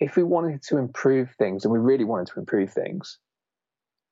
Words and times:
if 0.00 0.16
we 0.16 0.22
wanted 0.22 0.62
to 0.62 0.78
improve 0.78 1.30
things 1.38 1.64
and 1.64 1.72
we 1.72 1.78
really 1.78 2.04
wanted 2.04 2.28
to 2.28 2.40
improve 2.40 2.72
things, 2.72 3.18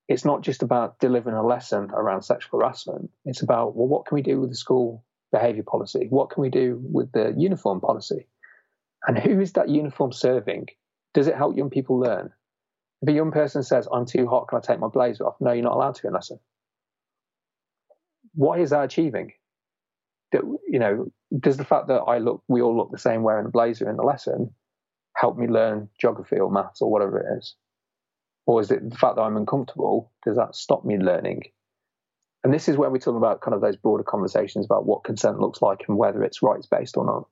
it's 0.07 0.25
not 0.25 0.43
just 0.43 0.63
about 0.63 1.01
delivering 1.01 1.37
a 1.37 1.47
lesson 1.47 1.91
around 1.91 2.23
sexual 2.23 2.61
harassment. 2.61 3.11
It's 3.25 3.43
about, 3.43 3.75
well, 3.75 3.89
what 3.89 4.07
can 4.07 4.15
we 4.15 4.23
do 4.23 4.41
with 4.41 4.51
the 4.51 4.57
school 4.57 5.05
behavior 5.33 5.63
policy? 5.63 6.07
What 6.11 6.31
can 6.31 6.43
we 6.43 6.51
do 6.51 6.79
with 6.83 7.11
the 7.13 7.35
uniform 7.37 7.81
policy? 7.81 8.27
And 9.07 9.19
who 9.19 9.41
is 9.41 9.53
that 9.55 9.69
uniform 9.69 10.13
serving? 10.13 10.69
Does 11.15 11.27
it 11.27 11.37
help 11.37 11.57
young 11.57 11.71
people 11.71 11.99
learn? 11.99 12.33
If 13.01 13.09
a 13.09 13.13
young 13.13 13.33
person 13.33 13.63
says, 13.63 13.89
I'm 13.91 14.07
too 14.07 14.27
hot, 14.27 14.49
can 14.49 14.59
I 14.59 14.61
take 14.61 14.81
my 14.81 14.89
blazer 14.89 15.27
off? 15.27 15.37
No, 15.41 15.53
you're 15.53 15.63
not 15.63 15.75
allowed 15.75 15.95
to 15.97 16.07
in 16.07 16.13
lesson. 16.13 16.39
What 18.35 18.61
is 18.61 18.71
that 18.71 18.85
achieving? 18.85 19.33
That, 20.33 20.43
you 20.67 20.79
know, 20.79 21.11
does 21.39 21.57
the 21.57 21.65
fact 21.65 21.89
that 21.89 22.01
I 22.01 22.19
look, 22.19 22.43
we 22.49 22.61
all 22.61 22.77
look 22.77 22.91
the 22.91 22.99
same 22.99 23.23
wearing 23.23 23.47
a 23.47 23.51
blazer 23.51 23.89
in 23.89 23.97
the 23.97 24.03
lesson 24.03 24.53
help 25.19 25.37
me 25.37 25.47
learn 25.47 25.89
geography 26.01 26.39
or 26.39 26.51
maths 26.51 26.81
or 26.81 26.91
whatever 26.91 27.19
it 27.19 27.39
is? 27.39 27.55
Or 28.47 28.61
is 28.61 28.71
it 28.71 28.89
the 28.89 28.97
fact 28.97 29.17
that 29.17 29.23
I'm 29.23 29.37
uncomfortable? 29.37 30.13
Does 30.25 30.37
that 30.37 30.55
stop 30.55 30.85
me 30.85 30.97
learning? 30.97 31.43
And 32.45 32.55
this 32.55 32.69
is 32.69 32.77
where 32.77 32.89
we 32.89 32.99
talk 32.99 33.17
about 33.17 33.41
kind 33.41 33.55
of 33.55 33.61
those 33.61 33.77
broader 33.77 34.05
conversations 34.05 34.65
about 34.65 34.87
what 34.87 35.05
consent 35.05 35.41
looks 35.41 35.61
like 35.61 35.85
and 35.89 35.99
whether 35.99 36.23
it's 36.23 36.43
rights 36.43 36.67
based 36.67 36.97
or 36.97 37.05
not. 37.05 37.25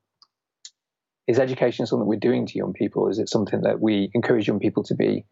Is 1.29 1.39
education 1.39 1.87
something 1.87 2.07
we're 2.07 2.19
doing 2.19 2.47
to 2.47 2.59
young 2.59 2.73
people? 2.73 3.09
Is 3.09 3.19
it 3.19 3.29
something 3.29 3.63
that 3.63 3.81
we 3.81 4.11
encourage 4.15 4.47
young 4.47 4.61
people 4.61 4.83
to 4.85 4.95
be 4.95 5.25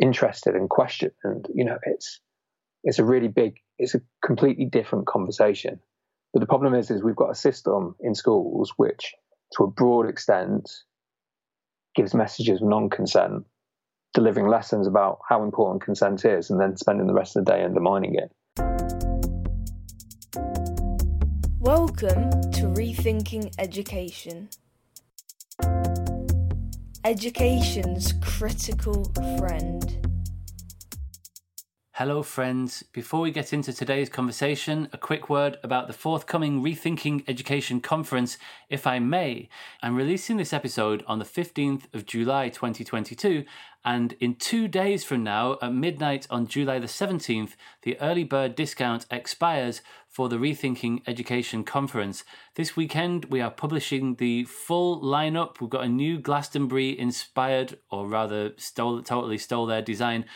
interested 0.00 0.54
and 0.54 0.70
question? 0.70 1.10
And 1.24 1.46
you 1.54 1.64
know, 1.64 1.78
it's 1.84 2.20
it's 2.86 3.00
a 3.00 3.04
really 3.04 3.28
big, 3.28 3.56
it's 3.78 3.94
a 3.94 4.00
completely 4.24 4.64
different 4.64 5.06
conversation. 5.06 5.80
But 6.32 6.40
the 6.40 6.46
problem 6.46 6.74
is, 6.74 6.90
is 6.90 7.02
we've 7.02 7.16
got 7.16 7.30
a 7.30 7.34
system 7.34 7.96
in 8.00 8.14
schools 8.14 8.72
which, 8.76 9.12
to 9.56 9.64
a 9.64 9.70
broad 9.70 10.08
extent, 10.08 10.70
gives 11.96 12.14
messages 12.14 12.60
of 12.60 12.68
non-consent, 12.68 13.42
delivering 14.12 14.46
lessons 14.46 14.86
about 14.86 15.18
how 15.26 15.42
important 15.42 15.82
consent 15.82 16.26
is, 16.26 16.50
and 16.50 16.60
then 16.60 16.76
spending 16.76 17.06
the 17.06 17.14
rest 17.14 17.34
of 17.36 17.44
the 17.46 17.50
day 17.50 17.64
undermining 17.64 18.14
it. 18.14 18.30
Welcome 21.58 22.30
to 22.52 22.66
Rethinking 22.76 23.50
Education. 23.58 24.50
Education's 27.02 28.12
critical 28.20 29.10
friend. 29.38 30.05
Hello, 31.98 32.22
friends. 32.22 32.82
Before 32.92 33.22
we 33.22 33.30
get 33.30 33.54
into 33.54 33.72
today's 33.72 34.10
conversation, 34.10 34.86
a 34.92 34.98
quick 34.98 35.30
word 35.30 35.56
about 35.62 35.86
the 35.86 35.94
forthcoming 35.94 36.62
Rethinking 36.62 37.24
Education 37.26 37.80
Conference, 37.80 38.36
if 38.68 38.86
I 38.86 38.98
may. 38.98 39.48
I'm 39.80 39.96
releasing 39.96 40.36
this 40.36 40.52
episode 40.52 41.02
on 41.06 41.18
the 41.18 41.24
15th 41.24 41.84
of 41.94 42.04
July 42.04 42.50
2022, 42.50 43.46
and 43.82 44.12
in 44.20 44.34
two 44.34 44.68
days 44.68 45.04
from 45.04 45.24
now, 45.24 45.56
at 45.62 45.72
midnight 45.72 46.26
on 46.28 46.46
July 46.46 46.78
the 46.78 46.86
17th, 46.86 47.52
the 47.80 47.98
early 47.98 48.24
bird 48.24 48.54
discount 48.54 49.06
expires 49.10 49.80
for 50.06 50.28
the 50.28 50.36
Rethinking 50.36 51.00
Education 51.06 51.64
Conference. 51.64 52.24
This 52.56 52.76
weekend, 52.76 53.24
we 53.30 53.40
are 53.40 53.50
publishing 53.50 54.16
the 54.16 54.44
full 54.44 55.00
lineup. 55.00 55.62
We've 55.62 55.70
got 55.70 55.84
a 55.84 55.88
new 55.88 56.18
Glastonbury 56.18 56.98
inspired, 56.98 57.78
or 57.90 58.06
rather, 58.06 58.52
stole, 58.58 59.00
totally 59.00 59.38
stole 59.38 59.64
their 59.64 59.80
design 59.80 60.26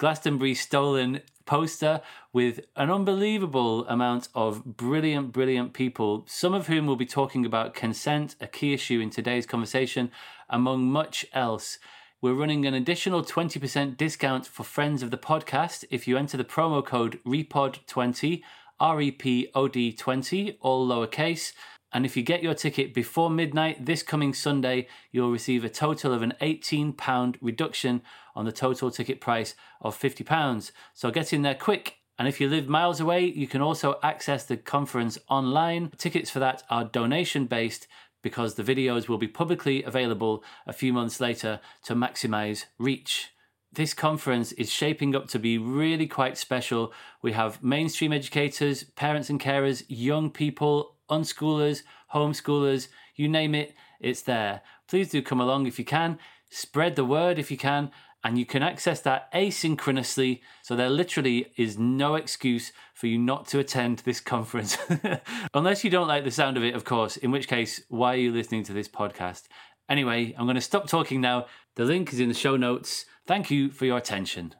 Glastonbury 0.00 0.54
stolen 0.54 1.20
poster 1.44 2.00
with 2.32 2.60
an 2.74 2.90
unbelievable 2.90 3.86
amount 3.86 4.30
of 4.34 4.64
brilliant, 4.64 5.30
brilliant 5.30 5.74
people, 5.74 6.24
some 6.26 6.54
of 6.54 6.68
whom 6.68 6.86
will 6.86 6.96
be 6.96 7.04
talking 7.04 7.44
about 7.44 7.74
consent, 7.74 8.34
a 8.40 8.46
key 8.46 8.72
issue 8.72 8.98
in 8.98 9.10
today's 9.10 9.44
conversation, 9.44 10.10
among 10.48 10.90
much 10.90 11.26
else. 11.34 11.78
We're 12.22 12.32
running 12.32 12.64
an 12.64 12.72
additional 12.72 13.22
20% 13.22 13.98
discount 13.98 14.46
for 14.46 14.64
friends 14.64 15.02
of 15.02 15.10
the 15.10 15.18
podcast 15.18 15.84
if 15.90 16.08
you 16.08 16.16
enter 16.16 16.38
the 16.38 16.44
promo 16.44 16.82
code 16.82 17.20
REPOD20, 17.26 18.40
R 18.80 19.02
E 19.02 19.10
P 19.10 19.50
O 19.54 19.68
D 19.68 19.92
20, 19.92 20.56
all 20.62 20.88
lowercase. 20.88 21.52
And 21.92 22.06
if 22.06 22.16
you 22.16 22.22
get 22.22 22.42
your 22.42 22.54
ticket 22.54 22.94
before 22.94 23.28
midnight 23.28 23.84
this 23.84 24.02
coming 24.02 24.32
Sunday, 24.32 24.88
you'll 25.12 25.30
receive 25.30 25.62
a 25.62 25.68
total 25.68 26.14
of 26.14 26.22
an 26.22 26.32
£18 26.40 27.36
reduction 27.42 28.00
on 28.34 28.44
the 28.44 28.52
total 28.52 28.90
ticket 28.90 29.20
price 29.20 29.54
of 29.80 29.98
£50. 29.98 30.70
So 30.94 31.10
get 31.10 31.32
in 31.32 31.42
there 31.42 31.54
quick. 31.54 31.96
And 32.18 32.28
if 32.28 32.40
you 32.40 32.48
live 32.48 32.68
miles 32.68 33.00
away, 33.00 33.24
you 33.24 33.46
can 33.46 33.62
also 33.62 33.98
access 34.02 34.44
the 34.44 34.58
conference 34.58 35.18
online. 35.28 35.90
Tickets 35.96 36.30
for 36.30 36.38
that 36.38 36.62
are 36.68 36.84
donation 36.84 37.46
based 37.46 37.86
because 38.22 38.54
the 38.54 38.62
videos 38.62 39.08
will 39.08 39.18
be 39.18 39.26
publicly 39.26 39.82
available 39.82 40.44
a 40.66 40.72
few 40.72 40.92
months 40.92 41.20
later 41.20 41.60
to 41.84 41.94
maximize 41.94 42.66
reach. 42.78 43.30
This 43.72 43.94
conference 43.94 44.52
is 44.52 44.70
shaping 44.70 45.14
up 45.14 45.28
to 45.28 45.38
be 45.38 45.56
really 45.56 46.06
quite 46.06 46.36
special. 46.36 46.92
We 47.22 47.32
have 47.32 47.62
mainstream 47.62 48.12
educators, 48.12 48.82
parents 48.82 49.30
and 49.30 49.40
carers, 49.40 49.84
young 49.88 50.30
people, 50.30 50.96
unschoolers, 51.08 51.82
homeschoolers, 52.12 52.88
you 53.14 53.28
name 53.28 53.54
it, 53.54 53.74
it's 54.00 54.22
there. 54.22 54.62
Please 54.88 55.10
do 55.10 55.22
come 55.22 55.40
along 55.40 55.66
if 55.66 55.78
you 55.78 55.84
can. 55.84 56.18
Spread 56.50 56.96
the 56.96 57.04
word 57.04 57.38
if 57.38 57.50
you 57.50 57.56
can. 57.56 57.92
And 58.22 58.38
you 58.38 58.44
can 58.44 58.62
access 58.62 59.00
that 59.00 59.32
asynchronously. 59.32 60.40
So 60.62 60.76
there 60.76 60.90
literally 60.90 61.52
is 61.56 61.78
no 61.78 62.16
excuse 62.16 62.70
for 62.92 63.06
you 63.06 63.16
not 63.16 63.46
to 63.48 63.58
attend 63.58 64.00
this 64.00 64.20
conference. 64.20 64.76
Unless 65.54 65.84
you 65.84 65.90
don't 65.90 66.08
like 66.08 66.24
the 66.24 66.30
sound 66.30 66.58
of 66.58 66.62
it, 66.62 66.74
of 66.74 66.84
course, 66.84 67.16
in 67.16 67.30
which 67.30 67.48
case, 67.48 67.82
why 67.88 68.14
are 68.14 68.18
you 68.18 68.32
listening 68.32 68.62
to 68.64 68.74
this 68.74 68.88
podcast? 68.88 69.44
Anyway, 69.88 70.34
I'm 70.36 70.44
going 70.44 70.54
to 70.54 70.60
stop 70.60 70.86
talking 70.86 71.20
now. 71.20 71.46
The 71.76 71.84
link 71.84 72.12
is 72.12 72.20
in 72.20 72.28
the 72.28 72.34
show 72.34 72.56
notes. 72.56 73.06
Thank 73.26 73.50
you 73.50 73.70
for 73.70 73.86
your 73.86 73.96
attention. 73.96 74.54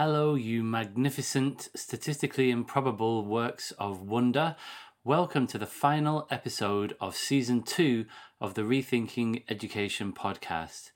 Hello, 0.00 0.36
you 0.36 0.62
magnificent, 0.62 1.70
statistically 1.74 2.52
improbable 2.52 3.24
works 3.24 3.72
of 3.80 4.02
wonder. 4.02 4.54
Welcome 5.08 5.46
to 5.46 5.56
the 5.56 5.64
final 5.64 6.28
episode 6.30 6.94
of 7.00 7.16
season 7.16 7.62
two 7.62 8.04
of 8.42 8.52
the 8.52 8.60
Rethinking 8.60 9.42
Education 9.48 10.12
podcast. 10.12 10.90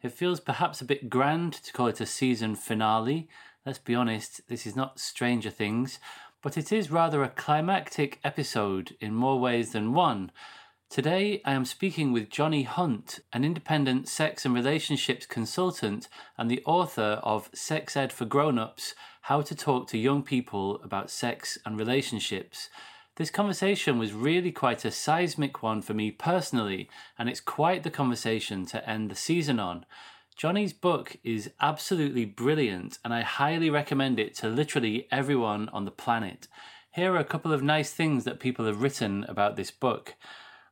It 0.00 0.12
feels 0.12 0.40
perhaps 0.40 0.80
a 0.80 0.86
bit 0.86 1.10
grand 1.10 1.52
to 1.52 1.74
call 1.74 1.88
it 1.88 2.00
a 2.00 2.06
season 2.06 2.54
finale. 2.54 3.28
Let's 3.66 3.78
be 3.78 3.94
honest, 3.94 4.40
this 4.48 4.66
is 4.66 4.74
not 4.74 4.98
Stranger 4.98 5.50
Things, 5.50 5.98
but 6.42 6.56
it 6.56 6.72
is 6.72 6.90
rather 6.90 7.22
a 7.22 7.28
climactic 7.28 8.20
episode 8.24 8.96
in 9.02 9.12
more 9.14 9.38
ways 9.38 9.72
than 9.72 9.92
one. 9.92 10.32
Today, 10.88 11.42
I 11.44 11.52
am 11.52 11.66
speaking 11.66 12.10
with 12.10 12.30
Jonny 12.30 12.62
Hunt, 12.62 13.20
an 13.34 13.44
independent 13.44 14.08
sex 14.08 14.46
and 14.46 14.54
relationships 14.54 15.26
consultant 15.26 16.08
and 16.38 16.50
the 16.50 16.62
author 16.64 17.20
of 17.22 17.50
Sex 17.52 17.98
Ed 17.98 18.14
for 18.14 18.24
Grown-Ups 18.24 18.94
How 19.20 19.42
to 19.42 19.54
Talk 19.54 19.88
to 19.88 19.98
Young 19.98 20.22
People 20.22 20.80
About 20.82 21.10
Sex 21.10 21.58
and 21.66 21.78
Relationships. 21.78 22.70
This 23.18 23.30
conversation 23.32 23.98
was 23.98 24.12
really 24.12 24.52
quite 24.52 24.84
a 24.84 24.92
seismic 24.92 25.60
one 25.60 25.82
for 25.82 25.92
me 25.92 26.12
personally, 26.12 26.88
and 27.18 27.28
it's 27.28 27.40
quite 27.40 27.82
the 27.82 27.90
conversation 27.90 28.64
to 28.66 28.88
end 28.88 29.10
the 29.10 29.16
season 29.16 29.58
on. 29.58 29.84
Jonny's 30.36 30.72
book 30.72 31.16
is 31.24 31.50
absolutely 31.60 32.24
brilliant, 32.24 33.00
and 33.04 33.12
I 33.12 33.22
highly 33.22 33.70
recommend 33.70 34.20
it 34.20 34.36
to 34.36 34.48
literally 34.48 35.08
everyone 35.10 35.68
on 35.70 35.84
the 35.84 35.90
planet. 35.90 36.46
Here 36.92 37.12
are 37.12 37.18
a 37.18 37.24
couple 37.24 37.52
of 37.52 37.60
nice 37.60 37.92
things 37.92 38.22
that 38.22 38.38
people 38.38 38.66
have 38.66 38.82
written 38.82 39.24
about 39.24 39.56
this 39.56 39.72
book. 39.72 40.14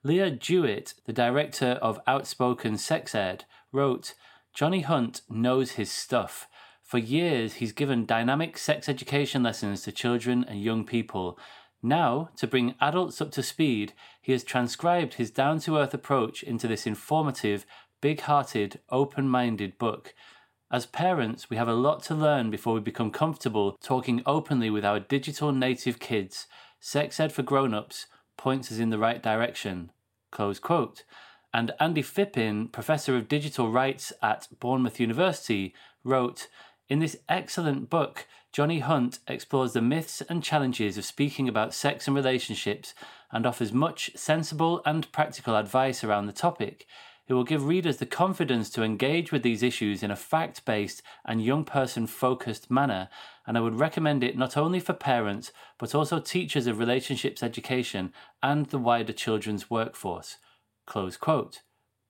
Leah 0.04 0.30
Jewett, 0.30 0.94
the 1.04 1.12
director 1.12 1.80
of 1.82 1.98
Outspoken 2.06 2.78
Sex 2.78 3.12
Ed, 3.12 3.44
wrote 3.72 4.14
Jonny 4.54 4.82
Hunt 4.82 5.22
knows 5.28 5.72
his 5.72 5.90
stuff. 5.90 6.46
For 6.80 6.98
years, 6.98 7.54
he's 7.54 7.72
given 7.72 8.06
dynamic 8.06 8.56
sex 8.56 8.88
education 8.88 9.42
lessons 9.42 9.82
to 9.82 9.90
children 9.90 10.44
and 10.46 10.62
young 10.62 10.84
people. 10.84 11.36
Now, 11.82 12.30
to 12.36 12.46
bring 12.46 12.74
adults 12.80 13.20
up 13.20 13.30
to 13.32 13.42
speed, 13.42 13.92
he 14.20 14.32
has 14.32 14.44
transcribed 14.44 15.14
his 15.14 15.30
down 15.30 15.60
to 15.60 15.76
earth 15.76 15.94
approach 15.94 16.42
into 16.42 16.66
this 16.66 16.86
informative, 16.86 17.66
big 18.00 18.22
hearted, 18.22 18.80
open 18.90 19.28
minded 19.28 19.78
book. 19.78 20.14
As 20.70 20.84
parents, 20.84 21.48
we 21.48 21.56
have 21.56 21.68
a 21.68 21.74
lot 21.74 22.02
to 22.04 22.14
learn 22.14 22.50
before 22.50 22.74
we 22.74 22.80
become 22.80 23.10
comfortable 23.12 23.76
talking 23.82 24.22
openly 24.26 24.68
with 24.68 24.84
our 24.84 24.98
digital 24.98 25.52
native 25.52 26.00
kids. 26.00 26.46
Sex 26.80 27.20
Ed 27.20 27.32
for 27.32 27.42
Grown 27.42 27.72
Ups 27.72 28.06
points 28.36 28.72
us 28.72 28.78
in 28.78 28.90
the 28.90 28.98
right 28.98 29.22
direction. 29.22 29.90
Close 30.32 30.58
quote. 30.58 31.04
And 31.54 31.72
Andy 31.78 32.02
Phippen, 32.02 32.70
professor 32.72 33.16
of 33.16 33.28
digital 33.28 33.70
rights 33.70 34.12
at 34.20 34.48
Bournemouth 34.58 34.98
University, 34.98 35.72
wrote 36.02 36.48
In 36.88 36.98
this 36.98 37.16
excellent 37.28 37.88
book, 37.88 38.26
Jonny 38.56 38.78
Hunt 38.78 39.18
explores 39.28 39.74
the 39.74 39.82
myths 39.82 40.22
and 40.30 40.42
challenges 40.42 40.96
of 40.96 41.04
speaking 41.04 41.46
about 41.46 41.74
sex 41.74 42.06
and 42.06 42.16
relationships 42.16 42.94
and 43.30 43.44
offers 43.44 43.70
much 43.70 44.12
sensible 44.16 44.80
and 44.86 45.12
practical 45.12 45.56
advice 45.56 46.02
around 46.02 46.24
the 46.24 46.32
topic. 46.32 46.86
It 47.28 47.34
will 47.34 47.44
give 47.44 47.66
readers 47.66 47.98
the 47.98 48.06
confidence 48.06 48.70
to 48.70 48.82
engage 48.82 49.30
with 49.30 49.42
these 49.42 49.62
issues 49.62 50.02
in 50.02 50.10
a 50.10 50.16
fact 50.16 50.64
based 50.64 51.02
and 51.26 51.44
young 51.44 51.64
person 51.66 52.06
focused 52.06 52.70
manner 52.70 53.10
and 53.46 53.58
I 53.58 53.60
would 53.60 53.78
recommend 53.78 54.24
it 54.24 54.38
not 54.38 54.56
only 54.56 54.80
for 54.80 54.94
parents, 54.94 55.52
but 55.76 55.94
also 55.94 56.18
teachers 56.18 56.66
of 56.66 56.78
relationships 56.78 57.42
education 57.42 58.10
and 58.42 58.64
the 58.64 58.78
wider 58.78 59.12
children's 59.12 59.68
workforce. 59.68 60.38
Close 60.86 61.18
quote. 61.18 61.60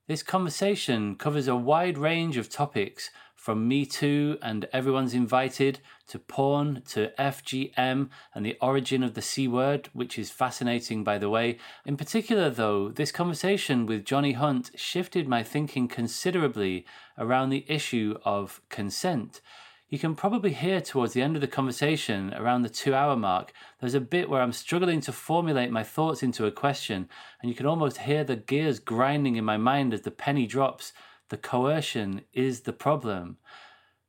This 0.06 0.22
conversation 0.22 1.16
covers 1.16 1.48
a 1.48 1.56
wide 1.56 1.98
range 1.98 2.36
of 2.36 2.48
topics 2.48 3.10
from 3.46 3.68
Me 3.68 3.86
Too 3.86 4.38
and 4.42 4.66
Everyone's 4.72 5.14
Invited 5.14 5.78
to 6.08 6.18
porn 6.18 6.82
to 6.88 7.12
FGM 7.16 8.08
and 8.34 8.44
the 8.44 8.56
origin 8.60 9.04
of 9.04 9.14
the 9.14 9.22
C 9.22 9.46
word, 9.46 9.88
which 9.92 10.18
is 10.18 10.32
fascinating, 10.32 11.04
by 11.04 11.16
the 11.16 11.30
way. 11.30 11.58
In 11.84 11.96
particular, 11.96 12.50
though, 12.50 12.88
this 12.88 13.12
conversation 13.12 13.86
with 13.86 14.04
Jonny 14.04 14.32
Hunt 14.32 14.72
shifted 14.74 15.28
my 15.28 15.44
thinking 15.44 15.86
considerably 15.86 16.84
around 17.16 17.50
the 17.50 17.64
issue 17.68 18.18
of 18.24 18.60
consent. 18.68 19.40
You 19.88 20.00
can 20.00 20.16
probably 20.16 20.52
hear 20.52 20.80
towards 20.80 21.12
the 21.12 21.22
end 21.22 21.36
of 21.36 21.40
the 21.40 21.46
conversation, 21.46 22.34
around 22.34 22.62
the 22.62 22.68
two 22.68 22.96
hour 22.96 23.14
mark, 23.14 23.52
there's 23.78 23.94
a 23.94 24.00
bit 24.00 24.28
where 24.28 24.42
I'm 24.42 24.52
struggling 24.52 25.00
to 25.02 25.12
formulate 25.12 25.70
my 25.70 25.84
thoughts 25.84 26.24
into 26.24 26.46
a 26.46 26.50
question, 26.50 27.08
and 27.40 27.48
you 27.48 27.54
can 27.54 27.66
almost 27.66 27.98
hear 27.98 28.24
the 28.24 28.34
gears 28.34 28.80
grinding 28.80 29.36
in 29.36 29.44
my 29.44 29.56
mind 29.56 29.94
as 29.94 30.00
the 30.00 30.10
penny 30.10 30.48
drops. 30.48 30.92
The 31.28 31.36
coercion 31.36 32.22
is 32.32 32.60
the 32.60 32.72
problem. 32.72 33.38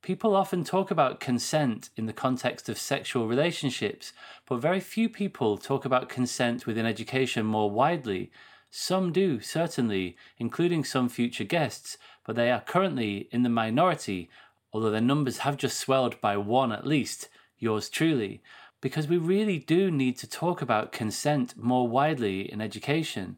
People 0.03 0.35
often 0.35 0.63
talk 0.63 0.91
about 0.91 1.19
consent 1.19 1.89
in 1.97 2.05
the 2.05 2.13
context 2.13 2.69
of 2.69 2.77
sexual 2.77 3.27
relationships, 3.27 4.13
but 4.45 4.61
very 4.61 4.79
few 4.79 5.09
people 5.09 5.57
talk 5.57 5.83
about 5.83 6.09
consent 6.09 6.67
within 6.67 6.85
education 6.85 7.45
more 7.45 7.71
widely. 7.71 8.31
Some 8.69 9.11
do, 9.11 9.39
certainly, 9.39 10.15
including 10.37 10.83
some 10.83 11.09
future 11.09 11.43
guests, 11.43 11.97
but 12.23 12.35
they 12.35 12.51
are 12.51 12.61
currently 12.61 13.27
in 13.31 13.41
the 13.41 13.49
minority, 13.49 14.29
although 14.71 14.91
their 14.91 15.01
numbers 15.01 15.39
have 15.39 15.57
just 15.57 15.79
swelled 15.79 16.21
by 16.21 16.37
one 16.37 16.71
at 16.71 16.85
least, 16.85 17.29
yours 17.57 17.89
truly, 17.89 18.43
because 18.79 19.07
we 19.07 19.17
really 19.17 19.57
do 19.57 19.89
need 19.89 20.19
to 20.19 20.29
talk 20.29 20.61
about 20.61 20.91
consent 20.91 21.57
more 21.57 21.87
widely 21.87 22.41
in 22.41 22.61
education. 22.61 23.37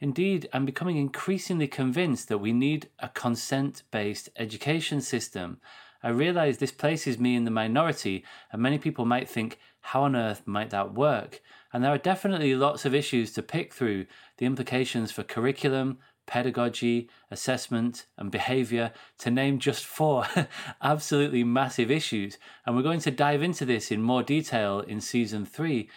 Indeed, 0.00 0.48
I'm 0.52 0.64
becoming 0.64 0.96
increasingly 0.96 1.68
convinced 1.68 2.28
that 2.28 2.38
we 2.38 2.52
need 2.52 2.88
a 2.98 3.08
consent 3.10 3.82
based 3.90 4.30
education 4.36 5.00
system. 5.02 5.60
I 6.02 6.08
realize 6.08 6.56
this 6.56 6.72
places 6.72 7.18
me 7.18 7.36
in 7.36 7.44
the 7.44 7.50
minority, 7.50 8.24
and 8.50 8.62
many 8.62 8.78
people 8.78 9.04
might 9.04 9.28
think, 9.28 9.58
how 9.82 10.04
on 10.04 10.16
earth 10.16 10.42
might 10.46 10.70
that 10.70 10.94
work? 10.94 11.42
And 11.72 11.84
there 11.84 11.92
are 11.92 11.98
definitely 11.98 12.54
lots 12.54 12.86
of 12.86 12.94
issues 12.94 13.32
to 13.34 13.42
pick 13.42 13.74
through 13.74 14.06
the 14.38 14.46
implications 14.46 15.12
for 15.12 15.22
curriculum, 15.22 15.98
pedagogy, 16.26 17.10
assessment, 17.30 18.06
and 18.16 18.30
behavior, 18.30 18.92
to 19.18 19.30
name 19.30 19.58
just 19.58 19.84
four 19.84 20.26
absolutely 20.82 21.44
massive 21.44 21.90
issues. 21.90 22.38
And 22.64 22.74
we're 22.74 22.82
going 22.82 23.00
to 23.00 23.10
dive 23.10 23.42
into 23.42 23.66
this 23.66 23.90
in 23.90 24.00
more 24.00 24.22
detail 24.22 24.80
in 24.80 25.00
season 25.00 25.44
three. 25.44 25.90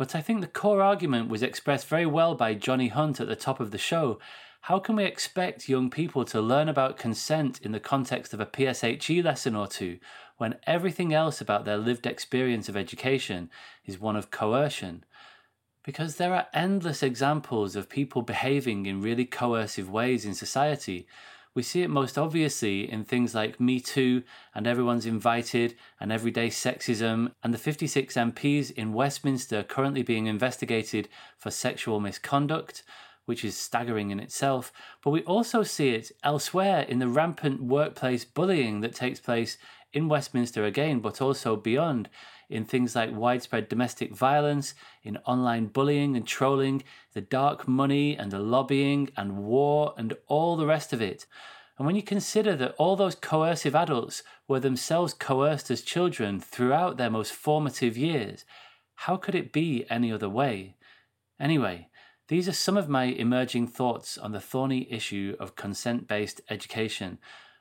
But 0.00 0.14
I 0.14 0.22
think 0.22 0.40
the 0.40 0.46
core 0.46 0.80
argument 0.80 1.28
was 1.28 1.42
expressed 1.42 1.86
very 1.86 2.06
well 2.06 2.34
by 2.34 2.54
Jonny 2.54 2.88
Hunt 2.88 3.20
at 3.20 3.28
the 3.28 3.36
top 3.36 3.60
of 3.60 3.70
the 3.70 3.76
show. 3.76 4.18
How 4.62 4.78
can 4.78 4.96
we 4.96 5.04
expect 5.04 5.68
young 5.68 5.90
people 5.90 6.24
to 6.24 6.40
learn 6.40 6.70
about 6.70 6.96
consent 6.96 7.60
in 7.60 7.72
the 7.72 7.80
context 7.80 8.32
of 8.32 8.40
a 8.40 8.46
PSHE 8.46 9.22
lesson 9.22 9.54
or 9.54 9.66
two 9.66 9.98
when 10.38 10.58
everything 10.66 11.12
else 11.12 11.42
about 11.42 11.66
their 11.66 11.76
lived 11.76 12.06
experience 12.06 12.66
of 12.66 12.78
education 12.78 13.50
is 13.84 14.00
one 14.00 14.16
of 14.16 14.30
coercion? 14.30 15.04
Because 15.84 16.16
there 16.16 16.32
are 16.32 16.46
endless 16.54 17.02
examples 17.02 17.76
of 17.76 17.90
people 17.90 18.22
behaving 18.22 18.86
in 18.86 19.02
really 19.02 19.26
coercive 19.26 19.90
ways 19.90 20.24
in 20.24 20.32
society. 20.32 21.06
We 21.52 21.62
see 21.62 21.82
it 21.82 21.90
most 21.90 22.16
obviously 22.16 22.90
in 22.90 23.04
things 23.04 23.34
like 23.34 23.58
Me 23.58 23.80
Too 23.80 24.22
and 24.54 24.68
Everyone's 24.68 25.04
Invited 25.04 25.74
and 25.98 26.12
Everyday 26.12 26.48
Sexism 26.48 27.32
and 27.42 27.52
the 27.52 27.58
56 27.58 28.14
MPs 28.14 28.70
in 28.70 28.92
Westminster 28.92 29.64
currently 29.64 30.02
being 30.02 30.26
investigated 30.26 31.08
for 31.38 31.50
sexual 31.50 31.98
misconduct, 31.98 32.84
which 33.24 33.44
is 33.44 33.56
staggering 33.56 34.10
in 34.10 34.20
itself. 34.20 34.72
But 35.02 35.10
we 35.10 35.22
also 35.24 35.64
see 35.64 35.88
it 35.90 36.12
elsewhere 36.22 36.82
in 36.82 37.00
the 37.00 37.08
rampant 37.08 37.60
workplace 37.60 38.24
bullying 38.24 38.80
that 38.82 38.94
takes 38.94 39.18
place 39.18 39.58
in 39.92 40.08
Westminster 40.08 40.64
again, 40.64 41.00
but 41.00 41.20
also 41.20 41.56
beyond 41.56 42.08
in 42.50 42.64
things 42.64 42.96
like 42.96 43.14
widespread 43.14 43.68
domestic 43.68 44.14
violence, 44.14 44.74
in 45.02 45.16
online 45.18 45.66
bullying 45.66 46.16
and 46.16 46.26
trolling, 46.26 46.82
the 47.14 47.20
dark 47.20 47.66
money 47.68 48.16
and 48.16 48.30
the 48.30 48.38
lobbying 48.38 49.08
and 49.16 49.38
war 49.38 49.94
and 49.96 50.14
all 50.26 50.56
the 50.56 50.66
rest 50.66 50.92
of 50.92 51.00
it. 51.00 51.26
And 51.78 51.86
when 51.86 51.96
you 51.96 52.02
consider 52.02 52.56
that 52.56 52.74
all 52.76 52.96
those 52.96 53.14
coercive 53.14 53.74
adults 53.74 54.22
were 54.46 54.60
themselves 54.60 55.14
coerced 55.14 55.70
as 55.70 55.80
children 55.80 56.40
throughout 56.40 56.98
their 56.98 57.08
most 57.08 57.32
formative 57.32 57.96
years, 57.96 58.44
how 58.96 59.16
could 59.16 59.34
it 59.34 59.52
be 59.52 59.86
any 59.88 60.12
other 60.12 60.28
way? 60.28 60.74
Anyway, 61.38 61.88
these 62.28 62.48
are 62.48 62.52
some 62.52 62.76
of 62.76 62.88
my 62.88 63.04
emerging 63.04 63.66
thoughts 63.66 64.18
on 64.18 64.32
the 64.32 64.40
thorny 64.40 64.86
issue 64.92 65.36
of 65.40 65.56
consent 65.56 66.06
based 66.06 66.40
education 66.50 67.18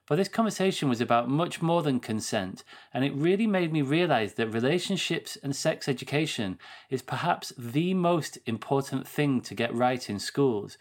but 0.09 0.15
this 0.15 0.27
conversation 0.27 0.89
was 0.89 0.99
about 0.99 1.29
much 1.29 1.61
more 1.61 1.83
than 1.83 1.99
consent, 1.99 2.63
and 2.91 3.05
it 3.05 3.13
really 3.13 3.45
made 3.45 3.71
me 3.71 3.83
realize 3.83 4.33
that 4.33 4.47
relationships 4.47 5.37
and 5.43 5.55
sex 5.55 5.87
education 5.87 6.57
is 6.89 7.03
perhaps 7.03 7.53
the 7.55 7.93
most 7.93 8.39
important 8.47 9.07
thing 9.07 9.39
to 9.39 9.53
get 9.53 9.71
right 9.71 10.09
in 10.09 10.17
schools. 10.17 10.79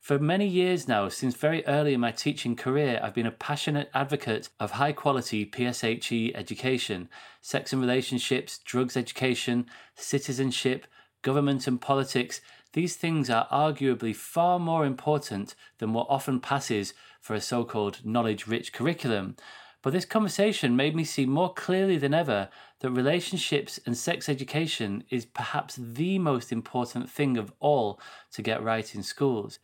For 0.00 0.18
many 0.18 0.46
years 0.46 0.88
now, 0.88 1.10
since 1.10 1.34
very 1.36 1.62
early 1.66 1.92
in 1.92 2.00
my 2.00 2.10
teaching 2.10 2.56
career, 2.56 2.98
I've 3.02 3.12
been 3.12 3.26
a 3.26 3.30
passionate 3.30 3.90
advocate 3.92 4.48
of 4.58 4.70
high 4.70 4.92
quality 4.92 5.44
PSHE 5.44 6.34
education, 6.34 7.10
sex 7.42 7.74
and 7.74 7.82
relationships, 7.82 8.60
drugs 8.64 8.96
education, 8.96 9.66
citizenship, 9.94 10.86
government 11.20 11.66
and 11.66 11.78
politics. 11.78 12.40
These 12.72 12.96
things 12.96 13.28
are 13.28 13.46
arguably 13.52 14.16
far 14.16 14.58
more 14.58 14.86
important 14.86 15.54
than 15.80 15.92
what 15.92 16.06
often 16.08 16.40
passes 16.40 16.94
for 17.20 17.34
a 17.34 17.40
so 17.40 17.64
called 17.64 18.04
knowledge 18.04 18.46
rich 18.46 18.72
curriculum. 18.72 19.36
But 19.82 19.92
this 19.92 20.04
conversation 20.04 20.76
made 20.76 20.94
me 20.94 21.04
see 21.04 21.24
more 21.24 21.52
clearly 21.54 21.96
than 21.96 22.12
ever 22.12 22.50
that 22.80 22.90
relationships 22.90 23.80
and 23.86 23.96
sex 23.96 24.28
education 24.28 25.04
is 25.10 25.24
perhaps 25.24 25.76
the 25.76 26.18
most 26.18 26.52
important 26.52 27.08
thing 27.10 27.38
of 27.38 27.52
all 27.60 28.00
to 28.32 28.42
get 28.42 28.62
right 28.62 28.94
in 28.94 29.02
schools. 29.02 29.58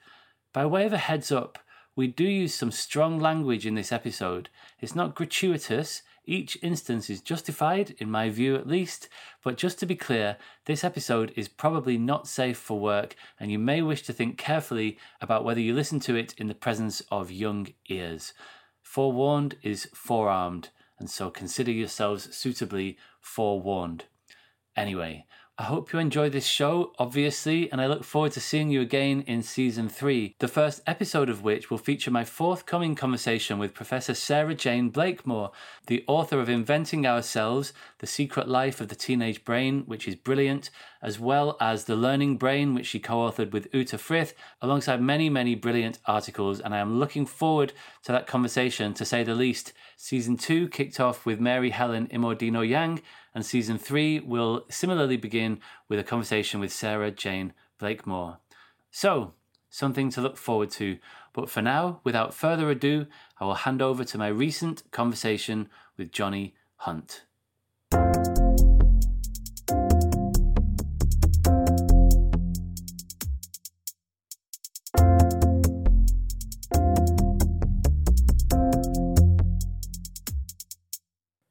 By 0.54 0.64
way 0.64 0.86
of 0.86 0.92
a 0.92 0.98
heads 0.98 1.30
up, 1.30 1.58
we 1.94 2.06
do 2.06 2.24
use 2.24 2.54
some 2.54 2.70
strong 2.70 3.18
language 3.18 3.66
in 3.66 3.74
this 3.74 3.92
episode. 3.92 4.48
It's 4.80 4.94
not 4.94 5.14
gratuitous, 5.14 6.02
each 6.26 6.58
instance 6.60 7.08
is 7.08 7.20
justified, 7.20 7.94
in 7.98 8.10
my 8.10 8.28
view 8.28 8.56
at 8.56 8.66
least, 8.66 9.08
but 9.44 9.56
just 9.56 9.78
to 9.78 9.86
be 9.86 9.94
clear, 9.94 10.36
this 10.64 10.82
episode 10.82 11.32
is 11.36 11.48
probably 11.48 11.96
not 11.96 12.26
safe 12.26 12.58
for 12.58 12.80
work, 12.80 13.14
and 13.38 13.52
you 13.52 13.58
may 13.58 13.80
wish 13.80 14.02
to 14.02 14.12
think 14.12 14.36
carefully 14.36 14.98
about 15.20 15.44
whether 15.44 15.60
you 15.60 15.72
listen 15.72 16.00
to 16.00 16.16
it 16.16 16.34
in 16.36 16.48
the 16.48 16.54
presence 16.54 17.00
of 17.12 17.30
young 17.30 17.68
ears. 17.88 18.32
Forewarned 18.82 19.56
is 19.62 19.88
forearmed, 19.94 20.70
and 20.98 21.08
so 21.08 21.30
consider 21.30 21.70
yourselves 21.70 22.34
suitably 22.36 22.98
forewarned. 23.20 24.04
Anyway, 24.76 25.26
I 25.58 25.62
hope 25.62 25.90
you 25.90 25.98
enjoy 25.98 26.28
this 26.28 26.44
show, 26.44 26.92
obviously, 26.98 27.72
and 27.72 27.80
I 27.80 27.86
look 27.86 28.04
forward 28.04 28.32
to 28.32 28.40
seeing 28.40 28.68
you 28.68 28.82
again 28.82 29.22
in 29.26 29.42
season 29.42 29.88
three, 29.88 30.34
the 30.38 30.48
first 30.48 30.82
episode 30.86 31.30
of 31.30 31.42
which 31.42 31.70
will 31.70 31.78
feature 31.78 32.10
my 32.10 32.24
forthcoming 32.24 32.94
conversation 32.94 33.58
with 33.58 33.72
Professor 33.72 34.12
Sarah 34.12 34.54
Jayne 34.54 34.90
Blakemore, 34.90 35.52
the 35.86 36.04
author 36.06 36.40
of 36.40 36.50
Inventing 36.50 37.06
Ourselves 37.06 37.72
The 38.00 38.06
Secret 38.06 38.48
Life 38.48 38.82
of 38.82 38.88
the 38.88 38.94
Teenage 38.94 39.46
Brain, 39.46 39.84
which 39.86 40.06
is 40.06 40.14
brilliant, 40.14 40.68
as 41.00 41.18
well 41.18 41.56
as 41.58 41.84
The 41.84 41.96
Learning 41.96 42.36
Brain, 42.36 42.74
which 42.74 42.88
she 42.88 42.98
co 42.98 43.14
authored 43.14 43.52
with 43.52 43.72
Uta 43.72 43.96
Frith, 43.96 44.34
alongside 44.60 45.00
many, 45.00 45.30
many 45.30 45.54
brilliant 45.54 45.98
articles. 46.04 46.60
And 46.60 46.74
I 46.74 46.78
am 46.80 46.98
looking 46.98 47.24
forward 47.24 47.72
to 48.02 48.12
that 48.12 48.26
conversation, 48.26 48.92
to 48.92 49.06
say 49.06 49.22
the 49.22 49.34
least. 49.34 49.72
Season 49.96 50.36
two 50.36 50.68
kicked 50.68 51.00
off 51.00 51.24
with 51.24 51.40
Mary 51.40 51.70
Helen 51.70 52.08
Immordino 52.08 52.68
Yang 52.68 53.00
and 53.36 53.44
season 53.44 53.76
three 53.76 54.18
will 54.18 54.64
similarly 54.70 55.18
begin 55.18 55.60
with 55.90 55.98
a 55.98 56.02
conversation 56.02 56.58
with 56.58 56.72
Sarah 56.72 57.10
Jayne 57.10 57.52
Blakemore. 57.78 58.38
So, 58.90 59.34
something 59.68 60.08
to 60.12 60.22
look 60.22 60.38
forward 60.38 60.70
to. 60.70 60.96
But 61.34 61.50
for 61.50 61.60
now, 61.60 62.00
without 62.02 62.32
further 62.32 62.70
ado, 62.70 63.04
I 63.38 63.44
will 63.44 63.56
hand 63.56 63.82
over 63.82 64.04
to 64.04 64.16
my 64.16 64.28
recent 64.28 64.90
conversation 64.90 65.68
with 65.98 66.12
Jonny 66.12 66.54
Hunt. 66.76 67.26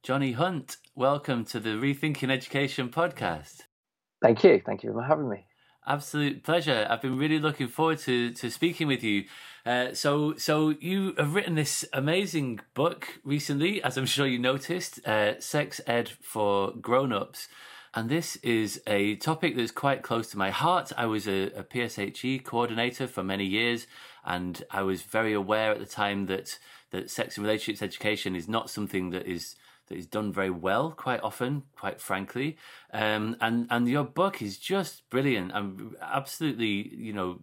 Jonny 0.06 0.34
Hunt, 0.34 0.78
welcome 0.94 1.46
to 1.46 1.60
the 1.60 1.72
Rethinking 1.72 2.30
Education 2.30 2.90
podcast. 2.90 3.62
Thank 4.22 4.44
you. 4.44 4.62
Thank 4.64 4.84
you 4.84 4.94
for 4.94 5.02
having 5.02 5.28
me. 5.28 5.48
Absolute 5.88 6.44
pleasure. 6.44 6.86
I've 6.88 7.02
been 7.02 7.18
really 7.18 7.40
looking 7.40 7.68
forward 7.68 7.98
to 8.02 8.32
to 8.34 8.52
speaking 8.52 8.86
with 8.86 9.04
you. 9.04 9.24
Uh, 9.66 9.96
so, 9.96 10.36
so 10.36 10.76
you 10.80 11.16
have 11.18 11.34
written 11.34 11.56
this 11.56 11.86
amazing 11.92 12.60
book 12.76 13.20
recently, 13.24 13.82
as 13.82 13.98
I'm 13.98 14.06
sure 14.06 14.28
you 14.28 14.38
noticed, 14.38 15.04
uh, 15.08 15.40
"Sex 15.40 15.82
Ed 15.88 16.08
for 16.22 16.72
Grown-ups," 16.80 17.48
and 17.96 18.08
this 18.08 18.36
is 18.44 18.84
a 18.86 19.16
topic 19.16 19.56
that's 19.56 19.72
quite 19.72 20.04
close 20.04 20.30
to 20.30 20.38
my 20.38 20.52
heart. 20.52 20.92
I 20.96 21.08
was 21.08 21.28
a, 21.28 21.46
a 21.54 21.64
PSHE 21.64 22.44
coordinator 22.44 23.08
for 23.08 23.24
many 23.24 23.46
years, 23.46 23.88
and 24.24 24.64
I 24.70 24.84
was 24.84 25.02
very 25.02 25.34
aware 25.34 25.72
at 25.72 25.80
the 25.80 25.88
time 25.88 26.28
that 26.28 26.60
that 26.92 27.10
sex 27.10 27.38
and 27.38 27.46
relationships 27.48 27.82
education 27.82 28.36
is 28.36 28.48
not 28.48 28.70
something 28.70 29.10
that 29.10 29.26
is 29.26 29.56
that 29.88 29.98
is 29.98 30.08
done 30.08 30.32
very 30.32 30.50
well 30.50 30.92
quite 30.92 31.22
often, 31.22 31.64
quite 31.76 32.02
frankly. 32.02 32.58
Um, 32.94 33.36
and 33.42 33.68
and 33.70 33.88
your 33.88 34.04
book 34.04 34.42
is 34.42 34.58
just 34.58 35.10
brilliant. 35.10 35.52
I'm 35.54 35.96
absolutely, 36.02 36.96
you 36.96 37.14
know, 37.14 37.40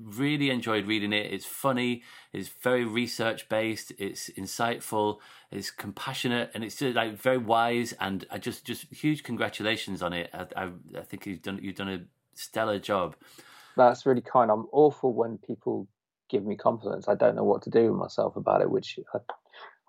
really 0.00 0.50
enjoyed 0.50 0.86
reading 0.86 1.12
it. 1.12 1.32
It's 1.32 1.46
funny. 1.46 2.02
It's 2.32 2.48
very 2.48 2.84
research 2.84 3.48
based. 3.48 3.92
It's 3.98 4.30
insightful. 4.30 5.18
It's 5.50 5.70
compassionate, 5.70 6.50
and 6.54 6.64
it's 6.64 6.76
just 6.76 6.96
like 6.96 7.16
very 7.16 7.38
wise. 7.38 7.92
And 8.00 8.26
I 8.30 8.38
just 8.38 8.64
just 8.64 8.92
huge 8.92 9.22
congratulations 9.22 10.02
on 10.02 10.12
it. 10.12 10.30
I 10.32 10.46
I, 10.56 10.70
I 10.98 11.02
think 11.02 11.26
you've 11.26 11.42
done 11.42 11.58
you've 11.62 11.76
done 11.76 11.88
a 11.88 12.00
stellar 12.34 12.78
job. 12.78 13.16
That's 13.76 14.06
really 14.06 14.22
kind. 14.22 14.50
I'm 14.50 14.66
awful 14.72 15.12
when 15.12 15.38
people 15.38 15.88
give 16.28 16.44
me 16.44 16.56
confidence. 16.56 17.08
I 17.08 17.14
don't 17.14 17.34
know 17.34 17.44
what 17.44 17.62
to 17.62 17.70
do 17.70 17.90
with 17.90 18.00
myself 18.00 18.36
about 18.36 18.62
it, 18.62 18.70
which 18.70 18.98
I, 19.14 19.18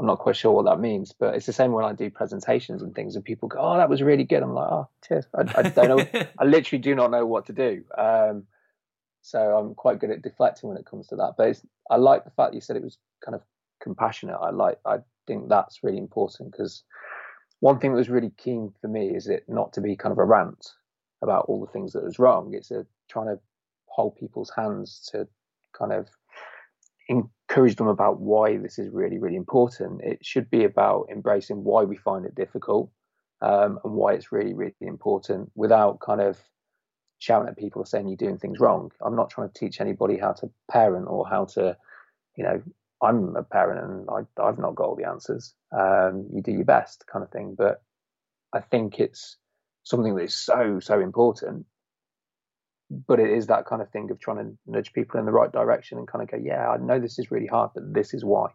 I'm 0.01 0.07
not 0.07 0.17
quite 0.17 0.35
sure 0.35 0.51
what 0.51 0.65
that 0.65 0.79
means, 0.79 1.13
but 1.13 1.35
it's 1.35 1.45
the 1.45 1.53
same 1.53 1.73
when 1.73 1.85
I 1.85 1.93
do 1.93 2.09
presentations 2.09 2.81
and 2.81 2.95
things, 2.95 3.15
and 3.15 3.23
people 3.23 3.47
go, 3.47 3.59
"Oh, 3.59 3.77
that 3.77 3.87
was 3.87 4.01
really 4.01 4.23
good." 4.23 4.41
I'm 4.41 4.55
like, 4.55 4.67
"Oh, 4.67 4.89
cheers." 5.07 5.27
I, 5.35 5.41
I 5.55 5.61
don't 5.69 5.89
know. 5.89 6.27
I 6.39 6.43
literally 6.43 6.81
do 6.81 6.95
not 6.95 7.11
know 7.11 7.23
what 7.23 7.45
to 7.45 7.53
do. 7.53 7.83
Um, 7.95 8.47
so 9.21 9.39
I'm 9.39 9.75
quite 9.75 9.99
good 9.99 10.09
at 10.09 10.23
deflecting 10.23 10.69
when 10.69 10.79
it 10.79 10.87
comes 10.87 11.05
to 11.09 11.15
that. 11.17 11.35
But 11.37 11.61
I 11.91 11.97
like 11.97 12.23
the 12.23 12.31
fact 12.31 12.55
you 12.55 12.61
said 12.61 12.77
it 12.77 12.83
was 12.83 12.97
kind 13.23 13.35
of 13.35 13.43
compassionate. 13.79 14.39
I 14.41 14.49
like. 14.49 14.79
I 14.85 14.97
think 15.27 15.49
that's 15.49 15.83
really 15.83 15.99
important 15.99 16.51
because 16.51 16.83
one 17.59 17.77
thing 17.77 17.91
that 17.91 17.97
was 17.97 18.09
really 18.09 18.31
keen 18.37 18.73
for 18.81 18.87
me 18.87 19.15
is 19.15 19.27
it 19.27 19.43
not 19.47 19.71
to 19.73 19.81
be 19.81 19.95
kind 19.95 20.11
of 20.11 20.17
a 20.17 20.25
rant 20.25 20.71
about 21.21 21.45
all 21.47 21.63
the 21.63 21.71
things 21.71 21.93
that 21.93 22.03
was 22.03 22.17
wrong. 22.17 22.55
It's 22.55 22.71
a 22.71 22.87
trying 23.07 23.27
to 23.27 23.39
hold 23.85 24.15
people's 24.15 24.51
hands 24.55 25.07
to 25.11 25.27
kind 25.77 25.93
of 25.93 26.07
encourage 27.11 27.75
them 27.75 27.87
about 27.87 28.19
why 28.19 28.57
this 28.57 28.79
is 28.79 28.89
really, 28.89 29.17
really 29.17 29.35
important. 29.35 30.01
It 30.03 30.19
should 30.25 30.49
be 30.49 30.63
about 30.63 31.07
embracing 31.11 31.63
why 31.63 31.83
we 31.83 31.97
find 31.97 32.25
it 32.25 32.35
difficult 32.35 32.89
um, 33.41 33.79
and 33.83 33.93
why 33.93 34.13
it's 34.13 34.31
really, 34.31 34.53
really 34.53 34.73
important 34.81 35.51
without 35.55 35.99
kind 35.99 36.21
of 36.21 36.37
shouting 37.19 37.49
at 37.49 37.57
people 37.57 37.85
saying 37.85 38.07
you're 38.07 38.17
doing 38.17 38.37
things 38.37 38.59
wrong. 38.59 38.91
I'm 39.01 39.15
not 39.15 39.29
trying 39.29 39.49
to 39.49 39.59
teach 39.59 39.81
anybody 39.81 40.17
how 40.17 40.31
to 40.33 40.49
parent 40.69 41.07
or 41.07 41.27
how 41.27 41.45
to, 41.53 41.77
you 42.35 42.43
know, 42.43 42.61
I'm 43.01 43.35
a 43.35 43.43
parent 43.43 43.83
and 43.83 44.07
I, 44.09 44.45
have 44.45 44.59
not 44.59 44.75
got 44.75 44.85
all 44.85 44.95
the 44.95 45.07
answers. 45.07 45.53
Um, 45.71 46.29
you 46.33 46.41
do 46.41 46.51
your 46.51 46.65
best 46.65 47.05
kind 47.11 47.23
of 47.23 47.31
thing. 47.31 47.55
But 47.57 47.81
I 48.53 48.61
think 48.61 48.99
it's 48.99 49.37
something 49.83 50.15
that 50.15 50.23
is 50.23 50.35
so, 50.35 50.79
so 50.79 50.99
important 50.99 51.65
but 53.07 53.19
it 53.19 53.29
is 53.29 53.47
that 53.47 53.65
kind 53.65 53.81
of 53.81 53.89
thing 53.89 54.11
of 54.11 54.19
trying 54.19 54.37
to 54.37 54.57
nudge 54.67 54.91
people 54.91 55.19
in 55.19 55.25
the 55.25 55.31
right 55.31 55.51
direction 55.51 55.97
and 55.97 56.07
kind 56.07 56.21
of 56.21 56.29
go, 56.29 56.37
yeah, 56.37 56.69
I 56.69 56.77
know 56.77 56.99
this 56.99 57.17
is 57.17 57.31
really 57.31 57.47
hard, 57.47 57.71
but 57.73 57.93
this 57.93 58.13
is 58.13 58.25
why, 58.25 58.49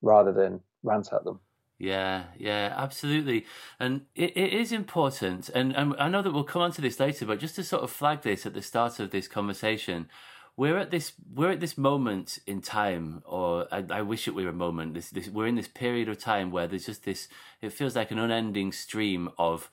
rather 0.00 0.32
than 0.32 0.60
rant 0.82 1.10
at 1.12 1.24
them. 1.24 1.40
Yeah, 1.78 2.24
yeah, 2.36 2.74
absolutely, 2.76 3.46
and 3.78 4.02
it, 4.16 4.36
it 4.36 4.52
is 4.52 4.72
important, 4.72 5.48
and, 5.50 5.76
and 5.76 5.94
I 5.98 6.08
know 6.08 6.22
that 6.22 6.32
we'll 6.32 6.42
come 6.42 6.62
on 6.62 6.72
to 6.72 6.80
this 6.80 6.98
later, 6.98 7.24
but 7.24 7.38
just 7.38 7.54
to 7.54 7.62
sort 7.62 7.84
of 7.84 7.90
flag 7.90 8.22
this 8.22 8.46
at 8.46 8.54
the 8.54 8.62
start 8.62 8.98
of 8.98 9.10
this 9.10 9.28
conversation, 9.28 10.08
we're 10.56 10.76
at 10.76 10.90
this 10.90 11.12
we're 11.32 11.52
at 11.52 11.60
this 11.60 11.78
moment 11.78 12.40
in 12.44 12.60
time, 12.60 13.22
or 13.24 13.68
I, 13.70 13.84
I 13.90 14.02
wish 14.02 14.26
it 14.26 14.34
were 14.34 14.48
a 14.48 14.52
moment. 14.52 14.94
This, 14.94 15.10
this 15.10 15.28
we're 15.28 15.46
in 15.46 15.54
this 15.54 15.68
period 15.68 16.08
of 16.08 16.18
time 16.18 16.50
where 16.50 16.66
there's 16.66 16.86
just 16.86 17.04
this. 17.04 17.28
It 17.62 17.72
feels 17.72 17.94
like 17.94 18.10
an 18.10 18.18
unending 18.18 18.72
stream 18.72 19.30
of 19.38 19.70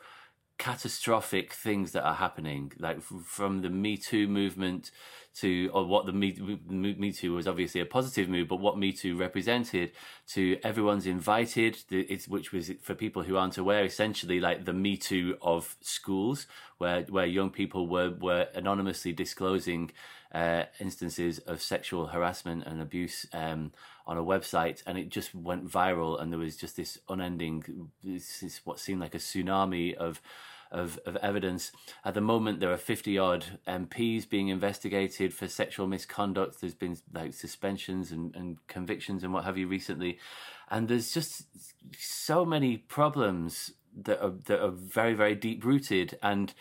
catastrophic 0.58 1.54
things 1.54 1.92
that 1.92 2.04
are 2.04 2.16
happening, 2.16 2.72
like 2.80 3.02
from 3.02 3.62
the 3.62 3.70
Me 3.70 3.98
Too 3.98 4.28
movement 4.28 4.92
to, 5.36 5.70
or 5.74 5.86
what 5.86 6.06
the 6.06 6.14
Me, 6.14 6.38
Me 6.70 7.12
Too 7.12 7.34
was 7.34 7.48
obviously 7.48 7.82
a 7.82 7.86
positive 7.86 8.30
move, 8.30 8.48
but 8.48 8.60
what 8.60 8.78
Me 8.78 8.92
Too 8.92 9.18
represented 9.18 9.92
to 10.28 10.58
everyone's 10.64 11.06
invited, 11.06 11.78
which 12.28 12.52
was 12.52 12.72
for 12.82 12.96
people 12.96 13.24
who 13.24 13.38
aren't 13.38 13.58
aware, 13.58 13.84
essentially 13.84 14.40
like 14.40 14.66
the 14.66 14.74
Me 14.74 14.98
Too 14.98 15.38
of 15.42 15.76
schools, 15.82 16.48
where 16.78 17.02
where 17.04 17.26
young 17.26 17.50
people 17.50 17.88
were 17.88 18.12
were 18.12 18.48
anonymously 18.54 19.14
disclosing 19.14 19.92
uh, 20.34 20.64
instances 20.80 21.40
of 21.40 21.62
sexual 21.62 22.08
harassment 22.08 22.66
and 22.66 22.82
abuse. 22.82 23.26
Um, 23.34 23.72
on 24.08 24.18
a 24.18 24.24
website 24.24 24.84
and 24.86 24.98
it 24.98 25.10
just 25.10 25.34
went 25.34 25.68
viral 25.68 26.22
and 26.22 26.32
there 26.32 26.40
was 26.40 26.56
just 26.56 26.78
this 26.78 27.00
unending 27.10 27.90
this 28.04 28.44
is 28.44 28.62
what 28.64 28.80
seemed 28.80 29.02
like 29.02 29.16
a 29.16 29.18
tsunami 29.18 29.96
of 29.96 30.22
of, 30.76 31.00
of 31.06 31.16
evidence. 31.18 31.72
At 32.04 32.14
the 32.14 32.22
moment, 32.22 32.60
there 32.60 32.72
are 32.72 32.78
50 32.78 33.18
odd 33.18 33.60
MPs 33.68 34.28
being 34.30 34.50
investigated 34.50 35.34
for 35.34 35.48
sexual 35.48 35.88
misconduct. 35.88 36.62
There's 36.62 36.76
been 36.76 36.98
like 37.14 37.34
suspensions 37.34 38.12
and, 38.12 38.36
and 38.36 38.66
convictions 38.68 39.24
and 39.24 39.34
what 39.34 39.46
have 39.46 39.58
you 39.58 39.68
recently. 39.68 40.20
And 40.70 40.88
there's 40.88 41.14
just 41.14 41.46
so 41.98 42.46
many 42.46 42.78
problems 42.78 43.72
that 44.04 44.24
are, 44.24 44.34
that 44.46 44.64
are 44.64 44.72
very, 44.72 45.14
very 45.14 45.36
deep 45.36 45.64
rooted. 45.64 46.18
And 46.22 46.54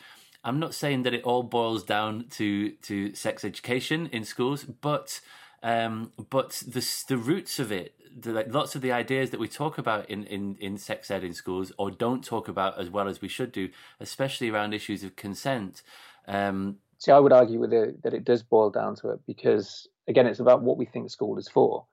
I'm 0.45 0.61
not 0.61 0.75
saying 0.75 1.03
that 1.03 1.15
it 1.15 1.25
all 1.25 1.43
boils 1.43 1.83
down 1.83 2.27
to, 2.33 2.71
to 2.71 3.15
sex 3.15 3.45
education 3.45 4.09
in 4.13 4.25
schools, 4.25 4.65
but 4.65 5.21
um, 5.65 6.13
but 6.29 6.63
the 6.67 6.87
the 7.09 7.17
roots 7.17 7.59
of 7.59 7.73
it, 7.73 7.95
the, 8.17 8.45
lots 8.49 8.75
of 8.75 8.83
the 8.83 8.93
ideas 8.93 9.31
that 9.31 9.41
we 9.41 9.49
talk 9.49 9.79
about 9.79 10.09
in, 10.09 10.25
in, 10.25 10.57
in 10.61 10.79
sex 10.79 11.11
ed 11.11 11.25
in 11.25 11.35
schools, 11.35 11.73
or 11.79 11.91
don't 11.91 12.25
talk 12.25 12.49
about 12.49 12.79
as 12.79 12.89
well 12.91 13.09
as 13.09 13.21
we 13.21 13.29
should 13.29 13.53
do, 13.53 13.69
especially 14.01 14.51
around 14.51 14.73
issues 14.73 15.03
of 15.03 15.17
consent. 15.17 15.83
Um, 16.29 16.77
See, 16.99 17.13
I 17.13 17.19
would 17.19 17.33
argue 17.33 17.59
with 17.59 17.73
it 17.73 18.03
that 18.03 18.15
it 18.15 18.25
does 18.25 18.43
boil 18.43 18.71
down 18.71 18.97
to 18.97 19.11
it 19.11 19.21
because 19.27 19.89
again, 20.07 20.27
it's 20.27 20.41
about 20.41 20.63
what 20.63 20.79
we 20.79 20.87
think 20.87 21.11
school 21.11 21.39
is 21.39 21.49
for, 21.49 21.87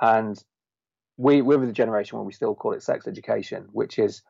and 0.00 0.42
we 1.16 1.42
we're 1.42 1.58
with 1.58 1.68
the 1.68 1.74
generation 1.74 2.18
where 2.18 2.26
we 2.26 2.32
still 2.32 2.54
call 2.54 2.72
it 2.72 2.82
sex 2.82 3.06
education, 3.06 3.68
which 3.72 3.98
is 3.98 4.22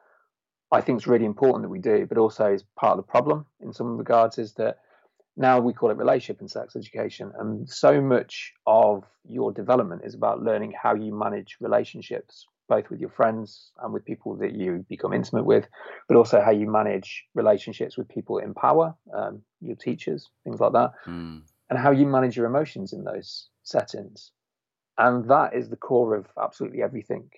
I 0.72 0.80
think 0.80 0.98
it's 0.98 1.06
really 1.06 1.24
important 1.24 1.62
that 1.62 1.68
we 1.68 1.78
do, 1.78 2.06
but 2.06 2.18
also 2.18 2.52
is 2.52 2.64
part 2.76 2.98
of 2.98 3.04
the 3.04 3.10
problem 3.10 3.46
in 3.60 3.72
some 3.72 3.96
regards 3.96 4.38
is 4.38 4.54
that 4.54 4.78
now 5.36 5.60
we 5.60 5.72
call 5.72 5.90
it 5.90 5.96
relationship 5.96 6.40
and 6.40 6.50
sex 6.50 6.76
education. 6.76 7.32
And 7.38 7.68
so 7.68 8.00
much 8.00 8.52
of 8.66 9.04
your 9.28 9.52
development 9.52 10.02
is 10.04 10.14
about 10.14 10.42
learning 10.42 10.72
how 10.80 10.94
you 10.94 11.14
manage 11.14 11.56
relationships, 11.60 12.46
both 12.68 12.88
with 12.88 13.00
your 13.00 13.10
friends 13.10 13.70
and 13.82 13.92
with 13.92 14.04
people 14.04 14.36
that 14.36 14.54
you 14.54 14.84
become 14.88 15.12
intimate 15.12 15.44
with, 15.44 15.66
but 16.08 16.16
also 16.16 16.40
how 16.40 16.52
you 16.52 16.70
manage 16.70 17.24
relationships 17.34 17.98
with 17.98 18.08
people 18.08 18.38
in 18.38 18.54
power, 18.54 18.94
um, 19.14 19.42
your 19.60 19.76
teachers, 19.76 20.30
things 20.44 20.58
like 20.58 20.72
that, 20.72 20.92
mm. 21.06 21.42
and 21.68 21.78
how 21.78 21.90
you 21.90 22.06
manage 22.06 22.36
your 22.36 22.46
emotions 22.46 22.92
in 22.92 23.04
those 23.04 23.48
settings. 23.62 24.32
And 24.98 25.28
that 25.28 25.54
is 25.54 25.68
the 25.68 25.76
core 25.76 26.14
of 26.14 26.26
absolutely 26.42 26.82
everything 26.82 27.28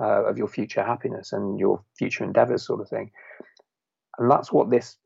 uh, 0.00 0.24
of 0.24 0.38
your 0.38 0.48
future 0.48 0.82
happiness 0.82 1.32
and 1.34 1.58
your 1.58 1.84
future 1.98 2.24
endeavors, 2.24 2.66
sort 2.66 2.80
of 2.80 2.88
thing. 2.88 3.10
And 4.18 4.30
that's 4.30 4.50
what 4.50 4.70
this 4.70 4.96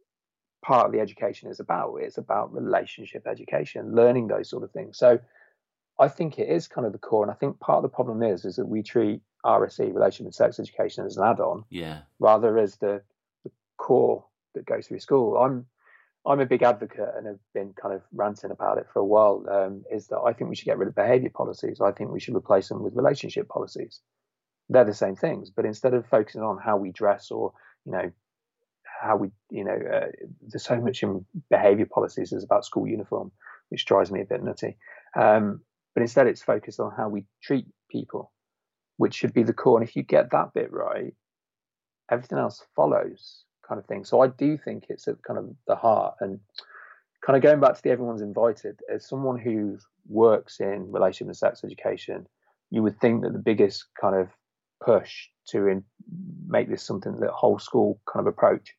part 0.67 0.87
of 0.87 0.93
the 0.93 0.99
education 0.99 1.49
is 1.49 1.61
about. 1.61 1.95
It's 2.01 2.19
about 2.19 2.53
relationship 2.53 3.27
education, 3.27 3.95
learning 3.95 4.27
those 4.27 4.51
sort 4.51 4.65
of 4.65 4.73
things. 4.73 4.99
So 4.99 5.21
I 6.01 6.09
think 6.09 6.41
it 6.41 6.49
is 6.49 6.67
kind 6.67 6.87
of 6.87 6.93
the 6.93 6.99
core. 6.99 7.23
And 7.23 7.31
I 7.31 7.35
think 7.35 7.61
part 7.61 7.77
of 7.77 7.83
the 7.83 7.95
problem 7.95 8.23
is 8.23 8.45
is 8.45 8.57
that 8.57 8.67
we 8.67 8.83
treat 8.83 9.21
RSE, 9.45 9.95
relationship 9.95 10.27
and 10.27 10.35
sex 10.35 10.59
education, 10.59 11.07
as 11.07 11.17
an 11.17 11.25
add-on, 11.25 11.65
yeah, 11.71 12.01
rather 12.19 12.59
as 12.59 12.77
the, 12.77 13.01
the 13.45 13.51
core 13.77 14.25
that 14.55 14.67
goes 14.67 14.89
through 14.89 14.99
school. 14.99 15.37
I'm 15.39 15.67
I'm 16.27 16.41
a 16.41 16.47
big 16.47 16.65
advocate 16.65 17.15
and 17.17 17.29
have 17.29 17.39
been 17.55 17.73
kind 17.81 17.95
of 17.95 18.03
ranting 18.13 18.51
about 18.51 18.79
it 18.79 18.89
for 18.93 18.99
a 18.99 19.05
while. 19.05 19.45
Um, 19.49 19.85
is 19.89 20.09
that 20.09 20.19
I 20.19 20.33
think 20.33 20.51
we 20.51 20.57
should 20.57 20.65
get 20.65 20.79
rid 20.79 20.89
of 20.89 20.97
behaviour 20.97 21.31
policies. 21.31 21.81
I 21.81 21.93
think 21.93 22.11
we 22.11 22.19
should 22.19 22.35
replace 22.35 22.69
them 22.69 22.83
with 22.83 22.97
relationship 22.97 23.49
policies. 23.49 24.01
They're 24.69 24.85
the 24.85 24.95
same 24.95 25.15
things, 25.15 25.49
but 25.49 25.65
instead 25.65 25.95
of 25.95 26.07
focusing 26.07 26.43
on 26.43 26.59
how 26.59 26.77
we 26.77 26.91
dress 26.91 27.31
or 27.31 27.53
you 27.85 27.93
know 27.93 28.11
how 29.01 29.17
we, 29.17 29.31
you 29.51 29.65
know, 29.65 29.77
uh, 29.77 30.07
there's 30.43 30.65
so 30.65 30.81
much 30.81 31.03
in 31.03 31.25
behaviour 31.51 31.87
policies 31.87 32.33
is 32.33 32.45
about 32.45 32.65
school 32.65 32.87
uniform, 32.87 33.31
which 33.69 33.85
drives 33.85 34.11
me 34.11 34.21
a 34.21 34.25
bit 34.25 34.43
nutty. 34.43 34.77
Um, 35.17 35.61
but 35.95 36.03
instead, 36.03 36.27
it's 36.27 36.43
focused 36.43 36.81
on 36.81 36.93
how 36.97 37.09
we 37.09 37.25
treat 37.43 37.67
people, 37.91 38.33
which 38.97 39.15
should 39.15 39.33
be 39.33 39.43
the 39.43 39.53
core. 39.53 39.79
And 39.79 39.89
if 39.89 39.97
you 39.97 40.03
get 40.03 40.31
that 40.31 40.53
bit 40.55 40.73
right, 40.73 41.15
everything 42.11 42.39
else 42.39 42.63
follows, 42.75 43.45
kind 43.67 43.79
of 43.79 43.87
thing. 43.87 44.05
So 44.05 44.21
I 44.21 44.29
do 44.29 44.59
think 44.59 44.87
it's 44.89 45.09
at 45.09 45.23
kind 45.23 45.39
of 45.39 45.55
the 45.67 45.77
heart. 45.77 46.17
And 46.21 46.41
kind 47.25 47.37
of 47.37 47.43
going 47.43 47.61
back 47.61 47.77
to 47.77 47.83
the 47.83 47.91
everyone's 47.91 48.23
invited, 48.23 48.81
as 48.93 49.09
someone 49.09 49.39
who 49.39 49.79
works 50.09 50.61
in 50.61 50.93
relationship 50.93 51.29
and 51.29 51.37
sex 51.37 51.65
education, 51.65 52.27
you 52.71 52.83
would 52.83 53.01
think 53.01 53.23
that 53.23 53.33
the 53.33 53.39
biggest 53.39 53.87
kind 54.01 54.17
of 54.17 54.29
push 54.85 55.29
to 55.49 55.67
in, 55.67 55.85
make 56.47 56.69
this 56.69 56.83
something 56.83 57.19
that 57.21 57.31
whole 57.31 57.59
school 57.59 58.01
kind 58.13 58.27
of 58.27 58.33
approach 58.33 58.75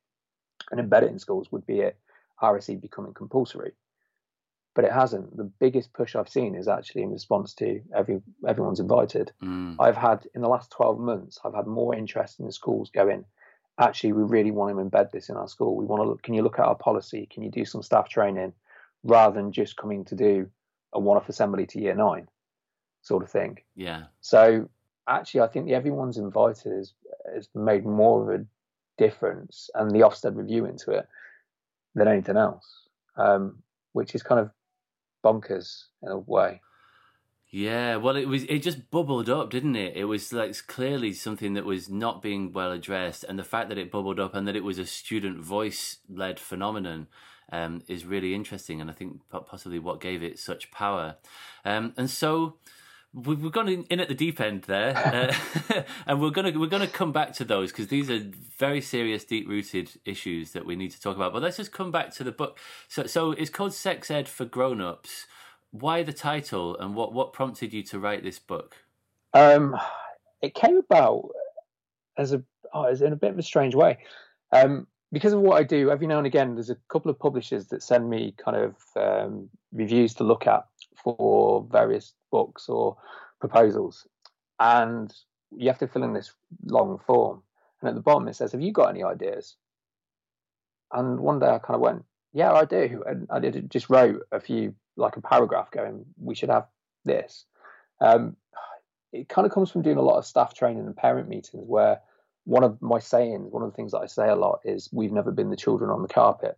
and 0.71 0.79
embed 0.79 1.03
it 1.03 1.09
in 1.09 1.19
schools 1.19 1.51
would 1.51 1.65
be 1.65 1.79
it 1.79 1.97
RSE 2.41 2.79
becoming 2.79 3.13
compulsory. 3.13 3.73
but 4.77 4.85
it 4.85 4.91
hasn't. 4.91 5.35
The 5.35 5.43
biggest 5.43 5.91
push 5.91 6.15
I've 6.15 6.29
seen 6.29 6.53
is 6.53 6.67
actually 6.67 7.01
in 7.01 7.11
response 7.11 7.55
to 7.55 7.81
every 7.95 8.21
everyone's 8.47 8.79
invited. 8.79 9.31
Mm. 9.43 9.75
I've 9.79 9.97
had 9.97 10.27
in 10.35 10.41
the 10.41 10.47
last 10.47 10.69
12 10.69 10.99
months, 10.99 11.39
I've 11.43 11.55
had 11.55 11.65
more 11.65 11.95
interest 11.95 12.39
in 12.39 12.45
the 12.45 12.51
schools 12.51 12.91
going. 12.91 13.25
Actually, 13.79 14.13
we 14.13 14.21
really 14.21 14.51
want 14.51 14.77
to 14.77 14.83
embed 14.83 15.09
this 15.11 15.29
in 15.29 15.35
our 15.35 15.47
school. 15.47 15.75
We 15.75 15.85
want 15.85 16.03
to 16.03 16.07
look. 16.07 16.21
Can 16.21 16.35
you 16.35 16.43
look 16.43 16.59
at 16.59 16.65
our 16.65 16.75
policy? 16.75 17.27
Can 17.31 17.41
you 17.41 17.49
do 17.49 17.65
some 17.65 17.81
staff 17.81 18.07
training, 18.07 18.53
rather 19.03 19.33
than 19.33 19.51
just 19.51 19.77
coming 19.77 20.05
to 20.05 20.15
do 20.15 20.47
a 20.93 20.99
one-off 20.99 21.27
assembly 21.27 21.65
to 21.65 21.81
year 21.81 21.95
nine, 21.95 22.27
sort 23.01 23.23
of 23.23 23.31
thing. 23.31 23.57
Yeah. 23.75 24.03
So 24.21 24.69
actually, 25.07 25.41
I 25.41 25.47
think 25.47 25.65
the 25.65 25.73
everyone's 25.73 26.19
invited 26.19 26.71
has 26.71 26.93
has 27.33 27.49
made 27.55 27.83
more 27.83 28.21
of 28.21 28.41
a 28.41 28.45
difference, 28.97 29.69
and 29.75 29.91
the 29.91 29.99
Ofsted 29.99 30.35
review 30.35 30.65
into 30.65 30.91
it 30.91 31.07
than 31.95 32.07
anything 32.07 32.37
else, 32.37 32.65
um, 33.15 33.61
which 33.93 34.15
is 34.15 34.23
kind 34.23 34.39
of 34.39 34.51
bonkers 35.23 35.85
in 36.03 36.09
a 36.09 36.17
way. 36.17 36.61
Yeah, 37.49 37.95
well, 37.95 38.17
it 38.17 38.27
was 38.27 38.43
it 38.43 38.59
just 38.59 38.91
bubbled 38.91 39.29
up, 39.29 39.49
didn't 39.49 39.77
it? 39.77 39.95
It 39.95 40.03
was 40.05 40.33
like 40.33 40.55
clearly 40.67 41.13
something 41.13 41.53
that 41.53 41.65
was 41.65 41.89
not 41.89 42.21
being 42.21 42.51
well 42.51 42.71
addressed, 42.71 43.23
and 43.23 43.39
the 43.39 43.43
fact 43.43 43.69
that 43.69 43.77
it 43.77 43.91
bubbled 43.91 44.19
up 44.19 44.35
and 44.35 44.47
that 44.47 44.55
it 44.55 44.65
was 44.65 44.77
a 44.77 44.85
student 44.85 45.39
voice 45.39 45.99
led 46.09 46.39
phenomenon 46.39 47.07
um, 47.51 47.83
is 47.87 48.05
really 48.05 48.33
interesting, 48.33 48.81
and 48.81 48.89
I 48.89 48.93
think 48.93 49.21
possibly 49.29 49.79
what 49.79 50.01
gave 50.01 50.21
it 50.21 50.39
such 50.39 50.71
power. 50.71 51.15
Um, 51.63 51.93
and 51.95 52.09
so 52.09 52.57
we've 53.13 53.51
gone 53.51 53.85
in 53.89 53.99
at 53.99 54.07
the 54.07 54.15
deep 54.15 54.39
end 54.39 54.63
there, 54.63 54.95
uh, 55.69 55.81
and 56.07 56.21
we're 56.21 56.29
gonna 56.29 56.57
we're 56.57 56.67
gonna 56.67 56.87
come 56.87 57.11
back 57.11 57.33
to 57.33 57.45
those 57.45 57.71
because 57.71 57.87
these 57.87 58.09
are 58.09 58.21
very 58.57 58.81
serious, 58.81 59.23
deep 59.23 59.47
rooted 59.47 59.91
issues 60.05 60.51
that 60.51 60.65
we 60.65 60.75
need 60.75 60.91
to 60.91 61.01
talk 61.01 61.15
about. 61.15 61.33
But 61.33 61.41
let's 61.41 61.57
just 61.57 61.71
come 61.71 61.91
back 61.91 62.11
to 62.15 62.23
the 62.23 62.31
book. 62.31 62.59
So, 62.87 63.05
so 63.05 63.31
it's 63.31 63.49
called 63.49 63.73
Sex 63.73 64.11
Ed 64.11 64.27
for 64.27 64.45
Grown 64.45 64.81
Ups. 64.81 65.25
Why 65.71 66.03
the 66.03 66.13
title, 66.13 66.77
and 66.77 66.95
what 66.95 67.13
what 67.13 67.33
prompted 67.33 67.73
you 67.73 67.83
to 67.83 67.99
write 67.99 68.23
this 68.23 68.39
book? 68.39 68.77
Um, 69.33 69.75
it 70.41 70.53
came 70.53 70.77
about 70.77 71.29
as 72.17 72.33
a 72.33 72.43
oh, 72.73 72.83
as 72.83 73.01
in 73.01 73.13
a 73.13 73.17
bit 73.17 73.31
of 73.31 73.39
a 73.39 73.43
strange 73.43 73.75
way. 73.75 73.97
Um, 74.51 74.87
because 75.11 75.33
of 75.33 75.39
what 75.39 75.57
I 75.57 75.63
do, 75.63 75.89
every 75.89 76.07
now 76.07 76.17
and 76.17 76.27
again, 76.27 76.55
there's 76.55 76.69
a 76.69 76.77
couple 76.89 77.09
of 77.09 77.17
publishers 77.17 77.67
that 77.67 77.81
send 77.81 78.09
me 78.09 78.33
kind 78.37 78.57
of 78.57 78.75
um, 78.95 79.49
reviews 79.71 80.13
to 80.15 80.23
look 80.23 80.47
at 80.47 80.65
for 81.15 81.67
various 81.71 82.13
books 82.31 82.69
or 82.69 82.97
proposals, 83.39 84.07
and 84.59 85.13
you 85.55 85.67
have 85.69 85.79
to 85.79 85.87
fill 85.87 86.03
in 86.03 86.13
this 86.13 86.33
long 86.65 86.99
form. 87.05 87.43
And 87.79 87.89
at 87.89 87.95
the 87.95 88.01
bottom 88.01 88.27
it 88.27 88.35
says, 88.35 88.51
"Have 88.51 88.61
you 88.61 88.71
got 88.71 88.89
any 88.89 89.03
ideas?" 89.03 89.55
And 90.91 91.19
one 91.19 91.39
day 91.39 91.47
I 91.47 91.59
kind 91.59 91.75
of 91.75 91.81
went, 91.81 92.05
"Yeah, 92.33 92.53
I 92.53 92.65
do," 92.65 93.03
and 93.05 93.27
I 93.29 93.39
did 93.39 93.69
just 93.69 93.89
wrote 93.89 94.21
a 94.31 94.39
few 94.39 94.73
like 94.95 95.15
a 95.15 95.21
paragraph 95.21 95.71
going, 95.71 96.05
"We 96.19 96.35
should 96.35 96.49
have 96.49 96.67
this." 97.05 97.45
Um, 98.01 98.35
it 99.13 99.29
kind 99.29 99.45
of 99.45 99.53
comes 99.53 99.71
from 99.71 99.83
doing 99.83 99.97
a 99.97 100.01
lot 100.01 100.17
of 100.17 100.25
staff 100.25 100.53
training 100.53 100.85
and 100.85 100.95
parent 100.95 101.29
meetings 101.29 101.65
where 101.65 102.01
one 102.45 102.63
of 102.63 102.81
my 102.81 102.99
sayings, 102.99 103.51
one 103.51 103.63
of 103.63 103.71
the 103.71 103.75
things 103.75 103.91
that 103.91 103.99
I 103.99 104.07
say 104.07 104.27
a 104.29 104.35
lot 104.35 104.61
is, 104.63 104.89
"We've 104.91 105.11
never 105.11 105.31
been 105.31 105.49
the 105.49 105.55
children 105.55 105.89
on 105.89 106.01
the 106.01 106.07
carpet," 106.07 106.57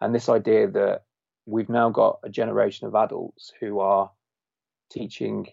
and 0.00 0.14
this 0.14 0.28
idea 0.28 0.68
that 0.68 1.04
we've 1.46 1.68
now 1.68 1.90
got 1.90 2.18
a 2.22 2.28
generation 2.28 2.86
of 2.86 2.94
adults 2.94 3.52
who 3.60 3.80
are 3.80 4.10
teaching 4.90 5.46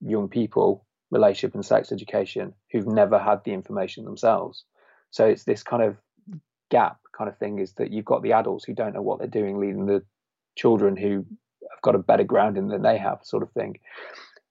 young 0.00 0.28
people 0.28 0.84
relationship 1.10 1.54
and 1.54 1.64
sex 1.64 1.92
education 1.92 2.52
who've 2.72 2.86
never 2.86 3.18
had 3.18 3.42
the 3.44 3.52
information 3.52 4.04
themselves. 4.04 4.64
So 5.10 5.26
it's 5.26 5.44
this 5.44 5.62
kind 5.62 5.82
of 5.82 5.96
gap 6.70 6.98
kind 7.16 7.30
of 7.30 7.38
thing 7.38 7.60
is 7.60 7.72
that 7.74 7.92
you've 7.92 8.04
got 8.04 8.22
the 8.22 8.32
adults 8.32 8.64
who 8.64 8.74
don't 8.74 8.94
know 8.94 9.02
what 9.02 9.18
they're 9.18 9.28
doing, 9.28 9.58
leading 9.58 9.86
the 9.86 10.02
children 10.56 10.96
who 10.96 11.24
have 11.70 11.82
got 11.82 11.94
a 11.94 11.98
better 11.98 12.24
grounding 12.24 12.68
than 12.68 12.82
they 12.82 12.98
have, 12.98 13.20
sort 13.22 13.42
of 13.42 13.52
thing. 13.52 13.78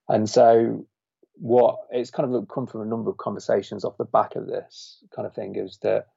And 0.08 0.30
so 0.30 0.86
what 1.34 1.80
it's 1.92 2.12
kind 2.12 2.34
of 2.34 2.48
come 2.48 2.68
from 2.68 2.82
a 2.82 2.86
number 2.86 3.10
of 3.10 3.18
conversations 3.18 3.84
off 3.84 3.98
the 3.98 4.06
back 4.06 4.36
of 4.36 4.48
this 4.48 5.04
kind 5.16 5.26
of 5.26 5.34
thing 5.34 5.56
is 5.56 5.80
that 5.82 6.08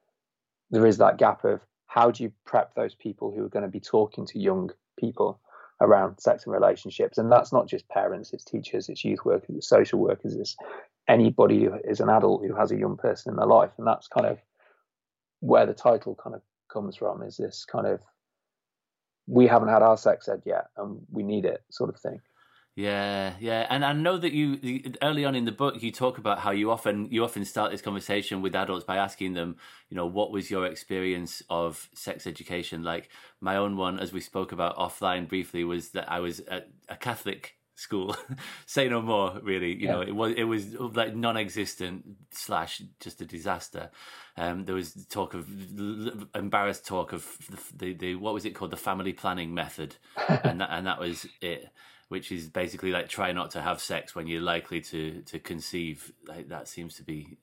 there 0.71 0.85
is 0.85 0.97
that 0.97 1.17
gap 1.17 1.43
of 1.43 1.59
how 1.97 2.11
do 2.11 2.21
you 2.21 2.31
prep 2.45 2.75
those 2.75 2.93
people 2.93 3.31
who 3.31 3.43
are 3.43 3.49
going 3.49 3.65
to 3.65 3.71
be 3.71 3.79
talking 3.79 4.23
to 4.23 4.37
young 4.37 4.69
people 4.99 5.39
around 5.81 6.19
sex 6.19 6.45
and 6.45 6.53
relationships? 6.53 7.17
And 7.17 7.31
that's 7.31 7.51
not 7.51 7.67
just 7.67 7.89
parents 7.89 8.33
it's 8.33 8.43
teachers 8.43 8.87
it's 8.87 9.03
youth 9.03 9.25
workers 9.25 9.55
it's 9.55 9.67
social 9.67 9.99
workers 9.99 10.35
it's 10.35 10.55
anybody 11.07 11.63
who 11.63 11.73
is 11.89 11.99
an 11.99 12.09
adult 12.09 12.45
who 12.45 12.53
has 12.53 12.71
a 12.71 12.77
young 12.77 12.97
person 12.97 13.31
in 13.31 13.37
their 13.37 13.47
life. 13.47 13.71
And 13.79 13.87
that's 13.87 14.07
kind 14.07 14.27
of 14.27 14.37
where 15.39 15.65
the 15.65 15.73
title 15.73 16.13
kind 16.13 16.35
of 16.35 16.43
comes 16.71 16.95
from 16.97 17.23
is 17.23 17.37
this 17.37 17.65
kind 17.65 17.87
of 17.87 17.99
we 19.25 19.47
haven't 19.47 19.69
had 19.69 19.81
our 19.81 19.97
sex 19.97 20.29
ed 20.29 20.43
yet 20.45 20.67
and 20.77 20.99
we 21.09 21.23
need 21.23 21.45
it 21.45 21.63
sort 21.71 21.89
of 21.89 21.99
thing 21.99 22.19
yeah, 22.77 23.33
yeah, 23.39 23.65
and 23.71 23.83
I 23.83 23.91
know 23.93 24.19
that 24.19 24.33
you 24.33 24.83
early 25.01 25.25
on 25.25 25.33
in 25.33 25.45
the 25.45 25.51
book 25.51 25.81
you 25.81 25.91
talk 25.91 26.19
about 26.19 26.37
how 26.37 26.51
you 26.51 26.69
often 26.69 27.07
you 27.09 27.23
often 27.23 27.43
start 27.43 27.71
this 27.71 27.81
conversation 27.81 28.43
with 28.43 28.53
adults 28.53 28.85
by 28.85 28.97
asking 28.97 29.33
them, 29.33 29.55
you 29.89 29.97
know, 29.97 30.05
what 30.05 30.31
was 30.31 30.51
your 30.51 30.67
experience 30.67 31.41
of 31.49 31.89
sex 31.95 32.27
education? 32.27 32.83
Like 32.83 33.09
my 33.41 33.57
own 33.57 33.77
one, 33.77 33.99
as 33.99 34.13
we 34.13 34.21
spoke 34.21 34.51
about 34.51 34.77
offline 34.77 35.27
briefly, 35.27 35.63
was 35.63 35.89
that 35.89 36.11
I 36.11 36.19
was 36.19 36.39
at 36.41 36.69
a 36.87 36.95
Catholic 36.95 37.55
school. 37.73 38.15
Say 38.67 38.87
no 38.89 39.01
more. 39.01 39.39
Really, 39.41 39.73
you 39.73 39.87
yeah. 39.87 39.93
know, 39.93 40.01
it 40.01 40.15
was 40.15 40.33
it 40.37 40.43
was 40.43 40.71
like 40.75 41.15
non-existent 41.15 42.05
slash 42.29 42.83
just 42.99 43.19
a 43.21 43.25
disaster. 43.25 43.89
Um, 44.37 44.65
there 44.65 44.75
was 44.75 44.93
talk 45.09 45.33
of 45.33 45.47
embarrassed 46.35 46.85
talk 46.85 47.11
of 47.11 47.25
the, 47.49 47.85
the, 47.85 47.93
the 47.93 48.15
what 48.17 48.35
was 48.35 48.45
it 48.45 48.51
called 48.51 48.69
the 48.69 48.77
family 48.77 49.13
planning 49.13 49.51
method, 49.55 49.95
and 50.29 50.61
that 50.61 50.69
and 50.71 50.85
that 50.85 50.99
was 50.99 51.25
it 51.41 51.71
which 52.09 52.31
is 52.31 52.47
basically 52.47 52.91
like 52.91 53.09
try 53.09 53.31
not 53.31 53.51
to 53.51 53.61
have 53.61 53.81
sex 53.81 54.15
when 54.15 54.27
you're 54.27 54.41
likely 54.41 54.81
to 54.81 55.21
to 55.23 55.39
conceive. 55.39 56.11
Like, 56.27 56.49
that 56.49 56.67
seems 56.67 56.95
to 56.95 57.03
be 57.03 57.37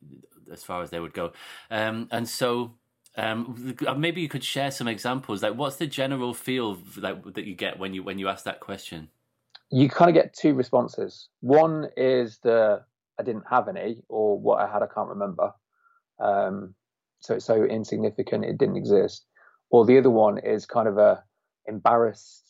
as 0.52 0.64
far 0.64 0.82
as 0.82 0.90
they 0.90 1.00
would 1.00 1.14
go. 1.14 1.32
Um, 1.70 2.08
and 2.10 2.28
so 2.28 2.74
um, 3.16 3.76
maybe 3.96 4.20
you 4.20 4.28
could 4.28 4.44
share 4.44 4.70
some 4.70 4.88
examples. 4.88 5.42
Like, 5.42 5.54
what's 5.54 5.76
the 5.76 5.86
general 5.86 6.34
feel 6.34 6.78
like 6.96 7.34
that 7.34 7.44
you 7.44 7.54
get 7.54 7.78
when 7.78 7.94
you 7.94 8.02
when 8.02 8.18
you 8.18 8.28
ask 8.28 8.44
that 8.44 8.60
question? 8.60 9.08
You 9.70 9.88
kind 9.88 10.08
of 10.08 10.14
get 10.14 10.34
two 10.34 10.54
responses. 10.54 11.28
One 11.40 11.88
is 11.96 12.38
the 12.42 12.82
I 13.18 13.22
didn't 13.22 13.44
have 13.48 13.68
any, 13.68 14.02
or 14.08 14.38
what 14.38 14.60
I 14.60 14.70
had 14.70 14.82
I 14.82 14.86
can't 14.92 15.08
remember. 15.08 15.52
Um, 16.20 16.74
so 17.20 17.34
it's 17.34 17.44
so 17.44 17.64
insignificant 17.64 18.44
it 18.44 18.58
didn't 18.58 18.76
exist. 18.76 19.26
Or 19.70 19.84
the 19.84 19.98
other 19.98 20.10
one 20.10 20.38
is 20.38 20.66
kind 20.66 20.88
of 20.88 20.98
a 20.98 21.22
embarrassed 21.66 22.43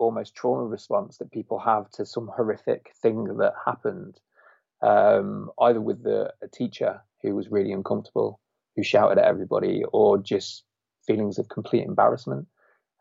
almost 0.00 0.34
trauma 0.34 0.64
response 0.64 1.18
that 1.18 1.30
people 1.30 1.58
have 1.58 1.90
to 1.90 2.06
some 2.06 2.30
horrific 2.34 2.92
thing 3.02 3.24
that 3.38 3.52
happened, 3.64 4.18
um, 4.82 5.50
either 5.60 5.80
with 5.80 6.02
the, 6.02 6.32
a 6.42 6.48
teacher 6.48 7.00
who 7.22 7.34
was 7.34 7.50
really 7.50 7.72
uncomfortable, 7.72 8.40
who 8.76 8.82
shouted 8.82 9.18
at 9.18 9.26
everybody, 9.26 9.84
or 9.92 10.18
just 10.18 10.64
feelings 11.06 11.38
of 11.38 11.48
complete 11.48 11.84
embarrassment. 11.84 12.46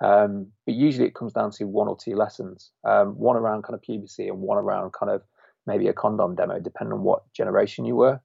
Um, 0.02 0.48
but 0.66 0.76
usually 0.76 1.08
it 1.08 1.16
comes 1.16 1.34
down 1.34 1.52
to 1.52 1.66
one 1.66 1.88
or 1.88 1.98
two 1.98 2.16
lessons, 2.16 2.72
um, 2.84 3.18
one 3.18 3.36
around 3.36 3.64
kind 3.64 3.76
of 3.76 3.82
puberty 3.82 4.28
and 4.28 4.40
one 4.40 4.58
around 4.58 4.94
kind 4.94 5.12
of 5.12 5.24
maybe 5.68 5.88
a 5.88 5.94
condom 5.94 6.36
demo, 6.36 6.60
depending 6.60 6.94
on 6.94 7.04
what 7.04 7.32
generation 7.34 7.86
you 7.86 7.96
were. 7.96 8.20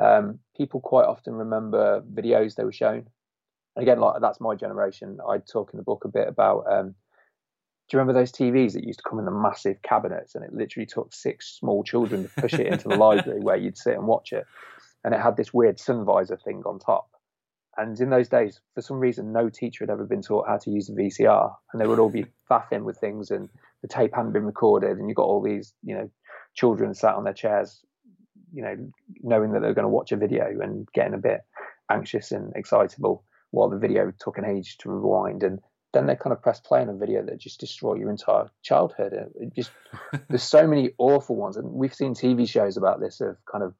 Um, 0.00 0.38
people 0.56 0.80
quite 0.80 1.06
often 1.06 1.34
remember 1.34 2.02
videos 2.14 2.54
they 2.54 2.64
were 2.64 2.72
shown. 2.72 3.08
And 3.74 3.82
again, 3.82 3.98
like 4.00 4.20
that's 4.20 4.40
my 4.40 4.54
generation. 4.54 5.18
I 5.28 5.38
talk 5.38 5.70
in 5.72 5.76
the 5.76 5.82
book 5.82 6.04
a 6.04 6.08
bit 6.08 6.28
about 6.28 6.64
um, 6.70 6.94
do 7.88 7.96
you 7.96 8.00
remember 8.00 8.20
those 8.20 8.32
TVs 8.32 8.74
that 8.74 8.84
used 8.84 8.98
to 8.98 9.08
come 9.08 9.18
in 9.18 9.24
the 9.24 9.30
massive 9.30 9.80
cabinets 9.80 10.34
and 10.34 10.44
it 10.44 10.52
literally 10.52 10.84
took 10.84 11.14
six 11.14 11.56
small 11.58 11.82
children 11.82 12.24
to 12.24 12.40
push 12.40 12.52
it 12.54 12.66
into 12.66 12.88
the 12.88 12.96
library 12.96 13.40
where 13.40 13.56
you'd 13.56 13.78
sit 13.78 13.94
and 13.94 14.06
watch 14.06 14.32
it? 14.32 14.44
And 15.04 15.14
it 15.14 15.20
had 15.20 15.38
this 15.38 15.54
weird 15.54 15.80
sun 15.80 16.04
visor 16.04 16.36
thing 16.36 16.62
on 16.66 16.78
top. 16.78 17.08
And 17.78 17.98
in 17.98 18.10
those 18.10 18.28
days, 18.28 18.60
for 18.74 18.82
some 18.82 18.98
reason, 18.98 19.32
no 19.32 19.48
teacher 19.48 19.84
had 19.84 19.90
ever 19.90 20.04
been 20.04 20.20
taught 20.20 20.48
how 20.48 20.58
to 20.58 20.70
use 20.70 20.90
a 20.90 20.92
VCR. 20.92 21.54
And 21.72 21.80
they 21.80 21.86
would 21.86 21.98
all 21.98 22.10
be 22.10 22.26
faffing 22.50 22.82
with 22.82 22.98
things 22.98 23.30
and 23.30 23.48
the 23.80 23.88
tape 23.88 24.14
hadn't 24.14 24.32
been 24.32 24.44
recorded. 24.44 24.98
And 24.98 25.08
you 25.08 25.14
got 25.14 25.26
all 25.26 25.40
these, 25.40 25.72
you 25.82 25.94
know, 25.94 26.10
children 26.54 26.92
sat 26.92 27.14
on 27.14 27.24
their 27.24 27.32
chairs, 27.32 27.80
you 28.52 28.62
know, 28.62 28.76
knowing 29.22 29.52
that 29.52 29.62
they're 29.62 29.72
going 29.72 29.84
to 29.84 29.88
watch 29.88 30.12
a 30.12 30.16
video 30.16 30.46
and 30.60 30.86
getting 30.92 31.14
a 31.14 31.18
bit 31.18 31.40
anxious 31.90 32.32
and 32.32 32.52
excitable 32.54 33.24
while 33.50 33.70
the 33.70 33.78
video 33.78 34.12
took 34.18 34.36
an 34.36 34.44
age 34.44 34.76
to 34.78 34.90
rewind. 34.90 35.42
And 35.42 35.60
then 35.98 36.06
they 36.06 36.14
kind 36.14 36.32
of 36.32 36.40
press 36.40 36.60
play 36.60 36.80
on 36.80 36.88
a 36.88 36.94
video 36.94 37.24
that 37.24 37.38
just 37.38 37.58
destroy 37.58 37.94
your 37.94 38.10
entire 38.10 38.48
childhood. 38.62 39.12
It 39.34 39.52
just 39.52 39.72
there's 40.28 40.44
so 40.44 40.66
many 40.66 40.90
awful 40.96 41.34
ones, 41.34 41.56
and 41.56 41.72
we've 41.72 41.94
seen 41.94 42.14
TV 42.14 42.48
shows 42.48 42.76
about 42.76 43.00
this 43.00 43.20
of 43.20 43.36
kind 43.50 43.64
of 43.64 43.74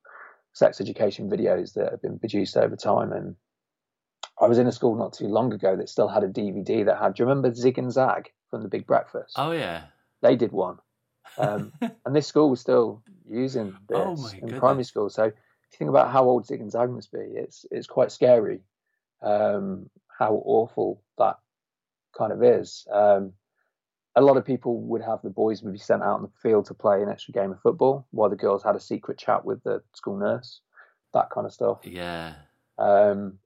sex 0.53 0.81
education 0.81 1.31
videos 1.31 1.75
that 1.75 1.93
have 1.93 2.03
been 2.03 2.19
produced 2.19 2.57
over 2.57 2.75
time. 2.75 3.13
And 3.13 3.37
I 4.41 4.49
was 4.49 4.59
in 4.59 4.67
a 4.67 4.73
school 4.73 4.97
not 4.97 5.13
too 5.13 5.29
long 5.29 5.53
ago 5.53 5.77
that 5.77 5.89
still 5.89 6.09
had 6.09 6.25
a 6.25 6.29
DVD 6.29 6.85
that 6.87 6.99
had. 6.99 7.15
Do 7.15 7.23
you 7.23 7.29
remember 7.29 7.55
Zig 7.55 7.79
and 7.79 7.93
Zag 7.93 8.33
from 8.51 8.65
The 8.65 8.69
Big 8.69 8.87
Breakfast? 8.87 9.35
Oh 9.37 9.53
yeah, 9.53 9.85
they 10.21 10.35
did 10.35 10.51
one, 10.51 10.79
um, 11.39 11.73
and 12.05 12.17
this 12.17 12.27
school 12.27 12.51
was 12.51 12.61
still 12.61 13.03
using 13.31 13.77
oh, 13.95 14.17
this 14.17 14.25
oh, 14.25 14.35
in 14.35 14.41
goodness. 14.41 14.59
primary 14.59 14.85
school. 14.85 15.09
So 15.09 15.25
if 15.25 15.35
you 15.73 15.79
think 15.79 15.91
about 15.91 16.11
how 16.11 16.25
old 16.25 16.47
Zig 16.47 16.61
and 16.61 16.73
Zag 16.73 16.91
must 16.91 17.13
be, 17.13 17.21
it's 17.21 17.65
it's 17.71 17.87
quite 17.87 18.11
scary 18.11 18.61
um, 19.23 19.89
how 20.19 20.43
awful 20.45 21.03
that 21.19 21.39
kind 22.19 22.33
of 22.33 22.43
is. 22.43 22.87
Um, 22.93 23.33
a 24.17 24.21
lot 24.21 24.37
of 24.37 24.45
people 24.45 24.81
would 24.83 25.03
have 25.03 25.23
the 25.23 25.31
boys 25.31 25.63
would 25.63 25.73
be 25.73 25.79
sent 25.79 26.03
out 26.03 26.17
on 26.17 26.23
the 26.23 26.31
field 26.43 26.67
to 26.67 26.75
play 26.75 27.03
an 27.03 27.09
extra 27.09 27.33
game 27.33 27.53
of 27.53 27.61
football 27.61 28.07
while 28.11 28.29
the 28.29 28.37
girls 28.37 28.65
had 28.65 28.75
a 28.75 28.81
secret 28.81 29.17
chat 29.17 29.45
with 29.45 29.63
the 29.63 29.81
school 29.95 30.19
nurse, 30.19 30.61
that 31.15 31.31
kind 31.31 31.47
of 31.47 31.53
stuff. 31.53 31.79
Yeah. 31.85 32.35
Um, 32.79 33.39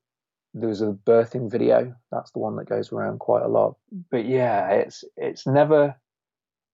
there 0.55 0.69
was 0.69 0.83
a 0.83 0.97
birthing 1.07 1.51
video. 1.51 1.95
That's 2.11 2.31
the 2.33 2.39
one 2.39 2.57
that 2.57 2.69
goes 2.69 2.93
around 2.93 3.19
quite 3.19 3.43
a 3.43 3.49
lot. 3.49 3.77
But 4.11 4.27
yeah, 4.27 4.69
it's 4.71 5.05
it's 5.17 5.47
never. 5.47 5.97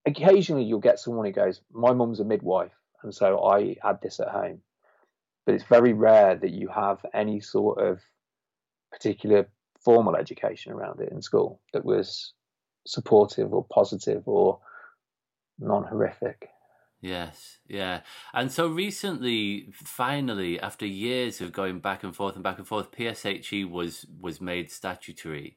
Occasionally, 0.06 0.64
you'll 0.64 0.80
get 0.80 0.98
someone 0.98 1.26
who 1.26 1.32
goes, 1.32 1.60
"My 1.72 1.92
mum's 1.92 2.20
a 2.20 2.24
midwife, 2.24 2.72
and 3.02 3.14
so 3.14 3.44
I 3.44 3.76
had 3.82 4.00
this 4.00 4.20
at 4.20 4.28
home." 4.28 4.62
But 5.44 5.54
it's 5.54 5.64
very 5.64 5.92
rare 5.92 6.34
that 6.34 6.50
you 6.50 6.68
have 6.68 7.04
any 7.14 7.40
sort 7.40 7.78
of 7.78 8.00
particular 8.90 9.48
formal 9.84 10.16
education 10.16 10.72
around 10.72 11.00
it 11.00 11.10
in 11.12 11.22
school 11.22 11.60
that 11.72 11.84
was 11.84 12.32
supportive 12.86 13.52
or 13.52 13.64
positive 13.70 14.22
or 14.26 14.60
non 15.58 15.84
horrific. 15.84 16.48
Yes, 17.00 17.58
yeah. 17.68 18.00
And 18.34 18.50
so 18.50 18.66
recently, 18.66 19.68
finally, 19.72 20.58
after 20.58 20.84
years 20.84 21.40
of 21.40 21.52
going 21.52 21.78
back 21.78 22.02
and 22.02 22.14
forth 22.14 22.34
and 22.34 22.42
back 22.42 22.58
and 22.58 22.66
forth, 22.66 22.90
PSHE 22.90 23.70
was 23.70 24.06
was 24.20 24.40
made 24.40 24.70
statutory, 24.70 25.56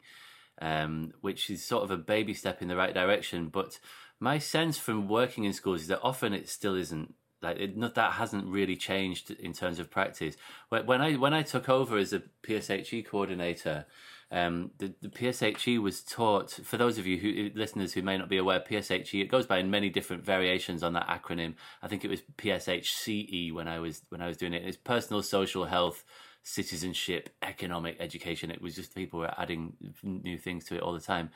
um, 0.62 1.14
which 1.22 1.50
is 1.50 1.64
sort 1.66 1.84
of 1.84 1.90
a 1.90 1.98
baby 1.98 2.36
step 2.36 2.62
in 2.62 2.68
the 2.68 2.76
right 2.76 2.94
direction. 2.94 3.48
But 3.48 3.80
my 4.20 4.38
sense 4.38 4.78
from 4.78 5.08
working 5.08 5.46
in 5.46 5.54
schools 5.54 5.82
is 5.82 5.88
that 5.88 6.02
often 6.04 6.32
it 6.34 6.48
still 6.48 6.76
isn't 6.76 7.16
like 7.42 7.58
it, 7.60 7.78
not, 7.78 7.96
that 7.96 8.14
hasn't 8.14 8.46
really 8.46 8.76
changed 8.76 9.32
in 9.32 9.54
terms 9.54 9.80
of 9.80 9.90
practice. 9.90 10.36
When 10.70 11.02
I 11.02 11.14
when 11.14 11.34
I 11.34 11.42
took 11.42 11.70
over 11.70 11.98
as 11.98 12.14
a 12.14 12.24
PSHE 12.44 13.06
coordinator, 13.06 13.86
um, 14.32 14.72
the, 14.78 14.94
the 15.02 15.10
PSHE 15.10 15.82
was 15.82 16.02
taught, 16.02 16.52
for 16.52 16.78
those 16.78 16.98
of 16.98 17.06
you 17.06 17.18
who 17.18 17.52
listeners 17.54 17.94
who 17.94 18.02
may 18.02 18.18
not 18.18 18.30
be 18.30 18.38
aware, 18.38 18.62
PSHE, 18.62 19.22
it 19.22 19.28
goes 19.28 19.46
by 19.46 19.58
in 19.58 19.70
many 19.70 19.90
different 19.90 20.24
variations 20.24 20.84
on 20.84 20.94
that 20.94 21.08
acronym. 21.08 21.56
I 21.84 21.90
think 21.90 22.06
it 22.06 22.10
was 22.10 22.22
PSHCE 22.38 23.54
when 23.54 23.68
I 23.68 23.80
was 23.80 24.04
when 24.10 24.22
I 24.22 24.28
was 24.28 24.38
doing 24.38 24.54
it. 24.54 24.64
It's 24.66 24.78
personal 24.78 25.22
social 25.22 25.66
health, 25.66 26.06
citizenship, 26.44 27.30
economic 27.42 27.98
education. 28.00 28.52
It 28.52 28.62
was 28.62 28.76
just 28.76 28.96
people 28.96 29.20
were 29.20 29.34
adding 29.38 29.74
new 30.04 30.38
things 30.38 30.66
to 30.66 30.76
it 30.76 30.82
all 30.82 30.94
the 30.94 31.02
time. 31.02 31.32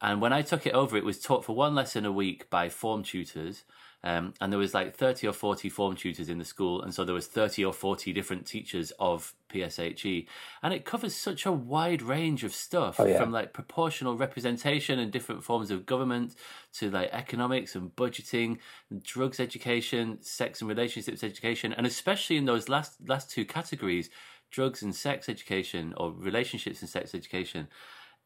And 0.00 0.20
when 0.20 0.32
I 0.32 0.42
took 0.42 0.66
it 0.66 0.74
over, 0.74 0.96
it 0.96 1.04
was 1.04 1.20
taught 1.20 1.44
for 1.44 1.54
one 1.54 1.74
lesson 1.74 2.04
a 2.04 2.12
week 2.12 2.48
by 2.50 2.68
form 2.68 3.02
tutors. 3.02 3.64
Um, 4.04 4.34
and 4.38 4.52
there 4.52 4.58
was 4.58 4.74
like 4.74 4.94
30 4.94 5.28
or 5.28 5.32
40 5.32 5.70
form 5.70 5.96
tutors 5.96 6.28
in 6.28 6.36
the 6.36 6.44
school 6.44 6.82
and 6.82 6.94
so 6.94 7.04
there 7.04 7.14
was 7.14 7.26
30 7.26 7.64
or 7.64 7.72
40 7.72 8.12
different 8.12 8.46
teachers 8.46 8.92
of 8.98 9.32
pshe 9.48 10.26
and 10.62 10.74
it 10.74 10.84
covers 10.84 11.14
such 11.14 11.46
a 11.46 11.52
wide 11.52 12.02
range 12.02 12.44
of 12.44 12.52
stuff 12.52 13.00
oh, 13.00 13.06
yeah. 13.06 13.18
from 13.18 13.32
like 13.32 13.54
proportional 13.54 14.14
representation 14.14 14.98
and 14.98 15.10
different 15.10 15.42
forms 15.42 15.70
of 15.70 15.86
government 15.86 16.34
to 16.74 16.90
like 16.90 17.08
economics 17.14 17.74
and 17.74 17.96
budgeting 17.96 18.58
and 18.90 19.02
drugs 19.02 19.40
education 19.40 20.18
sex 20.20 20.60
and 20.60 20.68
relationships 20.68 21.24
education 21.24 21.72
and 21.72 21.86
especially 21.86 22.36
in 22.36 22.44
those 22.44 22.68
last 22.68 22.96
last 23.08 23.30
two 23.30 23.46
categories 23.46 24.10
drugs 24.50 24.82
and 24.82 24.94
sex 24.94 25.30
education 25.30 25.94
or 25.96 26.12
relationships 26.12 26.82
and 26.82 26.90
sex 26.90 27.14
education 27.14 27.68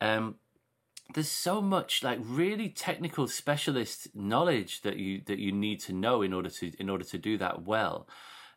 um, 0.00 0.34
there's 1.14 1.30
so 1.30 1.62
much 1.62 2.02
like 2.02 2.18
really 2.22 2.68
technical 2.68 3.26
specialist 3.26 4.08
knowledge 4.14 4.82
that 4.82 4.96
you 4.96 5.22
that 5.26 5.38
you 5.38 5.52
need 5.52 5.80
to 5.80 5.92
know 5.92 6.22
in 6.22 6.32
order 6.32 6.50
to 6.50 6.72
in 6.78 6.90
order 6.90 7.04
to 7.04 7.18
do 7.18 7.38
that 7.38 7.62
well. 7.62 8.06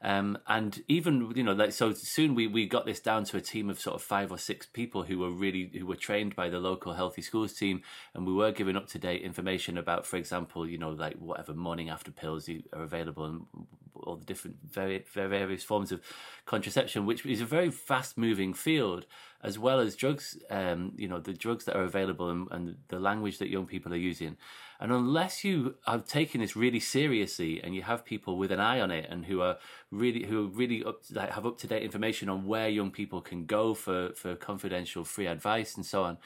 Um, 0.03 0.39
and 0.47 0.81
even 0.87 1.31
you 1.35 1.43
know 1.43 1.53
like 1.53 1.71
so 1.73 1.93
soon 1.93 2.33
we 2.33 2.47
we 2.47 2.65
got 2.65 2.87
this 2.87 2.99
down 2.99 3.23
to 3.25 3.37
a 3.37 3.41
team 3.41 3.69
of 3.69 3.79
sort 3.79 3.95
of 3.95 4.01
five 4.01 4.31
or 4.31 4.37
six 4.39 4.65
people 4.65 5.03
who 5.03 5.19
were 5.19 5.29
really 5.29 5.69
who 5.77 5.85
were 5.85 5.95
trained 5.95 6.35
by 6.35 6.49
the 6.49 6.59
local 6.59 6.93
healthy 6.93 7.21
schools 7.21 7.53
team 7.53 7.83
and 8.15 8.25
we 8.25 8.33
were 8.33 8.51
giving 8.51 8.75
up 8.75 8.87
to 8.87 8.99
date 8.99 9.21
information 9.21 9.77
about 9.77 10.07
for 10.07 10.17
example 10.17 10.67
you 10.67 10.79
know 10.79 10.89
like 10.89 11.13
whatever 11.17 11.53
morning 11.53 11.89
after 11.89 12.09
pills 12.09 12.49
are 12.49 12.81
available 12.81 13.25
and 13.25 13.45
all 13.93 14.15
the 14.15 14.25
different 14.25 14.57
very, 14.67 15.05
various 15.13 15.63
forms 15.63 15.91
of 15.91 16.01
contraception 16.45 17.05
which 17.05 17.23
is 17.23 17.41
a 17.41 17.45
very 17.45 17.69
fast 17.69 18.17
moving 18.17 18.55
field 18.55 19.05
as 19.43 19.57
well 19.57 19.79
as 19.79 19.95
drugs, 19.95 20.37
um, 20.49 20.93
you 20.97 21.07
know, 21.07 21.19
the 21.19 21.33
drugs 21.33 21.65
that 21.65 21.75
are 21.75 21.83
available 21.83 22.29
and, 22.29 22.47
and, 22.51 22.75
the 22.89 22.99
language 22.99 23.39
that 23.39 23.49
young 23.49 23.65
people 23.65 23.91
are 23.93 23.97
using. 23.97 24.37
And 24.79 24.91
unless 24.91 25.43
you 25.43 25.75
are 25.85 25.99
taking 25.99 26.41
this 26.41 26.55
really 26.55 26.79
seriously 26.79 27.61
and 27.63 27.75
you 27.75 27.83
have 27.83 28.05
people 28.05 28.37
with 28.37 28.51
an 28.51 28.59
eye 28.59 28.79
on 28.79 28.91
it 28.91 29.07
and 29.09 29.25
who 29.25 29.41
are 29.41 29.57
really 29.91 30.25
who 30.25 30.45
are 30.45 30.49
really 30.49 30.83
up 30.83 31.03
to, 31.07 31.13
like, 31.15 31.31
have 31.31 31.45
up 31.45 31.57
to 31.59 31.67
date 31.67 31.83
information 31.83 32.29
on 32.29 32.45
where 32.45 32.67
young 32.67 32.91
people 32.91 33.21
can 33.21 33.45
go 33.45 33.73
for 33.73 34.13
for 34.13 34.35
confidential 34.35 35.03
free 35.03 35.27
advice 35.27 35.75
and 35.75 35.85
so 35.85 36.03
on. 36.03 36.17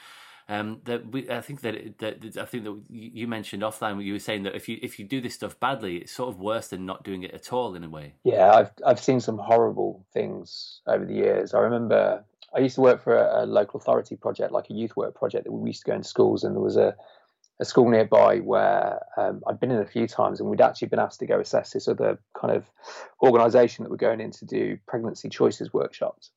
Um, 0.48 0.82
that 0.84 1.12
we, 1.12 1.28
I 1.30 1.42
think 1.42 1.62
that, 1.62 1.98
that 1.98 2.38
I 2.38 2.46
think 2.46 2.66
that 2.66 2.80
you 2.88 3.28
mentioned 3.28 3.64
offline. 3.64 4.04
You 4.04 4.14
were 4.14 4.20
saying 4.20 4.44
that 4.44 4.56
if 4.56 4.70
you 4.70 4.78
if 4.82 5.00
you 5.00 5.06
do 5.06 5.20
this 5.20 5.34
stuff 5.34 5.60
badly, 5.60 5.98
it's 5.98 6.12
sort 6.12 6.30
of 6.30 6.40
worse 6.40 6.68
than 6.68 6.86
not 6.86 7.04
doing 7.04 7.24
it 7.24 7.34
at 7.34 7.52
all 7.52 7.74
in 7.74 7.84
a 7.84 7.90
way. 7.90 8.14
Yeah, 8.24 8.52
I've 8.52 8.72
I've 8.86 9.00
seen 9.00 9.20
some 9.20 9.40
horrible 9.40 10.06
things 10.14 10.82
over 10.86 11.04
the 11.04 11.16
years. 11.16 11.56
I 11.56 11.60
remember 11.60 12.24
I 12.56 12.60
used 12.60 12.76
to 12.76 12.82
work 12.82 13.04
for 13.04 13.16
a, 13.16 13.44
a, 13.44 13.46
local 13.46 13.80
authority 13.80 14.16
project, 14.16 14.52
like 14.52 14.70
a 14.70 14.74
youth 14.74 14.96
work 14.96 15.16
project 15.16 15.44
that 15.44 15.52
we 15.52 15.70
used 15.70 15.84
to 15.84 15.92
go 15.92 15.96
into 15.96 16.08
schools, 16.08 16.44
and 16.44 16.56
there 16.56 16.62
was 16.62 16.78
a, 16.78 16.96
a 17.60 17.66
school 17.66 17.90
nearby 17.90 18.40
where 18.40 19.02
um, 19.18 19.42
I'd 19.48 19.60
been 19.60 19.72
in 19.72 19.82
a 19.82 19.86
few 19.86 20.08
times, 20.08 20.40
and 20.40 20.50
we'd 20.50 20.62
actually 20.62 20.88
been 20.88 21.00
asked 21.00 21.20
to 21.20 21.26
go 21.26 21.40
assess 21.40 21.72
this 21.72 21.88
other 21.88 22.18
kind 22.40 22.56
of 22.56 22.66
organisation 23.22 23.84
that 23.84 23.90
we 23.90 23.96
were 23.96 23.98
going 23.98 24.22
in 24.22 24.32
to 24.32 24.46
do 24.46 24.78
pregnancy 24.88 25.30
choices 25.30 25.74
workshops. 25.74 26.32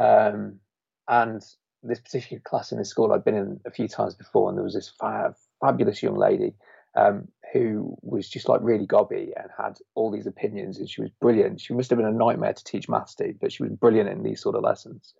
Um, 0.00 0.60
and 1.08 1.42
this 1.82 2.00
particular 2.00 2.40
class 2.44 2.70
in 2.70 2.78
this 2.78 2.88
school 2.88 3.12
I'd 3.12 3.24
been 3.24 3.34
in 3.34 3.60
a 3.66 3.70
few 3.70 3.88
times 3.88 4.14
before, 4.14 4.48
and 4.48 4.56
there 4.56 4.64
was 4.64 4.74
this 4.74 4.92
fab, 5.00 5.34
fabulous 5.60 6.02
young 6.02 6.16
lady 6.16 6.54
um, 6.94 7.28
who 7.52 7.96
was 8.02 8.28
just 8.28 8.48
like 8.48 8.60
really 8.62 8.86
gobby 8.86 9.32
and 9.36 9.50
had 9.56 9.78
all 9.94 10.10
these 10.10 10.26
opinions 10.26 10.78
and 10.78 10.88
she 10.88 11.00
was 11.00 11.10
brilliant. 11.20 11.60
She 11.60 11.74
must 11.74 11.90
have 11.90 11.98
been 11.98 12.06
a 12.06 12.12
nightmare 12.12 12.52
to 12.52 12.64
teach 12.64 12.88
maths 12.88 13.14
to, 13.16 13.34
but 13.40 13.52
she 13.52 13.62
was 13.62 13.72
brilliant 13.72 14.08
in 14.08 14.22
these 14.22 14.40
sort 14.40 14.56
of 14.56 14.62
lessons. 14.62 15.14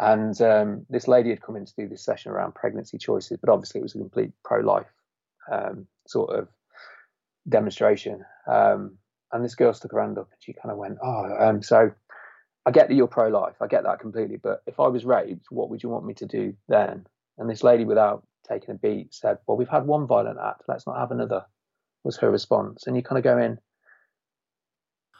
And 0.00 0.40
um, 0.40 0.86
this 0.88 1.08
lady 1.08 1.30
had 1.30 1.42
come 1.42 1.56
in 1.56 1.66
to 1.66 1.74
do 1.76 1.88
this 1.88 2.04
session 2.04 2.30
around 2.30 2.54
pregnancy 2.54 2.98
choices, 2.98 3.38
but 3.38 3.50
obviously 3.50 3.80
it 3.80 3.82
was 3.82 3.94
a 3.94 3.98
complete 3.98 4.30
pro-life 4.44 4.86
um, 5.50 5.86
sort 6.06 6.30
of 6.30 6.48
demonstration. 7.48 8.24
Um, 8.46 8.98
and 9.32 9.44
this 9.44 9.54
girl 9.54 9.74
stuck 9.74 9.92
her 9.92 10.00
hand 10.00 10.18
up 10.18 10.28
and 10.30 10.40
she 10.40 10.52
kind 10.52 10.72
of 10.72 10.78
went, 10.78 10.98
"Oh, 11.02 11.34
um, 11.38 11.62
so 11.62 11.90
I 12.64 12.70
get 12.70 12.88
that 12.88 12.94
you're 12.94 13.08
pro-life, 13.08 13.56
I 13.60 13.66
get 13.66 13.84
that 13.84 14.00
completely, 14.00 14.36
but 14.36 14.62
if 14.66 14.78
I 14.80 14.88
was 14.88 15.04
raped, 15.04 15.46
what 15.50 15.68
would 15.68 15.82
you 15.82 15.88
want 15.88 16.06
me 16.06 16.14
to 16.14 16.26
do 16.26 16.54
then?" 16.68 17.06
And 17.36 17.50
this 17.50 17.62
lady, 17.62 17.84
without 17.84 18.24
taking 18.46 18.74
a 18.74 18.78
beat, 18.78 19.14
said, 19.14 19.38
Well, 19.46 19.56
we've 19.56 19.68
had 19.68 19.86
one 19.86 20.06
violent 20.06 20.38
act, 20.42 20.62
let's 20.68 20.86
not 20.86 20.98
have 20.98 21.10
another, 21.10 21.44
was 22.04 22.16
her 22.18 22.30
response. 22.30 22.86
And 22.86 22.96
you 22.96 23.02
kind 23.02 23.18
of 23.18 23.24
go 23.24 23.38
in, 23.38 23.58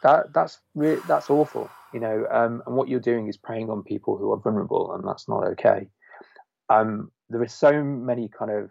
that 0.03 0.33
that's 0.33 0.59
really 0.75 1.01
that's 1.07 1.29
awful, 1.29 1.69
you 1.93 1.99
know. 1.99 2.25
Um, 2.31 2.63
and 2.65 2.75
what 2.75 2.87
you're 2.87 2.99
doing 2.99 3.27
is 3.27 3.37
preying 3.37 3.69
on 3.69 3.83
people 3.83 4.17
who 4.17 4.31
are 4.31 4.39
vulnerable, 4.39 4.93
and 4.93 5.07
that's 5.07 5.27
not 5.27 5.45
okay. 5.47 5.87
Um, 6.69 7.11
there 7.29 7.41
are 7.41 7.47
so 7.47 7.83
many 7.83 8.29
kind 8.29 8.51
of 8.51 8.69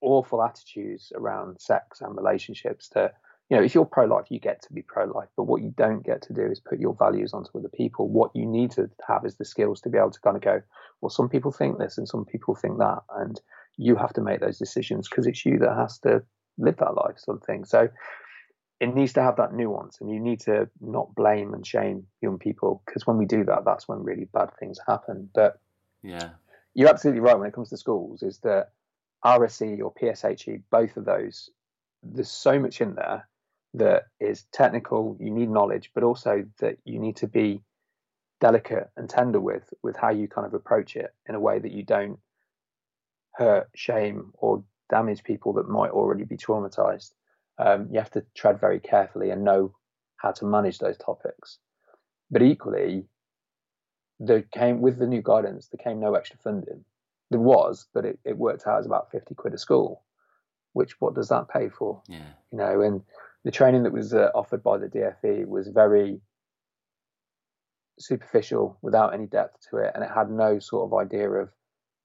awful 0.00 0.42
attitudes 0.42 1.12
around 1.14 1.60
sex 1.60 2.00
and 2.00 2.16
relationships 2.16 2.88
that 2.94 3.14
you 3.50 3.56
know 3.56 3.62
if 3.62 3.74
you're 3.74 3.84
pro-life, 3.84 4.26
you 4.30 4.40
get 4.40 4.62
to 4.62 4.72
be 4.72 4.82
pro-life, 4.82 5.28
but 5.36 5.44
what 5.44 5.62
you 5.62 5.72
don't 5.76 6.04
get 6.04 6.22
to 6.22 6.32
do 6.32 6.44
is 6.46 6.60
put 6.60 6.80
your 6.80 6.94
values 6.94 7.32
onto 7.32 7.56
other 7.56 7.70
people. 7.70 8.08
What 8.08 8.34
you 8.34 8.46
need 8.46 8.72
to 8.72 8.90
have 9.06 9.24
is 9.24 9.36
the 9.36 9.44
skills 9.44 9.80
to 9.82 9.88
be 9.88 9.98
able 9.98 10.10
to 10.10 10.20
kind 10.20 10.36
of 10.36 10.42
go, 10.42 10.62
well, 11.00 11.10
some 11.10 11.28
people 11.28 11.52
think 11.52 11.78
this 11.78 11.98
and 11.98 12.08
some 12.08 12.24
people 12.24 12.54
think 12.54 12.78
that, 12.78 12.98
and 13.16 13.40
you 13.78 13.96
have 13.96 14.12
to 14.12 14.20
make 14.20 14.40
those 14.40 14.58
decisions 14.58 15.08
because 15.08 15.26
it's 15.26 15.46
you 15.46 15.58
that 15.60 15.74
has 15.74 15.98
to 16.00 16.22
live 16.58 16.76
that 16.78 16.94
life, 16.94 17.18
sort 17.18 17.38
of 17.38 17.44
thing. 17.44 17.64
So 17.64 17.88
it 18.80 18.94
needs 18.94 19.14
to 19.14 19.22
have 19.22 19.36
that 19.36 19.54
nuance, 19.54 19.98
and 20.00 20.10
you 20.10 20.20
need 20.20 20.40
to 20.40 20.68
not 20.80 21.14
blame 21.14 21.54
and 21.54 21.66
shame 21.66 22.06
young 22.20 22.38
people 22.38 22.82
because 22.84 23.06
when 23.06 23.16
we 23.16 23.24
do 23.24 23.44
that, 23.44 23.64
that's 23.64 23.88
when 23.88 24.02
really 24.02 24.28
bad 24.32 24.50
things 24.58 24.78
happen. 24.86 25.30
But 25.34 25.58
yeah, 26.02 26.30
you're 26.74 26.90
absolutely 26.90 27.20
right 27.20 27.38
when 27.38 27.48
it 27.48 27.54
comes 27.54 27.70
to 27.70 27.76
schools. 27.76 28.22
Is 28.22 28.38
that 28.40 28.70
RSE 29.24 29.80
or 29.80 29.94
PSHE, 29.94 30.62
both 30.70 30.96
of 30.96 31.04
those, 31.04 31.50
there's 32.02 32.30
so 32.30 32.58
much 32.58 32.80
in 32.80 32.94
there 32.94 33.28
that 33.74 34.04
is 34.20 34.44
technical. 34.52 35.16
You 35.20 35.30
need 35.30 35.50
knowledge, 35.50 35.90
but 35.94 36.04
also 36.04 36.44
that 36.60 36.78
you 36.84 36.98
need 36.98 37.16
to 37.16 37.26
be 37.26 37.62
delicate 38.40 38.88
and 38.96 39.10
tender 39.10 39.40
with 39.40 39.72
with 39.82 39.96
how 39.96 40.10
you 40.10 40.28
kind 40.28 40.46
of 40.46 40.54
approach 40.54 40.94
it 40.94 41.12
in 41.28 41.34
a 41.34 41.40
way 41.40 41.58
that 41.58 41.72
you 41.72 41.82
don't 41.82 42.20
hurt, 43.38 43.68
shame, 43.74 44.32
or 44.34 44.64
damage 44.90 45.22
people 45.22 45.52
that 45.54 45.68
might 45.68 45.90
already 45.90 46.24
be 46.24 46.36
traumatized. 46.36 47.12
Um, 47.58 47.88
you 47.92 47.98
have 47.98 48.10
to 48.12 48.24
tread 48.34 48.60
very 48.60 48.80
carefully 48.80 49.30
and 49.30 49.44
know 49.44 49.74
how 50.16 50.32
to 50.32 50.44
manage 50.44 50.78
those 50.78 50.96
topics. 50.98 51.58
But 52.30 52.42
equally, 52.42 53.04
there 54.18 54.42
came 54.42 54.80
with 54.80 54.98
the 54.98 55.06
new 55.06 55.22
guidance, 55.22 55.68
there 55.68 55.82
came 55.82 56.00
no 56.00 56.14
extra 56.14 56.38
funding. 56.38 56.84
There 57.30 57.40
was, 57.40 57.86
but 57.94 58.04
it, 58.04 58.18
it 58.24 58.36
worked 58.36 58.66
out 58.66 58.80
as 58.80 58.86
about 58.86 59.12
50 59.12 59.34
quid 59.34 59.54
a 59.54 59.58
school, 59.58 60.02
which 60.72 61.00
what 61.00 61.14
does 61.14 61.28
that 61.28 61.48
pay 61.48 61.68
for? 61.68 62.02
Yeah. 62.08 62.32
You 62.50 62.58
know, 62.58 62.80
and 62.80 63.02
the 63.44 63.52
training 63.52 63.84
that 63.84 63.92
was 63.92 64.14
uh, 64.14 64.30
offered 64.34 64.62
by 64.62 64.78
the 64.78 64.88
DFE 64.88 65.46
was 65.46 65.68
very 65.68 66.20
superficial 68.00 68.78
without 68.82 69.14
any 69.14 69.26
depth 69.26 69.68
to 69.70 69.76
it. 69.76 69.92
And 69.94 70.02
it 70.02 70.10
had 70.10 70.30
no 70.30 70.58
sort 70.58 70.86
of 70.86 70.98
idea 70.98 71.30
of 71.30 71.50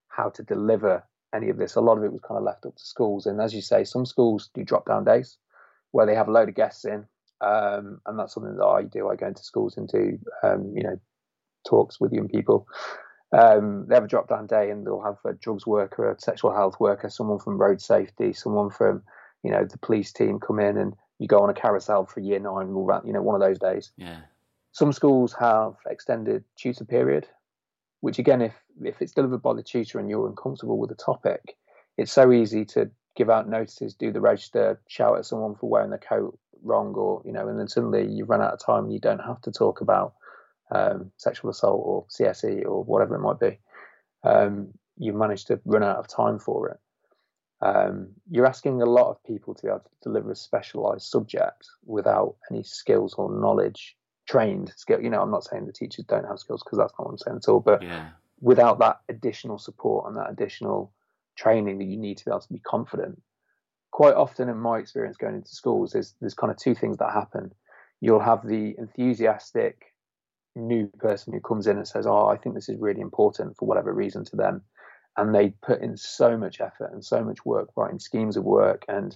how 0.09 0.29
to 0.29 0.43
deliver 0.43 1.03
any 1.33 1.49
of 1.49 1.57
this. 1.57 1.75
A 1.75 1.81
lot 1.81 1.97
of 1.97 2.03
it 2.03 2.11
was 2.11 2.21
kind 2.21 2.37
of 2.37 2.43
left 2.43 2.65
up 2.65 2.75
to 2.75 2.83
schools. 2.83 3.25
And 3.25 3.41
as 3.41 3.53
you 3.53 3.61
say, 3.61 3.83
some 3.83 4.05
schools 4.05 4.49
do 4.53 4.63
drop 4.63 4.85
down 4.85 5.03
days 5.03 5.37
where 5.91 6.05
they 6.05 6.15
have 6.15 6.27
a 6.27 6.31
load 6.31 6.49
of 6.49 6.55
guests 6.55 6.85
in. 6.85 7.05
Um, 7.41 7.99
and 8.05 8.17
that's 8.17 8.33
something 8.33 8.55
that 8.55 8.65
I 8.65 8.83
do. 8.83 9.09
I 9.09 9.15
go 9.15 9.27
into 9.27 9.43
schools 9.43 9.77
and 9.77 9.87
do, 9.87 10.17
um, 10.43 10.73
you 10.75 10.83
know, 10.83 10.99
talks 11.67 11.99
with 11.99 12.13
young 12.13 12.27
people. 12.27 12.67
Um, 13.31 13.87
they 13.87 13.95
have 13.95 14.03
a 14.03 14.07
drop 14.07 14.29
down 14.29 14.45
day 14.47 14.69
and 14.69 14.85
they'll 14.85 15.01
have 15.01 15.17
a 15.25 15.33
drugs 15.33 15.65
worker, 15.65 16.09
a 16.09 16.19
sexual 16.19 16.53
health 16.53 16.79
worker, 16.79 17.09
someone 17.09 17.39
from 17.39 17.57
road 17.57 17.81
safety, 17.81 18.31
someone 18.31 18.69
from, 18.69 19.01
you 19.43 19.51
know, 19.51 19.65
the 19.65 19.77
police 19.79 20.13
team 20.13 20.39
come 20.39 20.59
in 20.59 20.77
and 20.77 20.93
you 21.19 21.27
go 21.27 21.39
on 21.39 21.49
a 21.49 21.53
carousel 21.53 22.05
for 22.05 22.19
year 22.19 22.39
nine, 22.39 22.67
you 22.67 23.13
know, 23.13 23.21
one 23.21 23.35
of 23.35 23.41
those 23.41 23.59
days. 23.59 23.91
Yeah. 23.97 24.19
Some 24.71 24.93
schools 24.93 25.33
have 25.39 25.75
extended 25.87 26.43
tutor 26.55 26.85
period, 26.85 27.27
which 28.03 28.19
again, 28.19 28.41
if 28.41 28.53
if 28.83 29.01
it's 29.01 29.13
delivered 29.13 29.41
by 29.41 29.53
the 29.53 29.63
tutor 29.63 29.97
and 29.97 30.09
you're 30.09 30.27
uncomfortable 30.27 30.77
with 30.77 30.89
the 30.89 30.95
topic, 30.95 31.55
it's 31.97 32.11
so 32.11 32.33
easy 32.33 32.65
to 32.65 32.91
give 33.15 33.29
out 33.29 33.47
notices, 33.47 33.93
do 33.93 34.11
the 34.11 34.19
register, 34.19 34.81
shout 34.89 35.17
at 35.17 35.25
someone 35.25 35.55
for 35.55 35.69
wearing 35.69 35.89
the 35.89 35.97
coat 35.97 36.37
wrong, 36.63 36.93
or 36.95 37.21
you 37.23 37.31
know, 37.31 37.47
and 37.47 37.57
then 37.57 37.69
suddenly 37.69 38.05
you 38.05 38.25
run 38.25 38.41
out 38.41 38.51
of 38.51 38.59
time 38.59 38.83
and 38.83 38.93
you 38.93 38.99
don't 38.99 39.23
have 39.23 39.39
to 39.43 39.53
talk 39.53 39.79
about 39.79 40.15
um, 40.69 41.13
sexual 41.15 41.49
assault 41.49 41.81
or 41.81 42.05
CSE 42.07 42.65
or 42.65 42.83
whatever 42.83 43.15
it 43.15 43.21
might 43.21 43.39
be. 43.39 43.57
Um, 44.25 44.73
you 44.97 45.13
manage 45.13 45.45
to 45.45 45.61
run 45.63 45.83
out 45.83 45.95
of 45.95 46.09
time 46.09 46.39
for 46.39 46.71
it. 46.71 46.79
Um, 47.61 48.09
you're 48.29 48.45
asking 48.45 48.81
a 48.81 48.85
lot 48.85 49.11
of 49.11 49.23
people 49.23 49.53
to 49.53 49.61
be 49.61 49.69
able 49.69 49.79
to 49.79 49.89
deliver 50.01 50.29
a 50.29 50.35
specialized 50.35 51.05
subject 51.05 51.69
without 51.85 52.35
any 52.51 52.63
skills 52.63 53.13
or 53.13 53.31
knowledge, 53.31 53.95
trained 54.27 54.73
skill. 54.75 55.01
You 55.01 55.09
know, 55.09 55.21
I'm 55.21 55.31
not 55.31 55.43
saying 55.43 55.65
the 55.65 55.73
teachers 55.73 56.05
don't 56.05 56.27
have 56.27 56.39
skills 56.39 56.63
because 56.63 56.77
that's 56.77 56.93
not 56.97 57.05
what 57.05 57.12
I'm 57.12 57.17
saying 57.17 57.38
at 57.38 57.49
all, 57.49 57.59
but 57.59 57.83
yeah. 57.83 58.09
without 58.41 58.79
that 58.79 58.99
additional 59.09 59.57
support 59.57 60.07
and 60.07 60.17
that 60.17 60.29
additional 60.29 60.91
training 61.36 61.79
that 61.79 61.86
you 61.86 61.97
need 61.97 62.17
to 62.17 62.25
be 62.25 62.31
able 62.31 62.41
to 62.41 62.53
be 62.53 62.59
confident. 62.59 63.21
Quite 63.91 64.15
often, 64.15 64.49
in 64.49 64.57
my 64.57 64.79
experience 64.79 65.17
going 65.17 65.36
into 65.36 65.49
schools, 65.49 65.91
there's 65.91 66.15
there's 66.19 66.33
kind 66.33 66.51
of 66.51 66.57
two 66.57 66.73
things 66.73 66.97
that 66.97 67.13
happen. 67.13 67.53
You'll 68.01 68.19
have 68.19 68.45
the 68.45 68.75
enthusiastic 68.77 69.93
new 70.55 70.88
person 70.99 71.33
who 71.33 71.39
comes 71.39 71.67
in 71.67 71.77
and 71.77 71.88
says, 71.88 72.07
"Oh, 72.07 72.27
I 72.27 72.38
think 72.38 72.55
this 72.55 72.69
is 72.69 72.79
really 72.79 73.01
important 73.01 73.55
for 73.57 73.67
whatever 73.67 73.93
reason 73.93 74.25
to 74.25 74.36
them," 74.36 74.63
and 75.15 75.33
they 75.33 75.49
put 75.49 75.81
in 75.81 75.95
so 75.95 76.38
much 76.38 76.59
effort 76.59 76.91
and 76.91 77.05
so 77.05 77.23
much 77.23 77.45
work 77.45 77.69
writing 77.75 77.99
schemes 77.99 78.36
of 78.36 78.43
work, 78.43 78.83
and 78.88 79.15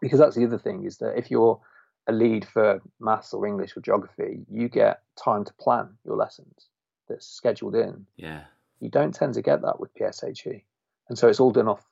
because 0.00 0.18
that's 0.18 0.36
the 0.36 0.46
other 0.46 0.58
thing 0.58 0.84
is 0.84 0.98
that 0.98 1.18
if 1.18 1.30
you're 1.30 1.60
a 2.06 2.12
lead 2.12 2.46
for 2.46 2.80
maths 2.98 3.32
or 3.32 3.46
English 3.46 3.76
or 3.76 3.80
geography, 3.80 4.40
you 4.50 4.68
get 4.68 5.02
time 5.22 5.44
to 5.44 5.52
plan 5.54 5.88
your 6.04 6.16
lessons 6.16 6.68
that's 7.08 7.26
scheduled 7.26 7.74
in. 7.74 8.06
Yeah. 8.16 8.42
You 8.80 8.88
don't 8.88 9.14
tend 9.14 9.34
to 9.34 9.42
get 9.42 9.62
that 9.62 9.78
with 9.78 9.94
PSHE. 9.94 10.62
And 11.08 11.18
so 11.18 11.28
it's 11.28 11.40
all 11.40 11.50
done 11.50 11.68
off 11.68 11.84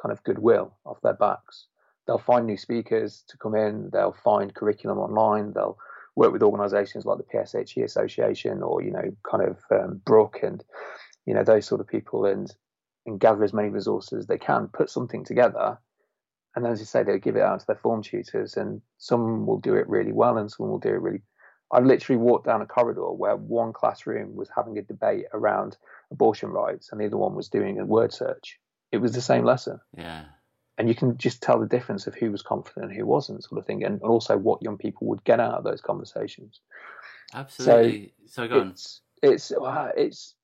kind 0.00 0.12
of 0.12 0.22
goodwill, 0.22 0.74
off 0.84 1.00
their 1.02 1.14
backs. 1.14 1.66
They'll 2.06 2.18
find 2.18 2.46
new 2.46 2.56
speakers 2.56 3.24
to 3.28 3.38
come 3.38 3.54
in, 3.56 3.90
they'll 3.92 4.16
find 4.24 4.54
curriculum 4.54 4.98
online, 4.98 5.52
they'll 5.52 5.78
work 6.14 6.32
with 6.32 6.42
organisations 6.42 7.04
like 7.04 7.18
the 7.18 7.24
PSHE 7.24 7.84
Association 7.84 8.62
or 8.62 8.82
you 8.82 8.90
know 8.90 9.14
kind 9.28 9.44
of 9.44 9.58
um, 9.70 10.00
Brook 10.04 10.40
and 10.42 10.64
you 11.26 11.34
know 11.34 11.44
those 11.44 11.66
sort 11.66 11.80
of 11.80 11.86
people 11.86 12.24
and 12.24 12.52
and 13.06 13.20
gather 13.20 13.44
as 13.44 13.52
many 13.52 13.68
resources 13.68 14.20
as 14.20 14.26
they 14.26 14.38
can, 14.38 14.68
put 14.68 14.90
something 14.90 15.24
together, 15.24 15.78
and 16.56 16.64
then 16.64 16.72
as 16.72 16.80
you 16.80 16.86
say, 16.86 17.02
they'll 17.02 17.18
give 17.18 17.36
it 17.36 17.42
out 17.42 17.60
to 17.60 17.66
their 17.66 17.76
form 17.76 18.02
tutors, 18.02 18.56
and 18.56 18.82
some 18.98 19.46
will 19.46 19.60
do 19.60 19.74
it 19.74 19.88
really 19.88 20.12
well, 20.12 20.38
and 20.38 20.50
some 20.50 20.68
will 20.68 20.78
do 20.78 20.88
it 20.88 21.00
really. 21.00 21.22
I've 21.72 21.84
literally 21.84 22.18
walked 22.18 22.46
down 22.46 22.62
a 22.62 22.66
corridor 22.66 23.12
where 23.12 23.36
one 23.36 23.72
classroom 23.72 24.36
was 24.36 24.48
having 24.54 24.78
a 24.78 24.82
debate 24.82 25.26
around 25.32 25.76
abortion 26.10 26.50
rights, 26.50 26.90
and 26.90 27.00
the 27.00 27.06
other 27.06 27.16
one 27.16 27.34
was 27.34 27.48
doing 27.48 27.78
a 27.78 27.84
word 27.84 28.12
search. 28.12 28.58
It 28.90 28.98
was 28.98 29.12
the 29.12 29.20
same 29.20 29.44
lesson. 29.44 29.80
Yeah 29.96 30.24
and 30.78 30.88
you 30.88 30.94
can 30.94 31.16
just 31.16 31.42
tell 31.42 31.58
the 31.58 31.66
difference 31.66 32.06
of 32.06 32.14
who 32.14 32.30
was 32.30 32.42
confident 32.42 32.86
and 32.86 32.94
who 32.94 33.06
wasn't, 33.06 33.42
sort 33.42 33.58
of 33.58 33.66
thing, 33.66 33.84
and 33.84 34.00
also 34.02 34.36
what 34.36 34.62
young 34.62 34.76
people 34.76 35.06
would 35.06 35.24
get 35.24 35.40
out 35.40 35.54
of 35.54 35.64
those 35.64 35.80
conversations. 35.80 36.60
Absolutely. 37.32 38.12
So, 38.26 38.42
so 38.42 38.48
go 38.48 38.60
on. 38.60 38.68
It's 38.70 39.00
it's, 39.22 39.52
uh, 39.52 39.90
it's 39.96 40.34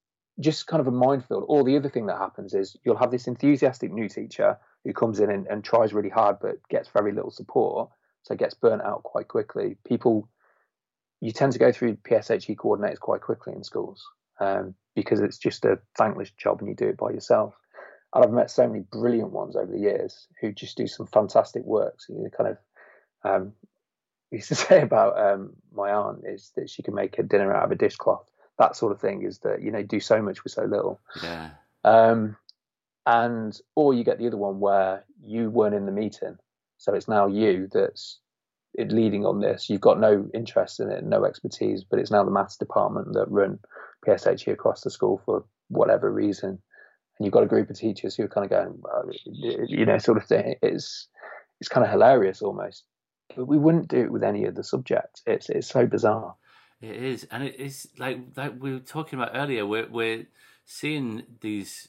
just 0.40 0.66
kind 0.66 0.81
of 0.81 0.87
a 0.87 0.90
minefield. 0.90 1.44
Or 1.48 1.64
the 1.64 1.77
other 1.77 1.90
thing 1.90 2.07
that 2.07 2.16
happens 2.16 2.55
is 2.55 2.77
you'll 2.85 2.96
have 2.96 3.11
this 3.11 3.27
enthusiastic 3.27 3.92
new 3.92 4.09
teacher 4.09 4.59
who 4.85 4.92
comes 4.92 5.21
in 5.21 5.31
and, 5.31 5.47
and 5.47 5.64
tries 5.64 5.92
really 5.92 6.09
hard 6.09 6.37
but 6.40 6.57
gets 6.68 6.88
very 6.88 7.12
little 7.12 7.31
support, 7.31 7.90
so 8.23 8.35
gets 8.35 8.55
burnt 8.55 8.83
out 8.83 9.03
quite 9.03 9.29
quickly. 9.29 9.77
People, 9.87 10.29
you 11.21 11.33
tend 11.33 11.53
to 11.53 11.59
go 11.59 11.73
through 11.73 11.97
PSHE 11.97 12.57
coordinators 12.57 12.99
quite 12.99 13.21
quickly 13.21 13.55
in 13.55 13.64
schools 13.64 14.05
um, 14.40 14.75
because 14.95 15.21
it's 15.21 15.38
just 15.38 15.64
a 15.64 15.79
thankless 15.97 16.31
job 16.31 16.61
and 16.61 16.68
you 16.68 16.75
do 16.75 16.88
it 16.88 16.97
by 16.97 17.11
yourself 17.11 17.55
and 18.14 18.25
I've 18.25 18.33
met 18.33 18.51
so 18.51 18.66
many 18.66 18.81
brilliant 18.81 19.31
ones 19.31 19.57
over 19.57 19.71
the 19.71 19.79
years 19.79 20.27
who 20.40 20.53
just 20.53 20.77
do 20.77 20.87
some 20.87 21.07
fantastic 21.07 21.64
work. 21.64 22.01
So 22.01 22.12
you 22.12 22.31
kind 22.37 22.51
of 22.51 22.59
um, 23.25 23.53
used 24.31 24.49
to 24.49 24.55
say 24.55 24.83
about 24.83 25.18
um, 25.18 25.55
my 25.75 25.90
aunt 25.90 26.25
is 26.27 26.53
that 26.57 26.71
she 26.71 26.83
can 26.83 26.95
make 26.95 27.18
a 27.18 27.23
dinner 27.23 27.55
out 27.55 27.64
of 27.64 27.73
a 27.73 27.77
dishcloth. 27.77 28.29
That 28.59 28.77
sort 28.77 28.92
of 28.92 29.01
thing 29.01 29.23
is 29.23 29.38
that 29.40 29.62
you 29.62 29.71
know 29.71 29.83
do 29.83 29.99
so 29.99 30.21
much 30.21 30.45
with 30.45 30.53
so 30.53 30.64
little. 30.64 31.01
Yeah. 31.23 31.51
Um, 31.85 32.37
and 33.06 33.58
or 33.74 33.94
you 33.94 34.04
get 34.04 34.18
the 34.18 34.26
other 34.26 34.36
one 34.36 34.60
where 34.60 35.04
you 35.22 35.50
weren't 35.50 35.74
in 35.74 35.86
the 35.86 35.92
meeting, 35.92 36.36
so 36.78 36.94
it's 36.94 37.08
now 37.08 37.26
you 37.26 37.68
that's 37.72 38.18
leading 38.76 39.26
on 39.26 39.40
this. 39.40 39.68
You've 39.68 39.80
got 39.80 40.00
no 40.00 40.28
interest 40.32 40.80
in 40.80 40.90
it, 40.90 41.04
no 41.04 41.24
expertise, 41.24 41.84
but 41.84 41.98
it's 41.98 42.10
now 42.10 42.24
the 42.24 42.30
maths 42.30 42.56
department 42.56 43.12
that 43.12 43.30
run 43.30 43.58
PSHE 44.06 44.52
across 44.52 44.82
the 44.82 44.90
school 44.90 45.20
for 45.24 45.44
whatever 45.68 46.10
reason 46.10 46.58
and 47.18 47.26
you've 47.26 47.32
got 47.32 47.44
a 47.44 47.46
group 47.46 47.70
of 47.70 47.78
teachers 47.78 48.16
who 48.16 48.24
are 48.24 48.28
kind 48.28 48.44
of 48.44 48.50
going, 48.50 48.82
you 49.68 49.86
know, 49.86 49.98
sort 49.98 50.18
of 50.18 50.24
thing. 50.24 50.56
It's 50.62 51.08
it's 51.60 51.68
kind 51.68 51.84
of 51.84 51.90
hilarious 51.92 52.42
almost. 52.42 52.84
But 53.36 53.46
we 53.46 53.58
wouldn't 53.58 53.88
do 53.88 54.00
it 54.00 54.10
with 54.10 54.24
any 54.24 54.46
other 54.46 54.64
subject. 54.64 55.22
It's 55.26 55.48
it's 55.48 55.68
so 55.68 55.86
bizarre. 55.86 56.34
It 56.80 56.96
is, 56.96 57.26
and 57.30 57.44
it 57.44 57.60
is 57.60 57.88
like 57.96 58.18
like 58.36 58.54
we 58.58 58.72
were 58.72 58.80
talking 58.80 59.20
about 59.20 59.32
earlier. 59.34 59.66
We're 59.66 59.88
we're 59.88 60.26
seeing 60.64 61.22
these 61.40 61.88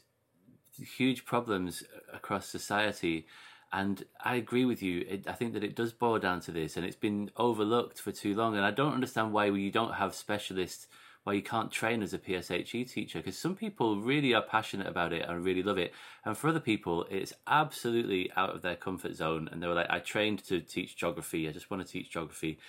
huge 0.77 1.25
problems 1.25 1.83
uh, 1.83 2.15
across 2.15 2.47
society, 2.47 3.27
and 3.71 4.05
I 4.23 4.35
agree 4.35 4.65
with 4.65 4.81
you. 4.81 5.05
It, 5.07 5.27
I 5.27 5.33
think 5.33 5.53
that 5.53 5.63
it 5.63 5.75
does 5.75 5.93
boil 5.93 6.19
down 6.19 6.39
to 6.41 6.51
this, 6.51 6.77
and 6.77 6.85
it's 6.85 6.95
been 6.95 7.31
overlooked 7.37 7.99
for 7.99 8.11
too 8.11 8.33
long. 8.33 8.55
And 8.55 8.65
I 8.65 8.71
don't 8.71 8.93
understand 8.93 9.33
why 9.33 9.45
you 9.45 9.71
don't 9.71 9.95
have 9.95 10.15
specialists 10.15 10.87
why 11.23 11.33
you 11.33 11.41
can't 11.41 11.71
train 11.71 12.03
as 12.03 12.13
a 12.13 12.19
PSHE 12.19 12.91
teacher 12.91 13.19
because 13.19 13.37
some 13.37 13.55
people 13.55 14.01
really 14.01 14.33
are 14.33 14.41
passionate 14.41 14.87
about 14.87 15.13
it 15.13 15.25
and 15.27 15.43
really 15.43 15.63
love 15.63 15.77
it. 15.77 15.93
And 16.25 16.37
for 16.37 16.49
other 16.49 16.59
people, 16.59 17.05
it's 17.09 17.33
absolutely 17.47 18.29
out 18.35 18.53
of 18.53 18.61
their 18.61 18.75
comfort 18.75 19.15
zone. 19.15 19.49
And 19.51 19.63
they 19.63 19.67
were 19.67 19.73
like, 19.73 19.89
I 19.89 19.99
trained 19.99 20.43
to 20.45 20.59
teach 20.59 20.97
geography. 20.97 21.47
I 21.47 21.51
just 21.51 21.71
want 21.71 21.85
to 21.85 21.91
teach 21.91 22.11
geography. 22.11 22.59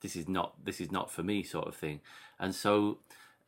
This 0.00 0.16
is 0.16 0.28
not, 0.28 0.64
this 0.64 0.80
is 0.80 0.90
not 0.90 1.10
for 1.10 1.22
me 1.22 1.42
sort 1.42 1.68
of 1.68 1.76
thing. 1.76 2.00
And 2.38 2.54
so, 2.54 2.98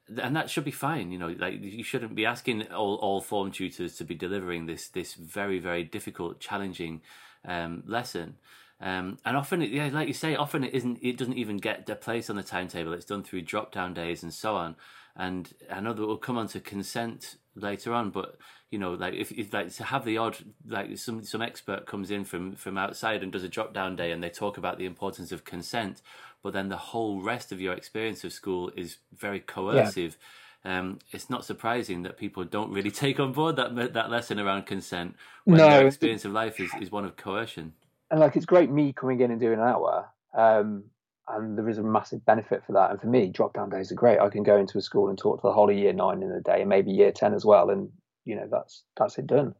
and 0.08 0.36
that 0.36 0.50
should 0.50 0.64
be 0.64 0.70
fine, 0.70 1.12
you 1.12 1.18
know. 1.18 1.34
Like 1.38 1.60
you 1.60 1.84
shouldn't 1.84 2.14
be 2.14 2.26
asking 2.26 2.70
all, 2.72 2.96
all 2.96 3.20
form 3.20 3.50
tutors 3.50 3.96
to 3.96 4.04
be 4.04 4.14
delivering 4.14 4.66
this 4.66 4.88
this 4.88 5.14
very 5.14 5.58
very 5.58 5.84
difficult, 5.84 6.40
challenging 6.40 7.02
um, 7.44 7.82
lesson. 7.86 8.36
Um, 8.80 9.18
and 9.24 9.36
often, 9.36 9.62
it, 9.62 9.70
yeah, 9.70 9.88
like 9.92 10.08
you 10.08 10.14
say, 10.14 10.34
often 10.34 10.64
it 10.64 10.74
isn't. 10.74 10.98
It 11.02 11.16
doesn't 11.16 11.38
even 11.38 11.58
get 11.58 11.88
a 11.88 11.94
place 11.94 12.28
on 12.28 12.36
the 12.36 12.42
timetable. 12.42 12.92
It's 12.92 13.04
done 13.04 13.22
through 13.22 13.42
drop 13.42 13.72
down 13.72 13.94
days 13.94 14.22
and 14.22 14.34
so 14.34 14.56
on. 14.56 14.76
And 15.14 15.52
I 15.70 15.80
know 15.80 15.92
that 15.92 16.06
we'll 16.06 16.16
come 16.16 16.38
on 16.38 16.48
to 16.48 16.60
consent 16.60 17.36
later 17.54 17.92
on, 17.92 18.10
but 18.10 18.36
you 18.70 18.78
know, 18.78 18.92
like 18.92 19.14
if, 19.14 19.32
if 19.32 19.52
like 19.52 19.72
to 19.74 19.84
have 19.84 20.04
the 20.04 20.18
odd 20.18 20.36
like 20.66 20.96
some 20.98 21.22
some 21.22 21.42
expert 21.42 21.86
comes 21.86 22.10
in 22.10 22.24
from 22.24 22.54
from 22.54 22.78
outside 22.78 23.22
and 23.22 23.32
does 23.32 23.44
a 23.44 23.48
drop 23.48 23.74
down 23.74 23.96
day 23.96 24.12
and 24.12 24.22
they 24.22 24.30
talk 24.30 24.56
about 24.56 24.78
the 24.78 24.86
importance 24.86 25.32
of 25.32 25.44
consent, 25.44 26.02
but 26.42 26.52
then 26.52 26.68
the 26.68 26.76
whole 26.76 27.20
rest 27.20 27.52
of 27.52 27.60
your 27.60 27.74
experience 27.74 28.24
of 28.24 28.32
school 28.32 28.70
is 28.76 28.98
very 29.16 29.40
coercive. 29.40 30.16
Yeah. 30.16 30.28
Um, 30.64 31.00
it's 31.10 31.28
not 31.28 31.44
surprising 31.44 32.02
that 32.04 32.16
people 32.16 32.44
don't 32.44 32.70
really 32.72 32.90
take 33.02 33.18
on 33.18 33.32
board 33.32 33.56
that 33.56 33.92
that 33.94 34.10
lesson 34.10 34.38
around 34.38 34.66
consent 34.66 35.16
when 35.44 35.58
no. 35.58 35.68
their 35.68 35.86
experience 35.86 36.24
of 36.24 36.32
life 36.32 36.60
is, 36.60 36.70
is 36.80 36.90
one 36.90 37.04
of 37.04 37.16
coercion 37.16 37.72
and 38.12 38.20
like 38.20 38.36
it's 38.36 38.46
great 38.46 38.70
me 38.70 38.92
coming 38.92 39.20
in 39.20 39.32
and 39.32 39.40
doing 39.40 39.58
an 39.58 39.66
hour 39.66 40.08
um, 40.34 40.84
and 41.28 41.56
there 41.56 41.68
is 41.68 41.78
a 41.78 41.82
massive 41.82 42.24
benefit 42.24 42.62
for 42.66 42.72
that. 42.72 42.90
And 42.90 43.00
for 43.00 43.06
me 43.06 43.28
drop 43.28 43.54
down 43.54 43.70
days 43.70 43.92
are 43.92 43.96
great. 43.96 44.18
I 44.18 44.28
can 44.28 44.42
go 44.42 44.56
into 44.56 44.78
a 44.78 44.82
school 44.82 45.08
and 45.08 45.18
talk 45.18 45.40
to 45.40 45.46
the 45.46 45.52
whole 45.52 45.70
of 45.70 45.76
year 45.76 45.92
nine 45.92 46.22
in 46.22 46.30
a 46.32 46.40
day 46.40 46.61
and 46.61 46.68
maybe 46.68 46.90
year 46.90 47.12
10 47.12 47.35
as 47.35 47.44
well 47.44 47.70
and 47.70 47.90
you 48.24 48.37
know 48.37 48.48
that's 48.50 48.85
that's 48.96 49.18
it 49.18 49.26
done. 49.26 49.54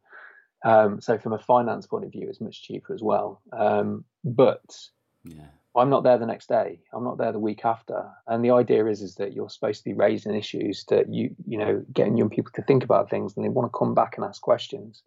Um, 0.65 1.01
so 1.01 1.19
from 1.19 1.33
a 1.33 1.39
finance 1.39 1.87
point 1.87 2.05
of 2.05 2.13
view 2.13 2.29
it's 2.29 2.41
much 2.41 2.63
cheaper 2.63 2.95
as 2.95 3.03
well. 3.03 3.41
Um, 3.53 4.05
but 4.25 4.77
yeah. 5.25 5.47
I'm 5.75 5.89
not 5.89 6.03
there 6.03 6.19
the 6.19 6.27
next 6.27 6.49
day. 6.49 6.81
I'm 6.93 7.05
not 7.05 7.17
there 7.17 7.33
the 7.33 7.39
week 7.39 7.65
after. 7.65 8.11
And 8.27 8.45
the 8.45 8.51
idea 8.51 8.87
is 8.87 9.01
is 9.01 9.15
that 9.17 9.33
you're 9.33 9.49
supposed 9.49 9.79
to 9.79 9.85
be 9.85 9.95
raising 9.95 10.35
issues 10.35 10.85
that 10.91 11.13
you 11.13 11.35
you 11.47 11.59
know 11.59 11.85
getting 11.93 12.17
young 12.17 12.31
people 12.31 12.53
to 12.55 12.63
think 12.63 12.85
about 12.85 13.09
things 13.09 13.35
and 13.37 13.45
they 13.45 13.49
want 13.49 13.73
to 13.73 13.79
come 13.79 13.95
back 13.95 14.17
and 14.17 14.25
ask 14.25 14.43
questions. 14.43 15.03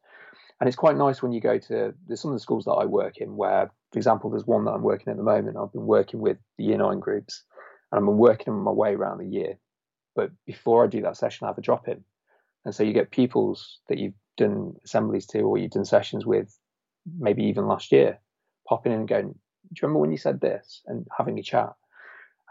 And 0.59 0.67
it's 0.67 0.77
quite 0.77 0.95
nice 0.95 1.21
when 1.21 1.33
you 1.33 1.41
go 1.41 1.57
to 1.57 1.93
there's 2.07 2.21
some 2.21 2.31
of 2.31 2.35
the 2.35 2.41
schools 2.41 2.65
that 2.65 2.71
I 2.71 2.85
work 2.85 3.17
in 3.17 3.35
where, 3.35 3.71
for 3.95 3.99
example, 3.99 4.29
there's 4.29 4.45
one 4.45 4.65
that 4.65 4.71
I'm 4.71 4.81
working 4.81 5.09
at 5.09 5.15
the 5.15 5.23
moment. 5.23 5.55
I've 5.55 5.71
been 5.71 5.85
working 5.85 6.19
with 6.19 6.37
the 6.57 6.65
year 6.65 6.77
nine 6.77 6.99
groups, 6.99 7.45
and 7.89 7.97
I've 7.97 8.05
been 8.05 8.17
working 8.17 8.53
on 8.53 8.59
my 8.59 8.71
way 8.71 8.93
around 8.93 9.19
the 9.19 9.25
year. 9.25 9.57
But 10.17 10.31
before 10.45 10.83
I 10.83 10.87
do 10.87 11.01
that 11.03 11.15
session, 11.15 11.45
I 11.45 11.49
have 11.49 11.57
a 11.57 11.61
drop 11.61 11.87
in, 11.87 12.03
and 12.65 12.75
so 12.75 12.83
you 12.83 12.91
get 12.91 13.11
pupils 13.11 13.79
that 13.87 13.97
you've 13.97 14.19
done 14.35 14.73
assemblies 14.83 15.25
to 15.27 15.39
or 15.43 15.57
you've 15.57 15.71
done 15.71 15.85
sessions 15.85 16.25
with, 16.25 16.59
maybe 17.17 17.45
even 17.45 17.67
last 17.67 17.93
year, 17.93 18.19
popping 18.67 18.91
in 18.91 18.99
and 18.99 19.07
going, 19.07 19.27
"Do 19.29 19.33
you 19.69 19.77
remember 19.83 19.99
when 19.99 20.11
you 20.11 20.17
said 20.17 20.41
this?" 20.41 20.81
and 20.87 21.07
having 21.17 21.39
a 21.39 21.41
chat, 21.41 21.73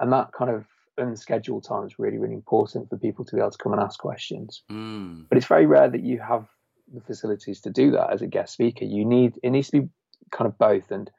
and 0.01 0.11
that 0.15 0.33
kind 0.33 0.51
of 0.51 0.65
unscheduled 0.97 1.65
time 1.65 1.85
is 1.85 1.99
really 1.99 2.17
really 2.17 2.33
important 2.33 2.89
for 2.89 2.97
people 2.97 3.27
to 3.27 3.35
be 3.35 3.41
able 3.43 3.51
to 3.51 3.59
come 3.59 3.75
and 3.75 3.83
ask 3.83 4.01
questions. 4.01 4.63
Mm. 4.73 5.27
But 5.29 5.37
it's 5.37 5.47
very 5.47 5.67
rare 5.67 5.91
that 5.91 6.05
you 6.05 6.21
have 6.21 6.49
the 6.95 7.03
facilities 7.03 7.61
to 7.61 7.71
do 7.71 7.91
that 7.91 8.15
as 8.15 8.23
a 8.23 8.27
guest 8.27 8.55
speaker. 8.55 8.87
You 8.87 9.05
need 9.05 9.39
it 9.43 9.51
needs 9.51 9.69
to 9.69 9.83
be 9.83 9.89
kind 10.31 10.49
of 10.49 10.57
both. 10.57 10.91
And 10.91 11.11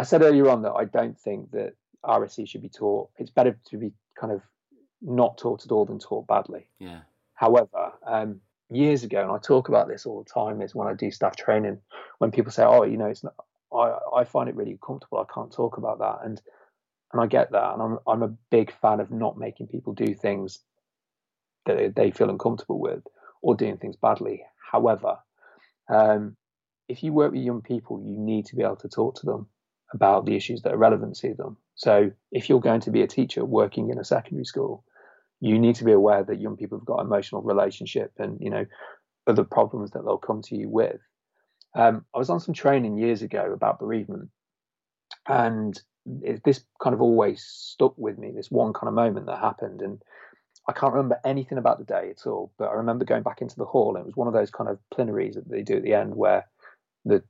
I 0.00 0.02
said 0.02 0.22
earlier 0.22 0.48
on 0.48 0.62
that 0.62 0.72
I 0.72 0.86
don't 0.86 1.18
think 1.18 1.50
that 1.50 1.74
RSE 2.02 2.48
should 2.48 2.62
be 2.62 2.70
taught. 2.70 3.10
It's 3.18 3.30
better 3.30 3.58
to 3.66 3.76
be 3.76 3.92
kind 4.18 4.32
of 4.32 4.40
not 5.02 5.36
taught 5.36 5.66
at 5.66 5.70
all 5.70 5.84
than 5.84 5.98
taught 5.98 6.26
badly. 6.26 6.68
Yeah. 6.78 7.00
However, 7.34 7.92
um, 8.06 8.40
years 8.70 9.04
ago, 9.04 9.20
and 9.20 9.30
I 9.30 9.36
talk 9.36 9.68
about 9.68 9.88
this 9.88 10.06
all 10.06 10.22
the 10.22 10.30
time, 10.30 10.62
is 10.62 10.74
when 10.74 10.88
I 10.88 10.94
do 10.94 11.10
staff 11.10 11.36
training, 11.36 11.82
when 12.16 12.30
people 12.30 12.50
say, 12.50 12.64
"Oh, 12.64 12.84
you 12.84 12.96
know, 12.96 13.08
it's 13.08 13.22
not," 13.22 13.34
I, 13.74 13.98
I 14.20 14.24
find 14.24 14.48
it 14.48 14.56
really 14.56 14.78
comfortable. 14.82 15.18
I 15.18 15.30
can't 15.30 15.52
talk 15.52 15.76
about 15.76 15.98
that, 15.98 16.20
and 16.24 16.40
and 17.12 17.20
I 17.20 17.26
get 17.26 17.52
that, 17.52 17.74
and 17.74 17.82
I'm 17.82 17.98
I'm 18.06 18.22
a 18.22 18.34
big 18.50 18.72
fan 18.80 19.00
of 19.00 19.10
not 19.10 19.36
making 19.36 19.66
people 19.66 19.92
do 19.92 20.14
things 20.14 20.60
that 21.66 21.94
they 21.94 22.10
feel 22.10 22.30
uncomfortable 22.30 22.80
with 22.80 23.02
or 23.42 23.54
doing 23.54 23.76
things 23.76 23.96
badly. 23.96 24.46
However, 24.72 25.18
um, 25.90 26.38
if 26.88 27.02
you 27.02 27.12
work 27.12 27.32
with 27.32 27.42
young 27.42 27.60
people, 27.60 28.00
you 28.02 28.16
need 28.16 28.46
to 28.46 28.56
be 28.56 28.62
able 28.62 28.76
to 28.76 28.88
talk 28.88 29.16
to 29.16 29.26
them 29.26 29.46
about 29.92 30.24
the 30.24 30.36
issues 30.36 30.62
that 30.62 30.72
are 30.72 30.78
relevant 30.78 31.16
to 31.16 31.34
them. 31.34 31.56
So 31.74 32.10
if 32.30 32.48
you're 32.48 32.60
going 32.60 32.80
to 32.82 32.90
be 32.90 33.02
a 33.02 33.08
teacher 33.08 33.44
working 33.44 33.90
in 33.90 33.98
a 33.98 34.04
secondary 34.04 34.44
school, 34.44 34.84
you 35.40 35.58
need 35.58 35.74
to 35.76 35.84
be 35.84 35.92
aware 35.92 36.22
that 36.22 36.40
young 36.40 36.56
people 36.56 36.78
have 36.78 36.86
got 36.86 37.00
emotional 37.00 37.42
relationship 37.42 38.12
and 38.18 38.38
you 38.40 38.50
know 38.50 38.66
other 39.26 39.44
problems 39.44 39.90
that 39.90 40.04
they'll 40.04 40.18
come 40.18 40.42
to 40.42 40.56
you 40.56 40.68
with. 40.68 41.00
Um, 41.74 42.04
I 42.14 42.18
was 42.18 42.30
on 42.30 42.40
some 42.40 42.54
training 42.54 42.98
years 42.98 43.22
ago 43.22 43.52
about 43.52 43.78
bereavement, 43.78 44.28
and 45.28 45.80
it, 46.22 46.42
this 46.44 46.64
kind 46.82 46.94
of 46.94 47.00
always 47.00 47.42
stuck 47.42 47.96
with 47.96 48.18
me. 48.18 48.32
This 48.34 48.50
one 48.50 48.72
kind 48.72 48.88
of 48.88 48.94
moment 48.94 49.26
that 49.26 49.38
happened, 49.38 49.82
and 49.82 50.02
I 50.68 50.72
can't 50.72 50.92
remember 50.92 51.20
anything 51.24 51.58
about 51.58 51.78
the 51.78 51.84
day 51.84 52.10
at 52.10 52.26
all. 52.26 52.52
But 52.58 52.68
I 52.68 52.74
remember 52.74 53.04
going 53.04 53.22
back 53.22 53.40
into 53.40 53.56
the 53.56 53.64
hall, 53.64 53.96
and 53.96 54.02
it 54.02 54.06
was 54.06 54.16
one 54.16 54.28
of 54.28 54.34
those 54.34 54.50
kind 54.50 54.68
of 54.68 54.78
plenaries 54.92 55.34
that 55.34 55.48
they 55.48 55.62
do 55.62 55.76
at 55.76 55.82
the 55.82 55.94
end, 55.94 56.14
where 56.14 56.46
the 57.04 57.22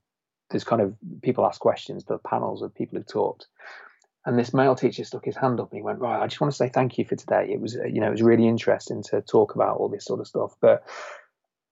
there's 0.51 0.65
kind 0.65 0.83
of 0.83 0.95
people 1.23 1.47
ask 1.47 1.61
questions 1.61 2.05
to 2.05 2.19
panels 2.19 2.63
of 2.63 2.75
people 2.75 2.99
who've 2.99 3.07
talked. 3.07 3.47
And 4.27 4.39
this 4.39 4.53
male 4.53 4.75
teacher 4.75 5.05
stuck 5.05 5.25
his 5.25 5.37
hand 5.37 5.61
up 5.61 5.71
and 5.71 5.79
he 5.79 5.83
went, 5.83 6.01
right, 6.01 6.21
I 6.21 6.27
just 6.27 6.41
want 6.41 6.53
to 6.53 6.57
say 6.57 6.69
thank 6.69 6.99
you 6.99 7.05
for 7.07 7.17
today. 7.17 7.49
It 7.51 7.61
was, 7.61 7.75
you 7.75 8.01
know, 8.01 8.09
it 8.09 8.13
was 8.13 8.23
really 8.23 8.47
interesting 8.47 9.03
to 9.05 9.23
talk 9.23 9.55
about 9.55 9.79
all 9.79 9.89
this 9.89 10.05
sort 10.05 10.21
of 10.21 10.27
stuff. 10.27 10.55
But 10.61 10.85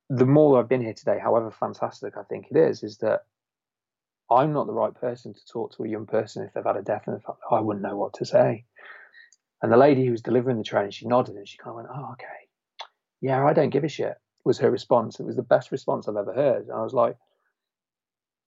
the 0.09 0.25
more 0.25 0.59
I've 0.59 0.69
been 0.69 0.81
here 0.81 0.95
today, 0.95 1.19
however 1.23 1.51
fantastic 1.51 2.17
I 2.17 2.23
think 2.23 2.47
it 2.51 2.57
is, 2.57 2.83
is 2.83 2.99
that 2.99 3.27
I'm 4.31 4.55
not 4.55 4.67
the 4.67 4.73
right 4.73 4.95
person 4.95 5.35
to 5.35 5.41
talk 5.51 5.77
to 5.77 5.85
a 5.85 5.89
young 5.89 6.07
person 6.07 6.43
if 6.43 6.55
they've 6.55 6.65
had 6.65 6.77
a 6.77 6.83
death 6.83 7.05
and 7.07 7.21
I 7.51 7.61
wouldn't 7.61 7.85
know 7.85 7.97
what 7.97 8.15
to 8.15 8.25
say. 8.25 8.65
And 9.61 9.73
the 9.73 9.77
lady 9.77 10.05
who 10.05 10.13
was 10.13 10.23
delivering 10.23 10.57
the 10.57 10.65
training, 10.65 10.93
she 10.93 11.07
nodded 11.07 11.37
and 11.37 11.49
she 11.49 11.59
kind 11.59 11.71
of 11.71 11.77
went, 11.77 11.89
oh, 11.95 12.13
okay. 12.13 12.27
Yeah, 13.21 13.45
I 13.45 13.53
don't 13.53 13.71
give 13.71 13.85
a 13.85 13.89
shit, 13.89 14.15
was 14.45 14.59
her 14.59 14.71
response. 14.71 15.19
It 15.21 15.27
was 15.27 15.37
the 15.37 15.43
best 15.43 15.73
response 15.73 16.09
I've 16.09 16.17
ever 16.17 16.33
heard. 16.33 16.63
And 16.69 16.73
I 16.73 16.83
was 16.83 16.95
like, 16.95 17.17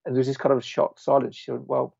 and 0.06 0.16
there 0.16 0.20
was 0.20 0.28
this 0.28 0.38
kind 0.38 0.54
of 0.54 0.64
shocked 0.64 1.00
silence. 1.00 1.36
She 1.36 1.52
said, 1.52 1.62
well, 1.66 1.96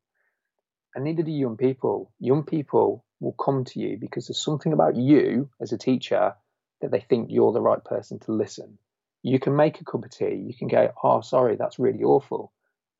and 0.94 1.04
neither 1.04 1.22
do 1.22 1.30
young 1.30 1.56
people. 1.56 2.12
Young 2.18 2.42
people 2.44 3.04
will 3.20 3.32
come 3.32 3.64
to 3.64 3.80
you 3.80 3.96
because 3.96 4.26
there's 4.26 4.42
something 4.42 4.72
about 4.72 4.96
you 4.96 5.48
as 5.60 5.72
a 5.72 5.78
teacher 5.78 6.34
that 6.80 6.90
they 6.90 7.00
think 7.00 7.28
you're 7.30 7.52
the 7.52 7.60
right 7.60 7.82
person 7.82 8.18
to 8.20 8.32
listen. 8.32 8.78
You 9.22 9.38
can 9.38 9.54
make 9.54 9.80
a 9.80 9.84
cup 9.84 10.04
of 10.04 10.10
tea. 10.10 10.34
You 10.34 10.54
can 10.54 10.68
go, 10.68 10.92
oh, 11.02 11.20
sorry, 11.20 11.56
that's 11.56 11.78
really 11.78 12.02
awful, 12.02 12.52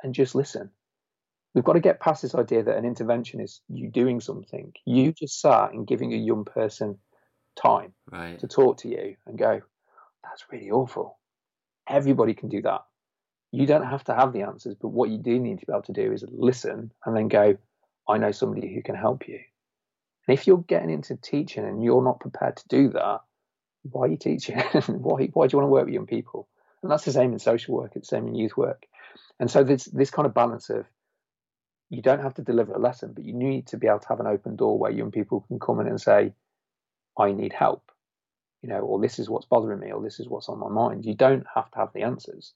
and 0.03 0.15
just 0.15 0.35
listen. 0.35 0.71
We've 1.55 1.65
got 1.65 1.75
to 1.75 1.81
get 1.81 2.01
past 2.01 2.23
this 2.23 2.35
idea 2.35 2.63
that 2.63 2.79
an 2.79 2.85
intervention 2.85 3.41
is 3.41 3.61
you 3.69 3.89
doing 3.91 4.21
something. 4.21 4.73
You 4.87 5.13
just 5.13 5.41
sat 5.41 5.73
and 5.73 5.87
giving 5.87 6.15
a 6.15 6.17
young 6.17 6.45
person 6.45 6.99
time 7.57 7.93
right. 8.11 8.39
to 8.39 8.47
talk 8.49 8.79
to 8.79 8.89
you 8.89 9.17
and 9.27 9.37
go, 9.37 9.61
that's 10.23 10.45
really 10.51 10.71
awful. 10.71 11.19
Everybody 11.87 12.33
can 12.35 12.49
do 12.49 12.63
that. 12.63 12.83
You 13.53 13.67
don't 13.67 13.87
have 13.87 14.05
to 14.05 14.15
have 14.15 14.33
the 14.33 14.43
answers, 14.43 14.75
but 14.75 14.89
what 14.89 15.11
you 15.11 15.19
do 15.19 15.39
need 15.39 15.61
to 15.61 15.67
be 15.67 15.73
able 15.73 15.83
to 15.83 15.93
do 15.93 16.13
is 16.13 16.25
listen 16.29 16.91
and 17.05 17.17
then 17.17 17.29
go, 17.29 17.57
I 18.09 18.19
know 18.19 18.33
somebody 18.33 18.75
who 18.75 18.83
can 18.83 18.95
help 18.95 19.29
you. 19.29 19.41
And 20.27 20.39
if 20.39 20.47
you're 20.47 20.59
getting 20.59 20.91
into 20.91 21.17
teaching 21.17 21.65
and 21.65 21.85
you're 21.85 22.03
not 22.03 22.21
prepared 22.21 22.57
to 22.57 22.69
do 22.69 22.89
that, 22.91 23.21
why 23.83 24.07
are 24.07 24.09
you 24.09 24.17
teaching? 24.17 24.59
why, 24.87 25.29
why 25.33 25.47
do 25.47 25.55
you 25.55 25.59
want 25.59 25.67
to 25.67 25.73
work 25.73 25.85
with 25.85 25.95
young 25.95 26.07
people? 26.07 26.49
And 26.83 26.91
that's 26.91 27.05
the 27.05 27.13
same 27.13 27.33
in 27.33 27.39
social 27.39 27.75
work, 27.75 27.93
it's 27.95 28.09
the 28.09 28.17
same 28.17 28.27
in 28.27 28.35
youth 28.35 28.57
work. 28.57 28.87
And 29.39 29.51
so 29.51 29.65
this 29.65 29.85
this 29.87 30.11
kind 30.11 30.27
of 30.27 30.35
balance 30.35 30.71
of 30.71 30.87
you 31.91 32.01
don't 32.01 32.23
have 32.23 32.35
to 32.35 32.43
deliver 32.43 32.73
a 32.73 32.79
lesson, 32.79 33.13
but 33.13 33.25
you 33.25 33.35
need 33.35 33.67
to 33.69 33.77
be 33.77 33.87
able 33.87 33.99
to 33.99 34.09
have 34.09 34.21
an 34.21 34.27
open 34.27 34.57
door 34.57 34.79
where 34.79 34.91
young 34.91 35.11
people 35.11 35.45
can 35.47 35.61
come 35.61 35.79
in 35.81 35.87
and 35.87 36.01
say, 36.01 36.33
I 37.19 37.33
need 37.33 37.53
help, 37.53 37.93
you 38.63 38.71
know, 38.71 38.79
or 38.79 38.99
this 38.99 39.19
is 39.19 39.29
what's 39.29 39.45
bothering 39.45 39.81
me, 39.81 39.93
or 39.93 40.03
this 40.03 40.19
is 40.19 40.27
what's 40.27 40.49
on 40.49 40.59
my 40.59 40.71
mind. 40.71 41.05
You 41.05 41.15
don't 41.15 41.47
have 41.55 41.71
to 41.73 41.79
have 41.79 41.93
the 41.93 42.03
answers, 42.03 42.55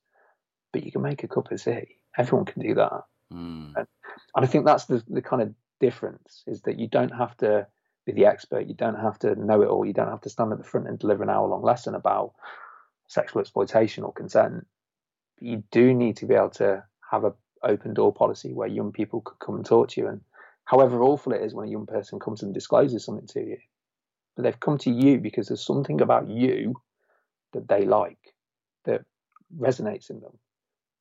but 0.77 0.85
you 0.85 0.93
can 0.93 1.01
make 1.01 1.25
a 1.25 1.29
cup 1.29 1.51
of 1.51 1.65
tea. 1.65 1.97
Everyone 2.19 2.45
can 2.45 2.61
do 2.61 2.75
that. 2.75 3.05
Mm. 3.33 3.73
And, 3.77 3.87
and 4.35 4.45
I 4.45 4.47
think 4.47 4.67
that's 4.67 4.85
the, 4.85 5.03
the 5.09 5.23
kind 5.23 5.41
of 5.41 5.55
difference 5.81 6.45
is 6.47 6.61
that 6.63 6.79
you 6.79 6.87
don't 6.87 7.15
have 7.15 7.35
to 7.39 7.67
be 8.05 8.13
the 8.13 8.27
expert, 8.27 8.67
you 8.67 8.75
don't 8.75 9.01
have 9.01 9.19
to 9.21 9.35
know 9.37 9.63
it 9.63 9.69
all, 9.69 9.87
you 9.87 9.95
don't 9.95 10.11
have 10.11 10.21
to 10.21 10.29
stand 10.29 10.53
at 10.53 10.59
the 10.59 10.65
front 10.65 10.87
and 10.87 10.99
deliver 10.99 11.23
an 11.23 11.31
hour 11.31 11.49
long 11.49 11.63
lesson 11.63 11.95
about 11.95 12.35
sexual 13.09 13.41
exploitation 13.41 14.05
or 14.05 14.13
consent. 14.13 14.67
But 15.39 15.49
you 15.49 15.63
do 15.71 15.95
need 15.95 16.19
to 16.19 16.27
be 16.27 16.35
able 16.35 16.51
to 16.51 16.85
have 17.11 17.25
a 17.25 17.33
open 17.63 17.95
door 17.95 18.13
policy 18.13 18.53
where 18.53 18.69
young 18.69 18.93
people 18.93 19.23
could 19.23 19.39
come 19.39 19.57
and 19.57 19.65
talk 19.65 19.89
to 19.89 20.01
you. 20.03 20.09
And 20.09 20.21
however 20.67 21.03
awful 21.03 21.33
it 21.33 21.41
is 21.41 21.55
when 21.55 21.69
a 21.69 21.71
young 21.71 21.87
person 21.87 22.21
comes 22.21 22.43
and 22.43 22.53
discloses 22.53 23.03
something 23.03 23.29
to 23.29 23.41
you, 23.41 23.57
but 24.37 24.43
they've 24.43 24.61
come 24.61 24.77
to 24.77 24.91
you 24.91 25.17
because 25.17 25.49
there's 25.49 25.65
something 25.65 26.03
about 26.03 26.29
you 26.29 26.75
that 27.55 27.67
they 27.67 27.87
like 27.87 28.35
that 28.85 29.07
resonates 29.59 30.11
in 30.11 30.21
them. 30.21 30.39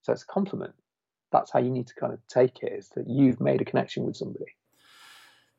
So 0.05 0.13
it's 0.13 0.21
a 0.21 0.27
compliment. 0.27 0.75
That's 1.31 1.49
how 1.51 1.59
you 1.59 1.71
need 1.71 1.87
to 1.87 1.95
kind 1.95 2.13
of 2.13 2.19
take 2.27 2.61
it 2.61 2.71
is 2.71 2.89
that 2.89 3.09
you've 3.09 3.41
made 3.41 3.59
a 3.59 3.65
connection 3.65 4.05
with 4.05 4.15
somebody. 4.15 4.55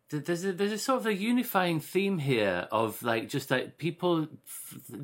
There's 0.09 0.45
a 0.45 0.53
there's 0.53 0.71
a 0.71 0.79
sort 0.79 1.01
of 1.01 1.07
a 1.07 1.15
unifying 1.15 1.81
theme 1.81 2.19
here 2.19 2.69
of 2.71 3.03
like 3.03 3.29
just 3.29 3.51
like 3.51 3.77
people 3.77 4.29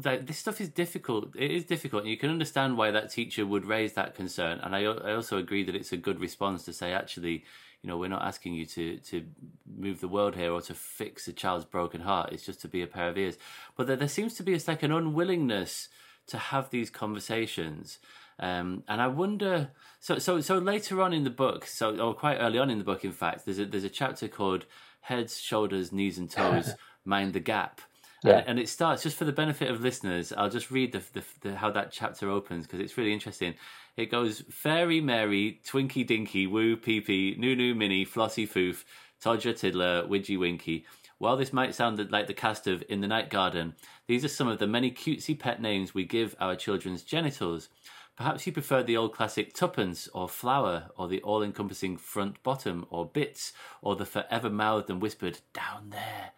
like 0.05 0.29
this 0.29 0.39
stuff 0.39 0.61
is 0.61 0.69
difficult. 0.69 1.35
It 1.35 1.51
is 1.51 1.65
difficult, 1.65 2.03
and 2.03 2.11
you 2.11 2.17
can 2.17 2.31
understand 2.31 2.79
why 2.79 2.93
that 2.93 3.11
teacher 3.11 3.45
would 3.45 3.65
raise 3.65 3.95
that 3.95 4.15
concern. 4.15 4.61
And 4.61 4.77
I 4.77 4.83
I 4.83 5.15
also 5.15 5.39
agree 5.39 5.65
that 5.65 5.75
it's 5.75 5.91
a 5.91 5.97
good 5.97 6.21
response 6.21 6.65
to 6.67 6.73
say 6.73 6.93
actually, 6.93 7.43
you 7.83 7.89
know, 7.89 7.99
we're 7.99 8.07
not 8.17 8.23
asking 8.23 8.55
you 8.55 8.65
to 8.67 8.99
to 8.99 9.25
move 9.67 10.01
the 10.01 10.07
world 10.07 10.37
here 10.37 10.53
or 10.53 10.61
to 10.61 10.75
fix 10.75 11.27
a 11.27 11.33
child's 11.33 11.65
broken 11.65 12.03
heart. 12.03 12.33
It's 12.33 12.47
just 12.47 12.61
to 12.61 12.69
be 12.69 12.81
a 12.81 12.87
pair 12.87 13.09
of 13.09 13.19
ears. 13.19 13.39
But 13.77 13.89
there, 13.89 13.97
there 13.97 14.07
seems 14.07 14.35
to 14.35 14.45
be 14.45 14.53
it's 14.53 14.69
like 14.69 14.85
an 14.85 14.93
unwillingness 14.93 15.89
to 16.29 16.39
have 16.39 16.71
these 16.71 16.91
conversations. 16.91 17.99
Um, 18.39 18.83
and 18.89 19.01
I 19.01 19.09
wonder, 19.09 19.71
so 20.01 20.19
so 20.19 20.41
so 20.41 20.59
later 20.59 21.01
on 21.03 21.13
in 21.13 21.25
the 21.25 21.31
book, 21.31 21.67
so 21.67 21.99
or 21.99 22.15
quite 22.15 22.39
early 22.39 22.59
on 22.59 22.71
in 22.71 22.79
the 22.79 22.85
book, 22.85 23.05
in 23.05 23.13
fact, 23.13 23.45
there's 23.45 23.59
a 23.59 23.67
there's 23.67 23.85
a 23.85 23.91
chapter 23.91 24.29
called 24.29 24.67
heads, 25.01 25.41
shoulders, 25.41 25.93
knees, 25.93 26.19
and 26.19 26.31
toes, 26.31 26.75
mind 27.05 27.33
the 27.33 27.41
gap. 27.41 27.81
Yeah. 28.25 28.39
And, 28.39 28.51
and 28.51 28.59
it 28.59 28.69
starts 28.69 29.03
just 29.03 29.17
for 29.17 29.25
the 29.25 29.33
benefit 29.33 29.71
of 29.71 29.81
listeners. 29.81 30.33
I'll 30.33 30.49
just 30.49 30.71
read 30.71 30.93
the, 30.93 31.03
the, 31.13 31.25
the 31.41 31.57
how 31.57 31.71
that 31.71 31.91
chapter 31.91 32.31
opens 32.31 32.67
because 32.67 32.81
it's 32.81 32.97
really 32.97 33.13
interesting. 33.13 33.55
It 33.97 34.11
goes 34.11 34.43
fairy 34.49 35.01
Mary, 35.01 35.61
Twinky 35.67 36.07
Dinky, 36.07 36.47
Woo 36.47 36.77
Pee 36.77 37.01
Pee, 37.01 37.35
Nunu 37.39 37.75
Minnie, 37.75 38.07
Flossie 38.07 38.49
Foof, 38.49 38.85
Todger 39.23 39.57
Tiddler, 39.57 40.07
Widgy 40.07 40.39
Winky. 40.39 40.87
While 41.19 41.37
this 41.37 41.53
might 41.53 41.75
sound 41.75 42.11
like 42.11 42.27
the 42.27 42.35
cast 42.35 42.67
of 42.67 42.83
In 42.89 43.01
the 43.01 43.07
Night 43.07 43.31
Garden, 43.31 43.75
these 44.09 44.25
are 44.25 44.29
some 44.29 44.49
of 44.49 44.59
the 44.59 44.67
many 44.67 44.91
cutesy 44.91 45.39
pet 45.39 45.61
names 45.61 45.95
we 45.95 46.05
give 46.05 46.35
our 46.41 46.57
children's 46.57 47.05
genitals. 47.05 47.69
Perhaps 48.17 48.47
you 48.47 48.53
prefer 48.53 48.83
the 48.83 48.97
old 48.97 49.15
classic 49.15 49.55
tuppence 49.55 50.09
or 50.13 50.29
flower, 50.29 50.91
or 50.97 51.09
the 51.09 51.23
all 51.23 51.43
encompassing 51.43 51.97
front 51.97 52.43
bottom, 52.43 52.87
or 52.91 53.07
bits, 53.07 53.53
or 53.81 53.97
the 53.97 54.05
forever 54.05 54.51
mouthed 54.51 54.91
and 54.91 55.01
whispered 55.01 55.39
down 55.53 55.91
there. 55.91 56.33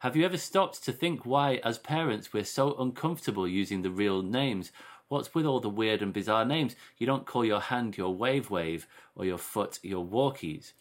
Have 0.00 0.14
you 0.14 0.24
ever 0.24 0.38
stopped 0.38 0.84
to 0.84 0.92
think 0.92 1.26
why, 1.26 1.56
as 1.64 1.76
parents, 1.76 2.32
we're 2.32 2.44
so 2.44 2.76
uncomfortable 2.78 3.48
using 3.48 3.82
the 3.82 3.90
real 3.90 4.22
names? 4.22 4.70
What's 5.08 5.34
with 5.34 5.44
all 5.44 5.58
the 5.58 5.68
weird 5.68 6.02
and 6.02 6.12
bizarre 6.12 6.44
names? 6.44 6.76
You 6.98 7.06
don't 7.06 7.26
call 7.26 7.44
your 7.44 7.60
hand 7.60 7.96
your 7.96 8.14
wave 8.14 8.48
wave 8.48 8.86
or 9.16 9.24
your 9.24 9.38
foot 9.38 9.80
your 9.82 10.04
walkies. 10.04 10.72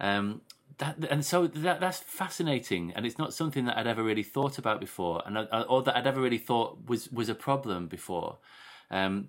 Um, 0.00 0.40
that, 0.78 1.04
and 1.10 1.22
so 1.22 1.46
that 1.46 1.80
that's 1.80 1.98
fascinating, 1.98 2.92
and 2.96 3.04
it's 3.04 3.18
not 3.18 3.34
something 3.34 3.66
that 3.66 3.76
I'd 3.76 3.86
ever 3.86 4.02
really 4.02 4.22
thought 4.22 4.56
about 4.56 4.80
before, 4.80 5.22
and 5.26 5.36
or 5.68 5.82
that 5.82 5.96
I'd 5.96 6.06
ever 6.06 6.20
really 6.20 6.38
thought 6.38 6.88
was 6.88 7.10
was 7.10 7.28
a 7.28 7.34
problem 7.34 7.88
before. 7.88 8.38
Um, 8.90 9.28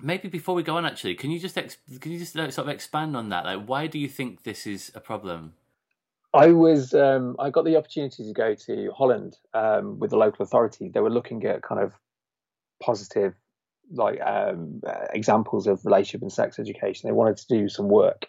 maybe 0.00 0.28
before 0.28 0.54
we 0.54 0.62
go 0.62 0.76
on, 0.76 0.86
actually, 0.86 1.14
can 1.14 1.30
you 1.30 1.38
just 1.38 1.58
ex- 1.58 1.78
can 2.00 2.12
you 2.12 2.18
just 2.18 2.34
like, 2.34 2.52
sort 2.52 2.68
of 2.68 2.74
expand 2.74 3.16
on 3.16 3.28
that? 3.30 3.44
Like, 3.44 3.66
why 3.66 3.86
do 3.86 3.98
you 3.98 4.08
think 4.08 4.44
this 4.44 4.66
is 4.66 4.90
a 4.94 5.00
problem? 5.00 5.54
I 6.34 6.48
was 6.48 6.94
um, 6.94 7.36
I 7.38 7.50
got 7.50 7.64
the 7.64 7.76
opportunity 7.76 8.24
to 8.24 8.32
go 8.32 8.54
to 8.54 8.92
Holland 8.96 9.36
um, 9.54 9.98
with 9.98 10.10
the 10.10 10.16
local 10.16 10.44
authority. 10.44 10.88
They 10.88 11.00
were 11.00 11.10
looking 11.10 11.44
at 11.44 11.62
kind 11.62 11.80
of 11.80 11.92
positive 12.82 13.34
like 13.90 14.20
um, 14.20 14.82
examples 15.14 15.66
of 15.66 15.84
relationship 15.84 16.22
and 16.22 16.32
sex 16.32 16.58
education. 16.58 17.08
They 17.08 17.12
wanted 17.12 17.38
to 17.38 17.46
do 17.48 17.68
some 17.68 17.88
work 17.88 18.26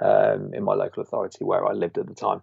um, 0.00 0.54
in 0.54 0.62
my 0.62 0.74
local 0.74 1.02
authority 1.02 1.44
where 1.44 1.66
I 1.66 1.72
lived 1.72 1.98
at 1.98 2.06
the 2.06 2.14
time, 2.14 2.42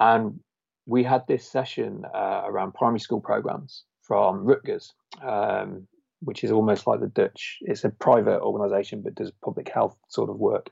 and 0.00 0.40
we 0.86 1.04
had 1.04 1.26
this 1.28 1.48
session 1.48 2.04
uh, 2.12 2.42
around 2.44 2.74
primary 2.74 2.98
school 2.98 3.20
programs 3.20 3.84
from 4.02 4.44
Rutgers, 4.44 4.92
um, 5.22 5.86
which 6.22 6.44
is 6.44 6.50
almost 6.50 6.86
like 6.86 7.00
the 7.00 7.08
Dutch. 7.08 7.58
It's 7.62 7.84
a 7.84 7.90
private 7.90 8.40
organisation 8.40 9.02
but 9.02 9.14
does 9.14 9.32
public 9.44 9.68
health 9.68 9.96
sort 10.08 10.30
of 10.30 10.36
work, 10.36 10.70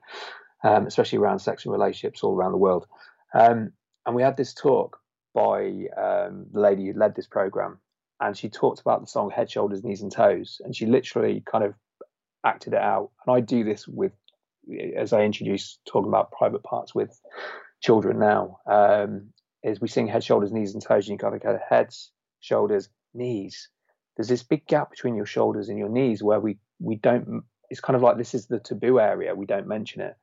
um, 0.62 0.86
especially 0.86 1.18
around 1.18 1.40
sex 1.40 1.64
and 1.64 1.72
relationships 1.72 2.22
all 2.22 2.34
around 2.34 2.52
the 2.52 2.58
world. 2.58 2.86
Um, 3.34 3.72
and 4.06 4.16
we 4.16 4.22
had 4.22 4.36
this 4.36 4.54
talk 4.54 4.98
by 5.34 5.66
um, 5.96 6.46
the 6.52 6.60
lady 6.60 6.86
who 6.86 6.98
led 6.98 7.14
this 7.14 7.26
program, 7.26 7.78
and 8.20 8.36
she 8.36 8.48
talked 8.48 8.80
about 8.80 9.00
the 9.00 9.06
song 9.06 9.30
Head, 9.30 9.50
Shoulders, 9.50 9.84
Knees, 9.84 10.02
and 10.02 10.12
Toes, 10.12 10.60
and 10.64 10.74
she 10.74 10.86
literally 10.86 11.42
kind 11.50 11.64
of 11.64 11.74
acted 12.44 12.72
it 12.72 12.80
out. 12.80 13.10
And 13.26 13.36
I 13.36 13.40
do 13.40 13.64
this 13.64 13.86
with, 13.86 14.12
as 14.96 15.12
I 15.12 15.22
introduce 15.22 15.78
talking 15.86 16.08
about 16.08 16.32
private 16.32 16.62
parts 16.62 16.94
with 16.94 17.18
children 17.80 18.18
now, 18.18 18.58
um, 18.66 19.30
is 19.62 19.80
we 19.80 19.88
sing 19.88 20.08
Head, 20.08 20.24
Shoulders, 20.24 20.52
Knees, 20.52 20.74
and 20.74 20.82
Toes, 20.82 21.08
and 21.08 21.12
you 21.12 21.18
got 21.18 21.30
to 21.30 21.38
go 21.38 21.58
heads, 21.68 22.10
shoulders, 22.40 22.88
knees. 23.14 23.68
There's 24.20 24.28
this 24.28 24.42
big 24.42 24.66
gap 24.66 24.90
between 24.90 25.14
your 25.14 25.24
shoulders 25.24 25.70
and 25.70 25.78
your 25.78 25.88
knees 25.88 26.22
where 26.22 26.40
we 26.40 26.58
we 26.78 26.96
don't. 26.96 27.44
It's 27.70 27.80
kind 27.80 27.96
of 27.96 28.02
like 28.02 28.18
this 28.18 28.34
is 28.34 28.46
the 28.46 28.58
taboo 28.60 29.00
area. 29.00 29.34
We 29.34 29.46
don't 29.46 29.66
mention 29.66 30.02
it. 30.02 30.14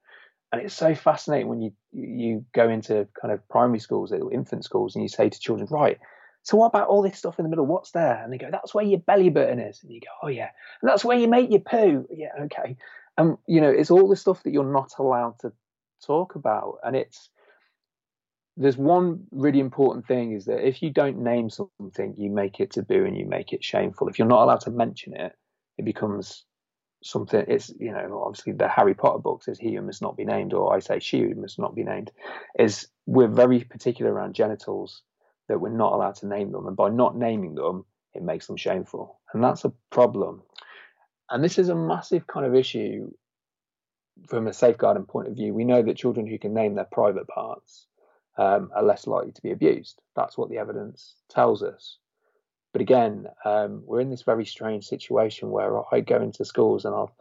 And 0.52 0.62
it's 0.62 0.76
so 0.76 0.94
fascinating 0.94 1.48
when 1.48 1.62
you 1.62 1.74
you 1.92 2.46
go 2.54 2.70
into 2.70 3.08
kind 3.20 3.34
of 3.34 3.48
primary 3.50 3.80
schools 3.80 4.12
or 4.12 4.32
infant 4.32 4.64
schools 4.64 4.96
and 4.96 5.04
you 5.04 5.10
say 5.10 5.30
to 5.30 5.40
children 5.40 5.68
right 5.72 5.98
so 6.44 6.56
what 6.56 6.68
about 6.68 6.88
all 6.88 7.02
this 7.02 7.18
stuff 7.18 7.40
in 7.40 7.44
the 7.44 7.50
middle? 7.50 7.66
What's 7.66 7.92
there? 7.92 8.24
And 8.24 8.32
they 8.32 8.38
go 8.38 8.50
that's 8.50 8.74
where 8.74 8.86
your 8.86 9.00
belly 9.00 9.30
button 9.30 9.60
is. 9.60 9.84
And 9.84 9.92
you 9.92 10.00
go 10.00 10.08
oh 10.24 10.30
yeah. 10.30 10.50
And 10.82 10.90
that's 10.90 11.04
where 11.04 11.18
you 11.18 11.28
make 11.28 11.50
your 11.50 11.60
poo. 11.60 12.08
Yeah 12.10 12.30
okay. 12.44 12.78
And 13.18 13.38
you 13.48 13.60
know 13.62 13.70
it's 13.70 13.92
all 13.92 14.08
the 14.08 14.16
stuff 14.16 14.44
that 14.44 14.52
you're 14.52 14.72
not 14.72 14.92
allowed 15.00 15.40
to 15.40 15.52
talk 16.06 16.36
about. 16.36 16.78
And 16.84 16.96
it's 16.96 17.30
there's 18.58 18.78
one 18.78 19.26
really 19.32 19.60
important 19.60 20.08
thing 20.08 20.34
is 20.34 20.46
that 20.46 20.68
if 20.68 20.82
you 20.82 20.90
don't 20.90 21.20
name 21.20 21.50
something 21.50 22.16
you 22.18 22.30
make 22.30 22.60
it 22.60 22.72
taboo 22.72 23.06
and 23.06 23.18
you 23.18 23.26
make 23.26 23.54
it 23.54 23.64
shameful. 23.64 24.08
If 24.08 24.20
you're 24.20 24.28
not 24.28 24.44
allowed 24.44 24.62
to 24.62 24.72
mention 24.72 25.16
it 25.16 25.34
it 25.78 25.86
becomes 25.86 26.44
something 27.04 27.46
it's 27.48 27.72
you 27.80 27.92
know 27.92 28.24
obviously 28.26 28.54
the 28.54 28.68
harry 28.68 28.96
potter 28.96 29.20
books 29.20 29.46
says 29.46 29.60
he 29.60 29.78
must 29.80 30.02
not 30.02 30.18
be 30.18 30.26
named 30.26 30.52
or 30.52 30.76
i 30.76 30.80
say 30.80 30.98
she 30.98 31.22
must 31.36 31.60
not 31.60 31.76
be 31.76 31.84
named 31.84 32.12
is 32.58 32.88
we're 33.06 33.28
very 33.28 33.64
particular 33.64 34.12
around 34.12 34.34
genitals 34.34 35.04
that 35.48 35.60
we're 35.60 35.70
not 35.70 35.94
allowed 35.94 36.16
to 36.16 36.28
name 36.28 36.52
them. 36.52 36.68
And 36.68 36.76
by 36.76 36.90
not 36.90 37.18
naming 37.18 37.56
them 37.56 37.86
it 38.14 38.24
makes 38.24 38.48
them 38.48 38.58
shameful. 38.58 39.20
And 39.34 39.44
that's 39.44 39.66
a 39.66 39.74
problem. 39.92 40.42
And 41.30 41.44
this 41.44 41.60
is 41.60 41.70
a 41.70 41.76
massive 41.76 42.26
kind 42.26 42.46
of 42.46 42.56
issue 42.56 43.12
from 44.28 44.48
a 44.48 44.54
safeguarding 44.54 45.06
point 45.06 45.28
of 45.28 45.36
view. 45.36 45.54
We 45.54 45.66
know 45.66 45.84
that 45.84 45.98
children 45.98 46.26
who 46.26 46.40
can 46.40 46.54
name 46.54 46.76
their 46.76 46.88
private 46.92 47.28
parts 47.28 47.86
um, 48.38 48.70
are 48.76 48.84
less 48.84 49.08
likely 49.08 49.32
to 49.32 49.42
be 49.42 49.52
abused 49.52 50.02
that's 50.16 50.38
what 50.38 50.50
the 50.50 50.58
evidence 50.58 51.16
tells 51.30 51.64
us 51.64 51.98
but 52.78 52.82
again, 52.82 53.26
um, 53.44 53.82
we're 53.88 54.02
in 54.02 54.12
this 54.12 54.22
very 54.22 54.46
strange 54.46 54.86
situation 54.86 55.50
where 55.50 55.82
I 55.92 56.02
go 56.02 56.22
into 56.22 56.46
schools 56.46 56.86
and 56.86 56.94
I'll 56.94 57.16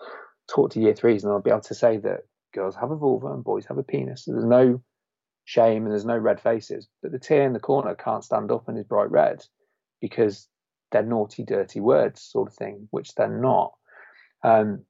talk 0.49 0.73
to 0.73 0.81
year 0.81 0.95
threes 0.95 1.25
and 1.25 1.33
I'll 1.33 1.41
be 1.41 1.49
able 1.49 1.61
to 1.63 1.75
say 1.75 1.97
that 1.97 2.27
girls 2.53 2.77
have 2.77 2.91
a 2.91 2.97
vulva 2.97 3.29
and 3.29 3.43
boys 3.43 3.65
have 3.67 3.79
a 3.79 3.83
penis. 3.83 4.25
There's 4.27 4.45
no 4.45 4.83
shame 5.45 5.85
and 5.85 5.93
there's 5.93 6.05
no 6.05 6.19
red 6.19 6.41
faces. 6.41 6.89
But 7.03 7.13
the 7.13 7.19
tear 7.19 7.45
in 7.45 7.53
the 7.53 7.59
corner 7.59 7.95
can't 7.95 8.23
stand 8.23 8.51
up 8.51 8.69
and 8.69 8.77
is 8.77 8.85
bright 8.85 9.11
red 9.11 9.45
because 10.01 10.47
they're 10.93 11.03
naughty, 11.03 11.43
dirty 11.43 11.81
words, 11.81 12.21
sort 12.21 12.49
of 12.49 12.55
thing, 12.55 12.89
which 12.91 13.15
they're 13.15 13.29
not. 13.29 13.73
Um, 14.43 14.85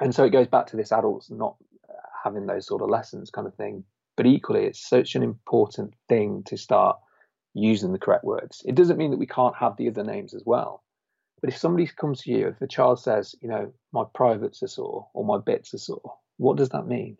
and 0.00 0.14
so 0.14 0.24
it 0.24 0.32
goes 0.32 0.48
back 0.48 0.66
to 0.66 0.76
this 0.76 0.92
adults 0.92 1.30
not 1.30 1.56
having 2.22 2.46
those 2.46 2.66
sort 2.66 2.82
of 2.82 2.90
lessons, 2.90 3.30
kind 3.30 3.46
of 3.46 3.54
thing. 3.54 3.84
But 4.16 4.26
equally, 4.26 4.64
it's 4.64 4.86
such 4.86 5.14
an 5.14 5.22
important 5.22 5.94
thing 6.08 6.42
to 6.46 6.56
start 6.56 6.98
using 7.54 7.92
the 7.92 7.98
correct 7.98 8.24
words. 8.24 8.62
It 8.66 8.74
doesn't 8.74 8.98
mean 8.98 9.10
that 9.10 9.18
we 9.18 9.26
can't 9.26 9.56
have 9.56 9.76
the 9.76 9.88
other 9.88 10.04
names 10.04 10.34
as 10.34 10.42
well. 10.44 10.82
But 11.40 11.50
if 11.50 11.56
somebody 11.56 11.86
comes 11.86 12.22
to 12.22 12.30
you, 12.30 12.48
if 12.48 12.62
a 12.62 12.66
child 12.66 13.00
says, 13.00 13.34
you 13.40 13.48
know, 13.48 13.72
my 13.92 14.04
privates 14.14 14.62
are 14.62 14.68
sore 14.68 15.08
or 15.12 15.24
my 15.24 15.38
bits 15.38 15.74
are 15.74 15.78
sore, 15.78 16.14
what 16.36 16.56
does 16.56 16.68
that 16.70 16.86
mean? 16.86 17.16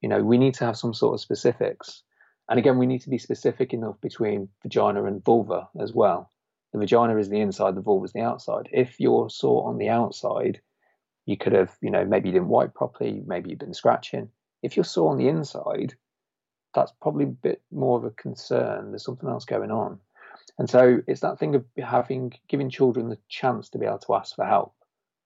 You 0.00 0.08
know, 0.08 0.22
we 0.22 0.38
need 0.38 0.54
to 0.54 0.66
have 0.66 0.76
some 0.76 0.94
sort 0.94 1.14
of 1.14 1.20
specifics. 1.20 2.02
And 2.48 2.58
again, 2.58 2.78
we 2.78 2.86
need 2.86 3.00
to 3.00 3.10
be 3.10 3.18
specific 3.18 3.72
enough 3.72 4.00
between 4.00 4.50
vagina 4.62 5.04
and 5.04 5.24
vulva 5.24 5.68
as 5.80 5.92
well. 5.92 6.30
The 6.72 6.78
vagina 6.78 7.16
is 7.16 7.28
the 7.28 7.40
inside, 7.40 7.74
the 7.74 7.80
vulva 7.80 8.04
is 8.04 8.12
the 8.12 8.20
outside. 8.20 8.68
If 8.72 9.00
you're 9.00 9.30
sore 9.30 9.68
on 9.68 9.78
the 9.78 9.88
outside, 9.88 10.60
you 11.26 11.36
could 11.36 11.54
have, 11.54 11.76
you 11.80 11.90
know, 11.90 12.04
maybe 12.04 12.28
you 12.28 12.34
didn't 12.34 12.48
wipe 12.48 12.74
properly, 12.74 13.22
maybe 13.26 13.50
you've 13.50 13.58
been 13.58 13.74
scratching. 13.74 14.28
If 14.64 14.76
you're 14.76 14.84
sore 14.84 15.12
on 15.12 15.18
the 15.18 15.28
inside, 15.28 15.94
that's 16.74 16.92
probably 17.02 17.24
a 17.24 17.28
bit 17.28 17.60
more 17.70 17.98
of 17.98 18.04
a 18.04 18.10
concern. 18.10 18.90
There's 18.90 19.04
something 19.04 19.28
else 19.28 19.44
going 19.44 19.70
on. 19.70 20.00
And 20.58 20.68
so 20.70 21.00
it's 21.06 21.20
that 21.20 21.38
thing 21.38 21.54
of 21.54 21.64
having 21.76 22.32
giving 22.48 22.70
children 22.70 23.10
the 23.10 23.18
chance 23.28 23.68
to 23.70 23.78
be 23.78 23.84
able 23.86 23.98
to 23.98 24.14
ask 24.14 24.34
for 24.34 24.46
help 24.46 24.74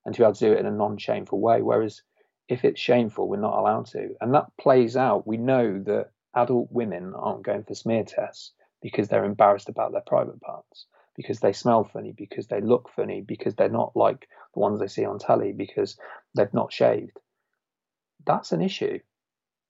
and 0.04 0.14
to 0.14 0.20
be 0.20 0.24
able 0.24 0.34
to 0.34 0.44
do 0.44 0.52
it 0.52 0.58
in 0.58 0.66
a 0.66 0.70
non-shameful 0.70 1.40
way. 1.40 1.62
Whereas 1.62 2.02
if 2.48 2.64
it's 2.64 2.80
shameful, 2.80 3.28
we're 3.28 3.36
not 3.36 3.58
allowed 3.58 3.86
to. 3.86 4.16
And 4.20 4.34
that 4.34 4.50
plays 4.60 4.96
out. 4.96 5.26
We 5.26 5.36
know 5.36 5.82
that 5.84 6.10
adult 6.34 6.68
women 6.72 7.14
aren't 7.14 7.44
going 7.44 7.62
for 7.62 7.74
smear 7.74 8.04
tests 8.04 8.52
because 8.82 9.08
they're 9.08 9.24
embarrassed 9.24 9.68
about 9.68 9.92
their 9.92 10.02
private 10.06 10.40
parts, 10.40 10.86
because 11.14 11.40
they 11.40 11.52
smell 11.52 11.84
funny, 11.84 12.12
because 12.12 12.48
they 12.48 12.60
look 12.60 12.90
funny, 12.94 13.20
because 13.20 13.54
they're 13.54 13.68
not 13.68 13.94
like 13.94 14.28
the 14.54 14.60
ones 14.60 14.80
they 14.80 14.88
see 14.88 15.04
on 15.04 15.18
telly, 15.18 15.52
because 15.52 15.96
they've 16.34 16.52
not 16.52 16.72
shaved. 16.72 17.18
That's 18.24 18.52
an 18.52 18.62
issue. 18.62 18.98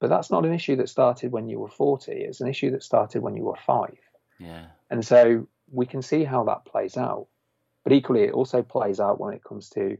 But 0.00 0.10
that's 0.10 0.30
not 0.30 0.44
an 0.44 0.54
issue 0.54 0.76
that 0.76 0.88
started 0.88 1.32
when 1.32 1.48
you 1.48 1.58
were 1.58 1.68
40. 1.68 2.12
It's 2.12 2.40
an 2.40 2.48
issue 2.48 2.70
that 2.70 2.82
started 2.82 3.22
when 3.22 3.36
you 3.36 3.44
were 3.44 3.58
five. 3.66 3.98
Yeah. 4.38 4.66
And 4.90 5.04
so 5.04 5.48
we 5.70 5.86
can 5.86 6.02
see 6.02 6.24
how 6.24 6.44
that 6.44 6.64
plays 6.64 6.96
out. 6.96 7.26
But 7.84 7.92
equally, 7.92 8.22
it 8.22 8.32
also 8.32 8.62
plays 8.62 9.00
out 9.00 9.20
when 9.20 9.34
it 9.34 9.42
comes 9.42 9.70
to, 9.70 9.96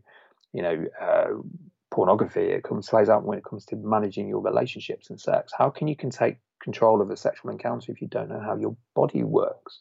you 0.52 0.62
know, 0.62 0.84
uh, 1.00 1.42
pornography. 1.90 2.42
It 2.42 2.62
comes 2.62 2.88
plays 2.88 3.08
out 3.08 3.24
when 3.24 3.38
it 3.38 3.44
comes 3.44 3.64
to 3.66 3.76
managing 3.76 4.28
your 4.28 4.40
relationships 4.40 5.10
and 5.10 5.20
sex. 5.20 5.52
How 5.56 5.70
can 5.70 5.88
you 5.88 5.96
can 5.96 6.10
take 6.10 6.36
control 6.62 7.00
of 7.00 7.10
a 7.10 7.16
sexual 7.16 7.50
encounter 7.50 7.90
if 7.90 8.00
you 8.00 8.08
don't 8.08 8.28
know 8.28 8.40
how 8.40 8.56
your 8.56 8.76
body 8.94 9.24
works? 9.24 9.80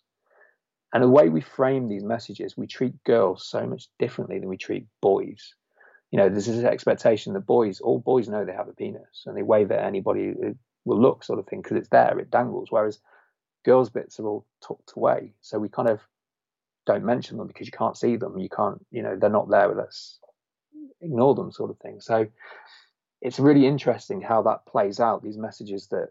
And 0.93 1.03
the 1.03 1.09
way 1.09 1.30
we 1.30 1.41
frame 1.41 1.89
these 1.89 2.03
messages, 2.03 2.55
we 2.55 2.65
treat 2.65 3.03
girls 3.03 3.45
so 3.45 3.68
much 3.68 3.88
differently 3.99 4.39
than 4.39 4.47
we 4.47 4.57
treat 4.57 4.88
boys 5.01 5.53
you 6.12 6.18
know, 6.18 6.30
there's 6.30 6.45
this 6.45 6.64
expectation 6.64 7.34
that 7.34 7.45
boys, 7.45 7.82
all 7.82 7.99
boys 7.99 8.30
know 8.30 8.45
they 8.45 8.53
have 8.53 8.70
a 8.70 8.74
penis 8.74 9.24
and 9.26 9.36
they 9.36 9.43
wave 9.43 9.72
at 9.72 9.84
anybody 9.84 10.28
who 10.28 10.55
will 10.86 11.01
look, 11.01 11.24
sort 11.24 11.39
of 11.39 11.47
thing, 11.47 11.62
because 11.62 11.78
it's 11.78 11.89
there, 11.89 12.18
it 12.20 12.32
dangles. 12.32 12.72
Whereas 12.72 12.99
girls' 13.66 13.89
bits 13.89 14.20
are 14.20 14.28
all 14.28 14.45
tucked 14.66 14.93
away, 14.95 15.34
so 15.41 15.60
we 15.60 15.70
kind 15.70 15.89
of 15.89 15.99
don't 16.86 17.03
mention 17.03 17.38
them 17.38 17.47
because 17.47 17.68
you 17.68 17.74
can't 17.74 17.97
see 17.97 18.16
them. 18.16 18.38
You 18.39 18.47
can't, 18.47 18.86
you 18.91 19.03
know, 19.03 19.18
they're 19.18 19.30
not 19.30 19.49
there 19.49 19.68
with 19.68 19.80
us. 19.80 20.20
Ignore 21.01 21.36
them, 21.36 21.51
sort 21.51 21.70
of 21.70 21.78
thing. 21.80 21.99
So 21.99 22.28
it's 23.22 23.39
really 23.39 23.68
interesting 23.68 24.22
how 24.22 24.43
that 24.43 24.66
plays 24.66 25.01
out. 25.01 25.22
These 25.22 25.38
messages 25.38 25.88
that 25.88 26.10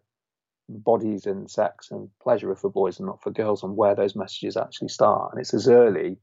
bodies 0.68 1.26
and 1.26 1.50
sex 1.50 1.90
and 1.90 2.10
pleasure 2.20 2.50
are 2.50 2.56
for 2.56 2.70
boys 2.70 2.98
and 2.98 3.06
not 3.06 3.22
for 3.22 3.30
girls, 3.30 3.62
and 3.62 3.76
where 3.76 3.94
those 3.94 4.14
messages 4.14 4.58
actually 4.58 4.88
start. 4.88 5.32
And 5.32 5.40
it's 5.40 5.54
as 5.54 5.68
early 5.68 6.18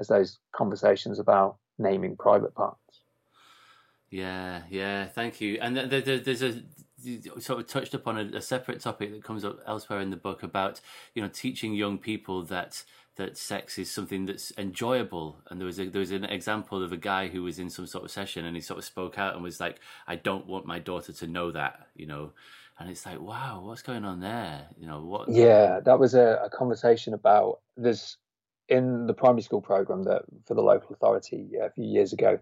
as 0.00 0.08
those 0.08 0.40
conversations 0.52 1.20
about 1.20 1.58
naming 1.78 2.16
private 2.16 2.54
parts. 2.54 2.81
Yeah, 4.12 4.62
yeah, 4.68 5.06
thank 5.06 5.40
you. 5.40 5.58
And 5.60 5.74
there, 5.74 6.00
there, 6.00 6.18
there's 6.18 6.42
a 6.42 6.62
sort 7.40 7.60
of 7.60 7.66
touched 7.66 7.94
upon 7.94 8.18
a, 8.18 8.36
a, 8.36 8.42
separate 8.42 8.80
topic 8.80 9.10
that 9.10 9.24
comes 9.24 9.44
up 9.44 9.58
elsewhere 9.66 10.00
in 10.00 10.10
the 10.10 10.16
book 10.16 10.44
about 10.44 10.80
you 11.14 11.22
know 11.22 11.28
teaching 11.28 11.74
young 11.74 11.98
people 11.98 12.44
that 12.44 12.84
that 13.16 13.36
sex 13.36 13.78
is 13.78 13.90
something 13.90 14.26
that's 14.26 14.52
enjoyable. 14.56 15.38
And 15.48 15.58
there 15.58 15.66
was 15.66 15.80
a, 15.80 15.86
there 15.88 16.00
was 16.00 16.10
an 16.10 16.24
example 16.24 16.84
of 16.84 16.92
a 16.92 16.96
guy 16.98 17.28
who 17.28 17.42
was 17.42 17.58
in 17.58 17.70
some 17.70 17.86
sort 17.86 18.04
of 18.04 18.10
session 18.10 18.44
and 18.44 18.54
he 18.54 18.60
sort 18.60 18.78
of 18.78 18.84
spoke 18.84 19.18
out 19.18 19.34
and 19.34 19.42
was 19.42 19.60
like, 19.60 19.80
"I 20.06 20.16
don't 20.16 20.46
want 20.46 20.66
my 20.66 20.78
daughter 20.78 21.14
to 21.14 21.26
know 21.26 21.50
that," 21.50 21.86
you 21.96 22.06
know. 22.06 22.32
And 22.78 22.90
it's 22.90 23.06
like, 23.06 23.20
wow, 23.20 23.62
what's 23.64 23.82
going 23.82 24.04
on 24.04 24.20
there? 24.20 24.66
You 24.78 24.86
know 24.86 25.02
what? 25.02 25.28
Yeah, 25.28 25.80
that 25.80 25.98
was 25.98 26.14
a, 26.14 26.40
a 26.42 26.50
conversation 26.50 27.14
about 27.14 27.60
there's 27.76 28.18
in 28.68 29.06
the 29.06 29.14
primary 29.14 29.42
school 29.42 29.60
program 29.60 30.02
that 30.04 30.22
for 30.46 30.54
the 30.54 30.62
local 30.62 30.94
authority 30.94 31.50
a 31.62 31.70
few 31.70 31.84
years 31.84 32.12
ago, 32.12 32.38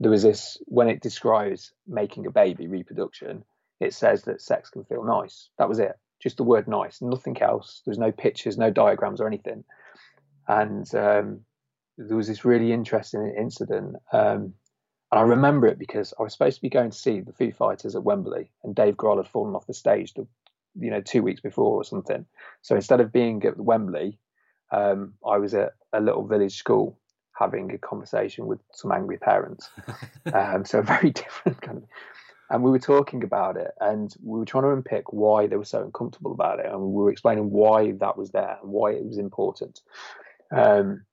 there 0.00 0.10
was 0.10 0.22
this 0.22 0.58
when 0.66 0.88
it 0.88 1.00
describes 1.00 1.72
making 1.86 2.26
a 2.26 2.30
baby 2.30 2.66
reproduction, 2.66 3.44
it 3.80 3.94
says 3.94 4.22
that 4.22 4.40
sex 4.40 4.70
can 4.70 4.84
feel 4.84 5.04
nice. 5.04 5.50
That 5.58 5.68
was 5.68 5.78
it, 5.78 5.98
just 6.20 6.36
the 6.36 6.44
word 6.44 6.68
nice, 6.68 7.00
nothing 7.00 7.40
else. 7.42 7.82
There's 7.84 7.98
no 7.98 8.12
pictures, 8.12 8.58
no 8.58 8.70
diagrams 8.70 9.20
or 9.20 9.26
anything. 9.26 9.64
And 10.46 10.92
um, 10.94 11.40
there 11.96 12.16
was 12.16 12.28
this 12.28 12.44
really 12.44 12.72
interesting 12.72 13.34
incident. 13.36 13.96
Um, 14.12 14.54
and 15.10 15.20
I 15.20 15.22
remember 15.22 15.66
it 15.66 15.78
because 15.78 16.14
I 16.18 16.22
was 16.22 16.32
supposed 16.32 16.56
to 16.56 16.62
be 16.62 16.68
going 16.70 16.90
to 16.90 16.96
see 16.96 17.20
the 17.20 17.32
Foo 17.32 17.52
Fighters 17.52 17.96
at 17.96 18.04
Wembley, 18.04 18.50
and 18.62 18.74
Dave 18.74 18.96
Grohl 18.96 19.16
had 19.16 19.28
fallen 19.28 19.54
off 19.54 19.66
the 19.66 19.74
stage, 19.74 20.14
the, 20.14 20.26
you 20.78 20.90
know, 20.90 21.00
two 21.00 21.22
weeks 21.22 21.40
before 21.40 21.76
or 21.76 21.84
something. 21.84 22.26
So 22.62 22.76
instead 22.76 23.00
of 23.00 23.12
being 23.12 23.44
at 23.44 23.58
Wembley, 23.58 24.18
um, 24.70 25.14
I 25.26 25.38
was 25.38 25.54
at 25.54 25.72
a 25.92 26.00
little 26.00 26.26
village 26.26 26.56
school 26.56 26.98
having 27.38 27.72
a 27.72 27.78
conversation 27.78 28.46
with 28.46 28.58
some 28.72 28.92
angry 28.92 29.18
parents. 29.18 29.70
um, 30.32 30.64
so 30.64 30.82
very 30.82 31.10
different 31.10 31.60
kind 31.60 31.78
of. 31.78 31.84
And 32.50 32.62
we 32.62 32.70
were 32.70 32.78
talking 32.78 33.24
about 33.24 33.58
it, 33.58 33.72
and 33.78 34.14
we 34.22 34.38
were 34.38 34.46
trying 34.46 34.64
to 34.64 34.70
unpick 34.70 35.12
why 35.12 35.46
they 35.46 35.56
were 35.56 35.66
so 35.66 35.82
uncomfortable 35.82 36.32
about 36.32 36.60
it, 36.60 36.66
and 36.66 36.80
we 36.80 37.02
were 37.02 37.10
explaining 37.10 37.50
why 37.50 37.92
that 38.00 38.16
was 38.16 38.30
there 38.30 38.56
and 38.62 38.70
why 38.70 38.92
it 38.92 39.04
was 39.04 39.18
important. 39.18 39.80
Um, 40.50 41.04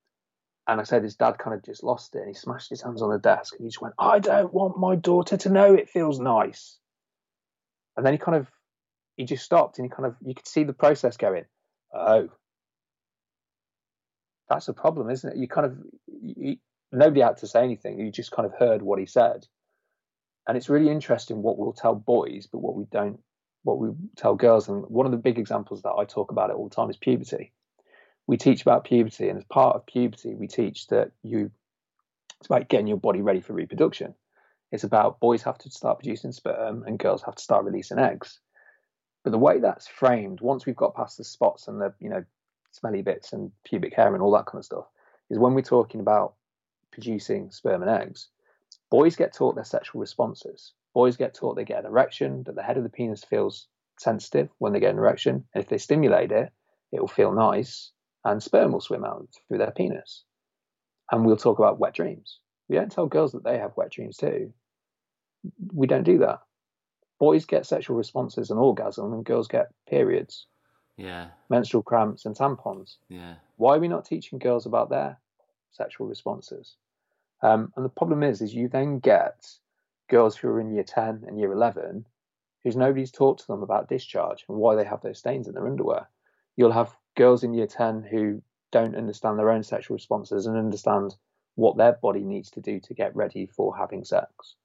and 0.67 0.79
I 0.79 0.83
said 0.83 1.03
his 1.03 1.15
dad 1.15 1.37
kind 1.37 1.53
of 1.53 1.63
just 1.63 1.83
lost 1.83 2.15
it, 2.15 2.19
and 2.19 2.29
he 2.29 2.33
smashed 2.33 2.69
his 2.69 2.81
hands 2.81 3.01
on 3.01 3.11
the 3.11 3.19
desk, 3.19 3.53
and 3.53 3.65
he 3.65 3.69
just 3.69 3.81
went, 3.81 3.95
"I 3.99 4.19
don't 4.19 4.53
want 4.53 4.77
my 4.77 4.95
daughter 4.95 5.35
to 5.35 5.49
know 5.49 5.73
it 5.73 5.89
feels 5.89 6.19
nice." 6.19 6.79
And 7.97 8.05
then 8.05 8.13
he 8.13 8.17
kind 8.17 8.37
of, 8.37 8.47
he 9.17 9.25
just 9.25 9.43
stopped, 9.43 9.77
and 9.77 9.85
he 9.85 9.89
kind 9.89 10.05
of, 10.05 10.15
you 10.25 10.35
could 10.35 10.47
see 10.47 10.63
the 10.63 10.73
process 10.73 11.17
going. 11.17 11.45
Oh, 11.93 12.29
that's 14.49 14.67
a 14.67 14.73
problem, 14.73 15.09
isn't 15.09 15.33
it? 15.33 15.37
You 15.37 15.47
kind 15.47 15.65
of 15.65 15.77
nobody 16.91 17.21
had 17.21 17.37
to 17.37 17.47
say 17.47 17.63
anything. 17.63 17.99
You 17.99 18.11
just 18.11 18.31
kind 18.31 18.45
of 18.45 18.53
heard 18.57 18.81
what 18.81 18.99
he 18.99 19.05
said, 19.05 19.45
and 20.47 20.57
it's 20.57 20.69
really 20.69 20.89
interesting 20.89 21.41
what 21.41 21.57
we'll 21.57 21.73
tell 21.73 21.95
boys, 21.95 22.47
but 22.51 22.59
what 22.59 22.75
we 22.75 22.85
don't, 22.85 23.19
what 23.63 23.79
we 23.79 23.89
tell 24.15 24.35
girls. 24.35 24.69
And 24.69 24.83
one 24.87 25.05
of 25.05 25.11
the 25.11 25.17
big 25.17 25.39
examples 25.39 25.81
that 25.83 25.93
I 25.93 26.05
talk 26.05 26.31
about 26.31 26.49
it 26.49 26.55
all 26.55 26.69
the 26.69 26.75
time 26.75 26.89
is 26.89 26.97
puberty. 26.97 27.51
We 28.27 28.37
teach 28.37 28.61
about 28.61 28.85
puberty, 28.85 29.29
and 29.29 29.37
as 29.37 29.43
part 29.45 29.75
of 29.75 29.85
puberty, 29.85 30.33
we 30.35 30.47
teach 30.47 30.87
that 30.87 31.11
you 31.23 31.51
it's 32.39 32.47
about 32.47 32.69
getting 32.69 32.87
your 32.87 32.97
body 32.97 33.21
ready 33.21 33.41
for 33.41 33.53
reproduction. 33.53 34.13
It's 34.71 34.83
about 34.83 35.19
boys 35.19 35.43
have 35.43 35.57
to 35.59 35.71
start 35.71 35.99
producing 35.99 36.31
sperm 36.31 36.83
and 36.85 36.99
girls 36.99 37.23
have 37.23 37.35
to 37.35 37.43
start 37.43 37.65
releasing 37.65 37.97
eggs. 37.97 38.39
But 39.23 39.31
the 39.31 39.39
way 39.39 39.59
that's 39.59 39.87
framed, 39.87 40.41
once 40.41 40.65
we've 40.65 40.75
got 40.75 40.95
past 40.95 41.17
the 41.17 41.23
spots 41.23 41.67
and 41.67 41.81
the 41.81 41.93
you 41.99 42.09
know 42.09 42.23
smelly 42.71 43.01
bits 43.01 43.33
and 43.33 43.51
pubic 43.63 43.95
hair 43.95 44.13
and 44.13 44.21
all 44.21 44.31
that 44.33 44.45
kind 44.45 44.59
of 44.59 44.65
stuff, 44.65 44.85
is 45.29 45.39
when 45.39 45.53
we're 45.53 45.61
talking 45.61 46.01
about 46.01 46.35
producing 46.91 47.51
sperm 47.51 47.81
and 47.81 47.91
eggs, 47.91 48.29
boys 48.89 49.15
get 49.15 49.33
taught 49.33 49.55
their 49.55 49.63
sexual 49.63 50.01
responses. 50.01 50.73
Boys 50.93 51.17
get 51.17 51.33
taught 51.33 51.55
they 51.55 51.65
get 51.65 51.79
an 51.79 51.85
erection, 51.85 52.43
that 52.45 52.55
the 52.55 52.63
head 52.63 52.77
of 52.77 52.83
the 52.83 52.89
penis 52.89 53.23
feels 53.23 53.67
sensitive 53.99 54.49
when 54.59 54.73
they 54.73 54.79
get 54.79 54.91
an 54.91 54.97
erection. 54.97 55.45
And 55.53 55.63
if 55.63 55.69
they 55.69 55.77
stimulate 55.77 56.31
it, 56.31 56.51
it 56.91 56.99
will 56.99 57.07
feel 57.07 57.33
nice 57.33 57.91
and 58.23 58.41
sperm 58.41 58.71
will 58.71 58.81
swim 58.81 59.05
out 59.05 59.27
through 59.47 59.59
their 59.59 59.71
penis. 59.71 60.23
And 61.11 61.25
we'll 61.25 61.37
talk 61.37 61.59
about 61.59 61.79
wet 61.79 61.93
dreams. 61.93 62.39
We 62.67 62.75
don't 62.75 62.91
tell 62.91 63.05
girls 63.07 63.33
that 63.33 63.43
they 63.43 63.59
have 63.59 63.77
wet 63.77 63.91
dreams 63.91 64.17
too. 64.17 64.53
We 65.73 65.85
don't 65.85 66.03
do 66.03 66.19
that. 66.19 66.39
Boys 67.19 67.45
get 67.45 67.65
sexual 67.65 67.95
responses 67.95 68.49
and 68.49 68.59
orgasm, 68.59 69.13
and 69.13 69.23
girls 69.23 69.47
get 69.47 69.67
periods 69.87 70.47
yeah. 70.97 71.27
menstrual 71.49 71.83
cramps 71.83 72.25
and 72.25 72.35
tampons. 72.35 72.97
Yeah. 73.09 73.35
Why 73.57 73.75
are 73.75 73.79
we 73.79 73.87
not 73.87 74.05
teaching 74.05 74.39
girls 74.39 74.65
about 74.65 74.89
their 74.89 75.17
sexual 75.71 76.07
responses? 76.07 76.75
Um, 77.41 77.71
and 77.75 77.85
the 77.85 77.89
problem 77.89 78.23
is 78.23 78.41
is 78.41 78.53
you 78.53 78.67
then 78.67 78.99
get 78.99 79.47
girls 80.09 80.35
who 80.35 80.47
are 80.49 80.59
in 80.59 80.73
year 80.73 80.83
10 80.83 81.25
and 81.27 81.39
year 81.39 81.51
11 81.51 82.05
who's 82.63 82.75
nobody's 82.75 83.11
taught 83.11 83.37
to 83.37 83.47
them 83.47 83.61
about 83.61 83.89
discharge 83.89 84.43
and 84.49 84.57
why 84.57 84.75
they 84.75 84.83
have 84.83 85.01
those 85.01 85.19
stains 85.19 85.47
in 85.47 85.53
their 85.53 85.67
underwear. 85.67 86.09
You'll 86.55 86.71
have 86.71 86.95
girls 87.15 87.43
in 87.43 87.53
year 87.53 87.67
10 87.67 88.01
who 88.09 88.41
don't 88.71 88.95
understand 88.95 89.37
their 89.37 89.51
own 89.51 89.63
sexual 89.63 89.95
responses 89.95 90.47
and 90.47 90.57
understand 90.57 91.15
what 91.53 91.77
their 91.77 91.93
body 91.93 92.21
needs 92.21 92.49
to 92.51 92.61
do 92.61 92.79
to 92.79 92.93
get 92.93 93.15
ready 93.15 93.45
for 93.45 93.77
having 93.77 94.03
sex. 94.03 94.55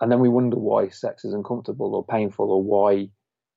And 0.00 0.12
then 0.12 0.20
we 0.20 0.28
wonder 0.28 0.58
why 0.58 0.88
sex 0.88 1.24
is 1.24 1.32
uncomfortable 1.32 1.94
or 1.94 2.04
painful 2.04 2.50
or 2.50 2.62
why 2.62 3.08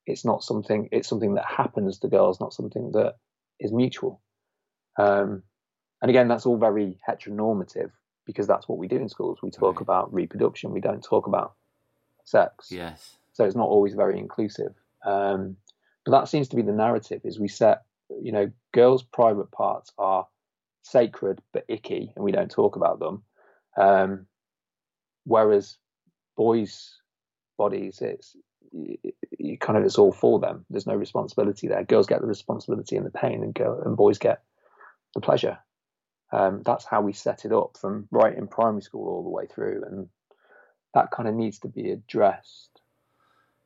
it's 0.06 0.26
not 0.26 0.44
something 0.44 0.90
it's 0.92 1.08
something 1.08 1.36
that 1.36 1.46
happens 1.46 2.00
to 2.00 2.08
girls 2.08 2.40
not 2.40 2.54
something 2.54 2.92
that 2.92 3.16
is 3.60 3.72
mutual. 3.72 4.22
Um, 4.98 5.44
and 6.02 6.10
again 6.10 6.28
that's 6.28 6.46
all 6.46 6.58
very 6.58 7.00
heteronormative 7.08 7.92
because 8.26 8.48
that's 8.48 8.68
what 8.68 8.78
we 8.78 8.88
do 8.88 8.98
in 8.98 9.10
schools. 9.10 9.40
We 9.42 9.52
talk 9.52 9.78
Right. 9.78 9.82
about 9.82 10.14
reproduction. 10.14 10.72
We 10.72 10.80
don't 10.82 11.04
talk 11.04 11.28
about 11.28 11.54
sex. 12.24 12.70
Yes. 12.72 13.18
So 13.34 13.44
it's 13.46 13.56
not 13.56 13.68
always 13.68 13.96
very 13.96 14.18
inclusive. 14.20 14.74
Um, 15.06 15.58
but 16.06 16.12
that 16.12 16.28
seems 16.30 16.48
to 16.50 16.56
be 16.56 16.62
the 16.62 16.72
narrative 16.72 17.22
is 17.24 17.40
we 17.40 17.48
set 17.48 17.84
you 18.22 18.32
know 18.32 18.52
girls 18.74 19.04
private 19.04 19.52
parts 19.52 19.92
are 19.98 20.28
sacred 20.84 21.42
but 21.54 21.64
icky 21.68 22.12
and 22.16 22.24
we 22.26 22.32
don't 22.32 22.52
talk 22.52 22.76
about 22.76 23.00
them. 23.00 23.24
Um, 23.78 24.28
whereas 25.26 25.78
boys 26.36 27.00
bodies 27.58 28.02
it's 28.02 28.36
you, 28.72 29.58
kind 29.58 29.78
of 29.78 29.86
it's 29.86 29.98
all 29.98 30.12
for 30.12 30.40
them. 30.40 30.66
There's 30.70 30.88
no 30.88 30.96
responsibility 30.96 31.68
there. 31.68 31.84
Girls 31.84 32.08
get 32.08 32.22
the 32.22 32.28
responsibility 32.28 32.96
and 32.96 33.06
the 33.06 33.12
pain 33.12 33.44
and 33.44 33.54
girl 33.54 33.82
and 33.84 33.98
boys 33.98 34.18
get 34.18 34.42
the 35.14 35.22
pleasure. 35.22 35.60
Um, 36.32 36.64
that's 36.66 36.86
how 36.86 37.02
we 37.02 37.14
set 37.14 37.46
it 37.46 37.52
up 37.52 37.78
from 37.80 38.08
right 38.10 38.36
in 38.36 38.48
primary 38.48 38.82
school 38.82 39.08
all 39.08 39.24
the 39.24 39.30
way 39.30 39.46
through 39.46 39.84
and 39.86 40.10
that 40.94 41.12
kind 41.12 41.28
of 41.28 41.36
needs 41.36 41.60
to 41.60 41.68
be 41.68 41.92
addressed. 41.92 42.82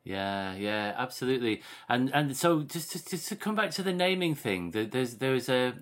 Yeah, 0.03 0.55
yeah, 0.55 0.93
absolutely. 0.97 1.61
And 1.89 2.09
and 2.13 2.35
so 2.35 2.61
just 2.61 2.93
just, 2.93 3.09
just 3.09 3.27
to 3.27 3.35
come 3.35 3.55
back 3.55 3.71
to 3.71 3.83
the 3.83 3.91
naming 3.91 4.35
thing, 4.35 4.71
there's 4.71 5.15
there's 5.15 5.49
a 5.49 5.73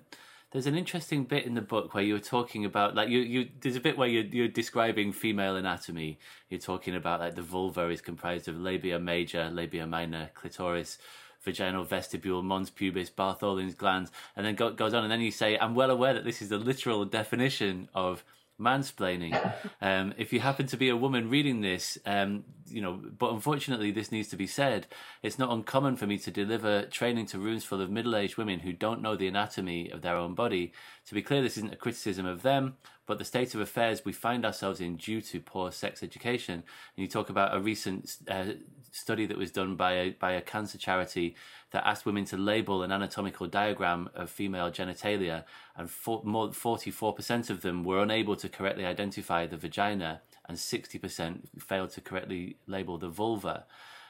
there's 0.52 0.66
an 0.66 0.76
interesting 0.76 1.24
bit 1.24 1.44
in 1.44 1.54
the 1.54 1.60
book 1.60 1.92
where 1.92 2.04
you 2.04 2.14
were 2.14 2.20
talking 2.20 2.64
about 2.64 2.94
like 2.94 3.08
you 3.08 3.18
you 3.20 3.48
there's 3.60 3.76
a 3.76 3.80
bit 3.80 3.98
where 3.98 4.08
you're 4.08 4.24
you're 4.24 4.48
describing 4.48 5.12
female 5.12 5.56
anatomy. 5.56 6.18
You're 6.48 6.60
talking 6.60 6.94
about 6.94 7.20
like 7.20 7.34
the 7.34 7.42
vulva 7.42 7.88
is 7.90 8.00
comprised 8.00 8.48
of 8.48 8.58
labia 8.58 8.98
major, 8.98 9.50
labia 9.52 9.86
minor, 9.86 10.30
clitoris, 10.34 10.98
vaginal 11.44 11.84
vestibule, 11.84 12.42
mons 12.42 12.70
pubis, 12.70 13.10
Bartholin's 13.10 13.74
glands, 13.74 14.10
and 14.36 14.46
then 14.46 14.54
go, 14.54 14.70
goes 14.70 14.94
on, 14.94 15.02
and 15.02 15.10
then 15.10 15.20
you 15.20 15.32
say, 15.32 15.58
"I'm 15.58 15.74
well 15.74 15.90
aware 15.90 16.14
that 16.14 16.24
this 16.24 16.40
is 16.40 16.48
the 16.48 16.58
literal 16.58 17.04
definition 17.04 17.88
of." 17.94 18.24
mansplaining. 18.58 19.34
Um, 19.82 20.14
if 20.16 20.32
you 20.32 20.40
happen 20.40 20.66
to 20.68 20.76
be 20.78 20.88
a 20.88 20.96
woman 20.96 21.28
reading 21.28 21.60
this, 21.60 21.98
um, 22.06 22.44
you 22.68 22.80
know, 22.80 23.00
but 23.18 23.32
unfortunately, 23.32 23.90
this 23.90 24.12
needs 24.12 24.28
to 24.28 24.36
be 24.36 24.46
said. 24.46 24.86
It's 25.22 25.38
not 25.38 25.52
uncommon 25.52 25.96
for 25.96 26.06
me 26.06 26.18
to 26.18 26.30
deliver 26.30 26.82
training 26.82 27.26
to 27.26 27.38
rooms 27.38 27.64
full 27.64 27.80
of 27.80 27.90
middle-aged 27.90 28.36
women 28.36 28.60
who 28.60 28.72
don't 28.72 29.02
know 29.02 29.16
the 29.16 29.28
anatomy 29.28 29.90
of 29.90 30.02
their 30.02 30.16
own 30.16 30.34
body. 30.34 30.72
To 31.06 31.14
be 31.14 31.22
clear, 31.22 31.42
this 31.42 31.56
isn't 31.56 31.72
a 31.72 31.76
criticism 31.76 32.26
of 32.26 32.42
them, 32.42 32.76
but 33.06 33.18
the 33.18 33.24
state 33.24 33.54
of 33.54 33.60
affairs 33.60 34.04
we 34.04 34.12
find 34.12 34.44
ourselves 34.44 34.80
in 34.80 34.96
due 34.96 35.20
to 35.22 35.40
poor 35.40 35.70
sex 35.70 36.02
education. 36.02 36.54
And 36.54 36.64
you 36.96 37.06
talk 37.06 37.30
about 37.30 37.56
a 37.56 37.60
recent 37.60 38.16
uh, 38.28 38.46
study 38.90 39.26
that 39.26 39.38
was 39.38 39.52
done 39.52 39.76
by 39.76 39.92
a 39.92 40.10
by 40.10 40.32
a 40.32 40.40
cancer 40.40 40.78
charity 40.78 41.36
that 41.70 41.86
asked 41.86 42.06
women 42.06 42.24
to 42.24 42.36
label 42.36 42.82
an 42.82 42.92
anatomical 42.92 43.46
diagram 43.46 44.08
of 44.14 44.30
female 44.30 44.70
genitalia, 44.70 45.44
and 45.76 45.90
for, 45.90 46.22
more, 46.24 46.48
44% 46.48 47.50
of 47.50 47.62
them 47.62 47.84
were 47.84 48.00
unable 48.00 48.36
to 48.36 48.48
correctly 48.48 48.86
identify 48.86 49.46
the 49.46 49.56
vagina, 49.56 50.22
and 50.48 50.56
60% 50.56 51.60
failed 51.60 51.90
to 51.90 52.00
correctly 52.00 52.56
label 52.66 52.98
the 52.98 53.08
vulva. 53.08 53.64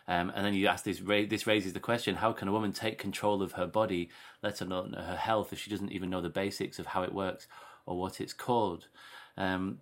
Um, 0.08 0.30
and 0.34 0.46
then 0.46 0.54
you 0.54 0.68
ask 0.68 0.84
this, 0.84 1.00
this 1.00 1.46
raises 1.46 1.72
the 1.72 1.80
question 1.80 2.16
how 2.16 2.32
can 2.32 2.48
a 2.48 2.52
woman 2.52 2.72
take 2.72 2.98
control 2.98 3.42
of 3.42 3.52
her 3.52 3.66
body, 3.66 4.10
let 4.42 4.60
alone 4.60 4.92
her 4.92 5.16
health, 5.16 5.52
if 5.52 5.58
she 5.58 5.70
doesn't 5.70 5.92
even 5.92 6.10
know 6.10 6.20
the 6.20 6.28
basics 6.28 6.78
of 6.78 6.86
how 6.86 7.02
it 7.02 7.12
works 7.12 7.48
or 7.86 7.98
what 7.98 8.20
it's 8.20 8.32
called? 8.32 8.86
Um, 9.36 9.78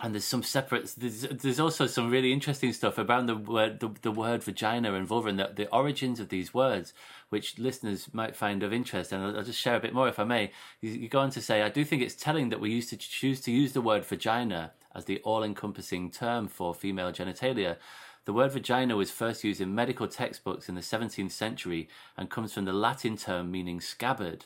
and 0.00 0.12
there's 0.12 0.24
some 0.24 0.42
separate 0.42 0.92
there's, 0.96 1.22
there's 1.22 1.60
also 1.60 1.86
some 1.86 2.10
really 2.10 2.32
interesting 2.32 2.72
stuff 2.72 2.98
around 2.98 3.26
the 3.26 3.36
word 3.36 3.78
the, 3.80 3.90
the 4.02 4.10
word 4.10 4.42
vagina 4.42 4.92
and 4.94 5.06
vulva 5.06 5.28
and 5.28 5.38
the, 5.38 5.52
the 5.54 5.70
origins 5.70 6.18
of 6.18 6.30
these 6.30 6.52
words 6.52 6.92
which 7.28 7.58
listeners 7.58 8.08
might 8.12 8.34
find 8.34 8.62
of 8.62 8.72
interest 8.72 9.12
and 9.12 9.22
I'll, 9.22 9.36
I'll 9.36 9.44
just 9.44 9.60
share 9.60 9.76
a 9.76 9.80
bit 9.80 9.94
more 9.94 10.08
if 10.08 10.18
i 10.18 10.24
may 10.24 10.50
you, 10.80 10.90
you 10.90 11.08
go 11.08 11.20
on 11.20 11.30
to 11.30 11.40
say 11.40 11.62
i 11.62 11.68
do 11.68 11.84
think 11.84 12.02
it's 12.02 12.16
telling 12.16 12.48
that 12.48 12.60
we 12.60 12.70
used 12.70 12.90
to 12.90 12.96
choose 12.96 13.40
to 13.42 13.52
use 13.52 13.72
the 13.72 13.80
word 13.80 14.04
vagina 14.04 14.72
as 14.94 15.04
the 15.04 15.20
all-encompassing 15.20 16.10
term 16.10 16.48
for 16.48 16.74
female 16.74 17.12
genitalia 17.12 17.76
the 18.24 18.32
word 18.32 18.52
vagina 18.52 18.96
was 18.96 19.10
first 19.10 19.44
used 19.44 19.60
in 19.60 19.74
medical 19.74 20.08
textbooks 20.08 20.68
in 20.68 20.74
the 20.74 20.80
17th 20.80 21.30
century 21.30 21.88
and 22.16 22.30
comes 22.30 22.52
from 22.52 22.64
the 22.64 22.72
latin 22.72 23.16
term 23.16 23.50
meaning 23.50 23.80
scabbard 23.80 24.44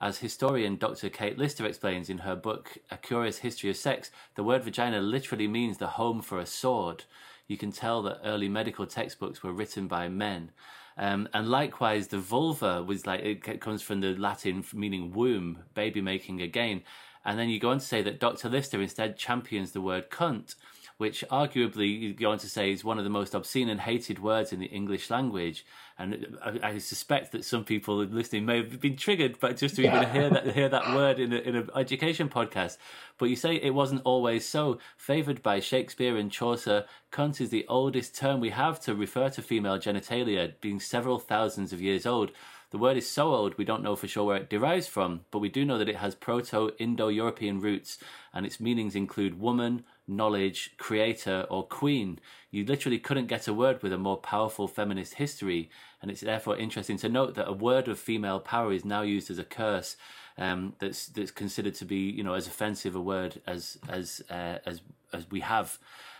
as 0.00 0.18
historian 0.18 0.76
Dr. 0.76 1.08
Kate 1.08 1.38
Lister 1.38 1.66
explains 1.66 2.08
in 2.08 2.18
her 2.18 2.36
book 2.36 2.78
A 2.90 2.96
Curious 2.96 3.38
History 3.38 3.68
of 3.68 3.76
Sex, 3.76 4.10
the 4.36 4.44
word 4.44 4.62
vagina 4.62 5.00
literally 5.00 5.48
means 5.48 5.78
the 5.78 5.88
home 5.88 6.22
for 6.22 6.38
a 6.38 6.46
sword. 6.46 7.04
You 7.48 7.56
can 7.56 7.72
tell 7.72 8.02
that 8.02 8.20
early 8.24 8.48
medical 8.48 8.86
textbooks 8.86 9.42
were 9.42 9.52
written 9.52 9.88
by 9.88 10.08
men. 10.08 10.52
Um, 10.96 11.28
and 11.32 11.48
likewise, 11.48 12.08
the 12.08 12.18
vulva 12.18 12.82
was 12.82 13.06
like, 13.06 13.20
it 13.22 13.60
comes 13.60 13.82
from 13.82 14.00
the 14.00 14.14
Latin 14.16 14.64
meaning 14.72 15.12
womb, 15.12 15.60
baby 15.74 16.00
making 16.00 16.42
again. 16.42 16.82
And 17.24 17.38
then 17.38 17.48
you 17.48 17.58
go 17.58 17.70
on 17.70 17.78
to 17.78 17.84
say 17.84 18.02
that 18.02 18.20
Dr. 18.20 18.48
Lister 18.48 18.80
instead 18.80 19.16
champions 19.16 19.72
the 19.72 19.80
word 19.80 20.10
cunt, 20.10 20.54
which 20.98 21.24
arguably 21.30 21.98
you 21.98 22.12
go 22.12 22.32
on 22.32 22.38
to 22.38 22.48
say 22.48 22.72
is 22.72 22.84
one 22.84 22.98
of 22.98 23.04
the 23.04 23.10
most 23.10 23.32
obscene 23.34 23.68
and 23.68 23.80
hated 23.80 24.18
words 24.18 24.52
in 24.52 24.58
the 24.58 24.66
English 24.66 25.10
language. 25.10 25.64
And 25.96 26.36
I, 26.44 26.58
I 26.62 26.78
suspect 26.78 27.30
that 27.32 27.44
some 27.44 27.64
people 27.64 27.98
listening 27.98 28.46
may 28.46 28.56
have 28.58 28.80
been 28.80 28.96
triggered, 28.96 29.38
but 29.38 29.56
just 29.56 29.76
to 29.76 29.86
even 29.86 30.10
hear 30.10 30.28
that 30.30 30.46
hear 30.54 30.68
that 30.68 30.94
word 30.94 31.20
in 31.20 31.32
a, 31.32 31.36
in 31.36 31.54
an 31.54 31.70
education 31.76 32.28
podcast. 32.28 32.78
But 33.16 33.26
you 33.26 33.36
say 33.36 33.54
it 33.54 33.74
wasn't 33.74 34.02
always 34.04 34.44
so. 34.44 34.78
Favoured 34.96 35.40
by 35.40 35.60
Shakespeare 35.60 36.16
and 36.16 36.32
Chaucer, 36.32 36.84
cunt 37.12 37.40
is 37.40 37.50
the 37.50 37.66
oldest 37.68 38.16
term 38.16 38.40
we 38.40 38.50
have 38.50 38.80
to 38.80 38.94
refer 38.94 39.28
to 39.30 39.42
female 39.42 39.78
genitalia, 39.78 40.52
being 40.60 40.80
several 40.80 41.20
thousands 41.20 41.72
of 41.72 41.80
years 41.80 42.06
old. 42.06 42.32
The 42.70 42.78
word 42.78 42.98
is 42.98 43.08
so 43.08 43.34
old 43.34 43.56
we 43.56 43.64
don't 43.64 43.82
know 43.82 43.96
for 43.96 44.06
sure 44.06 44.24
where 44.24 44.36
it 44.36 44.50
derives 44.50 44.86
from, 44.86 45.20
but 45.30 45.38
we 45.38 45.48
do 45.48 45.64
know 45.64 45.78
that 45.78 45.88
it 45.88 45.96
has 45.96 46.14
Proto 46.14 46.70
Indo 46.78 47.08
European 47.08 47.60
roots 47.60 47.98
and 48.34 48.44
its 48.44 48.60
meanings 48.60 48.94
include 48.94 49.40
woman, 49.40 49.84
knowledge, 50.06 50.76
creator, 50.76 51.46
or 51.48 51.66
queen. 51.66 52.18
You 52.50 52.66
literally 52.66 52.98
couldn't 52.98 53.26
get 53.26 53.48
a 53.48 53.54
word 53.54 53.82
with 53.82 53.92
a 53.92 53.98
more 53.98 54.18
powerful 54.18 54.68
feminist 54.68 55.14
history, 55.14 55.70
and 56.02 56.10
it's 56.10 56.20
therefore 56.20 56.58
interesting 56.58 56.98
to 56.98 57.08
note 57.08 57.36
that 57.36 57.48
a 57.48 57.52
word 57.52 57.88
of 57.88 57.98
female 57.98 58.38
power 58.38 58.72
is 58.72 58.84
now 58.84 59.00
used 59.00 59.30
as 59.30 59.38
a 59.38 59.44
curse. 59.44 59.96
Um, 60.36 60.74
that's 60.78 61.06
that's 61.06 61.32
considered 61.32 61.74
to 61.76 61.84
be 61.84 62.10
you 62.10 62.22
know 62.22 62.34
as 62.34 62.46
offensive 62.46 62.94
a 62.94 63.00
word 63.00 63.40
as 63.46 63.76
as 63.88 64.22
uh, 64.30 64.58
as 64.64 64.82
as 65.12 65.28
we 65.30 65.40
have 65.40 65.78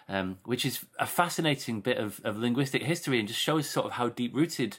um, 0.08 0.38
which 0.44 0.64
is 0.64 0.84
a 0.98 1.06
fascinating 1.06 1.80
bit 1.80 1.98
of, 1.98 2.20
of 2.24 2.38
linguistic 2.38 2.82
history 2.82 3.18
and 3.18 3.28
just 3.28 3.40
shows 3.40 3.68
sort 3.68 3.86
of 3.86 3.92
how 3.92 4.08
deep 4.08 4.34
rooted 4.34 4.78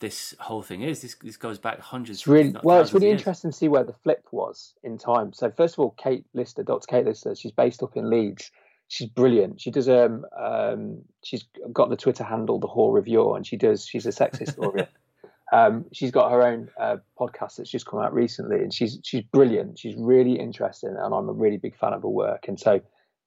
this 0.00 0.34
whole 0.38 0.62
thing 0.62 0.82
is. 0.82 1.02
This, 1.02 1.14
this 1.22 1.36
goes 1.36 1.58
back 1.58 1.80
hundreds. 1.80 2.18
It's 2.18 2.26
really 2.26 2.54
well. 2.62 2.80
It's 2.80 2.92
really 2.92 3.10
interesting 3.10 3.50
to 3.50 3.56
see 3.56 3.68
where 3.68 3.84
the 3.84 3.92
flip 3.92 4.24
was 4.32 4.74
in 4.82 4.98
time. 4.98 5.32
So 5.32 5.50
first 5.50 5.74
of 5.74 5.80
all, 5.80 5.94
Kate 5.98 6.24
Lister, 6.34 6.62
Dr. 6.62 6.86
Kate 6.86 7.04
Lister, 7.04 7.34
she's 7.34 7.52
based 7.52 7.82
up 7.82 7.96
in 7.96 8.10
Leeds. 8.10 8.50
She's 8.88 9.08
brilliant. 9.08 9.60
She 9.60 9.70
does 9.70 9.88
um, 9.88 10.26
um 10.38 11.02
she's 11.22 11.44
got 11.72 11.90
the 11.90 11.96
Twitter 11.96 12.24
handle 12.24 12.58
the 12.58 12.68
Whores 12.68 12.98
of 12.98 13.08
Yore, 13.08 13.36
and 13.36 13.46
she 13.46 13.56
does. 13.56 13.86
She's 13.86 14.06
a 14.06 14.12
sex 14.12 14.38
historian. 14.38 14.86
um, 15.52 15.86
she's 15.92 16.10
got 16.10 16.30
her 16.30 16.42
own 16.42 16.68
uh, 16.78 16.96
podcast 17.18 17.56
that's 17.56 17.70
just 17.70 17.86
come 17.86 18.00
out 18.00 18.12
recently, 18.12 18.58
and 18.58 18.74
she's 18.74 18.98
she's 19.02 19.22
brilliant. 19.22 19.78
She's 19.78 19.94
really 19.96 20.38
interesting, 20.38 20.94
and 20.98 21.14
I'm 21.14 21.28
a 21.28 21.32
really 21.32 21.56
big 21.56 21.76
fan 21.76 21.92
of 21.92 22.02
her 22.02 22.08
work. 22.08 22.46
And 22.48 22.58
so 22.58 22.80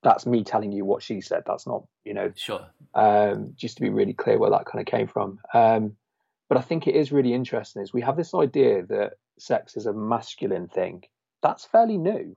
that's 0.04 0.26
me 0.26 0.44
telling 0.44 0.72
you 0.72 0.86
what 0.86 1.02
she 1.02 1.22
said. 1.22 1.44
That's 1.46 1.66
not, 1.66 1.84
you 2.06 2.14
know, 2.14 2.32
sure. 2.36 2.66
Um, 2.94 3.54
just 3.56 3.78
to 3.78 3.82
be 3.82 3.90
really 3.90 4.14
clear 4.14 4.38
where 4.38 4.52
that 4.52 4.66
kind 4.66 4.80
of 4.80 4.86
came 4.86 5.08
from. 5.08 5.40
Um, 5.54 5.96
but 6.50 6.58
I 6.58 6.62
think 6.62 6.88
it 6.88 6.96
is 6.96 7.12
really 7.12 7.34
interesting 7.34 7.82
is 7.82 7.94
we 7.94 8.02
have 8.02 8.18
this 8.18 8.34
idea 8.34 8.86
that 8.88 9.14
sex 9.38 9.76
is 9.76 9.86
a 9.86 9.94
masculine 9.94 10.68
thing. 10.68 11.04
That's 11.44 11.66
fairly 11.66 11.98
new. 11.98 12.36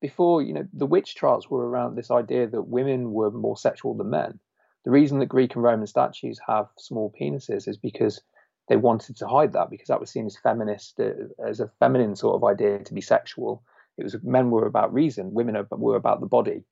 Before, 0.00 0.42
you 0.42 0.52
know, 0.52 0.66
the 0.72 0.86
witch 0.86 1.14
trials 1.14 1.48
were 1.48 1.66
around 1.66 1.94
this 1.94 2.10
idea 2.10 2.46
that 2.48 2.62
women 2.62 3.12
were 3.12 3.30
more 3.30 3.56
sexual 3.56 3.94
than 3.94 4.10
men. 4.10 4.40
The 4.84 4.90
reason 4.90 5.18
that 5.20 5.26
Greek 5.26 5.54
and 5.54 5.64
Roman 5.64 5.86
statues 5.86 6.38
have 6.46 6.66
small 6.78 7.14
penises 7.18 7.68
is 7.68 7.78
because 7.78 8.20
they 8.68 8.76
wanted 8.76 9.16
to 9.16 9.28
hide 9.28 9.52
that 9.52 9.70
because 9.70 9.88
that 9.88 10.00
was 10.00 10.10
seen 10.10 10.26
as 10.26 10.36
feminist, 10.36 10.98
uh, 11.00 11.12
as 11.46 11.60
a 11.60 11.70
feminine 11.78 12.16
sort 12.16 12.36
of 12.36 12.44
idea 12.44 12.80
to 12.80 12.94
be 12.94 13.00
sexual. 13.00 13.62
It 13.96 14.02
was 14.02 14.16
men 14.22 14.50
were 14.50 14.66
about 14.66 14.92
reason, 14.92 15.32
women 15.32 15.56
were 15.70 15.96
about 15.96 16.20
the 16.20 16.26
body 16.26 16.64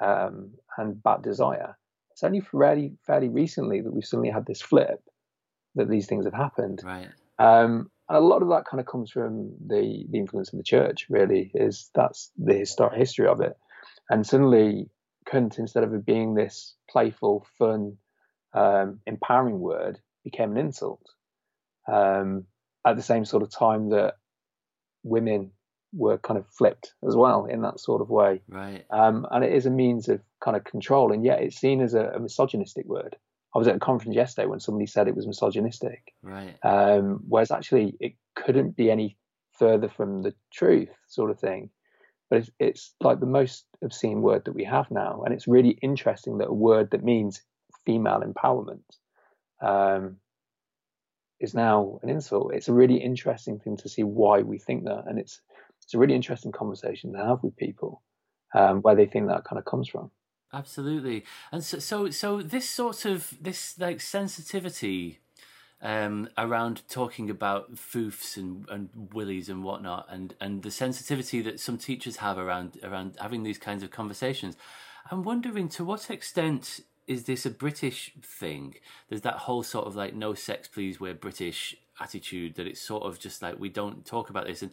um, 0.00 0.52
and 0.76 1.02
bad 1.02 1.22
desire. 1.22 1.76
It's 2.12 2.22
only 2.22 2.40
fairly 2.40 2.96
fairly 3.06 3.28
recently 3.28 3.80
that 3.80 3.92
we've 3.92 4.04
suddenly 4.04 4.30
had 4.30 4.46
this 4.46 4.62
flip 4.62 5.02
that 5.74 5.88
these 5.88 6.06
things 6.06 6.24
have 6.24 6.34
happened. 6.34 6.80
Right. 6.84 7.08
Um, 7.38 7.90
and 8.08 8.18
a 8.18 8.20
lot 8.20 8.42
of 8.42 8.48
that 8.48 8.64
kind 8.64 8.80
of 8.80 8.86
comes 8.86 9.10
from 9.10 9.52
the 9.66 10.04
the 10.10 10.18
influence 10.18 10.52
of 10.52 10.58
the 10.58 10.64
church. 10.64 11.06
Really, 11.08 11.50
is 11.54 11.90
that's 11.94 12.30
the 12.36 12.54
historic 12.54 12.94
history 12.94 13.26
of 13.26 13.40
it. 13.40 13.56
And 14.10 14.26
suddenly, 14.26 14.88
cunt 15.26 15.58
instead 15.58 15.84
of 15.84 15.92
it 15.92 16.06
being 16.06 16.34
this 16.34 16.74
playful, 16.90 17.46
fun, 17.58 17.98
um, 18.54 19.00
empowering 19.06 19.60
word, 19.60 20.00
became 20.24 20.52
an 20.52 20.58
insult. 20.58 21.02
Um, 21.90 22.44
at 22.86 22.96
the 22.96 23.02
same 23.02 23.24
sort 23.24 23.42
of 23.42 23.50
time 23.50 23.90
that 23.90 24.14
women 25.02 25.50
were 25.92 26.18
kind 26.18 26.38
of 26.38 26.46
flipped 26.46 26.92
as 27.06 27.16
well 27.16 27.46
in 27.46 27.62
that 27.62 27.80
sort 27.80 28.02
of 28.02 28.10
way. 28.10 28.42
Right. 28.48 28.84
Um, 28.90 29.26
and 29.30 29.44
it 29.44 29.52
is 29.52 29.66
a 29.66 29.70
means 29.70 30.08
of 30.08 30.20
kind 30.42 30.56
of 30.56 30.64
control, 30.64 31.12
and 31.12 31.24
yet 31.24 31.42
it's 31.42 31.58
seen 31.58 31.80
as 31.80 31.94
a, 31.94 32.04
a, 32.14 32.20
misogynistic 32.20 32.86
word. 32.86 33.16
I 33.54 33.58
was 33.58 33.68
at 33.68 33.76
a 33.76 33.80
conference 33.80 34.14
yesterday 34.14 34.46
when 34.46 34.60
somebody 34.60 34.86
said 34.86 35.08
it 35.08 35.16
was 35.16 35.26
misogynistic. 35.26 36.12
Right. 36.22 36.54
Um, 36.62 37.20
whereas 37.28 37.50
actually 37.50 37.96
it 38.00 38.14
couldn't 38.34 38.76
be 38.76 38.90
any 38.90 39.16
further 39.52 39.88
from 39.88 40.22
the 40.22 40.34
truth, 40.52 40.90
sort 41.08 41.30
of 41.30 41.40
thing. 41.40 41.70
But 42.30 42.40
it's, 42.40 42.50
it's 42.58 42.94
like 43.00 43.20
the 43.20 43.26
most 43.26 43.64
obscene 43.82 44.20
word 44.20 44.44
that 44.44 44.54
we 44.54 44.64
have 44.64 44.90
now, 44.90 45.22
and 45.24 45.32
it's 45.32 45.48
really 45.48 45.78
interesting 45.82 46.38
that 46.38 46.48
a 46.48 46.52
word 46.52 46.90
that 46.90 47.02
means 47.02 47.42
female 47.86 48.20
empowerment 48.20 48.82
um, 49.62 50.18
is 51.40 51.54
now 51.54 51.98
an 52.02 52.10
insult. 52.10 52.52
It's 52.54 52.68
a 52.68 52.74
really 52.74 52.96
interesting 52.96 53.58
thing 53.58 53.78
to 53.78 53.88
see 53.88 54.02
why 54.02 54.42
we 54.42 54.58
think 54.58 54.84
that, 54.84 55.04
and 55.06 55.18
it's 55.18 55.40
it's 55.82 55.94
a 55.94 55.98
really 55.98 56.14
interesting 56.14 56.52
conversation 56.52 57.14
to 57.14 57.24
have 57.24 57.42
with 57.42 57.56
people 57.56 58.02
um, 58.54 58.82
where 58.82 58.94
they 58.94 59.06
think 59.06 59.28
that 59.28 59.44
kind 59.44 59.58
of 59.58 59.64
comes 59.64 59.88
from. 59.88 60.10
Absolutely, 60.52 61.24
and 61.52 61.62
so 61.62 61.78
so 61.78 62.10
so 62.10 62.40
this 62.40 62.68
sort 62.68 63.04
of 63.04 63.34
this 63.38 63.78
like 63.78 64.00
sensitivity 64.00 65.18
um, 65.82 66.28
around 66.38 66.82
talking 66.88 67.28
about 67.28 67.74
foofs 67.74 68.36
and, 68.38 68.66
and 68.70 68.88
willies 69.12 69.50
and 69.50 69.62
whatnot, 69.62 70.06
and, 70.08 70.34
and 70.40 70.62
the 70.62 70.70
sensitivity 70.70 71.42
that 71.42 71.60
some 71.60 71.76
teachers 71.76 72.16
have 72.16 72.38
around 72.38 72.78
around 72.82 73.16
having 73.20 73.42
these 73.42 73.58
kinds 73.58 73.82
of 73.82 73.90
conversations. 73.90 74.56
I'm 75.10 75.22
wondering 75.22 75.68
to 75.70 75.84
what 75.84 76.10
extent 76.10 76.80
is 77.06 77.24
this 77.24 77.44
a 77.44 77.50
British 77.50 78.12
thing? 78.22 78.76
There's 79.08 79.22
that 79.22 79.34
whole 79.34 79.62
sort 79.62 79.86
of 79.86 79.96
like 79.96 80.14
no 80.14 80.32
sex 80.32 80.66
please 80.66 80.98
we're 80.98 81.14
British 81.14 81.76
attitude 82.00 82.54
that 82.54 82.66
it's 82.66 82.80
sort 82.80 83.02
of 83.02 83.18
just 83.18 83.42
like 83.42 83.58
we 83.58 83.68
don't 83.68 84.06
talk 84.06 84.30
about 84.30 84.46
this 84.46 84.62
and 84.62 84.70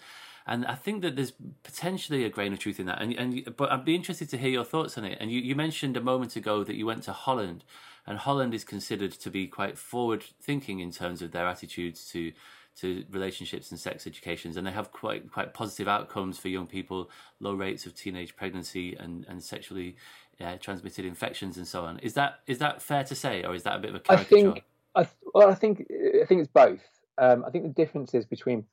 and 0.47 0.65
I 0.65 0.75
think 0.75 1.01
that 1.01 1.15
there's 1.15 1.33
potentially 1.63 2.23
a 2.23 2.29
grain 2.29 2.53
of 2.53 2.59
truth 2.59 2.79
in 2.79 2.85
that. 2.85 3.01
And 3.01 3.13
and 3.13 3.55
but 3.57 3.71
I'd 3.71 3.85
be 3.85 3.95
interested 3.95 4.29
to 4.29 4.37
hear 4.37 4.49
your 4.49 4.63
thoughts 4.63 4.97
on 4.97 5.05
it. 5.05 5.17
And 5.19 5.31
you, 5.31 5.41
you 5.41 5.55
mentioned 5.55 5.97
a 5.97 6.01
moment 6.01 6.35
ago 6.35 6.63
that 6.63 6.75
you 6.75 6.85
went 6.85 7.03
to 7.03 7.13
Holland, 7.13 7.63
and 8.05 8.19
Holland 8.19 8.53
is 8.53 8.63
considered 8.63 9.11
to 9.13 9.29
be 9.31 9.47
quite 9.47 9.77
forward 9.77 10.23
thinking 10.41 10.79
in 10.79 10.91
terms 10.91 11.21
of 11.21 11.31
their 11.31 11.47
attitudes 11.47 12.07
to 12.11 12.31
to 12.77 13.05
relationships 13.09 13.71
and 13.71 13.79
sex 13.79 14.05
educations, 14.05 14.55
and 14.57 14.67
they 14.67 14.71
have 14.71 14.91
quite 14.91 15.31
quite 15.31 15.53
positive 15.53 15.87
outcomes 15.87 16.37
for 16.37 16.49
young 16.49 16.67
people, 16.67 17.09
low 17.39 17.55
rates 17.55 17.87
of 17.87 17.95
teenage 17.95 18.35
pregnancy 18.35 18.95
and 18.95 19.25
and 19.27 19.43
sexually 19.43 19.95
uh, 20.39 20.57
transmitted 20.57 21.05
infections 21.05 21.57
and 21.57 21.67
so 21.67 21.85
on. 21.85 21.97
Is 21.99 22.13
that 22.13 22.41
is 22.45 22.59
that 22.59 22.83
fair 22.83 23.03
to 23.05 23.15
say, 23.15 23.43
or 23.43 23.55
is 23.55 23.63
that 23.63 23.77
a 23.77 23.79
bit 23.79 23.89
of 23.89 23.95
a 23.95 23.99
caricature? 23.99 24.37
I 24.37 24.41
think 24.41 24.63
I 24.95 25.07
well, 25.33 25.49
I 25.49 25.55
think 25.55 25.87
I 26.21 26.25
think 26.25 26.41
it's 26.41 26.51
both. 26.53 26.81
Um, 27.17 27.45
I 27.47 27.49
think 27.49 27.63
the 27.63 27.69
differences 27.69 28.25
between 28.25 28.65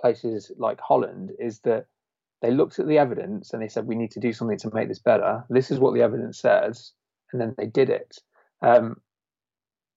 places 0.00 0.50
like 0.56 0.80
Holland 0.80 1.32
is 1.38 1.60
that 1.60 1.86
they 2.42 2.50
looked 2.50 2.78
at 2.78 2.86
the 2.86 2.98
evidence 2.98 3.52
and 3.52 3.62
they 3.62 3.68
said 3.68 3.86
we 3.86 3.94
need 3.94 4.12
to 4.12 4.20
do 4.20 4.32
something 4.32 4.58
to 4.58 4.74
make 4.74 4.88
this 4.88 4.98
better. 4.98 5.44
This 5.50 5.70
is 5.70 5.78
what 5.78 5.94
the 5.94 6.02
evidence 6.02 6.38
says, 6.38 6.92
and 7.32 7.40
then 7.40 7.54
they 7.56 7.66
did 7.66 7.90
it. 7.90 8.18
Um, 8.62 9.00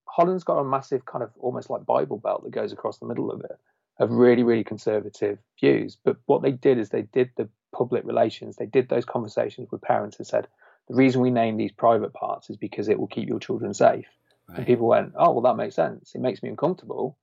Holland's 0.08 0.44
got 0.44 0.60
a 0.60 0.64
massive 0.64 1.06
kind 1.06 1.24
of 1.24 1.32
almost 1.40 1.70
like 1.70 1.86
Bible 1.86 2.18
belt 2.18 2.44
that 2.44 2.52
goes 2.52 2.72
across 2.72 3.00
the 3.00 3.08
middle 3.08 3.32
of 3.32 3.40
it 3.42 3.58
of 4.00 4.12
really 4.12 4.44
really 4.44 4.64
conservative 4.64 5.40
views. 5.60 5.98
But 6.04 6.18
what 6.26 6.42
they 6.42 6.52
did 6.52 6.78
is 6.78 6.90
they 6.90 7.04
did 7.04 7.32
the 7.38 7.48
public 7.74 8.04
relations. 8.06 8.56
They 8.56 8.66
did 8.66 8.90
those 8.90 9.06
conversations 9.06 9.70
with 9.72 9.82
parents 9.82 10.18
and 10.18 10.28
said 10.28 10.48
the 10.88 10.96
reason 10.96 11.22
we 11.22 11.32
name 11.32 11.58
these 11.58 11.72
private 11.72 12.14
parts 12.14 12.50
is 12.50 12.58
because 12.58 12.90
it 12.90 13.00
will 13.00 13.08
keep 13.08 13.30
your 13.30 13.40
children 13.40 13.74
safe. 13.74 14.08
Right. 14.50 14.60
And 14.60 14.68
people 14.68 14.88
went, 14.88 15.14
oh 15.16 15.32
well, 15.32 15.42
that 15.42 15.56
makes 15.56 15.76
sense. 15.76 16.14
It 16.14 16.22
makes 16.22 16.44
me 16.44 16.50
uncomfortable 16.50 17.18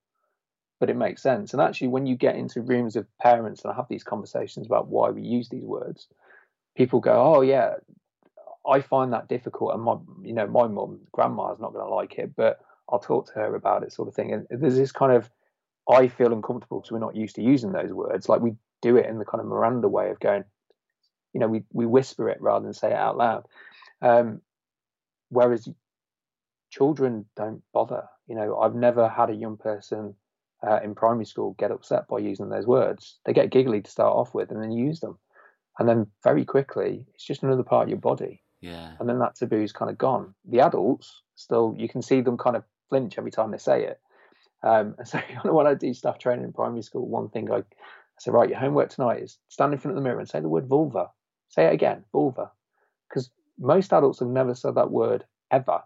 but 0.80 0.88
it 0.90 0.96
makes 0.96 1.22
sense. 1.22 1.52
And 1.52 1.60
actually, 1.62 1.88
when 1.88 2.06
you 2.06 2.16
get 2.16 2.36
into 2.36 2.62
rooms 2.62 2.96
of 2.96 3.06
parents 3.18 3.62
and 3.62 3.72
I 3.72 3.76
have 3.76 3.88
these 3.88 4.02
conversations 4.02 4.66
about 4.66 4.88
why 4.88 5.10
we 5.10 5.22
use 5.22 5.50
these 5.50 5.64
words, 5.64 6.08
people 6.74 7.00
go, 7.00 7.36
"Oh 7.36 7.42
yeah, 7.42 7.74
I 8.66 8.80
find 8.80 9.12
that 9.12 9.28
difficult," 9.28 9.74
and 9.74 9.82
my, 9.82 9.96
you 10.22 10.32
know, 10.32 10.46
my 10.46 10.66
mum, 10.66 11.00
grandma's 11.12 11.60
not 11.60 11.74
going 11.74 11.86
to 11.86 11.94
like 11.94 12.18
it, 12.18 12.34
but 12.34 12.60
I'll 12.88 12.98
talk 12.98 13.26
to 13.26 13.34
her 13.34 13.54
about 13.54 13.82
it, 13.82 13.92
sort 13.92 14.08
of 14.08 14.14
thing. 14.14 14.32
And 14.32 14.46
there's 14.50 14.76
this 14.76 14.90
kind 14.90 15.12
of, 15.12 15.30
I 15.88 16.08
feel 16.08 16.32
uncomfortable 16.32 16.80
because 16.80 16.90
we're 16.90 16.98
not 16.98 17.14
used 17.14 17.36
to 17.36 17.42
using 17.42 17.72
those 17.72 17.92
words. 17.92 18.28
Like 18.28 18.40
we 18.40 18.54
do 18.80 18.96
it 18.96 19.06
in 19.06 19.18
the 19.18 19.26
kind 19.26 19.40
of 19.40 19.46
Miranda 19.46 19.86
way 19.86 20.10
of 20.10 20.18
going, 20.18 20.44
you 21.34 21.40
know, 21.40 21.48
we 21.48 21.62
we 21.74 21.84
whisper 21.84 22.30
it 22.30 22.40
rather 22.40 22.64
than 22.64 22.74
say 22.74 22.88
it 22.88 22.96
out 22.96 23.18
loud. 23.18 23.46
Um, 24.00 24.40
whereas 25.28 25.68
children 26.70 27.26
don't 27.36 27.62
bother. 27.74 28.08
You 28.26 28.34
know, 28.36 28.58
I've 28.58 28.74
never 28.74 29.08
had 29.08 29.28
a 29.28 29.34
young 29.34 29.58
person 29.58 30.14
uh, 30.66 30.80
in 30.82 30.94
primary 30.94 31.24
school 31.24 31.54
get 31.58 31.70
upset 31.70 32.08
by 32.08 32.18
using 32.18 32.48
those 32.48 32.66
words. 32.66 33.18
They 33.24 33.32
get 33.32 33.50
giggly 33.50 33.80
to 33.80 33.90
start 33.90 34.14
off 34.14 34.34
with, 34.34 34.50
and 34.50 34.62
then 34.62 34.72
you 34.72 34.86
use 34.86 35.00
them, 35.00 35.18
and 35.78 35.88
then 35.88 36.06
very 36.22 36.44
quickly 36.44 37.06
it's 37.14 37.24
just 37.24 37.42
another 37.42 37.62
part 37.62 37.84
of 37.84 37.88
your 37.88 37.98
body. 37.98 38.42
Yeah. 38.60 38.92
And 38.98 39.08
then 39.08 39.18
that 39.20 39.36
taboo's 39.36 39.72
kind 39.72 39.90
of 39.90 39.98
gone. 39.98 40.34
The 40.44 40.60
adults 40.60 41.22
still, 41.34 41.74
you 41.78 41.88
can 41.88 42.02
see 42.02 42.20
them 42.20 42.36
kind 42.36 42.56
of 42.56 42.64
flinch 42.88 43.16
every 43.16 43.30
time 43.30 43.50
they 43.50 43.58
say 43.58 43.84
it. 43.84 44.00
Um, 44.62 44.94
and 44.98 45.08
so 45.08 45.18
when 45.44 45.66
I 45.66 45.74
do 45.74 45.94
staff 45.94 46.18
training 46.18 46.44
in 46.44 46.52
primary 46.52 46.82
school, 46.82 47.08
one 47.08 47.28
thing 47.28 47.50
I, 47.50 47.58
I 47.58 47.62
say, 48.18 48.30
right, 48.30 48.48
your 48.48 48.58
homework 48.58 48.90
tonight 48.90 49.22
is 49.22 49.38
stand 49.48 49.72
in 49.72 49.78
front 49.78 49.96
of 49.96 50.02
the 50.02 50.06
mirror 50.08 50.20
and 50.20 50.28
say 50.28 50.40
the 50.40 50.48
word 50.48 50.66
vulva. 50.66 51.10
Say 51.48 51.66
it 51.66 51.72
again, 51.72 52.04
vulva, 52.12 52.52
because 53.08 53.30
most 53.58 53.92
adults 53.92 54.20
have 54.20 54.28
never 54.28 54.54
said 54.54 54.76
that 54.76 54.90
word 54.90 55.24
ever, 55.50 55.82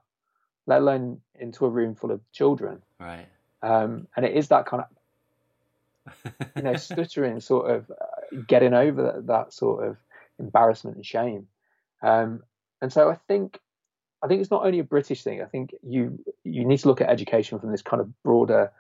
let 0.67 0.81
alone 0.81 1.21
into 1.41 1.65
a 1.65 1.71
room 1.71 1.95
full 1.95 2.11
of 2.11 2.21
children. 2.33 2.83
Right. 3.01 3.27
Um, 3.65 4.09
and 4.15 4.27
it 4.27 4.37
is 4.37 4.49
that 4.49 4.67
kind 4.67 4.85
of, 4.85 6.33
you 6.55 6.63
know, 6.63 6.77
stuttering 6.77 7.41
sort 7.41 7.71
of 7.71 7.91
uh, 7.91 8.43
getting 8.47 8.75
over 8.75 9.03
that, 9.03 9.27
that, 9.27 9.53
sort 9.55 9.89
of 9.89 9.97
embarrassment 10.39 10.97
and 10.97 11.07
shame. 11.07 11.49
Um, 12.03 12.43
and 12.83 12.93
so 12.93 13.11
I 13.11 13.15
think, 13.27 13.59
I 14.23 14.29
think 14.29 14.43
it's 14.43 14.51
not 14.51 14.67
only 14.67 14.81
a 14.81 14.85
British 14.85 15.23
thing. 15.23 15.41
I 15.41 15.47
think 15.47 15.75
you 15.83 16.23
you 16.45 16.67
need 16.67 16.79
to 16.81 16.89
look 16.89 17.01
at 17.01 17.09
education 17.09 17.59
from 17.59 17.71
this 17.71 17.83
kind 17.83 18.03
of 18.03 18.23
broader 18.23 18.71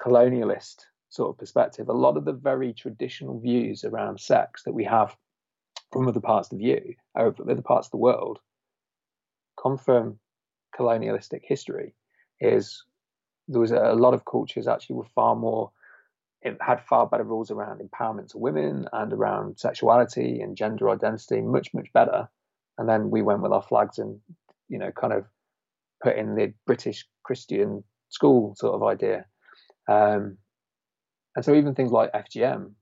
colonialist 0.00 0.86
sort 1.10 1.30
of 1.30 1.38
perspective, 1.38 1.88
a 1.88 1.92
lot 1.92 2.16
of 2.16 2.24
the 2.24 2.32
very 2.32 2.72
traditional 2.72 3.40
views 3.40 3.84
around 3.84 4.20
sex 4.20 4.62
that 4.64 4.72
we 4.72 4.84
have 4.84 5.16
from 5.92 6.08
other 6.08 6.20
parts 6.20 6.50
of 6.50 6.58
the 6.58 6.64
view, 6.64 6.94
or 7.14 7.34
other 7.40 7.62
parts 7.62 7.88
of 7.88 7.90
the 7.90 7.96
world, 7.98 8.38
come 9.60 9.76
from 9.78 10.18
colonialistic 10.74 11.42
history. 11.44 11.94
Is 12.40 12.84
there 13.48 13.60
was 13.60 13.72
a 13.72 13.94
lot 13.94 14.14
of 14.14 14.24
cultures 14.24 14.68
actually 14.68 14.96
were 14.96 15.06
far 15.14 15.34
more 15.34 15.70
it 16.42 16.56
had 16.60 16.84
far 16.84 17.06
better 17.06 17.24
rules 17.24 17.50
around 17.50 17.80
empowerment 17.80 18.28
to 18.28 18.38
women 18.38 18.86
and 18.92 19.12
around 19.12 19.58
sexuality 19.58 20.40
and 20.40 20.56
gender 20.56 20.88
identity, 20.90 21.40
much 21.40 21.74
much 21.74 21.92
better. 21.92 22.28
And 22.76 22.88
then 22.88 23.10
we 23.10 23.22
went 23.22 23.42
with 23.42 23.52
our 23.52 23.62
flags 23.62 23.98
and 23.98 24.20
you 24.68 24.78
know 24.78 24.92
kind 24.92 25.12
of 25.12 25.26
put 26.02 26.16
in 26.16 26.36
the 26.36 26.52
British 26.66 27.06
Christian 27.24 27.82
school 28.08 28.54
sort 28.56 28.74
of 28.74 28.82
idea. 28.84 29.26
Um, 29.88 30.38
and 31.34 31.44
so 31.44 31.54
even 31.54 31.74
things 31.74 31.92
like 31.92 32.12
FGM, 32.12 32.72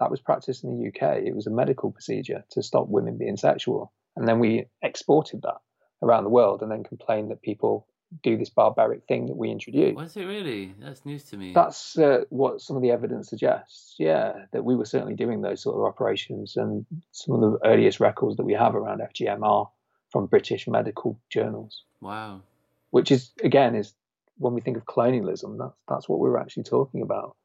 that 0.00 0.10
was 0.10 0.20
practiced 0.20 0.64
in 0.64 0.78
the 0.78 0.88
UK. 0.88 1.18
It 1.18 1.34
was 1.34 1.46
a 1.46 1.50
medical 1.50 1.90
procedure 1.90 2.44
to 2.50 2.62
stop 2.62 2.88
women 2.88 3.16
being 3.16 3.36
sexual. 3.36 3.92
And 4.16 4.28
then 4.28 4.38
we 4.38 4.66
exported 4.82 5.42
that 5.42 5.58
around 6.02 6.24
the 6.24 6.30
world 6.30 6.62
and 6.62 6.70
then 6.70 6.84
complained 6.84 7.30
that 7.30 7.40
people 7.40 7.86
do 8.22 8.36
this 8.36 8.50
barbaric 8.50 9.04
thing 9.04 9.26
that 9.26 9.36
we 9.36 9.50
introduced. 9.50 9.96
Was 9.96 10.16
it 10.16 10.24
really? 10.24 10.74
That's 10.78 11.04
news 11.04 11.24
to 11.24 11.36
me. 11.36 11.52
That's 11.52 11.98
uh, 11.98 12.24
what 12.30 12.60
some 12.60 12.76
of 12.76 12.82
the 12.82 12.90
evidence 12.90 13.28
suggests. 13.28 13.94
Yeah, 13.98 14.46
that 14.52 14.64
we 14.64 14.76
were 14.76 14.84
certainly 14.84 15.14
doing 15.14 15.40
those 15.40 15.62
sort 15.62 15.76
of 15.76 15.84
operations, 15.84 16.56
and 16.56 16.84
some 17.12 17.34
of 17.34 17.40
the 17.40 17.58
earliest 17.66 18.00
records 18.00 18.36
that 18.36 18.44
we 18.44 18.54
have 18.54 18.74
around 18.74 19.00
FGM 19.00 19.42
are 19.42 19.70
from 20.10 20.26
British 20.26 20.68
medical 20.68 21.18
journals. 21.30 21.84
Wow. 22.00 22.42
Which 22.90 23.10
is 23.10 23.30
again 23.42 23.74
is 23.74 23.94
when 24.38 24.54
we 24.54 24.60
think 24.60 24.76
of 24.76 24.86
colonialism, 24.86 25.58
that's 25.58 25.76
that's 25.88 26.08
what 26.08 26.18
we're 26.18 26.38
actually 26.38 26.64
talking 26.64 27.02
about. 27.02 27.36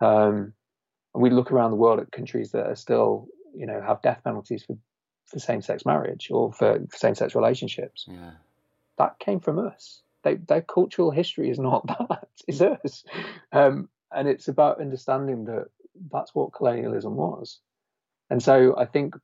Um, 0.00 0.54
and 1.12 1.22
we 1.22 1.30
look 1.30 1.52
around 1.52 1.72
the 1.72 1.76
world 1.76 2.00
at 2.00 2.12
countries 2.12 2.52
that 2.52 2.66
are 2.66 2.76
still, 2.76 3.26
you 3.54 3.66
know, 3.66 3.82
have 3.84 4.00
death 4.00 4.20
penalties 4.22 4.62
for, 4.62 4.78
for 5.26 5.40
same-sex 5.40 5.84
marriage 5.84 6.28
or 6.30 6.52
for, 6.52 6.78
for 6.88 6.96
same-sex 6.96 7.34
relationships. 7.34 8.06
Yeah 8.08 8.30
that 9.00 9.18
came 9.18 9.40
from 9.40 9.58
us. 9.58 10.02
They, 10.22 10.34
their 10.34 10.60
cultural 10.60 11.10
history 11.10 11.50
is 11.50 11.58
not 11.58 11.86
that; 12.08 12.28
it's 12.46 12.60
us. 12.60 13.04
Um, 13.52 13.88
and 14.12 14.28
it's 14.28 14.48
about 14.48 14.80
understanding 14.80 15.46
that 15.46 15.66
that's 16.12 16.34
what 16.34 16.52
colonialism 16.52 17.16
was. 17.16 17.60
And 18.28 18.42
so 18.42 18.76
I 18.76 18.84
think 18.84 19.14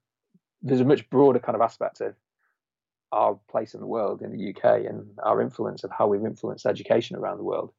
there's 0.63 0.81
a 0.81 0.85
much 0.85 1.09
broader 1.11 1.39
kind 1.39 1.55
of 1.55 1.61
aspect 1.61 2.01
of 2.01 2.15
our 3.13 3.39
place 3.51 3.75
in 3.75 3.81
the 3.81 3.87
world 3.87 4.23
in 4.23 4.33
the 4.33 4.51
UK 4.51 4.87
and 4.87 5.07
our 5.23 5.41
influence 5.41 5.85
of 5.85 5.91
how 5.97 6.07
we've 6.09 6.25
influenced 6.25 6.67
education 6.67 7.17
around 7.17 7.37
the 7.37 7.45
world, 7.45 7.73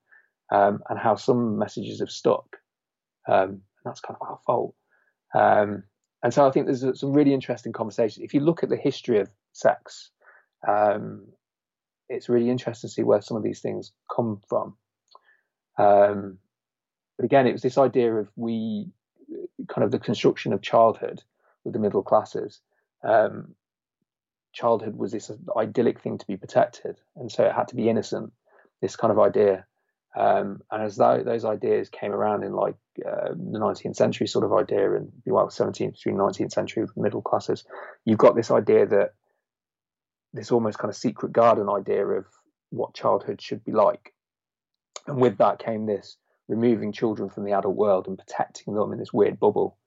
um, 0.52 0.82
and 0.90 1.00
how 1.00 1.16
some 1.16 1.58
messages 1.58 2.00
have 2.00 2.12
stuck. 2.12 2.58
Um, 3.28 3.50
and 3.50 3.62
that's 3.86 4.02
kind 4.02 4.18
of 4.22 4.28
our 4.28 4.40
fault. 4.46 4.76
Um, 5.34 5.84
and 6.24 6.34
so 6.34 6.48
I 6.48 6.52
think 6.52 6.68
there's 6.68 7.00
some 7.00 7.14
really 7.14 7.34
interesting 7.34 7.74
conversations. 7.74 8.24
If 8.24 8.34
you 8.34 8.42
look 8.42 8.64
at 8.64 8.70
the 8.70 8.78
history 8.78 9.20
of 9.20 9.30
sex 9.54 10.12
um, 10.68 11.26
it's 12.10 12.30
really 12.30 12.50
interesting 12.50 12.90
to 12.90 12.94
see 12.94 13.04
where 13.04 13.22
some 13.22 13.38
of 13.38 13.44
these 13.44 13.60
things 13.60 13.92
come 14.14 14.42
from. 14.48 14.76
Um, 15.78 16.40
but 17.18 17.26
again, 17.26 17.48
it 17.48 17.54
was 17.54 17.62
this 17.62 17.78
idea 17.78 18.14
of 18.14 18.30
we 18.36 18.88
kind 19.68 19.84
of 19.84 19.92
the 19.92 20.00
construction 20.00 20.54
of 20.54 20.62
childhood 20.62 21.24
with 21.64 21.74
the 21.74 21.80
middle 21.80 22.04
classes. 22.04 22.62
Um, 23.04 23.56
childhood 24.54 24.96
was 24.96 25.12
this 25.12 25.32
idyllic 25.56 26.00
thing 26.00 26.18
to 26.18 26.28
be 26.28 26.38
protected, 26.38 27.00
and 27.16 27.32
so 27.32 27.44
it 27.44 27.54
had 27.54 27.68
to 27.70 27.76
be 27.76 27.90
innocent. 27.90 28.32
This 28.82 28.96
kind 28.96 29.12
of 29.12 29.20
idea, 29.20 29.66
um, 30.16 30.62
and 30.72 30.84
as 30.84 30.98
that, 30.98 31.26
those 31.26 31.46
ideas 31.46 31.90
came 31.90 32.12
around 32.12 32.44
in 32.44 32.54
like 32.54 32.76
uh, 33.06 33.30
the 33.30 33.60
19th 33.60 33.96
century 33.96 34.28
sort 34.28 34.46
of 34.46 34.54
idea, 34.54 34.94
and 34.94 35.12
well, 35.26 35.48
17th 35.48 36.00
through 36.02 36.14
19th 36.14 36.52
century 36.52 36.86
middle 36.96 37.22
classes, 37.22 37.66
you've 38.06 38.18
got 38.18 38.36
this 38.36 38.52
idea 38.52 38.86
that 38.86 39.14
this 40.34 40.52
almost 40.52 40.78
kind 40.78 40.90
of 40.90 40.96
secret 40.96 41.32
garden 41.32 41.70
idea 41.70 42.06
of 42.06 42.26
what 42.70 42.94
childhood 42.94 43.42
should 43.42 43.64
be 43.64 43.72
like. 43.72 44.14
And 45.08 45.18
with 45.18 45.38
that 45.38 45.60
came 45.60 45.86
this 45.86 46.18
removing 46.48 46.92
children 46.92 47.30
from 47.30 47.44
the 47.44 47.52
adult 47.52 47.76
world 47.76 48.08
and 48.08 48.18
protecting 48.18 48.74
them 48.74 48.92
in 48.92 49.00
this 49.00 49.14
weird 49.14 49.40
bubble. 49.40 49.78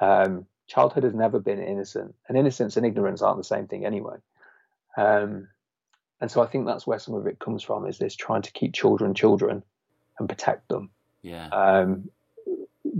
Um, 0.00 0.46
childhood 0.66 1.04
has 1.04 1.14
never 1.14 1.38
been 1.38 1.62
innocent, 1.62 2.14
and 2.28 2.38
innocence 2.38 2.76
and 2.76 2.86
ignorance 2.86 3.22
aren't 3.22 3.38
the 3.38 3.44
same 3.44 3.66
thing 3.66 3.84
anyway. 3.84 4.16
Um, 4.96 5.48
and 6.20 6.30
so 6.30 6.42
I 6.42 6.46
think 6.46 6.66
that's 6.66 6.86
where 6.86 6.98
some 6.98 7.14
of 7.14 7.26
it 7.26 7.38
comes 7.38 7.62
from 7.62 7.86
is 7.86 7.98
this 7.98 8.16
trying 8.16 8.42
to 8.42 8.52
keep 8.52 8.72
children 8.72 9.14
children 9.14 9.62
and 10.18 10.28
protect 10.28 10.68
them. 10.68 10.90
Yeah. 11.22 11.48
Um, 11.48 12.10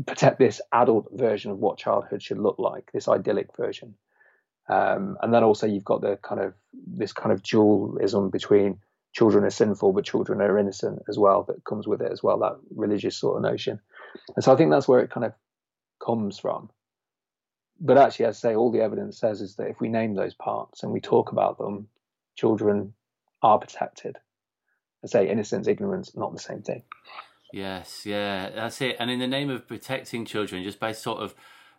protect 0.07 0.39
this 0.39 0.61
adult 0.73 1.09
version 1.13 1.51
of 1.51 1.59
what 1.59 1.79
childhood 1.79 2.23
should 2.23 2.39
look 2.39 2.59
like, 2.59 2.91
this 2.93 3.09
idyllic 3.09 3.57
version. 3.57 3.95
Um, 4.69 5.19
and 5.21 5.33
then 5.33 5.45
also 5.45 5.67
you've 5.67 5.85
got 5.85 6.01
the 6.01 6.19
kind 6.23 6.41
of 6.41 6.55
this 6.73 7.13
kind 7.13 7.33
of 7.33 7.43
dualism 7.43 8.31
between 8.31 8.79
children 9.13 9.45
are 9.45 9.51
sinful 9.51 9.93
but 9.93 10.05
children 10.05 10.41
are 10.41 10.59
innocent 10.59 11.03
as 11.09 11.19
well 11.19 11.45
that 11.45 11.65
comes 11.65 11.87
with 11.87 12.01
it 12.01 12.11
as 12.11 12.23
well 12.23 12.39
that 12.41 12.57
religious 12.75 13.17
sort 13.17 13.37
of 13.37 13.43
notion. 13.43 13.79
And 14.35 14.45
so 14.45 14.53
i 14.53 14.57
think 14.57 14.71
that's 14.71 14.89
where 14.89 15.01
it 15.01 15.11
kind 15.11 15.27
of 15.27 15.33
comes 16.05 16.39
from. 16.39 16.71
But 17.81 17.99
actually 17.99 18.27
as 18.27 18.39
i 18.39 18.51
say 18.51 18.55
all 18.55 18.73
the 18.73 18.81
evidence 18.81 19.19
says 19.19 19.41
is 19.41 19.57
that 19.57 19.69
if 19.69 19.81
we 19.81 19.89
name 19.89 20.15
those 20.15 20.35
parts 20.35 20.83
and 20.83 20.93
we 20.93 21.01
talk 21.01 21.33
about 21.33 21.59
them 21.59 21.89
children 22.35 22.95
are 23.43 23.59
protected. 23.59 24.17
I 25.05 25.09
say 25.09 25.29
innocence 25.29 25.69
ignorance 25.69 26.17
not 26.17 26.33
the 26.33 26.41
same 26.41 26.63
thing. 26.63 26.83
Yes 27.53 28.07
yeah 28.07 28.49
that's 28.49 28.81
it. 28.81 28.97
And 28.99 29.11
in 29.11 29.19
the 29.19 29.29
name 29.29 29.51
of 29.51 29.69
protecting 29.69 30.25
children 30.25 30.65
just 30.65 30.81
by 30.81 30.93
sort 30.93 31.19
of 31.19 31.35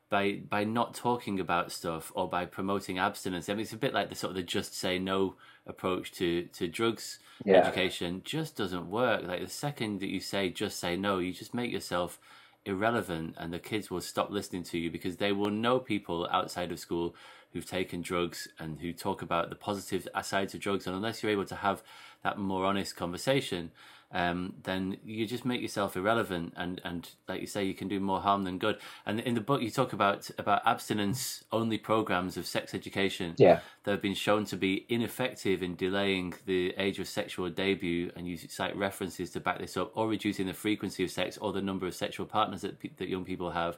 by 0.09 0.41
by 0.49 0.63
not 0.63 0.93
talking 0.93 1.39
about 1.39 1.71
stuff 1.71 2.11
or 2.15 2.29
by 2.29 2.45
promoting 2.45 2.99
abstinence. 2.99 3.49
I 3.49 3.53
mean, 3.53 3.61
it's 3.61 3.73
a 3.73 3.77
bit 3.77 3.93
like 3.93 4.09
the 4.09 4.15
sort 4.15 4.31
of 4.31 4.35
the 4.35 4.43
just 4.43 4.75
say 4.75 4.99
no 4.99 5.35
approach 5.65 6.11
to 6.13 6.43
to 6.53 6.67
drugs 6.67 7.19
yeah. 7.43 7.57
education. 7.57 8.21
Just 8.23 8.55
doesn't 8.55 8.89
work. 8.89 9.23
Like 9.23 9.41
the 9.41 9.49
second 9.49 9.99
that 10.01 10.09
you 10.09 10.19
say 10.19 10.49
just 10.49 10.79
say 10.79 10.95
no, 10.95 11.19
you 11.19 11.33
just 11.33 11.53
make 11.53 11.71
yourself 11.71 12.19
irrelevant, 12.65 13.35
and 13.37 13.53
the 13.53 13.59
kids 13.59 13.89
will 13.89 14.01
stop 14.01 14.29
listening 14.29 14.63
to 14.63 14.77
you 14.77 14.91
because 14.91 15.17
they 15.17 15.31
will 15.31 15.51
know 15.51 15.79
people 15.79 16.27
outside 16.31 16.71
of 16.71 16.79
school 16.79 17.15
who've 17.51 17.65
taken 17.65 18.01
drugs 18.01 18.49
and 18.59 18.79
who 18.79 18.91
talk 18.91 19.21
about 19.21 19.49
the 19.49 19.55
positive 19.55 20.07
uh, 20.13 20.21
sides 20.21 20.53
of 20.53 20.59
drugs. 20.59 20.87
And 20.87 20.95
unless 20.95 21.23
you're 21.23 21.31
able 21.31 21.45
to 21.45 21.55
have 21.55 21.81
that 22.21 22.37
more 22.37 22.65
honest 22.65 22.95
conversation, 22.95 23.71
um, 24.11 24.53
then 24.63 24.97
you 25.03 25.25
just 25.25 25.45
make 25.45 25.61
yourself 25.61 25.97
irrelevant 25.97 26.53
and, 26.55 26.79
and 26.83 27.09
like 27.27 27.41
you 27.41 27.47
say 27.47 27.65
you 27.65 27.73
can 27.73 27.87
do 27.87 27.99
more 27.99 28.21
harm 28.21 28.43
than 28.43 28.57
good. 28.57 28.77
And 29.05 29.19
in 29.19 29.35
the 29.35 29.41
book 29.41 29.61
you 29.61 29.69
talk 29.69 29.93
about 29.93 30.29
about 30.37 30.61
abstinence 30.65 31.43
only 31.51 31.77
programs 31.77 32.37
of 32.37 32.45
sex 32.45 32.73
education 32.73 33.35
yeah. 33.37 33.59
that 33.83 33.91
have 33.91 34.01
been 34.01 34.13
shown 34.13 34.45
to 34.45 34.57
be 34.57 34.85
ineffective 34.89 35.61
in 35.63 35.75
delaying 35.75 36.33
the 36.45 36.73
age 36.77 36.99
of 36.99 37.07
sexual 37.07 37.49
debut. 37.49 38.11
And 38.15 38.27
you 38.27 38.37
cite 38.37 38.75
references 38.77 39.31
to 39.31 39.39
back 39.39 39.59
this 39.59 39.75
up 39.75 39.91
or 39.95 40.07
reducing 40.07 40.47
the 40.47 40.53
frequency 40.53 41.03
of 41.03 41.11
sex 41.11 41.37
or 41.37 41.51
the 41.51 41.61
number 41.61 41.87
of 41.87 41.95
sexual 41.95 42.25
partners 42.25 42.61
that, 42.61 42.79
that 42.97 43.09
young 43.09 43.25
people 43.25 43.51
have. 43.51 43.77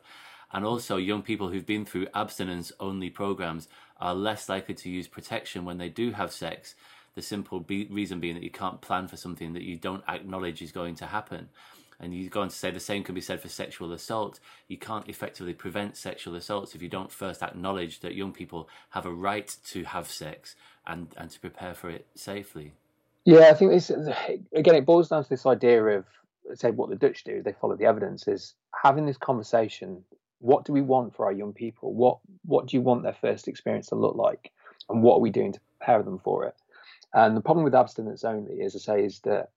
And 0.52 0.66
also 0.66 0.98
young 0.98 1.24
people 1.24 1.50
who've 1.50 1.66
been 1.66 1.84
through 1.84 2.08
abstinence 2.14 2.72
only 2.80 3.10
programs 3.10 3.68
are 4.00 4.14
less 4.14 4.48
likely 4.48 4.76
to 4.76 4.90
use 4.90 5.08
protection 5.08 5.66
when 5.66 5.78
they 5.78 5.90
do 5.90 6.12
have 6.12 6.32
sex 6.32 6.76
the 7.18 7.22
simple 7.24 7.60
be- 7.60 7.88
reason 7.90 8.20
being 8.20 8.36
that 8.36 8.44
you 8.44 8.52
can't 8.52 8.80
plan 8.80 9.08
for 9.08 9.18
something 9.18 9.54
that 9.54 9.64
you 9.64 9.76
don't 9.76 10.04
acknowledge 10.08 10.62
is 10.62 10.72
going 10.72 10.94
to 10.94 11.08
happen. 11.08 11.50
And 12.00 12.14
you 12.14 12.30
go 12.30 12.42
on 12.42 12.50
to 12.50 12.56
say 12.56 12.70
the 12.70 12.80
same 12.80 13.04
can 13.04 13.16
be 13.16 13.22
said 13.22 13.42
for 13.42 13.50
sexual 13.50 13.92
assault. 13.92 14.40
You 14.68 14.78
can't 14.78 15.10
effectively 15.10 15.56
prevent 15.56 15.98
sexual 15.98 16.36
assaults 16.36 16.76
if 16.76 16.82
you 16.84 16.90
don't 16.90 17.12
first 17.12 17.42
acknowledge 17.42 18.02
that 18.02 18.14
young 18.14 18.34
people 18.34 18.70
have 18.92 19.08
a 19.08 19.12
right 19.12 19.54
to 19.70 19.84
have 19.86 20.08
sex 20.08 20.56
and, 20.86 21.08
and 21.18 21.32
to 21.32 21.40
prepare 21.40 21.74
for 21.74 21.90
it 21.90 22.06
safely. 22.14 22.74
Yeah, 23.26 23.50
I 23.50 23.56
think 23.56 23.72
this 23.72 23.90
again 23.90 24.76
it 24.76 24.86
boils 24.86 25.10
down 25.10 25.24
to 25.24 25.30
this 25.30 25.48
idea 25.48 25.84
of 25.84 26.06
say 26.54 26.70
what 26.70 26.90
the 26.92 26.96
Dutch 26.96 27.24
do, 27.24 27.42
they 27.42 27.52
follow 27.52 27.76
the 27.76 27.86
evidence, 27.86 28.28
is 28.28 28.54
having 28.84 29.08
this 29.08 29.18
conversation. 29.18 30.04
What 30.40 30.66
do 30.66 30.72
we 30.72 30.82
want 30.82 31.16
for 31.16 31.26
our 31.26 31.32
young 31.32 31.52
people? 31.52 31.96
What 31.96 32.20
what 32.46 32.68
do 32.68 32.78
you 32.78 32.82
want 32.82 33.02
their 33.02 33.18
first 33.20 33.48
experience 33.48 33.88
to 33.88 33.96
look 33.96 34.16
like? 34.16 34.52
And 34.88 35.02
what 35.02 35.16
are 35.16 35.20
we 35.20 35.32
doing 35.32 35.54
to 35.54 35.60
prepare 35.80 36.04
them 36.04 36.20
for 36.20 36.46
it? 36.46 36.56
And 37.14 37.36
the 37.36 37.42
problem 37.42 37.64
with 37.64 37.76
abstinence 37.76 38.24
only, 38.24 38.62
as 38.62 38.76
I 38.76 38.80
say, 38.80 39.06
is 39.06 39.20
that 39.22 39.52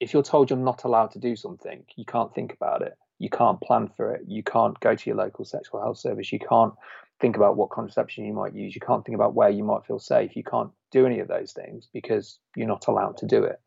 if 0.00 0.12
you're 0.12 0.22
told 0.22 0.50
you're 0.50 0.58
not 0.58 0.84
allowed 0.84 1.10
to 1.12 1.18
do 1.18 1.36
something, 1.36 1.84
you 1.96 2.04
can't 2.04 2.34
think 2.34 2.52
about 2.52 2.82
it. 2.82 2.96
You 3.18 3.30
can't 3.30 3.60
plan 3.60 3.88
for 3.96 4.12
it. 4.12 4.22
You 4.26 4.42
can't 4.42 4.78
go 4.80 4.94
to 4.94 5.10
your 5.10 5.16
local 5.16 5.44
sexual 5.44 5.80
health 5.80 5.98
service. 5.98 6.32
You 6.32 6.38
can't 6.38 6.74
think 7.20 7.36
about 7.36 7.56
what 7.56 7.70
contraception 7.70 8.24
you 8.24 8.32
might 8.32 8.54
use. 8.54 8.74
You 8.74 8.80
can't 8.80 9.04
think 9.04 9.14
about 9.14 9.34
where 9.34 9.50
you 9.50 9.64
might 9.64 9.86
feel 9.86 9.98
safe. 9.98 10.36
You 10.36 10.42
can't 10.42 10.70
do 10.90 11.06
any 11.06 11.20
of 11.20 11.28
those 11.28 11.52
things 11.52 11.88
because 11.92 12.38
you're 12.56 12.66
not 12.68 12.86
allowed 12.88 13.16
to 13.18 13.26
do 13.26 13.44
it. 13.44 13.60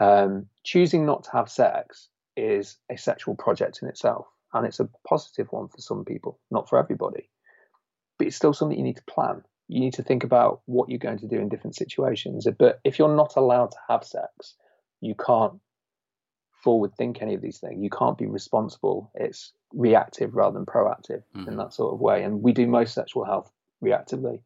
Um, 0.00 0.46
choosing 0.64 1.04
not 1.04 1.24
to 1.24 1.30
have 1.32 1.50
sex 1.50 2.08
is 2.36 2.78
a 2.90 2.96
sexual 2.96 3.34
project 3.34 3.80
in 3.82 3.88
itself, 3.88 4.26
and 4.54 4.66
it's 4.66 4.80
a 4.80 4.88
positive 5.06 5.48
one 5.52 5.68
for 5.68 5.80
some 5.80 6.04
people, 6.04 6.38
not 6.50 6.68
for 6.68 6.78
everybody. 6.78 7.28
But 8.18 8.26
it's 8.26 8.36
still 8.36 8.54
something 8.54 8.76
you 8.76 8.84
need 8.84 8.96
to 8.96 9.04
plan 9.04 9.42
you 9.72 9.80
need 9.80 9.94
to 9.94 10.02
think 10.02 10.22
about 10.22 10.60
what 10.66 10.90
you're 10.90 10.98
going 10.98 11.18
to 11.18 11.26
do 11.26 11.38
in 11.38 11.48
different 11.48 11.74
situations. 11.74 12.46
But 12.58 12.80
if 12.84 12.98
you're 12.98 13.16
not 13.16 13.36
allowed 13.36 13.70
to 13.70 13.78
have 13.88 14.04
sex, 14.04 14.54
you 15.00 15.14
can't 15.14 15.54
forward 16.62 16.94
think 16.94 17.22
any 17.22 17.34
of 17.34 17.40
these 17.40 17.58
things. 17.58 17.82
You 17.82 17.88
can't 17.88 18.18
be 18.18 18.26
responsible. 18.26 19.10
It's 19.14 19.52
reactive 19.72 20.34
rather 20.34 20.54
than 20.58 20.66
proactive 20.66 21.22
mm-hmm. 21.34 21.48
in 21.48 21.56
that 21.56 21.72
sort 21.72 21.94
of 21.94 22.00
way. 22.00 22.22
And 22.22 22.42
we 22.42 22.52
do 22.52 22.66
most 22.66 22.94
sexual 22.94 23.24
health 23.24 23.50
reactively. 23.82 24.42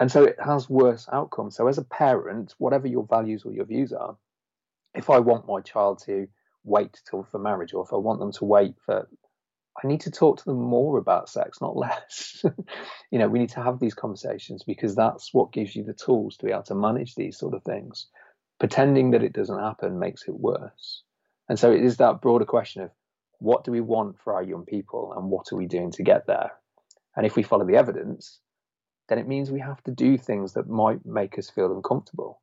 And 0.00 0.10
so 0.10 0.24
it 0.24 0.36
has 0.44 0.68
worse 0.68 1.08
outcomes. 1.12 1.56
So 1.56 1.68
as 1.68 1.78
a 1.78 1.84
parent, 1.84 2.54
whatever 2.58 2.88
your 2.88 3.06
values 3.06 3.44
or 3.44 3.52
your 3.52 3.66
views 3.66 3.92
are, 3.92 4.16
if 4.94 5.10
I 5.10 5.20
want 5.20 5.46
my 5.46 5.60
child 5.60 6.02
to 6.06 6.26
wait 6.64 7.00
till 7.08 7.22
for 7.22 7.38
marriage 7.38 7.72
or 7.72 7.84
if 7.84 7.92
I 7.92 7.96
want 7.96 8.18
them 8.18 8.32
to 8.32 8.44
wait 8.44 8.74
for 8.84 9.08
I 9.82 9.86
need 9.86 10.00
to 10.02 10.10
talk 10.10 10.38
to 10.38 10.44
them 10.44 10.60
more 10.60 10.98
about 10.98 11.28
sex, 11.28 11.60
not 11.60 11.76
less. 11.76 12.44
you 13.10 13.18
know, 13.18 13.28
we 13.28 13.38
need 13.38 13.50
to 13.50 13.62
have 13.62 13.78
these 13.78 13.94
conversations 13.94 14.64
because 14.64 14.96
that's 14.96 15.32
what 15.32 15.52
gives 15.52 15.76
you 15.76 15.84
the 15.84 15.92
tools 15.92 16.36
to 16.36 16.46
be 16.46 16.52
able 16.52 16.64
to 16.64 16.74
manage 16.74 17.14
these 17.14 17.38
sort 17.38 17.54
of 17.54 17.62
things. 17.62 18.06
Pretending 18.58 19.12
that 19.12 19.22
it 19.22 19.32
doesn't 19.32 19.58
happen 19.58 19.98
makes 19.98 20.26
it 20.26 20.34
worse. 20.34 21.04
And 21.48 21.58
so 21.58 21.72
it 21.72 21.82
is 21.82 21.98
that 21.98 22.20
broader 22.20 22.44
question 22.44 22.82
of 22.82 22.90
what 23.38 23.64
do 23.64 23.70
we 23.70 23.80
want 23.80 24.18
for 24.18 24.34
our 24.34 24.42
young 24.42 24.64
people 24.64 25.14
and 25.16 25.30
what 25.30 25.52
are 25.52 25.56
we 25.56 25.66
doing 25.66 25.92
to 25.92 26.02
get 26.02 26.26
there? 26.26 26.52
And 27.16 27.24
if 27.24 27.36
we 27.36 27.44
follow 27.44 27.64
the 27.64 27.76
evidence, 27.76 28.40
then 29.08 29.18
it 29.18 29.28
means 29.28 29.50
we 29.50 29.60
have 29.60 29.82
to 29.84 29.92
do 29.92 30.18
things 30.18 30.54
that 30.54 30.68
might 30.68 31.06
make 31.06 31.38
us 31.38 31.50
feel 31.50 31.72
uncomfortable. 31.74 32.40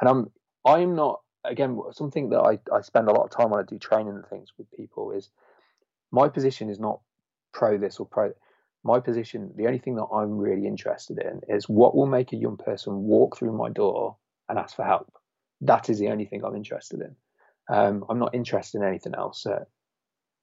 And 0.00 0.08
I'm 0.08 0.30
I'm 0.64 0.94
not 0.94 1.20
again 1.44 1.80
something 1.92 2.30
that 2.30 2.40
I, 2.40 2.58
I 2.74 2.80
spend 2.82 3.08
a 3.08 3.12
lot 3.12 3.24
of 3.24 3.30
time 3.30 3.50
when 3.50 3.60
I 3.60 3.64
do 3.64 3.78
training 3.78 4.14
and 4.14 4.26
things 4.26 4.50
with 4.56 4.70
people 4.72 5.12
is 5.12 5.30
my 6.12 6.28
position 6.28 6.68
is 6.70 6.78
not 6.78 7.00
pro 7.52 7.78
this 7.78 7.98
or 7.98 8.06
pro 8.06 8.32
my 8.82 8.98
position 9.00 9.52
the 9.56 9.66
only 9.66 9.78
thing 9.78 9.96
that 9.96 10.06
i'm 10.14 10.38
really 10.38 10.66
interested 10.66 11.18
in 11.18 11.40
is 11.54 11.68
what 11.68 11.94
will 11.94 12.06
make 12.06 12.32
a 12.32 12.36
young 12.36 12.56
person 12.56 13.02
walk 13.02 13.36
through 13.36 13.52
my 13.52 13.68
door 13.68 14.16
and 14.50 14.58
ask 14.58 14.76
for 14.76 14.84
help. 14.84 15.10
That 15.62 15.88
is 15.88 15.98
the 15.98 16.08
only 16.08 16.26
thing 16.26 16.44
i'm 16.44 16.56
interested 16.56 17.00
in. 17.00 17.16
Um, 17.74 18.04
i'm 18.10 18.18
not 18.18 18.34
interested 18.34 18.78
in 18.78 18.86
anything 18.86 19.14
else. 19.14 19.46
Uh, 19.46 19.64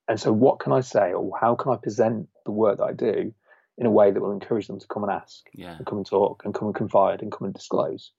and 0.08 0.20
so 0.20 0.32
what 0.32 0.60
can 0.60 0.72
i 0.72 0.82
say 0.82 1.14
or 1.14 1.32
how 1.40 1.56
can 1.56 1.72
i 1.72 1.76
present 1.76 2.30
the 2.46 2.52
work 2.52 2.78
that 2.78 2.86
i 2.86 2.94
do 2.94 3.34
in 3.78 3.86
a 3.86 3.92
way 3.92 4.10
that 4.10 4.22
will 4.22 4.32
encourage 4.32 4.68
them 4.68 4.80
to 4.80 4.88
come 4.88 5.04
and 5.04 5.12
ask 5.12 5.46
yeah. 5.54 5.76
and 5.78 5.86
come 5.86 6.00
and 6.00 6.08
talk 6.08 6.44
and 6.46 6.54
come 6.56 6.68
and 6.70 6.76
confide 6.76 7.22
and 7.22 7.32
come 7.32 7.46
and 7.46 7.54
disclose? 7.54 8.12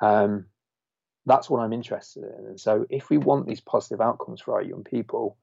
Um, 0.00 0.46
that's 1.26 1.50
what 1.50 1.60
i'm 1.60 1.72
interested 1.72 2.24
in. 2.24 2.46
And 2.46 2.60
so 2.60 2.86
if 2.90 3.10
we 3.10 3.18
want 3.18 3.46
these 3.46 3.60
positive 3.60 4.00
outcomes 4.00 4.40
for 4.40 4.54
our 4.54 4.62
young 4.62 4.84
people 4.84 5.36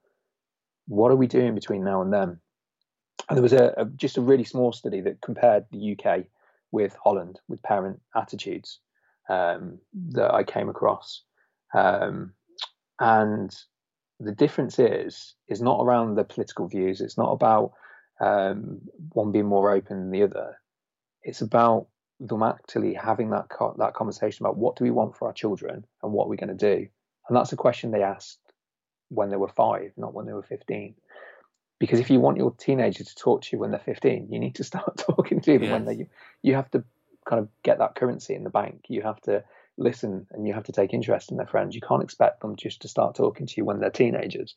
what 0.88 1.12
are 1.12 1.16
we 1.16 1.28
doing 1.28 1.56
between 1.56 1.84
now 1.84 2.02
and 2.02 2.12
then? 2.12 2.40
And 3.30 3.38
there 3.38 3.44
was 3.44 3.54
a, 3.54 3.74
a, 3.78 3.86
just 3.86 4.18
a 4.18 4.22
really 4.22 4.44
small 4.44 4.72
study 4.72 5.02
that 5.02 5.22
compared 5.22 5.66
the 5.72 5.98
UK 5.98 6.26
with 6.72 6.96
Holland 7.04 7.40
with 7.48 7.62
parent 7.64 8.00
attitudes 8.16 8.80
um, 9.30 9.80
that 10.12 10.34
I 10.34 10.44
came 10.44 10.70
across, 10.70 11.24
um, 11.74 12.34
and 13.00 13.56
the 14.20 14.32
difference 14.32 14.80
is 14.80 15.36
is 15.48 15.62
not 15.62 15.82
around 15.82 16.16
the 16.16 16.24
political 16.24 16.68
views. 16.68 17.02
It's 17.02 17.18
not 17.18 17.32
about 17.32 17.74
um, 18.22 18.80
one 19.14 19.32
being 19.32 19.46
more 19.46 19.72
open 19.72 20.00
than 20.00 20.12
the 20.12 20.24
other. 20.24 20.58
It's 21.24 21.42
about 21.42 21.88
them 22.20 22.44
actually 22.44 22.94
having 22.94 23.30
that 23.32 23.50
co- 23.50 23.76
that 23.78 23.94
conversation 23.94 24.46
about 24.46 24.58
what 24.58 24.78
do 24.78 24.86
we 24.86 24.92
want 24.92 25.16
for 25.16 25.28
our 25.28 25.34
children 25.34 25.86
and 26.02 26.14
what 26.14 26.26
are 26.26 26.30
we're 26.30 26.36
going 26.36 26.58
to 26.58 26.76
do. 26.76 26.88
And 27.28 27.36
that's 27.36 27.52
a 27.52 27.58
question 27.58 27.92
they 27.92 28.04
asked 28.04 28.40
when 29.10 29.30
they 29.30 29.38
were 29.38 29.48
five, 29.48 29.92
not 29.98 30.14
when 30.14 30.26
they 30.26 30.34
were 30.34 30.44
15. 30.44 30.96
Because 31.80 32.00
if 32.00 32.10
you 32.10 32.20
want 32.20 32.38
your 32.38 32.52
teenager 32.52 33.04
to 33.04 33.16
talk 33.16 33.44
to 33.44 33.50
you 33.54 33.60
when 33.60 33.72
they're 33.72 33.80
15, 33.80 34.30
you 34.32 34.40
need 34.40 34.56
to 34.56 34.64
start 34.64 34.98
talking 35.10 35.42
to 35.42 35.54
them 35.54 35.64
yes. 35.64 35.72
when 35.72 35.86
they 35.86 36.08
you 36.42 36.56
have 36.56 36.70
to 36.72 36.84
kind 37.28 37.40
of 37.40 37.50
get 37.64 37.80
that 37.80 37.96
currency 37.96 38.34
in 38.34 38.44
the 38.44 38.50
bank. 38.50 38.86
You 38.88 39.02
have 39.04 39.22
to 39.22 39.44
listen 39.78 40.26
and 40.32 40.48
you 40.48 40.54
have 40.54 40.64
to 40.64 40.72
take 40.72 40.94
interest 40.94 41.30
in 41.30 41.38
their 41.38 41.46
friends. 41.46 41.76
You 41.76 41.82
can't 41.82 42.04
expect 42.04 42.42
them 42.42 42.56
just 42.56 42.82
to 42.82 42.88
start 42.88 43.16
talking 43.16 43.46
to 43.46 43.54
you 43.58 43.66
when 43.66 43.80
they're 43.80 43.92
teenagers. 43.92 44.56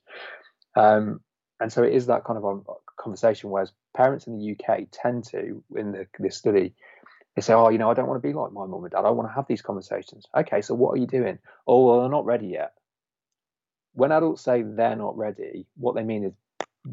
Um, 0.76 1.20
and 1.60 1.70
so 1.70 1.82
it 1.82 1.92
is 1.92 2.06
that 2.06 2.24
kind 2.24 2.38
of 2.38 2.44
a 2.44 2.72
conversation. 2.96 3.50
Whereas 3.50 3.72
parents 3.94 4.26
in 4.26 4.38
the 4.38 4.52
UK 4.52 4.86
tend 4.90 5.24
to, 5.24 5.62
in 5.76 5.92
the, 5.92 6.06
this 6.18 6.36
study, 6.36 6.72
they 7.36 7.42
say, 7.42 7.52
"Oh, 7.52 7.68
you 7.68 7.76
know, 7.76 7.90
I 7.90 7.94
don't 7.94 8.08
want 8.08 8.22
to 8.22 8.26
be 8.26 8.32
like 8.32 8.52
my 8.52 8.64
mum 8.64 8.82
and 8.82 8.90
dad. 8.90 9.04
I 9.04 9.10
want 9.10 9.28
to 9.28 9.34
have 9.34 9.46
these 9.46 9.60
conversations." 9.60 10.24
Okay, 10.34 10.62
so 10.62 10.74
what 10.74 10.92
are 10.94 10.96
you 10.96 11.06
doing? 11.06 11.38
Oh, 11.66 11.86
well, 11.86 12.00
they're 12.00 12.08
not 12.08 12.24
ready 12.24 12.46
yet 12.46 12.72
when 14.00 14.12
adults 14.12 14.40
say 14.42 14.62
they're 14.62 14.96
not 14.96 15.14
ready, 15.18 15.66
what 15.76 15.94
they 15.94 16.02
mean 16.02 16.24
is 16.24 16.32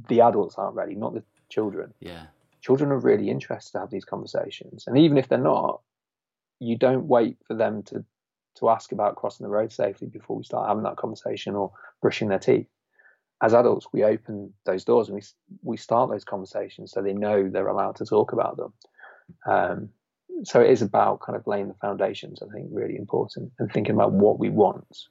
the 0.10 0.20
adults 0.20 0.55
aren't 0.58 0.76
ready, 0.76 0.93
not 0.93 1.14
the 1.14 1.24
children. 1.47 1.93
Yeah. 2.01 2.26
Children 2.60 2.91
are 2.91 2.99
really 2.99 3.30
interested 3.30 3.72
to 3.72 3.80
have 3.80 3.89
these 3.89 4.03
conversations. 4.03 4.84
And 4.88 4.97
even 4.97 5.18
if 5.18 5.30
they're 5.30 5.38
not, 5.38 5.80
you 6.60 6.78
don't 6.78 7.08
wait 7.08 7.38
for 7.47 7.53
them 7.53 7.82
to 7.84 8.03
to 8.55 8.70
ask 8.70 8.91
about 8.91 9.16
crossing 9.16 9.45
the 9.45 9.49
road 9.49 9.72
safely 9.72 10.08
before 10.08 10.36
we 10.36 10.43
start 10.43 10.68
having 10.68 10.84
that 10.84 10.97
conversation 10.97 11.55
or 11.55 11.72
brushing 12.01 12.28
their 12.28 12.39
teeth. 12.39 12.68
As 13.41 13.53
adults, 13.53 13.88
we 13.93 14.03
open 14.03 14.51
those 14.66 14.84
doors 14.84 15.08
and 15.08 15.16
we 15.16 15.24
we 15.64 15.78
start 15.78 16.10
those 16.10 16.26
conversations 16.26 16.91
so 16.91 17.01
they 17.01 17.14
know 17.14 17.47
they're 17.47 17.68
allowed 17.68 17.95
to 17.97 18.05
talk 18.05 18.34
about 18.34 18.58
them. 18.58 18.74
Um, 19.45 19.89
so 20.43 20.60
it 20.60 20.72
is 20.72 20.82
about 20.82 21.22
kind 21.22 21.38
of 21.38 21.47
laying 21.47 21.70
the 21.70 21.74
foundations. 21.76 22.41
I 22.41 22.51
think 22.51 22.68
really 22.70 22.97
important 22.97 23.53
and 23.60 23.72
thinking 23.72 23.95
about 23.95 24.12
what 24.12 24.39
we 24.39 24.49
want 24.49 25.08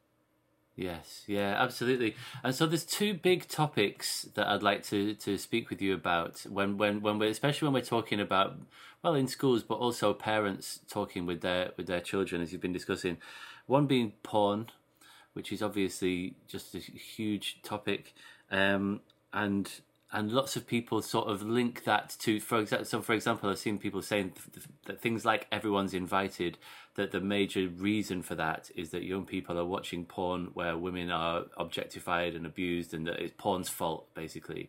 Yes, 0.77 1.25
yeah, 1.27 1.57
absolutely. 1.59 2.17
And 2.45 2.55
so 2.55 2.67
there's 2.67 2.85
two 2.85 3.15
big 3.15 3.49
topics 3.49 4.29
that 4.35 4.47
I'd 4.47 4.63
like 4.63 4.83
to, 4.85 5.15
to 5.15 5.39
speak 5.39 5.71
with 5.71 5.81
you 5.81 5.95
about 5.95 6.41
when, 6.51 6.77
when, 6.77 7.01
when 7.01 7.19
we're 7.19 7.31
especially 7.31 7.67
when 7.67 7.73
we're 7.73 7.81
talking 7.81 8.21
about 8.21 8.59
well 9.03 9.15
in 9.15 9.27
schools 9.27 9.63
but 9.63 9.77
also 9.77 10.13
parents 10.13 10.81
talking 10.91 11.25
with 11.25 11.41
their 11.41 11.71
with 11.79 11.87
their 11.87 12.01
children 12.01 12.43
as 12.43 12.53
you've 12.53 12.61
been 12.61 12.75
discussing. 12.75 13.17
One 13.67 13.87
being 13.87 14.13
porn, 14.23 14.67
which 15.33 15.51
is 15.51 15.63
obviously 15.63 16.35
just 16.47 16.75
a 16.75 16.79
huge 16.79 17.61
topic. 17.63 18.13
Um, 18.51 19.01
and 19.33 19.71
and 20.13 20.31
lots 20.31 20.57
of 20.57 20.67
people 20.67 21.03
sort 21.03 21.29
of 21.29 21.43
link 21.43 21.85
that 21.85 22.15
to 22.21 22.39
for 22.39 22.61
example 22.61 22.85
so 22.85 23.03
for 23.03 23.13
example 23.13 23.51
i've 23.51 23.59
seen 23.59 23.77
people 23.77 24.01
saying 24.01 24.33
that 24.87 25.01
things 25.01 25.25
like 25.25 25.47
everyone's 25.51 25.93
invited 25.95 26.57
that 26.97 27.13
the 27.13 27.21
major 27.21 27.69
reason 27.69 28.23
for 28.23 28.35
that 28.35 28.71
is 28.75 28.91
that 28.91 29.05
young 29.05 29.25
people 29.25 29.59
are 29.59 29.65
watching 29.65 30.05
porn 30.05 30.49
where 30.55 30.77
women 30.77 31.11
are 31.11 31.45
objectified 31.57 32.35
and 32.35 32.47
abused 32.47 32.93
and 32.93 33.07
that 33.07 33.21
it's 33.21 33.35
porn's 33.39 33.69
fault 33.69 34.13
basically 34.15 34.69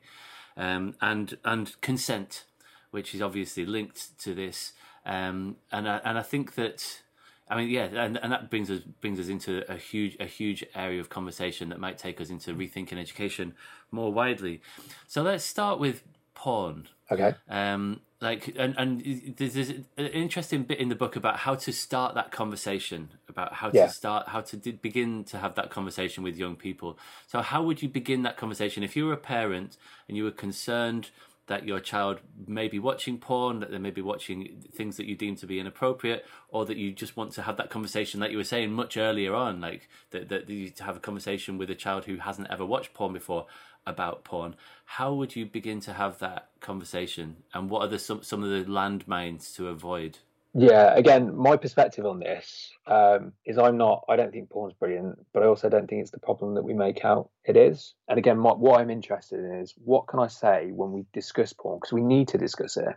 um, 0.56 0.96
and 1.02 1.38
and 1.44 1.80
consent 1.82 2.44
which 2.92 3.14
is 3.16 3.22
obviously 3.22 3.66
linked 3.66 4.18
to 4.20 4.34
this 4.34 4.74
um, 5.06 5.56
and 5.72 5.88
I, 5.88 6.02
and 6.04 6.18
I 6.18 6.22
think 6.22 6.56
that 6.56 7.02
I 7.50 7.56
mean, 7.56 7.70
yeah, 7.70 7.86
and, 7.86 8.18
and 8.18 8.32
that 8.34 8.50
brings 8.50 8.70
us 8.70 8.82
brings 9.00 9.20
us 9.20 9.30
into 9.30 9.64
a 9.72 9.78
huge 9.78 10.18
a 10.20 10.26
huge 10.26 10.66
area 10.76 11.00
of 11.00 11.10
conversation 11.10 11.70
that 11.70 11.80
might 11.80 11.98
take 11.98 12.20
us 12.20 12.30
into 12.30 12.54
rethinking 12.54 13.00
education 13.00 13.54
more 13.90 14.12
widely. 14.12 14.62
So 15.08 15.22
let's 15.22 15.46
start 15.46 15.80
with 15.80 16.04
porn. 16.38 16.88
Okay. 17.12 17.34
Um, 17.50 18.02
like, 18.22 18.54
and 18.58 18.76
and 18.78 19.36
there's, 19.38 19.54
there's 19.56 19.70
an 19.70 20.08
interesting 20.08 20.64
bit 20.64 20.80
in 20.80 20.90
the 20.90 20.96
book 20.96 21.16
about 21.16 21.38
how 21.38 21.56
to 21.56 21.72
start 21.72 22.16
that 22.16 22.32
conversation 22.32 23.10
about 23.28 23.54
how 23.54 23.70
to 23.70 23.90
start 23.90 24.30
how 24.30 24.42
to 24.42 24.58
begin 24.58 25.24
to 25.26 25.38
have 25.38 25.56
that 25.56 25.70
conversation 25.70 26.24
with 26.24 26.38
young 26.38 26.56
people. 26.56 26.98
So, 27.28 27.42
how 27.42 27.64
would 27.64 27.82
you 27.82 27.90
begin 27.90 28.22
that 28.24 28.38
conversation 28.38 28.84
if 28.84 28.96
you 28.96 29.06
were 29.08 29.14
a 29.14 29.18
parent 29.18 29.78
and 30.08 30.16
you 30.16 30.24
were 30.24 30.32
concerned? 30.32 31.10
That 31.48 31.66
your 31.66 31.80
child 31.80 32.20
may 32.46 32.68
be 32.68 32.80
watching 32.80 33.18
porn, 33.18 33.60
that 33.62 33.72
they 33.72 33.78
may 33.78 33.92
be 33.92 34.02
watching 34.02 34.64
things 34.74 34.98
that 34.98 35.06
you 35.06 35.16
deem 35.16 35.36
to 35.38 35.48
be 35.48 35.60
inappropriate, 35.60 36.26
or 36.50 36.66
that 36.66 36.78
you 36.78 36.92
just 36.92 37.18
want 37.18 37.32
to 37.34 37.42
have 37.42 37.58
that 37.58 37.70
conversation 37.70 38.20
that 38.20 38.32
you 38.32 38.38
were 38.38 38.44
saying 38.44 38.72
much 38.72 38.98
earlier 38.98 39.34
on, 39.34 39.60
like 39.60 39.90
that, 40.12 40.30
that 40.30 40.50
you 40.50 40.70
to 40.70 40.84
have 40.84 40.98
a 40.98 41.02
conversation 41.02 41.58
with 41.58 41.70
a 41.70 41.76
child 41.76 42.06
who 42.06 42.18
hasn't 42.18 42.50
ever 42.52 42.66
watched 42.66 42.94
porn 42.94 43.14
before 43.14 43.48
about 43.86 44.26
porn. 44.26 44.56
How 44.86 45.14
would 45.14 45.36
you 45.36 45.46
begin 45.46 45.80
to 45.82 45.94
have 45.94 46.20
that 46.20 46.50
conversation, 46.60 47.38
and 47.54 47.70
what 47.70 47.82
are 47.82 47.88
the 47.88 48.00
some 48.00 48.22
some 48.24 48.44
of 48.44 48.50
the 48.50 48.70
landmines 48.70 49.56
to 49.56 49.70
avoid? 49.70 50.20
Yeah, 50.60 50.96
again, 50.96 51.38
my 51.38 51.56
perspective 51.56 52.08
on 52.08 52.18
this 52.18 52.72
um, 52.88 53.34
is 53.46 53.60
I'm 53.60 53.78
not, 53.78 54.04
I 54.10 54.16
don't 54.16 54.32
think 54.32 54.50
porn's 54.50 54.74
brilliant, 54.74 55.20
but 55.32 55.44
I 55.44 55.46
also 55.46 55.70
don't 55.70 55.88
think 55.88 56.02
it's 56.02 56.10
the 56.10 56.20
problem 56.20 56.56
that 56.56 56.64
we 56.64 56.74
make 56.74 57.06
out 57.06 57.30
it 57.46 57.56
is. 57.56 57.94
And 58.08 58.18
again, 58.18 58.40
my, 58.40 58.54
what 58.54 58.82
I'm 58.82 58.90
interested 58.90 59.40
in 59.40 59.60
is 59.60 59.76
what 59.78 60.08
can 60.08 60.20
I 60.20 60.26
say 60.26 60.72
when 60.72 60.92
we 60.92 61.06
discuss 61.14 61.54
porn, 61.54 61.78
because 61.78 61.94
we 61.94 62.02
need 62.02 62.30
to 62.30 62.40
discuss 62.40 62.76
it, 62.76 62.96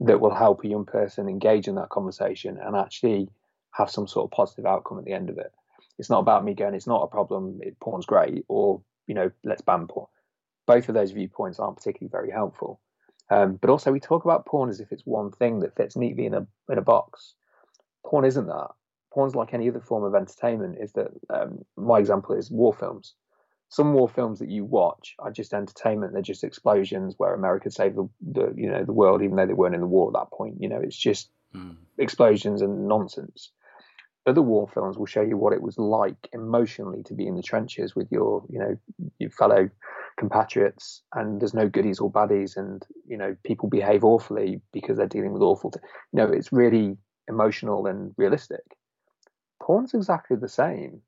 that 0.00 0.20
will 0.20 0.34
help 0.34 0.64
a 0.64 0.68
young 0.68 0.84
person 0.84 1.28
engage 1.28 1.68
in 1.68 1.76
that 1.76 1.90
conversation 1.90 2.58
and 2.60 2.74
actually 2.74 3.28
have 3.70 3.88
some 3.88 4.08
sort 4.08 4.24
of 4.24 4.32
positive 4.32 4.66
outcome 4.66 4.98
at 4.98 5.04
the 5.04 5.12
end 5.12 5.30
of 5.30 5.38
it. 5.38 5.52
It's 5.96 6.10
not 6.10 6.18
about 6.18 6.44
me 6.44 6.54
going, 6.54 6.74
it's 6.74 6.88
not 6.88 7.04
a 7.04 7.06
problem, 7.06 7.60
it, 7.62 7.78
porn's 7.78 8.06
great, 8.06 8.44
or, 8.48 8.82
you 9.06 9.14
know, 9.14 9.30
let's 9.44 9.62
ban 9.62 9.86
porn. 9.86 10.08
Both 10.66 10.88
of 10.88 10.96
those 10.96 11.12
viewpoints 11.12 11.60
aren't 11.60 11.76
particularly 11.76 12.10
very 12.10 12.32
helpful. 12.32 12.80
Um, 13.30 13.54
but 13.54 13.70
also, 13.70 13.92
we 13.92 14.00
talk 14.00 14.24
about 14.24 14.44
porn 14.44 14.70
as 14.70 14.80
if 14.80 14.90
it's 14.90 15.06
one 15.06 15.30
thing 15.30 15.60
that 15.60 15.76
fits 15.76 15.96
neatly 15.96 16.26
in 16.26 16.34
a 16.34 16.46
in 16.68 16.78
a 16.78 16.82
box. 16.82 17.34
Porn 18.04 18.24
isn't 18.24 18.46
that. 18.46 18.70
Porn's 19.12 19.34
like 19.34 19.54
any 19.54 19.68
other 19.68 19.80
form 19.80 20.04
of 20.04 20.14
entertainment. 20.14 20.78
Is 20.80 20.92
that 20.92 21.08
um, 21.28 21.64
my 21.76 21.98
example 21.98 22.34
is 22.34 22.50
war 22.50 22.74
films. 22.74 23.14
Some 23.68 23.92
war 23.94 24.08
films 24.08 24.40
that 24.40 24.50
you 24.50 24.64
watch 24.64 25.14
are 25.20 25.30
just 25.30 25.54
entertainment. 25.54 26.12
They're 26.12 26.22
just 26.22 26.42
explosions 26.42 27.14
where 27.18 27.34
America 27.34 27.70
saved 27.70 27.94
the, 27.96 28.08
the 28.20 28.52
you 28.56 28.68
know 28.68 28.84
the 28.84 28.92
world, 28.92 29.22
even 29.22 29.36
though 29.36 29.46
they 29.46 29.52
weren't 29.52 29.76
in 29.76 29.80
the 29.80 29.86
war 29.86 30.08
at 30.08 30.14
that 30.14 30.36
point. 30.36 30.56
You 30.60 30.68
know, 30.68 30.80
it's 30.80 30.96
just 30.96 31.30
mm. 31.54 31.76
explosions 31.98 32.62
and 32.62 32.88
nonsense. 32.88 33.52
other 34.26 34.42
war 34.42 34.68
films 34.68 34.98
will 34.98 35.06
show 35.06 35.22
you 35.22 35.36
what 35.36 35.52
it 35.52 35.62
was 35.62 35.78
like 35.78 36.28
emotionally 36.32 37.02
to 37.04 37.14
be 37.14 37.26
in 37.26 37.36
the 37.36 37.42
trenches 37.42 37.94
with 37.94 38.10
your, 38.10 38.44
you 38.48 38.58
know, 38.58 38.76
your 39.18 39.30
fellow 39.30 39.70
compatriots, 40.20 41.02
and 41.14 41.40
there's 41.40 41.54
no 41.54 41.68
goodies 41.68 41.98
or 41.98 42.12
baddies, 42.12 42.56
and 42.56 42.86
you 43.08 43.16
know, 43.16 43.36
people 43.44 43.68
behave 43.68 44.04
awfully 44.04 44.60
because 44.72 44.96
they're 44.96 45.06
dealing 45.08 45.32
with 45.32 45.42
awful. 45.42 45.72
T- 45.72 45.80
you 46.12 46.18
know, 46.18 46.30
it's 46.30 46.52
really 46.52 46.96
emotional 47.26 47.86
and 47.86 48.14
realistic. 48.16 48.76
Porn's 49.60 49.94
exactly 49.94 50.36
the 50.36 50.48
same. 50.48 51.02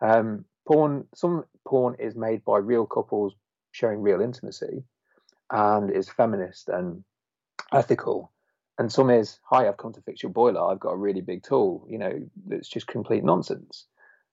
Um, 0.00 0.44
porn, 0.66 1.06
some 1.14 1.44
porn 1.66 1.94
is 1.98 2.16
made 2.16 2.44
by 2.44 2.58
real 2.58 2.86
couples 2.86 3.34
showing 3.70 4.00
real 4.00 4.20
intimacy, 4.20 4.82
and 5.52 5.90
is 5.90 6.08
feminist 6.08 6.68
and 6.68 7.04
ethical 7.72 8.32
and 8.78 8.92
some 8.92 9.10
is 9.10 9.38
hi 9.42 9.68
i've 9.68 9.76
come 9.76 9.92
to 9.92 10.02
fix 10.02 10.22
your 10.22 10.32
boiler 10.32 10.70
i've 10.70 10.80
got 10.80 10.90
a 10.90 10.96
really 10.96 11.20
big 11.20 11.42
tool 11.42 11.86
you 11.88 11.98
know 11.98 12.12
it's 12.50 12.68
just 12.68 12.86
complete 12.86 13.24
nonsense 13.24 13.86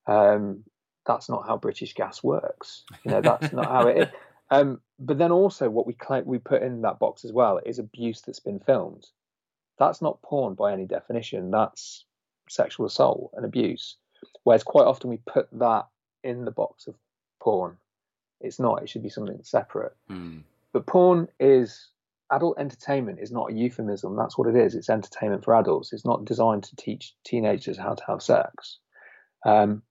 um, 0.08 0.64
that's 1.06 1.30
not 1.30 1.46
how 1.48 1.58
british 1.58 1.94
gas 1.94 2.24
works 2.24 2.84
you 3.04 3.12
know 3.12 3.22
that's 3.30 3.52
not 3.54 3.66
how 3.66 3.88
it 3.88 3.98
is 3.98 4.08
um, 4.54 4.82
but 5.00 5.18
then 5.18 5.32
also 5.32 5.70
what 5.70 5.88
we 5.88 5.94
claim, 5.94 6.26
we 6.26 6.38
put 6.38 6.62
in 6.62 6.82
that 6.82 7.00
box 7.00 7.24
as 7.24 7.32
well 7.32 7.62
is 7.66 7.80
abuse 7.80 8.22
that's 8.22 8.40
been 8.40 8.60
filmed 8.60 9.06
that's 9.80 10.02
not 10.02 10.22
porn 10.22 10.54
by 10.54 10.74
any 10.74 10.86
definition 10.86 11.52
that's 11.52 12.06
sexual 12.50 12.86
assault 12.86 13.32
and 13.36 13.46
abuse 13.46 13.98
whereas 14.44 14.64
quite 14.64 14.86
often 14.86 15.10
we 15.10 15.18
put 15.26 15.48
that 15.54 15.88
in 16.24 16.46
the 16.46 16.52
box 16.52 16.88
of 16.88 16.96
porn 17.42 17.78
it's 18.42 18.60
not 18.60 18.84
it 18.84 18.90
should 18.90 19.04
be 19.04 19.10
something 19.10 19.40
separate 19.44 19.96
Mm. 20.10 20.42
but 20.74 20.86
porn 20.86 21.28
is 21.40 21.88
adult 22.32 22.58
entertainment 22.58 23.20
is 23.20 23.32
not 23.32 23.52
a 23.52 23.54
euphemism. 23.54 24.16
That's 24.16 24.38
what 24.38 24.48
it 24.48 24.56
is. 24.56 24.74
It's 24.74 24.90
entertainment 24.90 25.44
for 25.44 25.54
adults. 25.54 25.92
It's 25.92 26.06
not 26.06 26.24
designed 26.26 26.64
to 26.64 26.76
teach 26.78 27.14
teenagers 27.26 27.78
how 27.78 27.94
to 27.94 28.04
have 28.08 28.22
sex. 28.22 28.80
Um, 29.46 29.84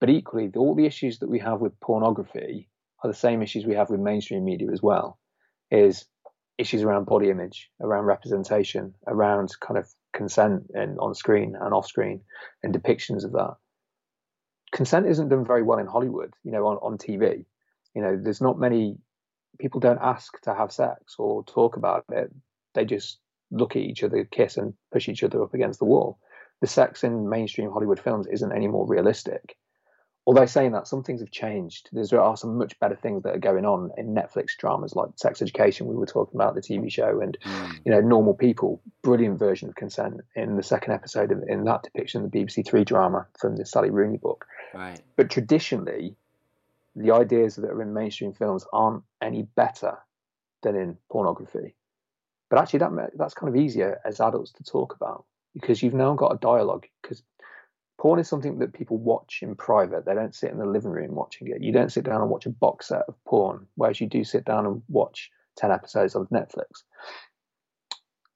but 0.00 0.10
equally, 0.10 0.50
all 0.56 0.74
the 0.74 0.86
issues 0.86 1.18
that 1.18 1.28
we 1.28 1.40
have 1.40 1.60
with 1.60 1.78
pornography 1.80 2.68
are 3.02 3.10
the 3.10 3.16
same 3.16 3.42
issues 3.42 3.66
we 3.66 3.74
have 3.74 3.90
with 3.90 4.00
mainstream 4.00 4.44
media 4.44 4.70
as 4.72 4.82
well. 4.82 5.18
Is 5.70 6.06
issues 6.56 6.82
around 6.82 7.06
body 7.06 7.30
image, 7.30 7.70
around 7.80 8.04
representation, 8.04 8.94
around 9.06 9.50
kind 9.60 9.78
of 9.78 9.88
consent 10.12 10.70
and 10.74 10.98
on 10.98 11.14
screen 11.14 11.54
and 11.60 11.72
off 11.72 11.86
screen, 11.86 12.22
and 12.62 12.74
depictions 12.74 13.24
of 13.24 13.32
that. 13.32 13.54
Consent 14.72 15.06
isn't 15.06 15.28
done 15.28 15.46
very 15.46 15.62
well 15.62 15.78
in 15.78 15.86
Hollywood, 15.86 16.34
you 16.42 16.52
know, 16.52 16.66
on, 16.66 16.76
on 16.78 16.98
TV. 16.98 17.44
You 17.94 18.02
know, 18.02 18.18
there's 18.20 18.40
not 18.40 18.58
many 18.58 18.98
people 19.58 19.80
don't 19.80 20.00
ask 20.00 20.40
to 20.42 20.54
have 20.54 20.72
sex 20.72 21.16
or 21.18 21.44
talk 21.44 21.76
about 21.76 22.04
it. 22.10 22.32
They 22.74 22.84
just 22.84 23.18
look 23.50 23.76
at 23.76 23.82
each 23.82 24.02
other, 24.02 24.24
kiss, 24.24 24.56
and 24.56 24.74
push 24.92 25.08
each 25.08 25.22
other 25.22 25.42
up 25.42 25.54
against 25.54 25.78
the 25.78 25.86
wall. 25.86 26.18
The 26.60 26.66
sex 26.66 27.04
in 27.04 27.28
mainstream 27.28 27.70
Hollywood 27.70 28.00
films 28.00 28.26
isn't 28.26 28.52
any 28.52 28.68
more 28.68 28.86
realistic. 28.86 29.56
Although 30.28 30.44
saying 30.44 30.72
that, 30.72 30.86
some 30.86 31.02
things 31.02 31.22
have 31.22 31.30
changed. 31.30 31.88
There 31.90 32.20
are 32.20 32.36
some 32.36 32.58
much 32.58 32.78
better 32.80 32.94
things 32.94 33.22
that 33.22 33.34
are 33.34 33.38
going 33.38 33.64
on 33.64 33.90
in 33.96 34.14
Netflix 34.14 34.48
dramas 34.58 34.94
like 34.94 35.08
Sex 35.16 35.40
Education. 35.40 35.86
We 35.86 35.96
were 35.96 36.04
talking 36.04 36.38
about 36.38 36.54
the 36.54 36.60
TV 36.60 36.90
show, 36.90 37.22
and 37.22 37.38
Mm. 37.46 37.80
you 37.86 37.90
know, 37.90 38.02
Normal 38.02 38.34
People, 38.34 38.82
brilliant 39.00 39.38
version 39.38 39.70
of 39.70 39.74
consent 39.74 40.20
in 40.36 40.56
the 40.56 40.62
second 40.62 40.92
episode 40.92 41.32
of 41.32 41.42
in 41.48 41.64
that 41.64 41.82
depiction 41.82 42.22
of 42.22 42.30
the 42.30 42.38
BBC 42.38 42.62
Three 42.62 42.84
drama 42.84 43.26
from 43.38 43.56
the 43.56 43.64
Sally 43.64 43.88
Rooney 43.88 44.18
book. 44.18 44.46
Right. 44.74 45.00
But 45.16 45.30
traditionally, 45.30 46.14
the 46.94 47.12
ideas 47.12 47.56
that 47.56 47.70
are 47.70 47.80
in 47.80 47.94
mainstream 47.94 48.34
films 48.34 48.66
aren't 48.70 49.04
any 49.22 49.44
better 49.54 49.96
than 50.60 50.76
in 50.76 50.98
pornography. 51.08 51.74
But 52.50 52.58
actually, 52.58 52.80
that 52.80 53.12
that's 53.16 53.32
kind 53.32 53.48
of 53.48 53.56
easier 53.56 53.98
as 54.04 54.20
adults 54.20 54.52
to 54.52 54.62
talk 54.62 54.94
about 54.94 55.24
because 55.54 55.82
you've 55.82 55.94
now 55.94 56.12
got 56.12 56.34
a 56.34 56.38
dialogue. 56.38 56.86
Because 57.00 57.22
porn 57.98 58.20
is 58.20 58.28
something 58.28 58.58
that 58.58 58.72
people 58.72 58.96
watch 58.96 59.40
in 59.42 59.54
private. 59.54 60.04
They 60.04 60.14
don't 60.14 60.34
sit 60.34 60.50
in 60.50 60.58
the 60.58 60.66
living 60.66 60.90
room 60.90 61.14
watching 61.14 61.48
it. 61.48 61.62
You 61.62 61.72
don't 61.72 61.92
sit 61.92 62.04
down 62.04 62.20
and 62.20 62.30
watch 62.30 62.46
a 62.46 62.50
box 62.50 62.88
set 62.88 63.02
of 63.08 63.14
porn, 63.24 63.66
whereas 63.74 64.00
you 64.00 64.06
do 64.06 64.24
sit 64.24 64.44
down 64.44 64.66
and 64.66 64.82
watch 64.88 65.30
ten 65.56 65.70
episodes 65.70 66.14
of 66.14 66.28
Netflix. 66.30 66.84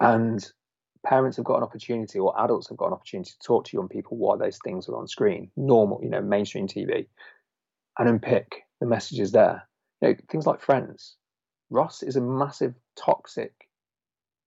And 0.01 0.45
parents 1.07 1.37
have 1.37 1.47
got 1.47 1.59
an 1.59 1.63
opportunity, 1.63 2.19
or 2.19 2.39
adults 2.43 2.69
have 2.69 2.77
got 2.77 2.89
an 2.89 2.93
opportunity 2.93 3.31
to 3.31 3.47
talk 3.47 3.65
to 3.67 3.77
young 3.77 3.89
people 3.89 4.17
while 4.17 4.37
those 4.37 4.59
things 4.65 4.89
are 4.89 4.97
on 4.97 5.07
screen, 5.07 5.51
normal, 5.57 6.01
you 6.03 6.11
know, 6.11 6.21
mainstream 6.21 6.67
TV, 6.67 7.07
and 7.99 8.09
unpick 8.09 8.63
the 8.81 8.87
messages 8.87 9.33
there. 9.33 9.69
You 10.01 10.09
know, 10.09 10.15
things 10.29 10.47
like 10.47 10.61
Friends. 10.61 11.17
Ross 11.71 12.03
is 12.03 12.17
a 12.17 12.21
massive 12.21 12.75
toxic 12.97 13.53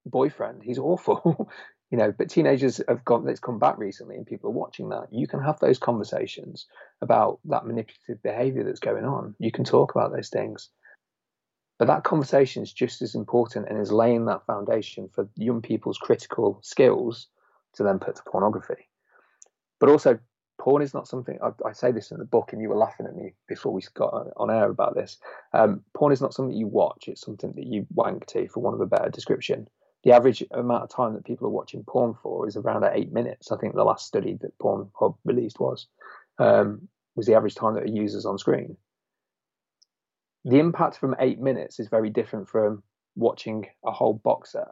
boyfriend. 0.06 0.62
He's 0.64 0.78
awful, 0.78 1.50
you 1.92 1.98
know. 1.98 2.14
But 2.18 2.30
teenagers 2.30 2.82
have 2.88 3.06
gone. 3.06 3.28
It's 3.28 3.40
come 3.40 3.60
back 3.60 3.78
recently, 3.78 4.16
and 4.16 4.26
people 4.26 4.50
are 4.50 4.54
watching 4.54 4.90
that. 4.90 5.08
You 5.12 5.28
can 5.28 5.42
have 5.42 5.60
those 5.60 5.80
conversations 5.80 6.66
about 7.02 7.40
that 7.46 7.66
manipulative 7.66 8.22
behaviour 8.24 8.64
that's 8.64 8.80
going 8.80 9.06
on. 9.06 9.36
You 9.40 9.52
can 9.52 9.64
talk 9.64 9.96
about 9.96 10.12
those 10.12 10.30
things. 10.30 10.70
But 11.78 11.88
that 11.88 12.04
conversation 12.06 12.64
is 12.64 12.72
just 12.72 13.02
as 13.02 13.16
important 13.16 13.68
and 13.68 13.80
is 13.80 13.92
laying 13.92 14.26
that 14.26 14.46
foundation 14.46 15.10
for 15.10 15.28
young 15.36 15.62
people's 15.62 15.98
critical 15.98 16.60
skills 16.64 17.28
to 17.74 17.84
then 17.84 18.00
put 18.00 18.16
to 18.16 18.24
pornography. 18.24 18.88
But 19.80 19.90
also, 19.90 20.18
porn 20.58 20.82
is 20.82 20.94
not 20.94 21.08
something, 21.08 21.38
I, 21.44 21.52
I 21.68 21.74
say 21.74 21.92
this 21.92 22.12
in 22.12 22.18
the 22.18 22.26
book, 22.26 22.54
and 22.54 22.62
you 22.62 22.70
were 22.70 22.78
laughing 22.78 23.06
at 23.06 23.16
me 23.16 23.34
before 23.48 23.74
we 23.74 23.82
got 23.94 24.14
on- 24.14 24.32
on 24.38 24.50
air 24.50 24.70
about 24.70 24.96
this. 24.96 25.18
Um, 25.54 25.84
porn 25.94 26.14
is 26.14 26.22
not 26.22 26.34
something 26.34 26.56
you 26.56 26.68
watch, 26.68 27.08
it's 27.08 27.22
something 27.22 27.52
that 27.54 27.68
you 27.68 27.86
wank 27.94 28.26
to, 28.28 28.48
for 28.48 28.62
want 28.62 28.76
of 28.76 28.82
a 28.82 28.86
better 28.86 29.10
description. 29.10 29.68
The 30.06 30.14
average 30.14 30.44
amount 30.52 30.84
of 30.84 30.90
time 30.90 31.14
that 31.16 31.26
people 31.26 31.48
are 31.48 31.52
watching 31.52 31.84
porn 31.84 32.16
for 32.22 32.48
is 32.48 32.56
around 32.56 32.86
eight 32.94 33.12
minutes. 33.12 33.52
I 33.52 33.58
think 33.58 33.76
the 33.76 33.84
last 33.84 34.06
study 34.06 34.38
that 34.42 34.58
Pornhub 34.60 35.18
released 35.26 35.60
was 35.60 35.88
um, 36.38 36.88
was 37.16 37.26
the 37.26 37.36
average 37.36 37.56
time 37.56 37.74
that 37.74 37.90
a 37.90 37.92
user's 37.92 38.26
on 38.26 38.38
screen 38.38 38.78
the 40.46 40.60
impact 40.60 40.98
from 40.98 41.16
eight 41.20 41.40
minutes 41.40 41.80
is 41.80 41.90
very 41.90 42.10
different 42.10 42.48
from 42.48 42.84
watching 43.16 43.66
a 43.84 43.92
whole 43.92 44.14
box 44.14 44.52
set 44.52 44.68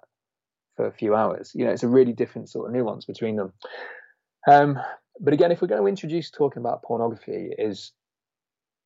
for 0.78 0.86
a 0.86 0.94
few 0.94 1.16
hours. 1.16 1.52
You 1.56 1.66
know, 1.66 1.72
it's 1.72 1.84
a 1.84 1.88
really 1.88 2.14
different 2.14 2.50
sort 2.50 2.68
of 2.68 2.74
nuance 2.74 3.06
between 3.06 3.36
them. 3.36 3.54
Um, 4.48 4.80
but 5.20 5.34
again, 5.34 5.52
if 5.52 5.62
we're 5.62 5.68
going 5.68 5.82
to 5.82 5.88
introduce 5.88 6.30
talking 6.30 6.62
about 6.62 6.84
pornography, 6.84 7.50
is 7.58 7.92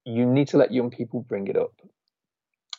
you 0.06 0.26
need 0.26 0.48
to 0.50 0.58
let 0.58 0.72
young 0.72 0.90
people 0.90 1.22
bring 1.28 1.48
it 1.48 1.58
up. 1.58 1.74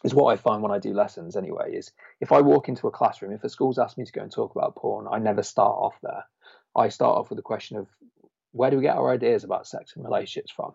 Is 0.04 0.14
what 0.14 0.32
I 0.32 0.36
find 0.36 0.62
when 0.62 0.70
I 0.70 0.78
do 0.78 0.94
lessons 0.94 1.36
anyway. 1.36 1.74
Is 1.74 1.90
if 2.20 2.30
I 2.30 2.40
walk 2.40 2.68
into 2.68 2.86
a 2.86 2.92
classroom, 2.92 3.32
if 3.32 3.42
a 3.42 3.48
school's 3.48 3.78
asked 3.78 3.98
me 3.98 4.04
to 4.04 4.12
go 4.12 4.22
and 4.22 4.30
talk 4.30 4.54
about 4.54 4.76
porn, 4.76 5.06
I 5.10 5.18
never 5.18 5.42
start 5.42 5.76
off 5.76 5.98
there. 6.02 6.24
I 6.76 6.88
start 6.88 7.18
off 7.18 7.30
with 7.30 7.38
the 7.38 7.42
question 7.42 7.76
of 7.78 7.88
where 8.52 8.70
do 8.70 8.76
we 8.76 8.82
get 8.82 8.96
our 8.96 9.10
ideas 9.10 9.44
about 9.44 9.66
sex 9.66 9.94
and 9.96 10.04
relationships 10.04 10.52
from? 10.52 10.74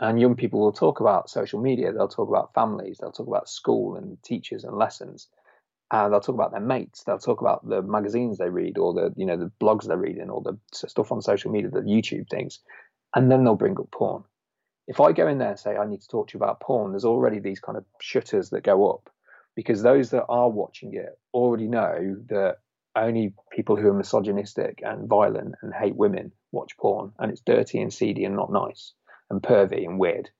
And 0.00 0.20
young 0.20 0.34
people 0.34 0.60
will 0.60 0.72
talk 0.72 1.00
about 1.00 1.30
social 1.30 1.60
media, 1.60 1.92
they'll 1.92 2.08
talk 2.08 2.28
about 2.28 2.54
families, 2.54 2.98
they'll 2.98 3.12
talk 3.12 3.28
about 3.28 3.48
school 3.48 3.96
and 3.96 4.20
teachers 4.22 4.64
and 4.64 4.76
lessons. 4.76 5.28
And 5.90 6.12
they'll 6.12 6.20
talk 6.20 6.34
about 6.34 6.50
their 6.50 6.60
mates, 6.60 7.04
they'll 7.04 7.18
talk 7.18 7.40
about 7.40 7.68
the 7.68 7.82
magazines 7.82 8.38
they 8.38 8.48
read 8.48 8.78
or 8.78 8.94
the 8.94 9.12
you 9.16 9.26
know 9.26 9.36
the 9.36 9.52
blogs 9.60 9.86
they're 9.86 9.96
reading 9.96 10.30
or 10.30 10.42
the 10.42 10.58
stuff 10.72 11.12
on 11.12 11.22
social 11.22 11.52
media, 11.52 11.70
the 11.70 11.80
YouTube 11.80 12.28
things. 12.28 12.60
And 13.14 13.30
then 13.30 13.44
they'll 13.44 13.54
bring 13.54 13.78
up 13.78 13.90
porn. 13.92 14.24
If 14.86 15.00
I 15.00 15.12
go 15.12 15.26
in 15.28 15.38
there 15.38 15.50
and 15.50 15.58
say 15.58 15.76
I 15.76 15.86
need 15.86 16.02
to 16.02 16.08
talk 16.08 16.28
to 16.28 16.38
you 16.38 16.42
about 16.42 16.60
porn, 16.60 16.92
there's 16.92 17.04
already 17.04 17.38
these 17.38 17.60
kind 17.60 17.78
of 17.78 17.84
shutters 18.00 18.50
that 18.50 18.62
go 18.62 18.90
up 18.90 19.10
because 19.56 19.82
those 19.82 20.10
that 20.10 20.24
are 20.28 20.50
watching 20.50 20.94
it 20.94 21.18
already 21.32 21.68
know 21.68 22.16
that 22.28 22.58
only 22.96 23.34
people 23.50 23.76
who 23.76 23.88
are 23.88 23.94
misogynistic 23.94 24.80
and 24.84 25.08
violent 25.08 25.54
and 25.62 25.72
hate 25.74 25.96
women 25.96 26.32
watch 26.52 26.76
porn 26.76 27.12
and 27.18 27.30
it's 27.30 27.40
dirty 27.40 27.80
and 27.80 27.92
seedy 27.92 28.24
and 28.24 28.36
not 28.36 28.52
nice 28.52 28.92
and 29.30 29.42
pervy 29.42 29.84
and 29.84 29.98
weird. 29.98 30.30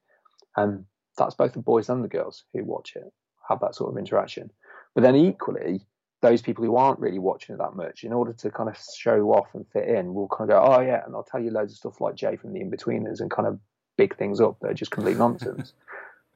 And 0.57 0.85
that's 1.17 1.35
both 1.35 1.53
the 1.53 1.61
boys 1.61 1.89
and 1.89 2.05
the 2.05 2.09
girls 2.09 2.45
who 2.53 2.65
watch 2.65 2.93
it 2.97 3.13
have 3.49 3.61
that 3.61 3.75
sort 3.75 3.93
of 3.93 3.99
interaction. 3.99 4.51
But 4.95 5.03
then 5.03 5.17
equally, 5.17 5.81
those 6.23 6.43
people 6.43 6.65
who 6.65 6.77
aren't 6.77 7.01
really 7.01 7.19
watching 7.19 7.55
it 7.55 7.59
that 7.59 7.77
much, 7.77 8.05
in 8.05 8.13
order 8.13 8.33
to 8.33 8.51
kind 8.51 8.69
of 8.69 8.79
show 8.97 9.33
off 9.33 9.49
and 9.55 9.67
fit 9.73 9.89
in, 9.89 10.15
will 10.15 10.29
kind 10.29 10.51
of 10.51 10.55
go, 10.55 10.75
oh 10.75 10.81
yeah, 10.81 11.05
and 11.05 11.15
I'll 11.15 11.25
tell 11.25 11.41
you 11.41 11.51
loads 11.51 11.73
of 11.73 11.79
stuff 11.79 12.01
like 12.01 12.15
Jay 12.15 12.37
from 12.37 12.53
the 12.53 12.61
Inbetweeners 12.61 13.21
and 13.21 13.31
kind 13.31 13.49
of 13.49 13.59
big 13.97 14.17
things 14.17 14.41
up 14.41 14.59
that 14.61 14.71
are 14.71 14.75
just 14.75 14.91
complete 14.91 15.17
nonsense. 15.17 15.73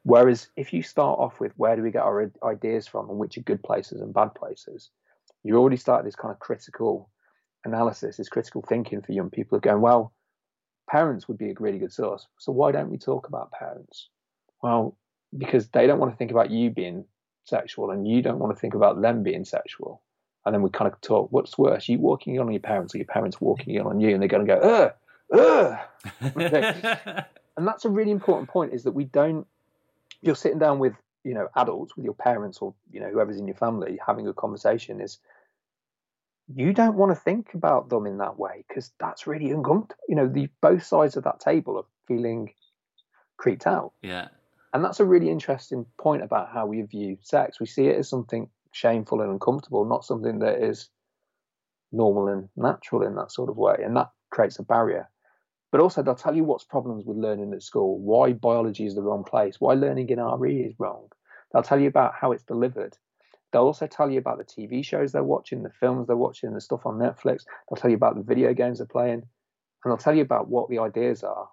Whereas 0.03 0.49
if 0.55 0.73
you 0.73 0.81
start 0.81 1.19
off 1.19 1.39
with 1.39 1.51
where 1.57 1.75
do 1.75 1.81
we 1.83 1.91
get 1.91 2.03
our 2.03 2.31
ideas 2.43 2.87
from 2.87 3.09
and 3.09 3.19
which 3.19 3.37
are 3.37 3.41
good 3.41 3.61
places 3.61 4.01
and 4.01 4.13
bad 4.13 4.33
places, 4.33 4.89
you 5.43 5.57
already 5.57 5.77
start 5.77 6.05
this 6.05 6.15
kind 6.15 6.31
of 6.31 6.39
critical 6.39 7.09
analysis, 7.65 8.17
this 8.17 8.29
critical 8.29 8.61
thinking 8.61 9.01
for 9.01 9.11
young 9.11 9.29
people 9.29 9.55
of 9.55 9.61
going, 9.61 9.81
well, 9.81 10.13
parents 10.89 11.27
would 11.27 11.37
be 11.37 11.51
a 11.51 11.55
really 11.59 11.77
good 11.77 11.93
source. 11.93 12.27
So 12.37 12.51
why 12.51 12.71
don't 12.71 12.89
we 12.89 12.97
talk 12.97 13.27
about 13.27 13.51
parents? 13.51 14.09
Well, 14.63 14.97
because 15.37 15.67
they 15.67 15.85
don't 15.85 15.99
want 15.99 16.11
to 16.11 16.17
think 16.17 16.31
about 16.31 16.49
you 16.49 16.69
being 16.71 17.05
sexual 17.45 17.91
and 17.91 18.07
you 18.07 18.21
don't 18.21 18.39
want 18.39 18.55
to 18.55 18.59
think 18.59 18.73
about 18.73 19.01
them 19.01 19.23
being 19.23 19.45
sexual. 19.45 20.01
And 20.45 20.55
then 20.55 20.61
we 20.61 20.69
kind 20.69 20.91
of 20.91 20.99
talk, 21.01 21.27
what's 21.31 21.57
worse, 21.57 21.89
you 21.89 21.99
walking 21.99 22.35
in 22.35 22.41
on 22.41 22.51
your 22.51 22.61
parents 22.61 22.95
or 22.95 22.97
your 22.97 23.05
parents 23.05 23.39
walking 23.41 23.75
in 23.75 23.85
on 23.85 23.99
you 23.99 24.13
and 24.13 24.21
they're 24.21 24.29
going 24.29 24.45
to 24.47 24.55
go, 24.55 24.93
ugh, 25.33 25.77
ugh. 26.23 27.25
And 27.59 27.67
that's 27.67 27.83
a 27.83 27.89
really 27.89 28.11
important 28.11 28.47
point 28.47 28.73
is 28.73 28.83
that 28.83 28.93
we 28.93 29.03
don't, 29.03 29.45
you're 30.21 30.37
sitting 30.37 30.59
down 30.59 30.79
with, 30.79 30.93
you 31.25 31.33
know, 31.33 31.49
adults, 31.57 31.93
with 31.93 32.05
your 32.05 32.13
parents 32.13 32.59
or, 32.59 32.73
you 32.89 33.01
know, 33.01 33.09
whoever's 33.09 33.37
in 33.37 33.47
your 33.47 33.57
family 33.57 33.99
having 34.07 34.29
a 34.29 34.33
conversation 34.33 35.01
is 35.01 35.17
you 36.55 36.71
don't 36.71 36.95
want 36.95 37.11
to 37.11 37.19
think 37.19 37.53
about 37.53 37.89
them 37.89 38.05
in 38.05 38.19
that 38.19 38.39
way 38.39 38.63
because 38.65 38.93
that's 38.97 39.27
really 39.27 39.51
uncomfortable. 39.51 40.01
You 40.07 40.15
know, 40.15 40.29
the 40.29 40.47
both 40.61 40.83
sides 40.83 41.17
of 41.17 41.25
that 41.25 41.41
table 41.41 41.75
are 41.75 41.83
feeling 42.07 42.53
creeped 43.35 43.67
out. 43.67 43.91
Yeah. 44.01 44.29
And 44.73 44.81
that's 44.81 45.01
a 45.01 45.05
really 45.05 45.29
interesting 45.29 45.85
point 45.97 46.23
about 46.23 46.53
how 46.53 46.65
we 46.65 46.81
view 46.83 47.17
sex. 47.23 47.59
We 47.59 47.65
see 47.65 47.87
it 47.87 47.97
as 47.97 48.07
something 48.07 48.47
shameful 48.71 49.19
and 49.19 49.31
uncomfortable, 49.31 49.83
not 49.83 50.05
something 50.05 50.39
that 50.39 50.63
is 50.63 50.87
normal 51.91 52.29
and 52.29 52.47
natural 52.55 53.03
in 53.03 53.15
that 53.15 53.33
sort 53.33 53.49
of 53.49 53.57
way. 53.57 53.75
And 53.83 53.97
that 53.97 54.11
creates 54.29 54.59
a 54.59 54.63
barrier. 54.63 55.09
But 55.71 55.81
also, 55.81 56.01
they'll 56.01 56.15
tell 56.15 56.35
you 56.35 56.43
what's 56.43 56.63
problems 56.63 57.05
with 57.05 57.17
learning 57.17 57.53
at 57.53 57.61
school, 57.61 57.99
why 57.99 58.33
biology 58.33 58.85
is 58.85 58.95
the 58.95 59.03
wrong 59.03 59.23
place, 59.23 59.59
why 59.59 59.75
learning 59.75 60.09
in 60.09 60.19
RE 60.19 60.61
is 60.61 60.73
wrong. 60.79 61.09
They'll 61.51 61.63
tell 61.63 61.79
you 61.79 61.87
about 61.87 62.15
how 62.15 62.31
it's 62.31 62.43
delivered. 62.43 62.97
They'll 63.51 63.63
also 63.63 63.87
tell 63.87 64.09
you 64.09 64.19
about 64.19 64.37
the 64.37 64.43
TV 64.43 64.83
shows 64.83 65.11
they're 65.11 65.23
watching, 65.23 65.63
the 65.63 65.69
films 65.69 66.07
they're 66.07 66.15
watching, 66.15 66.53
the 66.53 66.61
stuff 66.61 66.85
on 66.85 66.97
Netflix. 66.97 67.45
They'll 67.69 67.77
tell 67.77 67.89
you 67.89 67.97
about 67.97 68.15
the 68.15 68.23
video 68.23 68.53
games 68.53 68.79
they're 68.79 68.87
playing, 68.87 69.21
and 69.21 69.25
they'll 69.85 69.97
tell 69.97 70.15
you 70.15 70.21
about 70.21 70.49
what 70.49 70.69
the 70.69 70.79
ideas 70.79 71.23
are. 71.23 71.49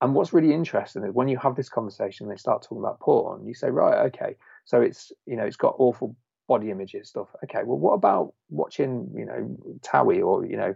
And 0.00 0.14
what's 0.14 0.32
really 0.32 0.52
interesting 0.52 1.02
is 1.02 1.12
when 1.12 1.26
you 1.26 1.38
have 1.38 1.56
this 1.56 1.68
conversation, 1.68 2.28
they 2.28 2.36
start 2.36 2.62
talking 2.62 2.78
about 2.78 3.00
porn. 3.00 3.46
You 3.46 3.54
say, 3.54 3.70
right, 3.70 4.06
okay, 4.06 4.36
so 4.64 4.80
it's 4.80 5.10
you 5.26 5.36
know 5.36 5.44
it's 5.44 5.56
got 5.56 5.74
awful 5.78 6.14
body 6.46 6.70
images 6.70 7.08
stuff. 7.08 7.28
Okay, 7.44 7.62
well, 7.64 7.78
what 7.78 7.94
about 7.94 8.32
watching 8.48 9.10
you 9.16 9.24
know 9.24 9.56
Towie 9.80 10.24
or 10.24 10.46
you 10.46 10.56
know 10.56 10.74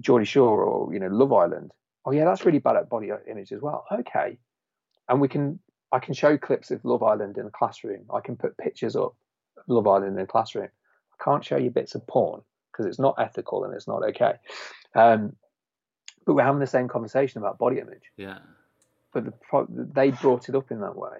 Geordie 0.00 0.26
Shore 0.26 0.62
or 0.62 0.92
you 0.92 1.00
know 1.00 1.08
Love 1.08 1.32
Island? 1.32 1.72
Oh 2.04 2.12
yeah, 2.12 2.24
that's 2.24 2.44
really 2.44 2.58
bad 2.58 2.76
at 2.76 2.88
body 2.88 3.10
image 3.30 3.52
as 3.52 3.60
well. 3.60 3.84
Okay, 3.92 4.38
and 5.08 5.20
we 5.20 5.28
can 5.28 5.60
I 5.92 5.98
can 5.98 6.14
show 6.14 6.38
clips 6.38 6.70
of 6.70 6.84
Love 6.84 7.02
Island 7.02 7.36
in 7.38 7.46
a 7.46 7.50
classroom. 7.50 8.04
I 8.14 8.20
can 8.20 8.36
put 8.36 8.56
pictures 8.56 8.96
up 8.96 9.14
of 9.56 9.64
Love 9.68 9.86
Island 9.86 10.16
in 10.16 10.22
a 10.22 10.26
classroom. 10.26 10.68
I 10.68 11.24
can't 11.24 11.44
show 11.44 11.56
you 11.56 11.70
bits 11.70 11.94
of 11.94 12.06
porn 12.06 12.42
because 12.70 12.86
it's 12.86 12.98
not 12.98 13.16
ethical 13.18 13.64
and 13.64 13.74
it's 13.74 13.88
not 13.88 14.02
okay. 14.04 14.34
Um, 14.94 15.36
but 16.24 16.34
we're 16.34 16.44
having 16.44 16.60
the 16.60 16.66
same 16.66 16.88
conversation 16.88 17.38
about 17.38 17.58
body 17.58 17.78
image. 17.78 18.04
Yeah. 18.16 18.38
But 19.12 19.24
the, 19.24 19.66
they 19.68 20.10
brought 20.10 20.48
it 20.48 20.54
up 20.54 20.70
in 20.70 20.80
that 20.80 20.96
way, 20.96 21.18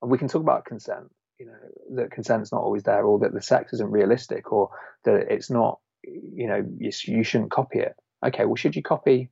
and 0.00 0.10
we 0.10 0.18
can 0.18 0.28
talk 0.28 0.42
about 0.42 0.64
consent. 0.64 1.10
You 1.38 1.46
know 1.46 1.96
that 1.96 2.10
consent's 2.10 2.50
not 2.50 2.62
always 2.62 2.82
there, 2.84 3.04
or 3.04 3.18
that 3.20 3.34
the 3.34 3.42
sex 3.42 3.72
isn't 3.74 3.90
realistic, 3.90 4.50
or 4.50 4.70
that 5.04 5.30
it's 5.30 5.50
not. 5.50 5.78
You 6.02 6.46
know, 6.48 6.66
you, 6.78 6.90
you 7.04 7.22
shouldn't 7.22 7.50
copy 7.50 7.80
it. 7.80 7.94
Okay, 8.24 8.46
well, 8.46 8.56
should 8.56 8.76
you 8.76 8.82
copy? 8.82 9.30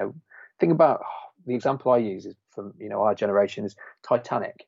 You 0.00 0.06
know, 0.06 0.14
think 0.58 0.72
about 0.72 1.02
the 1.46 1.54
example 1.54 1.92
I 1.92 1.98
use 1.98 2.26
is 2.26 2.34
from 2.54 2.74
you 2.78 2.88
know 2.88 3.02
our 3.02 3.14
generation 3.14 3.64
is 3.64 3.76
Titanic. 4.06 4.66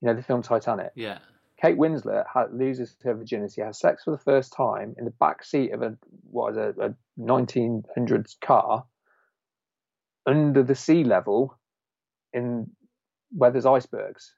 You 0.00 0.08
know 0.08 0.14
the 0.14 0.22
film 0.22 0.42
Titanic. 0.42 0.92
Yeah. 0.94 1.18
Kate 1.60 1.76
Winslet 1.76 2.24
loses 2.52 2.96
her 3.04 3.12
virginity, 3.12 3.60
has 3.60 3.78
sex 3.78 4.04
for 4.04 4.12
the 4.12 4.18
first 4.18 4.54
time 4.54 4.94
in 4.96 5.04
the 5.04 5.10
back 5.10 5.44
seat 5.44 5.72
of 5.72 5.82
a 5.82 5.94
what 6.30 6.52
is 6.52 6.56
a, 6.56 6.74
a 6.80 6.94
1900s 7.20 8.40
car 8.40 8.86
under 10.26 10.62
the 10.62 10.74
sea 10.74 11.04
level 11.04 11.58
in 12.32 12.70
where 13.32 13.50
there's 13.50 13.66
icebergs. 13.66 14.34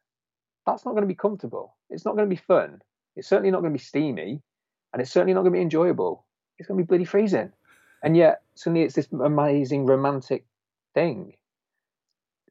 That's 0.66 0.84
not 0.84 0.92
going 0.92 1.02
to 1.02 1.08
be 1.08 1.14
comfortable. 1.14 1.76
It's 1.90 2.04
not 2.04 2.16
going 2.16 2.28
to 2.28 2.34
be 2.34 2.40
fun. 2.40 2.80
It's 3.14 3.28
certainly 3.28 3.52
not 3.52 3.60
going 3.60 3.72
to 3.72 3.78
be 3.78 3.84
steamy, 3.84 4.42
and 4.92 5.00
it's 5.00 5.12
certainly 5.12 5.34
not 5.34 5.42
going 5.42 5.52
to 5.52 5.58
be 5.58 5.62
enjoyable. 5.62 6.26
It's 6.58 6.66
going 6.66 6.78
to 6.78 6.84
be 6.84 6.88
bloody 6.88 7.04
freezing. 7.04 7.52
And 8.02 8.16
yet 8.16 8.42
suddenly 8.54 8.82
it's 8.82 8.94
this 8.94 9.08
amazing 9.12 9.86
romantic 9.86 10.44
thing. 10.94 11.34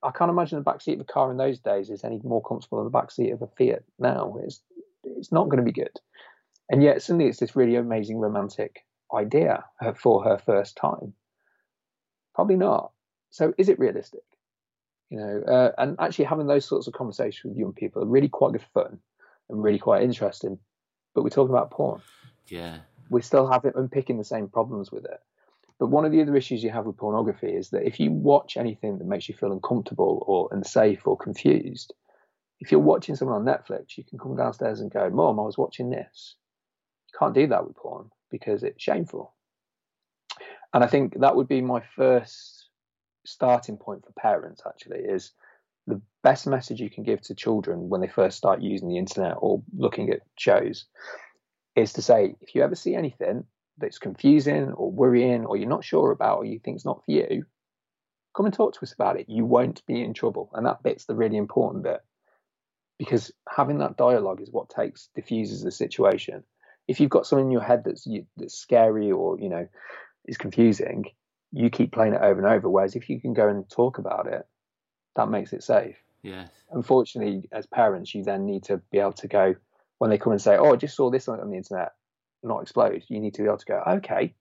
I 0.04 0.12
can't 0.12 0.32
imagine 0.32 0.58
the 0.58 0.64
back 0.64 0.82
seat 0.82 0.95
of 0.95 1.02
a 1.02 1.04
car 1.04 1.30
in 1.30 1.38
those 1.38 1.60
days 1.60 1.89
is 1.89 2.04
any 2.04 2.20
more 2.24 2.41
comfortable 2.41 2.80
than 2.80 2.86
the 2.86 2.91
back 2.97 3.12
seat 3.12 3.32
of 3.32 3.41
a 3.41 3.47
Fiat 3.47 3.84
now. 3.99 4.38
It's 4.43 4.62
it's 5.04 5.32
not 5.32 5.49
going 5.49 5.58
to 5.58 5.64
be 5.64 5.72
good. 5.72 5.99
And 6.70 6.82
yet 6.82 7.02
suddenly 7.02 7.28
it's 7.28 7.39
this 7.39 7.56
really 7.56 7.76
amazing 7.76 8.18
romantic 8.18 8.86
idea 9.14 9.64
for 9.95 10.24
her 10.24 10.38
first 10.38 10.78
time. 10.78 11.14
Probably 12.34 12.56
not. 12.56 12.91
So 13.30 13.54
is 13.58 13.70
it 13.70 13.80
realistic? 13.80 14.22
You 15.10 15.18
know, 15.18 15.43
uh, 15.45 15.72
and 15.78 15.97
actually 15.99 16.26
having 16.26 16.47
those 16.47 16.66
sorts 16.66 16.88
of 16.88 16.93
conversations 16.93 17.52
with 17.52 17.60
young 17.60 17.74
people 17.74 18.02
are 18.02 18.08
really 18.08 18.30
quite 18.30 18.54
good 18.54 18.66
fun 18.74 18.99
and 19.49 19.62
really 19.62 19.80
quite 19.80 20.04
interesting. 20.04 20.58
But 21.14 21.24
we're 21.24 21.30
talking 21.30 21.54
about 21.54 21.72
porn. 21.72 22.02
Yeah. 22.47 22.78
We 23.10 23.22
still 23.22 23.52
have 23.52 23.66
it 23.66 23.76
unpicking 23.76 24.18
the 24.18 24.24
same 24.24 24.47
problems 24.47 24.91
with 24.91 25.04
it. 25.04 25.20
But 25.82 25.88
one 25.88 26.06
of 26.06 26.12
the 26.12 26.22
other 26.22 26.36
issues 26.36 26.64
you 26.64 26.70
have 26.70 26.86
with 26.86 26.98
pornography 26.98 27.48
is 27.48 27.72
that 27.72 27.88
if 27.88 28.00
you 28.00 28.12
watch 28.12 28.56
anything 28.56 29.00
that 29.00 29.08
makes 29.08 29.28
you 29.28 29.34
feel 29.34 29.52
uncomfortable 29.52 30.24
or 30.28 30.48
unsafe 30.52 31.08
or 31.08 31.18
confused, 31.18 31.92
if 32.60 32.72
you're 32.72 32.80
watching 32.80 33.16
someone 33.16 33.36
on 33.38 33.46
Netflix, 33.52 33.98
you 33.98 34.04
can 34.04 34.20
come 34.20 34.36
downstairs 34.36 34.80
and 34.80 34.94
go, 34.94 35.10
Mom, 35.10 35.40
I 35.40 35.44
was 35.44 35.58
watching 35.58 35.90
this. 35.90 36.36
You 37.12 37.18
can't 37.18 37.34
do 37.34 37.48
that 37.48 37.66
with 37.66 37.78
porn 37.78 38.12
because 38.30 38.62
it's 38.62 38.84
shameful. 38.84 39.34
And 40.72 40.84
I 40.84 40.88
think 40.88 41.20
that 41.20 41.36
would 41.36 41.48
be 41.48 41.62
my 41.62 41.82
first 41.96 42.70
starting 43.26 43.78
point 43.78 44.06
for 44.06 44.14
parents, 44.14 44.62
actually, 44.64 45.00
is 45.00 45.32
the 45.88 46.00
best 46.22 46.46
message 46.46 46.80
you 46.80 46.92
can 46.92 47.04
give 47.04 47.22
to 47.22 47.34
children 47.34 47.90
when 47.90 48.02
they 48.02 48.08
first 48.08 48.38
start 48.38 48.62
using 48.62 48.88
the 48.88 49.00
internet 49.00 49.34
or 49.40 49.64
looking 49.76 50.12
at 50.12 50.22
shows 50.38 50.86
is 51.76 51.94
to 51.94 52.04
say, 52.04 52.36
if 52.40 52.54
you 52.54 52.62
ever 52.62 52.76
see 52.76 52.94
anything 52.94 53.46
that's 53.82 54.00
confusing 54.00 54.72
or 54.72 54.92
worrying 54.92 55.46
or 55.46 55.58
you're 55.58 55.68
not 55.68 55.84
sure 55.84 56.12
about 56.12 56.38
or 56.38 56.46
you 56.46 56.60
think 56.60 56.76
it's 56.76 56.86
not 56.86 57.04
for 57.04 57.12
you, 57.12 57.46
come 58.36 58.46
and 58.46 58.54
talk 58.54 58.74
to 58.74 58.82
us 58.82 58.94
about 58.94 59.20
it. 59.20 59.30
You 59.30 59.46
won't 59.46 59.86
be 59.86 60.02
in 60.02 60.14
trouble. 60.14 60.50
And 60.54 60.66
that 60.66 60.84
bit's 60.84 61.06
the 61.06 61.16
really 61.16 61.38
important 61.38 61.84
bit 61.84 62.02
because 62.98 63.32
having 63.50 63.80
that 63.80 63.98
dialogue 63.98 64.42
is 64.42 64.52
what 64.52 64.70
takes 64.70 65.10
diffuses 65.16 65.64
the 65.64 65.72
situation. 65.72 66.44
If 66.88 67.00
you've 67.00 67.10
got 67.10 67.26
something 67.26 67.48
in 67.48 67.52
your 67.52 67.64
head 67.64 67.84
that's 67.84 68.08
that's 68.38 68.58
scary 68.58 69.12
or 69.12 69.40
you 69.40 69.50
know 69.50 69.68
is 70.26 70.38
confusing, 70.38 71.06
you 71.52 71.70
keep 71.70 71.92
playing 71.92 72.14
it 72.14 72.22
over 72.22 72.40
and 72.40 72.48
over. 72.48 72.70
Whereas 72.70 72.96
if 72.96 73.10
you 73.10 73.20
can 73.20 73.34
go 73.34 73.48
and 73.48 73.70
talk 73.70 73.98
about 73.98 74.28
it, 74.28 74.48
that 75.16 75.30
makes 75.30 75.52
it 75.54 75.64
safe. 75.64 75.98
Yes. 76.22 76.50
Unfortunately, 76.72 77.50
as 77.52 77.66
parents, 77.66 78.14
you 78.14 78.24
then 78.24 78.46
need 78.46 78.64
to 78.66 78.78
be 78.92 79.00
able 79.00 79.14
to 79.14 79.28
go 79.28 79.56
when 79.98 80.10
they 80.10 80.18
come 80.18 80.34
and 80.34 80.42
say, 80.42 80.58
"Oh, 80.58 80.74
I 80.74 80.76
just 80.76 80.96
saw 80.96 81.10
this 81.10 81.28
on 81.28 81.50
the 81.50 81.58
internet 81.58 81.94
not 82.44 82.62
explode, 82.62 83.04
you 83.08 83.20
need 83.20 83.34
to 83.36 83.42
be 83.42 83.48
able 83.48 83.58
to 83.58 83.66
go, 83.66 83.84
okay, 83.88 84.34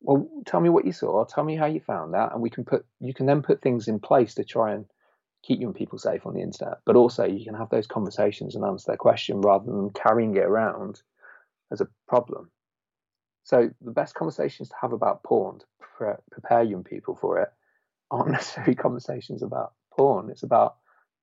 well, 0.00 0.28
tell 0.46 0.60
me 0.60 0.68
what 0.68 0.84
you 0.84 0.92
saw, 0.92 1.24
tell 1.24 1.44
me 1.44 1.56
how 1.56 1.66
you 1.66 1.80
found 1.80 2.14
that, 2.14 2.32
and 2.32 2.42
we 2.42 2.50
can 2.50 2.64
put 2.64 2.86
you 3.00 3.14
can 3.14 3.26
then 3.26 3.42
put 3.42 3.62
things 3.62 3.88
in 3.88 3.98
place 3.98 4.34
to 4.34 4.44
try 4.44 4.72
and 4.72 4.86
keep 5.42 5.60
young 5.60 5.74
people 5.74 5.98
safe 5.98 6.26
on 6.26 6.34
the 6.34 6.40
internet. 6.40 6.78
But 6.84 6.96
also, 6.96 7.24
you 7.24 7.44
can 7.44 7.54
have 7.54 7.70
those 7.70 7.86
conversations 7.86 8.54
and 8.54 8.64
answer 8.64 8.84
their 8.88 8.96
question 8.96 9.40
rather 9.40 9.66
than 9.66 9.90
carrying 9.90 10.36
it 10.36 10.44
around 10.44 11.00
as 11.70 11.80
a 11.80 11.88
problem. 12.08 12.50
So 13.44 13.70
the 13.80 13.92
best 13.92 14.14
conversations 14.14 14.68
to 14.70 14.74
have 14.80 14.92
about 14.92 15.22
porn 15.22 15.60
to 15.60 15.66
pre- 15.78 16.22
prepare 16.30 16.62
young 16.62 16.84
people 16.84 17.14
for 17.14 17.40
it 17.40 17.48
aren't 18.10 18.30
necessarily 18.32 18.74
conversations 18.74 19.42
about 19.42 19.72
porn. 19.92 20.30
It's 20.30 20.42
about 20.42 20.76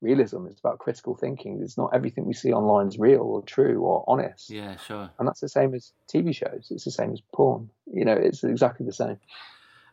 realism. 0.04 0.46
It's 0.46 0.60
about 0.60 0.80
critical 0.80 1.16
thinking. 1.16 1.62
It's 1.64 1.78
not 1.78 1.92
everything 1.94 2.26
we 2.26 2.34
see 2.34 2.52
online 2.52 2.88
is 2.88 3.00
real 3.00 3.22
or 3.22 3.42
true 3.42 3.82
or 3.82 4.04
honest. 4.08 4.50
Yeah, 4.50 4.76
sure. 4.78 5.10
And 5.18 5.28
that's 5.28 5.40
the 5.40 5.50
same 5.50 5.74
as 5.74 5.94
TV 6.14 6.36
shows. 6.36 6.68
It's 6.70 6.84
the 6.84 6.92
same 6.92 7.14
as 7.14 7.22
porn. 7.34 7.70
You 7.92 8.06
know, 8.06 8.14
it's 8.14 8.44
exactly 8.44 8.86
the 8.86 8.94
same. 8.94 9.18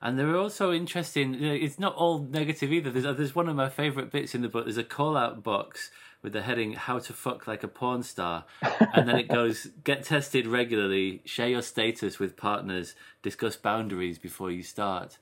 And 0.03 0.19
they're 0.19 0.37
also 0.37 0.73
interesting. 0.73 1.43
It's 1.43 1.79
not 1.79 1.95
all 1.95 2.21
negative 2.21 2.73
either. 2.73 2.91
There's 2.91 3.17
there's 3.17 3.35
one 3.35 3.49
of 3.49 3.57
my 3.57 3.69
favourite 3.69 4.11
bits 4.11 4.35
in 4.35 4.41
the 4.41 4.49
book. 4.49 4.65
There's 4.65 4.79
a 4.79 4.85
call 4.85 5.17
out 5.17 5.43
box 5.43 5.91
with 6.23 6.33
the 6.33 6.43
heading 6.43 6.73
"How 6.73 6.99
to 7.01 7.13
fuck 7.13 7.47
like 7.47 7.63
a 7.63 7.69
porn 7.69 8.03
star," 8.03 8.47
and 8.95 9.07
then 9.07 9.19
it 9.19 9.29
goes, 9.39 9.69
"Get 9.85 10.05
tested 10.05 10.47
regularly. 10.47 11.21
Share 11.27 11.49
your 11.49 11.61
status 11.61 12.19
with 12.19 12.37
partners. 12.37 12.95
Discuss 13.23 13.57
boundaries 13.57 14.19
before 14.19 14.51
you 14.51 14.63
start." 14.63 15.19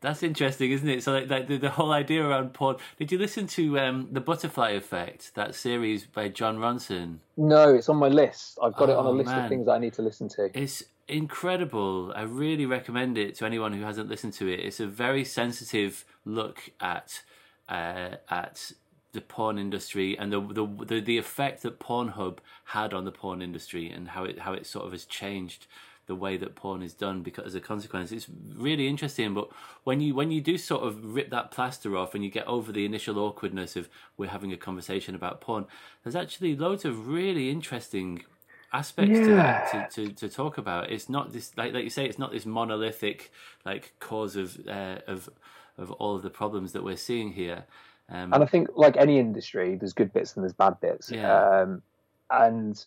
That's 0.00 0.22
interesting, 0.22 0.70
isn't 0.70 0.88
it? 0.88 1.02
So, 1.02 1.12
like, 1.12 1.28
like 1.28 1.48
the, 1.48 1.56
the, 1.56 1.70
whole 1.70 1.90
idea 1.90 2.24
around 2.24 2.54
porn. 2.54 2.76
Did 2.98 3.10
you 3.10 3.18
listen 3.18 3.48
to 3.48 3.78
um, 3.80 4.08
the 4.12 4.20
Butterfly 4.20 4.70
Effect, 4.70 5.34
that 5.34 5.56
series 5.56 6.06
by 6.06 6.28
Jon 6.28 6.58
Ronson? 6.58 7.18
No, 7.36 7.74
it's 7.74 7.88
on 7.88 7.96
my 7.96 8.08
list. 8.08 8.58
I've 8.62 8.76
got 8.76 8.90
oh, 8.90 8.92
it 8.92 8.96
on 8.96 9.06
a 9.06 9.08
oh, 9.08 9.12
list 9.12 9.30
man. 9.30 9.44
of 9.44 9.48
things 9.48 9.66
I 9.66 9.78
need 9.78 9.94
to 9.94 10.02
listen 10.02 10.28
to. 10.30 10.50
It's 10.54 10.84
incredible. 11.08 12.12
I 12.14 12.22
really 12.22 12.64
recommend 12.64 13.18
it 13.18 13.34
to 13.36 13.46
anyone 13.46 13.72
who 13.72 13.82
hasn't 13.82 14.08
listened 14.08 14.34
to 14.34 14.46
it. 14.48 14.60
It's 14.60 14.78
a 14.78 14.86
very 14.86 15.24
sensitive 15.24 16.04
look 16.24 16.70
at 16.80 17.22
uh, 17.68 18.16
at 18.30 18.72
the 19.12 19.20
porn 19.20 19.58
industry 19.58 20.16
and 20.18 20.32
the, 20.32 20.40
the 20.40 20.66
the 20.84 21.00
the 21.00 21.18
effect 21.18 21.62
that 21.62 21.80
Pornhub 21.80 22.38
had 22.66 22.92
on 22.92 23.04
the 23.04 23.10
porn 23.10 23.42
industry 23.42 23.90
and 23.90 24.08
how 24.08 24.24
it 24.24 24.40
how 24.40 24.52
it 24.52 24.66
sort 24.66 24.86
of 24.86 24.92
has 24.92 25.04
changed 25.04 25.66
the 26.08 26.14
way 26.14 26.36
that 26.36 26.56
porn 26.56 26.82
is 26.82 26.92
done 26.92 27.22
because 27.22 27.46
as 27.46 27.54
a 27.54 27.60
consequence 27.60 28.10
it's 28.10 28.26
really 28.56 28.88
interesting 28.88 29.32
but 29.34 29.48
when 29.84 30.00
you 30.00 30.14
when 30.14 30.32
you 30.32 30.40
do 30.40 30.58
sort 30.58 30.82
of 30.82 31.14
rip 31.14 31.30
that 31.30 31.50
plaster 31.52 31.96
off 31.96 32.14
and 32.14 32.24
you 32.24 32.30
get 32.30 32.46
over 32.48 32.72
the 32.72 32.84
initial 32.84 33.18
awkwardness 33.18 33.76
of 33.76 33.88
we're 34.16 34.28
having 34.28 34.52
a 34.52 34.56
conversation 34.56 35.14
about 35.14 35.40
porn 35.40 35.64
there's 36.02 36.16
actually 36.16 36.56
loads 36.56 36.84
of 36.84 37.06
really 37.06 37.50
interesting 37.50 38.24
aspects 38.72 39.18
yeah. 39.18 39.66
to, 39.70 39.88
to, 39.88 40.08
to, 40.08 40.14
to, 40.14 40.28
talk 40.28 40.58
about 40.58 40.90
it's 40.90 41.08
not 41.08 41.32
this 41.32 41.56
like 41.56 41.72
like 41.72 41.84
you 41.84 41.90
say 41.90 42.04
it's 42.04 42.18
not 42.18 42.32
this 42.32 42.44
monolithic 42.44 43.30
like 43.64 43.94
cause 44.00 44.34
of 44.34 44.58
uh, 44.66 44.98
of 45.06 45.30
of 45.78 45.92
all 45.92 46.16
of 46.16 46.22
the 46.22 46.30
problems 46.30 46.72
that 46.72 46.82
we're 46.82 46.96
seeing 46.96 47.32
here 47.32 47.64
um, 48.10 48.32
and 48.32 48.42
I 48.42 48.46
think, 48.46 48.68
like 48.74 48.96
any 48.96 49.18
industry, 49.18 49.74
there's 49.74 49.92
good 49.92 50.12
bits 50.12 50.34
and 50.34 50.42
there's 50.42 50.54
bad 50.54 50.80
bits. 50.80 51.10
Yeah. 51.10 51.60
Um, 51.60 51.82
and, 52.30 52.84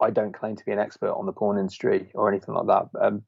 I 0.00 0.10
don't 0.10 0.32
claim 0.32 0.56
to 0.56 0.64
be 0.64 0.72
an 0.72 0.78
expert 0.78 1.12
on 1.12 1.26
the 1.26 1.32
porn 1.32 1.58
industry 1.58 2.10
or 2.14 2.28
anything 2.28 2.54
like 2.54 2.66
that. 2.66 2.88
Um, 3.00 3.22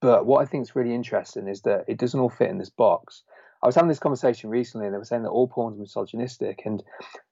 but 0.00 0.26
what 0.26 0.40
I 0.40 0.46
think 0.46 0.62
is 0.62 0.76
really 0.76 0.94
interesting 0.94 1.48
is 1.48 1.62
that 1.62 1.84
it 1.88 1.98
doesn't 1.98 2.18
all 2.18 2.30
fit 2.30 2.50
in 2.50 2.58
this 2.58 2.70
box. 2.70 3.22
I 3.62 3.66
was 3.66 3.74
having 3.74 3.88
this 3.88 3.98
conversation 3.98 4.48
recently, 4.48 4.86
and 4.86 4.94
they 4.94 4.98
were 4.98 5.04
saying 5.04 5.22
that 5.24 5.30
all 5.30 5.48
porn 5.48 5.74
is 5.74 5.80
misogynistic. 5.80 6.62
And 6.64 6.82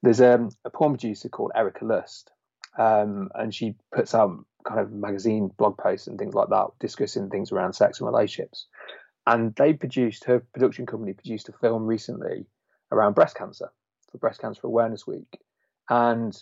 there's 0.03 0.21
um, 0.21 0.49
a 0.63 0.69
porn 0.69 0.91
producer 0.93 1.29
called 1.29 1.51
Erika 1.55 1.85
Lust, 1.85 2.31
um, 2.77 3.29
and 3.33 3.53
she 3.53 3.75
puts 3.91 4.13
out 4.13 4.45
kind 4.67 4.79
of 4.79 4.91
magazine 4.91 5.49
blog 5.57 5.77
posts 5.77 6.07
and 6.07 6.19
things 6.19 6.35
like 6.35 6.49
that, 6.49 6.67
discussing 6.79 7.29
things 7.29 7.51
around 7.51 7.73
sex 7.73 7.99
and 7.99 8.07
relationships. 8.07 8.67
And 9.25 9.55
they 9.55 9.73
produced 9.73 10.25
her 10.25 10.39
production 10.39 10.85
company 10.85 11.13
produced 11.13 11.49
a 11.49 11.53
film 11.53 11.85
recently 11.85 12.45
around 12.91 13.13
breast 13.13 13.35
cancer 13.35 13.71
for 14.11 14.17
Breast 14.17 14.41
Cancer 14.41 14.61
Awareness 14.65 15.05
Week, 15.05 15.39
and 15.89 16.35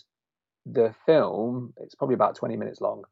the 0.70 0.94
film 1.06 1.72
it's 1.78 1.94
probably 1.94 2.14
about 2.14 2.36
20 2.36 2.56
minutes 2.56 2.80
long. 2.80 3.04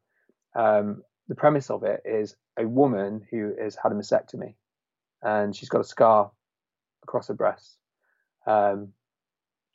Um, 0.55 1.03
the 1.27 1.35
premise 1.35 1.69
of 1.69 1.83
it 1.83 2.01
is 2.05 2.35
a 2.57 2.67
woman 2.67 3.25
who 3.29 3.53
has 3.61 3.75
had 3.81 3.91
a 3.91 3.95
mastectomy, 3.95 4.55
and 5.21 5.55
she's 5.55 5.69
got 5.69 5.81
a 5.81 5.85
scar 5.85 6.31
across 7.03 7.27
her 7.27 7.33
breast, 7.33 7.77
um, 8.45 8.89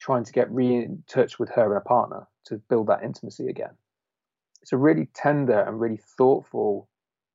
trying 0.00 0.24
to 0.24 0.32
get 0.32 0.50
re 0.50 0.66
in 0.66 1.02
touch 1.08 1.38
with 1.38 1.50
her 1.50 1.66
and 1.66 1.76
a 1.76 1.80
partner 1.80 2.26
to 2.46 2.56
build 2.68 2.88
that 2.88 3.04
intimacy 3.04 3.48
again. 3.48 3.76
It's 4.62 4.72
a 4.72 4.76
really 4.76 5.08
tender 5.14 5.60
and 5.60 5.80
really 5.80 6.00
thoughtful 6.16 6.88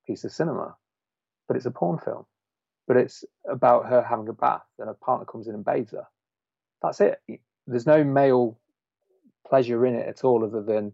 piece 0.06 0.24
of 0.24 0.32
cinema, 0.32 0.76
but 1.48 1.58
it's 1.58 1.66
a 1.66 1.72
porn 1.72 2.00
film. 2.00 2.26
But 2.88 2.98
it's 2.98 3.26
about 3.50 3.88
her 3.88 4.02
having 4.02 4.30
a 4.30 4.34
bath 4.34 4.66
and 4.80 4.88
her 4.88 4.94
partner 4.94 5.26
comes 5.26 5.48
in 5.48 5.56
and 5.56 5.66
bathes 5.66 5.92
her. 5.92 6.08
That's 6.82 7.02
it. 7.02 7.22
There's 7.66 7.86
no 7.86 8.04
male 8.04 8.58
pleasure 9.48 9.86
in 9.86 9.96
it 9.96 10.08
at 10.08 10.24
all, 10.24 10.44
other 10.44 10.62
than 10.62 10.94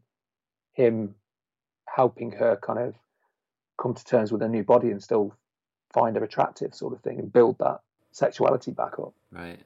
him 0.74 1.16
helping 1.88 2.32
her 2.32 2.58
kind 2.62 2.80
of 2.80 2.96
come 3.82 3.94
to 3.94 4.06
terms 4.06 4.32
with 4.32 4.42
her 4.42 4.50
new 4.50 4.64
body 4.64 4.92
and 4.92 5.02
still 5.02 5.36
find 5.94 6.16
her 6.16 6.24
attractive, 6.24 6.74
sort 6.74 6.94
of 6.94 7.02
thing, 7.02 7.20
and 7.20 7.32
build 7.32 7.58
that 7.60 7.80
sexuality 8.12 8.72
back 8.72 8.94
up. 9.00 9.14
Right. 9.32 9.60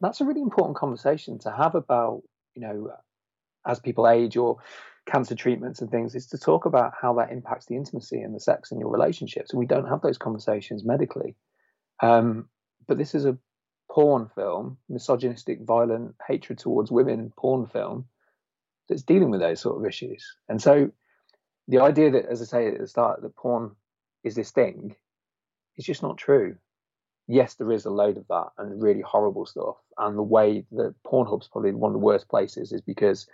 That's 0.00 0.20
a 0.20 0.24
really 0.24 0.42
important 0.42 0.76
conversation 0.76 1.38
to 1.40 1.50
have 1.50 1.74
about, 1.74 2.22
you 2.54 2.62
know, 2.62 2.92
as 3.66 3.80
people 3.80 4.08
age 4.08 4.36
or 4.36 4.58
cancer 5.06 5.34
treatments 5.34 5.80
and 5.80 5.90
things, 5.90 6.14
is 6.14 6.26
to 6.28 6.38
talk 6.38 6.66
about 6.66 6.92
how 7.00 7.14
that 7.14 7.30
impacts 7.30 7.66
the 7.66 7.76
intimacy 7.76 8.20
and 8.20 8.34
the 8.34 8.40
sex 8.40 8.70
in 8.72 8.80
your 8.80 8.90
relationships. 8.90 9.52
And 9.52 9.60
we 9.60 9.66
don't 9.66 9.88
have 9.88 10.02
those 10.02 10.18
conversations 10.18 10.84
medically. 10.84 11.34
Um, 12.02 12.48
but 12.86 12.98
this 12.98 13.14
is 13.14 13.24
a 13.24 13.38
porn 13.94 14.28
film, 14.34 14.78
misogynistic, 14.88 15.60
violent, 15.62 16.14
hatred 16.26 16.58
towards 16.58 16.90
women 16.90 17.32
porn 17.36 17.66
film 17.66 18.06
that's 18.88 19.02
dealing 19.02 19.30
with 19.30 19.40
those 19.40 19.60
sort 19.60 19.76
of 19.78 19.86
issues. 19.86 20.36
And 20.48 20.60
so 20.60 20.90
the 21.68 21.80
idea 21.80 22.10
that, 22.10 22.26
as 22.26 22.42
I 22.42 22.44
say 22.44 22.68
at 22.68 22.78
the 22.78 22.88
start, 22.88 23.22
that 23.22 23.36
porn 23.36 23.76
is 24.24 24.34
this 24.34 24.50
thing 24.50 24.96
is 25.76 25.84
just 25.84 26.02
not 26.02 26.18
true 26.18 26.56
yes, 27.26 27.54
there 27.54 27.72
is 27.72 27.84
a 27.84 27.90
load 27.90 28.16
of 28.16 28.26
that 28.28 28.48
and 28.58 28.82
really 28.82 29.00
horrible 29.00 29.46
stuff. 29.46 29.76
And 29.98 30.16
the 30.16 30.22
way 30.22 30.64
that 30.72 30.94
Pornhub's 31.06 31.48
probably 31.48 31.72
one 31.72 31.90
of 31.90 31.94
the 31.94 32.04
worst 32.04 32.28
places 32.28 32.72
is 32.72 32.80
because 32.80 33.26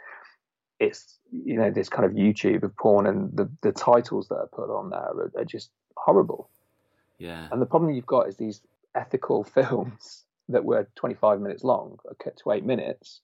it's 0.78 1.18
you 1.30 1.56
know 1.56 1.70
this 1.70 1.90
kind 1.90 2.06
of 2.06 2.12
YouTube 2.12 2.62
of 2.62 2.74
porn 2.76 3.06
and 3.06 3.30
the 3.36 3.50
the 3.60 3.72
titles 3.72 4.28
that 4.28 4.36
are 4.36 4.46
put 4.46 4.70
on 4.70 4.90
there 4.90 4.98
are, 4.98 5.32
are 5.36 5.44
just 5.44 5.70
horrible. 5.96 6.48
Yeah. 7.18 7.48
And 7.50 7.60
the 7.60 7.66
problem 7.66 7.92
you've 7.92 8.06
got 8.06 8.28
is 8.28 8.36
these 8.36 8.62
ethical 8.94 9.44
films 9.54 10.24
that 10.50 10.64
were 10.64 10.88
25 10.96 11.40
minutes 11.40 11.64
long, 11.64 11.98
cut 12.22 12.36
to 12.38 12.52
eight 12.52 12.64
minutes, 12.64 13.20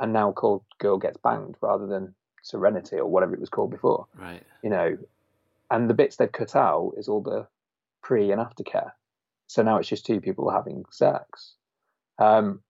and 0.00 0.12
now 0.12 0.32
called 0.32 0.64
"Girl 0.78 0.98
Gets 0.98 1.18
Banged" 1.18 1.56
rather 1.60 1.86
than 1.86 2.14
Serenity 2.42 2.96
or 2.96 3.06
whatever 3.06 3.34
it 3.34 3.40
was 3.40 3.48
called 3.48 3.70
before. 3.70 4.06
Right. 4.14 4.42
You 4.62 4.70
know, 4.70 4.98
and 5.70 5.88
the 5.88 5.94
bits 5.94 6.16
they've 6.16 6.30
cut 6.30 6.56
out 6.56 6.94
is 6.96 7.08
all 7.08 7.22
the 7.22 7.46
pre 8.02 8.30
and 8.30 8.40
aftercare 8.40 8.92
so 9.48 9.62
now 9.62 9.78
it's 9.78 9.88
just 9.88 10.06
two 10.06 10.20
people 10.20 10.50
having 10.50 10.84
sex. 10.90 11.54
Um, 12.18 12.60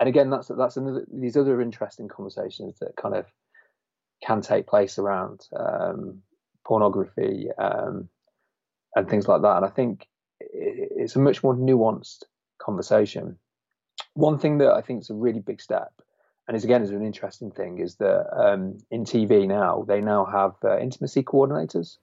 and 0.00 0.08
again, 0.08 0.30
that's 0.30 0.48
that's 0.48 0.76
another 0.76 1.06
these 1.12 1.36
other 1.36 1.60
interesting 1.60 2.08
conversations 2.08 2.78
that 2.80 2.96
kind 2.96 3.14
of 3.14 3.26
can 4.24 4.40
take 4.40 4.66
place 4.66 4.98
around 4.98 5.46
um, 5.54 6.22
pornography 6.64 7.48
um, 7.58 8.08
and 8.96 9.08
things 9.08 9.28
like 9.28 9.42
that. 9.42 9.56
And 9.58 9.66
I 9.66 9.68
think 9.68 10.08
it's 10.40 11.14
a 11.14 11.20
much 11.20 11.44
more 11.44 11.54
nuanced 11.54 12.24
conversation. 12.62 13.36
One 14.14 14.38
thing 14.38 14.58
that 14.58 14.72
I 14.72 14.80
think 14.80 15.02
is 15.02 15.10
a 15.10 15.14
really 15.14 15.40
big 15.40 15.60
step, 15.60 15.92
and 16.46 16.56
is 16.56 16.64
again 16.64 16.82
is 16.82 16.90
an 16.90 17.04
interesting 17.04 17.50
thing, 17.50 17.78
is 17.78 17.96
that 17.96 18.26
um, 18.34 18.78
in 18.90 19.04
TV 19.04 19.46
now 19.46 19.84
they 19.86 20.00
now 20.00 20.24
have 20.24 20.54
uh, 20.64 20.78
intimacy 20.78 21.22
coordinators. 21.22 21.98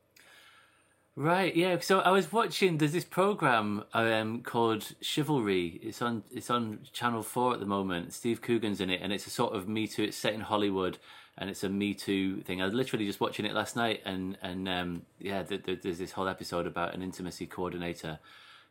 Right, 1.19 1.53
yeah. 1.53 1.77
So 1.81 1.99
I 1.99 2.11
was 2.11 2.31
watching. 2.31 2.77
There's 2.77 2.93
this 2.93 3.03
program 3.03 3.83
um, 3.93 4.41
called 4.41 4.93
Chivalry. 5.01 5.79
It's 5.83 6.01
on. 6.01 6.23
It's 6.31 6.49
on 6.49 6.79
Channel 6.93 7.23
Four 7.23 7.53
at 7.53 7.59
the 7.59 7.65
moment. 7.65 8.13
Steve 8.13 8.41
Coogan's 8.41 8.79
in 8.79 8.89
it, 8.89 9.01
and 9.01 9.11
it's 9.11 9.27
a 9.27 9.29
sort 9.29 9.53
of 9.53 9.67
Me 9.67 9.85
Too. 9.85 10.03
It's 10.03 10.15
set 10.15 10.33
in 10.33 10.39
Hollywood, 10.39 10.97
and 11.37 11.49
it's 11.49 11.61
a 11.63 11.67
Me 11.67 11.93
Too 11.93 12.39
thing. 12.43 12.61
I 12.61 12.65
was 12.65 12.73
literally 12.73 13.05
just 13.05 13.19
watching 13.19 13.45
it 13.45 13.53
last 13.53 13.75
night, 13.75 14.01
and 14.05 14.37
and 14.41 14.69
um, 14.69 15.01
yeah, 15.19 15.43
there's 15.43 15.97
this 15.97 16.13
whole 16.13 16.29
episode 16.29 16.65
about 16.65 16.93
an 16.93 17.01
intimacy 17.01 17.47
coordinator. 17.47 18.19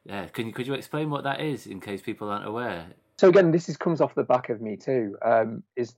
Yeah, 0.08 0.26
can 0.28 0.46
you 0.46 0.52
could 0.52 0.66
you 0.66 0.74
explain 0.74 1.10
what 1.10 1.24
that 1.24 1.40
is 1.40 1.66
in 1.66 1.80
case 1.80 2.00
people 2.00 2.30
aren't 2.30 2.46
aware? 2.46 2.86
So 3.18 3.28
again, 3.28 3.50
this 3.50 3.68
is 3.68 3.76
comes 3.76 4.00
off 4.00 4.14
the 4.14 4.24
back 4.24 4.48
of 4.48 4.62
Me 4.62 4.76
Too. 4.76 5.16
Um, 5.22 5.62
is 5.76 5.94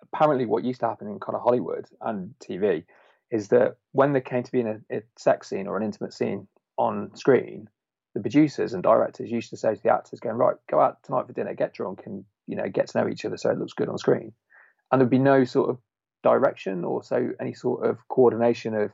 apparently 0.00 0.46
what 0.46 0.64
used 0.64 0.80
to 0.80 0.88
happen 0.88 1.08
in 1.08 1.18
kind 1.18 1.34
of 1.34 1.42
Hollywood 1.42 1.86
and 2.00 2.34
TV 2.38 2.84
is 3.30 3.48
that 3.48 3.76
when 3.92 4.12
there 4.12 4.22
came 4.22 4.44
to 4.44 4.52
be 4.52 4.60
a, 4.60 4.80
a 4.92 5.02
sex 5.16 5.48
scene 5.48 5.66
or 5.66 5.76
an 5.76 5.82
intimate 5.82 6.12
scene 6.12 6.46
on 6.78 7.14
screen, 7.16 7.68
the 8.14 8.20
producers 8.20 8.72
and 8.72 8.82
directors 8.82 9.30
used 9.30 9.50
to 9.50 9.56
say 9.56 9.74
to 9.74 9.82
the 9.82 9.92
actors, 9.92 10.20
going, 10.20 10.36
right, 10.36 10.54
go 10.70 10.78
out 10.80 11.02
tonight 11.02 11.26
for 11.26 11.32
dinner, 11.32 11.54
get 11.54 11.74
drunk 11.74 12.02
and, 12.06 12.24
you 12.46 12.54
know, 12.54 12.68
get 12.68 12.86
to 12.88 12.98
know 12.98 13.08
each 13.08 13.24
other 13.24 13.36
so 13.36 13.50
it 13.50 13.58
looks 13.58 13.72
good 13.72 13.88
on 13.88 13.98
screen. 13.98 14.32
And 14.92 15.00
there'd 15.00 15.10
be 15.10 15.18
no 15.18 15.44
sort 15.44 15.70
of 15.70 15.78
direction 16.22 16.84
or 16.84 17.02
so 17.02 17.30
any 17.40 17.54
sort 17.54 17.84
of 17.84 17.98
coordination 18.08 18.74
of 18.74 18.92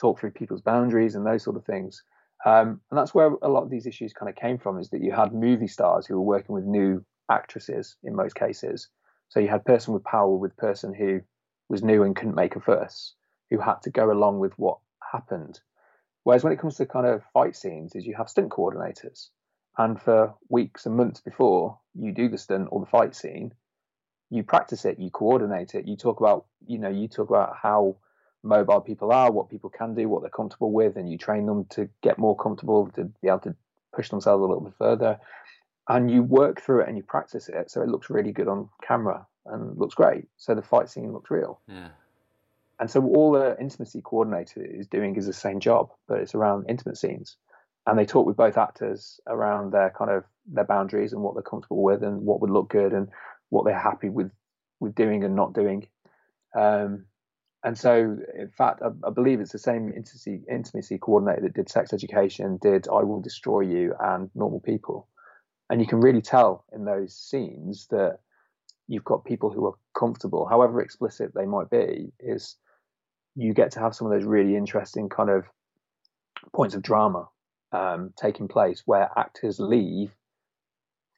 talk 0.00 0.20
through 0.20 0.30
people's 0.30 0.62
boundaries 0.62 1.16
and 1.16 1.26
those 1.26 1.42
sort 1.42 1.56
of 1.56 1.64
things. 1.64 2.04
Um, 2.44 2.80
and 2.90 2.98
that's 2.98 3.14
where 3.14 3.32
a 3.42 3.48
lot 3.48 3.62
of 3.62 3.70
these 3.70 3.86
issues 3.86 4.12
kind 4.12 4.28
of 4.28 4.36
came 4.36 4.58
from 4.58 4.78
is 4.78 4.90
that 4.90 5.02
you 5.02 5.12
had 5.12 5.32
movie 5.32 5.66
stars 5.66 6.06
who 6.06 6.14
were 6.14 6.36
working 6.36 6.54
with 6.54 6.64
new 6.64 7.04
actresses 7.30 7.96
in 8.02 8.14
most 8.14 8.34
cases. 8.34 8.88
So 9.28 9.40
you 9.40 9.48
had 9.48 9.64
person 9.64 9.94
with 9.94 10.04
power 10.04 10.34
with 10.36 10.56
person 10.56 10.92
who 10.92 11.22
was 11.68 11.82
new 11.82 12.02
and 12.02 12.14
couldn't 12.14 12.34
make 12.34 12.56
a 12.56 12.60
fuss 12.60 13.14
who 13.50 13.58
had 13.58 13.80
to 13.82 13.90
go 13.90 14.10
along 14.10 14.40
with 14.40 14.52
what 14.58 14.78
happened. 15.12 15.60
Whereas 16.24 16.44
when 16.44 16.52
it 16.52 16.58
comes 16.58 16.76
to 16.76 16.86
kind 16.86 17.06
of 17.06 17.22
fight 17.32 17.56
scenes, 17.56 17.94
is 17.94 18.06
you 18.06 18.14
have 18.16 18.28
stunt 18.28 18.50
coordinators, 18.50 19.28
and 19.76 20.00
for 20.00 20.34
weeks 20.48 20.86
and 20.86 20.96
months 20.96 21.20
before 21.20 21.78
you 21.94 22.12
do 22.12 22.28
the 22.28 22.38
stunt 22.38 22.68
or 22.70 22.80
the 22.80 22.86
fight 22.86 23.14
scene, 23.14 23.52
you 24.30 24.42
practice 24.42 24.84
it, 24.84 24.98
you 24.98 25.10
coordinate 25.10 25.74
it, 25.74 25.86
you 25.86 25.96
talk 25.96 26.20
about, 26.20 26.46
you 26.66 26.78
know, 26.78 26.88
you 26.88 27.08
talk 27.08 27.28
about 27.28 27.56
how 27.60 27.96
mobile 28.44 28.80
people 28.80 29.12
are, 29.12 29.32
what 29.32 29.50
people 29.50 29.70
can 29.70 29.94
do, 29.94 30.08
what 30.08 30.22
they're 30.22 30.30
comfortable 30.30 30.72
with, 30.72 30.96
and 30.96 31.10
you 31.10 31.18
train 31.18 31.46
them 31.46 31.64
to 31.70 31.88
get 32.02 32.18
more 32.18 32.36
comfortable 32.36 32.88
to 32.94 33.04
be 33.04 33.28
able 33.28 33.40
to 33.40 33.56
push 33.94 34.10
themselves 34.10 34.40
a 34.42 34.46
little 34.46 34.64
bit 34.64 34.74
further. 34.78 35.18
And 35.88 36.10
you 36.10 36.22
work 36.22 36.60
through 36.60 36.82
it 36.82 36.88
and 36.88 36.96
you 36.96 37.02
practice 37.02 37.48
it 37.48 37.70
so 37.70 37.82
it 37.82 37.88
looks 37.88 38.08
really 38.08 38.32
good 38.32 38.48
on 38.48 38.68
camera 38.86 39.26
and 39.46 39.76
looks 39.76 39.94
great. 39.94 40.26
So 40.36 40.54
the 40.54 40.62
fight 40.62 40.88
scene 40.88 41.12
looks 41.12 41.30
real. 41.30 41.60
Yeah. 41.68 41.88
And 42.80 42.90
so 42.90 43.04
all 43.04 43.32
the 43.32 43.56
intimacy 43.60 44.00
coordinator 44.02 44.64
is 44.64 44.86
doing 44.86 45.16
is 45.16 45.26
the 45.26 45.32
same 45.32 45.60
job, 45.60 45.90
but 46.08 46.20
it's 46.20 46.34
around 46.34 46.66
intimate 46.68 46.96
scenes. 46.96 47.36
And 47.86 47.98
they 47.98 48.06
talk 48.06 48.26
with 48.26 48.36
both 48.36 48.56
actors 48.56 49.20
around 49.26 49.72
their 49.72 49.90
kind 49.90 50.10
of 50.10 50.24
their 50.46 50.64
boundaries 50.64 51.12
and 51.12 51.22
what 51.22 51.34
they're 51.34 51.42
comfortable 51.42 51.82
with 51.82 52.02
and 52.02 52.22
what 52.22 52.40
would 52.40 52.50
look 52.50 52.70
good 52.70 52.92
and 52.92 53.08
what 53.50 53.64
they're 53.64 53.78
happy 53.78 54.08
with 54.08 54.30
with 54.80 54.94
doing 54.94 55.22
and 55.22 55.36
not 55.36 55.52
doing. 55.52 55.86
Um, 56.54 57.06
and 57.64 57.78
so, 57.78 58.18
in 58.38 58.50
fact, 58.56 58.82
I, 58.82 58.88
I, 59.06 59.10
believe 59.10 59.40
it's 59.40 59.52
the 59.52 59.58
same 59.58 59.88
intimacy, 59.88 60.42
intimacy 60.50 60.98
coordinator 60.98 61.40
that 61.42 61.54
did 61.54 61.70
sex 61.70 61.94
education, 61.94 62.58
did 62.60 62.86
I 62.88 63.02
Will 63.02 63.22
Destroy 63.22 63.60
You 63.60 63.94
and 63.98 64.30
Normal 64.34 64.60
People. 64.60 65.08
And 65.70 65.80
you 65.80 65.86
can 65.86 66.00
really 66.00 66.20
tell 66.20 66.66
in 66.74 66.84
those 66.84 67.16
scenes 67.16 67.86
that 67.90 68.18
you've 68.86 69.04
got 69.04 69.24
people 69.24 69.50
who 69.50 69.64
are 69.64 69.74
comfortable, 69.98 70.46
however 70.46 70.82
explicit 70.82 71.32
they 71.34 71.46
might 71.46 71.70
be, 71.70 72.12
is 72.20 72.56
you 73.34 73.54
get 73.54 73.70
to 73.72 73.80
have 73.80 73.94
some 73.94 74.06
of 74.06 74.12
those 74.12 74.26
really 74.26 74.56
interesting 74.56 75.08
kind 75.08 75.30
of 75.30 75.44
points 76.52 76.74
of 76.74 76.82
drama 76.82 77.28
um, 77.72 78.12
taking 78.20 78.46
place 78.46 78.82
where 78.84 79.10
actors 79.16 79.58
leave 79.58 80.10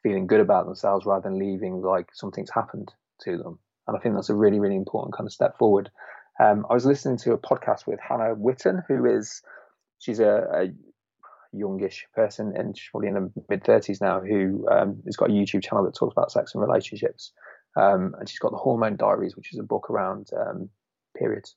feeling 0.00 0.28
good 0.28 0.40
about 0.40 0.66
themselves 0.66 1.04
rather 1.04 1.28
than 1.28 1.40
leaving 1.40 1.82
like 1.82 2.08
something's 2.12 2.50
happened 2.50 2.92
to 3.22 3.36
them. 3.36 3.58
And 3.88 3.96
I 3.96 4.00
think 4.00 4.14
that's 4.14 4.30
a 4.30 4.34
really, 4.34 4.60
really 4.60 4.76
important 4.76 5.16
kind 5.16 5.26
of 5.26 5.32
step 5.32 5.58
forward. 5.58 5.90
Um, 6.38 6.66
I 6.68 6.74
was 6.74 6.84
listening 6.84 7.18
to 7.18 7.32
a 7.32 7.38
podcast 7.38 7.86
with 7.86 7.98
Hannah 8.00 8.34
Witton, 8.34 8.82
who 8.88 9.06
is 9.06 9.42
she's 9.98 10.20
a, 10.20 10.46
a 10.52 11.56
youngish 11.56 12.06
person 12.14 12.52
and 12.54 12.76
she's 12.76 12.88
probably 12.90 13.08
in 13.08 13.14
the 13.14 13.32
mid 13.48 13.64
30s 13.64 14.00
now, 14.00 14.20
who 14.20 14.68
um, 14.70 15.02
has 15.06 15.16
got 15.16 15.30
a 15.30 15.32
YouTube 15.32 15.62
channel 15.62 15.84
that 15.84 15.94
talks 15.94 16.12
about 16.12 16.30
sex 16.30 16.54
and 16.54 16.62
relationships. 16.62 17.32
Um, 17.76 18.14
and 18.18 18.28
she's 18.28 18.38
got 18.38 18.52
the 18.52 18.58
Hormone 18.58 18.96
Diaries, 18.96 19.36
which 19.36 19.52
is 19.52 19.58
a 19.58 19.62
book 19.62 19.90
around 19.90 20.28
um, 20.36 20.70
periods 21.16 21.56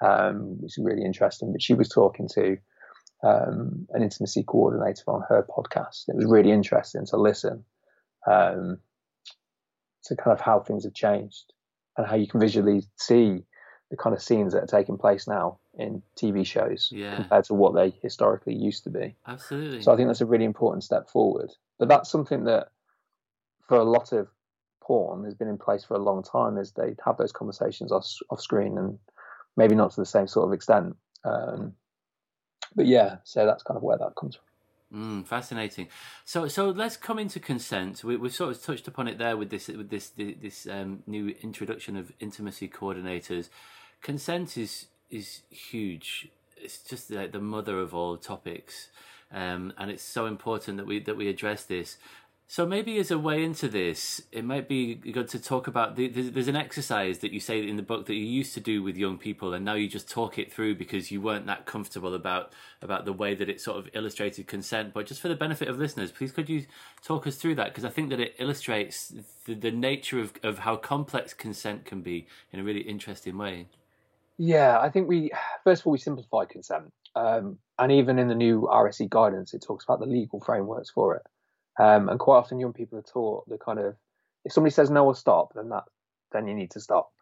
um, 0.00 0.58
which 0.60 0.78
is 0.78 0.84
really 0.84 1.04
interesting. 1.04 1.52
But 1.52 1.62
she 1.62 1.74
was 1.74 1.88
talking 1.88 2.28
to 2.34 2.56
um, 3.22 3.86
an 3.90 4.02
intimacy 4.02 4.44
coordinator 4.44 5.04
on 5.08 5.22
her 5.28 5.46
podcast. 5.48 6.08
It 6.08 6.16
was 6.16 6.26
really 6.26 6.50
interesting 6.50 7.06
to 7.06 7.16
listen 7.16 7.64
um, 8.30 8.78
to 10.04 10.16
kind 10.16 10.32
of 10.32 10.40
how 10.40 10.60
things 10.60 10.84
have 10.84 10.94
changed 10.94 11.52
and 11.96 12.06
how 12.06 12.16
you 12.16 12.26
can 12.26 12.40
visually 12.40 12.82
see 12.96 13.40
the 13.90 13.96
kind 13.96 14.14
of 14.14 14.22
scenes 14.22 14.52
that 14.52 14.62
are 14.62 14.66
taking 14.66 14.96
place 14.96 15.26
now 15.26 15.58
in 15.74 16.02
TV 16.16 16.46
shows 16.46 16.90
Yeah. 16.92 17.16
compared 17.16 17.44
to 17.46 17.54
what 17.54 17.74
they 17.74 17.90
historically 18.02 18.54
used 18.54 18.84
to 18.84 18.90
be. 18.90 19.16
Absolutely. 19.26 19.82
So 19.82 19.92
I 19.92 19.96
think 19.96 20.08
that's 20.08 20.20
a 20.20 20.26
really 20.26 20.44
important 20.44 20.84
step 20.84 21.10
forward. 21.10 21.50
But 21.78 21.88
that's 21.88 22.08
something 22.08 22.44
that 22.44 22.68
for 23.68 23.78
a 23.78 23.84
lot 23.84 24.12
of 24.12 24.28
porn 24.80 25.24
has 25.24 25.34
been 25.34 25.48
in 25.48 25.58
place 25.58 25.84
for 25.84 25.94
a 25.94 25.98
long 25.98 26.22
time 26.22 26.56
is 26.56 26.72
they 26.72 26.94
have 27.04 27.16
those 27.16 27.32
conversations 27.32 27.92
off, 27.92 28.06
off 28.30 28.40
screen 28.40 28.78
and 28.78 28.98
maybe 29.56 29.74
not 29.74 29.92
to 29.92 30.00
the 30.00 30.06
same 30.06 30.26
sort 30.28 30.46
of 30.46 30.52
extent. 30.52 30.96
Um, 31.24 31.74
but 32.74 32.86
yeah, 32.86 33.16
so 33.24 33.44
that's 33.46 33.64
kind 33.64 33.76
of 33.76 33.82
where 33.82 33.98
that 33.98 34.14
comes 34.18 34.36
from. 34.36 34.44
Mm, 34.92 35.26
fascinating. 35.26 35.86
So, 36.24 36.48
so 36.48 36.70
let's 36.70 36.96
come 36.96 37.18
into 37.18 37.38
consent. 37.38 38.02
We, 38.02 38.16
we've 38.16 38.34
sort 38.34 38.50
of 38.50 38.62
touched 38.62 38.88
upon 38.88 39.06
it 39.06 39.18
there 39.18 39.36
with 39.36 39.50
this 39.50 39.68
with 39.68 39.88
this 39.88 40.10
this 40.16 40.66
um, 40.68 41.04
new 41.06 41.34
introduction 41.42 41.96
of 41.96 42.12
intimacy 42.18 42.68
coordinators. 42.68 43.50
Consent 44.02 44.56
is 44.56 44.86
is 45.10 45.42
huge. 45.50 46.28
It's 46.56 46.78
just 46.78 47.10
like 47.10 47.32
the 47.32 47.40
mother 47.40 47.78
of 47.80 47.94
all 47.94 48.16
topics, 48.16 48.88
um, 49.32 49.72
and 49.78 49.90
it's 49.90 50.02
so 50.02 50.26
important 50.26 50.76
that 50.78 50.86
we 50.86 51.00
that 51.00 51.16
we 51.16 51.28
address 51.28 51.64
this. 51.64 51.98
So 52.50 52.66
maybe 52.66 52.98
as 52.98 53.12
a 53.12 53.18
way 53.18 53.44
into 53.44 53.68
this, 53.68 54.22
it 54.32 54.44
might 54.44 54.66
be 54.66 54.96
good 54.96 55.28
to 55.28 55.38
talk 55.38 55.68
about. 55.68 55.94
The, 55.94 56.08
there's, 56.08 56.32
there's 56.32 56.48
an 56.48 56.56
exercise 56.56 57.18
that 57.18 57.30
you 57.30 57.38
say 57.38 57.64
in 57.64 57.76
the 57.76 57.82
book 57.82 58.06
that 58.06 58.14
you 58.14 58.24
used 58.24 58.54
to 58.54 58.60
do 58.60 58.82
with 58.82 58.96
young 58.96 59.18
people, 59.18 59.54
and 59.54 59.64
now 59.64 59.74
you 59.74 59.86
just 59.86 60.10
talk 60.10 60.36
it 60.36 60.52
through 60.52 60.74
because 60.74 61.12
you 61.12 61.20
weren't 61.20 61.46
that 61.46 61.64
comfortable 61.64 62.12
about 62.12 62.52
about 62.82 63.04
the 63.04 63.12
way 63.12 63.36
that 63.36 63.48
it 63.48 63.60
sort 63.60 63.78
of 63.78 63.88
illustrated 63.94 64.48
consent. 64.48 64.92
But 64.92 65.06
just 65.06 65.20
for 65.20 65.28
the 65.28 65.36
benefit 65.36 65.68
of 65.68 65.78
listeners, 65.78 66.10
please 66.10 66.32
could 66.32 66.48
you 66.48 66.66
talk 67.04 67.24
us 67.26 67.36
through 67.36 67.54
that 67.54 67.68
because 67.68 67.84
I 67.84 67.90
think 67.90 68.10
that 68.10 68.18
it 68.18 68.34
illustrates 68.38 69.12
the, 69.44 69.54
the 69.54 69.70
nature 69.70 70.18
of, 70.18 70.32
of 70.42 70.58
how 70.58 70.74
complex 70.74 71.32
consent 71.32 71.84
can 71.84 72.00
be 72.00 72.26
in 72.52 72.58
a 72.58 72.64
really 72.64 72.80
interesting 72.80 73.38
way. 73.38 73.66
Yeah, 74.42 74.80
I 74.80 74.88
think 74.88 75.06
we 75.06 75.30
first 75.64 75.82
of 75.82 75.86
all 75.86 75.92
we 75.92 75.98
simplify 75.98 76.46
consent, 76.46 76.92
um, 77.14 77.58
and 77.78 77.92
even 77.92 78.18
in 78.18 78.28
the 78.28 78.34
new 78.34 78.62
RSE 78.62 79.08
guidance, 79.10 79.52
it 79.52 79.62
talks 79.62 79.84
about 79.84 80.00
the 80.00 80.06
legal 80.06 80.40
frameworks 80.40 80.90
for 80.90 81.16
it. 81.16 81.22
Um, 81.78 82.08
and 82.08 82.18
quite 82.18 82.38
often, 82.38 82.58
young 82.58 82.72
people 82.72 82.98
are 82.98 83.02
taught 83.02 83.46
the 83.48 83.58
kind 83.58 83.78
of 83.78 83.96
if 84.46 84.52
somebody 84.52 84.72
says 84.72 84.90
no 84.90 85.04
or 85.04 85.14
stop, 85.14 85.52
then 85.54 85.68
that 85.68 85.84
then 86.32 86.48
you 86.48 86.54
need 86.54 86.70
to 86.70 86.80
stop, 86.80 87.12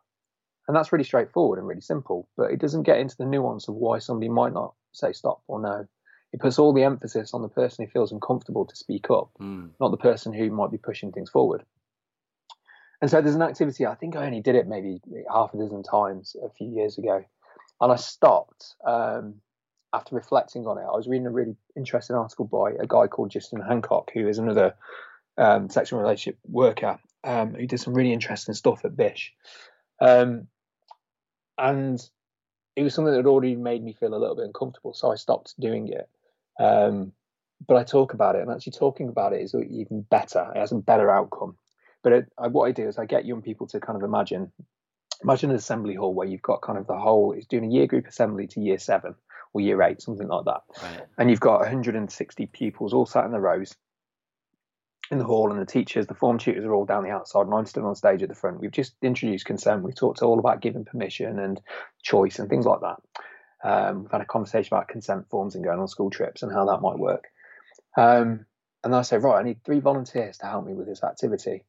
and 0.69 0.77
that's 0.77 0.93
really 0.93 1.05
straightforward 1.05 1.59
and 1.59 1.67
really 1.67 1.81
simple. 1.81 2.29
But 2.37 2.53
it 2.53 2.61
doesn't 2.61 2.85
get 2.85 3.01
into 3.01 3.17
the 3.17 3.27
nuance 3.27 3.67
of 3.67 3.75
why 3.75 3.99
somebody 3.99 4.29
might 4.29 4.53
not 4.53 4.75
say 4.93 5.13
stop 5.13 5.43
or 5.49 5.61
no. 5.61 5.89
It 6.33 6.41
puts 6.41 6.59
all 6.59 6.73
the 6.73 6.85
emphasis 6.85 7.35
on 7.35 7.43
the 7.43 7.49
person 7.49 7.85
who 7.85 7.91
feels 7.91 8.13
uncomfortable 8.13 8.65
to 8.67 8.77
speak 8.77 9.11
up, 9.11 9.31
Mm. 9.41 9.71
not 9.81 9.91
the 9.91 9.97
person 9.97 10.33
who 10.33 10.51
might 10.51 10.71
be 10.71 10.79
pushing 10.79 11.11
things 11.11 11.31
forward. 11.31 11.65
And 13.01 13.11
so 13.11 13.21
there's 13.21 13.37
an 13.37 13.43
activity, 13.43 13.87
I 13.87 13.95
think 13.95 14.17
I 14.17 14.27
only 14.27 14.41
did 14.41 14.57
it 14.57 14.67
maybe 14.67 15.01
half 15.33 15.55
a 15.55 15.59
dozen 15.59 15.83
times 15.83 16.35
a 16.45 16.51
few 16.51 16.69
years 16.69 16.99
ago. 16.99 17.25
And 17.81 17.93
I 17.93 17.97
stopped 17.97 18.75
um, 18.85 19.37
after 19.93 20.17
reflecting 20.17 20.67
on 20.67 20.79
it. 20.79 20.83
I 20.83 20.97
was 20.97 21.07
reading 21.07 21.27
a 21.27 21.31
really 21.31 21.57
interesting 21.77 22.17
article 22.17 22.45
by 22.45 22.73
a 22.73 22.87
guy 22.87 23.07
called 23.07 23.31
Justin 23.31 23.61
Hancock, 23.61 24.11
who 24.13 24.27
is 24.27 24.39
another 24.39 24.75
um, 25.37 25.71
sexual 25.71 26.01
relationship 26.01 26.39
worker 26.45 26.99
um, 27.23 27.55
who 27.55 27.67
did 27.67 27.79
some 27.79 27.95
really 27.95 28.13
interesting 28.13 28.55
stuff 28.55 28.85
at 28.85 28.97
Bish. 28.97 29.33
Um, 30.01 30.49
and 31.57 32.01
it 32.75 32.83
was 32.83 32.95
something 32.95 33.13
that 33.13 33.19
had 33.19 33.27
already 33.27 33.55
made 33.55 33.83
me 33.83 33.93
feel 33.93 34.15
a 34.15 34.19
little 34.19 34.37
bit 34.37 34.47
uncomfortable. 34.47 34.95
So 34.95 35.13
I 35.13 35.17
stopped 35.17 35.55
doing 35.59 35.89
it. 35.89 36.09
Um, 36.61 37.13
but 37.67 37.77
I 37.77 37.85
talk 37.85 38.15
about 38.15 38.37
it, 38.37 38.43
and 38.43 38.51
actually 38.51 38.73
talking 38.73 39.09
about 39.09 39.33
it 39.33 39.43
is 39.43 39.55
even 39.55 40.03
better. 40.03 40.53
It 40.55 40.59
has 40.59 40.73
a 40.73 40.77
better 40.77 41.11
outcome. 41.11 41.57
But 42.03 42.13
it, 42.13 42.33
I, 42.39 42.49
what 42.49 42.67
I 42.67 42.73
do 42.73 42.89
is 42.89 42.99
I 42.99 43.07
get 43.07 43.27
young 43.27 43.43
people 43.43 43.67
to 43.69 43.81
kind 43.81 43.97
of 43.97 44.03
imagine, 44.03 44.53
imagine 45.23 45.51
an 45.51 45.57
assembly 45.57 45.95
hall 45.95 46.15
where 46.15 46.29
you've 46.29 46.43
got 46.43 46.63
kind 46.63 46.79
of 46.79 46.87
the 46.87 46.97
whole. 46.99 47.33
It's 47.33 47.47
doing 47.47 47.65
a 47.65 47.75
year 47.75 47.87
group 47.87 48.07
assembly 48.07 48.47
to 48.49 48.61
year 48.61 48.79
seven 48.79 49.15
or 49.53 49.61
year 49.61 49.81
eight, 49.83 50.01
something 50.03 50.29
like 50.29 50.45
that, 50.45 50.61
Right. 50.83 51.07
and 51.19 51.31
you've 51.31 51.41
got 51.41 51.61
160 51.61 52.47
pupils 52.47 52.93
all 52.93 53.07
sat 53.07 53.25
in 53.25 53.33
the 53.33 53.41
rows 53.41 53.75
in 55.11 55.19
the 55.19 55.25
hall, 55.25 55.51
and 55.51 55.61
the 55.61 55.65
teachers, 55.67 56.07
the 56.07 56.15
form 56.15 56.37
tutors 56.39 56.65
are 56.65 56.75
all 56.75 56.85
down 56.85 57.03
the 57.03 57.11
outside, 57.11 57.47
and 57.47 57.55
I'm 57.55 57.65
still 57.65 57.87
on 57.87 57.95
stage 57.95 58.23
at 58.23 58.29
the 58.29 58.35
front. 58.35 58.61
We've 58.61 58.71
just 58.71 58.95
introduced 59.03 59.47
consent. 59.47 59.83
We've 59.83 59.95
talked 59.95 60.21
all 60.23 60.39
about 60.39 60.61
giving 60.61 60.85
permission 60.85 61.39
and 61.39 61.61
choice 62.03 62.39
and 62.39 62.49
things 62.49 62.67
like 62.67 62.81
that. 62.81 62.97
Um, 63.65 64.03
we've 64.03 64.11
had 64.11 64.21
a 64.21 64.27
conversation 64.27 64.75
about 64.75 64.89
consent 64.89 65.29
forms 65.31 65.55
and 65.55 65.65
going 65.65 65.81
on 65.81 65.89
school 65.89 66.11
trips 66.11 66.43
and 66.43 66.53
how 66.53 66.67
that 66.67 66.83
might 66.83 66.99
work. 66.99 67.25
Um, 67.97 68.45
and 68.85 68.95
I 68.95 69.03
say, 69.03 69.17
right, 69.17 69.41
I 69.41 69.43
need 69.43 69.65
three 69.65 69.81
volunteers 69.81 70.39
to 70.39 70.47
help 70.47 70.67
me 70.67 70.75
with 70.75 70.87
this 70.87 71.03
activity. 71.03 71.65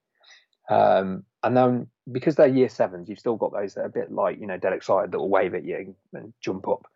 Um, 0.70 1.24
and 1.44 1.58
then 1.58 1.88
because 2.12 2.36
they're 2.36 2.48
year 2.48 2.70
sevens, 2.70 3.10
you've 3.10 3.20
still 3.20 3.36
got 3.36 3.52
those 3.52 3.74
that 3.74 3.82
are 3.82 3.86
a 3.86 3.90
bit 3.90 4.12
like, 4.12 4.40
you 4.40 4.48
know, 4.48 4.58
dead 4.58 4.74
excited 4.74 5.12
that 5.12 5.20
will 5.20 5.30
wave 5.30 5.56
at 5.56 5.66
you 5.66 5.96
and 6.14 6.34
jump 6.42 6.68
up. 6.68 6.88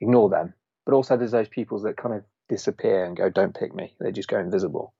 Ignore 0.00 0.28
them. 0.28 0.54
But 0.84 0.94
also 0.94 1.16
there's 1.16 1.30
those 1.30 1.48
pupils 1.48 1.84
that 1.84 1.96
kind 1.96 2.14
of 2.14 2.24
disappear 2.48 3.04
and 3.04 3.16
go, 3.16 3.30
don't 3.30 3.54
pick 3.54 3.74
me. 3.74 3.94
They 4.00 4.12
just 4.12 4.28
go 4.28 4.38
invisible. 4.38 4.92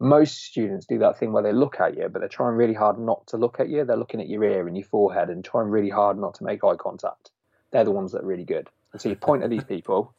Most 0.00 0.44
students 0.44 0.86
do 0.86 0.98
that 0.98 1.18
thing 1.18 1.32
where 1.32 1.42
they 1.42 1.52
look 1.52 1.80
at 1.80 1.96
you, 1.96 2.08
but 2.08 2.20
they're 2.20 2.28
trying 2.28 2.54
really 2.54 2.74
hard 2.74 2.98
not 2.98 3.26
to 3.28 3.36
look 3.36 3.58
at 3.60 3.68
you. 3.68 3.84
They're 3.84 3.96
looking 3.96 4.20
at 4.20 4.28
your 4.28 4.44
ear 4.44 4.66
and 4.66 4.76
your 4.76 4.86
forehead 4.86 5.28
and 5.28 5.44
trying 5.44 5.68
really 5.68 5.90
hard 5.90 6.18
not 6.18 6.34
to 6.36 6.44
make 6.44 6.64
eye 6.64 6.76
contact. 6.76 7.30
They're 7.72 7.84
the 7.84 7.90
ones 7.90 8.12
that 8.12 8.22
are 8.22 8.26
really 8.26 8.44
good. 8.44 8.68
And 8.92 9.02
so 9.02 9.08
you 9.08 9.16
point 9.16 9.42
at 9.42 9.50
these 9.50 9.64
people 9.68 10.14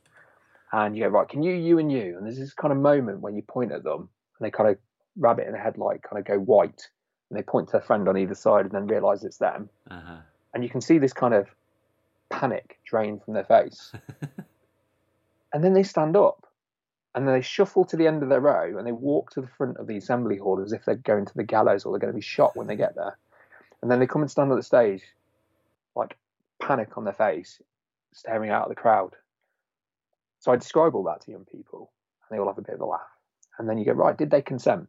and 0.71 0.97
you 0.97 1.03
go, 1.03 1.09
right, 1.09 1.27
can 1.27 1.43
you, 1.43 1.53
you, 1.53 1.79
and 1.79 1.91
you? 1.91 2.17
And 2.17 2.25
there's 2.25 2.37
this 2.37 2.53
kind 2.53 2.71
of 2.71 2.77
moment 2.77 3.21
when 3.21 3.35
you 3.35 3.41
point 3.41 3.71
at 3.71 3.83
them 3.83 4.09
and 4.39 4.45
they 4.45 4.51
kind 4.51 4.69
of 4.69 4.77
rabbit 5.17 5.47
in 5.47 5.53
the 5.53 5.59
headlight 5.59 6.03
kind 6.03 6.19
of 6.19 6.25
go 6.25 6.37
white 6.37 6.89
and 7.29 7.37
they 7.37 7.43
point 7.43 7.67
to 7.67 7.73
their 7.73 7.81
friend 7.81 8.07
on 8.07 8.17
either 8.17 8.35
side 8.35 8.65
and 8.65 8.71
then 8.71 8.87
realize 8.87 9.23
it's 9.23 9.37
them. 9.37 9.69
Uh-huh. 9.89 10.17
And 10.53 10.63
you 10.63 10.69
can 10.69 10.81
see 10.81 10.97
this 10.97 11.13
kind 11.13 11.33
of 11.33 11.47
panic 12.29 12.79
drain 12.85 13.19
from 13.19 13.33
their 13.33 13.43
face. 13.43 13.91
and 15.53 15.63
then 15.63 15.73
they 15.73 15.83
stand 15.83 16.15
up 16.15 16.47
and 17.15 17.27
then 17.27 17.35
they 17.35 17.41
shuffle 17.41 17.85
to 17.85 17.97
the 17.97 18.07
end 18.07 18.23
of 18.23 18.29
their 18.29 18.39
row 18.39 18.77
and 18.77 18.85
they 18.85 18.91
walk 18.91 19.31
to 19.31 19.41
the 19.41 19.47
front 19.47 19.77
of 19.77 19.87
the 19.87 19.97
assembly 19.97 20.37
hall 20.37 20.61
as 20.61 20.73
if 20.73 20.85
they're 20.85 20.95
going 20.95 21.25
to 21.25 21.35
the 21.35 21.43
gallows 21.43 21.85
or 21.85 21.91
they're 21.91 21.99
going 21.99 22.13
to 22.13 22.17
be 22.17 22.21
shot 22.21 22.55
when 22.55 22.67
they 22.67 22.75
get 22.75 22.95
there. 22.95 23.17
And 23.81 23.89
then 23.89 23.99
they 23.99 24.07
come 24.07 24.21
and 24.21 24.29
stand 24.29 24.51
at 24.51 24.55
the 24.55 24.63
stage, 24.63 25.03
like 25.95 26.17
panic 26.61 26.97
on 26.97 27.05
their 27.05 27.13
face, 27.13 27.61
staring 28.13 28.49
out 28.49 28.63
at 28.63 28.69
the 28.69 28.75
crowd. 28.75 29.15
So 30.39 30.51
I 30.51 30.55
describe 30.55 30.95
all 30.95 31.03
that 31.03 31.21
to 31.21 31.31
young 31.31 31.45
people 31.45 31.91
and 32.29 32.35
they 32.35 32.39
all 32.39 32.47
have 32.47 32.57
a 32.57 32.61
bit 32.61 32.75
of 32.75 32.81
a 32.81 32.85
laugh. 32.85 33.01
And 33.57 33.67
then 33.67 33.77
you 33.77 33.85
go, 33.85 33.91
right, 33.91 34.17
did 34.17 34.31
they 34.31 34.41
consent? 34.41 34.87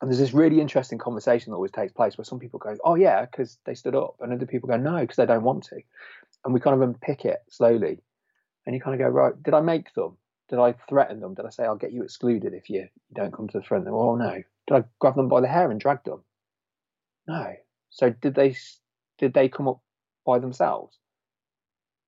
And 0.00 0.10
there's 0.10 0.18
this 0.18 0.32
really 0.32 0.60
interesting 0.60 0.98
conversation 0.98 1.50
that 1.50 1.56
always 1.56 1.72
takes 1.72 1.92
place 1.92 2.16
where 2.16 2.24
some 2.24 2.38
people 2.38 2.58
go, 2.58 2.76
oh, 2.84 2.94
yeah, 2.94 3.26
because 3.26 3.58
they 3.66 3.74
stood 3.74 3.94
up. 3.94 4.16
And 4.20 4.32
other 4.32 4.46
people 4.46 4.68
go, 4.68 4.76
no, 4.76 5.00
because 5.00 5.16
they 5.16 5.26
don't 5.26 5.42
want 5.42 5.64
to. 5.64 5.80
And 6.44 6.54
we 6.54 6.60
kind 6.60 6.74
of 6.74 6.80
unpick 6.80 7.24
it 7.26 7.40
slowly. 7.50 7.98
And 8.64 8.74
you 8.74 8.80
kind 8.80 8.94
of 8.94 9.06
go, 9.06 9.10
right, 9.10 9.42
did 9.42 9.52
I 9.52 9.60
make 9.60 9.92
them? 9.94 10.16
Did 10.48 10.58
I 10.58 10.74
threaten 10.88 11.20
them? 11.20 11.34
Did 11.34 11.44
I 11.44 11.50
say, 11.50 11.64
I'll 11.64 11.76
get 11.76 11.92
you 11.92 12.02
excluded 12.02 12.54
if 12.54 12.70
you, 12.70 12.88
don't 13.14 13.32
come 13.32 13.48
to 13.48 13.58
the 13.58 13.64
front? 13.64 13.86
Oh, 13.88 14.16
no. 14.16 14.42
Did 14.66 14.74
I 14.74 14.84
grab 14.98 15.16
them 15.16 15.28
by 15.28 15.40
the 15.40 15.48
hair 15.48 15.70
and 15.70 15.78
drag 15.78 16.02
them? 16.04 16.22
No. 17.26 17.54
So 17.90 18.10
did 18.10 18.34
they 18.34 18.56
did 19.18 19.34
they 19.34 19.48
come 19.48 19.68
up 19.68 19.80
by 20.24 20.38
themselves? 20.38 20.96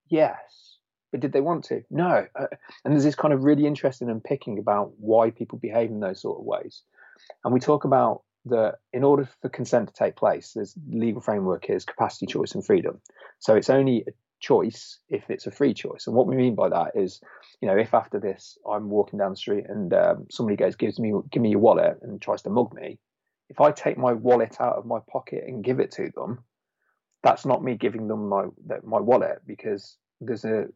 Yes. 0.09 0.77
But 1.11 1.21
did 1.21 1.33
they 1.33 1.41
want 1.41 1.65
to? 1.65 1.83
No. 1.91 2.27
Uh, 2.35 2.47
and 2.85 2.93
there's 2.93 3.05
this 3.05 3.15
kind 3.15 3.35
of 3.35 3.45
really 3.45 3.67
interesting 3.67 4.09
unpicking 4.09 4.59
about 4.59 4.93
why 4.99 5.31
people 5.31 5.59
behave 5.59 5.91
in 5.91 6.01
those 6.01 6.23
sort 6.23 6.41
of 6.41 6.47
ways. 6.47 6.83
And 7.45 7.53
we 7.53 7.61
talk 7.61 7.85
about 7.85 8.23
that 8.47 8.77
in 8.93 9.05
order 9.05 9.29
for 9.41 9.49
consent 9.49 9.89
to 9.89 9.95
take 9.95 10.17
place, 10.17 10.53
there's 10.55 10.75
legal 10.89 11.21
framework 11.21 11.71
is 11.71 11.85
capacity, 11.85 12.27
choice, 12.27 12.55
and 12.55 12.65
freedom. 12.65 13.01
So 13.39 13.55
it's 13.55 13.71
only 13.71 14.05
a 14.07 14.13
choice 14.41 14.99
if 15.09 15.31
it's 15.31 15.47
a 15.47 15.51
free 15.51 15.75
choice. 15.75 16.07
And 16.07 16.17
what 16.17 16.27
we 16.27 16.37
mean 16.37 16.55
by 16.55 16.69
that 16.69 16.93
is, 16.97 17.21
you 17.61 17.69
know, 17.69 17.77
if 17.77 17.95
after 17.95 18.19
this 18.19 18.59
I'm 18.69 18.91
walking 18.91 19.19
down 19.19 19.31
the 19.33 19.37
street 19.37 19.67
and 19.69 19.93
um, 19.95 20.27
somebody 20.31 20.57
goes, 20.57 20.75
gives 20.75 20.99
me, 20.99 21.13
give 21.31 21.43
me 21.43 21.51
your 21.51 21.61
wallet 21.61 21.99
and 22.03 22.21
tries 22.21 22.43
to 22.43 22.51
mug 22.51 22.75
me, 22.75 22.99
if 23.49 23.61
I 23.61 23.71
take 23.71 23.99
my 23.99 24.13
wallet 24.13 24.61
out 24.61 24.77
of 24.77 24.87
my 24.87 24.99
pocket 25.11 25.45
and 25.47 25.63
give 25.63 25.79
it 25.79 25.93
to 25.93 26.11
them, 26.15 26.43
that's 27.23 27.47
not 27.47 27.63
me 27.63 27.77
giving 27.77 28.09
them 28.09 28.29
my 28.29 28.47
my 28.83 28.99
wallet 28.99 29.43
because 29.47 29.97
there's 30.21 30.45
a, 30.45 30.67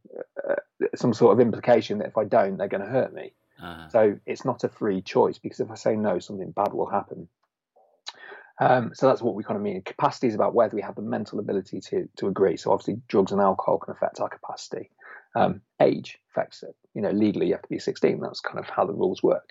a 0.46 0.96
some 0.96 1.12
sort 1.12 1.32
of 1.32 1.40
implication 1.40 1.98
that 1.98 2.08
if 2.08 2.18
I 2.18 2.24
don't, 2.24 2.56
they're 2.56 2.68
going 2.68 2.84
to 2.84 2.90
hurt 2.90 3.12
me. 3.12 3.32
Uh-huh. 3.62 3.88
So 3.90 4.18
it's 4.26 4.44
not 4.44 4.64
a 4.64 4.68
free 4.68 5.02
choice 5.02 5.38
because 5.38 5.60
if 5.60 5.70
I 5.70 5.74
say 5.76 5.96
no, 5.96 6.18
something 6.18 6.50
bad 6.50 6.72
will 6.72 6.90
happen. 6.90 7.28
Um, 8.60 8.92
so 8.94 9.06
that's 9.08 9.22
what 9.22 9.34
we 9.34 9.44
kind 9.44 9.56
of 9.56 9.62
mean. 9.62 9.82
Capacity 9.82 10.28
is 10.28 10.34
about 10.34 10.54
whether 10.54 10.74
we 10.74 10.82
have 10.82 10.94
the 10.96 11.02
mental 11.02 11.38
ability 11.40 11.80
to 11.80 12.08
to 12.16 12.28
agree. 12.28 12.56
So 12.56 12.72
obviously, 12.72 13.02
drugs 13.08 13.32
and 13.32 13.40
alcohol 13.40 13.78
can 13.78 13.92
affect 13.94 14.20
our 14.20 14.28
capacity. 14.30 14.90
Um, 15.34 15.60
age 15.80 16.18
affects 16.30 16.62
it. 16.62 16.74
You 16.94 17.02
know, 17.02 17.10
legally 17.10 17.46
you 17.48 17.52
have 17.52 17.62
to 17.62 17.68
be 17.68 17.78
16. 17.78 18.20
That's 18.20 18.40
kind 18.40 18.58
of 18.58 18.68
how 18.70 18.86
the 18.86 18.94
rules 18.94 19.22
work. 19.22 19.50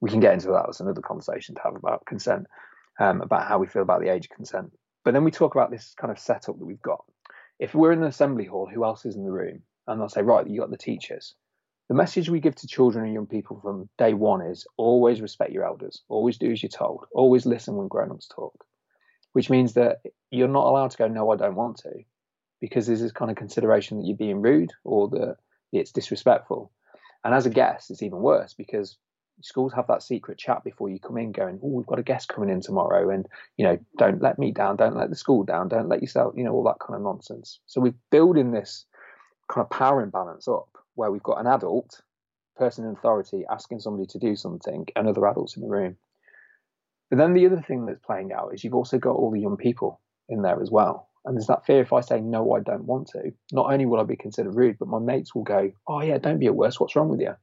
We 0.00 0.10
can 0.10 0.20
get 0.20 0.34
into 0.34 0.48
that. 0.48 0.64
That's 0.66 0.80
another 0.80 1.00
conversation 1.02 1.56
to 1.56 1.60
have 1.64 1.74
about 1.76 2.06
consent, 2.06 2.46
um, 3.00 3.20
about 3.22 3.48
how 3.48 3.58
we 3.58 3.66
feel 3.66 3.82
about 3.82 4.00
the 4.00 4.12
age 4.12 4.26
of 4.26 4.36
consent. 4.36 4.72
But 5.04 5.14
then 5.14 5.24
we 5.24 5.32
talk 5.32 5.56
about 5.56 5.70
this 5.72 5.94
kind 6.00 6.12
of 6.12 6.18
setup 6.20 6.58
that 6.58 6.64
we've 6.66 6.82
got. 6.82 7.04
if 7.58 7.74
we're 7.74 7.92
in 7.92 8.00
an 8.00 8.08
assembly 8.08 8.44
hall, 8.44 8.68
who 8.72 8.84
else 8.84 9.04
is 9.04 9.16
in 9.16 9.24
the 9.24 9.32
room? 9.32 9.62
And 9.86 10.00
they'll 10.00 10.08
say, 10.08 10.22
right, 10.22 10.46
you 10.46 10.60
got 10.60 10.70
the 10.70 10.76
teachers. 10.76 11.34
The 11.88 11.94
message 11.94 12.28
we 12.28 12.40
give 12.40 12.54
to 12.56 12.66
children 12.66 13.06
and 13.06 13.14
young 13.14 13.26
people 13.26 13.60
from 13.62 13.88
day 13.96 14.12
one 14.12 14.42
is 14.42 14.66
always 14.76 15.22
respect 15.22 15.52
your 15.52 15.64
elders, 15.64 16.02
always 16.08 16.36
do 16.36 16.52
as 16.52 16.62
you're 16.62 16.68
told, 16.68 17.06
always 17.12 17.46
listen 17.46 17.76
when 17.76 17.88
grown 17.88 18.10
ups 18.10 18.28
talk, 18.28 18.62
which 19.32 19.48
means 19.48 19.72
that 19.72 20.02
you're 20.30 20.48
not 20.48 20.66
allowed 20.66 20.90
to 20.90 20.98
go, 20.98 21.08
no, 21.08 21.30
I 21.30 21.36
don't 21.36 21.54
want 21.54 21.78
to, 21.78 21.92
because 22.60 22.86
there's 22.86 23.00
this 23.00 23.12
kind 23.12 23.30
of 23.30 23.38
consideration 23.38 23.98
that 23.98 24.06
you're 24.06 24.18
being 24.18 24.42
rude 24.42 24.70
or 24.84 25.08
that 25.08 25.36
it's 25.72 25.90
disrespectful. 25.90 26.70
And 27.24 27.34
as 27.34 27.46
a 27.46 27.50
guest, 27.50 27.90
it's 27.90 28.02
even 28.02 28.18
worse 28.18 28.52
because 28.52 28.98
schools 29.40 29.72
have 29.72 29.86
that 29.86 30.02
secret 30.02 30.36
chat 30.36 30.64
before 30.64 30.90
you 30.90 30.98
come 31.00 31.16
in 31.16 31.32
going, 31.32 31.58
oh, 31.62 31.68
we've 31.68 31.86
got 31.86 31.98
a 31.98 32.02
guest 32.02 32.28
coming 32.28 32.50
in 32.50 32.60
tomorrow. 32.60 33.08
And, 33.08 33.24
you 33.56 33.64
know, 33.64 33.78
don't 33.96 34.20
let 34.20 34.38
me 34.38 34.52
down, 34.52 34.76
don't 34.76 34.96
let 34.96 35.08
the 35.08 35.16
school 35.16 35.42
down, 35.42 35.68
don't 35.68 35.88
let 35.88 36.02
yourself, 36.02 36.34
you 36.36 36.44
know, 36.44 36.52
all 36.52 36.64
that 36.64 36.84
kind 36.86 36.96
of 36.96 37.02
nonsense. 37.02 37.60
So 37.64 37.80
we're 37.80 37.94
building 38.10 38.50
this 38.50 38.84
kind 39.48 39.64
of 39.64 39.70
power 39.70 40.02
imbalance 40.02 40.48
up 40.48 40.68
where 40.98 41.12
we've 41.12 41.22
got 41.22 41.40
an 41.40 41.46
adult 41.46 42.00
person 42.56 42.84
in 42.84 42.90
authority 42.90 43.44
asking 43.48 43.78
somebody 43.78 44.06
to 44.06 44.18
do 44.18 44.34
something 44.34 44.84
and 44.96 45.06
other 45.06 45.26
adults 45.28 45.56
in 45.56 45.62
the 45.62 45.68
room. 45.68 45.96
But 47.08 47.18
then 47.18 47.32
the 47.32 47.46
other 47.46 47.62
thing 47.66 47.86
that's 47.86 48.04
playing 48.04 48.32
out 48.32 48.52
is 48.52 48.64
you've 48.64 48.74
also 48.74 48.98
got 48.98 49.14
all 49.14 49.30
the 49.30 49.40
young 49.40 49.56
people 49.56 50.00
in 50.28 50.42
there 50.42 50.60
as 50.60 50.70
well. 50.70 51.08
And 51.24 51.36
there's 51.36 51.46
that 51.46 51.64
fear 51.64 51.82
if 51.82 51.92
I 51.92 52.00
say, 52.00 52.20
no, 52.20 52.52
I 52.52 52.60
don't 52.60 52.84
want 52.84 53.08
to, 53.08 53.32
not 53.52 53.72
only 53.72 53.86
will 53.86 54.00
I 54.00 54.04
be 54.04 54.16
considered 54.16 54.56
rude, 54.56 54.76
but 54.78 54.88
my 54.88 54.98
mates 54.98 55.34
will 55.34 55.44
go, 55.44 55.70
oh, 55.86 56.02
yeah, 56.02 56.18
don't 56.18 56.40
be 56.40 56.46
a 56.46 56.52
worse. 56.52 56.80
What's 56.80 56.96
wrong 56.96 57.08
with 57.08 57.20
you? 57.20 57.34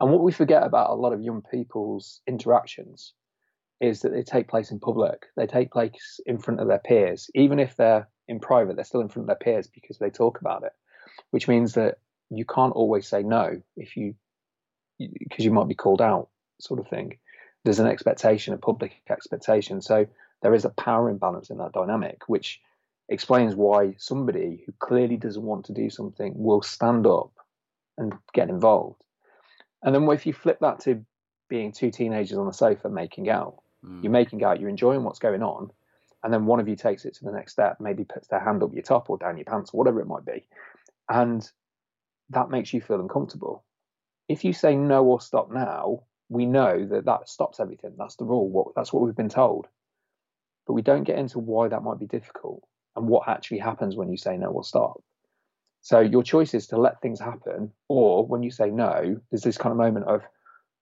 And 0.00 0.10
what 0.12 0.22
we 0.22 0.32
forget 0.32 0.62
about 0.62 0.90
a 0.90 0.94
lot 0.94 1.12
of 1.14 1.22
young 1.22 1.42
people's 1.50 2.20
interactions 2.26 3.14
is 3.80 4.00
that 4.00 4.12
they 4.12 4.22
take 4.22 4.48
place 4.48 4.70
in 4.70 4.80
public. 4.80 5.26
They 5.36 5.46
take 5.46 5.70
place 5.70 6.20
in 6.26 6.38
front 6.38 6.60
of 6.60 6.68
their 6.68 6.78
peers. 6.78 7.30
Even 7.34 7.58
if 7.58 7.76
they're 7.76 8.08
in 8.28 8.38
private, 8.38 8.76
they're 8.76 8.84
still 8.84 9.00
in 9.00 9.08
front 9.08 9.24
of 9.24 9.28
their 9.28 9.54
peers 9.54 9.66
because 9.66 9.98
they 9.98 10.10
talk 10.10 10.40
about 10.40 10.64
it, 10.64 10.72
which 11.30 11.48
means 11.48 11.74
that 11.74 11.98
you 12.30 12.44
can't 12.44 12.74
always 12.74 13.06
say 13.06 13.22
no 13.22 13.60
if 13.76 13.96
you, 13.96 14.14
because 14.98 15.44
you 15.44 15.50
might 15.50 15.68
be 15.68 15.74
called 15.74 16.02
out, 16.02 16.28
sort 16.60 16.80
of 16.80 16.88
thing. 16.88 17.18
There's 17.64 17.78
an 17.78 17.86
expectation, 17.86 18.54
a 18.54 18.58
public 18.58 19.02
expectation. 19.08 19.80
So 19.82 20.06
there 20.42 20.54
is 20.54 20.64
a 20.64 20.70
power 20.70 21.10
imbalance 21.10 21.50
in 21.50 21.58
that 21.58 21.72
dynamic, 21.72 22.28
which 22.28 22.60
explains 23.08 23.54
why 23.54 23.94
somebody 23.98 24.62
who 24.64 24.72
clearly 24.78 25.16
doesn't 25.16 25.42
want 25.42 25.66
to 25.66 25.72
do 25.72 25.90
something 25.90 26.32
will 26.36 26.62
stand 26.62 27.06
up 27.06 27.32
and 27.96 28.14
get 28.32 28.48
involved. 28.48 29.02
And 29.82 29.94
then 29.94 30.08
if 30.10 30.26
you 30.26 30.32
flip 30.32 30.58
that 30.60 30.80
to 30.80 31.04
being 31.48 31.72
two 31.72 31.90
teenagers 31.90 32.36
on 32.36 32.46
the 32.46 32.52
sofa 32.52 32.88
making 32.88 33.30
out, 33.30 33.62
mm. 33.84 34.02
you're 34.02 34.12
making 34.12 34.44
out, 34.44 34.60
you're 34.60 34.68
enjoying 34.68 35.04
what's 35.04 35.18
going 35.18 35.42
on, 35.42 35.70
and 36.22 36.32
then 36.32 36.46
one 36.46 36.60
of 36.60 36.68
you 36.68 36.76
takes 36.76 37.04
it 37.04 37.14
to 37.14 37.24
the 37.24 37.32
next 37.32 37.52
step, 37.52 37.78
maybe 37.80 38.04
puts 38.04 38.28
their 38.28 38.40
hand 38.40 38.62
up 38.62 38.74
your 38.74 38.82
top 38.82 39.08
or 39.08 39.18
down 39.18 39.36
your 39.36 39.44
pants 39.44 39.70
or 39.72 39.78
whatever 39.78 40.00
it 40.00 40.06
might 40.06 40.24
be, 40.24 40.46
and 41.08 41.48
that 42.30 42.50
makes 42.50 42.72
you 42.72 42.80
feel 42.80 43.00
uncomfortable. 43.00 43.64
If 44.28 44.44
you 44.44 44.52
say 44.52 44.76
no 44.76 45.04
or 45.04 45.20
stop 45.20 45.50
now, 45.50 46.02
we 46.28 46.44
know 46.44 46.86
that 46.86 47.06
that 47.06 47.28
stops 47.28 47.60
everything. 47.60 47.94
That's 47.96 48.16
the 48.16 48.24
rule. 48.24 48.48
What, 48.48 48.74
that's 48.76 48.92
what 48.92 49.02
we've 49.02 49.16
been 49.16 49.28
told. 49.28 49.66
But 50.66 50.74
we 50.74 50.82
don't 50.82 51.04
get 51.04 51.18
into 51.18 51.38
why 51.38 51.68
that 51.68 51.82
might 51.82 51.98
be 51.98 52.06
difficult 52.06 52.62
and 52.94 53.08
what 53.08 53.28
actually 53.28 53.58
happens 53.58 53.96
when 53.96 54.10
you 54.10 54.18
say 54.18 54.36
no 54.36 54.48
or 54.48 54.64
stop. 54.64 55.02
So 55.80 56.00
your 56.00 56.22
choice 56.22 56.54
is 56.54 56.66
to 56.68 56.76
let 56.76 57.00
things 57.00 57.20
happen, 57.20 57.72
or 57.88 58.26
when 58.26 58.42
you 58.42 58.50
say 58.50 58.68
no, 58.68 59.20
there's 59.30 59.42
this 59.42 59.56
kind 59.56 59.70
of 59.70 59.78
moment 59.78 60.06
of, 60.06 60.22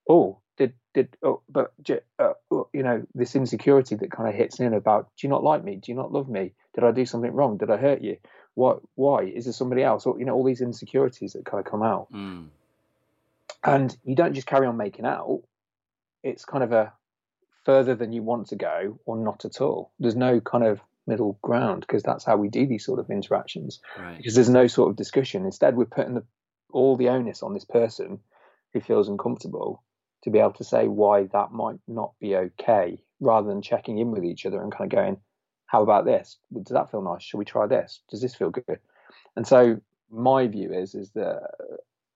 oh, 0.09 0.41
did 0.57 0.73
did 0.95 1.17
oh, 1.23 1.43
but 1.51 1.73
uh, 2.19 2.33
oh, 2.51 2.69
you 2.73 2.83
know 2.83 3.05
this 3.15 3.37
insecurity 3.37 3.95
that 3.97 4.11
kind 4.11 4.29
of 4.29 4.35
hits 4.35 4.59
in 4.59 4.73
about, 4.73 5.11
do 5.17 5.27
you 5.27 5.29
not 5.29 5.45
like 5.45 5.63
me? 5.63 5.77
Do 5.77 5.93
you 5.93 5.97
not 5.97 6.13
love 6.13 6.29
me? 6.29 6.55
Did 6.75 6.85
I 6.85 6.93
do 6.93 7.05
something 7.05 7.31
wrong? 7.31 7.59
Did 7.59 7.71
I 7.71 7.77
hurt 7.77 8.01
you? 8.03 8.17
What? 8.57 8.81
Why 8.97 9.25
is 9.25 9.45
there 9.45 9.53
somebody 9.53 9.85
else? 9.85 10.07
Or 10.07 10.19
you 10.19 10.25
know 10.25 10.35
all 10.35 10.45
these 10.45 10.61
insecurities 10.61 11.35
that 11.35 11.45
kind 11.45 11.65
of 11.65 11.71
come 11.71 11.83
out, 11.83 12.13
mm. 12.13 12.47
and 13.63 13.97
you 14.05 14.17
don't 14.17 14.35
just 14.35 14.49
carry 14.49 14.67
on 14.67 14.77
making 14.77 15.05
out. 15.05 15.43
It's 16.25 16.45
kind 16.45 16.65
of 16.65 16.73
a 16.73 16.93
further 17.65 17.95
than 17.95 18.13
you 18.13 18.23
want 18.23 18.49
to 18.49 18.57
go, 18.57 18.99
or 19.05 19.17
not 19.17 19.45
at 19.45 19.61
all. 19.61 19.93
There's 20.01 20.17
no 20.17 20.41
kind 20.41 20.65
of 20.65 20.81
middle 21.07 21.39
ground 21.43 21.83
because 21.83 22.03
that's 22.03 22.25
how 22.25 22.37
we 22.37 22.49
do 22.49 22.67
these 22.67 22.85
sort 22.85 22.99
of 22.99 23.11
interactions 23.11 23.81
right. 23.99 24.17
because 24.17 24.35
there's 24.35 24.49
no 24.49 24.67
sort 24.67 24.91
of 24.91 24.97
discussion 24.97 25.45
instead 25.45 25.77
we're 25.77 25.85
putting 25.85 26.15
the, 26.15 26.25
all 26.73 26.97
the 26.97 27.09
onus 27.09 27.45
on 27.45 27.55
this 27.55 27.65
person 27.65 28.19
who 28.73 28.81
feels 28.81 29.09
uncomfortable 29.09 29.85
to 30.25 30.31
be 30.31 30.41
able 30.41 30.53
to 30.53 30.65
say 30.65 30.89
why 30.89 31.23
that 31.33 31.53
might 31.53 31.79
not 31.87 32.13
be 32.21 32.35
okay 32.35 32.99
rather 33.21 33.47
than 33.47 33.63
checking 33.63 33.99
in 33.99 34.11
with 34.11 34.25
each 34.25 34.45
other 34.45 34.61
and 34.61 34.73
kind 34.73 34.93
of 34.93 34.97
going 34.97 35.17
how 35.67 35.83
about 35.83 36.05
this 36.05 36.39
does 36.53 36.75
that 36.75 36.91
feel 36.91 37.03
nice 37.03 37.23
should 37.23 37.39
we 37.39 37.45
try 37.45 37.67
this 37.67 38.01
does 38.11 38.21
this 38.21 38.35
feel 38.35 38.51
good 38.51 38.79
and 39.37 39.47
so 39.47 39.81
my 40.11 40.47
view 40.47 40.73
is 40.73 40.95
is 40.95 41.11
that 41.11 41.43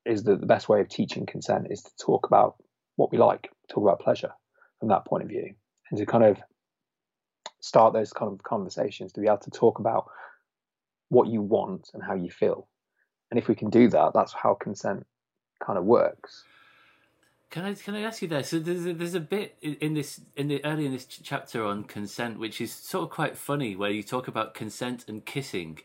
is 0.07 0.23
that 0.25 0.41
the 0.41 0.47
best 0.47 0.69
way 0.69 0.81
of 0.81 0.89
teaching 0.89 1.27
consent 1.27 1.67
is 1.71 1.83
to 1.83 1.91
talk 2.01 2.27
about 2.27 2.57
what 2.97 3.13
we 3.13 3.19
like 3.19 3.51
talk 3.69 3.83
about 3.83 4.01
pleasure 4.01 4.33
from 4.79 4.89
that 4.89 5.05
point 5.05 5.23
of 5.23 5.29
view 5.29 5.55
and 5.91 5.99
to 5.99 6.07
kind 6.07 6.25
of 6.25 6.39
start 7.61 7.93
those 7.93 8.13
kind 8.13 8.33
of 8.33 8.43
conversations 8.43 9.13
to 9.13 9.21
be 9.21 9.27
able 9.27 9.39
to 9.39 9.51
talk 9.51 9.79
about 9.79 10.11
what 11.09 11.29
you 11.29 11.43
want 11.43 11.91
and 11.95 12.03
how 12.03 12.15
you 12.15 12.31
feel. 12.31 12.69
And 13.31 13.39
if 13.39 13.49
we 13.49 13.55
can 13.55 13.71
do 13.71 13.89
that, 13.89 14.13
that's 14.15 14.33
how 14.33 14.55
consent 14.55 15.07
kind 15.65 15.79
of 15.79 15.85
works. 15.85 16.45
Can 17.51 17.65
I 17.65 17.75
can 17.75 17.97
I 17.97 18.03
ask 18.03 18.23
you 18.23 18.29
there? 18.29 18.45
So 18.45 18.61
there's 18.61 18.87
a, 18.87 18.93
there's 18.93 19.15
a 19.15 19.21
bit 19.21 19.57
in 19.61 19.95
this 19.95 20.21
in 20.37 20.47
the 20.47 20.65
early 20.65 20.87
in 20.87 20.93
this 20.93 21.05
chapter 21.05 21.65
on 21.65 21.83
consent, 21.83 22.39
which 22.39 22.61
is 22.61 22.73
sort 22.73 23.05
of 23.05 23.11
quite 23.11 23.37
funny, 23.37 23.75
where 23.75 23.91
you 23.91 24.05
talk 24.05 24.29
about 24.29 24.55
consent 24.55 25.05
and 25.09 25.25
kissing, 25.25 25.81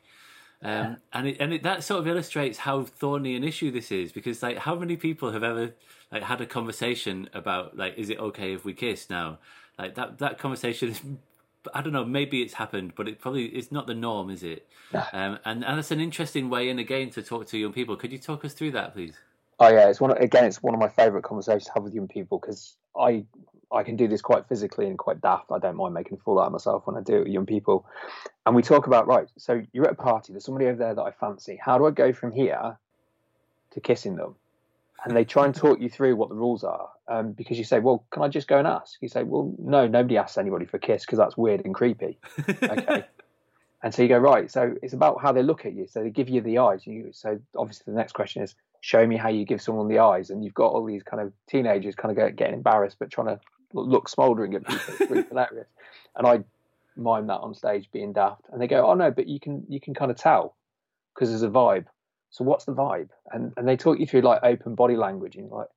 um, 0.62 0.72
yeah. 0.72 0.96
and 1.14 1.28
it, 1.28 1.38
and 1.40 1.54
it, 1.54 1.64
that 1.64 1.84
sort 1.84 2.02
of 2.02 2.08
illustrates 2.08 2.60
how 2.60 2.84
thorny 2.84 3.36
an 3.36 3.44
issue 3.44 3.72
this 3.72 3.92
is. 3.92 4.12
Because 4.12 4.44
like, 4.44 4.60
how 4.60 4.76
many 4.76 4.96
people 4.96 5.32
have 5.32 5.44
ever 5.44 5.74
like 6.12 6.22
had 6.22 6.40
a 6.40 6.46
conversation 6.46 7.30
about 7.34 7.76
like, 7.76 7.98
is 7.98 8.12
it 8.12 8.20
okay 8.20 8.54
if 8.54 8.64
we 8.64 8.74
kiss 8.74 9.10
now? 9.10 9.40
Like 9.80 9.96
that 9.96 10.20
that 10.20 10.38
conversation 10.38 10.90
is 10.90 11.02
I 11.74 11.82
don't 11.82 11.94
know. 11.94 12.06
Maybe 12.06 12.44
it's 12.44 12.54
happened, 12.54 12.94
but 12.96 13.08
it 13.08 13.20
probably 13.20 13.46
it's 13.46 13.72
not 13.72 13.88
the 13.88 13.96
norm, 13.96 14.30
is 14.30 14.44
it? 14.44 14.68
Um, 15.14 15.40
and 15.46 15.66
and 15.66 15.78
that's 15.80 15.90
an 15.90 16.00
interesting 16.00 16.50
way 16.52 16.70
in 16.70 16.78
again 16.78 17.10
to 17.12 17.24
talk 17.24 17.48
to 17.48 17.58
young 17.58 17.74
people. 17.74 17.96
Could 17.96 18.12
you 18.12 18.20
talk 18.20 18.46
us 18.46 18.54
through 18.54 18.72
that, 18.72 18.94
please? 18.94 19.16
Oh 19.60 19.70
yeah, 19.70 19.90
it's 19.90 20.02
one 20.02 20.12
of, 20.12 20.18
again. 20.18 20.46
It's 20.46 20.62
one 20.62 20.74
of 20.74 20.80
my 20.80 20.90
favourite 20.90 21.24
conversations 21.24 21.66
to 21.66 21.72
have 21.76 21.84
with 21.84 21.94
young 21.94 22.08
people 22.08 22.40
because 22.40 22.76
I 22.98 23.26
I 23.72 23.84
can 23.84 23.96
do 23.96 24.08
this 24.08 24.22
quite 24.22 24.48
physically 24.48 24.88
and 24.88 24.98
quite 24.98 25.22
daft. 25.22 25.52
I 25.52 25.60
don't 25.60 25.76
mind 25.78 25.94
making 25.94 26.18
a 26.18 26.22
fool 26.22 26.40
out 26.40 26.48
of 26.48 26.52
myself 26.52 26.86
when 26.86 26.96
I 26.98 27.02
do 27.02 27.16
it 27.18 27.20
with 27.20 27.28
young 27.30 27.46
people. 27.46 27.86
And 28.46 28.56
we 28.56 28.62
talk 28.62 28.88
about 28.88 29.08
right. 29.08 29.28
So 29.38 29.62
you're 29.74 29.86
at 29.86 29.94
a 29.94 29.96
party. 29.96 30.34
There's 30.34 30.46
somebody 30.46 30.68
over 30.68 30.78
there 30.78 30.94
that 30.94 31.02
I 31.02 31.12
fancy. 31.12 31.60
How 31.64 31.78
do 31.78 31.86
I 31.86 31.92
go 31.92 32.14
from 32.14 32.32
here 32.32 32.78
to 33.72 33.80
kissing 33.80 34.16
them? 34.16 34.36
and 35.06 35.16
they 35.16 35.24
try 35.24 35.46
and 35.46 35.54
talk 35.54 35.80
you 35.80 35.88
through 35.88 36.16
what 36.16 36.30
the 36.30 36.36
rules 36.36 36.64
are. 36.64 36.90
Um, 37.08 37.34
because 37.34 37.60
you 37.60 37.64
say, 37.64 37.80
well, 37.80 38.04
can 38.10 38.24
I 38.24 38.28
just 38.28 38.48
go 38.48 38.58
and 38.58 38.68
ask? 38.68 38.98
You 39.02 39.08
say, 39.08 39.22
well, 39.22 39.54
no, 39.60 39.88
nobody 39.88 40.18
asks 40.18 40.38
anybody 40.38 40.66
for 40.66 40.78
a 40.78 40.80
kiss 40.80 41.06
because 41.06 41.20
that's 41.20 41.38
weird 41.38 41.64
and 41.64 41.74
creepy. 41.74 42.18
Okay. 42.50 43.06
and 43.84 43.94
so 43.94 44.02
you 44.02 44.08
go, 44.08 44.18
right. 44.18 44.50
So 44.52 44.76
it's 44.82 44.94
about 44.94 45.22
how 45.22 45.32
they 45.32 45.44
look 45.44 45.66
at 45.66 45.74
you. 45.74 45.86
So 45.88 46.02
they 46.02 46.10
give 46.10 46.28
you 46.28 46.42
the 46.42 46.58
eyes. 46.58 46.88
You, 46.88 47.12
so 47.14 47.40
obviously 47.56 47.94
the 47.94 47.98
next 47.98 48.14
question 48.14 48.42
is, 48.42 48.56
show 48.86 49.08
me 49.08 49.18
how 49.18 49.30
you 49.30 49.46
give 49.46 49.64
someone 49.64 49.88
the 49.88 49.98
eyes. 49.98 50.30
And 50.30 50.46
you've 50.46 50.54
got 50.54 50.68
all 50.68 50.86
these 50.86 51.02
kind 51.02 51.20
of 51.20 51.34
teenagers 51.50 51.96
kind 51.96 52.16
of 52.16 52.36
getting 52.36 52.54
embarrassed, 52.54 52.98
but 53.00 53.10
trying 53.10 53.28
to 53.28 53.40
look 53.74 54.08
smouldering 54.08 54.54
at 54.54 54.64
people. 54.64 54.94
It's 55.00 55.10
really 55.10 55.24
hilarious. 55.30 55.68
And 56.16 56.28
I 56.28 56.44
mime 56.96 57.26
that 57.28 57.40
on 57.40 57.56
stage 57.56 57.90
being 57.92 58.14
daft. 58.14 58.44
And 58.52 58.62
they 58.62 58.68
go, 58.68 58.86
oh 58.86 58.94
no, 58.94 59.10
but 59.10 59.28
you 59.28 59.40
can, 59.40 59.66
you 59.68 59.80
can 59.82 59.96
kind 59.96 60.12
of 60.12 60.18
tell 60.18 60.56
because 61.16 61.30
there's 61.30 61.42
a 61.42 61.50
vibe. 61.50 61.86
So 62.30 62.44
what's 62.44 62.66
the 62.66 62.74
vibe? 62.74 63.10
And 63.32 63.54
and 63.58 63.68
they 63.68 63.76
talk 63.76 63.98
you 63.98 64.06
through 64.06 64.22
like 64.22 64.42
open 64.44 64.76
body 64.76 64.98
language, 64.98 65.36
and 65.36 65.48
you're 65.48 65.58
like, 65.58 65.70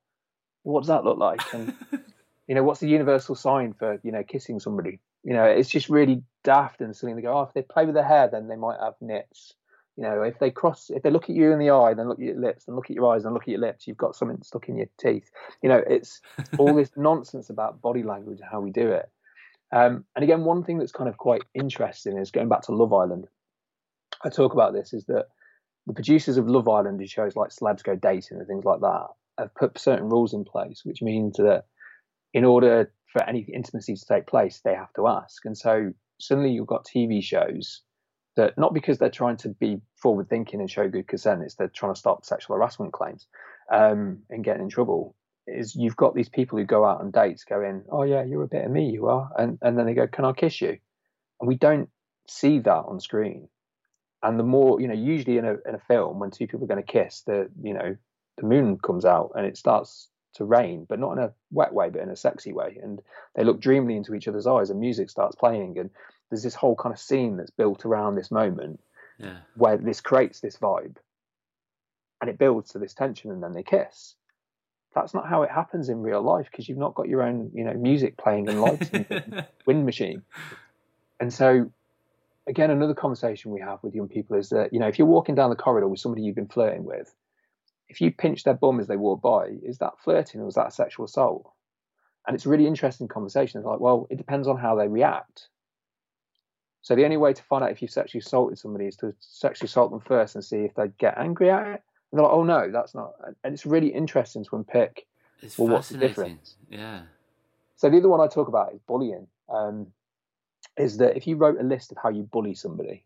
what 0.63 0.81
does 0.81 0.89
that 0.89 1.03
look 1.03 1.17
like? 1.17 1.41
And 1.53 1.73
you 2.47 2.53
know, 2.53 2.63
what's 2.63 2.81
the 2.81 2.89
universal 2.89 3.33
sign 3.33 3.73
for 3.73 3.99
you 4.03 4.11
know 4.11 4.23
kissing 4.23 4.59
somebody? 4.59 4.99
You 5.23 5.33
know, 5.33 5.45
it's 5.45 5.69
just 5.69 5.89
really 5.89 6.21
daft 6.43 6.81
and 6.81 6.95
silly. 6.95 7.13
They 7.13 7.21
go, 7.21 7.37
oh, 7.37 7.43
if 7.43 7.53
they 7.53 7.61
play 7.61 7.85
with 7.85 7.95
their 7.95 8.03
hair, 8.03 8.27
then 8.31 8.47
they 8.49 8.55
might 8.55 8.77
have 8.79 8.95
nits. 9.01 9.55
You 9.99 10.05
know, 10.05 10.21
if 10.21 10.39
they 10.39 10.49
cross, 10.49 10.89
if 10.89 11.03
they 11.03 11.09
look 11.09 11.25
at 11.25 11.35
you 11.35 11.51
in 11.51 11.59
the 11.59 11.71
eye, 11.71 11.93
then 11.93 12.07
look 12.07 12.19
at 12.19 12.25
your 12.25 12.39
lips, 12.39 12.65
and 12.67 12.75
look 12.77 12.89
at 12.89 12.95
your 12.95 13.13
eyes, 13.13 13.25
and 13.25 13.33
look 13.33 13.43
at 13.43 13.49
your 13.49 13.59
lips, 13.59 13.85
you've 13.85 13.97
got 13.97 14.15
something 14.15 14.41
stuck 14.43 14.69
in 14.69 14.77
your 14.77 14.87
teeth. 14.97 15.29
You 15.61 15.67
know, 15.67 15.83
it's 15.85 16.21
all 16.57 16.73
this 16.73 16.91
nonsense 16.95 17.49
about 17.49 17.81
body 17.81 18.03
language 18.03 18.39
and 18.39 18.47
how 18.49 18.61
we 18.61 18.71
do 18.71 18.91
it. 18.91 19.09
Um, 19.73 20.05
and 20.15 20.23
again, 20.23 20.45
one 20.45 20.63
thing 20.63 20.77
that's 20.77 20.93
kind 20.93 21.09
of 21.09 21.17
quite 21.17 21.41
interesting 21.53 22.17
is 22.17 22.31
going 22.31 22.47
back 22.47 22.61
to 22.63 22.71
Love 22.71 22.93
Island. 22.93 23.27
I 24.23 24.29
talk 24.29 24.53
about 24.53 24.71
this 24.71 24.93
is 24.93 25.03
that 25.07 25.25
the 25.85 25.93
producers 25.93 26.37
of 26.37 26.47
Love 26.47 26.69
Island 26.69 27.01
and 27.01 27.09
shows 27.09 27.35
like 27.35 27.49
Celebs 27.49 27.83
Go 27.83 27.97
Dating 27.97 28.37
and 28.37 28.47
things 28.47 28.63
like 28.63 28.79
that 28.79 29.07
have 29.37 29.53
put 29.53 29.77
certain 29.77 30.07
rules 30.07 30.33
in 30.33 30.45
place, 30.45 30.85
which 30.85 31.01
means 31.01 31.35
that 31.35 31.65
in 32.33 32.45
order 32.45 32.89
for 33.11 33.21
any 33.27 33.41
intimacy 33.41 33.95
to 33.95 34.05
take 34.05 34.27
place, 34.27 34.61
they 34.63 34.75
have 34.75 34.93
to 34.93 35.07
ask. 35.07 35.43
And 35.43 35.57
so 35.57 35.91
suddenly 36.21 36.51
you've 36.51 36.67
got 36.67 36.85
TV 36.85 37.21
shows 37.21 37.81
that 38.39 38.57
not 38.57 38.73
because 38.73 38.97
they're 38.97 39.09
trying 39.09 39.37
to 39.37 39.49
be 39.49 39.81
forward 39.95 40.29
thinking 40.29 40.59
and 40.59 40.69
show 40.69 40.89
good 40.89 41.07
consent, 41.07 41.43
it's 41.43 41.55
they're 41.55 41.67
trying 41.67 41.93
to 41.93 41.99
stop 41.99 42.25
sexual 42.25 42.55
harassment 42.55 42.93
claims 42.93 43.27
um, 43.71 44.19
and 44.29 44.43
getting 44.43 44.63
in 44.63 44.69
trouble. 44.69 45.15
Is 45.47 45.75
you've 45.75 45.95
got 45.95 46.13
these 46.13 46.29
people 46.29 46.59
who 46.59 46.65
go 46.65 46.85
out 46.85 47.01
on 47.01 47.09
dates 47.09 47.43
going, 47.43 47.83
Oh 47.91 48.03
yeah, 48.03 48.23
you're 48.23 48.43
a 48.43 48.47
bit 48.47 48.65
of 48.65 48.71
me, 48.71 48.89
you 48.91 49.07
are 49.07 49.29
and 49.37 49.57
and 49.61 49.77
then 49.77 49.85
they 49.85 49.93
go, 49.93 50.07
Can 50.07 50.25
I 50.25 50.31
kiss 50.33 50.61
you? 50.61 50.77
And 51.39 51.47
we 51.47 51.55
don't 51.55 51.89
see 52.27 52.59
that 52.59 52.85
on 52.87 52.99
screen 52.99 53.49
and 54.23 54.39
the 54.39 54.43
more 54.43 54.79
you 54.81 54.87
know 54.87 54.93
usually 54.93 55.37
in 55.37 55.45
a 55.45 55.55
in 55.67 55.75
a 55.75 55.79
film 55.87 56.19
when 56.19 56.31
two 56.31 56.47
people 56.47 56.63
are 56.63 56.67
going 56.67 56.83
to 56.83 56.91
kiss 56.91 57.21
the 57.21 57.49
you 57.61 57.73
know 57.73 57.95
the 58.37 58.45
moon 58.45 58.77
comes 58.77 59.05
out 59.05 59.31
and 59.35 59.45
it 59.45 59.57
starts 59.57 60.09
to 60.35 60.45
rain 60.45 60.85
but 60.87 60.99
not 60.99 61.13
in 61.13 61.19
a 61.19 61.33
wet 61.51 61.73
way 61.73 61.89
but 61.89 62.01
in 62.01 62.09
a 62.09 62.15
sexy 62.15 62.53
way 62.53 62.77
and 62.81 63.01
they 63.35 63.43
look 63.43 63.59
dreamily 63.59 63.95
into 63.95 64.13
each 64.13 64.27
other's 64.27 64.47
eyes 64.47 64.69
and 64.69 64.79
music 64.79 65.09
starts 65.09 65.35
playing 65.35 65.77
and 65.79 65.89
there's 66.29 66.43
this 66.43 66.55
whole 66.55 66.75
kind 66.75 66.93
of 66.93 66.99
scene 66.99 67.37
that's 67.37 67.51
built 67.51 67.85
around 67.85 68.15
this 68.15 68.31
moment 68.31 68.79
yeah. 69.19 69.37
where 69.55 69.77
this 69.77 70.01
creates 70.01 70.39
this 70.39 70.57
vibe 70.57 70.97
and 72.21 72.29
it 72.29 72.37
builds 72.37 72.71
to 72.71 72.79
this 72.79 72.93
tension 72.93 73.31
and 73.31 73.43
then 73.43 73.53
they 73.53 73.63
kiss 73.63 74.15
that's 74.95 75.13
not 75.13 75.27
how 75.27 75.43
it 75.43 75.51
happens 75.51 75.87
in 75.89 76.01
real 76.01 76.21
life 76.21 76.47
because 76.51 76.67
you've 76.67 76.77
not 76.77 76.95
got 76.95 77.07
your 77.07 77.21
own 77.21 77.51
you 77.53 77.63
know 77.63 77.73
music 77.73 78.17
playing 78.17 78.49
and 78.49 78.61
lights 78.61 78.89
and 78.93 79.45
wind 79.65 79.85
machine 79.85 80.21
and 81.19 81.33
so 81.33 81.69
again, 82.49 82.71
another 82.71 82.95
conversation 82.95 83.51
we 83.51 83.61
have 83.61 83.81
with 83.83 83.93
young 83.93 84.09
people 84.09 84.35
is 84.35 84.49
that, 84.49 84.73
you 84.73 84.79
know, 84.79 84.87
if 84.87 84.97
you're 84.97 85.07
walking 85.07 85.35
down 85.35 85.51
the 85.51 85.55
corridor 85.55 85.87
with 85.87 85.99
somebody 85.99 86.23
you've 86.23 86.35
been 86.35 86.47
flirting 86.47 86.83
with, 86.83 87.13
if 87.87 88.01
you 88.01 88.11
pinch 88.11 88.43
their 88.43 88.55
bum 88.55 88.79
as 88.79 88.87
they 88.87 88.97
walk 88.97 89.21
by, 89.21 89.47
is 89.63 89.77
that 89.77 89.99
flirting 90.03 90.41
or 90.41 90.47
is 90.47 90.55
that 90.55 90.73
sexual 90.73 91.05
assault? 91.05 91.51
And 92.27 92.35
it's 92.35 92.45
a 92.45 92.49
really 92.49 92.67
interesting 92.67 93.07
conversation. 93.07 93.59
It's 93.59 93.67
like, 93.67 93.79
well, 93.79 94.07
it 94.09 94.17
depends 94.17 94.47
on 94.47 94.57
how 94.57 94.75
they 94.75 94.87
react. 94.87 95.47
So 96.81 96.95
the 96.95 97.03
only 97.03 97.17
way 97.17 97.33
to 97.33 97.43
find 97.43 97.63
out 97.63 97.71
if 97.71 97.81
you've 97.81 97.91
sexually 97.91 98.19
assaulted 98.19 98.57
somebody 98.57 98.87
is 98.87 98.95
to 98.97 99.13
sexually 99.19 99.67
assault 99.67 99.91
them 99.91 99.99
first 99.99 100.35
and 100.35 100.43
see 100.43 100.57
if 100.57 100.73
they 100.75 100.87
get 100.97 101.17
angry 101.17 101.49
at 101.49 101.67
it. 101.67 101.83
And 102.11 102.17
they're 102.17 102.23
like, 102.23 102.33
oh 102.33 102.43
no, 102.43 102.71
that's 102.71 102.95
not. 102.95 103.13
And 103.43 103.53
it's 103.53 103.65
really 103.65 103.89
interesting 103.89 104.45
to 104.45 104.55
unpick. 104.55 105.05
It's 105.41 105.57
well, 105.57 105.69
what's 105.69 105.89
the 105.89 105.97
difference? 105.97 106.55
Yeah. 106.69 107.01
So 107.75 107.89
the 107.89 107.97
other 107.97 108.09
one 108.09 108.21
I 108.21 108.27
talk 108.27 108.47
about 108.47 108.73
is 108.73 108.79
bullying. 108.87 109.27
Um, 109.49 109.87
is 110.77 110.97
that 110.97 111.17
if 111.17 111.27
you 111.27 111.35
wrote 111.35 111.59
a 111.59 111.63
list 111.63 111.91
of 111.91 111.97
how 112.01 112.09
you 112.09 112.23
bully 112.23 112.55
somebody, 112.55 113.03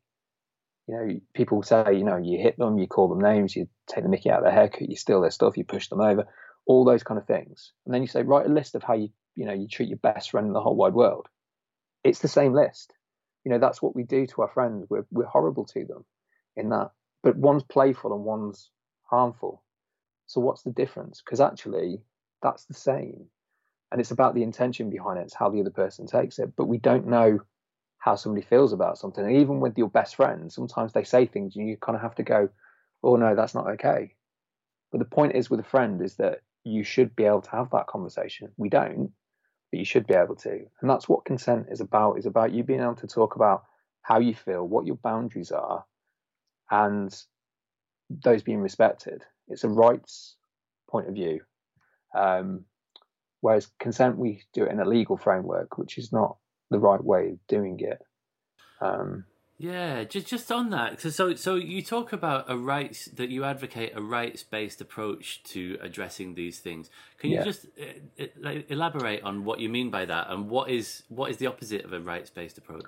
you 0.87 0.95
know, 0.95 1.19
people 1.33 1.63
say, 1.63 1.93
you 1.93 2.03
know, 2.03 2.17
you 2.17 2.37
hit 2.37 2.57
them, 2.57 2.77
you 2.77 2.87
call 2.87 3.07
them 3.07 3.19
names, 3.19 3.55
you 3.55 3.67
take 3.87 4.03
the 4.03 4.09
mickey 4.09 4.29
out 4.29 4.39
of 4.39 4.43
their 4.43 4.53
haircut, 4.53 4.89
you 4.89 4.95
steal 4.95 5.21
their 5.21 5.31
stuff, 5.31 5.57
you 5.57 5.63
push 5.63 5.87
them 5.87 6.01
over, 6.01 6.27
all 6.65 6.85
those 6.85 7.03
kind 7.03 7.17
of 7.17 7.25
things. 7.25 7.71
And 7.85 7.93
then 7.93 8.01
you 8.01 8.07
say, 8.07 8.21
write 8.21 8.45
a 8.45 8.49
list 8.49 8.75
of 8.75 8.83
how 8.83 8.93
you, 8.93 9.09
you 9.35 9.45
know, 9.45 9.53
you 9.53 9.67
treat 9.67 9.89
your 9.89 9.97
best 9.97 10.31
friend 10.31 10.47
in 10.47 10.53
the 10.53 10.61
whole 10.61 10.75
wide 10.75 10.93
world. 10.93 11.27
It's 12.03 12.19
the 12.19 12.27
same 12.27 12.53
list. 12.53 12.93
You 13.43 13.51
know, 13.51 13.59
that's 13.59 13.81
what 13.81 13.95
we 13.95 14.03
do 14.03 14.25
to 14.27 14.41
our 14.43 14.47
friends. 14.49 14.85
We're, 14.89 15.05
we're 15.11 15.25
horrible 15.25 15.65
to 15.65 15.85
them 15.85 16.05
in 16.55 16.69
that. 16.69 16.91
But 17.23 17.35
one's 17.35 17.63
playful 17.63 18.13
and 18.13 18.23
one's 18.23 18.69
harmful. 19.03 19.63
So 20.27 20.41
what's 20.41 20.63
the 20.63 20.71
difference? 20.71 21.21
Because 21.21 21.41
actually, 21.41 22.01
that's 22.41 22.65
the 22.65 22.73
same. 22.73 23.25
And 23.91 24.01
it's 24.01 24.11
about 24.11 24.33
the 24.33 24.43
intention 24.43 24.89
behind 24.89 25.19
it. 25.19 25.23
It's 25.23 25.35
how 25.35 25.49
the 25.49 25.61
other 25.61 25.69
person 25.69 26.07
takes 26.07 26.39
it. 26.39 26.55
But 26.55 26.65
we 26.65 26.77
don't 26.77 27.07
know 27.07 27.39
how 27.99 28.15
somebody 28.15 28.45
feels 28.45 28.73
about 28.73 28.97
something. 28.97 29.23
And 29.23 29.37
even 29.37 29.59
with 29.59 29.77
your 29.77 29.89
best 29.89 30.15
friends, 30.15 30.55
sometimes 30.55 30.91
they 30.91 31.03
say 31.03 31.25
things 31.25 31.55
and 31.55 31.67
you 31.67 31.77
kind 31.77 31.95
of 31.95 32.01
have 32.01 32.15
to 32.15 32.23
go, 32.23 32.49
oh 33.03 33.15
no, 33.15 33.35
that's 33.35 33.55
not 33.55 33.67
okay. 33.67 34.15
But 34.91 34.99
the 34.99 35.05
point 35.05 35.35
is 35.35 35.49
with 35.49 35.59
a 35.59 35.63
friend 35.63 36.01
is 36.01 36.15
that 36.15 36.41
you 36.63 36.83
should 36.83 37.15
be 37.15 37.25
able 37.25 37.41
to 37.41 37.51
have 37.51 37.69
that 37.71 37.87
conversation. 37.87 38.51
We 38.57 38.69
don't, 38.69 39.11
but 39.73 39.79
you 39.79 39.85
should 39.85 40.05
be 40.05 40.13
able 40.13 40.35
to. 40.35 40.51
And 40.51 40.87
that's 40.87 41.09
what 41.09 41.25
consent 41.25 41.65
is 41.71 41.81
about, 41.81 42.19
is 42.19 42.27
about 42.27 42.53
you 42.53 42.63
being 42.63 42.79
able 42.79 42.93
to 42.97 43.07
talk 43.07 43.35
about 43.35 43.63
how 44.03 44.19
you 44.19 44.35
feel, 44.35 44.63
what 44.67 44.85
your 44.85 44.97
boundaries 44.97 45.51
are, 45.51 45.83
and 46.69 47.11
those 48.23 48.43
being 48.43 48.61
respected. 48.61 49.23
It's 49.47 49.63
a 49.63 49.69
rights 49.69 50.35
point 50.87 51.07
of 51.07 51.15
view. 51.15 51.39
Um, 52.15 52.65
whereas 53.41 53.67
consent, 53.79 54.15
we 54.15 54.43
do 54.53 54.65
it 54.65 54.71
in 54.71 54.79
a 54.79 54.85
legal 54.85 55.17
framework, 55.17 55.79
which 55.79 55.97
is 55.97 56.13
not 56.13 56.37
the 56.69 56.77
right 56.77 57.03
way 57.03 57.29
of 57.29 57.47
doing 57.47 57.79
it. 57.79 57.99
Um, 58.79 59.25
yeah, 59.63 60.03
just 60.03 60.27
just 60.27 60.51
on 60.51 60.71
that. 60.71 60.99
So, 60.99 61.09
so 61.09 61.35
so 61.35 61.55
you 61.55 61.81
talk 61.81 62.11
about 62.11 62.51
a 62.51 62.57
rights 62.57 63.05
that 63.05 63.29
you 63.29 63.45
advocate 63.45 63.93
a 63.95 64.01
rights 64.01 64.43
based 64.43 64.81
approach 64.81 65.41
to 65.45 65.77
addressing 65.81 66.35
these 66.35 66.59
things. 66.59 66.89
Can 67.17 67.29
you 67.29 67.37
yeah. 67.37 67.43
just 67.45 67.67
uh, 67.81 68.49
elaborate 68.67 69.23
on 69.23 69.45
what 69.45 69.61
you 69.61 69.69
mean 69.69 69.89
by 69.89 70.03
that, 70.03 70.29
and 70.29 70.49
what 70.49 70.69
is 70.69 71.03
what 71.07 71.31
is 71.31 71.37
the 71.37 71.47
opposite 71.47 71.85
of 71.85 71.93
a 71.93 72.01
rights 72.01 72.29
based 72.29 72.57
approach? 72.57 72.83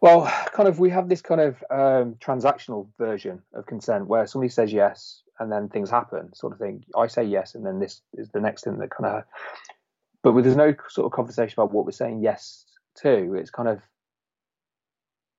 Well, 0.00 0.24
kind 0.54 0.66
of, 0.66 0.78
we 0.78 0.88
have 0.88 1.10
this 1.10 1.20
kind 1.20 1.42
of 1.42 1.62
um, 1.70 2.14
transactional 2.14 2.86
version 2.96 3.42
of 3.52 3.66
consent 3.66 4.06
where 4.06 4.26
somebody 4.26 4.48
says 4.48 4.72
yes 4.72 5.20
and 5.38 5.52
then 5.52 5.68
things 5.68 5.90
happen, 5.90 6.34
sort 6.34 6.54
of 6.54 6.58
thing. 6.58 6.86
I 6.96 7.06
say 7.06 7.24
yes, 7.24 7.54
and 7.54 7.66
then 7.66 7.80
this 7.80 8.00
is 8.14 8.30
the 8.30 8.40
next 8.40 8.64
thing 8.64 8.78
that 8.78 8.88
kind 8.88 9.14
of. 9.14 9.24
But 10.22 10.40
there's 10.40 10.56
no 10.56 10.74
sort 10.88 11.04
of 11.04 11.12
conversation 11.12 11.52
about 11.52 11.72
what 11.72 11.84
we're 11.84 11.92
saying 11.92 12.22
yes 12.22 12.64
to. 13.02 13.34
It's 13.34 13.50
kind 13.50 13.68
of 13.68 13.82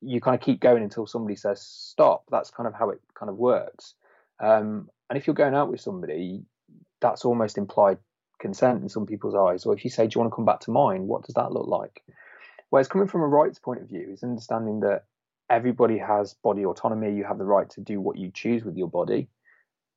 you 0.02 0.22
kind 0.22 0.36
of 0.36 0.42
keep 0.42 0.60
going 0.60 0.84
until 0.84 1.08
somebody 1.08 1.36
says 1.36 1.62
stop. 1.62 2.24
That's 2.30 2.52
kind 2.52 2.68
of 2.68 2.74
how 2.74 2.90
it 2.90 3.02
kind 3.18 3.30
of 3.30 3.38
works. 3.38 3.94
Um, 4.40 4.90
and 5.10 5.18
if 5.18 5.28
you're 5.28 5.36
going 5.36 5.56
out 5.56 5.72
with 5.72 5.82
somebody, 5.82 6.44
that's 7.02 7.26
almost 7.26 7.58
implied 7.58 7.98
consent 8.40 8.82
in 8.82 8.90
some 8.90 9.06
people's 9.06 9.36
eyes. 9.36 9.66
Or 9.66 9.74
if 9.74 9.84
you 9.84 9.90
say, 9.90 10.08
"Do 10.08 10.16
you 10.16 10.22
want 10.22 10.32
to 10.32 10.36
come 10.36 10.46
back 10.46 10.62
to 10.62 10.72
mine?" 10.72 11.08
What 11.08 11.24
does 11.24 11.36
that 11.36 11.52
look 11.52 11.68
like? 11.68 12.04
Whereas 12.70 12.88
coming 12.88 13.08
from 13.08 13.22
a 13.22 13.28
rights 13.28 13.60
point 13.60 13.82
of 13.82 13.88
view 13.88 14.10
is 14.12 14.24
understanding 14.24 14.82
that 14.82 15.06
everybody 15.50 15.98
has 15.98 16.34
body 16.34 16.66
autonomy. 16.66 17.14
You 17.14 17.24
have 17.24 17.38
the 17.38 17.46
right 17.46 17.70
to 17.72 17.82
do 17.82 18.02
what 18.02 18.18
you 18.18 18.32
choose 18.34 18.64
with 18.64 18.76
your 18.76 18.90
body, 18.90 19.30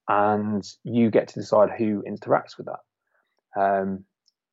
and 0.09 0.65
you 0.85 1.11
get 1.11 1.29
to 1.29 1.41
decide 1.41 1.71
who 1.71 2.03
interacts 2.03 2.57
with 2.57 2.67
that. 2.67 3.61
Um, 3.61 4.05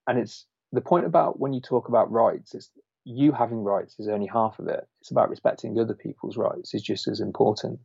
and 0.07 0.19
it's 0.19 0.45
the 0.71 0.81
point 0.81 1.05
about 1.05 1.39
when 1.39 1.53
you 1.53 1.61
talk 1.61 1.89
about 1.89 2.11
rights, 2.11 2.55
it's 2.55 2.69
you 3.05 3.31
having 3.31 3.63
rights 3.63 3.99
is 3.99 4.07
only 4.07 4.27
half 4.27 4.57
of 4.57 4.67
it. 4.67 4.87
It's 4.99 5.11
about 5.11 5.29
respecting 5.29 5.79
other 5.79 5.93
people's 5.93 6.37
rights 6.37 6.73
is 6.73 6.81
just 6.81 7.07
as 7.07 7.19
important. 7.21 7.79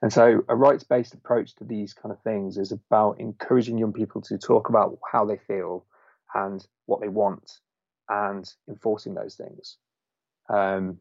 And 0.00 0.12
so 0.12 0.42
a 0.48 0.56
rights-based 0.56 1.14
approach 1.14 1.54
to 1.56 1.64
these 1.64 1.92
kind 1.92 2.12
of 2.12 2.20
things 2.22 2.56
is 2.56 2.72
about 2.72 3.20
encouraging 3.20 3.76
young 3.76 3.92
people 3.92 4.22
to 4.22 4.38
talk 4.38 4.70
about 4.70 4.98
how 5.12 5.26
they 5.26 5.36
feel 5.36 5.84
and 6.34 6.66
what 6.86 7.02
they 7.02 7.08
want 7.08 7.58
and 8.08 8.50
enforcing 8.68 9.14
those 9.14 9.34
things. 9.34 9.76
Um, 10.48 10.98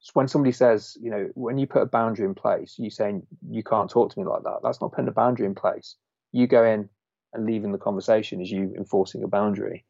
so 0.00 0.10
when 0.14 0.26
somebody 0.26 0.52
says, 0.52 0.96
you 1.00 1.10
know, 1.10 1.30
when 1.34 1.58
you 1.58 1.68
put 1.68 1.82
a 1.82 1.86
boundary 1.86 2.26
in 2.26 2.34
place, 2.34 2.74
you 2.78 2.90
saying 2.90 3.24
you 3.48 3.62
can't 3.62 3.88
talk 3.88 4.12
to 4.12 4.18
me 4.18 4.26
like 4.26 4.42
that. 4.42 4.58
That's 4.64 4.80
not 4.80 4.90
putting 4.90 5.08
a 5.08 5.12
boundary 5.12 5.46
in 5.46 5.54
place. 5.54 5.94
You 6.32 6.48
go 6.48 6.64
in 6.64 6.88
and 7.32 7.46
leaving 7.46 7.70
the 7.70 7.78
conversation 7.78 8.40
is 8.40 8.50
you 8.50 8.74
enforcing 8.76 9.22
a 9.22 9.28
boundary. 9.28 9.84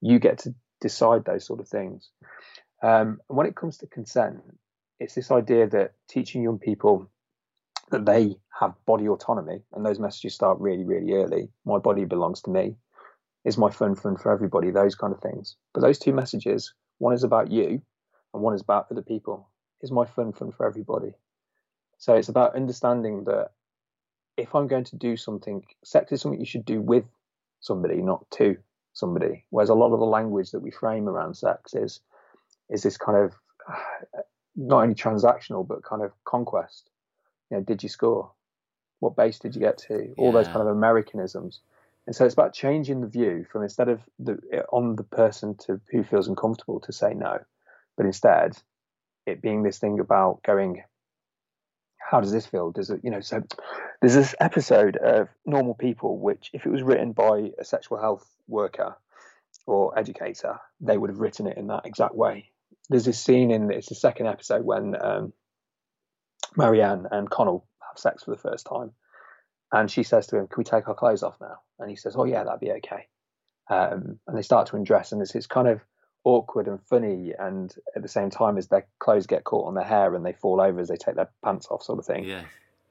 You 0.00 0.18
get 0.18 0.38
to 0.38 0.54
decide 0.82 1.24
those 1.24 1.46
sort 1.46 1.60
of 1.60 1.68
things. 1.68 2.10
Um, 2.82 3.20
and 3.28 3.38
when 3.38 3.46
it 3.46 3.56
comes 3.56 3.78
to 3.78 3.86
consent, 3.86 4.42
it's 5.00 5.14
this 5.14 5.30
idea 5.30 5.66
that 5.68 5.94
teaching 6.08 6.42
young 6.42 6.58
people 6.58 7.08
that 7.90 8.04
they 8.04 8.36
have 8.60 8.74
body 8.86 9.08
autonomy, 9.08 9.62
and 9.72 9.86
those 9.86 9.98
messages 9.98 10.34
start 10.34 10.58
really, 10.60 10.84
really 10.84 11.12
early. 11.14 11.48
My 11.64 11.78
body 11.78 12.04
belongs 12.04 12.42
to 12.42 12.50
me. 12.50 12.76
Is 13.44 13.58
my 13.58 13.70
fun 13.70 13.94
fun 13.94 14.16
for 14.16 14.32
everybody? 14.32 14.70
Those 14.70 14.94
kind 14.94 15.12
of 15.12 15.20
things. 15.20 15.56
But 15.72 15.80
those 15.80 15.98
two 15.98 16.12
messages, 16.12 16.74
one 16.98 17.14
is 17.14 17.24
about 17.24 17.50
you, 17.50 17.82
and 18.34 18.42
one 18.42 18.54
is 18.54 18.62
about 18.62 18.86
other 18.90 19.02
people. 19.02 19.48
Is 19.80 19.90
my 19.90 20.04
fun 20.04 20.32
fun 20.32 20.52
for 20.52 20.66
everybody? 20.66 21.12
So 21.98 22.14
it's 22.14 22.28
about 22.28 22.56
understanding 22.56 23.24
that 23.24 23.50
if 24.36 24.54
I'm 24.54 24.68
going 24.68 24.84
to 24.84 24.96
do 24.96 25.16
something, 25.16 25.64
sex 25.84 26.12
is 26.12 26.20
something 26.20 26.40
you 26.40 26.46
should 26.46 26.64
do 26.64 26.80
with 26.80 27.04
somebody, 27.60 27.96
not 27.96 28.28
to 28.32 28.56
somebody. 28.92 29.44
Whereas 29.50 29.70
a 29.70 29.74
lot 29.74 29.92
of 29.92 30.00
the 30.00 30.06
language 30.06 30.50
that 30.50 30.60
we 30.60 30.70
frame 30.70 31.08
around 31.08 31.36
sex 31.36 31.74
is 31.74 32.00
is 32.70 32.82
this 32.82 32.96
kind 32.96 33.18
of 33.18 33.34
not 34.56 34.82
only 34.82 34.94
transactional 34.94 35.66
but 35.66 35.82
kind 35.82 36.02
of 36.02 36.12
conquest. 36.24 36.90
You 37.50 37.58
know, 37.58 37.62
did 37.62 37.82
you 37.82 37.88
score? 37.88 38.30
What 39.00 39.16
base 39.16 39.38
did 39.38 39.54
you 39.54 39.60
get 39.60 39.78
to? 39.88 40.14
All 40.16 40.26
yeah. 40.26 40.42
those 40.42 40.46
kind 40.46 40.60
of 40.60 40.68
Americanisms. 40.68 41.60
And 42.06 42.14
so 42.16 42.24
it's 42.24 42.34
about 42.34 42.52
changing 42.52 43.00
the 43.00 43.06
view 43.06 43.46
from 43.50 43.62
instead 43.62 43.88
of 43.88 44.00
the 44.18 44.38
on 44.70 44.96
the 44.96 45.04
person 45.04 45.56
to 45.66 45.80
who 45.90 46.02
feels 46.02 46.28
uncomfortable 46.28 46.80
to 46.80 46.92
say 46.92 47.14
no, 47.14 47.38
but 47.96 48.06
instead 48.06 48.56
it 49.26 49.40
being 49.40 49.62
this 49.62 49.78
thing 49.78 50.00
about 50.00 50.42
going, 50.42 50.82
how 52.12 52.20
does 52.20 52.30
this 52.30 52.44
feel? 52.44 52.70
Does 52.70 52.90
it, 52.90 53.00
you 53.02 53.10
know, 53.10 53.20
so 53.20 53.42
there's 54.02 54.14
this 54.14 54.34
episode 54.38 54.98
of 54.98 55.28
Normal 55.46 55.72
People, 55.72 56.18
which 56.18 56.50
if 56.52 56.66
it 56.66 56.68
was 56.68 56.82
written 56.82 57.12
by 57.12 57.52
a 57.58 57.64
sexual 57.64 57.98
health 57.98 58.28
worker 58.46 58.96
or 59.66 59.98
educator, 59.98 60.60
they 60.78 60.98
would 60.98 61.08
have 61.08 61.20
written 61.20 61.46
it 61.46 61.56
in 61.56 61.68
that 61.68 61.86
exact 61.86 62.14
way. 62.14 62.50
There's 62.90 63.06
this 63.06 63.18
scene 63.18 63.50
in 63.50 63.70
it's 63.70 63.88
the 63.88 63.94
second 63.94 64.26
episode 64.26 64.62
when 64.62 64.94
um, 65.02 65.32
Marianne 66.54 67.06
and 67.10 67.30
Connell 67.30 67.66
have 67.88 67.98
sex 67.98 68.24
for 68.24 68.32
the 68.32 68.36
first 68.36 68.66
time, 68.66 68.92
and 69.72 69.90
she 69.90 70.02
says 70.02 70.26
to 70.26 70.36
him, 70.36 70.48
"Can 70.48 70.58
we 70.58 70.64
take 70.64 70.88
our 70.88 70.94
clothes 70.94 71.22
off 71.22 71.40
now?" 71.40 71.60
And 71.78 71.88
he 71.88 71.96
says, 71.96 72.14
"Oh 72.14 72.24
yeah, 72.24 72.44
that'd 72.44 72.60
be 72.60 72.72
okay." 72.72 73.08
Um, 73.70 74.18
and 74.26 74.36
they 74.36 74.42
start 74.42 74.66
to 74.66 74.76
undress, 74.76 75.12
and 75.12 75.22
it's, 75.22 75.34
it's 75.34 75.46
kind 75.46 75.68
of 75.68 75.80
awkward 76.24 76.68
and 76.68 76.80
funny, 76.82 77.32
and 77.38 77.74
at 77.96 78.02
the 78.02 78.08
same 78.08 78.30
time 78.30 78.58
as 78.58 78.68
their 78.68 78.86
clothes 78.98 79.26
get 79.26 79.44
caught 79.44 79.66
on 79.66 79.74
their 79.74 79.84
hair 79.84 80.14
and 80.14 80.24
they 80.24 80.32
fall 80.32 80.60
over 80.60 80.80
as 80.80 80.88
they 80.88 80.96
take 80.96 81.16
their 81.16 81.30
pants 81.44 81.68
off, 81.70 81.82
sort 81.82 81.98
of 81.98 82.06
thing. 82.06 82.24
Yeah. 82.24 82.44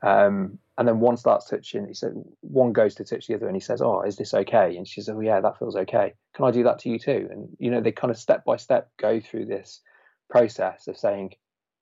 Um, 0.04 0.58
and 0.78 0.88
then 0.88 1.00
one 1.00 1.16
starts 1.18 1.48
touching. 1.48 1.88
He 1.88 1.94
said 1.94 2.14
one 2.42 2.74
goes 2.74 2.96
to 2.96 3.04
touch 3.04 3.28
the 3.28 3.36
other, 3.36 3.48
and 3.48 3.56
he 3.56 3.62
says, 3.62 3.82
"Oh, 3.82 4.02
is 4.02 4.18
this 4.18 4.34
okay?" 4.34 4.76
And 4.76 4.88
she 4.88 5.02
says, 5.02 5.16
"Oh, 5.16 5.20
yeah, 5.20 5.42
that 5.42 5.60
feels 5.60 5.76
okay. 5.76 6.14
Can 6.34 6.46
I 6.46 6.52
do 6.52 6.64
that 6.64 6.80
to 6.80 6.90
you 6.90 6.98
too?" 6.98 7.28
And 7.30 7.56
you 7.60 7.70
know, 7.70 7.82
they 7.82 7.92
kind 7.92 8.10
of 8.10 8.18
step 8.18 8.44
by 8.44 8.58
step 8.58 8.90
go 8.98 9.20
through 9.20 9.46
this 9.46 9.82
process 10.30 10.88
of 10.88 10.98
saying, 10.98 11.36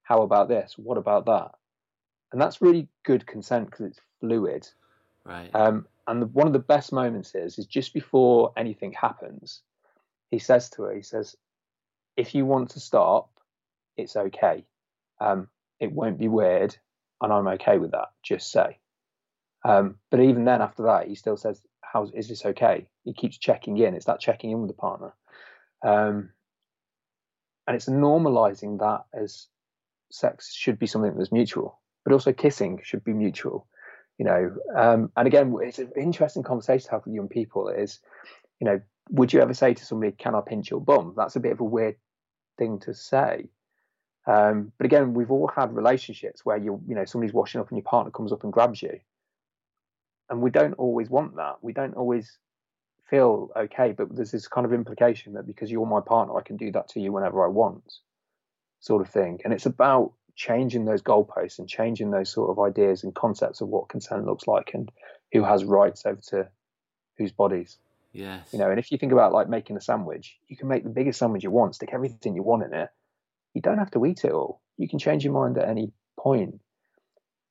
"How 0.03 0.21
about 0.21 0.49
this? 0.49 0.75
What 0.77 0.97
about 0.97 1.25
that?" 1.27 1.51
and 2.31 2.41
that's 2.41 2.61
really 2.61 2.87
good 3.03 3.25
consent 3.25 3.69
because 3.69 3.87
it's 3.87 3.99
fluid. 4.19 4.67
Right. 5.25 5.49
Um, 5.53 5.87
and 6.07 6.21
the, 6.21 6.25
one 6.27 6.47
of 6.47 6.53
the 6.53 6.59
best 6.59 6.91
moments 6.91 7.35
is 7.35 7.57
is 7.57 7.65
just 7.65 7.93
before 7.93 8.51
anything 8.57 8.93
happens, 8.93 9.61
he 10.29 10.39
says 10.39 10.69
to 10.71 10.83
her, 10.83 10.93
he 10.93 11.01
says, 11.01 11.35
"If 12.15 12.35
you 12.35 12.45
want 12.45 12.71
to 12.71 12.79
stop, 12.79 13.29
it's 13.97 14.15
okay. 14.15 14.65
Um, 15.19 15.49
it 15.79 15.91
won't 15.91 16.17
be 16.17 16.27
weird, 16.27 16.75
and 17.21 17.33
I'm 17.33 17.47
okay 17.47 17.77
with 17.77 17.91
that. 17.91 18.09
Just 18.23 18.51
say." 18.51 18.79
Um, 19.63 19.99
but 20.09 20.21
even 20.21 20.45
then, 20.45 20.61
after 20.61 20.83
that, 20.83 21.07
he 21.07 21.15
still 21.15 21.37
says, 21.37 21.61
"How 21.81 22.03
is 22.03 22.11
is 22.11 22.29
this 22.29 22.45
okay?" 22.45 22.89
He 23.03 23.13
keeps 23.13 23.37
checking 23.37 23.77
in. 23.77 23.95
It's 23.95 24.05
that 24.05 24.19
checking 24.19 24.51
in 24.51 24.61
with 24.61 24.69
the 24.69 24.75
partner, 24.75 25.13
um, 25.83 26.31
and 27.67 27.75
it's 27.75 27.89
normalizing 27.89 28.79
that 28.79 29.05
as 29.13 29.47
sex 30.11 30.53
should 30.53 30.79
be 30.79 30.87
something 30.87 31.15
that's 31.15 31.31
mutual, 31.31 31.79
but 32.03 32.13
also 32.13 32.33
kissing 32.33 32.81
should 32.83 33.03
be 33.03 33.13
mutual. 33.13 33.67
You 34.17 34.25
know, 34.25 34.55
um, 34.75 35.11
and 35.15 35.27
again, 35.27 35.55
it's 35.61 35.79
an 35.79 35.91
interesting 35.95 36.43
conversation 36.43 36.85
to 36.85 36.91
have 36.91 37.05
with 37.05 37.15
young 37.15 37.29
people. 37.29 37.69
Is 37.69 37.99
you 38.59 38.65
know, 38.65 38.81
would 39.09 39.33
you 39.33 39.41
ever 39.41 39.53
say 39.53 39.73
to 39.73 39.85
somebody, 39.85 40.11
"Can 40.11 40.35
I 40.35 40.41
pinch 40.41 40.69
your 40.69 40.81
bum?" 40.81 41.13
That's 41.15 41.35
a 41.35 41.39
bit 41.39 41.51
of 41.51 41.59
a 41.59 41.65
weird 41.65 41.97
thing 42.57 42.79
to 42.81 42.93
say. 42.93 43.49
Um, 44.27 44.71
but 44.77 44.85
again, 44.85 45.13
we've 45.13 45.31
all 45.31 45.47
had 45.47 45.75
relationships 45.75 46.45
where 46.45 46.57
you 46.57 46.81
you 46.87 46.95
know 46.95 47.05
somebody's 47.05 47.33
washing 47.33 47.61
up 47.61 47.69
and 47.69 47.77
your 47.77 47.83
partner 47.83 48.11
comes 48.11 48.31
up 48.31 48.43
and 48.43 48.53
grabs 48.53 48.81
you, 48.81 48.99
and 50.29 50.41
we 50.41 50.51
don't 50.51 50.73
always 50.73 51.09
want 51.09 51.35
that. 51.37 51.57
We 51.61 51.73
don't 51.73 51.95
always 51.95 52.37
feel 53.09 53.49
okay, 53.55 53.91
but 53.91 54.15
there's 54.15 54.31
this 54.31 54.47
kind 54.47 54.65
of 54.65 54.73
implication 54.73 55.33
that 55.33 55.47
because 55.47 55.71
you're 55.71 55.85
my 55.85 56.01
partner, 56.01 56.37
I 56.37 56.41
can 56.41 56.57
do 56.57 56.71
that 56.71 56.89
to 56.89 56.99
you 56.99 57.11
whenever 57.11 57.43
I 57.43 57.47
want, 57.47 57.91
sort 58.79 59.01
of 59.01 59.09
thing. 59.11 59.39
And 59.43 59.51
it's 59.53 59.65
about 59.65 60.13
changing 60.35 60.85
those 60.85 61.01
goalposts 61.01 61.59
and 61.59 61.67
changing 61.67 62.11
those 62.11 62.29
sort 62.29 62.49
of 62.49 62.59
ideas 62.59 63.03
and 63.03 63.13
concepts 63.15 63.61
of 63.61 63.67
what 63.67 63.89
consent 63.89 64.25
looks 64.25 64.47
like 64.47 64.71
and 64.73 64.91
who 65.33 65.43
has 65.43 65.65
rights 65.65 66.05
over 66.05 66.21
to 66.29 66.47
whose 67.17 67.31
bodies. 67.31 67.77
Yes. 68.11 68.47
You 68.51 68.59
know, 68.59 68.69
and 68.69 68.79
if 68.79 68.91
you 68.91 68.97
think 68.97 69.11
about 69.11 69.33
like 69.33 69.49
making 69.49 69.77
a 69.77 69.81
sandwich, 69.81 70.37
you 70.47 70.57
can 70.57 70.67
make 70.67 70.83
the 70.83 70.89
biggest 70.89 71.19
sandwich 71.19 71.43
you 71.43 71.51
want, 71.51 71.75
stick 71.75 71.89
everything 71.93 72.35
you 72.35 72.43
want 72.43 72.63
in 72.63 72.73
it. 72.73 72.89
You 73.53 73.61
don't 73.61 73.77
have 73.77 73.91
to 73.91 74.05
eat 74.05 74.23
it 74.23 74.31
all. 74.31 74.61
You 74.77 74.87
can 74.87 74.99
change 74.99 75.23
your 75.23 75.33
mind 75.33 75.57
at 75.57 75.67
any 75.67 75.91
point. 76.17 76.59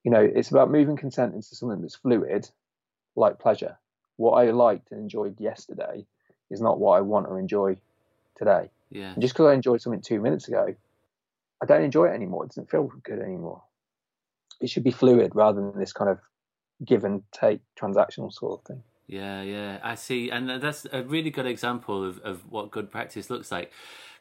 You 0.04 0.10
know, 0.10 0.20
it's 0.20 0.50
about 0.50 0.70
moving 0.70 0.96
consent 0.96 1.34
into 1.34 1.54
something 1.54 1.80
that's 1.80 1.96
fluid, 1.96 2.48
like 3.14 3.38
pleasure. 3.38 3.78
What 4.16 4.32
I 4.32 4.50
liked 4.50 4.90
and 4.90 5.00
enjoyed 5.00 5.40
yesterday 5.40 6.06
is 6.50 6.60
not 6.60 6.78
what 6.78 6.96
I 6.96 7.02
want 7.02 7.26
or 7.28 7.38
enjoy 7.38 7.76
today. 8.36 8.70
Yeah. 8.90 9.12
And 9.12 9.20
just 9.20 9.34
because 9.34 9.50
I 9.50 9.54
enjoyed 9.54 9.80
something 9.80 10.00
two 10.00 10.20
minutes 10.20 10.48
ago, 10.48 10.74
I 11.62 11.66
don't 11.66 11.82
enjoy 11.82 12.06
it 12.06 12.14
anymore. 12.14 12.44
It 12.44 12.50
doesn't 12.50 12.70
feel 12.70 12.90
good 13.02 13.18
anymore. 13.18 13.62
It 14.60 14.70
should 14.70 14.84
be 14.84 14.90
fluid 14.90 15.32
rather 15.34 15.60
than 15.60 15.78
this 15.78 15.92
kind 15.92 16.10
of 16.10 16.18
give 16.84 17.04
and 17.04 17.22
take 17.32 17.60
transactional 17.78 18.32
sort 18.32 18.60
of 18.60 18.66
thing. 18.66 18.82
Yeah, 19.08 19.40
yeah, 19.40 19.78
I 19.82 19.94
see, 19.94 20.30
and 20.30 20.62
that's 20.62 20.86
a 20.92 21.02
really 21.02 21.30
good 21.30 21.46
example 21.46 22.04
of, 22.04 22.18
of 22.18 22.52
what 22.52 22.70
good 22.70 22.90
practice 22.90 23.30
looks 23.30 23.50
like. 23.50 23.72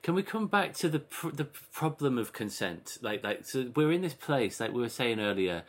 Can 0.01 0.15
we 0.15 0.23
come 0.23 0.47
back 0.47 0.73
to 0.75 0.87
the 0.87 0.99
pr- 0.99 1.31
the 1.31 1.43
problem 1.43 2.17
of 2.17 2.31
consent? 2.31 2.97
Like, 3.01 3.21
like, 3.21 3.45
so 3.45 3.69
we're 3.75 3.91
in 3.91 4.01
this 4.01 4.13
place, 4.13 4.61
like 4.61 4.71
we 4.71 4.81
were 4.81 4.89
saying 4.89 5.19
earlier. 5.19 5.63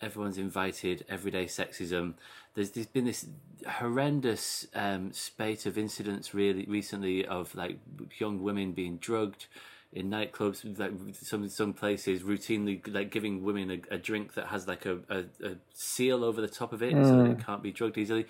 Everyone's 0.00 0.38
invited. 0.38 1.04
Everyday 1.10 1.44
sexism. 1.44 2.14
There's, 2.54 2.70
there's 2.70 2.86
been 2.86 3.04
this 3.04 3.26
horrendous 3.68 4.66
um, 4.74 5.12
spate 5.12 5.66
of 5.66 5.76
incidents 5.76 6.32
really 6.32 6.64
recently 6.66 7.26
of 7.26 7.54
like 7.54 7.78
young 8.18 8.40
women 8.40 8.72
being 8.72 8.96
drugged 8.96 9.46
in 9.92 10.08
nightclubs, 10.08 10.78
like 10.78 10.92
some 11.14 11.48
some 11.48 11.72
places, 11.72 12.22
routinely 12.22 12.80
like 12.94 13.10
giving 13.10 13.42
women 13.42 13.70
a, 13.70 13.94
a 13.94 13.98
drink 13.98 14.34
that 14.34 14.46
has 14.46 14.68
like 14.68 14.86
a, 14.86 14.98
a, 15.08 15.18
a, 15.44 15.56
seal 15.74 16.24
over 16.24 16.40
the 16.40 16.48
top 16.48 16.72
of 16.72 16.82
it, 16.82 16.94
mm. 16.94 17.04
so 17.04 17.16
that 17.16 17.30
it 17.30 17.44
can't 17.44 17.62
be 17.62 17.72
drugged 17.72 17.98
easily. 17.98 18.26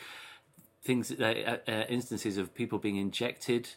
Things, 0.83 1.13
uh, 1.13 1.59
uh, 1.69 1.85
instances 1.89 2.39
of 2.39 2.55
people 2.55 2.79
being 2.79 2.97
injected, 2.97 3.69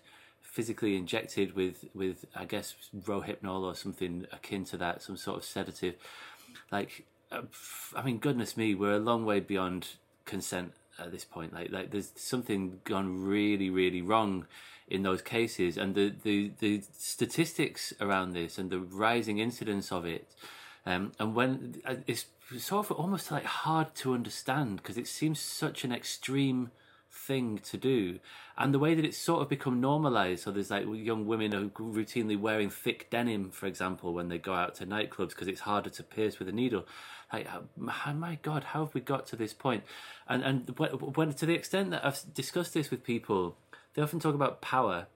physically 0.42 0.96
injected 0.96 1.56
with 1.56 1.86
with 1.94 2.26
I 2.36 2.46
guess 2.46 2.76
rohypnol 2.98 3.64
or 3.64 3.76
something 3.76 4.26
akin 4.32 4.64
to 4.66 4.78
that, 4.78 5.02
some 5.02 5.18
sort 5.18 5.38
of 5.38 5.44
sedative. 5.44 5.96
Like, 6.72 7.06
uh, 7.32 7.42
I 7.96 8.04
mean, 8.04 8.20
goodness 8.20 8.56
me, 8.56 8.74
we're 8.74 8.96
a 8.96 9.00
long 9.00 9.26
way 9.26 9.40
beyond 9.40 9.88
consent 10.26 10.74
at 10.98 11.12
this 11.12 11.26
point. 11.26 11.54
Like, 11.54 11.72
like 11.72 11.92
there's 11.92 12.12
something 12.16 12.80
gone 12.84 13.24
really, 13.24 13.70
really 13.70 14.02
wrong 14.02 14.46
in 14.88 15.04
those 15.04 15.22
cases, 15.22 15.78
and 15.78 15.96
the 15.96 16.14
the, 16.24 16.52
the 16.60 16.82
statistics 16.98 17.94
around 18.00 18.34
this 18.34 18.58
and 18.58 18.70
the 18.70 18.80
rising 18.80 19.40
incidence 19.40 19.92
of 19.92 20.06
it, 20.06 20.28
um, 20.86 21.12
and 21.20 21.36
when 21.36 21.82
uh, 21.86 21.96
it's 22.08 22.26
sort 22.58 22.90
of 22.90 22.98
almost 22.98 23.32
like 23.32 23.46
hard 23.46 23.96
to 23.96 24.14
understand 24.14 24.78
because 24.78 24.98
it 24.98 25.08
seems 25.08 25.40
such 25.40 25.84
an 25.84 25.92
extreme 25.92 26.72
thing 27.14 27.60
to 27.60 27.78
do. 27.78 28.20
And 28.58 28.74
the 28.74 28.80
way 28.80 28.96
that 28.96 29.06
it's 29.06 29.18
sort 29.18 29.42
of 29.42 29.50
become 29.50 29.80
normalized 29.80 30.44
so 30.44 30.52
there's 30.52 30.72
like 30.72 30.86
young 30.92 31.26
women 31.26 31.54
are 31.54 31.66
routinely 31.66 32.40
wearing 32.40 32.70
thick 32.70 33.10
denim 33.10 33.52
for 33.52 33.68
example 33.68 34.14
when 34.14 34.30
they 34.30 34.38
go 34.38 34.54
out 34.54 34.76
to 34.76 34.86
nightclubs 34.86 35.30
because 35.30 35.48
it's 35.48 35.62
harder 35.62 35.90
to 35.92 36.04
pierce 36.04 36.40
with 36.40 36.50
a 36.50 36.52
needle. 36.52 36.86
Like 37.32 37.48
oh 37.54 38.14
my 38.14 38.40
god 38.42 38.64
how 38.64 38.86
have 38.86 38.94
we 38.94 39.02
got 39.02 39.28
to 39.28 39.36
this 39.36 39.54
point? 39.54 39.84
and 40.28 40.44
and 40.44 40.74
when, 40.78 40.92
when 40.92 41.34
to 41.34 41.46
the 41.46 41.54
extent 41.54 41.92
that 41.92 42.06
i've 42.06 42.22
discussed 42.34 42.74
this 42.74 42.90
with 42.90 43.04
people 43.04 43.58
they 43.94 44.02
often 44.02 44.20
talk 44.20 44.36
about 44.36 44.62
power 44.62 45.08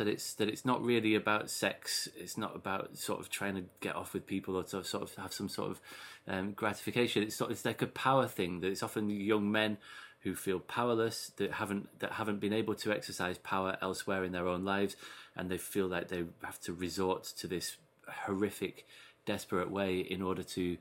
that 0.00 0.08
it's 0.08 0.32
that 0.34 0.48
it's 0.48 0.64
not 0.64 0.82
really 0.82 1.14
about 1.14 1.50
sex. 1.50 2.08
It's 2.16 2.38
not 2.38 2.56
about 2.56 2.96
sort 2.96 3.20
of 3.20 3.28
trying 3.28 3.56
to 3.56 3.64
get 3.80 3.94
off 3.94 4.14
with 4.14 4.26
people 4.26 4.56
or 4.56 4.62
to 4.62 4.82
sort 4.82 5.02
of 5.02 5.14
have 5.16 5.34
some 5.34 5.50
sort 5.50 5.72
of 5.72 5.80
um, 6.26 6.52
gratification. 6.52 7.22
It's 7.22 7.36
sort 7.36 7.50
it's 7.50 7.66
like 7.66 7.82
a 7.82 7.86
power 7.86 8.26
thing 8.26 8.60
that 8.60 8.68
it's 8.68 8.82
often 8.82 9.10
young 9.10 9.52
men 9.52 9.76
who 10.22 10.34
feel 10.34 10.60
powerless 10.60 11.32
that 11.36 11.52
haven't 11.52 11.98
that 12.00 12.12
haven't 12.12 12.40
been 12.40 12.52
able 12.52 12.74
to 12.74 12.92
exercise 12.92 13.38
power 13.38 13.76
elsewhere 13.80 14.24
in 14.24 14.32
their 14.32 14.46
own 14.46 14.64
lives 14.64 14.96
and 15.36 15.50
they 15.50 15.58
feel 15.58 15.86
like 15.86 16.08
they 16.08 16.24
have 16.42 16.60
to 16.60 16.72
resort 16.72 17.24
to 17.24 17.46
this 17.46 17.76
horrific 18.08 18.86
desperate 19.24 19.70
way 19.70 19.98
in 19.98 20.22
order 20.22 20.42
to 20.42 20.76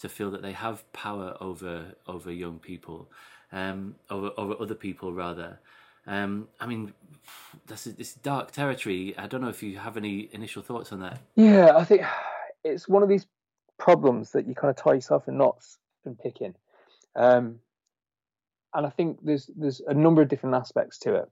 to 0.00 0.08
feel 0.08 0.30
that 0.30 0.42
they 0.42 0.52
have 0.52 0.90
power 0.92 1.36
over 1.40 1.94
over 2.06 2.32
young 2.32 2.58
people 2.58 3.08
um, 3.52 3.94
over 4.08 4.30
over 4.36 4.56
other 4.60 4.74
people 4.74 5.12
rather 5.12 5.58
um, 6.06 6.48
I 6.58 6.66
mean, 6.66 6.92
that's 7.66 7.84
this 7.84 8.14
dark 8.14 8.52
territory. 8.52 9.14
I 9.16 9.26
don't 9.26 9.40
know 9.40 9.48
if 9.48 9.62
you 9.62 9.78
have 9.78 9.96
any 9.96 10.28
initial 10.32 10.62
thoughts 10.62 10.92
on 10.92 11.00
that. 11.00 11.20
Yeah, 11.36 11.76
I 11.76 11.84
think 11.84 12.02
it's 12.64 12.88
one 12.88 13.02
of 13.02 13.08
these 13.08 13.26
problems 13.78 14.30
that 14.32 14.46
you 14.46 14.54
kind 14.54 14.70
of 14.70 14.76
tie 14.76 14.94
yourself 14.94 15.28
in 15.28 15.36
knots 15.36 15.78
and 16.04 16.18
picking. 16.18 16.54
Um, 17.16 17.60
and 18.74 18.86
I 18.86 18.90
think 18.90 19.18
there's 19.22 19.50
there's 19.56 19.80
a 19.86 19.94
number 19.94 20.22
of 20.22 20.28
different 20.28 20.54
aspects 20.54 20.98
to 21.00 21.14
it. 21.16 21.30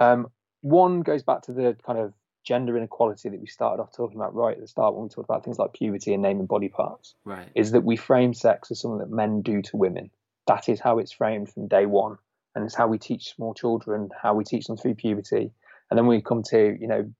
Um, 0.00 0.28
one 0.62 1.00
goes 1.00 1.22
back 1.22 1.42
to 1.42 1.52
the 1.52 1.76
kind 1.84 1.98
of 1.98 2.12
gender 2.44 2.76
inequality 2.76 3.28
that 3.28 3.40
we 3.40 3.46
started 3.46 3.82
off 3.82 3.92
talking 3.94 4.16
about 4.16 4.34
right 4.34 4.54
at 4.54 4.60
the 4.60 4.66
start 4.66 4.94
when 4.94 5.04
we 5.04 5.08
talked 5.08 5.28
about 5.28 5.44
things 5.44 5.58
like 5.58 5.72
puberty 5.72 6.14
and 6.14 6.22
naming 6.22 6.46
body 6.46 6.68
parts. 6.68 7.14
Right. 7.24 7.48
Is 7.54 7.72
that 7.72 7.82
we 7.82 7.96
frame 7.96 8.34
sex 8.34 8.70
as 8.70 8.80
something 8.80 8.98
that 8.98 9.10
men 9.10 9.42
do 9.42 9.62
to 9.62 9.76
women. 9.76 10.10
That 10.46 10.68
is 10.68 10.80
how 10.80 10.98
it's 10.98 11.12
framed 11.12 11.50
from 11.50 11.68
day 11.68 11.86
one 11.86 12.16
and 12.54 12.64
it's 12.64 12.74
how 12.74 12.88
we 12.88 12.98
teach 12.98 13.34
small 13.34 13.54
children, 13.54 14.08
how 14.20 14.34
we 14.34 14.44
teach 14.44 14.66
them 14.66 14.76
through 14.76 14.94
puberty. 14.94 15.52
And 15.90 15.98
then 15.98 16.06
we 16.06 16.22
come 16.22 16.42
to, 16.44 16.76
you 16.80 16.88
know, 16.88 17.10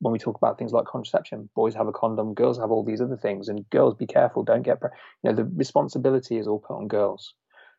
when 0.00 0.12
we 0.12 0.18
talk 0.18 0.36
about 0.36 0.58
things 0.58 0.72
like 0.72 0.86
contraception, 0.86 1.48
boys 1.54 1.74
have 1.74 1.86
a 1.86 1.92
condom, 1.92 2.34
girls 2.34 2.58
have 2.58 2.70
all 2.70 2.84
these 2.84 3.00
other 3.00 3.16
things, 3.16 3.48
and 3.48 3.68
girls 3.70 3.94
be 3.94 4.06
careful, 4.06 4.42
don't 4.42 4.62
get, 4.62 4.80
pre-. 4.80 4.90
you 5.22 5.30
know, 5.30 5.36
the 5.36 5.44
responsibility 5.44 6.36
is 6.36 6.46
all 6.46 6.58
put 6.58 6.76
on 6.76 6.88
girls. 6.88 7.34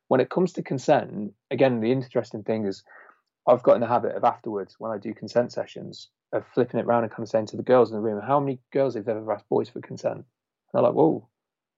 When 0.08 0.20
it 0.20 0.30
comes 0.30 0.54
to 0.54 0.64
consent, 0.64 1.34
again, 1.50 1.80
the 1.80 1.92
interesting 1.92 2.44
thing 2.44 2.66
is, 2.66 2.84
I've 3.48 3.64
got 3.64 3.76
in 3.76 3.82
the 3.82 3.88
habit 3.88 4.16
of 4.16 4.24
afterwards 4.24 4.76
when 4.80 4.92
I 4.92 4.98
do 4.98 5.14
consent 5.14 5.52
sessions 5.52 6.10
of 6.32 6.46
flipping 6.54 6.80
it 6.80 6.86
around 6.86 7.04
and 7.04 7.12
kind 7.12 7.24
of 7.24 7.30
saying 7.30 7.48
to 7.48 7.58
the 7.58 7.64
girls 7.64 7.92
in 7.92 7.96
the 7.96 8.02
room, 8.02 8.22
how 8.22 8.40
many 8.40 8.60
girls 8.72 8.96
have 8.96 9.08
ever 9.08 9.32
asked 9.32 9.50
boys 9.50 9.70
for 9.70 9.82
consent? 9.82 10.16
And 10.18 10.26
they're 10.74 10.82
like, 10.82 10.94
whoa, 10.94 11.28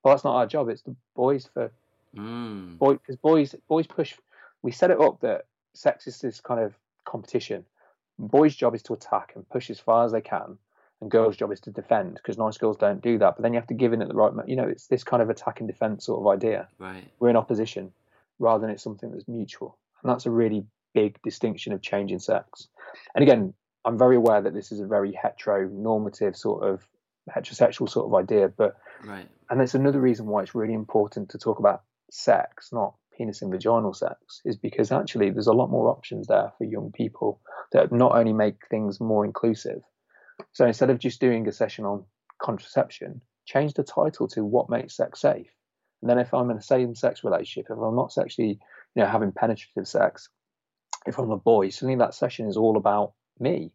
well, 0.03 0.13
that's 0.13 0.23
not 0.23 0.35
our 0.35 0.47
job. 0.47 0.69
It's 0.69 0.81
the 0.81 0.95
boys 1.15 1.49
for 1.53 1.71
mm. 2.15 2.77
boy 2.77 2.93
because 2.93 3.17
boys 3.17 3.53
boys 3.67 3.85
push 3.85 4.13
we 4.61 4.71
set 4.71 4.91
it 4.91 4.99
up 4.99 5.19
that 5.21 5.45
sex 5.73 6.07
is 6.07 6.19
this 6.19 6.39
kind 6.41 6.59
of 6.59 6.73
competition. 7.05 7.65
Boys' 8.19 8.55
job 8.55 8.73
is 8.73 8.81
to 8.83 8.93
attack 8.93 9.33
and 9.35 9.47
push 9.49 9.69
as 9.69 9.79
far 9.79 10.05
as 10.05 10.11
they 10.11 10.21
can, 10.21 10.57
and 11.01 11.11
girls' 11.11 11.37
job 11.37 11.51
is 11.51 11.59
to 11.61 11.71
defend 11.71 12.15
because 12.15 12.37
nice 12.37 12.57
girls 12.57 12.77
don't 12.77 13.01
do 13.01 13.17
that. 13.19 13.35
But 13.35 13.43
then 13.43 13.53
you 13.53 13.59
have 13.59 13.67
to 13.67 13.75
give 13.75 13.93
in 13.93 14.01
at 14.01 14.07
the 14.07 14.15
right 14.15 14.31
moment. 14.31 14.49
You 14.49 14.55
know, 14.55 14.67
it's 14.67 14.87
this 14.87 15.03
kind 15.03 15.21
of 15.21 15.29
attack 15.29 15.59
and 15.59 15.69
defense 15.69 16.05
sort 16.05 16.19
of 16.19 16.27
idea. 16.27 16.67
Right. 16.79 17.07
We're 17.19 17.29
in 17.29 17.35
opposition 17.35 17.91
rather 18.39 18.61
than 18.61 18.69
it's 18.69 18.83
something 18.83 19.11
that's 19.11 19.27
mutual, 19.27 19.77
and 20.03 20.11
that's 20.11 20.25
a 20.25 20.31
really 20.31 20.65
big 20.93 21.19
distinction 21.23 21.73
of 21.73 21.81
change 21.81 22.11
in 22.11 22.19
sex. 22.19 22.67
And 23.15 23.23
again, 23.23 23.53
I'm 23.85 23.97
very 23.97 24.15
aware 24.15 24.41
that 24.41 24.53
this 24.53 24.71
is 24.71 24.79
a 24.79 24.87
very 24.87 25.11
heteronormative 25.11 26.35
sort 26.35 26.63
of 26.63 26.87
heterosexual 27.29 27.89
sort 27.89 28.07
of 28.07 28.13
idea, 28.13 28.47
but 28.49 28.77
right. 29.03 29.27
And 29.49 29.59
that's 29.59 29.75
another 29.75 30.01
reason 30.01 30.25
why 30.25 30.43
it's 30.43 30.55
really 30.55 30.73
important 30.73 31.29
to 31.29 31.37
talk 31.37 31.59
about 31.59 31.83
sex, 32.11 32.69
not 32.71 32.95
penis 33.17 33.41
and 33.41 33.51
vaginal 33.51 33.93
sex 33.93 34.41
is 34.45 34.57
because 34.57 34.91
actually 34.91 35.29
there's 35.29 35.47
a 35.47 35.53
lot 35.53 35.69
more 35.69 35.89
options 35.89 36.27
there 36.27 36.51
for 36.57 36.65
young 36.65 36.91
people 36.91 37.41
that 37.71 37.91
not 37.91 38.15
only 38.15 38.33
make 38.33 38.67
things 38.69 38.99
more 38.99 39.25
inclusive. 39.25 39.81
So 40.53 40.65
instead 40.65 40.89
of 40.89 40.99
just 40.99 41.19
doing 41.19 41.47
a 41.47 41.51
session 41.51 41.85
on 41.85 42.05
contraception, 42.41 43.21
change 43.45 43.73
the 43.73 43.83
title 43.83 44.27
to 44.29 44.43
what 44.43 44.69
makes 44.69 44.95
sex 44.95 45.21
safe. 45.21 45.47
And 46.01 46.09
then 46.09 46.19
if 46.19 46.33
I'm 46.33 46.49
in 46.51 46.57
a 46.57 46.61
same-sex 46.61 47.23
relationship, 47.23 47.71
if 47.71 47.77
I'm 47.77 47.95
not 47.95 48.11
sexually, 48.11 48.59
you 48.95 49.01
know, 49.01 49.07
having 49.07 49.31
penetrative 49.31 49.87
sex, 49.87 50.29
if 51.05 51.17
I'm 51.17 51.31
a 51.31 51.37
boy, 51.37 51.69
suddenly 51.69 51.95
that 51.97 52.13
session 52.13 52.47
is 52.47 52.57
all 52.57 52.77
about 52.77 53.13
me. 53.39 53.71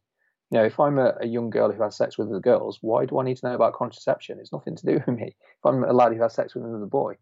You 0.50 0.58
know, 0.58 0.64
if 0.64 0.78
I'm 0.78 0.98
a, 0.98 1.14
a 1.20 1.26
young 1.26 1.50
girl 1.50 1.72
who 1.72 1.82
has 1.82 1.96
sex 1.96 2.18
with 2.18 2.28
other 2.28 2.40
girls, 2.40 2.78
why 2.82 3.06
do 3.06 3.18
I 3.18 3.24
need 3.24 3.38
to 3.38 3.48
know 3.48 3.54
about 3.54 3.72
contraception? 3.72 4.38
It's 4.38 4.52
nothing 4.52 4.76
to 4.76 4.86
do 4.86 5.02
with 5.06 5.16
me. 5.18 5.28
If 5.28 5.64
I'm 5.64 5.82
a 5.82 5.92
lad 5.92 6.12
who 6.12 6.22
has 6.22 6.34
sex 6.34 6.54
with 6.54 6.64
another 6.64 6.86
boy, 6.86 7.16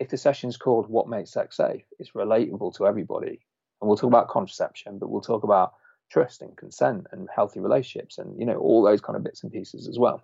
if 0.00 0.08
the 0.08 0.16
session's 0.16 0.56
called 0.56 0.88
What 0.88 1.08
Makes 1.08 1.32
Sex 1.32 1.56
Safe, 1.56 1.84
it's 1.98 2.10
relatable 2.10 2.76
to 2.76 2.86
everybody. 2.86 3.40
And 3.80 3.88
we'll 3.88 3.96
talk 3.96 4.08
about 4.08 4.28
contraception, 4.28 4.98
but 4.98 5.08
we'll 5.08 5.20
talk 5.20 5.44
about 5.44 5.74
trust 6.10 6.42
and 6.42 6.56
consent 6.56 7.06
and 7.12 7.28
healthy 7.34 7.60
relationships 7.60 8.18
and, 8.18 8.38
you 8.38 8.46
know, 8.46 8.56
all 8.56 8.82
those 8.82 9.00
kind 9.00 9.16
of 9.16 9.22
bits 9.22 9.42
and 9.42 9.52
pieces 9.52 9.86
as 9.86 9.98
well. 9.98 10.22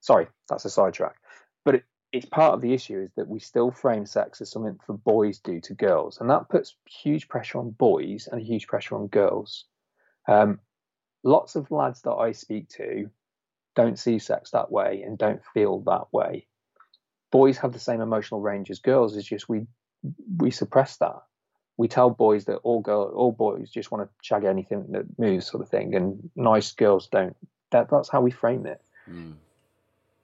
Sorry, 0.00 0.28
that's 0.48 0.64
a 0.64 0.70
sidetrack. 0.70 1.16
But 1.64 1.74
it, 1.76 1.84
it's 2.12 2.26
part 2.26 2.54
of 2.54 2.60
the 2.60 2.72
issue 2.72 3.00
is 3.00 3.12
that 3.16 3.28
we 3.28 3.38
still 3.38 3.70
frame 3.70 4.04
sex 4.04 4.40
as 4.40 4.50
something 4.50 4.78
for 4.84 4.94
boys 4.94 5.38
do 5.38 5.60
to 5.60 5.74
girls. 5.74 6.18
And 6.20 6.28
that 6.30 6.48
puts 6.48 6.74
huge 6.84 7.28
pressure 7.28 7.58
on 7.58 7.70
boys 7.70 8.28
and 8.30 8.42
huge 8.42 8.66
pressure 8.66 8.96
on 8.96 9.06
girls. 9.06 9.64
Um, 10.26 10.58
lots 11.22 11.54
of 11.54 11.70
lads 11.70 12.02
that 12.02 12.12
I 12.12 12.32
speak 12.32 12.68
to 12.70 13.10
don't 13.76 13.98
see 13.98 14.18
sex 14.18 14.50
that 14.50 14.72
way 14.72 15.02
and 15.06 15.16
don't 15.16 15.40
feel 15.54 15.80
that 15.80 16.12
way. 16.12 16.46
Boys 17.30 17.58
have 17.58 17.72
the 17.72 17.78
same 17.78 18.00
emotional 18.00 18.40
range 18.40 18.70
as 18.70 18.80
girls. 18.80 19.16
It's 19.16 19.28
just 19.28 19.48
we 19.48 19.66
we 20.36 20.50
suppress 20.50 20.96
that. 20.96 21.22
We 21.76 21.86
tell 21.86 22.10
boys 22.10 22.46
that 22.46 22.56
all 22.56 22.80
girl 22.80 23.12
all 23.14 23.30
boys 23.30 23.70
just 23.70 23.92
want 23.92 24.04
to 24.04 24.10
shag 24.20 24.42
anything 24.44 24.86
that 24.90 25.18
moves, 25.18 25.46
sort 25.46 25.62
of 25.62 25.68
thing, 25.68 25.94
and 25.94 26.28
nice 26.34 26.72
girls 26.72 27.06
don't. 27.06 27.36
That 27.70 27.88
that's 27.88 28.08
how 28.08 28.20
we 28.20 28.32
frame 28.32 28.66
it. 28.66 28.82
Mm. 29.08 29.34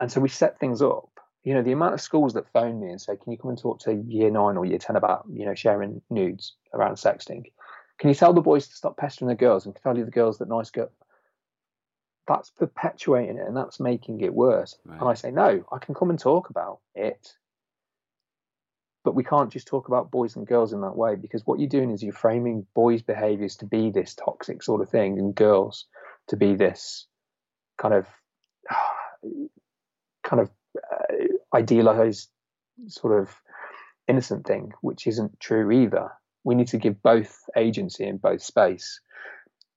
And 0.01 0.11
so 0.11 0.21
we 0.21 0.29
set 0.29 0.59
things 0.59 0.83
up. 0.83 1.09
You 1.47 1.55
know, 1.55 1.63
the 1.63 1.73
amount 1.73 1.95
of 1.95 2.01
schools 2.01 2.35
that 2.35 2.53
phone 2.53 2.81
me 2.81 2.91
and 2.91 3.01
say, 3.01 3.17
"Can 3.17 3.31
you 3.31 3.39
come 3.39 3.51
and 3.51 3.59
talk 3.59 3.79
to 3.81 3.95
year 3.95 4.31
nine 4.31 4.57
or 4.57 4.67
year 4.67 4.79
ten 4.79 4.97
about 4.97 5.25
you 5.33 5.47
know 5.47 5.55
sharing 5.55 6.03
nudes 6.11 6.55
around 6.75 6.97
sexting?" 6.97 7.45
Can 7.99 8.09
you 8.09 8.15
tell 8.15 8.33
the 8.33 8.41
boys 8.41 8.69
to 8.69 8.75
stop 8.75 8.97
pestering 8.97 9.29
the 9.29 9.35
girls 9.35 9.65
and 9.65 9.75
tell 9.75 9.97
you 9.97 10.05
the 10.05 10.11
girls 10.11 10.39
that 10.39 10.49
nice 10.49 10.71
girl? 10.71 10.91
That's 12.29 12.51
perpetuating 12.51 13.39
it 13.39 13.47
and 13.47 13.57
that's 13.57 13.81
making 13.81 14.21
it 14.21 14.35
worse. 14.35 14.77
Right. 14.85 15.01
And 15.01 15.09
I 15.09 15.15
say, 15.15 15.31
no, 15.31 15.65
I 15.73 15.79
can 15.79 15.95
come 15.95 16.11
and 16.11 16.19
talk 16.19 16.51
about 16.51 16.81
it. 16.95 17.35
But 19.05 19.15
we 19.15 19.23
can't 19.23 19.53
just 19.53 19.69
talk 19.69 19.87
about 19.87 20.11
boys 20.11 20.35
and 20.35 20.47
girls 20.47 20.73
in 20.73 20.81
that 20.81 20.97
way 20.97 21.15
because 21.15 21.47
what 21.47 21.61
you're 21.61 21.69
doing 21.69 21.91
is 21.91 22.03
you're 22.03 22.13
framing 22.13 22.67
boys' 22.75 23.03
behaviors 23.03 23.57
to 23.59 23.65
be 23.65 23.91
this 23.91 24.15
toxic 24.15 24.63
sort 24.63 24.83
of 24.83 24.91
thing 24.91 25.19
and 25.19 25.35
girls 25.35 25.87
to 26.27 26.37
be 26.37 26.57
this 26.57 27.07
kind 27.79 27.95
of 27.95 28.07
kind 30.25 30.41
of 30.41 30.51
uh, 30.77 31.15
idealized 31.55 32.31
sort 32.89 33.21
of 33.21 33.35
innocent 34.09 34.47
thing, 34.47 34.73
which 34.81 35.07
isn't 35.07 35.39
true 35.41 35.71
either 35.71 36.11
we 36.47 36.55
need 36.55 36.69
to 36.69 36.79
give 36.79 37.03
both 37.03 37.51
agency 37.57 38.05
and 38.05 38.23
both 38.23 38.41
space 38.41 39.01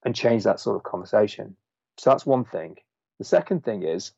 and 0.05 0.15
change 0.15 0.43
that 0.43 0.59
sort 0.59 0.75
of 0.75 0.83
conversation. 0.83 1.55
So 1.97 2.11
that's 2.11 2.27
one 2.27 2.45
thing. 2.45 2.75
The 3.17 3.25
second 3.25 3.63
thing 3.65 3.81
is 3.81 4.11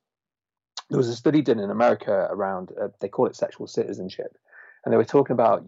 there 0.90 0.98
was 0.98 1.08
a 1.08 1.16
study 1.16 1.42
done 1.42 1.60
in 1.60 1.72
America 1.72 2.28
around, 2.30 2.74
uh, 2.80 2.90
they 3.00 3.08
call 3.08 3.28
it 3.28 3.38
sexual 3.38 3.68
citizenship. 3.68 4.38
And 4.84 4.92
they 4.92 4.98
were 4.98 5.06
talking 5.06 5.34
about 5.34 5.66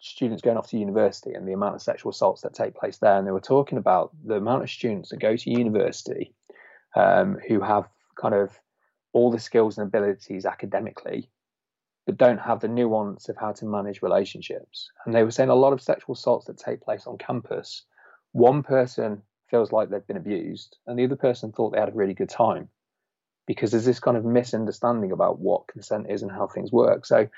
students 0.00 0.40
going 0.40 0.56
off 0.56 0.70
to 0.70 0.78
university 0.78 1.34
and 1.34 1.46
the 1.46 1.52
amount 1.52 1.74
of 1.74 1.82
sexual 1.82 2.10
assaults 2.10 2.40
that 2.40 2.54
take 2.54 2.74
place 2.74 2.96
there. 2.96 3.18
And 3.18 3.26
they 3.26 3.30
were 3.30 3.38
talking 3.38 3.76
about 3.76 4.10
the 4.24 4.36
amount 4.36 4.62
of 4.62 4.70
students 4.70 5.10
that 5.10 5.20
go 5.20 5.36
to 5.36 5.50
university 5.50 6.32
um, 6.96 7.38
who 7.46 7.60
have 7.60 7.90
kind 8.18 8.34
of 8.34 8.58
all 9.12 9.30
the 9.30 9.38
skills 9.38 9.78
and 9.78 9.86
abilities 9.86 10.46
academically 10.46 11.28
but 12.06 12.16
don't 12.16 12.40
have 12.40 12.60
the 12.60 12.68
nuance 12.68 13.28
of 13.28 13.36
how 13.36 13.52
to 13.52 13.64
manage 13.64 14.02
relationships. 14.02 14.90
And 15.04 15.14
they 15.14 15.22
were 15.22 15.30
saying 15.30 15.50
a 15.50 15.54
lot 15.54 15.72
of 15.72 15.80
sexual 15.80 16.14
assaults 16.14 16.46
that 16.46 16.58
take 16.58 16.80
place 16.80 17.06
on 17.06 17.18
campus, 17.18 17.84
one 18.32 18.62
person 18.62 19.22
feels 19.48 19.72
like 19.72 19.88
they've 19.88 20.06
been 20.06 20.16
abused, 20.16 20.78
and 20.86 20.98
the 20.98 21.04
other 21.04 21.16
person 21.16 21.52
thought 21.52 21.72
they 21.72 21.80
had 21.80 21.90
a 21.90 21.94
really 21.94 22.14
good 22.14 22.28
time 22.28 22.68
because 23.46 23.70
there's 23.70 23.84
this 23.84 24.00
kind 24.00 24.16
of 24.16 24.24
misunderstanding 24.24 25.12
about 25.12 25.38
what 25.38 25.66
consent 25.66 26.06
is 26.08 26.22
and 26.22 26.30
how 26.30 26.46
things 26.46 26.72
work. 26.72 27.04
So, 27.04 27.28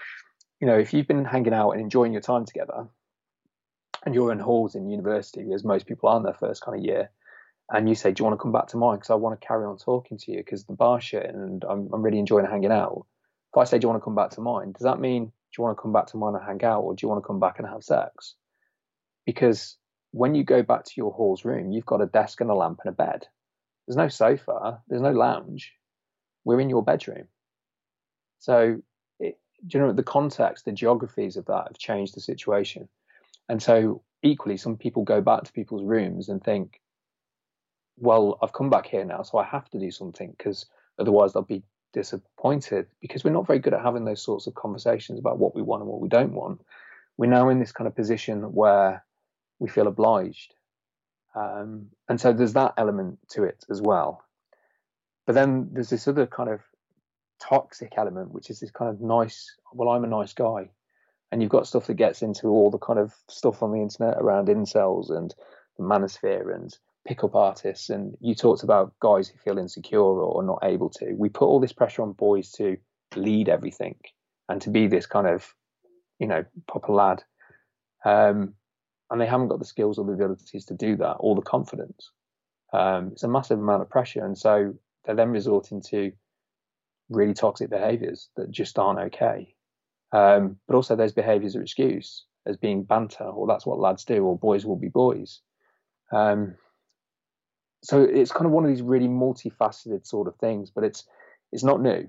you 0.61 0.67
know, 0.67 0.79
if 0.79 0.93
you've 0.93 1.09
been 1.09 1.25
hanging 1.25 1.55
out 1.55 1.73
and 1.73 1.81
enjoying 1.81 2.13
your 2.13 2.23
time 2.23 2.45
together, 2.45 2.87
and 4.05 4.15
you're 4.15 4.33
in 4.33 4.39
halls 4.39 4.75
in 4.75 4.91
university, 4.91 5.53
as 5.53 5.65
most 5.65 5.87
people 5.87 6.09
are 6.09 6.19
in 6.19 6.23
their 6.23 6.35
first 6.35 6.63
kind 6.63 6.79
of 6.79 6.85
year, 6.85 7.11
and 7.71 7.89
you 7.89 7.95
say, 7.95 8.13
"Do 8.13 8.21
you 8.23 8.25
want 8.25 8.39
to 8.39 8.43
come 8.43 8.53
back 8.53 8.69
to 8.69 8.77
mine? 8.77 8.97
Because 8.97 9.11
I 9.11 9.15
want 9.15 9.41
to 9.41 9.47
carry 9.47 9.65
on 9.65 9.79
talking 9.79 10.19
to 10.19 10.33
you 10.33 10.39
because 10.39 10.65
the 10.65 10.75
bar 10.75 11.01
shit 11.01 11.27
and 11.27 11.65
I'm, 11.69 11.89
I'm 11.93 12.03
really 12.03 12.19
enjoying 12.19 12.47
hanging 12.47 12.73
out." 12.73 13.07
if 13.55 13.59
I 13.59 13.65
say, 13.65 13.79
Do 13.79 13.85
you 13.85 13.89
want 13.91 14.03
to 14.03 14.05
come 14.05 14.17
back 14.17 14.31
to 14.31 14.41
mine? 14.41 14.73
Does 14.73 14.83
that 14.83 15.01
mean, 15.01 15.27
Do 15.27 15.33
you 15.59 15.65
want 15.65 15.77
to 15.77 15.83
come 15.83 15.93
back 15.93 16.07
to 16.09 16.17
mine 16.17 16.35
and 16.35 16.45
hang 16.45 16.65
out, 16.65 16.81
or 16.81 16.95
do 16.95 17.05
you 17.05 17.09
want 17.09 17.23
to 17.23 17.27
come 17.27 17.39
back 17.39 17.59
and 17.59 17.69
have 17.69 17.85
sex? 17.85 18.35
Because 19.27 19.77
when 20.11 20.35
you 20.35 20.43
go 20.43 20.63
back 20.63 20.85
to 20.85 20.93
your 20.97 21.13
hall's 21.13 21.45
room, 21.45 21.71
you've 21.71 21.87
got 21.87 22.01
a 22.01 22.07
desk 22.07 22.41
and 22.41 22.51
a 22.51 22.55
lamp 22.55 22.81
and 22.85 22.93
a 22.93 22.97
bed. 22.97 23.27
There's 23.87 23.97
no 23.97 24.09
sofa, 24.09 24.83
there's 24.89 25.03
no 25.03 25.13
lounge. 25.13 25.73
We're 26.45 26.61
in 26.61 26.69
your 26.69 26.83
bedroom. 26.83 27.29
So, 28.41 28.83
it, 29.21 29.39
do 29.67 29.79
you 29.79 29.85
know 29.85 29.93
the 29.93 30.03
context, 30.03 30.65
the 30.65 30.73
geographies 30.73 31.37
of 31.37 31.47
that 31.47 31.69
have 31.69 31.79
changed 31.79 32.17
the 32.17 32.21
situation. 32.21 32.89
And 33.49 33.63
so, 33.63 34.03
equally, 34.23 34.57
some 34.57 34.77
people 34.77 35.05
go 35.05 35.21
back 35.21 35.45
to 35.45 35.53
people's 35.53 35.85
rooms 35.85 36.29
and 36.29 36.43
think, 36.43 36.81
well, 37.97 38.39
I've 38.43 38.53
come 38.53 38.71
back 38.71 38.87
here 38.87 39.05
now, 39.05 39.23
so 39.23 39.39
I 39.39 39.45
have 39.45 39.69
to 39.71 39.79
do 39.79 39.91
something 39.91 40.35
because 40.37 40.67
otherwise 40.99 41.33
they'll 41.33 41.43
be 41.43 41.63
disappointed 41.93 42.87
because 43.01 43.25
we're 43.25 43.31
not 43.31 43.47
very 43.47 43.61
good 43.61 43.75
at 43.75 43.83
having 43.83 44.05
those 44.05 44.23
sorts 44.23 44.47
of 44.47 44.55
conversations 44.55 45.19
about 45.19 45.39
what 45.39 45.55
we 45.55 45.63
want 45.63 45.83
and 45.83 45.91
what 45.91 46.01
we 46.01 46.09
don't 46.09 46.33
want. 46.33 46.61
We're 47.17 47.31
now 47.31 47.49
in 47.49 47.61
this 47.61 47.73
kind 47.73 47.87
of 47.87 47.95
position 47.95 48.53
where 48.53 49.05
we 49.61 49.69
feel 49.69 49.87
obliged. 49.87 50.55
Um, 51.37 51.87
and 52.09 52.21
so 52.21 52.33
there's 52.33 52.53
that 52.55 52.75
element 52.77 53.19
to 53.31 53.45
it 53.45 53.65
as 53.71 53.81
well. 53.81 54.25
But 55.27 55.35
then 55.35 55.71
there's 55.73 55.91
this 55.91 56.09
other 56.09 56.27
kind 56.27 56.51
of 56.51 56.61
toxic 57.41 57.93
element, 57.97 58.33
which 58.33 58.51
is 58.51 58.61
this 58.61 58.71
kind 58.71 58.91
of 58.91 59.01
nice, 59.01 59.55
well, 59.73 59.89
I'm 59.89 60.05
a 60.05 60.09
nice 60.09 60.33
guy. 60.33 60.71
And 61.33 61.43
you've 61.43 61.51
got 61.51 61.67
stuff 61.67 61.87
that 61.87 61.95
gets 61.95 62.23
into 62.23 62.49
all 62.49 62.71
the 62.71 62.79
kind 62.79 62.99
of 62.99 63.15
stuff 63.29 63.63
on 63.63 63.73
the 63.73 63.81
internet 63.81 64.19
around 64.19 64.49
incels 64.49 65.11
and 65.11 65.35
the 65.77 65.83
manosphere 65.83 66.55
and 66.55 66.77
pickup 67.07 67.35
artists 67.35 67.91
and 67.91 68.17
you 68.21 68.35
talked 68.35 68.63
about 68.63 68.95
guys 69.01 69.29
who 69.29 69.39
feel 69.39 69.59
insecure 69.59 70.01
or 70.01 70.43
not 70.43 70.61
able 70.63 70.89
to. 70.89 71.15
We 71.15 71.29
put 71.29 71.47
all 71.47 71.61
this 71.61 71.73
pressure 71.73 72.03
on 72.03 72.13
boys 72.13 72.51
to 72.53 72.77
lead 73.15 73.49
everything 73.49 73.97
and 74.49 74.61
to 74.63 74.71
be 74.71 74.87
this 74.87 75.07
kind 75.07 75.27
of 75.27 75.55
you 76.19 76.27
know 76.27 76.45
proper 76.67 76.93
lad. 76.93 77.23
Um, 78.05 78.55
and 79.11 79.21
they 79.21 79.27
haven't 79.27 79.49
got 79.49 79.59
the 79.59 79.65
skills 79.65 79.99
or 79.99 80.05
the 80.05 80.13
abilities 80.13 80.65
to 80.67 80.75
do 80.75 80.97
that 80.97 81.17
or 81.21 81.35
the 81.35 81.43
confidence. 81.43 82.11
Um, 82.73 83.11
it's 83.13 83.23
a 83.23 83.29
massive 83.29 83.59
amount 83.59 83.83
of 83.83 83.91
pressure 83.91 84.25
and 84.25 84.37
so 84.37 84.75
they're 85.05 85.15
then 85.15 85.31
resorting 85.31 85.83
to 85.91 86.13
really 87.11 87.35
toxic 87.35 87.71
behaviors 87.71 88.31
that 88.37 88.51
just 88.51 88.79
aren't 88.79 88.99
okay. 88.99 89.55
Um, 90.13 90.57
but 90.67 90.75
also 90.75 90.97
those 90.97 91.13
behaviors 91.13 91.55
are 91.55 91.63
excused 91.63 92.25
as 92.47 92.57
being 92.57 92.83
banter 92.83 93.25
or 93.25 93.47
that's 93.47 93.67
what 93.67 93.79
lads 93.79 94.05
do 94.05 94.25
or 94.25 94.39
boys 94.39 94.65
will 94.65 94.77
be 94.77 94.89
boys. 94.89 95.41
Um, 96.13 96.55
so 97.85 98.03
it's 98.03 98.33
kind 98.33 98.47
of 98.47 98.53
one 98.53 98.65
of 98.65 98.71
these 98.71 98.81
really 98.81 99.09
multifaceted 99.09 100.07
sort 100.07 100.27
of 100.27 100.35
things, 100.37 100.71
but 100.71 100.85
it's 100.85 101.05
it's 101.53 101.63
not 101.63 101.83
new. 101.83 102.09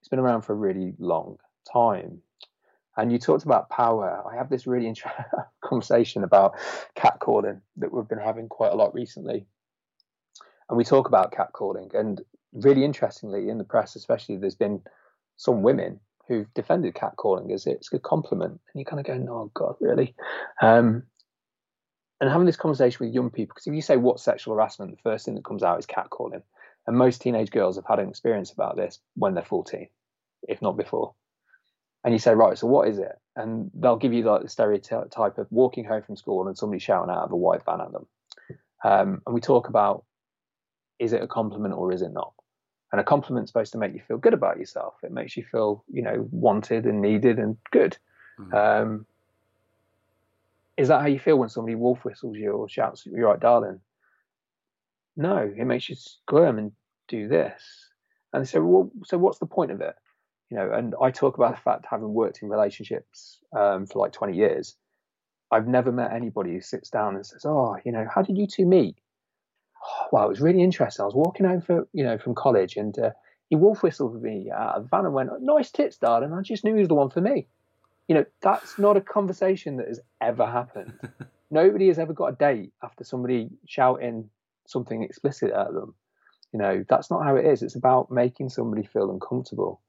It's 0.00 0.08
been 0.10 0.18
around 0.18 0.42
for 0.42 0.52
a 0.52 0.56
really 0.56 0.92
long 0.98 1.38
time. 1.72 2.20
And 2.96 3.10
you 3.10 3.18
talked 3.18 3.44
about 3.44 3.70
power. 3.70 4.22
I 4.30 4.36
have 4.36 4.50
this 4.50 4.66
really 4.66 4.86
interesting 4.86 5.24
conversation 5.64 6.24
about 6.24 6.54
catcalling 6.94 7.60
that 7.78 7.92
we've 7.92 8.06
been 8.06 8.18
having 8.18 8.48
quite 8.48 8.72
a 8.72 8.76
lot 8.76 8.94
recently. 8.94 9.46
And 10.68 10.76
we 10.76 10.84
talk 10.84 11.08
about 11.08 11.32
catcalling, 11.32 11.94
and 11.94 12.20
really 12.52 12.84
interestingly, 12.84 13.48
in 13.48 13.56
the 13.58 13.64
press, 13.64 13.96
especially, 13.96 14.36
there's 14.36 14.54
been 14.54 14.82
some 15.36 15.62
women 15.62 16.00
who've 16.28 16.52
defended 16.54 16.94
catcalling 16.94 17.52
as 17.52 17.66
it's 17.66 17.92
a 17.92 17.98
compliment, 17.98 18.52
and 18.52 18.80
you 18.80 18.84
kind 18.84 19.00
of 19.00 19.06
go, 19.06 19.14
"Oh 19.30 19.50
God, 19.54 19.76
really?" 19.80 20.14
Um, 20.60 21.04
and 22.20 22.30
having 22.30 22.46
this 22.46 22.56
conversation 22.56 23.04
with 23.04 23.14
young 23.14 23.30
people 23.30 23.54
because 23.54 23.66
if 23.66 23.74
you 23.74 23.82
say 23.82 23.96
what 23.96 24.20
sexual 24.20 24.54
harassment 24.54 24.90
the 24.90 25.02
first 25.02 25.24
thing 25.24 25.34
that 25.34 25.44
comes 25.44 25.62
out 25.62 25.78
is 25.78 25.86
catcalling. 25.86 26.42
And 26.86 26.98
most 26.98 27.22
teenage 27.22 27.50
girls 27.50 27.76
have 27.76 27.86
had 27.86 27.98
an 27.98 28.10
experience 28.10 28.52
about 28.52 28.76
this 28.76 29.00
when 29.14 29.34
they're 29.34 29.44
14 29.44 29.88
if 30.46 30.60
not 30.60 30.76
before. 30.76 31.14
And 32.04 32.12
you 32.12 32.18
say 32.18 32.34
right 32.34 32.56
so 32.56 32.66
what 32.66 32.88
is 32.88 32.98
it? 32.98 33.12
And 33.36 33.70
they'll 33.74 33.96
give 33.96 34.12
you 34.12 34.22
like 34.22 34.42
the 34.42 34.48
stereotype 34.48 35.38
of 35.38 35.46
walking 35.50 35.84
home 35.84 36.02
from 36.02 36.16
school 36.16 36.46
and 36.46 36.56
somebody 36.56 36.78
shouting 36.78 37.10
out 37.10 37.24
of 37.24 37.32
a 37.32 37.36
white 37.36 37.64
van 37.64 37.80
at 37.80 37.92
them. 37.92 38.06
Um, 38.84 39.22
and 39.26 39.34
we 39.34 39.40
talk 39.40 39.68
about 39.68 40.04
is 40.98 41.12
it 41.12 41.22
a 41.22 41.26
compliment 41.26 41.74
or 41.74 41.92
is 41.92 42.02
it 42.02 42.12
not? 42.12 42.32
And 42.92 43.00
a 43.00 43.04
compliment's 43.04 43.50
supposed 43.50 43.72
to 43.72 43.78
make 43.78 43.92
you 43.92 44.00
feel 44.06 44.18
good 44.18 44.34
about 44.34 44.58
yourself. 44.58 44.94
It 45.02 45.10
makes 45.10 45.36
you 45.36 45.44
feel 45.44 45.84
you 45.90 46.02
know 46.02 46.28
wanted 46.30 46.84
and 46.84 47.00
needed 47.00 47.38
and 47.38 47.56
good. 47.72 47.96
Mm-hmm. 48.38 48.54
um, 48.54 49.06
is 50.76 50.88
that 50.88 51.00
how 51.00 51.06
you 51.06 51.18
feel 51.18 51.38
when 51.38 51.48
somebody 51.48 51.74
wolf 51.74 52.04
whistles 52.04 52.36
you 52.36 52.52
or 52.52 52.68
shouts, 52.68 53.06
"You're 53.06 53.28
right, 53.28 53.40
darling"? 53.40 53.80
No, 55.16 55.36
it 55.38 55.64
makes 55.64 55.88
you 55.88 55.94
squirm 55.96 56.58
and 56.58 56.72
do 57.08 57.28
this. 57.28 57.90
And 58.32 58.48
so, 58.48 58.64
well, 58.64 58.90
so 59.04 59.16
what's 59.16 59.38
the 59.38 59.46
point 59.46 59.70
of 59.70 59.80
it? 59.80 59.94
You 60.50 60.56
know, 60.56 60.72
and 60.72 60.94
I 61.00 61.10
talk 61.10 61.36
about 61.36 61.54
the 61.54 61.60
fact 61.60 61.86
having 61.88 62.12
worked 62.12 62.42
in 62.42 62.48
relationships 62.48 63.38
um, 63.56 63.86
for 63.86 64.00
like 64.00 64.12
20 64.12 64.36
years, 64.36 64.76
I've 65.50 65.68
never 65.68 65.92
met 65.92 66.12
anybody 66.12 66.52
who 66.52 66.60
sits 66.60 66.90
down 66.90 67.14
and 67.14 67.24
says, 67.24 67.44
"Oh, 67.44 67.76
you 67.84 67.92
know, 67.92 68.06
how 68.12 68.22
did 68.22 68.36
you 68.36 68.46
two 68.46 68.66
meet?" 68.66 68.96
Oh, 69.86 70.08
wow, 70.12 70.24
it 70.24 70.30
was 70.30 70.40
really 70.40 70.62
interesting. 70.62 71.02
I 71.02 71.06
was 71.06 71.14
walking 71.14 71.46
home 71.46 71.60
for 71.60 71.86
you 71.92 72.04
know 72.04 72.18
from 72.18 72.34
college, 72.34 72.76
and 72.76 72.98
uh, 72.98 73.10
he 73.50 73.56
wolf 73.56 73.82
whistled 73.82 74.20
me 74.22 74.50
out 74.50 74.76
of 74.76 74.82
the 74.84 74.88
van 74.88 75.04
and 75.04 75.14
went, 75.14 75.30
"Nice 75.40 75.70
tits, 75.70 75.98
darling." 75.98 76.32
I 76.32 76.40
just 76.40 76.64
knew 76.64 76.74
he 76.74 76.80
was 76.80 76.88
the 76.88 76.94
one 76.94 77.10
for 77.10 77.20
me. 77.20 77.46
You 78.08 78.16
know, 78.16 78.24
that's 78.42 78.78
not 78.78 78.96
a 78.96 79.00
conversation 79.00 79.76
that 79.78 79.88
has 79.88 80.00
ever 80.20 80.46
happened. 80.46 80.92
Nobody 81.50 81.88
has 81.88 81.98
ever 81.98 82.12
got 82.12 82.26
a 82.26 82.36
date 82.36 82.72
after 82.82 83.04
somebody 83.04 83.48
shouting 83.66 84.28
something 84.66 85.02
explicit 85.02 85.52
at 85.52 85.72
them. 85.72 85.94
You 86.52 86.58
know, 86.58 86.84
that's 86.88 87.10
not 87.10 87.24
how 87.24 87.36
it 87.36 87.46
is. 87.46 87.62
It's 87.62 87.76
about 87.76 88.10
making 88.10 88.50
somebody 88.50 88.84
feel 88.84 89.10
uncomfortable. 89.10 89.80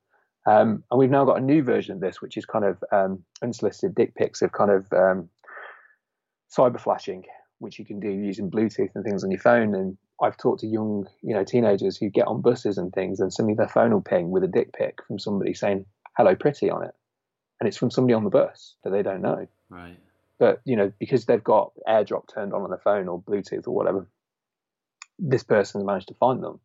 Um, 0.48 0.84
and 0.92 1.00
we've 1.00 1.10
now 1.10 1.26
got 1.26 1.40
a 1.40 1.44
new 1.44 1.64
version 1.64 1.96
of 1.96 2.02
this, 2.02 2.22
which 2.22 2.38
is 2.38 2.46
kind 2.46 2.66
of 2.66 2.84
um, 2.92 3.24
unsolicited 3.42 3.96
dick 3.96 4.16
pics 4.16 4.42
of 4.42 4.52
kind 4.52 4.72
of 4.72 4.92
um, 4.94 5.30
cyber 6.56 6.80
flashing, 6.80 7.24
which 7.60 7.80
you 7.80 7.86
can 7.86 8.00
do 8.00 8.10
using 8.10 8.52
Bluetooth 8.52 8.92
and 8.96 9.04
things 9.04 9.24
on 9.24 9.32
your 9.32 9.40
phone. 9.40 9.74
And 9.74 9.98
I've 10.22 10.38
talked 10.38 10.62
to 10.62 10.68
young, 10.68 11.08
you 11.22 11.34
know, 11.34 11.44
teenagers 11.44 11.98
who 11.98 12.10
get 12.10 12.28
on 12.28 12.42
buses 12.42 12.78
and 12.78 12.94
things, 12.94 13.20
and 13.20 13.34
suddenly 13.34 13.56
their 13.56 13.68
phone 13.68 13.92
will 13.92 14.02
ping 14.02 14.30
with 14.30 14.44
a 14.44 14.48
dick 14.48 14.72
pic 14.74 15.00
from 15.08 15.20
somebody 15.20 15.54
saying 15.54 15.86
"Hello, 16.16 16.36
pretty" 16.36 16.70
on 16.70 16.84
it, 16.84 16.94
and 17.60 17.68
it's 17.68 17.78
from 17.78 17.92
somebody 17.92 18.14
on 18.14 18.24
the 18.24 18.30
bus 18.30 18.76
that 18.84 18.92
they 18.92 19.04
don't 19.04 19.22
know. 19.22 19.48
Right. 19.70 19.98
But 20.40 20.62
you 20.66 20.76
know, 20.76 20.92
because 21.00 21.26
they've 21.26 21.44
got 21.44 21.72
AirDrop 21.88 22.34
turned 22.34 22.54
on 22.54 22.62
on 22.62 22.70
their 22.70 22.80
phone 22.80 23.08
or 23.08 23.22
Bluetooth 23.22 23.68
or 23.68 23.72
whatever, 23.72 24.08
this 25.18 25.44
person 25.44 25.80
has 25.80 25.86
managed 25.86 26.10
to 26.10 26.14
find 26.16 26.44
them. 26.44 26.60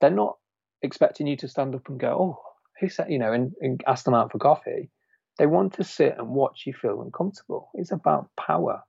They're 0.00 0.10
not 0.10 0.38
expecting 0.82 1.26
you 1.26 1.36
to 1.38 1.48
stand 1.48 1.74
up 1.74 1.88
and 1.88 2.00
go, 2.00 2.08
"Oh, 2.08 2.42
who 2.80 2.88
said?" 2.88 3.10
You 3.10 3.18
know, 3.18 3.32
and, 3.32 3.54
and 3.60 3.82
ask 3.86 4.04
them 4.04 4.14
out 4.14 4.32
for 4.32 4.38
coffee. 4.38 4.90
They 5.38 5.46
want 5.46 5.74
to 5.74 5.84
sit 5.84 6.16
and 6.16 6.30
watch 6.30 6.62
you 6.66 6.72
feel 6.72 7.02
uncomfortable. 7.02 7.68
It's 7.74 7.92
about 7.92 8.30
power. 8.36 8.82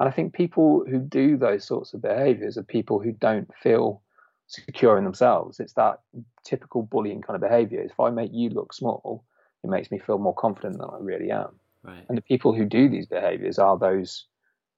And 0.00 0.08
I 0.08 0.12
think 0.12 0.32
people 0.32 0.84
who 0.88 0.98
do 0.98 1.36
those 1.36 1.66
sorts 1.66 1.92
of 1.92 2.02
behaviors 2.02 2.56
are 2.56 2.62
people 2.62 3.00
who 3.00 3.12
don't 3.12 3.50
feel 3.62 4.02
secure 4.46 4.96
in 4.98 5.04
themselves. 5.04 5.60
It's 5.60 5.74
that 5.74 6.00
typical 6.44 6.82
bullying 6.82 7.22
kind 7.22 7.34
of 7.36 7.42
behavior. 7.42 7.82
If 7.82 8.00
I 8.00 8.10
make 8.10 8.30
you 8.32 8.50
look 8.50 8.72
small, 8.72 9.24
it 9.64 9.70
makes 9.70 9.90
me 9.90 9.98
feel 9.98 10.18
more 10.18 10.34
confident 10.34 10.78
than 10.78 10.88
I 10.88 10.98
really 11.00 11.30
am. 11.30 11.58
Right. 11.82 12.04
And 12.08 12.16
the 12.16 12.22
people 12.22 12.54
who 12.54 12.66
do 12.66 12.88
these 12.88 13.06
behaviors 13.06 13.58
are 13.58 13.78
those 13.78 14.26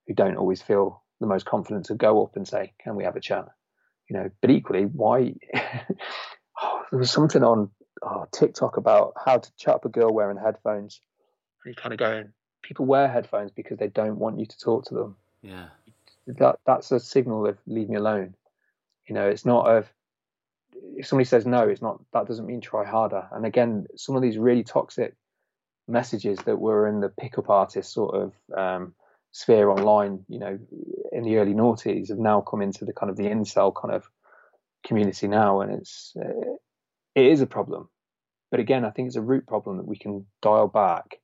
who 0.07 0.15
don't 0.15 0.37
always 0.37 0.63
feel 0.63 1.03
the 1.21 1.27
most 1.27 1.45
confident 1.45 1.87
to 1.87 1.95
go 1.95 2.23
up 2.23 2.37
and 2.37 2.47
say, 2.47 2.73
"Can 2.83 2.95
we 2.95 3.05
have 3.05 3.17
a 3.17 3.21
chat?" 3.21 3.49
You 4.09 4.17
know. 4.17 4.31
But 4.41 4.51
equally, 4.51 4.85
why? 4.85 5.35
oh, 6.63 6.83
there 6.91 6.99
was 6.99 7.11
something 7.11 7.43
on 7.43 7.71
oh, 8.03 8.27
TikTok 8.33 8.77
about 8.77 9.15
how 9.23 9.39
to 9.39 9.57
chat 9.57 9.75
up 9.75 9.85
a 9.85 9.89
girl 9.89 10.13
wearing 10.13 10.39
headphones. 10.39 11.01
And 11.65 11.73
you 11.73 11.77
kind 11.77 11.93
of 11.93 11.99
going, 11.99 12.33
people 12.63 12.87
wear 12.87 13.09
headphones 13.09 13.51
because 13.51 13.79
they 13.79 13.89
don't 13.89 14.19
want 14.19 14.39
you 14.39 14.47
to 14.47 14.59
talk 14.59 14.85
to 14.87 14.95
them. 14.95 15.17
Yeah. 15.43 15.67
That 16.29 16.61
that's 16.65 16.93
a 16.93 17.01
signal 17.01 17.47
of 17.47 17.59
leave 17.67 17.89
me 17.89 17.97
alone. 17.97 18.35
You 19.09 19.15
know, 19.15 19.29
it's 19.29 19.45
not 19.45 19.67
of 19.69 19.89
if 20.97 21.07
somebody 21.07 21.27
says 21.27 21.47
no, 21.47 21.69
it's 21.69 21.83
not 21.83 22.01
that 22.13 22.27
doesn't 22.27 22.47
mean 22.47 22.61
try 22.61 22.85
harder. 22.85 23.29
And 23.33 23.45
again, 23.45 23.87
some 23.97 24.17
of 24.17 24.23
these 24.23 24.39
really 24.39 24.65
toxic 24.65 25.15
messages 25.89 26.39
that 26.47 26.59
were 26.59 26.89
in 26.89 27.01
the 27.01 27.09
pickup 27.09 27.51
artist 27.51 27.93
sort 27.93 28.15
of 28.15 28.33
um, 28.57 28.95
sphere 29.31 29.71
online, 29.71 30.25
you 30.29 30.39
know, 30.39 30.59
in 31.13 31.25
the 31.25 31.37
early 31.37 31.55
noughties 31.55 32.09
have 32.09 32.19
now 32.19 32.41
come 32.41 32.63
into 32.63 32.85
the 32.85 32.93
kind 32.93 33.11
of 33.11 33.17
the 33.17 33.25
incel 33.25 33.75
kind 33.75 33.95
of 33.95 34.09
community 34.85 35.29
now, 35.29 35.61
and 35.61 35.73
it's 35.73 36.15
uh, 36.19 36.57
it 37.15 37.27
is 37.27 37.41
a 37.41 37.47
problem. 37.47 37.89
But 38.51 38.61
again, 38.61 38.85
I 38.85 38.91
think 38.91 39.09
it's 39.09 39.17
a 39.17 39.23
root 39.23 39.47
problem 39.47 39.77
that 39.79 39.87
we 39.87 39.97
can 39.97 40.27
dial 40.41 40.69
back 40.69 41.19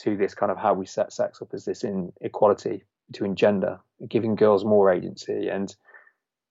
to 0.00 0.16
this 0.16 0.34
kind 0.34 0.50
of 0.50 0.58
how 0.58 0.74
we 0.74 0.86
set 0.86 1.12
sex 1.12 1.42
up 1.42 1.48
as 1.52 1.64
this 1.64 1.84
inequality 1.84 2.84
between 3.10 3.36
gender, 3.36 3.80
giving 4.08 4.34
girls 4.34 4.64
more 4.64 4.92
agency 4.92 5.48
and 5.48 5.74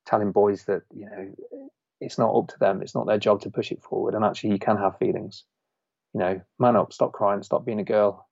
telling 0.06 0.32
boys 0.32 0.64
that 0.66 0.84
you 0.94 1.06
know 1.06 1.70
it's 2.00 2.18
not 2.18 2.36
up 2.36 2.48
to 2.50 2.60
them, 2.60 2.82
it's 2.82 2.96
not 2.96 3.08
their 3.08 3.18
job 3.18 3.42
to 3.42 3.50
push 3.50 3.72
it 3.72 3.82
forward, 3.82 4.14
and 4.14 4.24
actually 4.24 4.52
you 4.52 4.60
can 4.60 4.78
have 4.78 4.98
feelings. 4.98 5.44
You 6.14 6.20
know, 6.20 6.42
man 6.60 6.76
up, 6.76 6.94
stop 6.94 7.12
crying, 7.12 7.44
stop 7.44 7.66
being 7.66 7.80
a 7.80 7.84
girl. 7.84 8.28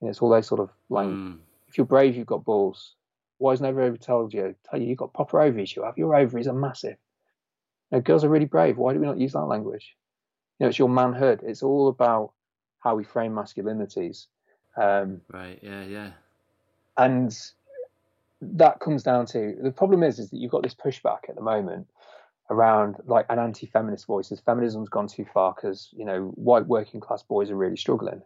Know, 0.00 0.08
it's 0.08 0.20
all 0.20 0.28
those 0.28 0.46
sort 0.46 0.60
of 0.60 0.70
like, 0.88 1.08
mm. 1.08 1.38
if 1.68 1.76
you're 1.76 1.86
brave, 1.86 2.16
you've 2.16 2.26
got 2.26 2.44
balls. 2.44 2.94
Why 3.38 3.52
has 3.52 3.60
never 3.60 3.80
ever 3.80 3.96
told 3.96 4.32
you? 4.32 4.54
Tell 4.68 4.80
you 4.80 4.88
you've 4.88 4.98
got 4.98 5.14
proper 5.14 5.40
ovaries. 5.40 5.74
You 5.74 5.84
have 5.84 5.98
your 5.98 6.14
ovaries 6.14 6.48
are 6.48 6.54
massive. 6.54 6.96
You 7.90 7.98
know, 7.98 8.00
girls 8.00 8.24
are 8.24 8.28
really 8.28 8.46
brave. 8.46 8.76
Why 8.76 8.92
do 8.92 9.00
we 9.00 9.06
not 9.06 9.18
use 9.18 9.32
that 9.32 9.44
language? 9.44 9.96
You 10.58 10.64
know, 10.64 10.68
it's 10.68 10.78
your 10.78 10.88
manhood. 10.88 11.40
It's 11.44 11.62
all 11.62 11.88
about 11.88 12.32
how 12.80 12.96
we 12.96 13.04
frame 13.04 13.32
masculinities. 13.32 14.26
Um, 14.76 15.20
right. 15.32 15.58
Yeah. 15.62 15.84
Yeah. 15.84 16.10
And 16.96 17.36
that 18.40 18.80
comes 18.80 19.02
down 19.02 19.26
to 19.26 19.56
the 19.60 19.70
problem 19.72 20.02
is 20.02 20.18
is 20.18 20.30
that 20.30 20.38
you've 20.38 20.52
got 20.52 20.62
this 20.62 20.74
pushback 20.74 21.28
at 21.28 21.34
the 21.34 21.42
moment 21.42 21.88
around 22.50 22.96
like 23.06 23.26
an 23.28 23.38
anti-feminist 23.38 24.06
voices. 24.06 24.40
Feminism's 24.40 24.88
gone 24.88 25.06
too 25.08 25.26
far 25.32 25.54
because 25.54 25.90
you 25.92 26.04
know 26.04 26.32
white 26.34 26.66
working 26.66 27.00
class 27.00 27.22
boys 27.22 27.50
are 27.50 27.56
really 27.56 27.76
struggling. 27.76 28.22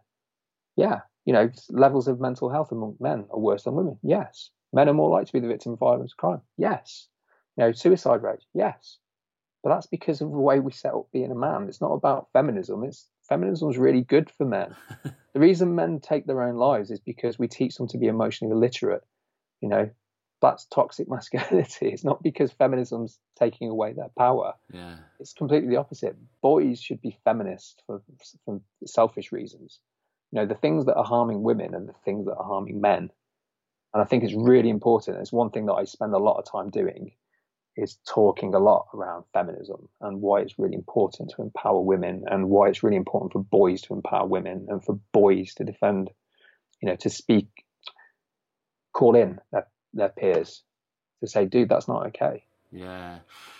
Yeah, 0.75 1.01
you 1.25 1.33
know 1.33 1.49
levels 1.69 2.07
of 2.07 2.19
mental 2.19 2.49
health 2.49 2.71
among 2.71 2.97
men 2.99 3.25
are 3.31 3.39
worse 3.39 3.63
than 3.63 3.75
women. 3.75 3.97
Yes, 4.03 4.49
men 4.71 4.89
are 4.89 4.93
more 4.93 5.09
likely 5.09 5.25
to 5.25 5.33
be 5.33 5.39
the 5.39 5.47
victim 5.47 5.73
of 5.73 5.79
violence, 5.79 6.13
crime. 6.13 6.41
Yes, 6.57 7.07
you 7.57 7.63
know 7.63 7.71
suicide 7.71 8.23
rate. 8.23 8.43
Yes, 8.53 8.97
but 9.63 9.69
that's 9.69 9.87
because 9.87 10.21
of 10.21 10.31
the 10.31 10.37
way 10.37 10.59
we 10.59 10.71
set 10.71 10.93
up 10.93 11.07
being 11.13 11.31
a 11.31 11.35
man. 11.35 11.67
It's 11.67 11.81
not 11.81 11.93
about 11.93 12.27
feminism. 12.33 12.83
It's 12.83 13.07
feminism 13.27 13.69
is 13.69 13.77
really 13.77 14.01
good 14.01 14.29
for 14.29 14.45
men. 14.45 14.75
the 15.33 15.39
reason 15.39 15.75
men 15.75 15.99
take 15.99 16.25
their 16.25 16.43
own 16.43 16.55
lives 16.55 16.91
is 16.91 16.99
because 16.99 17.39
we 17.39 17.47
teach 17.47 17.75
them 17.75 17.87
to 17.89 17.97
be 17.97 18.07
emotionally 18.07 18.53
illiterate. 18.53 19.03
You 19.61 19.69
know, 19.69 19.89
that's 20.43 20.65
toxic 20.65 21.09
masculinity. 21.09 21.87
It's 21.87 22.03
not 22.03 22.21
because 22.21 22.51
feminism's 22.51 23.17
taking 23.39 23.69
away 23.69 23.93
their 23.93 24.09
power. 24.15 24.53
Yeah. 24.71 24.97
It's 25.19 25.33
completely 25.33 25.69
the 25.69 25.77
opposite. 25.77 26.15
Boys 26.41 26.81
should 26.81 27.01
be 27.01 27.17
feminist 27.23 27.81
for, 27.87 28.03
for 28.45 28.61
selfish 28.85 29.31
reasons. 29.31 29.79
You 30.31 30.41
know, 30.41 30.45
the 30.45 30.55
things 30.55 30.85
that 30.85 30.95
are 30.95 31.05
harming 31.05 31.41
women 31.41 31.73
and 31.73 31.87
the 31.87 31.95
things 32.05 32.25
that 32.25 32.35
are 32.35 32.43
harming 32.43 32.81
men. 32.81 33.09
And 33.93 34.01
I 34.01 34.05
think 34.05 34.23
it's 34.23 34.33
really 34.35 34.69
important. 34.69 35.17
It's 35.17 35.31
one 35.31 35.51
thing 35.51 35.67
that 35.67 35.73
I 35.73 35.85
spend 35.85 36.13
a 36.13 36.19
lot 36.19 36.37
of 36.37 36.51
time 36.51 36.69
doing 36.69 37.11
is 37.75 37.97
talking 38.07 38.53
a 38.53 38.59
lot 38.59 38.87
around 38.93 39.23
feminism 39.33 39.89
and 40.01 40.21
why 40.21 40.41
it's 40.41 40.59
really 40.59 40.75
important 40.75 41.31
to 41.35 41.41
empower 41.41 41.79
women 41.79 42.23
and 42.29 42.49
why 42.49 42.69
it's 42.69 42.83
really 42.83 42.97
important 42.97 43.33
for 43.33 43.43
boys 43.43 43.81
to 43.81 43.93
empower 43.93 44.27
women 44.27 44.67
and 44.69 44.83
for 44.83 44.99
boys 45.11 45.55
to 45.55 45.63
defend, 45.63 46.11
you 46.81 46.89
know, 46.89 46.95
to 46.95 47.09
speak, 47.09 47.47
call 48.93 49.15
in 49.15 49.39
their, 49.51 49.67
their 49.93 50.09
peers 50.09 50.63
to 51.21 51.27
say, 51.27 51.45
dude, 51.45 51.69
that's 51.69 51.87
not 51.87 52.07
okay. 52.07 52.43
Yeah. 52.71 53.19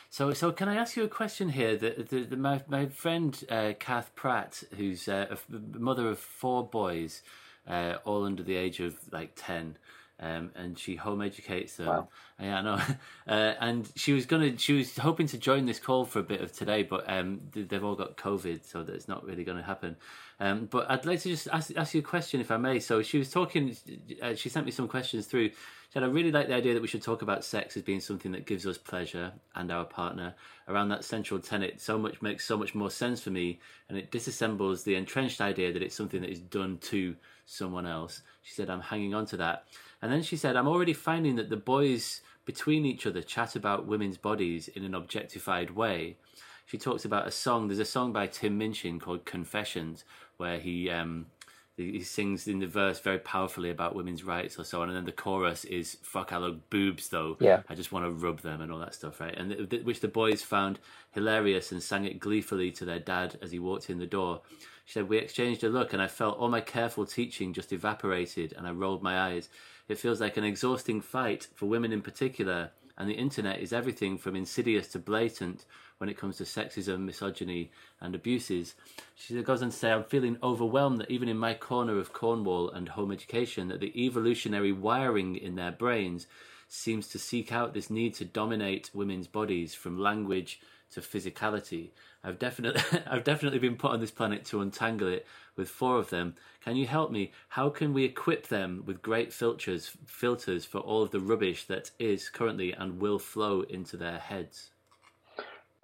So, 0.10 0.34
so 0.34 0.52
can 0.52 0.70
I 0.70 0.76
ask 0.76 0.96
you 0.96 1.04
a 1.04 1.08
question 1.08 1.50
here? 1.50 1.76
That 1.76 2.10
the, 2.10 2.24
the, 2.24 2.38
my 2.38 2.62
my 2.68 2.86
friend 2.88 3.44
uh, 3.50 3.74
Kath 3.80 4.14
Pratt, 4.16 4.64
who's 4.78 5.08
uh, 5.08 5.36
a 5.52 5.80
mother 5.80 6.08
of 6.08 6.20
four 6.20 6.68
boys, 6.68 7.24
uh, 7.68 7.96
all 8.06 8.24
under 8.24 8.44
the 8.44 8.56
age 8.56 8.80
of 8.80 8.96
like 9.12 9.32
ten, 9.36 9.78
um, 10.20 10.52
and 10.56 10.78
she 10.78 10.96
home 10.96 11.22
educates 11.22 11.78
them. 11.78 11.88
Wow. 11.88 12.08
Yeah, 12.40 12.60
I 12.60 12.62
know. 12.62 12.82
Uh, 13.26 13.54
and 13.62 13.90
she 13.96 14.12
was 14.12 14.26
gonna, 14.26 14.58
she 14.58 14.74
was 14.74 14.98
hoping 14.98 15.28
to 15.28 15.38
join 15.38 15.66
this 15.66 15.80
call 15.80 16.04
for 16.04 16.20
a 16.20 16.24
bit 16.24 16.42
of 16.42 16.52
today, 16.52 16.84
but 16.84 17.10
um, 17.10 17.40
they've 17.54 17.84
all 17.84 17.96
got 17.96 18.18
COVID, 18.18 18.66
so 18.66 18.84
that's 18.84 19.08
not 19.08 19.24
really 19.24 19.46
going 19.46 19.58
to 19.58 19.64
happen. 19.64 19.96
Um, 20.42 20.66
but 20.70 20.92
I'd 20.92 21.06
like 21.06 21.22
to 21.22 21.30
just 21.30 21.48
ask, 21.54 21.72
ask 21.78 21.94
you 21.94 22.02
a 22.02 22.04
question, 22.04 22.42
if 22.42 22.52
I 22.52 22.58
may. 22.58 22.82
So 22.82 23.02
she 23.02 23.18
was 23.18 23.32
talking, 23.32 23.78
uh, 24.22 24.36
she 24.36 24.50
sent 24.50 24.66
me 24.66 24.74
some 24.74 24.90
questions 24.90 25.26
through. 25.26 25.52
Said, 25.94 26.02
I 26.02 26.08
really 26.08 26.32
like 26.32 26.48
the 26.48 26.56
idea 26.56 26.74
that 26.74 26.82
we 26.82 26.88
should 26.88 27.04
talk 27.04 27.22
about 27.22 27.46
sex 27.46 27.78
as 27.78 27.84
being 27.84 28.00
something 28.00 28.32
that 28.32 28.48
gives 28.48 28.66
us 28.66 28.80
pleasure 28.80 29.32
and 29.54 29.72
our 29.72 29.86
partner. 29.86 30.34
Around 30.68 30.90
that 30.90 31.04
central 31.04 31.40
tenet, 31.40 31.80
so 31.80 32.00
much 32.00 32.20
makes 32.20 32.48
so 32.48 32.58
much 32.58 32.74
more 32.74 32.90
sense 32.90 33.22
for 33.22 33.30
me, 33.30 33.60
and 33.88 33.96
it 33.96 34.10
disassembles 34.10 34.84
the 34.84 34.96
entrenched 34.96 35.40
idea 35.40 35.72
that 35.72 35.84
it's 35.84 35.94
something 35.94 36.22
that 36.22 36.32
is 36.32 36.40
done 36.40 36.80
to 36.80 37.16
someone 37.46 37.86
else. 37.86 38.24
She 38.42 38.56
said, 38.56 38.72
I'm 38.72 38.82
hanging 38.82 39.14
on 39.14 39.28
to 39.28 39.38
that. 39.38 39.66
And 40.02 40.12
then 40.12 40.24
she 40.24 40.36
said, 40.36 40.56
I'm 40.56 40.68
already 40.68 40.94
finding 40.94 41.36
that 41.36 41.52
the 41.52 41.58
boys 41.58 42.22
between 42.44 42.88
each 42.88 43.06
other 43.06 43.22
chat 43.22 43.56
about 43.56 43.86
women's 43.86 44.18
bodies 44.18 44.70
in 44.70 44.84
an 44.86 44.96
objectified 44.96 45.70
way. 45.70 46.18
She 46.66 46.80
talks 46.80 47.06
about 47.06 47.28
a 47.28 47.32
song. 47.32 47.68
There's 47.68 47.78
a 47.78 47.86
song 47.86 48.12
by 48.12 48.26
Tim 48.26 48.58
Minchin 48.58 49.00
called 49.00 49.26
Confessions, 49.26 50.06
where 50.38 50.58
he 50.58 50.90
um, 50.90 51.28
he 51.76 52.04
sings 52.04 52.48
in 52.48 52.60
the 52.60 52.68
verse 52.68 53.00
very 53.00 53.18
powerfully 53.18 53.72
about 53.72 53.96
women's 53.96 54.24
rights 54.24 54.60
or 54.60 54.64
so 54.64 54.82
on, 54.82 54.90
and 54.90 54.96
then 54.96 55.06
the 55.06 55.12
chorus 55.12 55.66
is 55.66 55.98
"fuck 56.04 56.32
I 56.32 56.38
love 56.38 56.70
boobs 56.70 57.10
though." 57.10 57.36
Yeah, 57.40 57.64
I 57.68 57.76
just 57.76 57.92
want 57.92 58.06
to 58.06 58.12
rub 58.12 58.42
them 58.42 58.62
and 58.62 58.72
all 58.72 58.80
that 58.80 58.94
stuff, 58.94 59.20
right? 59.20 59.36
And 59.36 59.52
th- 59.52 59.70
th- 59.70 59.84
which 59.84 60.00
the 60.00 60.08
boys 60.08 60.44
found 60.44 60.80
hilarious 61.12 61.72
and 61.72 61.82
sang 61.82 62.06
it 62.06 62.20
gleefully 62.20 62.72
to 62.72 62.86
their 62.86 63.00
dad 63.00 63.40
as 63.42 63.52
he 63.52 63.60
walked 63.60 63.90
in 63.90 63.98
the 63.98 64.06
door. 64.06 64.42
She 64.86 64.94
said, 64.94 65.10
"We 65.10 65.18
exchanged 65.18 65.64
a 65.64 65.70
look, 65.70 65.94
and 65.94 66.02
I 66.02 66.08
felt 66.08 66.38
all 66.38 66.50
my 66.50 66.62
careful 66.62 67.06
teaching 67.06 67.54
just 67.54 67.74
evaporated, 67.74 68.54
and 68.56 68.68
I 68.68 68.72
rolled 68.72 69.02
my 69.02 69.20
eyes." 69.20 69.50
It 69.88 69.98
feels 69.98 70.22
like 70.22 70.38
an 70.38 70.44
exhausting 70.44 71.02
fight 71.02 71.48
for 71.56 71.66
women 71.66 71.92
in 71.92 72.02
particular, 72.02 72.72
and 72.98 73.10
the 73.10 73.16
internet 73.16 73.60
is 73.60 73.74
everything 73.74 74.18
from 74.18 74.36
insidious 74.36 74.88
to 74.90 75.00
blatant 75.00 75.66
when 76.04 76.10
it 76.10 76.18
comes 76.18 76.36
to 76.36 76.44
sexism, 76.44 77.06
misogyny, 77.06 77.72
and 78.02 78.14
abuses. 78.14 78.76
She 79.16 79.42
goes 79.42 79.64
on 79.64 79.70
to 79.70 79.74
say, 79.74 79.90
I'm 79.90 80.04
feeling 80.04 80.36
overwhelmed 80.44 81.00
that 81.00 81.10
even 81.10 81.30
in 81.30 81.38
my 81.38 81.54
corner 81.54 81.98
of 81.98 82.12
Cornwall 82.12 82.70
and 82.70 82.90
home 82.90 83.10
education, 83.10 83.70
that 83.70 83.80
the 83.80 83.98
evolutionary 83.98 84.74
wiring 84.74 85.38
in 85.38 85.56
their 85.56 85.72
brains 85.72 86.28
seems 86.68 87.08
to 87.08 87.18
seek 87.18 87.54
out 87.54 87.74
this 87.74 87.90
need 87.90 88.16
to 88.16 88.26
dominate 88.26 88.92
women's 88.94 89.28
bodies 89.28 89.74
from 89.74 89.98
language 89.98 90.60
to 90.92 91.00
physicality. 91.00 91.92
I've 92.22 92.38
definitely 92.38 92.82
I've 93.08 93.24
definitely 93.24 93.60
been 93.60 93.78
put 93.78 93.92
on 93.92 94.02
this 94.02 94.12
planet 94.12 94.44
to 94.48 94.60
untangle 94.60 95.08
it 95.08 95.26
with 95.56 95.70
four 95.70 96.00
of 96.00 96.10
them. 96.10 96.36
Can 96.60 96.76
you 96.76 96.86
help 96.86 97.12
me? 97.12 97.32
How 97.48 97.70
can 97.70 97.94
we 97.94 98.04
equip 98.04 98.48
them 98.48 98.84
with 98.86 99.02
great 99.02 99.32
filters 99.32 99.96
filters 100.06 100.66
for 100.66 100.80
all 100.80 101.02
of 101.02 101.12
the 101.12 101.22
rubbish 101.22 101.64
that 101.68 101.92
is 101.98 102.28
currently 102.28 102.74
and 102.74 103.00
will 103.00 103.20
flow 103.20 103.62
into 103.62 103.96
their 103.96 104.18
heads? 104.18 104.73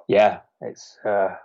Yeah, 0.10 0.40
it's 0.60 0.98
uh, 1.06 1.36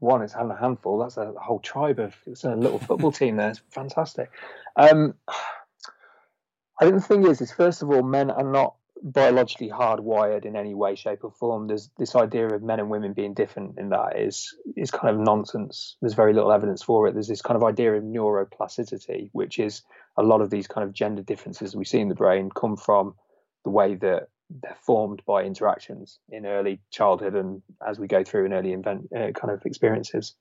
one. 0.00 0.22
It's 0.22 0.34
a 0.34 0.56
handful. 0.60 0.98
That's 0.98 1.16
a 1.16 1.32
whole 1.40 1.60
tribe 1.60 2.00
of. 2.00 2.12
It's 2.26 2.42
a 2.42 2.56
little 2.56 2.80
football 2.80 3.12
team 3.12 3.36
there. 3.36 3.50
It's 3.50 3.62
fantastic. 3.70 4.32
Um, 4.74 5.14
I 5.28 6.84
think 6.84 6.94
the 6.96 7.00
thing 7.00 7.24
is, 7.24 7.40
is 7.40 7.52
first 7.52 7.82
of 7.82 7.90
all, 7.90 8.02
men 8.02 8.32
are 8.32 8.42
not 8.42 8.74
biologically 9.00 9.68
hardwired 9.68 10.44
in 10.44 10.56
any 10.56 10.74
way, 10.74 10.96
shape, 10.96 11.22
or 11.22 11.30
form. 11.30 11.68
There's 11.68 11.88
this 11.98 12.16
idea 12.16 12.48
of 12.48 12.64
men 12.64 12.80
and 12.80 12.90
women 12.90 13.12
being 13.12 13.32
different 13.32 13.78
in 13.78 13.90
that 13.90 14.18
is 14.18 14.56
is 14.76 14.90
kind 14.90 15.14
of 15.14 15.20
nonsense. 15.20 15.96
There's 16.00 16.14
very 16.14 16.34
little 16.34 16.50
evidence 16.50 16.82
for 16.82 17.06
it. 17.06 17.12
There's 17.12 17.28
this 17.28 17.42
kind 17.42 17.56
of 17.56 17.62
idea 17.62 17.94
of 17.94 18.02
neuroplasticity, 18.02 19.30
which 19.30 19.60
is 19.60 19.82
a 20.16 20.24
lot 20.24 20.40
of 20.40 20.50
these 20.50 20.66
kind 20.66 20.84
of 20.84 20.92
gender 20.92 21.22
differences 21.22 21.76
we 21.76 21.84
see 21.84 22.00
in 22.00 22.08
the 22.08 22.16
brain 22.16 22.50
come 22.50 22.76
from 22.76 23.14
the 23.62 23.70
way 23.70 23.94
that 23.94 24.30
they're 24.62 24.76
formed 24.80 25.22
by 25.26 25.44
interactions 25.44 26.18
in 26.28 26.46
early 26.46 26.80
childhood 26.90 27.34
and 27.34 27.62
as 27.86 27.98
we 27.98 28.06
go 28.08 28.24
through 28.24 28.46
in 28.46 28.52
early 28.52 28.72
invent, 28.72 29.08
uh, 29.14 29.30
kind 29.32 29.52
of 29.52 29.64
experiences. 29.64 30.34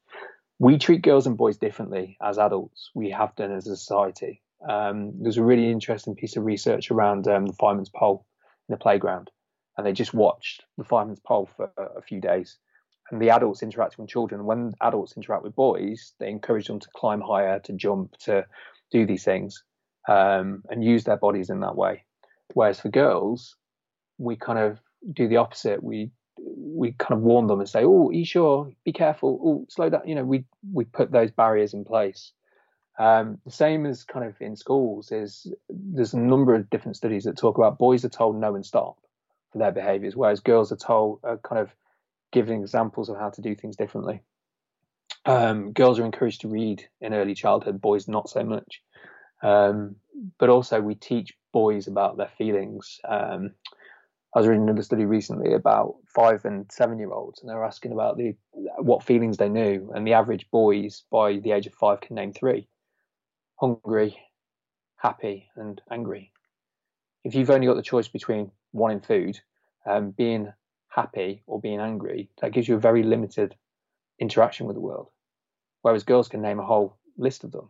We 0.57 0.77
treat 0.77 1.03
girls 1.03 1.27
and 1.27 1.37
boys 1.37 1.57
differently 1.57 2.17
as 2.21 2.37
adults. 2.37 2.91
We 2.93 3.11
have 3.11 3.35
done 3.35 3.51
as 3.51 3.67
a 3.67 3.77
society. 3.77 4.41
Um, 4.67 5.13
there's 5.21 5.37
a 5.37 5.43
really 5.43 5.71
interesting 5.71 6.15
piece 6.15 6.35
of 6.35 6.43
research 6.43 6.91
around 6.91 7.27
um, 7.27 7.45
the 7.45 7.53
fireman's 7.53 7.89
pole 7.89 8.25
in 8.67 8.73
the 8.73 8.77
playground, 8.77 9.31
and 9.77 9.87
they 9.87 9.93
just 9.93 10.13
watched 10.13 10.65
the 10.77 10.83
fireman's 10.83 11.21
pole 11.21 11.49
for 11.55 11.71
a 11.77 12.01
few 12.01 12.19
days. 12.19 12.57
And 13.09 13.21
the 13.21 13.29
adults 13.29 13.63
interacting 13.63 14.03
with 14.03 14.11
children. 14.11 14.45
When 14.45 14.73
adults 14.81 15.13
interact 15.15 15.43
with 15.43 15.55
boys, 15.55 16.13
they 16.19 16.29
encourage 16.29 16.67
them 16.67 16.79
to 16.79 16.87
climb 16.95 17.21
higher, 17.21 17.59
to 17.61 17.73
jump, 17.73 18.17
to 18.19 18.45
do 18.91 19.05
these 19.05 19.23
things, 19.23 19.63
um, 20.07 20.63
and 20.69 20.83
use 20.83 21.05
their 21.05 21.17
bodies 21.17 21.49
in 21.49 21.61
that 21.61 21.75
way. 21.75 22.03
Whereas 22.53 22.79
for 22.79 22.89
girls, 22.89 23.55
we 24.19 24.35
kind 24.35 24.59
of 24.59 24.79
do 25.11 25.27
the 25.27 25.37
opposite. 25.37 25.81
We 25.81 26.11
we 26.37 26.93
kind 26.93 27.17
of 27.17 27.21
warn 27.21 27.47
them 27.47 27.59
and 27.59 27.67
say, 27.67 27.83
"Oh, 27.83 28.11
you 28.11 28.25
sure? 28.25 28.71
Be 28.85 28.93
careful. 28.93 29.39
Oh, 29.43 29.65
slow 29.69 29.89
down." 29.89 30.07
You 30.07 30.15
know, 30.15 30.25
we 30.25 30.45
we 30.71 30.85
put 30.85 31.11
those 31.11 31.31
barriers 31.31 31.73
in 31.73 31.85
place. 31.85 32.31
Um, 32.99 33.39
the 33.45 33.51
same 33.51 33.85
as 33.85 34.03
kind 34.03 34.25
of 34.25 34.35
in 34.41 34.57
schools 34.57 35.11
is 35.11 35.51
there's 35.69 36.13
a 36.13 36.19
number 36.19 36.53
of 36.53 36.69
different 36.69 36.97
studies 36.97 37.23
that 37.23 37.37
talk 37.37 37.57
about 37.57 37.77
boys 37.77 38.03
are 38.03 38.09
told 38.09 38.35
no 38.35 38.55
and 38.55 38.65
stop 38.65 38.97
for 39.51 39.57
their 39.57 39.71
behaviors, 39.71 40.15
whereas 40.15 40.41
girls 40.41 40.71
are 40.71 40.77
told 40.77 41.21
are 41.23 41.37
kind 41.37 41.61
of 41.61 41.73
given 42.31 42.61
examples 42.61 43.09
of 43.09 43.17
how 43.17 43.29
to 43.29 43.41
do 43.41 43.55
things 43.55 43.77
differently. 43.77 44.21
Um, 45.25 45.71
girls 45.71 45.99
are 45.99 46.05
encouraged 46.05 46.41
to 46.41 46.49
read 46.49 46.87
in 47.01 47.13
early 47.13 47.35
childhood, 47.35 47.81
boys 47.81 48.07
not 48.07 48.29
so 48.29 48.43
much. 48.43 48.81
Um, 49.41 49.95
but 50.37 50.49
also 50.49 50.81
we 50.81 50.95
teach 50.95 51.33
boys 51.53 51.87
about 51.87 52.17
their 52.17 52.31
feelings. 52.37 52.99
Um, 53.07 53.51
I 54.35 54.39
was 54.39 54.47
reading 54.47 54.63
another 54.63 54.83
study 54.83 55.05
recently 55.05 55.53
about 55.53 55.95
five 56.05 56.45
and 56.45 56.71
seven 56.71 56.99
year 56.99 57.11
olds, 57.11 57.41
and 57.41 57.49
they 57.49 57.55
were 57.55 57.65
asking 57.65 57.93
about 57.93 58.17
the 58.17 58.35
what 58.77 59.03
feelings 59.03 59.37
they 59.37 59.49
knew, 59.49 59.91
and 59.95 60.05
the 60.05 60.13
average 60.13 60.49
boys 60.51 61.03
by 61.11 61.37
the 61.37 61.51
age 61.51 61.65
of 61.65 61.73
five 61.73 62.01
can 62.01 62.15
name 62.15 62.33
three 62.33 62.67
hungry, 63.59 64.17
happy, 64.97 65.49
and 65.55 65.81
angry. 65.91 66.31
If 67.23 67.35
you've 67.35 67.49
only 67.49 67.67
got 67.67 67.75
the 67.75 67.81
choice 67.81 68.07
between 68.07 68.51
wanting 68.71 69.01
food, 69.01 69.39
um, 69.85 70.11
being 70.11 70.53
happy, 70.87 71.43
or 71.45 71.59
being 71.59 71.79
angry, 71.79 72.29
that 72.41 72.53
gives 72.53 72.67
you 72.67 72.75
a 72.75 72.79
very 72.79 73.03
limited 73.03 73.55
interaction 74.19 74.65
with 74.65 74.75
the 74.75 74.81
world. 74.81 75.09
Whereas 75.81 76.03
girls 76.03 76.29
can 76.29 76.41
name 76.41 76.59
a 76.59 76.65
whole 76.65 76.97
list 77.17 77.43
of 77.43 77.51
them. 77.51 77.69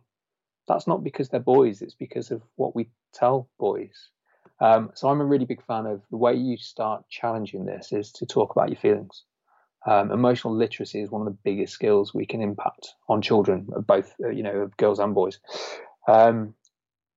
That's 0.68 0.86
not 0.86 1.02
because 1.02 1.28
they're 1.28 1.40
boys, 1.40 1.82
it's 1.82 1.94
because 1.94 2.30
of 2.30 2.42
what 2.56 2.76
we 2.76 2.90
tell 3.12 3.48
boys. 3.58 4.10
Um, 4.60 4.90
so 4.94 5.08
I'm 5.08 5.20
a 5.20 5.24
really 5.24 5.46
big 5.46 5.64
fan 5.64 5.86
of 5.86 6.02
the 6.10 6.16
way 6.16 6.34
you 6.34 6.56
start 6.58 7.08
challenging 7.08 7.64
this 7.64 7.92
is 7.92 8.12
to 8.12 8.26
talk 8.26 8.52
about 8.52 8.68
your 8.68 8.78
feelings. 8.78 9.24
Um, 9.86 10.10
emotional 10.10 10.54
literacy 10.54 11.00
is 11.00 11.10
one 11.10 11.22
of 11.22 11.32
the 11.32 11.38
biggest 11.42 11.72
skills 11.72 12.12
we 12.12 12.26
can 12.26 12.42
impact 12.42 12.88
on 13.08 13.22
children, 13.22 13.66
both 13.86 14.14
uh, 14.22 14.28
you 14.28 14.42
know, 14.42 14.52
of 14.52 14.76
girls 14.76 14.98
and 14.98 15.14
boys. 15.14 15.38
Um, 16.06 16.54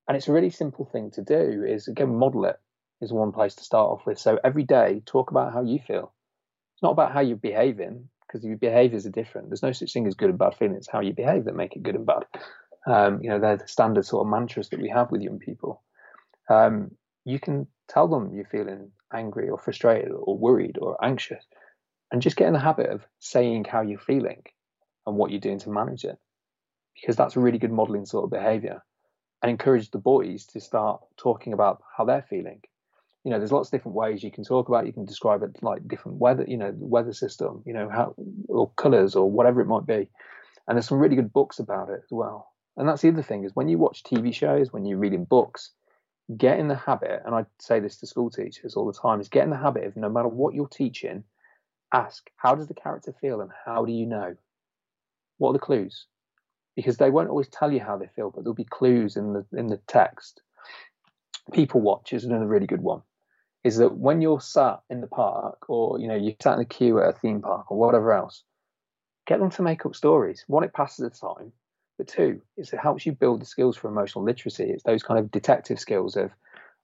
and 0.07 0.15
it's 0.15 0.29
a 0.29 0.33
really 0.33 0.49
simple 0.49 0.85
thing 0.85 1.11
to 1.11 1.21
do. 1.21 1.65
Is 1.67 1.87
again 1.87 2.15
model 2.15 2.45
it 2.45 2.59
is 3.01 3.11
one 3.11 3.31
place 3.31 3.55
to 3.55 3.63
start 3.63 3.89
off 3.89 4.05
with. 4.05 4.17
So 4.17 4.39
every 4.43 4.63
day, 4.63 5.01
talk 5.05 5.31
about 5.31 5.53
how 5.53 5.63
you 5.63 5.79
feel. 5.79 6.13
It's 6.75 6.83
not 6.83 6.91
about 6.91 7.11
how 7.11 7.19
you're 7.19 7.37
behaving 7.37 8.07
because 8.25 8.45
your 8.45 8.57
behaviors 8.57 9.05
are 9.05 9.11
different. 9.11 9.49
There's 9.49 9.63
no 9.63 9.73
such 9.73 9.91
thing 9.91 10.07
as 10.07 10.15
good 10.15 10.29
and 10.29 10.39
bad 10.39 10.55
feelings. 10.55 10.79
It's 10.79 10.89
how 10.89 11.01
you 11.01 11.13
behave 11.13 11.45
that 11.45 11.55
make 11.55 11.75
it 11.75 11.83
good 11.83 11.95
and 11.95 12.05
bad. 12.05 12.23
Um, 12.87 13.21
you 13.21 13.29
know, 13.29 13.39
they're 13.39 13.57
the 13.57 13.67
standard 13.67 14.05
sort 14.05 14.25
of 14.25 14.31
mantras 14.31 14.69
that 14.69 14.81
we 14.81 14.89
have 14.89 15.11
with 15.11 15.21
young 15.21 15.39
people. 15.39 15.83
Um, 16.49 16.91
you 17.25 17.39
can 17.39 17.67
tell 17.87 18.07
them 18.07 18.33
you're 18.33 18.45
feeling 18.45 18.91
angry 19.13 19.49
or 19.49 19.57
frustrated 19.57 20.11
or 20.11 20.37
worried 20.37 20.77
or 20.81 21.03
anxious 21.03 21.43
and 22.11 22.21
just 22.21 22.35
get 22.35 22.47
in 22.47 22.53
the 22.53 22.59
habit 22.59 22.89
of 22.89 23.05
saying 23.19 23.65
how 23.65 23.81
you're 23.81 23.99
feeling 23.99 24.43
and 25.05 25.15
what 25.15 25.31
you're 25.31 25.39
doing 25.39 25.59
to 25.59 25.69
manage 25.69 26.05
it 26.05 26.17
because 26.99 27.15
that's 27.15 27.35
a 27.35 27.39
really 27.39 27.57
good 27.57 27.71
modeling 27.71 28.05
sort 28.05 28.25
of 28.25 28.31
behavior 28.31 28.83
and 29.41 29.49
encourage 29.49 29.91
the 29.91 29.97
boys 29.97 30.45
to 30.45 30.59
start 30.61 31.01
talking 31.17 31.53
about 31.53 31.83
how 31.97 32.05
they're 32.05 32.25
feeling. 32.29 32.61
You 33.23 33.31
know 33.31 33.39
there's 33.39 33.51
lots 33.51 33.69
of 33.69 33.71
different 33.71 33.95
ways 33.95 34.23
you 34.23 34.31
can 34.31 34.43
talk 34.43 34.67
about 34.67 34.83
it. 34.83 34.87
you 34.87 34.93
can 34.93 35.05
describe 35.05 35.43
it 35.43 35.61
like 35.61 35.87
different 35.87 36.17
weather 36.17 36.43
you 36.45 36.57
know 36.57 36.71
the 36.71 36.85
weather 36.85 37.13
system 37.13 37.63
you 37.65 37.73
know 37.73 37.87
how 37.89 38.13
or 38.49 38.69
colors 38.71 39.15
or 39.15 39.29
whatever 39.31 39.61
it 39.61 39.67
might 39.67 39.85
be. 39.85 40.09
And 40.67 40.77
there's 40.77 40.87
some 40.87 40.99
really 40.99 41.15
good 41.15 41.33
books 41.33 41.59
about 41.59 41.89
it 41.89 42.01
as 42.03 42.11
well. 42.11 42.51
And 42.77 42.87
that's 42.87 43.01
the 43.01 43.09
other 43.09 43.21
thing 43.21 43.43
is 43.43 43.55
when 43.55 43.69
you 43.69 43.77
watch 43.77 44.03
tv 44.03 44.33
shows 44.33 44.73
when 44.73 44.85
you're 44.85 44.97
reading 44.97 45.25
books 45.25 45.71
get 46.37 46.57
in 46.57 46.67
the 46.69 46.75
habit 46.75 47.21
and 47.25 47.35
i 47.35 47.45
say 47.59 47.79
this 47.79 47.97
to 47.97 48.07
school 48.07 48.29
teachers 48.29 48.75
all 48.75 48.85
the 48.85 48.97
time 48.97 49.19
is 49.19 49.27
get 49.27 49.43
in 49.43 49.49
the 49.49 49.57
habit 49.57 49.83
of 49.83 49.95
no 49.97 50.09
matter 50.09 50.29
what 50.29 50.53
you're 50.53 50.67
teaching 50.67 51.23
ask 51.93 52.29
how 52.35 52.55
does 52.55 52.67
the 52.67 52.73
character 52.73 53.13
feel 53.21 53.39
and 53.39 53.51
how 53.65 53.85
do 53.85 53.93
you 53.93 54.05
know? 54.05 54.35
What 55.37 55.51
are 55.51 55.53
the 55.53 55.59
clues? 55.59 56.07
Because 56.75 56.97
they 56.97 57.11
won't 57.11 57.29
always 57.29 57.47
tell 57.47 57.71
you 57.71 57.79
how 57.79 57.97
they 57.97 58.07
feel 58.15 58.31
but 58.31 58.43
there'll 58.43 58.55
be 58.55 58.65
clues 58.65 59.15
in 59.15 59.33
the 59.33 59.45
in 59.53 59.67
the 59.67 59.79
text. 59.87 60.41
People 61.51 61.81
watch 61.81 62.13
is 62.13 62.25
another 62.25 62.47
really 62.47 62.67
good 62.67 62.81
one 62.81 63.01
is 63.63 63.77
that 63.77 63.95
when 63.95 64.21
you're 64.21 64.41
sat 64.41 64.81
in 64.89 65.01
the 65.01 65.07
park 65.07 65.69
or 65.69 65.99
you 65.99 66.07
know 66.07 66.15
you're 66.15 66.33
sat 66.41 66.53
in 66.53 66.59
the 66.59 66.65
queue 66.65 66.99
at 66.99 67.15
a 67.15 67.19
theme 67.19 67.41
park 67.41 67.71
or 67.71 67.77
whatever 67.77 68.11
else 68.11 68.43
get 69.25 69.39
them 69.39 69.51
to 69.51 69.61
make 69.61 69.85
up 69.85 69.95
stories. 69.95 70.43
One 70.47 70.63
it 70.63 70.73
passes 70.73 70.97
the 70.97 71.09
time 71.09 71.53
but 71.97 72.07
two 72.07 72.41
is 72.57 72.73
it 72.73 72.79
helps 72.79 73.05
you 73.05 73.11
build 73.11 73.41
the 73.41 73.45
skills 73.45 73.77
for 73.77 73.87
emotional 73.87 74.23
literacy 74.23 74.69
it's 74.69 74.83
those 74.83 75.03
kind 75.03 75.19
of 75.19 75.31
detective 75.31 75.79
skills 75.79 76.15
of 76.15 76.31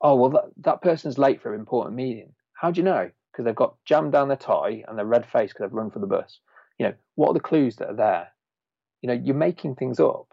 oh 0.01 0.15
well 0.15 0.29
that, 0.29 0.45
that 0.57 0.81
person's 0.81 1.17
late 1.17 1.41
for 1.41 1.53
an 1.53 1.59
important 1.59 1.95
meeting 1.95 2.31
how 2.53 2.71
do 2.71 2.79
you 2.79 2.83
know 2.83 3.09
because 3.31 3.45
they've 3.45 3.55
got 3.55 3.75
jammed 3.85 4.11
down 4.11 4.27
their 4.27 4.37
tie 4.37 4.83
and 4.87 4.97
their 4.97 5.05
red 5.05 5.25
face 5.25 5.51
because 5.51 5.61
they've 5.61 5.73
run 5.73 5.91
for 5.91 5.99
the 5.99 6.07
bus. 6.07 6.39
You 6.77 6.87
know, 6.87 6.93
what 7.15 7.29
are 7.29 7.33
the 7.33 7.39
clues 7.39 7.77
that 7.77 7.89
are 7.89 7.95
there? 7.95 8.27
You 9.01 9.07
know, 9.07 9.13
you're 9.13 9.35
making 9.35 9.75
things 9.75 9.99
up, 9.99 10.27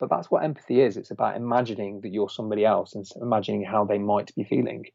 but 0.00 0.08
that's 0.08 0.30
what 0.30 0.42
empathy 0.42 0.80
is. 0.80 0.96
It's 0.96 1.10
about 1.10 1.36
imagining 1.36 2.00
that 2.00 2.14
you're 2.14 2.30
somebody 2.30 2.64
else 2.64 2.94
and 2.94 3.06
imagining 3.20 3.62
how 3.62 3.84
they 3.84 3.98
might 3.98 4.34
be 4.34 4.44
feeling. 4.44 4.86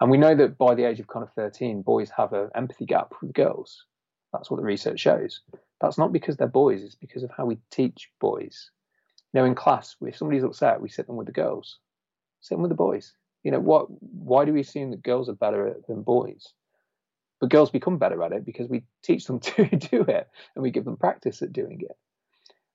And 0.00 0.10
we 0.10 0.18
know 0.18 0.34
that 0.34 0.58
by 0.58 0.74
the 0.74 0.84
age 0.84 0.98
of 0.98 1.06
kind 1.06 1.22
of 1.22 1.32
13, 1.34 1.82
boys 1.82 2.10
have 2.16 2.32
an 2.32 2.50
empathy 2.56 2.86
gap 2.86 3.12
with 3.22 3.34
girls. 3.34 3.84
That's 4.32 4.50
what 4.50 4.58
the 4.58 4.64
research 4.64 5.00
shows. 5.00 5.40
That's 5.80 5.98
not 5.98 6.12
because 6.12 6.36
they're 6.36 6.46
boys, 6.46 6.82
it's 6.82 6.94
because 6.94 7.22
of 7.22 7.30
how 7.30 7.46
we 7.46 7.58
teach 7.70 8.10
boys. 8.20 8.70
You 9.32 9.40
know, 9.40 9.46
in 9.46 9.54
class, 9.54 9.96
if 10.02 10.16
somebody's 10.16 10.44
upset, 10.44 10.80
we 10.80 10.88
sit 10.88 11.06
them 11.06 11.16
with 11.16 11.26
the 11.26 11.32
girls, 11.32 11.78
sit 12.40 12.54
them 12.54 12.62
with 12.62 12.70
the 12.70 12.76
boys. 12.76 13.14
You 13.42 13.50
know, 13.50 13.60
what? 13.60 13.86
Why 13.88 14.44
do 14.44 14.52
we 14.52 14.60
assume 14.60 14.90
that 14.90 15.02
girls 15.02 15.28
are 15.28 15.34
better 15.34 15.76
than 15.88 16.02
boys? 16.02 16.52
But 17.40 17.48
girls 17.48 17.70
become 17.70 17.96
better 17.96 18.22
at 18.22 18.32
it 18.32 18.44
because 18.44 18.68
we 18.68 18.84
teach 19.02 19.26
them 19.26 19.40
to 19.40 19.64
do 19.64 20.02
it 20.02 20.28
and 20.54 20.62
we 20.62 20.70
give 20.70 20.84
them 20.84 20.96
practice 20.96 21.40
at 21.42 21.52
doing 21.52 21.80
it. 21.80 21.96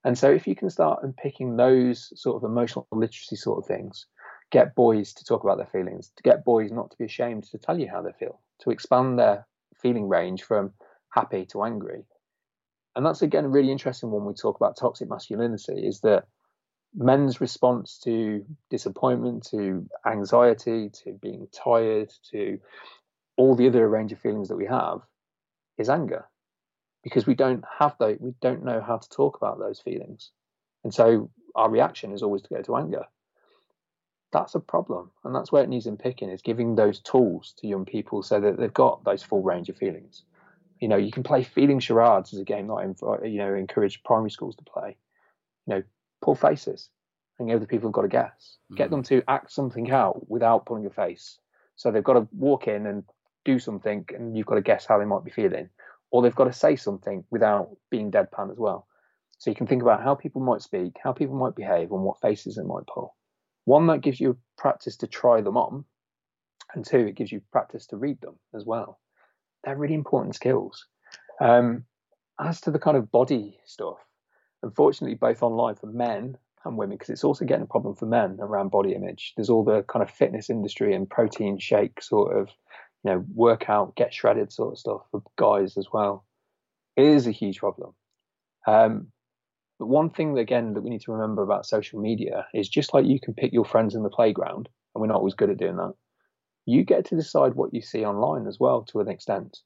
And 0.04 0.18
so 0.18 0.32
if 0.32 0.48
you 0.48 0.56
can 0.56 0.70
start 0.70 1.04
unpicking 1.04 1.56
those 1.56 2.12
sort 2.20 2.38
of 2.38 2.50
emotional 2.50 2.88
literacy 2.92 3.36
sort 3.36 3.60
of 3.60 3.66
things, 3.66 4.06
get 4.52 4.76
boys 4.76 5.14
to 5.14 5.26
talk 5.26 5.44
about 5.44 5.58
their 5.58 5.66
feelings, 5.68 6.12
to 6.16 6.24
get 6.24 6.46
boys 6.46 6.72
not 6.72 6.92
to 6.92 6.98
be 6.98 7.06
ashamed 7.06 7.44
to 7.46 7.58
tell 7.58 7.80
you 7.80 7.90
how 7.90 8.02
they 8.02 8.12
feel, 8.12 8.40
to 8.60 8.70
expand 8.70 9.18
their 9.18 9.48
feeling 9.76 10.08
range 10.08 10.44
from 10.44 10.72
happy 11.16 11.46
to 11.48 11.64
angry. 11.64 12.04
And 12.96 13.06
that's 13.06 13.24
again 13.24 13.52
really 13.52 13.72
interesting 13.72 14.12
one 14.12 14.26
we 14.26 14.34
talk 14.34 14.58
about 14.58 14.78
toxic 14.78 15.10
masculinity 15.10 15.88
is 15.88 16.02
that 16.02 16.26
men's 16.96 17.42
response 17.42 18.00
to 18.06 18.46
disappointment, 18.70 19.48
to 19.52 19.88
anxiety, 20.06 20.90
to 21.04 21.14
being 21.22 21.48
tired, 21.52 22.12
to 22.32 22.60
all 23.38 23.56
the 23.56 23.68
other 23.68 23.90
range 23.90 24.14
of 24.14 24.20
feelings 24.20 24.50
that 24.50 24.58
we 24.58 24.66
have 24.66 25.02
is 25.78 25.90
anger. 25.90 26.26
because 27.06 27.28
we 27.28 27.36
don't 27.36 27.64
have 27.80 27.96
those, 28.00 28.18
we 28.20 28.34
don't 28.42 28.66
know 28.66 28.82
how 28.82 28.98
to 28.98 29.10
talk 29.10 29.38
about 29.38 29.60
those 29.60 29.80
feelings. 29.80 30.32
And 30.84 30.94
so 30.94 31.30
our 31.54 31.70
reaction 31.70 32.12
is 32.12 32.24
always 32.24 32.42
to 32.42 32.50
go 32.50 32.62
to 32.64 32.78
anger. 32.78 33.06
That's 34.34 34.56
a 34.56 34.60
problem. 34.60 35.12
And 35.24 35.34
that's 35.34 35.52
where 35.52 35.64
it 35.64 35.70
needs 35.70 35.86
unpicking 35.86 36.30
is 36.30 36.42
giving 36.42 36.76
those 36.76 37.00
tools 37.00 37.54
to 37.60 37.68
young 37.68 37.86
people 37.86 38.24
so 38.24 38.40
that 38.40 38.58
they've 38.58 38.74
got 38.74 39.04
those 39.04 39.22
full 39.24 39.44
range 39.44 39.70
of 39.70 39.78
feelings. 39.78 40.24
You 40.80 40.88
know, 40.88 40.98
you 40.98 41.12
can 41.12 41.24
play 41.24 41.44
feeling 41.44 41.80
charades 41.80 42.34
as 42.34 42.40
a 42.40 42.46
game 42.46 42.68
that 42.68 42.74
I, 42.74 43.26
you 43.26 43.38
know, 43.38 43.54
encourage 43.54 44.04
primary 44.04 44.30
schools 44.30 44.56
to 44.58 44.64
play. 44.64 44.98
You 45.68 45.76
know, 45.76 45.84
pull 46.22 46.36
faces 46.36 46.90
and 47.40 47.50
the 47.50 47.56
other 47.56 47.66
people 47.66 47.90
have 47.90 47.94
got 47.94 48.04
to 48.04 48.08
guess. 48.08 48.58
Mm. 48.72 48.78
Get 48.78 48.90
them 48.90 49.04
to 49.04 49.24
act 49.28 49.52
something 49.52 49.92
out 49.92 50.30
without 50.30 50.66
pulling 50.66 50.86
a 50.86 50.90
face. 50.90 51.40
So 51.76 51.92
they've 51.92 52.04
got 52.04 52.14
to 52.14 52.28
walk 52.32 52.68
in 52.68 52.86
and 52.86 53.04
do 53.44 53.60
something 53.60 54.06
and 54.14 54.38
you've 54.38 54.48
got 54.48 54.56
to 54.56 54.62
guess 54.62 54.86
how 54.86 54.98
they 54.98 55.06
might 55.06 55.24
be 55.24 55.32
feeling. 55.32 55.70
Or 56.12 56.22
they've 56.22 56.36
got 56.36 56.46
to 56.46 56.54
say 56.54 56.76
something 56.76 57.26
without 57.30 57.70
being 57.90 58.12
deadpan 58.12 58.52
as 58.52 58.58
well. 58.58 58.88
So 59.38 59.50
you 59.50 59.56
can 59.56 59.68
think 59.68 59.82
about 59.82 60.02
how 60.02 60.16
people 60.16 60.42
might 60.42 60.62
speak, 60.62 60.96
how 61.04 61.12
people 61.12 61.36
might 61.36 61.56
behave, 61.56 61.92
and 61.92 62.04
what 62.04 62.22
faces 62.22 62.56
they 62.56 62.64
might 62.64 62.88
pull. 62.88 63.16
One, 63.66 63.88
that 63.88 64.02
gives 64.02 64.20
you 64.20 64.38
practice 64.58 64.98
to 64.98 65.08
try 65.08 65.42
them 65.42 65.58
on. 65.58 65.84
And 66.74 66.86
two, 66.86 67.00
it 67.00 67.16
gives 67.16 67.32
you 67.32 67.42
practice 67.52 67.88
to 67.88 67.98
read 67.98 68.22
them 68.22 68.36
as 68.54 68.66
well. 68.66 69.00
They're 69.66 69.76
really 69.76 69.96
important 69.96 70.36
skills. 70.36 70.86
Um, 71.42 71.84
as 72.40 72.62
to 72.62 72.72
the 72.72 72.80
kind 72.80 72.98
of 72.98 73.12
body 73.12 73.58
stuff, 73.66 73.98
unfortunately, 74.64 75.16
both 75.16 75.42
online 75.42 75.76
for 75.76 75.88
men 75.88 76.38
and 76.64 76.78
women, 76.78 76.98
because 76.98 77.10
it's 77.10 77.24
also 77.24 77.46
getting 77.46 77.64
a 77.64 77.68
problem 77.68 77.96
for 77.96 78.06
men 78.06 78.38
around 78.40 78.70
body 78.70 78.94
image. 78.94 79.34
There's 79.36 79.50
all 79.50 79.64
the 79.64 79.84
kind 79.84 80.04
of 80.04 80.10
fitness 80.10 80.50
industry 80.50 80.94
and 80.94 81.10
protein 81.10 81.60
shake 81.60 82.02
sort 82.02 82.38
of, 82.38 82.50
you 83.04 83.12
know, 83.12 83.26
workout, 83.34 83.96
get 83.96 84.14
shredded 84.14 84.52
sort 84.52 84.74
of 84.74 84.80
stuff 84.80 85.02
for 85.12 85.24
guys 85.38 85.78
as 85.78 85.88
well. 85.92 86.26
It 86.96 87.06
is 87.06 87.28
a 87.28 87.32
huge 87.32 87.60
problem. 87.60 87.94
Um, 88.68 89.08
but 89.78 89.88
one 89.88 90.10
thing, 90.10 90.38
again, 90.38 90.74
that 90.74 90.82
we 90.82 90.90
need 90.90 91.02
to 91.02 91.12
remember 91.12 91.44
about 91.44 91.66
social 91.66 92.00
media 92.00 92.48
is 92.54 92.70
just 92.70 92.94
like 92.94 93.06
you 93.06 93.20
can 93.20 93.34
pick 93.34 93.54
your 93.54 93.66
friends 93.66 93.94
in 93.94 94.04
the 94.04 94.10
playground, 94.10 94.70
and 94.94 95.02
we're 95.02 95.08
not 95.08 95.18
always 95.18 95.34
good 95.34 95.50
at 95.50 95.58
doing 95.58 95.76
that, 95.76 95.94
you 96.66 96.84
get 96.84 97.06
to 97.06 97.16
decide 97.16 97.56
what 97.56 97.74
you 97.74 97.82
see 97.82 98.06
online 98.06 98.48
as 98.48 98.60
well 98.60 98.84
to 98.84 99.00
an 99.00 99.10
extent. 99.10 99.60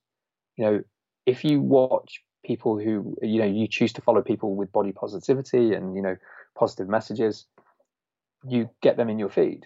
You 0.58 0.66
know, 0.66 0.82
if 1.26 1.44
you 1.44 1.62
watch 1.62 2.22
people 2.46 2.78
who, 2.80 3.16
you 3.22 3.40
know, 3.40 3.46
you 3.46 3.68
choose 3.68 3.94
to 3.94 4.02
follow 4.02 4.22
people 4.22 4.56
with 4.56 4.72
body 4.72 4.92
positivity 4.92 5.74
and, 5.74 5.96
you 5.96 6.02
know, 6.02 6.16
positive 6.58 6.90
messages, 6.90 7.46
you 8.48 8.70
get 8.82 8.98
them 8.98 9.10
in 9.10 9.20
your 9.20 9.30
feed. 9.30 9.66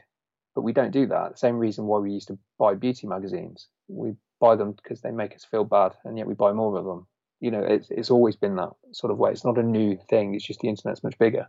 But 0.56 0.62
we 0.62 0.74
don't 0.74 0.92
do 0.92 1.08
that. 1.08 1.40
Same 1.40 1.58
reason 1.58 1.86
why 1.86 2.00
we 2.00 2.12
used 2.12 2.28
to 2.28 2.38
buy 2.60 2.76
beauty 2.76 3.08
magazines. 3.08 3.68
We 3.88 4.14
buy 4.40 4.56
them 4.56 4.74
because 4.74 5.02
they 5.02 5.12
make 5.12 5.34
us 5.34 5.46
feel 5.46 5.64
bad, 5.64 5.94
and 6.04 6.18
yet 6.18 6.28
we 6.28 6.36
buy 6.36 6.54
more 6.54 6.78
of 6.78 6.86
them 6.86 7.08
you 7.44 7.52
know, 7.52 7.60
it's, 7.62 7.92
it's 7.92 8.10
always 8.10 8.38
been 8.38 8.56
that 8.56 8.70
sort 8.94 9.12
of 9.12 9.18
way. 9.18 9.30
It's 9.30 9.44
not 9.44 9.58
a 9.58 9.64
new 9.64 9.98
thing. 10.10 10.34
It's 10.34 10.46
just 10.46 10.62
the 10.62 10.70
internet's 10.70 11.04
much 11.04 11.18
bigger. 11.20 11.46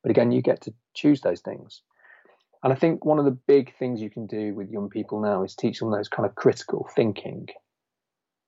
But 0.00 0.12
again, 0.12 0.30
you 0.30 0.40
get 0.40 0.60
to 0.62 0.74
choose 0.94 1.20
those 1.20 1.40
things. 1.40 1.82
And 2.62 2.72
I 2.72 2.76
think 2.76 3.04
one 3.04 3.18
of 3.18 3.24
the 3.24 3.30
big 3.32 3.76
things 3.76 4.00
you 4.00 4.10
can 4.10 4.26
do 4.26 4.54
with 4.54 4.70
young 4.70 4.88
people 4.88 5.20
now 5.20 5.42
is 5.42 5.54
teach 5.54 5.80
them 5.80 5.90
those 5.90 6.08
kind 6.08 6.26
of 6.26 6.34
critical 6.36 6.88
thinking 6.94 7.48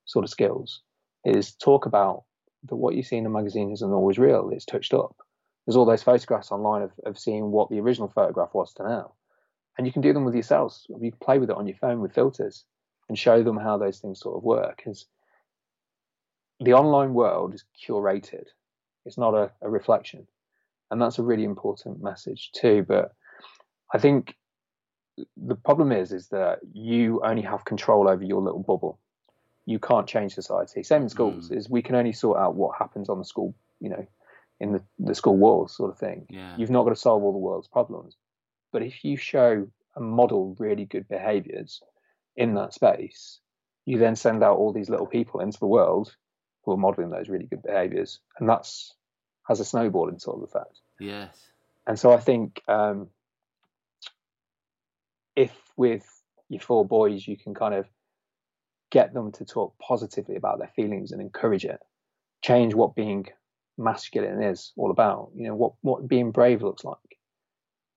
sort 0.05 0.25
of 0.25 0.31
skills. 0.31 0.83
Is 1.25 1.55
talk 1.55 1.87
about 1.87 2.25
that 2.69 2.77
what 2.77 2.95
you 2.95 3.03
see 3.03 3.17
in 3.17 3.25
the 3.25 3.31
magazine 3.31 3.73
isn't 3.73 3.93
always 3.93 4.19
real. 4.19 4.51
It's 4.53 4.65
touched 4.65 4.95
up. 4.95 5.17
There's 5.67 5.77
all 5.77 5.87
those 5.87 6.03
photographs 6.03 6.53
online 6.53 6.83
of, 6.83 6.93
of 7.07 7.19
seeing 7.19 7.51
what 7.51 7.71
the 7.71 7.81
original 7.81 8.09
photograph 8.09 8.51
was 8.53 8.75
to 8.75 8.85
now. 8.85 9.15
And 9.77 9.87
you 9.87 9.93
can 9.93 10.03
do 10.03 10.13
them 10.13 10.25
with 10.25 10.35
yourselves. 10.35 10.87
You 10.89 11.11
can 11.11 11.19
play 11.21 11.39
with 11.39 11.51
it 11.51 11.57
on 11.57 11.67
your 11.67 11.77
phone 11.77 12.01
with 12.01 12.15
filters 12.15 12.65
and 13.09 13.19
show 13.19 13.43
them 13.43 13.57
how 13.57 13.79
those 13.79 13.99
things 13.99 14.21
sort 14.21 14.37
of 14.37 14.45
work. 14.45 14.77
Because 14.77 15.07
the 16.61 16.75
online 16.75 17.15
world 17.15 17.55
is 17.55 17.65
curated. 17.87 18.45
It's 19.07 19.19
not 19.19 19.35
a, 19.35 19.51
a 19.63 19.69
reflection. 19.69 20.27
And 20.91 21.01
that's 21.01 21.19
a 21.19 21.23
really 21.23 21.45
important 21.45 22.03
message 22.03 22.53
too. 22.53 22.85
But 22.87 23.13
I 23.95 23.99
think 23.99 24.37
the 25.37 25.55
problem 25.55 25.93
is 25.93 26.13
is 26.13 26.29
that 26.29 26.59
you 26.73 27.23
only 27.25 27.43
have 27.43 27.65
control 27.65 28.09
over 28.09 28.25
your 28.25 28.43
little 28.43 28.63
bubble. 28.63 28.99
You 29.65 29.79
can't 29.79 30.07
change 30.07 30.35
society. 30.35 30.83
Same 30.83 31.03
in 31.03 31.09
schools 31.09 31.49
mm. 31.49 31.57
is 31.57 31.71
we 31.71 31.81
can 31.81 31.95
only 31.95 32.13
sort 32.13 32.39
out 32.39 32.57
what 32.57 32.77
happens 32.77 33.09
on 33.09 33.19
the 33.19 33.25
school, 33.25 33.55
you 33.81 33.89
know, 33.89 34.07
in 34.61 34.73
the, 34.73 34.83
the 34.99 35.15
school 35.15 35.37
walls 35.37 35.77
sort 35.77 35.91
of 35.91 35.99
thing. 35.99 36.27
Yeah. 36.29 36.55
You've 36.59 36.71
not 36.71 36.83
got 36.83 36.91
to 36.91 36.97
solve 36.97 37.23
all 37.23 37.33
the 37.33 37.39
world's 37.39 37.69
problems. 37.69 38.17
But 38.73 38.83
if 38.83 39.05
you 39.05 39.17
show 39.17 39.69
and 39.97 40.11
model 40.11 40.57
really 40.59 40.85
good 40.85 41.09
behaviors 41.09 41.81
in 42.37 42.55
that 42.55 42.75
space, 42.75 43.39
you 43.87 43.99
then 43.99 44.17
send 44.17 44.43
out 44.43 44.57
all 44.57 44.73
these 44.73 44.91
little 44.91 45.07
people 45.07 45.41
into 45.41 45.61
the 45.61 45.67
world 45.67 46.17
who 46.65 46.73
are 46.73 46.77
modeling 46.77 47.11
those 47.11 47.29
really 47.29 47.47
good 47.47 47.63
behaviors, 47.63 48.21
and 48.39 48.49
that's 48.49 48.95
has 49.47 49.61
a 49.61 49.65
snowballing 49.65 50.19
sort 50.19 50.39
of 50.39 50.43
effect. 50.45 50.81
Yes. 50.99 51.37
And 51.87 51.99
so 51.99 52.13
I 52.13 52.17
think 52.17 52.63
um, 52.67 53.09
if 55.37 55.53
with 55.77 56.05
your 56.49 56.61
four 56.61 56.85
boys 56.85 57.27
you 57.27 57.37
can 57.37 57.55
kind 57.55 57.75
of 57.75 57.87
get 58.91 59.13
them 59.13 59.33
to 59.33 59.45
talk 59.45 59.75
positively 59.79 60.37
about 60.37 60.59
their 60.59 60.71
feelings 60.77 61.11
and 61.11 61.21
encourage 61.21 61.65
it, 61.65 61.81
change 62.43 62.75
what 62.75 62.95
being 62.95 63.27
masculine 63.77 64.43
is 64.43 64.73
all 64.77 64.91
about. 64.91 65.31
You 65.35 65.49
know 65.49 65.55
what 65.55 65.73
what 65.81 66.07
being 66.09 66.31
brave 66.31 66.63
looks 66.63 66.85
like. 66.85 66.99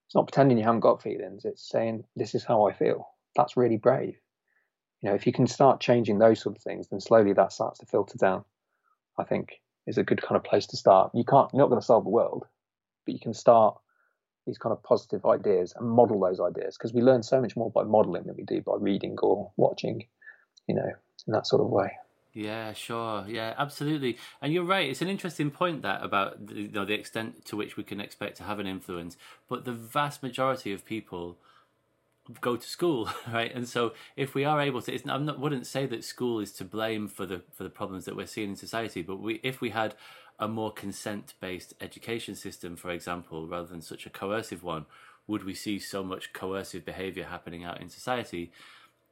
It's 0.07 0.15
not 0.15 0.27
pretending 0.27 0.57
you 0.57 0.63
haven't 0.63 0.79
got 0.79 1.03
feelings. 1.03 1.45
It's 1.45 1.67
saying 1.69 2.05
this 2.15 2.33
is 2.33 2.43
how 2.43 2.67
I 2.67 2.73
feel. 2.73 3.07
That's 3.35 3.57
really 3.57 3.77
brave. 3.77 4.15
You 5.01 5.09
know, 5.09 5.15
if 5.15 5.27
you 5.27 5.33
can 5.33 5.47
start 5.47 5.81
changing 5.81 6.17
those 6.17 6.41
sort 6.41 6.55
of 6.55 6.63
things, 6.63 6.87
then 6.87 6.99
slowly 6.99 7.33
that 7.33 7.53
starts 7.53 7.79
to 7.79 7.85
filter 7.85 8.17
down. 8.17 8.45
I 9.17 9.23
think 9.23 9.61
is 9.85 9.97
a 9.97 10.03
good 10.03 10.21
kind 10.21 10.35
of 10.35 10.43
place 10.43 10.67
to 10.67 10.77
start. 10.77 11.11
You 11.13 11.23
can't, 11.23 11.49
you're 11.53 11.61
not 11.61 11.69
going 11.69 11.79
to 11.79 11.85
solve 11.85 12.03
the 12.03 12.09
world, 12.09 12.45
but 13.05 13.13
you 13.13 13.19
can 13.19 13.33
start 13.33 13.77
these 14.47 14.57
kind 14.57 14.73
of 14.73 14.81
positive 14.81 15.25
ideas 15.25 15.73
and 15.75 15.87
model 15.87 16.19
those 16.19 16.39
ideas 16.39 16.77
because 16.77 16.93
we 16.93 17.01
learn 17.01 17.21
so 17.21 17.39
much 17.39 17.55
more 17.55 17.69
by 17.69 17.83
modeling 17.83 18.23
than 18.23 18.35
we 18.35 18.43
do 18.43 18.61
by 18.61 18.73
reading 18.79 19.17
or 19.21 19.51
watching, 19.57 20.05
you 20.67 20.73
know, 20.73 20.89
in 21.27 21.33
that 21.33 21.45
sort 21.45 21.61
of 21.61 21.69
way. 21.69 21.91
Yeah, 22.33 22.73
sure. 22.73 23.25
Yeah, 23.27 23.55
absolutely. 23.57 24.17
And 24.41 24.53
you're 24.53 24.63
right. 24.63 24.89
It's 24.89 25.01
an 25.01 25.07
interesting 25.07 25.49
point 25.49 25.81
that 25.81 26.03
about 26.03 26.37
you 26.53 26.67
know 26.69 26.85
the 26.85 26.93
extent 26.93 27.45
to 27.45 27.55
which 27.55 27.77
we 27.77 27.83
can 27.83 27.99
expect 27.99 28.37
to 28.37 28.43
have 28.43 28.59
an 28.59 28.67
influence, 28.67 29.17
but 29.49 29.65
the 29.65 29.73
vast 29.73 30.21
majority 30.21 30.71
of 30.71 30.85
people 30.85 31.37
go 32.41 32.55
to 32.55 32.67
school, 32.67 33.09
right? 33.31 33.53
And 33.53 33.67
so 33.67 33.93
if 34.15 34.35
we 34.35 34.45
are 34.45 34.61
able 34.61 34.81
to, 34.83 34.93
it's, 34.93 35.07
I 35.07 35.17
wouldn't 35.17 35.65
say 35.65 35.85
that 35.87 36.03
school 36.03 36.39
is 36.39 36.51
to 36.53 36.65
blame 36.65 37.07
for 37.07 37.25
the 37.25 37.41
for 37.53 37.63
the 37.63 37.69
problems 37.69 38.05
that 38.05 38.15
we're 38.15 38.27
seeing 38.27 38.49
in 38.51 38.55
society, 38.55 39.01
but 39.01 39.19
we 39.19 39.39
if 39.43 39.59
we 39.59 39.71
had 39.71 39.95
a 40.39 40.47
more 40.47 40.71
consent 40.71 41.33
based 41.39 41.73
education 41.81 42.35
system, 42.35 42.75
for 42.75 42.91
example, 42.91 43.47
rather 43.47 43.67
than 43.67 43.81
such 43.81 44.05
a 44.05 44.09
coercive 44.09 44.63
one, 44.63 44.85
would 45.25 45.43
we 45.43 45.53
see 45.53 45.79
so 45.79 46.03
much 46.03 46.33
coercive 46.33 46.85
behaviour 46.85 47.25
happening 47.25 47.63
out 47.63 47.81
in 47.81 47.89
society? 47.89 48.51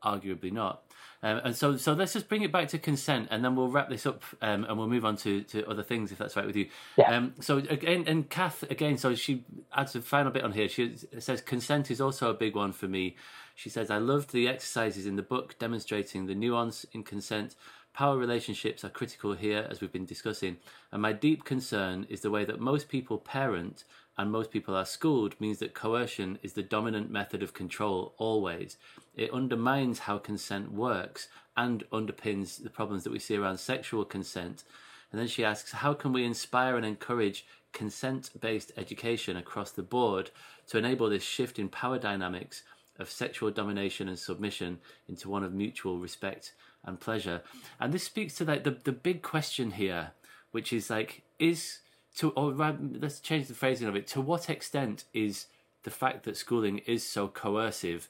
Arguably 0.03 0.51
not. 0.51 0.83
Um, 1.23 1.41
and 1.43 1.55
so, 1.55 1.75
so 1.77 1.93
let's 1.93 2.13
just 2.13 2.29
bring 2.29 2.43
it 2.43 2.51
back 2.51 2.67
to 2.67 2.77
consent, 2.77 3.29
and 3.31 3.43
then 3.43 3.55
we'll 3.55 3.69
wrap 3.69 3.89
this 3.89 4.05
up, 4.05 4.21
um, 4.43 4.63
and 4.65 4.77
we'll 4.77 4.87
move 4.87 5.05
on 5.05 5.17
to, 5.17 5.41
to 5.43 5.67
other 5.67 5.81
things 5.81 6.11
if 6.11 6.19
that's 6.19 6.35
right 6.35 6.45
with 6.45 6.55
you. 6.55 6.69
Yeah. 6.97 7.15
Um, 7.15 7.33
so 7.39 7.57
again, 7.57 8.03
and 8.05 8.29
Kath 8.29 8.61
again, 8.69 8.97
so 8.97 9.15
she 9.15 9.43
adds 9.73 9.95
a 9.95 10.01
final 10.01 10.31
bit 10.31 10.43
on 10.43 10.51
here. 10.51 10.69
She 10.69 10.95
says 11.17 11.41
consent 11.41 11.89
is 11.89 11.99
also 11.99 12.29
a 12.29 12.33
big 12.35 12.55
one 12.55 12.71
for 12.71 12.87
me. 12.87 13.15
She 13.55 13.69
says 13.69 13.89
I 13.89 13.97
loved 13.97 14.33
the 14.33 14.47
exercises 14.47 15.07
in 15.07 15.15
the 15.15 15.23
book 15.23 15.57
demonstrating 15.57 16.27
the 16.27 16.35
nuance 16.35 16.85
in 16.91 17.03
consent. 17.03 17.55
Power 17.95 18.17
relationships 18.17 18.83
are 18.83 18.89
critical 18.89 19.31
here, 19.31 19.65
as 19.69 19.79
we've 19.79 19.93
been 19.93 20.03
discussing, 20.03 20.57
and 20.91 21.01
my 21.01 21.13
deep 21.13 21.45
concern 21.45 22.05
is 22.09 22.19
the 22.19 22.29
way 22.29 22.43
that 22.43 22.59
most 22.59 22.89
people 22.89 23.17
parent 23.17 23.85
and 24.17 24.29
most 24.29 24.51
people 24.51 24.75
are 24.75 24.85
schooled 24.85 25.39
means 25.39 25.59
that 25.59 25.73
coercion 25.73 26.37
is 26.43 26.51
the 26.51 26.61
dominant 26.61 27.09
method 27.09 27.41
of 27.41 27.53
control 27.53 28.13
always. 28.17 28.75
It 29.15 29.31
undermines 29.31 29.99
how 29.99 30.17
consent 30.17 30.73
works 30.73 31.29
and 31.55 31.89
underpins 31.89 32.61
the 32.61 32.69
problems 32.69 33.05
that 33.05 33.13
we 33.13 33.19
see 33.19 33.37
around 33.37 33.59
sexual 33.59 34.03
consent. 34.03 34.65
And 35.13 35.21
then 35.21 35.29
she 35.29 35.45
asks, 35.45 35.71
how 35.71 35.93
can 35.93 36.11
we 36.11 36.25
inspire 36.25 36.75
and 36.75 36.85
encourage 36.85 37.45
consent 37.71 38.29
based 38.41 38.73
education 38.75 39.37
across 39.37 39.71
the 39.71 39.83
board 39.83 40.31
to 40.67 40.77
enable 40.77 41.09
this 41.09 41.23
shift 41.23 41.59
in 41.59 41.69
power 41.69 41.97
dynamics 41.97 42.63
of 42.99 43.09
sexual 43.09 43.51
domination 43.51 44.09
and 44.09 44.19
submission 44.19 44.79
into 45.07 45.29
one 45.29 45.43
of 45.43 45.53
mutual 45.53 45.97
respect 45.97 46.53
and 46.85 46.99
pleasure? 46.99 47.41
And 47.79 47.93
this 47.93 48.03
speaks 48.03 48.35
to 48.35 48.45
like 48.45 48.63
the, 48.63 48.71
the 48.71 48.91
big 48.91 49.21
question 49.21 49.71
here, 49.71 50.11
which 50.51 50.71
is 50.71 50.89
like, 50.89 51.23
is 51.39 51.79
to 52.17 52.31
or 52.31 52.53
rather, 52.53 52.79
let's 52.99 53.19
change 53.19 53.47
the 53.47 53.53
phrasing 53.53 53.87
of 53.87 53.95
it. 53.95 54.07
To 54.07 54.21
what 54.21 54.49
extent 54.49 55.03
is 55.13 55.47
the 55.83 55.91
fact 55.91 56.23
that 56.23 56.37
schooling 56.37 56.79
is 56.79 57.05
so 57.05 57.27
coercive 57.27 58.07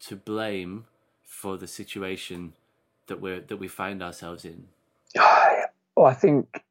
to 0.00 0.16
blame 0.16 0.86
for 1.22 1.56
the 1.56 1.66
situation 1.66 2.54
that 3.06 3.20
we're 3.20 3.40
that 3.40 3.58
we 3.58 3.68
find 3.68 4.02
ourselves 4.02 4.44
in? 4.44 4.68
Well, 5.14 6.06
I 6.06 6.14
think 6.14 6.62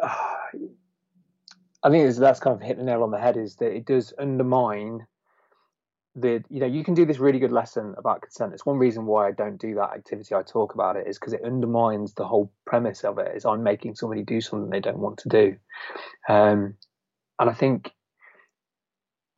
uh, 0.00 0.14
I 1.82 1.90
think 1.90 2.14
that's 2.14 2.40
kind 2.40 2.54
of 2.54 2.62
hit 2.62 2.76
the 2.78 2.84
nail 2.84 3.02
on 3.02 3.10
the 3.10 3.18
head. 3.18 3.36
Is 3.36 3.56
that 3.56 3.74
it 3.74 3.84
does 3.84 4.12
undermine 4.18 5.06
the 6.14 6.44
you 6.50 6.60
know 6.60 6.66
you 6.66 6.84
can 6.84 6.94
do 6.94 7.06
this 7.06 7.18
really 7.18 7.38
good 7.38 7.52
lesson 7.52 7.94
about 7.96 8.22
consent. 8.22 8.52
It's 8.52 8.66
one 8.66 8.78
reason 8.78 9.06
why 9.06 9.28
I 9.28 9.32
don't 9.32 9.58
do 9.58 9.74
that 9.76 9.92
activity. 9.94 10.34
I 10.34 10.42
talk 10.42 10.74
about 10.74 10.96
it 10.96 11.06
is 11.06 11.18
because 11.18 11.32
it 11.32 11.42
undermines 11.44 12.14
the 12.14 12.26
whole 12.26 12.52
premise 12.66 13.04
of 13.04 13.18
it. 13.18 13.34
Is 13.34 13.44
I'm 13.44 13.62
making 13.62 13.94
somebody 13.94 14.22
do 14.22 14.40
something 14.40 14.70
they 14.70 14.80
don't 14.80 14.98
want 14.98 15.18
to 15.18 15.28
do, 15.28 15.56
um, 16.28 16.74
and 17.38 17.50
I 17.50 17.54
think 17.54 17.92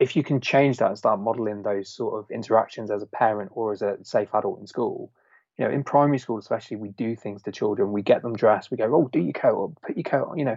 if 0.00 0.16
you 0.16 0.24
can 0.24 0.40
change 0.40 0.78
that 0.78 0.88
and 0.88 0.98
start 0.98 1.20
modeling 1.20 1.62
those 1.62 1.88
sort 1.88 2.18
of 2.18 2.30
interactions 2.30 2.90
as 2.90 3.02
a 3.02 3.06
parent 3.06 3.52
or 3.54 3.72
as 3.72 3.80
a 3.80 3.96
safe 4.02 4.28
adult 4.34 4.60
in 4.60 4.66
school, 4.66 5.12
you 5.56 5.64
know, 5.64 5.70
in 5.70 5.84
primary 5.84 6.18
school 6.18 6.38
especially, 6.38 6.76
we 6.76 6.88
do 6.88 7.14
things 7.14 7.42
to 7.42 7.52
children. 7.52 7.92
We 7.92 8.02
get 8.02 8.22
them 8.22 8.34
dressed. 8.34 8.72
We 8.72 8.76
go, 8.76 8.92
oh, 8.92 9.08
do 9.12 9.20
your 9.20 9.32
coat 9.32 9.64
up, 9.64 9.82
put 9.82 9.96
your 9.96 10.02
coat 10.02 10.28
on. 10.30 10.38
You 10.38 10.46
know, 10.46 10.56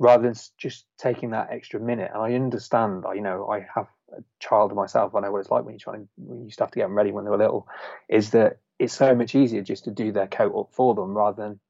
rather 0.00 0.24
than 0.24 0.34
just 0.58 0.86
taking 0.98 1.30
that 1.30 1.50
extra 1.52 1.78
minute. 1.78 2.10
And 2.12 2.22
I 2.22 2.34
understand, 2.34 3.04
I, 3.06 3.12
you 3.14 3.20
know, 3.20 3.48
I 3.48 3.66
have 3.74 3.86
a 4.16 4.22
child 4.38 4.74
myself. 4.74 5.14
I 5.14 5.20
know 5.20 5.32
what 5.32 5.40
it's 5.40 5.50
like 5.50 5.64
when 5.64 5.74
you're 5.74 5.78
trying 5.78 6.02
to, 6.02 6.08
when 6.16 6.38
you 6.38 6.44
used 6.46 6.58
to 6.58 6.66
to 6.66 6.70
get 6.70 6.82
them 6.82 6.96
ready 6.96 7.12
when 7.12 7.24
they 7.24 7.30
were 7.30 7.38
little. 7.38 7.68
Is 8.08 8.30
that 8.30 8.58
it's 8.78 8.94
so 8.94 9.14
much 9.14 9.34
easier 9.34 9.62
just 9.62 9.84
to 9.84 9.90
do 9.90 10.12
their 10.12 10.26
coat 10.26 10.58
up 10.58 10.68
for 10.72 10.94
them 10.94 11.16
rather 11.16 11.42
than 11.42 11.60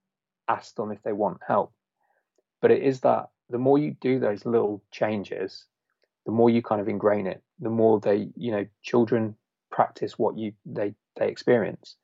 ask 0.48 0.74
them 0.74 0.92
if 0.92 1.02
they 1.02 1.12
want 1.12 1.40
help. 1.46 1.72
But 2.60 2.70
it 2.70 2.82
is 2.82 3.00
that 3.00 3.30
the 3.48 3.58
more 3.58 3.78
you 3.78 3.96
do 4.00 4.18
those 4.18 4.46
little 4.46 4.82
changes, 4.90 5.64
the 6.26 6.32
more 6.32 6.50
you 6.50 6.62
kind 6.62 6.80
of 6.80 6.88
ingrain 6.88 7.26
it, 7.26 7.42
the 7.58 7.70
more 7.70 8.00
they, 8.00 8.30
you 8.36 8.52
know, 8.52 8.66
children 8.82 9.36
practice 9.70 10.18
what 10.18 10.36
you 10.36 10.52
they 10.66 10.94
they 11.18 11.28
experience. 11.28 11.96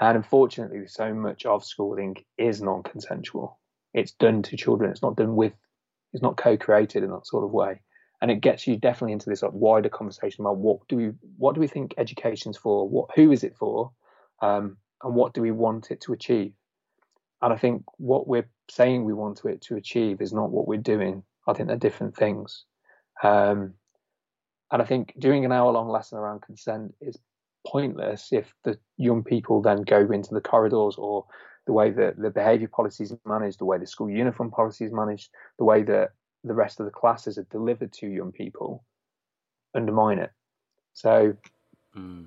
And 0.00 0.16
unfortunately, 0.16 0.86
so 0.88 1.14
much 1.14 1.46
of 1.46 1.64
schooling 1.64 2.16
is 2.36 2.60
non-consensual 2.60 3.58
it's 3.94 4.12
done 4.12 4.42
to 4.42 4.56
children. 4.56 4.90
It's 4.90 5.02
not 5.02 5.16
done 5.16 5.36
with, 5.36 5.52
it's 6.12 6.22
not 6.22 6.36
co-created 6.36 7.02
in 7.02 7.10
that 7.10 7.26
sort 7.26 7.44
of 7.44 7.50
way. 7.50 7.80
And 8.22 8.30
it 8.30 8.40
gets 8.40 8.66
you 8.66 8.76
definitely 8.76 9.12
into 9.12 9.28
this 9.28 9.42
wider 9.42 9.88
conversation 9.90 10.42
about 10.42 10.56
what 10.56 10.78
do 10.88 10.96
we 10.96 11.06
what 11.36 11.54
do 11.54 11.60
we 11.60 11.66
think 11.66 11.94
education's 11.98 12.56
for? 12.56 12.88
What 12.88 13.10
who 13.14 13.32
is 13.32 13.44
it 13.44 13.56
for? 13.56 13.90
Um, 14.40 14.78
and 15.02 15.14
what 15.14 15.34
do 15.34 15.42
we 15.42 15.50
want 15.50 15.90
it 15.90 16.00
to 16.02 16.12
achieve? 16.12 16.52
And 17.42 17.52
I 17.52 17.56
think 17.56 17.82
what 17.98 18.28
we're 18.28 18.48
saying 18.70 19.04
we 19.04 19.12
want 19.12 19.44
it 19.44 19.60
to 19.62 19.76
achieve 19.76 20.22
is 20.22 20.32
not 20.32 20.50
what 20.50 20.68
we're 20.68 20.78
doing. 20.78 21.24
I 21.48 21.52
think 21.52 21.66
they're 21.66 21.76
different 21.76 22.16
things. 22.16 22.64
Um, 23.22 23.74
and 24.70 24.80
I 24.80 24.84
think 24.84 25.14
doing 25.18 25.44
an 25.44 25.52
hour 25.52 25.72
long 25.72 25.88
lesson 25.88 26.18
around 26.18 26.42
consent 26.42 26.94
is 27.00 27.18
pointless 27.66 28.32
if 28.32 28.54
the 28.64 28.78
young 28.96 29.22
people 29.22 29.60
then 29.60 29.82
go 29.82 30.10
into 30.10 30.32
the 30.32 30.40
corridors 30.40 30.94
or 30.96 31.26
the 31.66 31.72
way 31.72 31.90
that 31.90 32.16
the 32.16 32.30
behaviour 32.30 32.68
policy 32.68 33.04
is 33.04 33.14
managed, 33.24 33.58
the 33.58 33.64
way 33.64 33.78
the 33.78 33.86
school 33.86 34.08
uniform 34.08 34.50
policy 34.50 34.84
is 34.84 34.92
managed, 34.92 35.30
the 35.58 35.64
way 35.64 35.82
that 35.82 36.10
the 36.44 36.54
rest 36.54 36.80
of 36.80 36.86
the 36.86 36.92
classes 36.92 37.38
are 37.38 37.46
delivered 37.50 37.92
to 37.94 38.08
young 38.08 38.32
people, 38.32 38.84
undermine 39.74 40.18
it. 40.18 40.30
So 40.94 41.34
mm. 41.96 42.26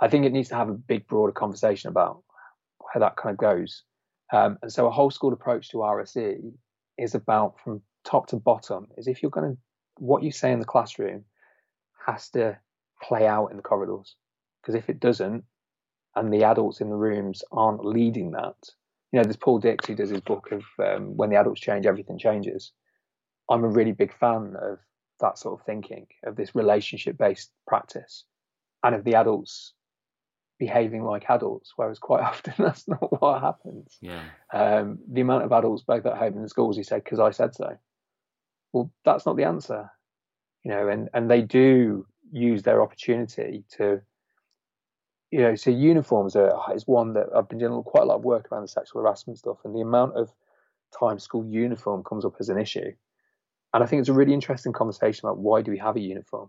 I 0.00 0.08
think 0.08 0.26
it 0.26 0.32
needs 0.32 0.48
to 0.50 0.56
have 0.56 0.68
a 0.68 0.74
big, 0.74 1.06
broader 1.06 1.32
conversation 1.32 1.88
about 1.88 2.22
how 2.92 3.00
that 3.00 3.16
kind 3.16 3.32
of 3.32 3.38
goes. 3.38 3.82
Um, 4.32 4.58
and 4.62 4.72
so 4.72 4.86
a 4.86 4.90
whole 4.90 5.10
school 5.10 5.32
approach 5.32 5.70
to 5.70 5.78
RSE 5.78 6.52
is 6.98 7.14
about 7.14 7.60
from 7.60 7.82
top 8.04 8.28
to 8.28 8.36
bottom, 8.36 8.88
is 8.96 9.06
if 9.06 9.22
you're 9.22 9.30
going 9.30 9.52
to, 9.52 9.58
what 9.98 10.22
you 10.22 10.32
say 10.32 10.52
in 10.52 10.58
the 10.58 10.64
classroom 10.64 11.24
has 12.06 12.28
to 12.30 12.58
play 13.02 13.26
out 13.26 13.50
in 13.50 13.56
the 13.56 13.62
corridors. 13.62 14.16
Because 14.60 14.74
if 14.74 14.88
it 14.88 15.00
doesn't, 15.00 15.44
and 16.16 16.32
the 16.32 16.44
adults 16.44 16.80
in 16.80 16.90
the 16.90 16.96
rooms 16.96 17.42
aren't 17.52 17.84
leading 17.84 18.32
that. 18.32 18.56
You 19.12 19.18
know, 19.18 19.24
there's 19.24 19.36
Paul 19.36 19.58
Dix 19.58 19.86
who 19.86 19.94
does 19.94 20.10
his 20.10 20.20
book 20.20 20.50
of 20.52 20.64
um, 20.84 21.16
when 21.16 21.30
the 21.30 21.36
adults 21.36 21.60
change, 21.60 21.86
everything 21.86 22.18
changes. 22.18 22.72
I'm 23.50 23.64
a 23.64 23.68
really 23.68 23.92
big 23.92 24.12
fan 24.12 24.54
of 24.60 24.78
that 25.20 25.38
sort 25.38 25.58
of 25.58 25.66
thinking, 25.66 26.06
of 26.24 26.36
this 26.36 26.54
relationship 26.54 27.18
based 27.18 27.50
practice, 27.66 28.24
and 28.82 28.94
of 28.94 29.04
the 29.04 29.14
adults 29.14 29.74
behaving 30.58 31.04
like 31.04 31.28
adults, 31.28 31.72
whereas 31.76 31.98
quite 31.98 32.22
often 32.24 32.54
that's 32.58 32.88
not 32.88 33.20
what 33.20 33.40
happens. 33.40 33.98
Yeah. 34.00 34.22
Um, 34.52 34.98
the 35.10 35.20
amount 35.20 35.44
of 35.44 35.52
adults, 35.52 35.82
both 35.82 36.06
at 36.06 36.16
home 36.16 36.34
and 36.34 36.42
in 36.42 36.48
schools, 36.48 36.76
who 36.76 36.84
said, 36.84 37.04
because 37.04 37.20
I 37.20 37.30
said 37.30 37.54
so. 37.54 37.76
Well, 38.72 38.90
that's 39.04 39.26
not 39.26 39.36
the 39.36 39.44
answer. 39.44 39.90
You 40.64 40.70
know, 40.70 40.88
and, 40.88 41.08
and 41.12 41.30
they 41.30 41.42
do 41.42 42.06
use 42.32 42.62
their 42.62 42.82
opportunity 42.82 43.64
to 43.76 44.00
you 45.34 45.40
know, 45.40 45.56
so 45.56 45.68
uniforms 45.68 46.36
are 46.36 46.54
is 46.76 46.86
one 46.86 47.14
that 47.14 47.26
I've 47.34 47.48
been 47.48 47.58
doing 47.58 47.82
quite 47.82 48.04
a 48.04 48.06
lot 48.06 48.18
of 48.18 48.24
work 48.24 48.46
around 48.52 48.62
the 48.62 48.68
sexual 48.68 49.02
harassment 49.02 49.36
stuff, 49.36 49.58
and 49.64 49.74
the 49.74 49.80
amount 49.80 50.14
of 50.14 50.30
time 50.96 51.18
school 51.18 51.44
uniform 51.44 52.04
comes 52.04 52.24
up 52.24 52.34
as 52.38 52.50
an 52.50 52.56
issue. 52.56 52.92
And 53.74 53.82
I 53.82 53.86
think 53.86 54.00
it's 54.00 54.08
a 54.08 54.14
really 54.14 54.32
interesting 54.32 54.72
conversation 54.72 55.26
about 55.26 55.38
why 55.38 55.60
do 55.60 55.72
we 55.72 55.78
have 55.78 55.96
a 55.96 56.00
uniform. 56.00 56.48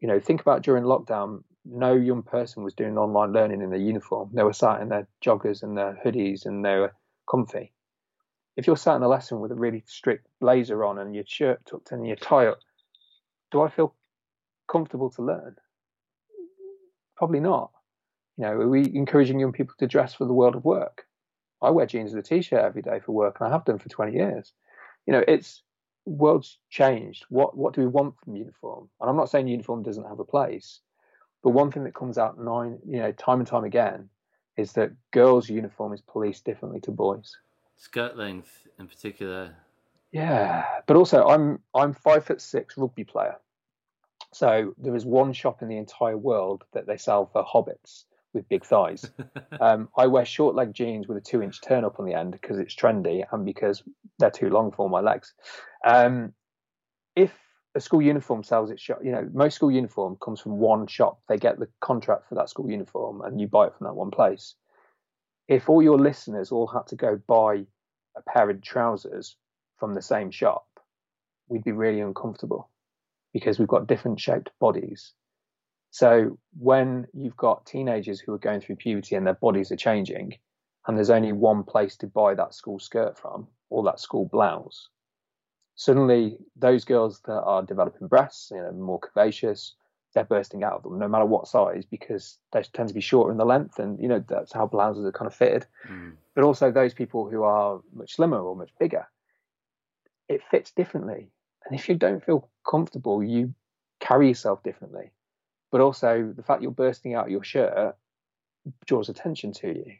You 0.00 0.08
know, 0.08 0.18
think 0.18 0.40
about 0.40 0.62
during 0.62 0.84
lockdown, 0.84 1.44
no 1.66 1.92
young 1.92 2.22
person 2.22 2.62
was 2.62 2.72
doing 2.72 2.96
online 2.96 3.34
learning 3.34 3.60
in 3.60 3.68
their 3.68 3.78
uniform. 3.78 4.30
They 4.32 4.42
were 4.42 4.54
sat 4.54 4.80
in 4.80 4.88
their 4.88 5.06
joggers 5.22 5.62
and 5.62 5.76
their 5.76 6.00
hoodies, 6.02 6.46
and 6.46 6.64
they 6.64 6.76
were 6.76 6.94
comfy. 7.30 7.74
If 8.56 8.66
you're 8.66 8.78
sat 8.78 8.96
in 8.96 9.02
a 9.02 9.08
lesson 9.08 9.40
with 9.40 9.52
a 9.52 9.56
really 9.56 9.84
strict 9.86 10.26
blazer 10.40 10.84
on 10.84 10.98
and 10.98 11.14
your 11.14 11.24
shirt 11.26 11.60
tucked 11.66 11.92
in 11.92 11.98
and 11.98 12.06
your 12.06 12.16
tie 12.16 12.46
up, 12.46 12.58
do 13.50 13.60
I 13.60 13.68
feel 13.68 13.94
comfortable 14.72 15.10
to 15.10 15.22
learn? 15.22 15.56
Probably 17.16 17.40
not. 17.40 17.72
You 18.38 18.44
know, 18.44 18.52
are 18.52 18.68
we 18.68 18.90
encouraging 18.94 19.38
young 19.38 19.52
people 19.52 19.74
to 19.80 19.86
dress 19.86 20.14
for 20.14 20.24
the 20.24 20.32
world 20.32 20.56
of 20.56 20.64
work? 20.64 21.04
I 21.60 21.70
wear 21.70 21.84
jeans 21.84 22.12
and 22.12 22.20
a 22.20 22.22
t-shirt 22.22 22.64
every 22.64 22.82
day 22.82 23.00
for 23.04 23.12
work, 23.12 23.36
and 23.38 23.48
I 23.48 23.52
have 23.52 23.66
done 23.66 23.78
for 23.78 23.88
20 23.90 24.16
years. 24.16 24.54
You 25.06 25.12
know, 25.12 25.24
it's 25.28 25.62
world's 26.08 26.58
changed. 26.70 27.24
What 27.28 27.56
what 27.56 27.74
do 27.74 27.80
we 27.80 27.86
want 27.86 28.14
from 28.20 28.36
uniform? 28.36 28.88
And 29.00 29.10
I'm 29.10 29.16
not 29.16 29.30
saying 29.30 29.48
uniform 29.48 29.82
doesn't 29.82 30.08
have 30.08 30.20
a 30.20 30.24
place, 30.24 30.80
but 31.42 31.50
one 31.50 31.70
thing 31.70 31.84
that 31.84 31.94
comes 31.94 32.18
out 32.18 32.38
nine, 32.38 32.78
you 32.86 32.98
know, 32.98 33.12
time 33.12 33.40
and 33.40 33.46
time 33.46 33.64
again, 33.64 34.08
is 34.56 34.72
that 34.72 34.92
girls' 35.12 35.48
uniform 35.48 35.92
is 35.92 36.00
policed 36.00 36.44
differently 36.44 36.80
to 36.80 36.90
boys. 36.90 37.36
Skirt 37.76 38.16
length, 38.16 38.66
in 38.78 38.88
particular. 38.88 39.54
Yeah, 40.10 40.64
but 40.86 40.96
also 40.96 41.26
I'm 41.26 41.60
I'm 41.74 41.92
five 41.92 42.24
foot 42.24 42.40
six 42.40 42.76
rugby 42.76 43.04
player, 43.04 43.36
so 44.32 44.74
there 44.78 44.96
is 44.96 45.04
one 45.04 45.32
shop 45.32 45.62
in 45.62 45.68
the 45.68 45.76
entire 45.76 46.16
world 46.16 46.64
that 46.72 46.86
they 46.86 46.96
sell 46.96 47.26
for 47.26 47.44
hobbits 47.44 48.04
with 48.32 48.48
big 48.48 48.64
thighs. 48.64 49.10
um, 49.60 49.88
I 49.96 50.06
wear 50.06 50.24
short 50.24 50.54
leg 50.54 50.74
jeans 50.74 51.08
with 51.08 51.16
a 51.16 51.20
two 51.20 51.42
inch 51.42 51.60
turn 51.60 51.84
up 51.84 51.98
on 51.98 52.06
the 52.06 52.14
end 52.14 52.32
because 52.32 52.58
it's 52.58 52.74
trendy 52.74 53.24
and 53.30 53.44
because 53.44 53.82
they're 54.18 54.30
too 54.30 54.50
long 54.50 54.72
for 54.72 54.88
my 54.88 55.00
legs. 55.00 55.34
Um, 55.84 56.32
if 57.16 57.32
a 57.74 57.80
school 57.80 58.02
uniform 58.02 58.42
sells 58.42 58.70
its 58.70 58.82
shop, 58.82 59.00
you 59.02 59.12
know, 59.12 59.28
most 59.32 59.54
school 59.54 59.70
uniform 59.70 60.16
comes 60.22 60.40
from 60.40 60.58
one 60.58 60.86
shop. 60.86 61.20
They 61.28 61.36
get 61.36 61.58
the 61.58 61.68
contract 61.80 62.28
for 62.28 62.34
that 62.36 62.50
school 62.50 62.70
uniform 62.70 63.22
and 63.22 63.40
you 63.40 63.46
buy 63.46 63.66
it 63.66 63.74
from 63.76 63.86
that 63.86 63.94
one 63.94 64.10
place. 64.10 64.54
If 65.46 65.68
all 65.68 65.82
your 65.82 65.98
listeners 65.98 66.52
all 66.52 66.66
had 66.66 66.86
to 66.88 66.96
go 66.96 67.20
buy 67.26 67.64
a 68.16 68.22
pair 68.26 68.50
of 68.50 68.60
trousers 68.62 69.36
from 69.76 69.94
the 69.94 70.02
same 70.02 70.30
shop, 70.30 70.66
we'd 71.48 71.64
be 71.64 71.72
really 71.72 72.00
uncomfortable 72.00 72.68
because 73.32 73.58
we've 73.58 73.68
got 73.68 73.86
different 73.86 74.20
shaped 74.20 74.50
bodies 74.58 75.12
so 75.90 76.38
when 76.58 77.06
you've 77.14 77.36
got 77.36 77.66
teenagers 77.66 78.20
who 78.20 78.32
are 78.34 78.38
going 78.38 78.60
through 78.60 78.76
puberty 78.76 79.14
and 79.14 79.26
their 79.26 79.34
bodies 79.34 79.72
are 79.72 79.76
changing, 79.76 80.34
and 80.86 80.96
there's 80.96 81.10
only 81.10 81.32
one 81.32 81.62
place 81.62 81.96
to 81.98 82.06
buy 82.06 82.34
that 82.34 82.54
school 82.54 82.78
skirt 82.78 83.18
from 83.18 83.46
or 83.70 83.82
that 83.84 84.00
school 84.00 84.26
blouse, 84.26 84.88
suddenly 85.74 86.38
those 86.56 86.84
girls 86.84 87.20
that 87.26 87.40
are 87.40 87.62
developing 87.62 88.08
breasts, 88.08 88.50
you 88.50 88.58
know, 88.58 88.72
more 88.72 89.00
curvaceous, 89.00 89.72
they're 90.14 90.24
bursting 90.24 90.64
out 90.64 90.72
of 90.72 90.82
them, 90.82 90.98
no 90.98 91.08
matter 91.08 91.26
what 91.26 91.46
size, 91.46 91.84
because 91.84 92.38
they 92.52 92.62
tend 92.62 92.88
to 92.88 92.94
be 92.94 93.00
shorter 93.00 93.30
in 93.30 93.36
the 93.36 93.44
length, 93.44 93.78
and 93.78 94.00
you 94.00 94.08
know 94.08 94.24
that's 94.26 94.52
how 94.52 94.66
blouses 94.66 95.04
are 95.04 95.12
kind 95.12 95.26
of 95.26 95.34
fitted. 95.34 95.66
Mm. 95.86 96.12
But 96.34 96.44
also 96.44 96.70
those 96.70 96.94
people 96.94 97.28
who 97.28 97.42
are 97.42 97.80
much 97.94 98.16
slimmer 98.16 98.40
or 98.40 98.56
much 98.56 98.70
bigger, 98.80 99.06
it 100.28 100.40
fits 100.50 100.70
differently. 100.70 101.30
And 101.66 101.78
if 101.78 101.88
you 101.88 101.94
don't 101.94 102.24
feel 102.24 102.48
comfortable, 102.68 103.22
you 103.22 103.54
carry 104.00 104.28
yourself 104.28 104.62
differently 104.62 105.10
but 105.70 105.80
also 105.80 106.32
the 106.34 106.42
fact 106.42 106.62
you're 106.62 106.70
bursting 106.70 107.14
out 107.14 107.30
your 107.30 107.44
shirt 107.44 107.96
draws 108.86 109.08
attention 109.08 109.52
to 109.52 109.68
you, 109.68 109.92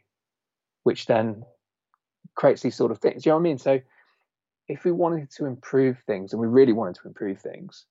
which 0.83 1.05
then 1.05 1.43
creates 2.35 2.61
these 2.61 2.75
sort 2.75 2.91
of 2.91 2.99
things. 2.99 3.23
Do 3.23 3.29
you 3.29 3.31
know 3.31 3.37
what 3.37 3.41
I 3.41 3.43
mean? 3.43 3.57
So 3.57 3.79
if 4.67 4.83
we 4.83 4.91
wanted 4.91 5.31
to 5.31 5.45
improve 5.45 5.99
things 6.05 6.33
and 6.33 6.41
we 6.41 6.47
really 6.47 6.73
wanted 6.73 6.95
to 6.95 7.07
improve 7.07 7.39
things, 7.39 7.85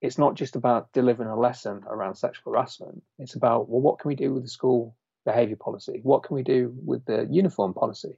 it's 0.00 0.18
not 0.18 0.34
just 0.34 0.56
about 0.56 0.92
delivering 0.92 1.28
a 1.28 1.38
lesson 1.38 1.82
around 1.86 2.16
sexual 2.16 2.52
harassment. 2.52 3.02
It's 3.18 3.34
about, 3.34 3.68
well, 3.68 3.80
what 3.80 4.00
can 4.00 4.08
we 4.08 4.16
do 4.16 4.32
with 4.32 4.42
the 4.42 4.48
school 4.48 4.96
behavior 5.24 5.56
policy? 5.56 6.00
What 6.02 6.24
can 6.24 6.34
we 6.34 6.42
do 6.42 6.74
with 6.84 7.04
the 7.04 7.28
uniform 7.30 7.74
policy? 7.74 8.16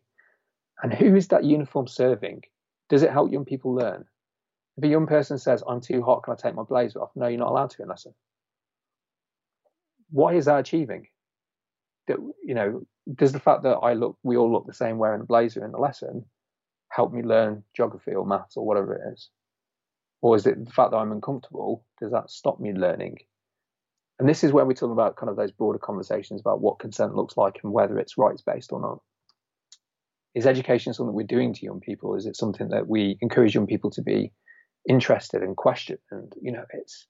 And 0.82 0.92
who 0.92 1.14
is 1.14 1.28
that 1.28 1.44
uniform 1.44 1.86
serving? 1.86 2.42
Does 2.88 3.02
it 3.02 3.12
help 3.12 3.30
young 3.30 3.44
people 3.44 3.74
learn? 3.74 4.06
If 4.76 4.84
a 4.84 4.88
young 4.88 5.06
person 5.06 5.38
says, 5.38 5.62
I'm 5.68 5.80
too 5.80 6.02
hot, 6.02 6.22
can 6.22 6.32
I 6.32 6.36
take 6.36 6.54
my 6.54 6.62
blazer 6.62 7.00
off? 7.00 7.10
No, 7.14 7.28
you're 7.28 7.38
not 7.38 7.50
allowed 7.50 7.70
to 7.70 7.82
in 7.82 7.88
lesson 7.88 8.14
what 10.10 10.34
is 10.34 10.46
that 10.46 10.58
achieving? 10.58 11.06
That 12.08 12.18
you 12.44 12.54
know, 12.54 12.86
does 13.14 13.32
the 13.32 13.40
fact 13.40 13.62
that 13.62 13.76
I 13.76 13.94
look, 13.94 14.18
we 14.22 14.36
all 14.36 14.52
look 14.52 14.66
the 14.66 14.74
same 14.74 14.98
wearing 14.98 15.22
a 15.22 15.24
blazer 15.24 15.64
in 15.64 15.72
the 15.72 15.78
lesson, 15.78 16.24
help 16.90 17.12
me 17.12 17.22
learn 17.22 17.64
geography 17.76 18.14
or 18.14 18.26
maths 18.26 18.56
or 18.56 18.66
whatever 18.66 18.94
it 18.94 19.12
is? 19.12 19.30
Or 20.22 20.36
is 20.36 20.46
it 20.46 20.64
the 20.64 20.70
fact 20.70 20.90
that 20.92 20.98
I'm 20.98 21.12
uncomfortable? 21.12 21.84
Does 22.00 22.12
that 22.12 22.30
stop 22.30 22.60
me 22.60 22.72
learning? 22.72 23.18
and 24.18 24.28
this 24.28 24.44
is 24.44 24.52
where 24.52 24.64
we're 24.64 24.74
talking 24.74 24.92
about 24.92 25.16
kind 25.16 25.30
of 25.30 25.36
those 25.36 25.50
broader 25.50 25.78
conversations 25.78 26.40
about 26.40 26.60
what 26.60 26.78
consent 26.78 27.16
looks 27.16 27.36
like 27.36 27.58
and 27.62 27.72
whether 27.72 27.98
it's 27.98 28.16
rights 28.16 28.42
based 28.42 28.72
or 28.72 28.80
not. 28.80 29.00
Is 30.34 30.46
education 30.46 30.94
something 30.94 31.14
we're 31.14 31.26
doing 31.26 31.52
to 31.54 31.64
young 31.64 31.80
people? 31.80 32.14
Is 32.14 32.26
it 32.26 32.36
something 32.36 32.68
that 32.68 32.88
we 32.88 33.18
encourage 33.20 33.54
young 33.54 33.66
people 33.66 33.90
to 33.90 34.02
be 34.02 34.32
interested 34.88 35.42
and 35.42 35.56
question? 35.56 35.98
And 36.10 36.32
you 36.40 36.52
know, 36.52 36.64
it's 36.72 37.06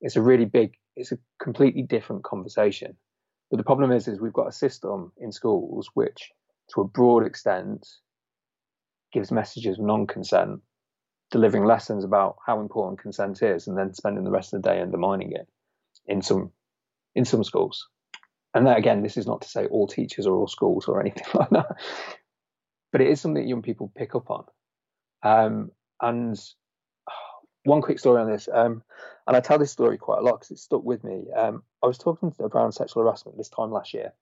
it's 0.00 0.16
a 0.16 0.22
really 0.22 0.44
big, 0.44 0.74
it's 0.96 1.12
a 1.12 1.18
completely 1.42 1.82
different 1.82 2.24
conversation. 2.24 2.96
But 3.50 3.58
the 3.58 3.64
problem 3.64 3.92
is, 3.92 4.08
is 4.08 4.20
we've 4.20 4.32
got 4.32 4.48
a 4.48 4.52
system 4.52 5.12
in 5.18 5.32
schools 5.32 5.90
which, 5.94 6.30
to 6.74 6.80
a 6.80 6.88
broad 6.88 7.24
extent, 7.26 7.86
gives 9.12 9.30
messages 9.30 9.78
of 9.78 9.84
non-consent, 9.84 10.60
delivering 11.30 11.64
lessons 11.64 12.04
about 12.04 12.36
how 12.44 12.60
important 12.60 13.00
consent 13.00 13.42
is, 13.42 13.66
and 13.68 13.76
then 13.76 13.94
spending 13.94 14.24
the 14.24 14.30
rest 14.30 14.52
of 14.52 14.62
the 14.62 14.68
day 14.68 14.80
undermining 14.80 15.32
it 15.32 15.48
in 16.06 16.22
some 16.22 16.50
in 17.14 17.24
some 17.24 17.44
schools. 17.44 17.88
And 18.54 18.66
that, 18.66 18.78
again, 18.78 19.02
this 19.02 19.16
is 19.16 19.26
not 19.26 19.42
to 19.42 19.48
say 19.48 19.66
all 19.66 19.86
teachers 19.86 20.26
or 20.26 20.36
all 20.36 20.48
schools 20.48 20.86
or 20.86 21.00
anything 21.04 21.26
like 21.34 21.50
that, 21.50 21.76
but 22.92 23.00
it 23.00 23.08
is 23.08 23.20
something 23.20 23.42
that 23.42 23.48
young 23.48 23.62
people 23.62 23.92
pick 23.94 24.14
up 24.14 24.30
on. 24.30 24.44
Um, 25.22 25.70
and 26.00 26.38
one 27.64 27.82
quick 27.82 27.98
story 27.98 28.20
on 28.20 28.30
this, 28.30 28.48
um, 28.52 28.82
and 29.26 29.36
I 29.36 29.40
tell 29.40 29.58
this 29.58 29.72
story 29.72 29.98
quite 29.98 30.18
a 30.18 30.22
lot 30.22 30.40
because 30.40 30.50
it 30.52 30.58
stuck 30.58 30.84
with 30.84 31.02
me. 31.02 31.24
Um, 31.36 31.62
I 31.82 31.86
was 31.86 31.98
talking 31.98 32.32
around 32.40 32.72
sexual 32.72 33.02
harassment 33.02 33.36
this 33.38 33.48
time 33.48 33.70
last 33.70 33.94
year 33.94 34.12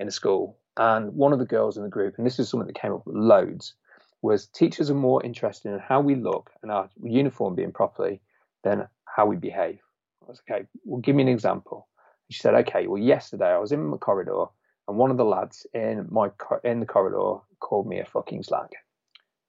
in 0.00 0.08
a 0.08 0.10
school, 0.10 0.58
and 0.76 1.14
one 1.14 1.32
of 1.32 1.38
the 1.38 1.44
girls 1.44 1.76
in 1.76 1.82
the 1.82 1.88
group, 1.88 2.14
and 2.16 2.26
this 2.26 2.38
is 2.38 2.48
something 2.48 2.66
that 2.66 2.80
came 2.80 2.92
up 2.92 3.02
loads, 3.06 3.74
was 4.22 4.46
teachers 4.48 4.90
are 4.90 4.94
more 4.94 5.22
interested 5.24 5.72
in 5.72 5.78
how 5.78 6.00
we 6.00 6.14
look 6.14 6.50
and 6.62 6.72
our 6.72 6.88
uniform 7.02 7.54
being 7.54 7.72
properly 7.72 8.20
than 8.64 8.88
how 9.04 9.26
we 9.26 9.36
behave. 9.36 9.80
I 10.22 10.30
was 10.30 10.40
okay. 10.50 10.66
Well, 10.84 11.00
give 11.00 11.14
me 11.14 11.22
an 11.22 11.28
example. 11.28 11.88
She 12.30 12.40
said, 12.40 12.54
okay. 12.54 12.86
Well, 12.86 13.00
yesterday 13.00 13.50
I 13.50 13.58
was 13.58 13.72
in 13.72 13.84
my 13.84 13.98
corridor 13.98 14.46
and 14.88 14.96
one 14.96 15.10
of 15.10 15.16
the 15.16 15.24
lads 15.24 15.66
in 15.74 16.06
my 16.10 16.30
in 16.64 16.80
the 16.80 16.86
corridor 16.86 17.40
called 17.60 17.86
me 17.86 18.00
a 18.00 18.04
fucking 18.04 18.42
slag. 18.42 18.68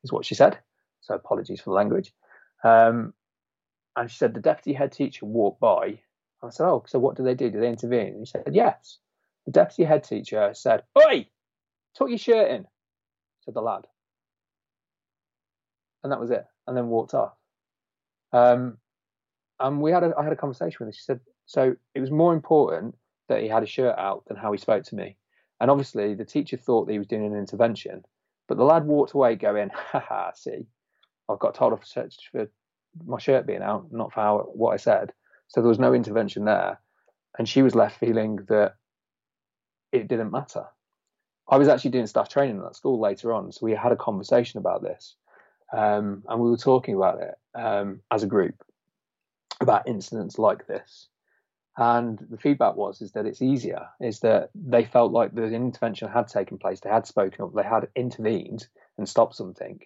Is 0.03 0.11
what 0.11 0.26
she 0.26 0.36
said. 0.36 0.60
So 1.02 1.15
apologies 1.15 1.61
for 1.61 1.72
the 1.72 1.76
language. 1.76 2.14
Um, 2.64 3.14
and 3.98 4.10
she 4.10 4.18
said 4.18 4.34
the 4.34 4.40
deputy 4.40 4.74
head 4.74 4.91
teacher 4.91 5.26
walked 5.26 5.60
by. 5.60 5.99
I 6.44 6.49
said, 6.52 6.68
oh, 6.68 6.84
so 6.88 6.99
what 6.99 7.18
do 7.18 7.24
they 7.24 7.34
do? 7.34 7.49
Do 7.49 7.60
they 7.60 7.68
intervene? 7.68 8.10
And 8.10 8.19
he 8.19 8.26
said, 8.26 8.44
yes. 8.52 8.99
The 9.45 9.52
deputy 9.52 9.84
head 9.86 10.03
teacher 10.03 10.52
said, 10.53 10.84
oi, 10.95 11.28
tuck 11.98 12.10
your 12.10 12.19
shirt 12.19 12.52
in, 12.52 12.68
said 13.44 13.56
the 13.56 13.61
lad. 13.61 13.86
And 16.03 16.11
that 16.11 16.19
was 16.19 16.30
it. 16.30 16.45
And 16.68 16.78
then 16.78 16.88
walked 16.88 17.15
off. 17.15 17.34
Um, 18.32 18.78
and 19.60 19.82
we 19.82 19.91
had 19.91 20.03
a, 20.03 20.14
I 20.15 20.24
had 20.24 20.34
a 20.34 20.38
conversation 20.38 20.78
with 20.80 20.90
her. 20.90 20.98
She 20.98 21.02
said, 21.03 21.19
so 21.48 21.76
it 21.95 21.99
was 21.99 22.11
more 22.11 22.34
important 22.34 22.95
that 23.30 23.41
he 23.41 23.48
had 23.48 23.64
a 23.64 23.68
shirt 23.68 23.98
out 23.98 24.26
than 24.28 24.38
how 24.38 24.52
he 24.52 24.60
spoke 24.60 24.84
to 24.84 24.95
me. 24.95 25.18
And 25.60 25.72
obviously, 25.72 26.14
the 26.14 26.24
teacher 26.24 26.56
thought 26.56 26.86
that 26.86 26.94
he 26.94 26.99
was 26.99 27.07
doing 27.07 27.26
an 27.26 27.36
intervention, 27.36 28.03
but 28.48 28.57
the 28.57 28.64
lad 28.64 28.86
walked 28.86 29.14
away 29.14 29.36
going, 29.36 29.69
"Ha 29.74 29.99
ha! 29.99 30.32
See, 30.36 30.68
I've 31.28 31.40
got 31.40 31.56
told 31.56 31.74
off 31.74 31.84
for 32.32 32.48
my 33.06 33.19
shirt 33.19 33.45
being 33.45 33.61
out, 33.61 33.91
not 33.91 34.14
for 34.14 34.22
how, 34.22 34.38
what 34.53 34.74
I 34.74 34.78
said." 34.78 35.14
So 35.48 35.61
there 35.61 35.69
was 35.69 35.80
no 35.80 35.94
intervention 35.94 36.45
there, 36.45 36.80
and 37.38 37.48
she 37.48 37.61
was 37.61 37.76
left 37.76 37.99
feeling 37.99 38.38
that 38.49 38.76
it 39.91 40.07
didn't 40.07 40.32
matter. 40.32 40.65
I 41.49 41.57
was 41.57 41.68
actually 41.68 41.91
doing 41.91 42.07
staff 42.07 42.30
training 42.30 42.57
at 42.57 42.64
that 42.64 42.76
school 42.76 42.99
later 42.99 43.34
on, 43.34 43.52
so 43.52 43.65
we 43.65 43.74
had 43.74 43.91
a 43.91 43.98
conversation 43.98 44.60
about 44.60 44.84
this, 44.84 45.15
um, 45.72 46.24
and 46.28 46.41
we 46.41 46.49
were 46.49 46.57
talking 46.57 46.95
about 46.95 47.22
it 47.22 47.36
um, 47.56 48.02
as 48.11 48.24
a 48.24 48.28
group 48.28 48.64
about 49.60 49.88
incidents 49.88 50.38
like 50.38 50.68
this. 50.68 51.07
And 51.78 52.18
the 52.32 52.38
feedback 52.38 52.76
was 52.76 53.02
is 53.02 53.11
that 53.11 53.28
it's 53.28 53.41
easier, 53.41 53.88
is 54.02 54.19
that 54.22 54.49
they 54.56 54.84
felt 54.84 55.11
like 55.11 55.34
the 55.34 55.44
intervention 55.44 56.10
had 56.10 56.28
taken 56.28 56.57
place, 56.57 56.80
they 56.80 56.90
had 56.90 57.06
spoken 57.06 57.45
up, 57.45 57.53
they 57.53 57.64
had 57.64 57.88
intervened 57.95 58.68
and 58.98 59.07
stopped 59.07 59.36
something. 59.36 59.80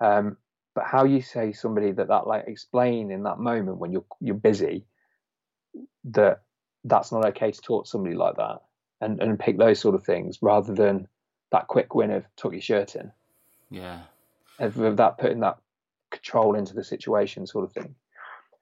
Um, 0.00 0.36
but 0.76 0.84
how 0.84 1.04
you 1.04 1.22
say 1.22 1.52
somebody 1.52 1.90
that 1.90 2.08
that 2.08 2.26
like 2.26 2.44
explain 2.46 3.10
in 3.10 3.22
that 3.22 3.40
moment 3.40 3.78
when 3.78 3.92
you're 3.92 4.04
you're 4.20 4.34
busy 4.36 4.84
that 6.04 6.42
that's 6.84 7.10
not 7.10 7.24
okay 7.24 7.50
to 7.50 7.60
talk 7.62 7.86
to 7.86 7.90
somebody 7.90 8.14
like 8.14 8.36
that 8.36 8.60
and 9.00 9.20
and 9.22 9.40
pick 9.40 9.56
those 9.56 9.80
sort 9.80 9.94
of 9.94 10.04
things 10.04 10.38
rather 10.42 10.74
than 10.74 11.08
that 11.50 11.66
quick 11.66 11.94
win 11.94 12.10
of 12.10 12.24
tuck 12.36 12.52
your 12.52 12.60
shirt 12.60 12.94
in. 12.94 13.10
Yeah. 13.70 14.00
Of, 14.58 14.78
of 14.78 14.98
that 14.98 15.16
putting 15.16 15.40
that 15.40 15.58
control 16.10 16.54
into 16.54 16.74
the 16.74 16.84
situation 16.84 17.46
sort 17.46 17.64
of 17.64 17.72
thing. 17.72 17.94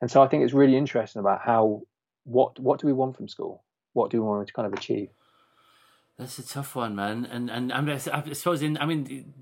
And 0.01 0.09
so 0.09 0.23
I 0.23 0.29
think 0.29 0.45
it's 0.45 0.53
really 0.53 0.77
interesting 0.77 1.21
about 1.21 1.41
how 1.41 1.83
what 2.23 2.61
what 2.61 2.79
do 2.79 2.87
we 2.87 2.93
want 2.93 3.17
from 3.17 3.27
school? 3.27 3.65
What 3.93 4.11
do 4.11 4.23
we 4.23 4.29
want 4.29 4.47
to 4.47 4.53
kind 4.53 4.67
of 4.67 4.73
achieve? 4.73 5.09
That's 6.17 6.39
a 6.39 6.47
tough 6.47 6.77
one, 6.77 6.95
man. 6.95 7.27
And 7.29 7.51
and 7.51 7.73
I, 7.73 7.81
mean, 7.81 7.95
I 7.97 7.99
suppose 7.99 8.63
in 8.63 8.79
I 8.79 8.87
mean, 8.87 9.35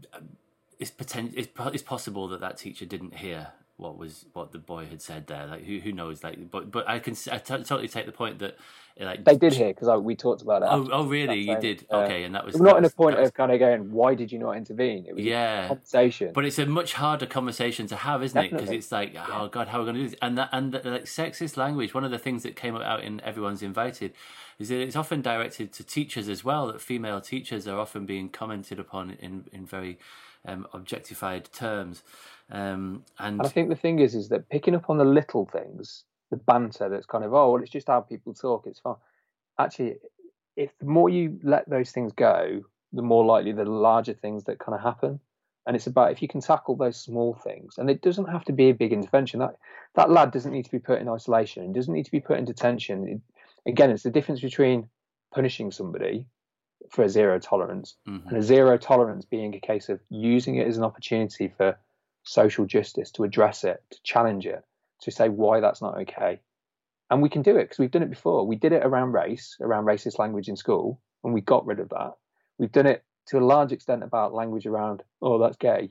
it's 0.83 0.93
it's, 1.17 1.49
it's 1.57 1.83
possible 1.83 2.29
that 2.29 2.41
that 2.41 2.59
teacher 2.59 2.85
didn't 2.85 3.15
hear 3.15 3.49
what 3.77 3.97
was 3.97 4.27
what 4.33 4.53
the 4.53 4.59
boy 4.59 4.87
had 4.87 5.01
said 5.01 5.27
there. 5.27 5.47
Like 5.47 5.65
who 5.65 5.79
who 5.79 5.93
knows? 5.93 6.23
Like, 6.25 6.51
but 6.51 6.71
but 6.71 6.89
I 6.89 6.99
can 6.99 7.17
I 7.31 7.39
t- 7.39 7.63
totally 7.63 7.89
take 7.89 8.07
the 8.07 8.13
point 8.13 8.41
that 8.41 8.57
like 9.01 9.24
they 9.24 9.36
did 9.36 9.52
hear 9.55 9.69
because 9.69 10.01
we 10.01 10.14
talked 10.14 10.43
about 10.43 10.62
it. 10.62 10.69
Oh, 10.70 10.89
oh 10.93 11.06
really? 11.06 11.40
You 11.40 11.59
did? 11.59 11.86
Uh, 11.90 11.98
okay, 12.01 12.24
and 12.24 12.35
that 12.35 12.44
was 12.44 12.60
not 12.60 12.77
in 12.78 12.85
a 12.85 12.90
point 12.90 13.19
was, 13.19 13.28
of 13.28 13.35
kind 13.35 13.51
of 13.52 13.59
going, 13.59 13.90
"Why 13.90 14.14
did 14.14 14.31
you 14.31 14.39
not 14.39 14.56
intervene?" 14.56 15.06
It 15.06 15.14
was 15.14 15.24
yeah, 15.24 15.69
conversation. 15.69 16.32
But 16.35 16.44
it's 16.44 16.59
a 16.59 16.66
much 16.66 16.94
harder 16.94 17.27
conversation 17.27 17.86
to 17.89 17.97
have, 17.97 18.23
isn't 18.23 18.35
Definitely. 18.35 18.56
it? 18.56 18.60
Because 18.60 18.74
it's 18.77 18.93
like, 18.93 19.16
oh 19.31 19.48
god, 19.48 19.69
how 19.69 19.78
are 19.78 19.81
we 19.81 19.86
going 19.86 19.97
to 19.97 20.02
do 20.02 20.09
this? 20.10 20.19
And 20.20 20.36
that 20.39 20.51
and 20.52 20.73
the, 20.73 20.90
like 20.90 21.05
sexist 21.05 21.56
language. 21.56 21.94
One 21.94 22.05
of 22.05 22.10
the 22.10 22.19
things 22.19 22.43
that 22.43 22.56
came 22.56 22.77
out 22.77 23.02
in 23.02 23.20
everyone's 23.23 23.62
invited 23.62 24.12
is 24.59 24.69
that 24.69 24.81
it's 24.81 24.97
often 24.97 25.23
directed 25.23 25.73
to 25.74 25.85
teachers 25.85 26.28
as 26.28 26.44
well. 26.44 26.66
That 26.66 26.81
female 26.81 27.20
teachers 27.20 27.66
are 27.66 27.78
often 27.78 28.06
being 28.06 28.28
commented 28.28 28.78
upon 28.78 29.12
in 29.20 29.47
in 29.52 29.66
very 29.66 29.98
um, 30.47 30.66
objectified 30.73 31.51
terms. 31.52 32.02
Um, 32.51 33.05
and, 33.19 33.40
and 33.40 33.43
I 33.43 33.48
think 33.48 33.69
the 33.69 33.77
thing 33.77 33.98
is, 34.01 34.14
is 34.14 34.28
that 34.28 34.48
picking 34.48 34.74
up 34.74 34.90
on 34.90 34.98
the 34.98 35.05
little 35.05 35.47
things, 35.47 36.05
the 36.33 36.37
banter 36.39 36.89
that's 36.89 37.07
kind 37.07 37.25
of, 37.25 37.35
oh, 37.35 37.53
well, 37.53 37.63
it's 37.63 37.71
just 37.71 37.89
how 37.89 38.01
people 38.01 38.33
talk, 38.33 38.67
it's 38.67 38.81
fine. 38.81 38.97
Actually, 39.61 39.97
if 40.57 40.71
the 40.79 40.87
more 40.87 41.11
you 41.11 41.39
let 41.43 41.69
those 41.69 41.93
things 41.93 42.13
go, 42.13 42.63
the 42.93 43.03
more 43.03 43.25
likely 43.25 43.53
the 43.53 43.67
larger 43.67 44.15
things 44.15 44.45
that 44.45 44.59
kind 44.59 44.75
of 44.75 44.81
happen. 44.81 45.21
And 45.67 45.77
it's 45.77 45.87
about 45.87 46.11
if 46.11 46.23
you 46.23 46.29
can 46.29 46.41
tackle 46.41 46.75
those 46.75 46.97
small 46.97 47.35
things, 47.35 47.79
and 47.79 47.89
it 47.89 48.03
doesn't 48.03 48.29
have 48.29 48.45
to 48.47 48.53
be 48.53 48.71
a 48.71 48.75
big 48.75 48.93
intervention. 48.93 49.39
That 49.41 49.57
that 49.95 50.11
lad 50.11 50.33
doesn't 50.33 50.51
need 50.51 50.65
to 50.65 50.71
be 50.73 50.81
put 50.81 51.01
in 51.01 51.09
isolation. 51.09 51.65
It 51.65 51.73
doesn't 51.75 51.95
need 51.95 52.07
to 52.07 52.11
be 52.11 52.19
put 52.19 52.39
in 52.39 52.45
detention. 52.45 53.07
It, 53.07 53.71
again, 53.71 53.91
it's 53.91 54.03
the 54.03 54.11
difference 54.11 54.41
between 54.41 54.89
punishing 55.33 55.71
somebody 55.71 56.27
for 56.91 57.05
a 57.05 57.09
zero 57.09 57.39
tolerance 57.39 57.95
mm-hmm. 58.09 58.29
and 58.29 58.39
a 58.39 58.43
zero 58.43 58.77
tolerance 58.77 59.25
being 59.25 59.55
a 59.55 59.61
case 59.61 59.89
of 59.89 60.01
using 60.09 60.57
it 60.57 60.67
as 60.67 60.79
an 60.79 60.85
opportunity 60.85 61.47
for 61.57 61.79
social 62.25 62.67
justice, 62.67 63.13
to 63.13 63.23
address 63.23 63.63
it, 63.63 63.81
to 63.91 63.99
challenge 64.03 64.47
it, 64.47 64.65
to 65.03 65.11
say 65.11 65.29
why 65.29 65.61
that's 65.61 65.83
not 65.83 65.99
okay. 65.99 66.41
And 67.11 67.20
we 67.20 67.29
can 67.29 67.43
do 67.43 67.57
it 67.57 67.65
because 67.65 67.79
we've 67.79 67.91
done 67.91 68.03
it 68.03 68.11
before. 68.11 68.47
We 68.47 68.57
did 68.57 68.73
it 68.73 68.85
around 68.85 69.12
race, 69.12 69.57
around 69.61 69.85
racist 69.85 70.19
language 70.19 70.49
in 70.49 70.57
school, 70.57 71.01
and 71.23 71.35
we 71.35 71.41
got 71.41 71.66
rid 71.66 71.79
of 71.79 71.91
that. 71.91 72.12
We've 72.59 72.73
done 72.73 72.87
it 72.87 73.05
to 73.27 73.39
a 73.39 73.45
large 73.45 73.73
extent 73.73 74.03
about 74.03 74.35
language 74.35 74.66
around, 74.66 75.03
oh, 75.20 75.39
that's 75.39 75.57
gay. 75.57 75.91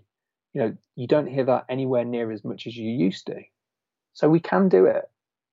You 0.54 0.62
know, 0.62 0.78
you 0.96 1.08
don't 1.08 1.28
hear 1.28 1.46
that 1.46 1.66
anywhere 1.70 2.04
near 2.04 2.32
as 2.32 2.44
much 2.44 2.68
as 2.68 2.76
you 2.76 2.90
used 2.90 3.28
to. 3.28 3.42
So 4.14 4.30
we 4.30 4.40
can 4.40 4.68
do 4.68 4.86
it. 4.86 5.10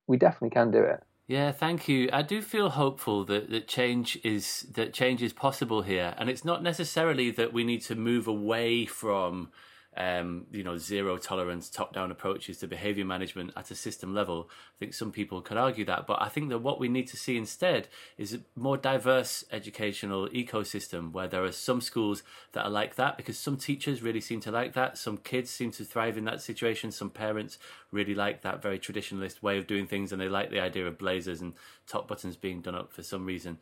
We 0.06 0.16
definitely 0.16 0.50
can 0.50 0.70
do 0.70 0.82
it. 0.82 1.02
Yeah, 1.28 1.52
thank 1.52 1.88
you. 1.88 2.08
I 2.10 2.22
do 2.22 2.40
feel 2.40 2.70
hopeful 2.70 3.24
that, 3.26 3.50
that 3.50 3.68
change 3.68 4.18
is 4.24 4.66
that 4.72 4.94
change 4.94 5.22
is 5.22 5.34
possible 5.34 5.82
here, 5.82 6.14
and 6.16 6.30
it's 6.30 6.44
not 6.44 6.62
necessarily 6.62 7.30
that 7.32 7.52
we 7.52 7.64
need 7.64 7.82
to 7.82 7.94
move 7.94 8.26
away 8.26 8.86
from 8.86 9.50
um, 9.96 10.46
you 10.52 10.62
know, 10.62 10.76
zero 10.76 11.16
tolerance, 11.16 11.68
top 11.68 11.92
down 11.92 12.10
approaches 12.10 12.58
to 12.58 12.68
behavior 12.68 13.04
management 13.04 13.52
at 13.56 13.70
a 13.70 13.74
system 13.74 14.14
level. 14.14 14.48
I 14.50 14.78
think 14.78 14.94
some 14.94 15.10
people 15.10 15.40
could 15.40 15.56
argue 15.56 15.84
that, 15.86 16.06
but 16.06 16.22
I 16.22 16.28
think 16.28 16.50
that 16.50 16.58
what 16.58 16.78
we 16.78 16.88
need 16.88 17.08
to 17.08 17.16
see 17.16 17.36
instead 17.36 17.88
is 18.16 18.34
a 18.34 18.40
more 18.54 18.76
diverse 18.76 19.44
educational 19.50 20.28
ecosystem 20.28 21.10
where 21.12 21.26
there 21.26 21.42
are 21.42 21.52
some 21.52 21.80
schools 21.80 22.22
that 22.52 22.64
are 22.64 22.70
like 22.70 22.94
that 22.94 23.16
because 23.16 23.38
some 23.38 23.56
teachers 23.56 24.02
really 24.02 24.20
seem 24.20 24.40
to 24.40 24.52
like 24.52 24.74
that, 24.74 24.98
some 24.98 25.16
kids 25.16 25.50
seem 25.50 25.72
to 25.72 25.84
thrive 25.84 26.16
in 26.16 26.24
that 26.26 26.42
situation, 26.42 26.92
some 26.92 27.10
parents 27.10 27.58
really 27.90 28.14
like 28.14 28.42
that 28.42 28.62
very 28.62 28.78
traditionalist 28.78 29.42
way 29.42 29.58
of 29.58 29.66
doing 29.66 29.86
things 29.86 30.12
and 30.12 30.20
they 30.20 30.28
like 30.28 30.50
the 30.50 30.60
idea 30.60 30.86
of 30.86 30.98
blazers 30.98 31.40
and 31.40 31.54
top 31.86 32.06
buttons 32.06 32.36
being 32.36 32.60
done 32.60 32.74
up 32.74 32.92
for 32.92 33.02
some 33.02 33.26
reason. 33.26 33.58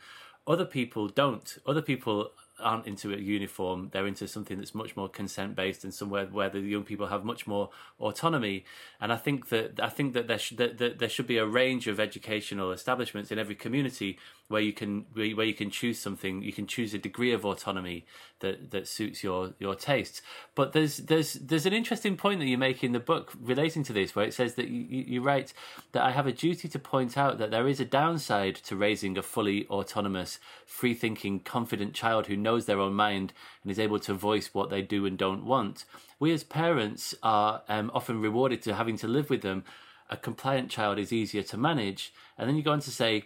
Other 0.46 0.64
people 0.64 1.08
don't. 1.08 1.58
Other 1.66 1.82
people 1.82 2.30
aren't 2.58 2.86
into 2.86 3.12
a 3.12 3.16
uniform. 3.16 3.90
They're 3.92 4.06
into 4.06 4.26
something 4.26 4.56
that's 4.56 4.74
much 4.74 4.96
more 4.96 5.08
consent 5.08 5.54
based 5.54 5.84
and 5.84 5.92
somewhere 5.92 6.26
where 6.26 6.48
the 6.48 6.60
young 6.60 6.84
people 6.84 7.08
have 7.08 7.24
much 7.24 7.46
more 7.46 7.70
autonomy. 8.00 8.64
And 9.00 9.12
I 9.12 9.16
think 9.16 9.48
that 9.50 9.80
I 9.80 9.88
think 9.88 10.14
that 10.14 10.26
there 10.28 10.38
should 10.38 10.58
that, 10.58 10.78
that 10.78 10.98
there 10.98 11.08
should 11.08 11.26
be 11.26 11.38
a 11.38 11.46
range 11.46 11.86
of 11.86 12.00
educational 12.00 12.72
establishments 12.72 13.30
in 13.30 13.38
every 13.38 13.54
community 13.54 14.18
where 14.48 14.60
you 14.60 14.72
can 14.72 15.06
where 15.12 15.46
you 15.46 15.54
can 15.54 15.70
choose 15.70 15.98
something. 15.98 16.42
You 16.42 16.52
can 16.52 16.66
choose 16.66 16.94
a 16.94 16.98
degree 16.98 17.32
of 17.32 17.44
autonomy 17.44 18.06
that 18.40 18.70
that 18.70 18.86
suits 18.86 19.24
your 19.24 19.54
your 19.58 19.74
tastes. 19.74 20.22
But 20.54 20.72
there's 20.72 20.98
there's 20.98 21.34
there's 21.34 21.66
an 21.66 21.72
interesting 21.72 22.16
point 22.16 22.40
that 22.40 22.46
you 22.46 22.58
make 22.58 22.84
in 22.84 22.92
the 22.92 23.00
book 23.00 23.32
relating 23.40 23.82
to 23.84 23.92
this, 23.92 24.14
where 24.14 24.24
it 24.24 24.34
says 24.34 24.54
that 24.54 24.68
you, 24.68 25.04
you 25.06 25.22
write 25.22 25.52
that 25.92 26.04
I 26.04 26.12
have 26.12 26.26
a 26.26 26.32
duty 26.32 26.68
to 26.68 26.78
point 26.78 27.18
out 27.18 27.38
that 27.38 27.50
there 27.50 27.68
is 27.68 27.80
a 27.80 27.84
downside 27.84 28.56
to 28.56 28.76
raising 28.76 29.18
a 29.18 29.22
fully 29.22 29.66
autonomous, 29.68 30.38
free 30.64 30.94
thinking, 30.94 31.40
confident 31.40 31.94
child 31.94 32.26
who 32.26 32.36
knows 32.36 32.66
their 32.66 32.80
own 32.80 32.94
mind 32.94 33.32
and 33.62 33.72
is 33.72 33.78
able 33.78 33.98
to 34.00 34.14
voice 34.14 34.50
what 34.52 34.70
they 34.70 34.82
do 34.82 35.06
and 35.06 35.18
don't 35.18 35.44
want. 35.44 35.84
We 36.18 36.32
as 36.32 36.44
parents 36.44 37.14
are 37.22 37.62
um, 37.68 37.90
often 37.92 38.20
rewarded 38.20 38.62
to 38.62 38.74
having 38.74 38.96
to 38.98 39.08
live 39.08 39.28
with 39.28 39.42
them. 39.42 39.64
A 40.08 40.16
compliant 40.16 40.70
child 40.70 40.98
is 40.98 41.12
easier 41.12 41.42
to 41.42 41.56
manage. 41.56 42.12
And 42.38 42.48
then 42.48 42.56
you 42.56 42.62
go 42.62 42.72
on 42.72 42.80
to 42.80 42.90
say, 42.90 43.24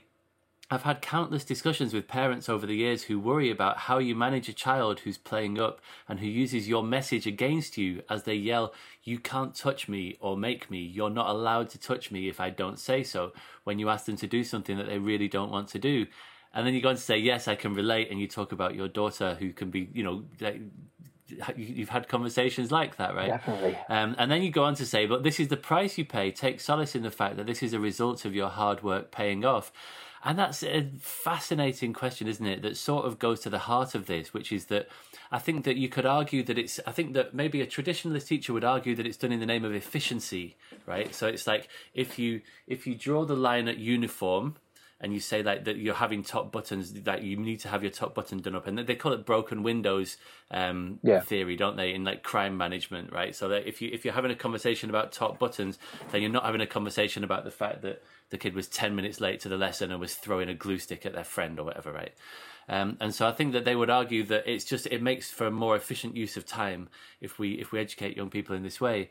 I've 0.73 0.85
had 0.85 1.03
countless 1.03 1.45
discussions 1.45 1.93
with 1.93 2.07
parents 2.07 2.49
over 2.49 2.65
the 2.65 2.77
years 2.77 3.05
who 3.05 3.19
worry 3.19 3.51
about 3.51 3.77
how 3.77 3.99
you 3.99 4.15
manage 4.15 4.49
a 4.49 4.53
child 4.53 5.01
who's 5.01 5.19
playing 5.19 5.59
up 5.59 5.81
and 6.09 6.21
who 6.21 6.27
uses 6.27 6.69
your 6.69 6.85
message 6.85 7.27
against 7.27 7.77
you 7.77 8.03
as 8.09 8.23
they 8.23 8.35
yell, 8.35 8.73
You 9.03 9.19
can't 9.19 9.53
touch 9.53 9.89
me 9.89 10.17
or 10.21 10.37
make 10.37 10.71
me. 10.71 10.79
You're 10.79 11.11
not 11.11 11.29
allowed 11.29 11.71
to 11.71 11.79
touch 11.79 12.13
me 12.13 12.29
if 12.29 12.39
I 12.39 12.51
don't 12.51 12.79
say 12.79 13.03
so, 13.03 13.33
when 13.65 13.81
you 13.81 13.89
ask 13.89 14.07
them 14.07 14.17
to 14.19 14.29
do 14.29 14.45
something 14.45 14.77
that 14.77 14.87
they 14.87 14.99
really 14.99 15.27
don't 15.27 15.51
want 15.51 15.67
to 15.71 15.81
do. 15.81 16.07
And 16.55 16.65
then 16.65 16.75
you 16.75 16.81
go 16.81 16.91
on 16.91 16.95
to 16.95 17.01
say, 17.01 17.19
Yes, 17.19 17.49
I 17.49 17.57
can 17.57 17.75
relate. 17.75 18.09
And 18.13 18.21
you 18.21 18.29
talk 18.29 18.53
about 18.53 18.77
your 18.77 18.87
daughter 18.87 19.37
who 19.41 19.53
can 19.53 19.71
be, 19.71 19.89
you 19.93 20.05
know, 20.05 20.23
you've 21.57 21.89
had 21.89 22.07
conversations 22.07 22.71
like 22.71 22.97
that, 22.97 23.17
right? 23.17 23.29
Definitely. 23.29 23.77
Um, 23.89 24.15
and 24.19 24.31
then 24.31 24.43
you 24.43 24.51
go 24.51 24.65
on 24.65 24.77
to 24.77 24.87
say, 24.87 25.07
but 25.07 25.23
this 25.23 25.41
is 25.41 25.49
the 25.49 25.57
price 25.57 25.99
you 25.99 26.05
pay. 26.05 26.31
Take 26.31 26.61
solace 26.61 26.95
in 26.95 27.03
the 27.03 27.11
fact 27.11 27.37
that 27.37 27.47
this 27.47 27.63
is 27.63 27.73
a 27.73 27.81
result 27.81 28.25
of 28.25 28.35
your 28.35 28.49
hard 28.49 28.83
work 28.83 29.11
paying 29.11 29.45
off. 29.45 29.73
And 30.23 30.39
that's 30.39 30.63
a 30.63 30.91
fascinating 30.99 31.93
question, 31.95 32.29
isn't 32.29 32.45
it? 32.45 32.63
That 32.63 32.77
sort 32.77 33.07
of 33.07 33.19
goes 33.19 33.41
to 33.41 33.51
the 33.51 33.61
heart 33.61 33.95
of 33.95 34.07
this, 34.07 34.35
which 34.35 34.53
is 34.53 34.67
that 34.67 34.89
I 35.33 35.39
think 35.39 35.65
that 35.65 35.77
you 35.77 35.89
could 35.89 36.05
argue 36.05 36.43
that 36.43 36.59
it's, 36.59 36.79
I 36.87 36.93
think 36.93 37.15
that 37.15 37.33
maybe 37.33 37.63
a 37.63 37.67
traditionalist 37.67 38.27
teacher 38.27 38.53
would 38.53 38.65
argue 38.65 38.95
that 38.97 39.07
it's 39.07 39.17
done 39.17 39.33
in 39.33 39.41
the 39.41 39.47
name 39.47 39.65
of 39.65 39.75
efficiency, 39.75 40.57
right? 40.87 41.15
So 41.15 41.27
it's 41.27 41.47
like 41.47 41.69
if 41.95 42.19
you, 42.19 42.43
if 42.67 42.87
you 42.87 42.95
draw 42.95 43.25
the 43.25 43.37
line 43.37 43.67
at 43.67 43.79
uniform, 43.79 44.57
and 45.01 45.15
you 45.15 45.21
say 45.21 45.43
like 45.43 45.65
that 45.65 45.77
you're 45.79 45.95
having 45.95 46.23
top 46.23 46.53
buttons 46.53 46.93
that 46.93 47.23
you 47.23 47.37
need 47.37 47.61
to 47.61 47.69
have 47.69 47.83
your 47.83 47.91
top 47.91 48.15
button 48.15 48.41
done 48.41 48.55
up. 48.55 48.67
And 48.67 48.79
they 48.79 48.95
call 48.95 49.13
it 49.13 49.25
broken 49.25 49.63
windows 49.63 50.19
um, 50.51 50.99
yeah. 51.03 51.21
theory 51.21 51.57
don't 51.57 51.77
they 51.77 51.95
in 51.95 52.05
like 52.05 52.23
crime 52.23 52.57
management 52.57 53.13
right? 53.13 53.35
So 53.35 53.49
that 53.49 53.67
if 53.67 53.81
you 53.81 53.91
if 53.93 54.05
you're 54.05 54.15
having 54.15 54.31
a 54.31 54.37
conversation 54.37 54.91
about 54.91 55.13
top 55.13 55.39
buttons 55.39 55.79
then 56.13 56.21
you're 56.21 56.31
not 56.31 56.45
having 56.45 56.61
a 56.61 56.67
conversation 56.67 57.25
about 57.25 57.45
the 57.45 57.51
fact 57.51 57.83
that 57.83 58.03
the 58.29 58.39
kid 58.39 58.55
was 58.55 58.69
10 58.69 58.95
minutes 58.95 59.21
late 59.21 59.41
to 59.41 59.49
the 59.49 59.57
lesson 59.57 59.91
and 59.91 60.01
was 60.01 60.15
throwing 60.15 60.49
a 60.49 60.55
glue 60.55 60.79
stick 60.79 61.07
at 61.07 61.15
their 61.15 61.25
friend 61.25 61.59
or 61.59 61.65
whatever 61.65 61.93
right? 61.93 62.13
Um, 62.69 62.99
and 63.01 63.15
so 63.15 63.27
I 63.27 63.33
think 63.33 63.55
that 63.55 63.65
they 63.65 63.75
would 63.75 63.91
argue 63.91 64.23
that 64.25 64.47
it's 64.47 64.65
just 64.65 64.87
it 64.87 65.03
makes 65.03 65.31
for 65.31 65.47
a 65.47 65.51
more 65.51 65.77
efficient 65.77 66.15
use 66.15 66.37
of 66.37 66.47
time 66.47 66.89
if 67.21 67.39
we 67.39 67.53
if 67.55 67.73
we 67.73 67.81
educate 67.81 68.17
young 68.17 68.31
people 68.31 68.55
in 68.55 68.63
this 68.63 68.81
way 68.81 69.11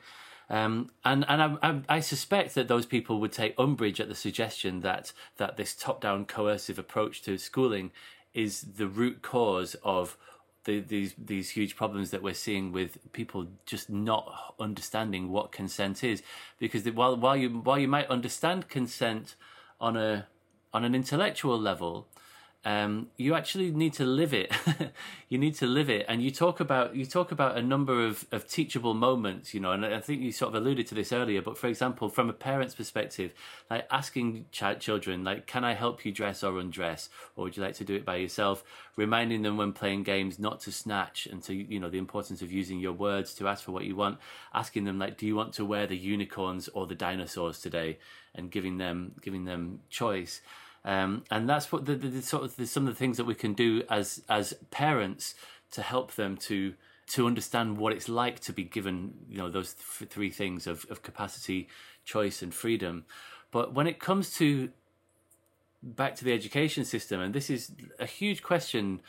um, 0.49 0.89
and 1.05 1.25
and 1.29 1.57
I, 1.61 1.81
I, 1.87 1.99
suspect 1.99 2.55
that 2.55 2.67
those 2.67 2.87
people 2.87 3.19
would 3.19 3.31
take 3.31 3.53
umbrage 3.57 4.01
at 4.01 4.09
the 4.09 4.15
suggestion 4.15 4.79
that 4.79 5.13
that 5.37 5.57
this 5.57 5.75
top-down 5.75 6.25
coercive 6.25 6.79
approach 6.79 7.21
to 7.23 7.37
schooling 7.37 7.91
is 8.33 8.61
the 8.61 8.87
root 8.87 9.21
cause 9.21 9.75
of 9.83 10.17
the, 10.63 10.79
these 10.79 11.13
these 11.17 11.51
huge 11.51 11.75
problems 11.75 12.09
that 12.11 12.23
we're 12.23 12.33
seeing 12.33 12.71
with 12.71 12.97
people 13.11 13.47
just 13.65 13.89
not 13.89 14.55
understanding 14.59 15.29
what 15.29 15.51
consent 15.51 16.03
is. 16.03 16.23
Because 16.57 16.83
while 16.85 17.15
while 17.15 17.37
you 17.37 17.49
while 17.49 17.79
you 17.79 17.87
might 17.87 18.07
understand 18.07 18.69
consent 18.69 19.35
on 19.79 19.95
a 19.95 20.27
on 20.73 20.83
an 20.83 20.95
intellectual 20.95 21.59
level, 21.59 22.07
um, 22.65 23.07
you 23.15 23.35
actually 23.35 23.71
need 23.71 23.93
to 23.93 24.05
live 24.05 24.33
it. 24.33 24.51
you 25.29 25.37
need 25.37 25.55
to 25.55 25.65
live 25.65 25.89
it, 25.89 26.05
and 26.09 26.21
you 26.21 26.29
talk 26.29 26.59
about 26.59 26.93
you 26.93 27.05
talk 27.05 27.31
about 27.31 27.57
a 27.57 27.61
number 27.61 28.05
of, 28.05 28.25
of 28.33 28.49
teachable 28.49 28.93
moments, 28.93 29.53
you 29.53 29.61
know. 29.61 29.71
And 29.71 29.85
I 29.85 30.01
think 30.01 30.21
you 30.21 30.33
sort 30.33 30.53
of 30.53 30.61
alluded 30.61 30.85
to 30.87 30.95
this 30.95 31.13
earlier. 31.13 31.41
But 31.41 31.57
for 31.57 31.67
example, 31.67 32.09
from 32.09 32.29
a 32.29 32.33
parent's 32.33 32.75
perspective, 32.75 33.33
like 33.69 33.87
asking 33.89 34.47
ch- 34.51 34.79
children, 34.79 35.23
like, 35.23 35.47
"Can 35.47 35.63
I 35.63 35.73
help 35.73 36.03
you 36.03 36.11
dress 36.11 36.43
or 36.43 36.59
undress, 36.59 37.09
or 37.37 37.45
would 37.45 37.55
you 37.55 37.63
like 37.63 37.75
to 37.75 37.85
do 37.85 37.95
it 37.95 38.03
by 38.03 38.17
yourself?" 38.17 38.63
Reminding 38.97 39.41
them 39.43 39.55
when 39.55 39.71
playing 39.71 40.03
games 40.03 40.37
not 40.37 40.59
to 40.61 40.71
snatch, 40.73 41.27
and 41.27 41.41
to 41.43 41.53
you 41.55 41.79
know 41.79 41.89
the 41.89 41.97
importance 41.97 42.41
of 42.41 42.51
using 42.51 42.79
your 42.79 42.93
words 42.93 43.33
to 43.35 43.47
ask 43.47 43.63
for 43.63 43.71
what 43.71 43.85
you 43.85 43.95
want. 43.95 44.19
Asking 44.53 44.83
them 44.83 44.99
like, 44.99 45.17
"Do 45.17 45.25
you 45.25 45.35
want 45.35 45.53
to 45.53 45.63
wear 45.63 45.87
the 45.87 45.97
unicorns 45.97 46.67
or 46.67 46.87
the 46.87 46.95
dinosaurs 46.95 47.61
today?" 47.61 47.99
and 48.35 48.51
giving 48.51 48.77
them 48.77 49.13
giving 49.21 49.45
them 49.45 49.79
choice. 49.89 50.41
Um, 50.85 51.23
and 51.29 51.49
that's 51.49 51.71
what 51.71 51.85
the, 51.85 51.95
the, 51.95 52.07
the 52.07 52.21
sort 52.21 52.43
of 52.43 52.55
the, 52.55 52.65
some 52.65 52.87
of 52.87 52.93
the 52.93 52.97
things 52.97 53.17
that 53.17 53.25
we 53.25 53.35
can 53.35 53.53
do 53.53 53.83
as 53.89 54.23
as 54.29 54.53
parents 54.71 55.35
to 55.71 55.81
help 55.81 56.15
them 56.15 56.37
to 56.37 56.73
to 57.07 57.25
understand 57.25 57.77
what 57.77 57.91
it's 57.91 58.07
like 58.07 58.39
to 58.41 58.53
be 58.53 58.63
given 58.63 59.13
you 59.29 59.37
know 59.37 59.49
those 59.49 59.73
th- 59.73 60.09
three 60.09 60.29
things 60.29 60.67
of, 60.67 60.85
of 60.89 61.01
capacity, 61.01 61.67
choice, 62.05 62.41
and 62.41 62.53
freedom. 62.53 63.05
But 63.51 63.73
when 63.73 63.87
it 63.87 63.99
comes 63.99 64.33
to 64.35 64.69
back 65.81 66.15
to 66.15 66.25
the 66.25 66.33
education 66.33 66.85
system, 66.85 67.19
and 67.19 67.33
this 67.33 67.49
is 67.49 67.71
a 67.99 68.05
huge 68.05 68.41
question, 68.41 69.01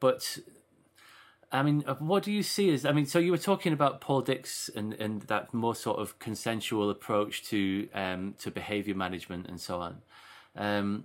but 0.00 0.38
I 1.50 1.62
mean, 1.62 1.82
uh, 1.86 1.94
what 1.94 2.22
do 2.22 2.32
you 2.32 2.42
see 2.42 2.72
as? 2.72 2.84
I 2.84 2.92
mean, 2.92 3.06
so 3.06 3.18
you 3.18 3.30
were 3.30 3.38
talking 3.38 3.72
about 3.72 4.00
Paul 4.00 4.20
Dix 4.20 4.68
and, 4.74 4.92
and 4.94 5.22
that 5.22 5.54
more 5.54 5.74
sort 5.74 5.98
of 5.98 6.18
consensual 6.18 6.90
approach 6.90 7.44
to 7.44 7.88
um, 7.94 8.34
to 8.40 8.50
behavior 8.50 8.94
management 8.94 9.46
and 9.46 9.60
so 9.60 9.80
on. 9.80 10.02
Um, 10.56 11.04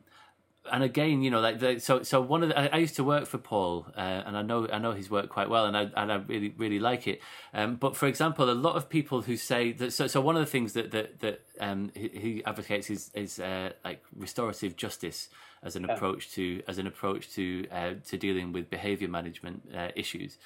and 0.71 0.83
again, 0.83 1.21
you 1.21 1.29
know, 1.29 1.41
like 1.41 1.59
the, 1.59 1.79
so. 1.79 2.03
So 2.03 2.21
one 2.21 2.43
of 2.43 2.49
the, 2.49 2.57
I, 2.57 2.67
I 2.67 2.77
used 2.77 2.95
to 2.95 3.03
work 3.03 3.25
for 3.25 3.37
Paul, 3.37 3.87
uh, 3.97 3.99
and 3.99 4.37
I 4.37 4.41
know 4.41 4.67
I 4.71 4.77
know 4.77 4.93
his 4.93 5.09
work 5.09 5.29
quite 5.29 5.49
well, 5.49 5.65
and 5.65 5.75
I 5.75 5.89
and 5.95 6.11
I 6.11 6.15
really 6.15 6.53
really 6.57 6.79
like 6.79 7.07
it. 7.07 7.21
Um, 7.53 7.75
but 7.75 7.95
for 7.95 8.07
example, 8.07 8.49
a 8.49 8.53
lot 8.53 8.75
of 8.75 8.89
people 8.89 9.21
who 9.21 9.35
say 9.35 9.73
that. 9.73 9.91
So, 9.91 10.07
so 10.07 10.21
one 10.21 10.35
of 10.35 10.41
the 10.41 10.51
things 10.51 10.73
that 10.73 10.91
that 10.91 11.19
that 11.19 11.41
um, 11.59 11.91
he, 11.95 12.07
he 12.07 12.43
advocates 12.45 12.89
is 12.89 13.11
is 13.13 13.39
uh, 13.39 13.71
like 13.83 14.03
restorative 14.15 14.77
justice 14.77 15.29
as 15.63 15.75
an 15.75 15.83
yeah. 15.83 15.95
approach 15.95 16.31
to 16.33 16.61
as 16.67 16.77
an 16.77 16.87
approach 16.87 17.33
to 17.33 17.67
uh, 17.69 17.93
to 18.07 18.17
dealing 18.17 18.53
with 18.53 18.69
behavior 18.69 19.09
management 19.09 19.63
uh, 19.75 19.89
issues. 19.95 20.37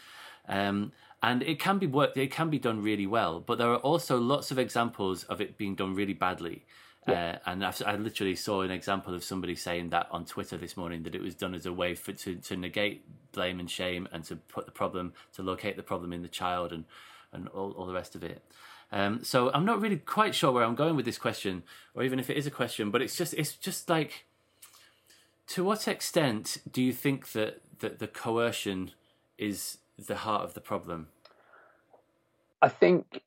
Um, 0.48 0.94
and 1.22 1.42
it 1.44 1.60
can 1.60 1.78
be 1.78 1.88
worked. 1.88 2.18
It 2.18 2.32
can 2.32 2.50
be 2.50 2.60
done 2.60 2.82
really 2.82 3.08
well, 3.08 3.40
but 3.40 3.58
there 3.58 3.70
are 3.72 3.78
also 3.78 4.18
lots 4.18 4.52
of 4.52 4.60
examples 4.60 5.24
of 5.26 5.42
it 5.42 5.58
being 5.58 5.76
done 5.76 5.94
really 5.96 6.14
badly. 6.14 6.66
Yeah. 7.08 7.38
Uh, 7.46 7.52
and 7.52 7.66
I, 7.66 7.74
I, 7.86 7.96
literally 7.96 8.36
saw 8.36 8.62
an 8.64 8.72
example 8.72 9.14
of 9.14 9.24
somebody 9.24 9.56
saying 9.56 9.92
that 9.92 10.08
on 10.12 10.26
Twitter 10.26 10.58
this 10.58 10.76
morning 10.76 11.04
that 11.04 11.16
it 11.16 11.22
was 11.22 11.36
done 11.36 11.56
as 11.56 11.66
a 11.66 11.72
way 11.72 11.96
for 11.96 12.12
to, 12.12 12.36
to 12.36 12.58
negate 12.58 13.06
blame 13.32 13.62
and 13.62 13.72
shame 13.72 14.10
and 14.12 14.26
to 14.26 14.36
put 14.36 14.66
the 14.66 14.72
problem 14.72 15.14
to 15.34 15.42
locate 15.42 15.78
the 15.78 15.84
problem 15.84 16.12
in 16.12 16.22
the 16.22 16.28
child 16.28 16.74
and 16.74 16.84
and 17.32 17.48
all, 17.50 17.72
all 17.72 17.86
the 17.86 17.94
rest 17.94 18.16
of 18.16 18.24
it. 18.24 18.42
Um, 18.92 19.24
so 19.24 19.52
I'm 19.54 19.66
not 19.66 19.82
really 19.82 19.98
quite 19.98 20.34
sure 20.34 20.52
where 20.52 20.64
I'm 20.64 20.76
going 20.76 20.96
with 20.96 21.06
this 21.06 21.18
question, 21.18 21.64
or 21.94 22.04
even 22.04 22.20
if 22.20 22.30
it 22.30 22.38
is 22.38 22.48
a 22.48 22.52
question. 22.52 22.92
But 22.92 23.02
it's 23.02 23.16
just 23.16 23.34
it's 23.34 23.54
just 23.54 23.90
like, 23.90 24.26
to 25.48 25.64
what 25.64 25.88
extent 25.88 26.58
do 26.70 26.82
you 26.82 26.94
think 26.94 27.32
that 27.34 27.62
that 27.80 28.00
the 28.00 28.08
coercion 28.08 28.92
is 29.38 29.78
the 29.98 30.18
heart 30.18 30.44
of 30.44 30.54
the 30.54 30.62
problem? 30.62 31.08
I 32.62 32.70
think 32.70 33.22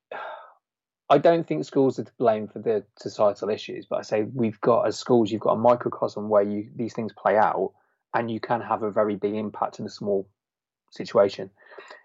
I 1.11 1.19
don't 1.19 1.45
think 1.45 1.65
schools 1.65 1.99
are 1.99 2.05
to 2.05 2.13
blame 2.19 2.47
for 2.47 2.61
the 2.61 2.85
societal 2.97 3.51
issues, 3.51 3.85
but 3.85 3.99
I 3.99 4.03
say 4.03 4.23
we've 4.23 4.61
got 4.61 4.87
as 4.87 4.97
schools, 4.97 5.33
you've 5.33 5.41
got 5.41 5.55
a 5.55 5.59
microcosm 5.59 6.29
where 6.29 6.45
you 6.45 6.71
these 6.77 6.95
things 6.95 7.13
play 7.13 7.37
out, 7.37 7.73
and 8.15 8.31
you 8.31 8.39
can 8.39 8.61
have 8.61 8.85
a 8.85 8.93
very 8.93 9.17
big 9.17 9.35
impact 9.35 9.81
in 9.81 9.87
a 9.87 9.91
small 9.91 10.29
situation. 10.93 11.51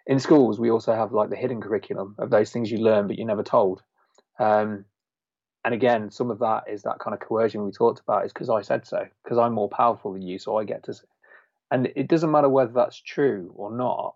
In 0.07 0.19
schools, 0.19 0.59
we 0.59 0.71
also 0.71 0.93
have 0.95 1.11
like 1.11 1.29
the 1.29 1.35
hidden 1.35 1.61
curriculum 1.61 2.15
of 2.17 2.31
those 2.31 2.51
things 2.51 2.71
you 2.71 2.79
learn 2.79 3.07
but 3.07 3.17
you're 3.17 3.27
never 3.27 3.43
told. 3.43 3.83
Um, 4.39 4.85
and 5.63 5.73
again, 5.73 6.09
some 6.09 6.31
of 6.31 6.39
that 6.39 6.63
is 6.67 6.81
that 6.83 6.99
kind 6.99 7.13
of 7.13 7.19
coercion 7.19 7.63
we 7.63 7.71
talked 7.71 7.99
about 7.99 8.25
is 8.25 8.33
because 8.33 8.49
I 8.49 8.61
said 8.61 8.87
so, 8.87 9.05
because 9.23 9.37
I'm 9.37 9.53
more 9.53 9.69
powerful 9.69 10.13
than 10.13 10.23
you, 10.23 10.39
so 10.39 10.57
I 10.57 10.63
get 10.63 10.83
to. 10.83 10.95
And 11.69 11.91
it 11.95 12.07
doesn't 12.07 12.31
matter 12.31 12.49
whether 12.49 12.71
that's 12.73 12.99
true 12.99 13.51
or 13.55 13.71
not. 13.71 14.15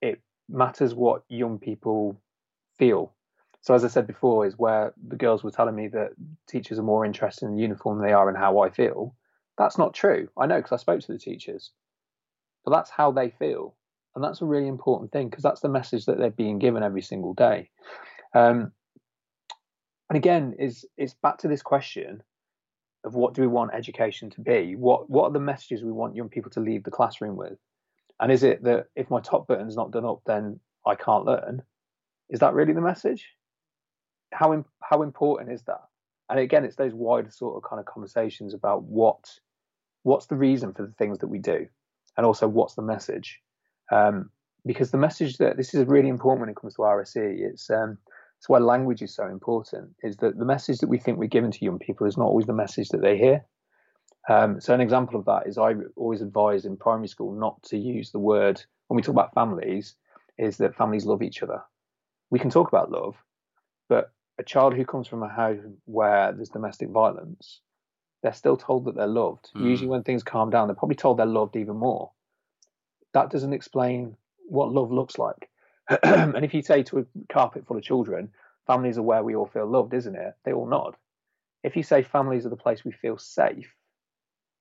It 0.00 0.20
matters 0.48 0.94
what 0.94 1.24
young 1.28 1.58
people 1.58 2.20
feel 2.78 3.12
so 3.60 3.74
as 3.74 3.84
I 3.84 3.88
said 3.88 4.06
before, 4.06 4.46
is 4.46 4.58
where 4.58 4.94
the 5.08 5.16
girls 5.16 5.42
were 5.42 5.50
telling 5.50 5.74
me 5.74 5.88
that 5.88 6.12
teachers 6.48 6.78
are 6.78 6.84
more 6.84 7.04
interested 7.04 7.46
in 7.46 7.54
the 7.54 7.62
uniform 7.62 7.98
than 7.98 8.06
they 8.06 8.12
are 8.12 8.28
in 8.28 8.36
how 8.36 8.60
I 8.60 8.70
feel. 8.70 9.14
That's 9.56 9.78
not 9.78 9.94
true. 9.94 10.28
I 10.36 10.46
know 10.46 10.56
because 10.56 10.72
I 10.72 10.76
spoke 10.76 11.00
to 11.00 11.12
the 11.12 11.18
teachers, 11.18 11.72
but 12.64 12.70
that's 12.70 12.90
how 12.90 13.10
they 13.10 13.30
feel, 13.30 13.74
and 14.14 14.22
that's 14.22 14.40
a 14.40 14.46
really 14.46 14.68
important 14.68 15.12
thing 15.12 15.28
because 15.28 15.42
that's 15.42 15.60
the 15.60 15.68
message 15.68 16.06
that 16.06 16.18
they're 16.18 16.30
being 16.30 16.58
given 16.58 16.82
every 16.82 17.02
single 17.02 17.34
day. 17.34 17.70
Um, 18.34 18.72
and 20.08 20.16
again, 20.16 20.54
is 20.58 20.86
it's 20.96 21.14
back 21.14 21.38
to 21.38 21.48
this 21.48 21.62
question 21.62 22.22
of 23.04 23.14
what 23.14 23.34
do 23.34 23.42
we 23.42 23.48
want 23.48 23.74
education 23.74 24.30
to 24.30 24.40
be? 24.40 24.76
What 24.76 25.10
what 25.10 25.24
are 25.24 25.32
the 25.32 25.40
messages 25.40 25.82
we 25.82 25.92
want 25.92 26.16
young 26.16 26.28
people 26.28 26.50
to 26.52 26.60
leave 26.60 26.84
the 26.84 26.90
classroom 26.90 27.36
with? 27.36 27.58
And 28.20 28.32
is 28.32 28.42
it 28.42 28.62
that 28.64 28.86
if 28.96 29.10
my 29.10 29.20
top 29.20 29.46
button's 29.46 29.76
not 29.76 29.90
done 29.90 30.04
up, 30.04 30.22
then 30.26 30.60
I 30.86 30.94
can't 30.94 31.24
learn? 31.24 31.62
Is 32.30 32.40
that 32.40 32.54
really 32.54 32.72
the 32.72 32.80
message? 32.80 33.26
How 34.32 34.64
how 34.82 35.02
important 35.02 35.52
is 35.52 35.62
that? 35.62 35.82
And 36.28 36.38
again, 36.38 36.64
it's 36.64 36.76
those 36.76 36.92
wider 36.92 37.30
sort 37.30 37.56
of 37.56 37.68
kind 37.68 37.80
of 37.80 37.86
conversations 37.86 38.54
about 38.54 38.84
what 38.84 39.38
what's 40.02 40.26
the 40.26 40.36
reason 40.36 40.72
for 40.72 40.86
the 40.86 40.92
things 40.92 41.18
that 41.18 41.28
we 41.28 41.38
do, 41.38 41.66
and 42.16 42.26
also 42.26 42.46
what's 42.46 42.74
the 42.74 42.82
message. 42.82 43.40
Um, 43.90 44.30
because 44.66 44.90
the 44.90 44.98
message 44.98 45.38
that 45.38 45.56
this 45.56 45.72
is 45.74 45.86
really 45.86 46.08
important 46.08 46.40
when 46.40 46.50
it 46.50 46.56
comes 46.56 46.74
to 46.74 46.82
RSE. 46.82 47.40
It's 47.40 47.70
um, 47.70 47.98
it's 48.38 48.48
why 48.48 48.58
language 48.58 49.02
is 49.02 49.14
so 49.14 49.26
important. 49.26 49.90
Is 50.02 50.16
that 50.18 50.38
the 50.38 50.44
message 50.44 50.78
that 50.78 50.88
we 50.88 50.98
think 50.98 51.18
we're 51.18 51.26
giving 51.26 51.50
to 51.50 51.64
young 51.64 51.78
people 51.78 52.06
is 52.06 52.16
not 52.16 52.26
always 52.26 52.46
the 52.46 52.52
message 52.52 52.90
that 52.90 53.02
they 53.02 53.16
hear. 53.16 53.44
Um, 54.28 54.60
so 54.60 54.74
an 54.74 54.80
example 54.80 55.18
of 55.18 55.24
that 55.24 55.46
is 55.46 55.56
I 55.56 55.74
always 55.96 56.20
advise 56.20 56.66
in 56.66 56.76
primary 56.76 57.08
school 57.08 57.32
not 57.32 57.62
to 57.64 57.78
use 57.78 58.12
the 58.12 58.18
word 58.18 58.62
when 58.88 58.96
we 58.96 59.02
talk 59.02 59.14
about 59.14 59.34
families. 59.34 59.94
Is 60.36 60.58
that 60.58 60.76
families 60.76 61.06
love 61.06 61.22
each 61.22 61.42
other? 61.42 61.62
We 62.30 62.38
can 62.38 62.50
talk 62.50 62.68
about 62.68 62.92
love, 62.92 63.16
but 63.88 64.12
a 64.38 64.42
child 64.44 64.74
who 64.74 64.84
comes 64.84 65.08
from 65.08 65.22
a 65.22 65.28
house 65.28 65.58
where 65.84 66.32
there's 66.32 66.48
domestic 66.48 66.90
violence, 66.90 67.60
they're 68.22 68.32
still 68.32 68.56
told 68.56 68.84
that 68.84 68.94
they're 68.94 69.06
loved. 69.06 69.50
Mm. 69.56 69.64
Usually, 69.64 69.88
when 69.88 70.02
things 70.02 70.22
calm 70.22 70.50
down, 70.50 70.68
they're 70.68 70.76
probably 70.76 70.96
told 70.96 71.18
they're 71.18 71.26
loved 71.26 71.56
even 71.56 71.76
more. 71.76 72.10
That 73.14 73.30
doesn't 73.30 73.52
explain 73.52 74.16
what 74.46 74.72
love 74.72 74.92
looks 74.92 75.18
like. 75.18 75.48
and 76.02 76.44
if 76.44 76.54
you 76.54 76.62
say 76.62 76.82
to 76.84 76.98
a 76.98 77.32
carpet 77.32 77.66
full 77.66 77.76
of 77.76 77.82
children, 77.82 78.30
families 78.66 78.98
are 78.98 79.02
where 79.02 79.24
we 79.24 79.34
all 79.34 79.46
feel 79.46 79.66
loved, 79.66 79.94
isn't 79.94 80.14
it? 80.14 80.34
They 80.44 80.52
all 80.52 80.68
nod. 80.68 80.96
If 81.64 81.76
you 81.76 81.82
say 81.82 82.02
families 82.02 82.46
are 82.46 82.50
the 82.50 82.56
place 82.56 82.84
we 82.84 82.92
feel 82.92 83.18
safe, 83.18 83.74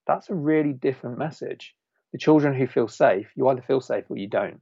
that's 0.08 0.30
a 0.30 0.36
really 0.36 0.74
different 0.74 1.18
message. 1.18 1.76
The 2.14 2.18
children 2.18 2.54
who 2.54 2.68
feel 2.68 2.88
safe, 2.88 3.28
you 3.36 3.48
either 3.50 3.62
feel 3.62 3.82
safe 3.82 4.06
or 4.10 4.18
you 4.18 4.28
don't. 4.28 4.62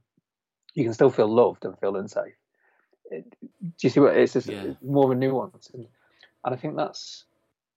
You 0.74 0.84
can 0.84 0.92
still 0.92 1.10
feel 1.10 1.28
loved 1.32 1.64
and 1.64 1.78
feel 1.78 1.96
unsafe. 1.96 2.34
It, 3.10 3.24
do 3.40 3.82
you 3.82 3.90
see 3.90 4.00
what 4.00 4.16
it's 4.16 4.32
just 4.32 4.48
yeah. 4.48 4.72
more 4.82 5.04
of 5.04 5.10
a 5.10 5.14
nuance? 5.14 5.70
And, 5.72 5.86
and 6.44 6.54
I 6.54 6.56
think 6.56 6.76
that's 6.76 7.24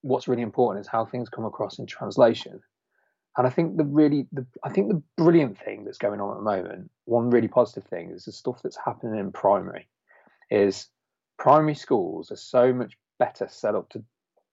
what's 0.01 0.27
really 0.27 0.41
important 0.41 0.85
is 0.85 0.89
how 0.89 1.06
things 1.06 1.30
come 1.30 1.45
across 1.45 1.80
in 1.80 1.85
translation. 1.85 2.61
And 3.38 3.47
I 3.47 3.49
think 3.49 3.77
the 3.77 3.84
really, 3.84 4.27
the, 4.31 4.45
I 4.64 4.69
think 4.69 4.89
the 4.89 5.01
brilliant 5.18 5.57
thing 5.60 5.85
that's 5.85 5.97
going 5.97 6.19
on 6.19 6.31
at 6.31 6.38
the 6.38 6.43
moment, 6.43 6.91
one 7.06 7.30
really 7.30 7.47
positive 7.47 7.85
thing 7.85 8.11
is 8.11 8.26
the 8.26 8.31
stuff 8.31 8.61
that's 8.64 8.77
happening 8.84 9.19
in 9.19 9.31
primary, 9.31 9.88
is 10.49 10.88
primary 11.38 11.76
schools 11.76 12.31
are 12.31 12.38
so 12.38 12.73
much 12.73 12.97
better 13.18 13.47
set 13.49 13.76
up 13.76 13.89
to 13.89 14.03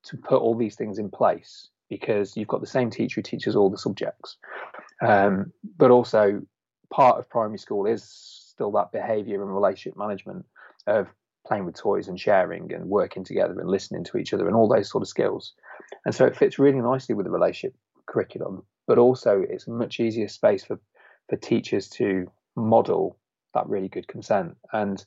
to 0.05 0.17
put 0.17 0.41
all 0.41 0.55
these 0.55 0.77
things 0.77 0.99
in 0.99 1.11
place 1.11 1.69
because 1.89 2.37
you've 2.37 2.49
got 2.49 2.61
the 2.61 2.67
same 2.67 2.91
teacher 2.91 3.17
who 3.17 3.23
teaches 3.23 3.57
all 3.57 3.71
the 3.71 3.79
subjects. 3.79 4.37
Um, 5.05 5.53
but 5.77 5.91
also, 5.91 6.43
part 6.91 7.19
of 7.19 7.29
primary 7.29 7.59
school 7.59 7.87
is 7.87 8.05
still 8.05 8.71
that 8.73 8.93
behaviour 8.93 9.43
and 9.43 9.53
relationship 9.53 9.99
management 9.99 10.45
of 10.87 11.09
playing 11.47 11.65
with 11.65 11.77
toys 11.77 12.09
and 12.09 12.19
sharing 12.19 12.73
and 12.73 12.87
working 12.87 13.25
together 13.25 13.59
and 13.59 13.69
listening 13.69 14.05
to 14.05 14.19
each 14.19 14.35
other 14.35 14.47
and 14.47 14.57
all 14.57 14.69
those 14.69 14.91
sort 14.91 15.03
of 15.03 15.09
skills. 15.09 15.53
And 16.05 16.15
so 16.15 16.27
it 16.27 16.37
fits 16.37 16.59
really 16.59 16.81
nicely 16.81 17.15
with 17.15 17.27
the 17.27 17.31
relationship 17.31 17.77
curriculum, 18.07 18.65
but 18.87 18.99
also 18.99 19.45
it's 19.49 19.67
a 19.67 19.71
much 19.71 20.01
easier 20.01 20.29
space 20.29 20.65
for, 20.65 20.81
for 21.29 21.37
teachers 21.37 21.89
to 21.91 22.31
model 22.57 23.19
that 23.55 23.69
really 23.69 23.89
good 23.89 24.09
consent. 24.09 24.57
And 24.73 25.05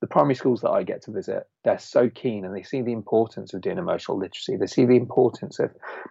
the 0.00 0.06
primary 0.06 0.34
schools 0.34 0.62
that 0.62 0.70
I 0.70 0.82
get 0.82 1.02
to 1.02 1.12
visit, 1.12 1.44
they're 1.62 1.78
so 1.78 2.08
keen 2.08 2.44
and 2.44 2.54
they 2.54 2.62
see 2.62 2.82
the 2.82 2.92
importance 2.92 3.54
of 3.54 3.60
doing 3.60 3.78
emotional 3.78 4.18
literacy. 4.18 4.56
They 4.56 4.66
see 4.66 4.84
the 4.84 4.96
importance 4.96 5.58
of 5.60 5.70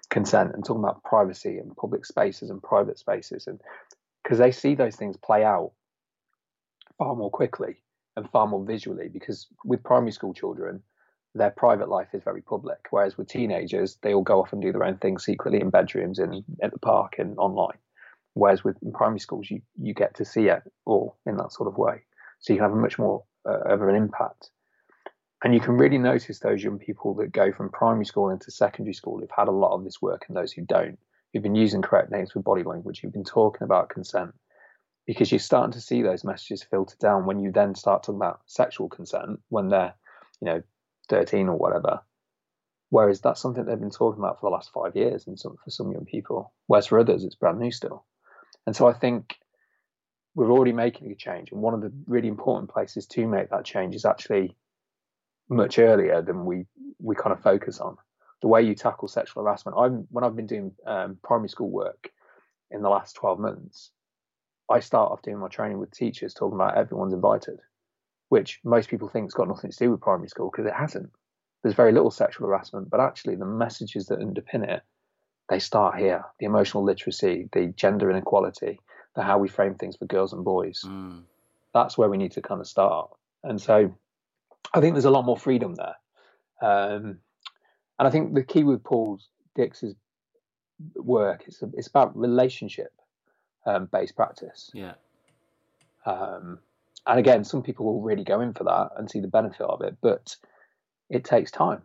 consent 0.10 0.52
and 0.54 0.64
talking 0.64 0.84
about 0.84 1.04
privacy 1.04 1.58
and 1.58 1.76
public 1.76 2.06
spaces 2.06 2.50
and 2.50 2.62
private 2.62 2.98
spaces, 3.00 3.48
and 3.48 3.60
because 4.24 4.38
they 4.38 4.52
see 4.52 4.76
those 4.76 4.96
things 4.96 5.18
play 5.18 5.44
out 5.44 5.72
far 6.98 7.16
more 7.16 7.32
quickly 7.32 7.82
and 8.22 8.32
far 8.32 8.48
more 8.48 8.64
visually. 8.64 9.10
Because 9.10 9.48
with 9.66 9.84
primary 9.84 10.12
school 10.12 10.34
children, 10.34 10.82
their 11.34 11.52
private 11.52 11.90
life 11.90 12.10
is 12.14 12.24
very 12.24 12.42
public, 12.42 12.80
whereas 12.90 13.18
with 13.18 13.28
teenagers, 13.28 13.98
they 14.02 14.14
all 14.14 14.22
go 14.22 14.42
off 14.42 14.54
and 14.54 14.62
do 14.62 14.72
their 14.72 14.84
own 14.84 14.98
thing 14.98 15.18
secretly 15.18 15.62
in 15.62 15.70
bedrooms 15.70 16.20
and 16.20 16.44
at 16.62 16.72
the 16.72 16.80
park 16.80 17.16
and 17.18 17.38
online. 17.38 17.78
Whereas 18.34 18.64
with 18.64 18.78
primary 18.94 19.20
schools, 19.20 19.50
you 19.50 19.62
you 19.78 19.94
get 19.94 20.16
to 20.16 20.26
see 20.26 20.48
it 20.48 20.62
all 20.86 21.18
in 21.26 21.38
that 21.38 21.52
sort 21.52 21.68
of 21.68 21.78
way, 21.78 22.04
so 22.40 22.54
you 22.54 22.60
can 22.60 22.70
have 22.70 22.78
a 22.78 22.82
much 22.82 22.98
more 22.98 23.24
uh, 23.48 23.60
of 23.60 23.82
an 23.82 23.96
impact. 23.96 24.52
And 25.44 25.54
you 25.54 25.60
can 25.60 25.78
really 25.78 25.98
notice 25.98 26.40
those 26.40 26.64
young 26.64 26.78
people 26.78 27.16
that 27.16 27.32
go 27.32 27.52
from 27.52 27.70
primary 27.70 28.06
school 28.06 28.30
into 28.30 28.52
secondary 28.52 28.94
school 28.94 29.20
who've 29.20 29.30
had 29.36 29.48
a 29.48 29.52
lot 29.52 29.74
of 29.74 29.84
this 29.84 30.02
work 30.02 30.26
and 30.28 30.38
those 30.38 30.52
who 30.52 30.62
don't, 30.62 31.00
who've 31.34 31.42
been 31.42 31.56
using 31.56 31.82
correct 31.82 32.12
names 32.12 32.32
for 32.32 32.42
body 32.42 32.64
language, 32.64 33.00
who've 33.02 33.12
been 33.12 33.24
talking 33.24 33.64
about 33.66 33.90
consent, 33.90 34.34
because 35.06 35.32
you're 35.32 35.40
starting 35.40 35.74
to 35.74 35.82
see 35.82 36.02
those 36.02 36.24
messages 36.24 36.64
filter 36.64 36.96
down 37.00 37.26
when 37.26 37.40
you 37.40 37.52
then 37.52 37.76
start 37.76 38.04
talking 38.04 38.20
about 38.20 38.42
sexual 38.46 38.90
consent 38.90 39.40
when 39.50 39.70
they're, 39.70 39.94
you 40.42 40.46
know, 40.46 40.62
13 41.10 41.50
or 41.50 41.58
whatever. 41.58 42.02
Whereas 42.90 43.22
that's 43.22 43.42
something 43.42 43.66
they've 43.66 43.80
been 43.80 43.90
talking 43.90 44.20
about 44.20 44.40
for 44.40 44.50
the 44.50 44.54
last 44.54 44.72
five 44.74 44.96
years 44.96 45.26
and 45.28 45.40
some, 45.40 45.56
for 45.64 45.70
some 45.70 45.92
young 45.92 46.06
people. 46.06 46.54
Whereas 46.68 46.88
for 46.88 47.00
others, 47.00 47.24
it's 47.24 47.36
brand 47.36 47.60
new 47.60 47.72
still. 47.72 48.06
And 48.68 48.76
so 48.76 48.88
I 48.88 48.94
think 48.94 49.38
we're 50.36 50.52
already 50.52 50.74
making 50.74 51.12
a 51.12 51.16
change. 51.16 51.52
And 51.52 51.62
one 51.62 51.74
of 51.74 51.82
the 51.82 51.92
really 52.06 52.28
important 52.28 52.70
places 52.70 53.08
to 53.08 53.28
make 53.28 53.50
that 53.50 53.66
change 53.66 53.96
is 53.96 54.06
actually 54.06 54.56
much 55.50 55.80
earlier 55.80 56.22
than 56.22 56.46
we 56.46 56.66
we 57.00 57.16
kind 57.16 57.34
of 57.34 57.42
focus 57.42 57.80
on. 57.80 57.98
The 58.42 58.48
way 58.48 58.62
you 58.62 58.76
tackle 58.76 59.08
sexual 59.08 59.44
harassment. 59.44 59.78
I'm 59.78 60.08
when 60.10 60.24
I've 60.24 60.36
been 60.36 60.48
doing 60.48 60.72
um, 60.86 61.18
primary 61.24 61.50
school 61.50 61.70
work 61.70 62.10
in 62.72 62.82
the 62.82 62.90
last 62.90 63.16
12 63.16 63.40
months, 63.40 63.92
I 64.72 64.80
start 64.80 65.12
off 65.12 65.22
doing 65.22 65.40
my 65.40 65.48
training 65.48 65.80
with 65.80 65.92
teachers 65.92 66.34
talking 66.34 66.56
about 66.56 66.78
everyone's 66.78 67.14
invited, 67.14 67.60
which 68.30 68.60
most 68.64 68.90
people 68.90 69.08
think 69.08 69.26
has 69.26 69.34
got 69.34 69.48
nothing 69.48 69.72
to 69.72 69.78
do 69.78 69.92
with 69.92 70.02
primary 70.02 70.30
school 70.30 70.50
because 70.52 70.66
it 70.66 70.74
hasn't. 70.74 71.12
There's 71.62 71.76
very 71.76 71.92
little 71.92 72.12
sexual 72.12 72.48
harassment, 72.48 72.90
but 72.90 73.00
actually 73.00 73.36
the 73.36 73.46
messages 73.46 74.08
that 74.08 74.20
underpin 74.20 74.68
it, 74.68 74.82
they 75.50 75.60
start 75.60 76.00
here. 76.00 76.26
The 76.40 76.46
emotional 76.46 76.84
literacy, 76.84 77.50
the 77.52 77.68
gender 77.68 78.10
inequality, 78.10 78.80
the 79.16 79.24
how 79.24 79.38
we 79.38 79.48
frame 79.48 79.76
things 79.76 79.98
for 79.98 80.06
girls 80.06 80.34
and 80.34 80.44
boys. 80.44 80.84
Mm. 80.86 81.24
That's 81.74 81.98
where 81.98 82.10
we 82.10 82.18
need 82.18 82.32
to 82.34 82.42
kind 82.42 82.62
of 82.62 82.68
start. 82.68 83.12
And 83.44 83.62
so 83.62 83.94
I 84.74 84.82
think 84.82 84.94
there's 84.94 85.06
a 85.06 85.12
lot 85.12 85.26
more 85.26 85.38
freedom 85.38 85.76
there. 85.76 85.96
Um, 86.62 87.20
and 88.00 88.08
I 88.08 88.10
think 88.10 88.34
the 88.34 88.44
key 88.44 88.64
with 88.64 88.84
Paul 88.84 89.20
Dix's 89.56 89.96
work 90.96 91.44
is 91.48 91.64
it's 91.74 91.88
about 91.88 92.18
relationship 92.18 92.92
um, 93.66 93.88
based 93.92 94.16
practice. 94.16 94.72
Yeah. 94.74 94.94
Um, 96.06 96.60
and 97.06 97.20
again, 97.20 97.44
some 97.44 97.64
people 97.64 97.86
will 97.86 98.02
really 98.02 98.24
go 98.24 98.42
in 98.42 98.54
for 98.54 98.64
that 98.66 98.92
and 98.98 99.10
see 99.10 99.20
the 99.20 99.28
benefit 99.28 99.62
of 99.62 99.82
it, 99.82 99.98
but 100.02 100.36
it 101.10 101.24
takes 101.24 101.52
time. 101.52 101.82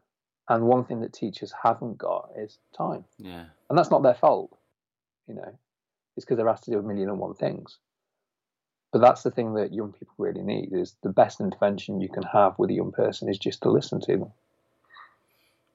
And 0.48 0.65
one 0.65 0.85
thing 0.85 1.01
that 1.01 1.12
teachers 1.12 1.53
haven't 1.62 1.98
got 1.98 2.31
is 2.36 2.59
time. 2.77 3.05
Yeah. 3.19 3.47
And 3.69 3.78
that's 3.78 3.90
not 3.90 4.03
their 4.03 4.15
fault. 4.15 4.57
You 5.27 5.35
know, 5.35 5.59
it's 6.16 6.24
because 6.24 6.36
they're 6.36 6.48
asked 6.48 6.65
to 6.65 6.70
do 6.70 6.78
a 6.78 6.82
million 6.82 7.09
and 7.09 7.19
one 7.19 7.35
things. 7.35 7.78
But 8.93 9.01
that's 9.01 9.23
the 9.23 9.31
thing 9.31 9.55
that 9.55 9.74
young 9.74 9.93
people 9.93 10.15
really 10.19 10.43
need 10.43 10.73
is 10.73 10.94
the 11.03 11.11
best 11.11 11.40
intervention 11.40 12.01
you 12.01 12.09
can 12.09 12.23
have 12.23 12.59
with 12.59 12.70
a 12.70 12.74
young 12.74 12.93
person 12.93 13.28
is 13.28 13.39
just 13.39 13.62
to 13.62 13.70
listen 13.70 14.01
to 14.03 14.16
them. 14.19 14.32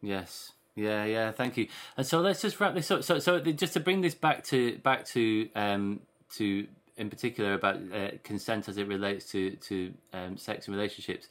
Yes. 0.02 0.54
Yeah, 0.76 1.04
yeah, 1.04 1.32
thank 1.32 1.58
you. 1.58 1.68
And 1.98 2.06
so 2.06 2.22
let's 2.22 2.42
just 2.42 2.60
wrap 2.60 2.74
this 2.74 2.90
up. 2.92 3.04
So, 3.04 3.20
so 3.20 3.40
just 3.40 3.74
to 3.74 3.80
bring 3.80 4.02
this 4.02 4.16
back 4.16 4.44
to 4.46 4.78
back 4.80 5.06
to 5.08 5.50
um, 5.56 6.02
to 6.38 6.68
in 6.98 7.10
particular 7.10 7.54
about 7.54 7.78
uh, 7.94 8.12
consent 8.24 8.70
as 8.70 8.78
it 8.78 8.88
relates 8.88 9.30
to 9.32 9.52
to 9.58 9.94
um, 10.14 10.38
sex 10.38 10.68
and 10.68 10.76
relationships. 10.76 11.28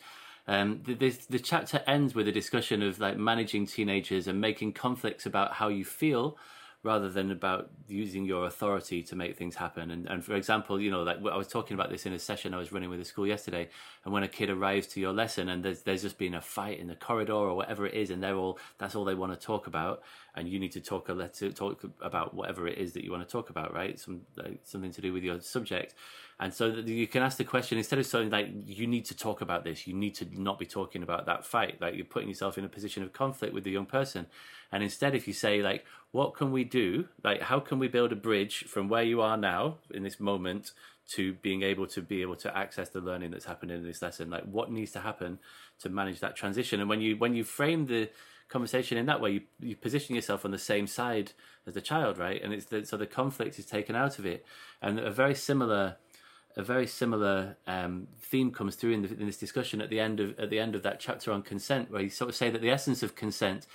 Um, 0.47 0.83
the, 0.85 0.95
the 1.29 1.39
chapter 1.39 1.83
ends 1.87 2.15
with 2.15 2.27
a 2.27 2.33
discussion 2.33 2.83
of 2.83 2.99
like 2.99 3.17
managing 3.17 3.67
teenagers 3.67 4.27
and 4.27 4.41
making 4.41 4.73
conflicts 4.73 5.25
about 5.25 5.55
how 5.55 5.69
you 5.69 5.85
feel 5.85 6.37
rather 6.83 7.11
than 7.11 7.31
about 7.31 7.71
using 7.89 8.25
your 8.25 8.47
authority 8.47 9.03
to 9.03 9.15
make 9.15 9.37
things 9.37 9.55
happen. 9.55 9.91
And, 9.91 10.07
and 10.07 10.25
for 10.25 10.35
example, 10.35 10.81
you 10.81 10.91
know, 10.91 11.03
like 11.03 11.19
I 11.19 11.37
was 11.37 11.49
talking 11.49 11.75
about 11.75 11.91
this 11.91 12.07
in 12.07 12.15
a 12.15 12.19
session 12.19 12.55
I 12.55 12.59
was 12.59 12.73
running 12.73 12.89
with 12.89 13.01
a 13.01 13.05
school 13.05 13.27
yesterday, 13.27 13.69
and 14.05 14.15
when 14.15 14.23
a 14.23 14.29
kid 14.29 14.49
arrives 14.49 14.87
to 14.89 15.01
your 15.01 15.13
lesson 15.13 15.51
and 15.51 15.63
there's 15.63 15.83
there's 15.83 16.03
just 16.03 16.17
been 16.17 16.35
a 16.35 16.41
fight 16.41 16.79
in 16.79 16.87
the 16.87 16.95
corridor 16.95 17.35
or 17.35 17.55
whatever 17.55 17.87
it 17.87 17.95
is, 17.95 18.11
and 18.11 18.23
they're 18.23 18.37
all 18.37 18.59
that's 18.79 18.95
all 18.95 19.05
they 19.05 19.15
want 19.15 19.33
to 19.33 19.47
talk 19.47 19.67
about, 19.67 20.03
and 20.35 20.49
you 20.49 20.59
need 20.59 20.73
to 20.73 20.81
talk 20.81 21.09
a 21.09 21.13
let 21.13 21.39
talk 21.55 21.85
about 22.01 22.35
whatever 22.35 22.67
it 22.67 22.79
is 22.79 22.93
that 22.95 23.05
you 23.05 23.11
want 23.11 23.27
to 23.27 23.31
talk 23.31 23.51
about, 23.51 23.75
right? 23.75 23.99
Some 23.99 24.23
like, 24.37 24.61
something 24.65 24.93
to 24.93 25.01
do 25.01 25.13
with 25.13 25.23
your 25.23 25.41
subject. 25.41 25.95
And 26.43 26.55
so 26.55 26.69
you 26.69 27.07
can 27.07 27.23
ask 27.23 27.37
the 27.37 27.45
question 27.45 27.77
instead 27.77 27.99
of 27.99 28.07
saying 28.07 28.31
like 28.31 28.49
you 28.65 28.87
need 28.87 29.05
to 29.05 29.17
talk 29.17 29.43
about 29.43 29.63
this, 29.63 29.87
you 29.87 29.93
need 29.93 30.15
to 30.17 30.27
not 30.41 30.59
be 30.59 30.65
talking 30.65 31.03
about 31.03 31.27
that 31.27 31.45
fight. 31.45 31.81
Like 31.83 31.95
you're 31.95 32.07
putting 32.07 32.31
yourself 32.31 32.57
in 32.57 32.65
a 32.65 32.69
position 32.69 33.03
of 33.03 33.13
conflict 33.13 33.53
with 33.53 33.63
the 33.63 33.71
young 33.71 33.85
person. 33.85 34.27
And 34.73 34.83
instead, 34.83 35.15
if 35.15 35.29
you 35.29 35.35
say 35.35 35.63
like, 35.63 35.85
what 36.13 36.35
can 36.35 36.51
we 36.51 36.65
do? 36.65 37.09
Like, 37.23 37.43
how 37.43 37.61
can 37.61 37.79
we 37.79 37.89
build 37.89 38.11
a 38.11 38.17
bridge 38.17 38.65
from 38.65 38.89
where 38.89 39.03
you 39.03 39.21
are 39.21 39.37
now 39.37 39.77
in 39.93 40.03
this 40.03 40.19
moment 40.19 40.73
to 41.11 41.35
being 41.35 41.63
able 41.63 41.87
to 41.89 42.01
be 42.01 42.23
able 42.23 42.37
to 42.37 42.57
access 42.57 42.89
the 42.89 43.01
learning 43.01 43.33
that's 43.33 43.45
happening 43.45 43.77
in 43.77 43.85
this 43.85 44.01
lesson? 44.01 44.31
Like, 44.31 44.45
what 44.45 44.73
needs 44.73 44.93
to 44.93 45.01
happen 45.01 45.41
to 45.81 45.91
manage 45.91 46.21
that 46.21 46.37
transition? 46.37 46.81
And 46.81 46.89
when 46.89 47.03
you 47.03 47.17
when 47.17 47.35
you 47.35 47.45
frame 47.45 47.87
the 47.87 48.09
conversation 48.49 48.97
in 48.97 49.07
that 49.07 49.21
way, 49.21 49.31
you, 49.31 49.41
you 49.61 49.77
position 49.77 50.15
yourself 50.15 50.45
on 50.45 50.51
the 50.53 50.59
same 50.59 50.87
side 50.87 51.33
as 51.67 51.75
the 51.75 51.81
child, 51.81 52.19
right? 52.19 52.43
And 52.43 52.53
it's 52.53 52.67
the, 52.67 52.85
so 52.85 52.97
the 52.97 53.07
conflict 53.07 53.59
is 53.59 53.67
taken 53.67 53.95
out 53.95 54.19
of 54.19 54.25
it, 54.25 54.47
and 54.81 54.99
a 54.99 55.11
very 55.11 55.35
similar 55.35 55.97
a 56.57 56.63
very 56.63 56.87
similar 56.87 57.57
um, 57.67 58.09
theme 58.21 58.51
comes 58.51 58.75
through 58.75 58.93
in, 58.93 59.03
the, 59.03 59.09
in, 59.09 59.27
this 59.27 59.39
discussion 59.39 59.81
at 59.81 59.91
the 59.91 60.01
end 60.01 60.21
of 60.21 60.39
at 60.39 60.51
the 60.51 60.59
end 60.59 60.75
of 60.75 60.83
that 60.83 61.01
chapter 61.01 61.33
on 61.33 61.43
consent, 61.43 61.91
where 61.91 62.03
you 62.03 62.11
sort 62.11 62.31
of 62.31 62.37
say 62.37 62.51
that 62.51 62.61
the 62.61 62.71
essence 62.71 63.03
of 63.03 63.15
consent 63.15 63.67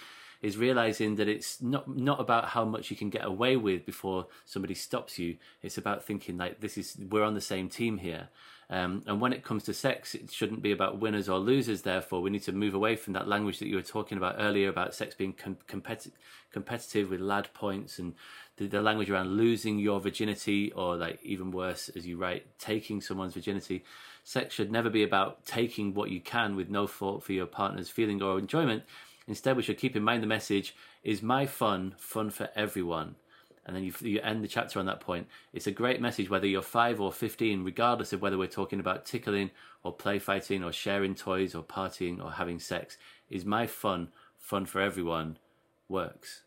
is 0.41 0.57
realizing 0.57 1.15
that 1.15 1.27
it's 1.27 1.61
not 1.61 1.87
not 1.87 2.19
about 2.19 2.49
how 2.49 2.65
much 2.65 2.91
you 2.91 2.97
can 2.97 3.09
get 3.09 3.25
away 3.25 3.55
with 3.55 3.85
before 3.85 4.27
somebody 4.45 4.73
stops 4.73 5.17
you. 5.17 5.37
It's 5.61 5.77
about 5.77 6.03
thinking 6.03 6.37
like 6.37 6.59
this 6.59 6.77
is 6.77 6.97
we're 7.09 7.23
on 7.23 7.33
the 7.33 7.41
same 7.41 7.69
team 7.69 7.97
here. 7.99 8.29
Um, 8.67 9.03
and 9.05 9.21
when 9.21 9.31
it 9.31 9.43
comes 9.43 9.63
to 9.63 9.73
sex, 9.73 10.15
it 10.15 10.31
shouldn't 10.31 10.63
be 10.63 10.71
about 10.71 10.99
winners 10.99 11.29
or 11.29 11.37
losers. 11.37 11.83
Therefore, 11.83 12.21
we 12.21 12.31
need 12.31 12.43
to 12.43 12.51
move 12.51 12.73
away 12.73 12.95
from 12.95 13.13
that 13.13 13.27
language 13.27 13.59
that 13.59 13.67
you 13.67 13.75
were 13.75 13.83
talking 13.83 14.17
about 14.17 14.37
earlier 14.39 14.69
about 14.69 14.95
sex 14.95 15.13
being 15.13 15.33
com- 15.33 15.57
competi- 15.67 16.11
competitive 16.51 17.11
with 17.11 17.19
lad 17.19 17.53
points 17.53 17.99
and 17.99 18.15
the, 18.57 18.67
the, 18.67 18.81
language 18.81 19.09
around 19.09 19.31
losing 19.37 19.79
your 19.79 19.99
virginity, 19.99 20.71
or 20.73 20.95
like 20.95 21.19
even 21.23 21.51
worse, 21.51 21.89
as 21.89 22.07
you 22.07 22.17
write, 22.17 22.45
taking 22.59 23.01
someone's 23.01 23.33
virginity. 23.33 23.83
Sex 24.23 24.55
should 24.55 24.71
never 24.71 24.89
be 24.89 25.03
about 25.03 25.45
taking 25.45 25.93
what 25.93 26.09
you 26.09 26.19
can 26.19 26.55
with 26.55 26.69
no 26.69 26.87
thought 26.87 27.23
for 27.23 27.33
your 27.33 27.45
partner's 27.45 27.89
feeling 27.89 28.21
or 28.21 28.39
enjoyment. 28.39 28.83
Instead, 29.27 29.57
we 29.57 29.63
should 29.63 29.77
keep 29.77 29.95
in 29.95 30.03
mind 30.03 30.21
the 30.21 30.27
message 30.27 30.75
is 31.03 31.21
my 31.21 31.45
fun 31.45 31.93
fun 31.97 32.29
for 32.29 32.49
everyone? 32.55 33.15
And 33.65 33.75
then 33.75 33.83
you, 33.83 33.93
you 34.01 34.19
end 34.21 34.43
the 34.43 34.47
chapter 34.47 34.79
on 34.79 34.85
that 34.85 34.99
point. 34.99 35.27
It's 35.51 35.67
a 35.67 35.71
great 35.71 35.99
message 35.99 36.29
whether 36.29 36.45
you're 36.45 36.61
five 36.61 37.01
or 37.01 37.11
15, 37.11 37.63
regardless 37.63 38.13
of 38.13 38.21
whether 38.21 38.37
we're 38.37 38.47
talking 38.47 38.79
about 38.79 39.05
tickling 39.05 39.49
or 39.83 39.91
play 39.91 40.19
fighting 40.19 40.63
or 40.63 40.71
sharing 40.71 41.15
toys 41.15 41.55
or 41.55 41.63
partying 41.63 42.23
or 42.23 42.33
having 42.33 42.59
sex. 42.59 42.97
Is 43.29 43.43
my 43.43 43.65
fun 43.65 44.09
fun 44.37 44.65
for 44.65 44.81
everyone 44.81 45.37
works? 45.89 46.41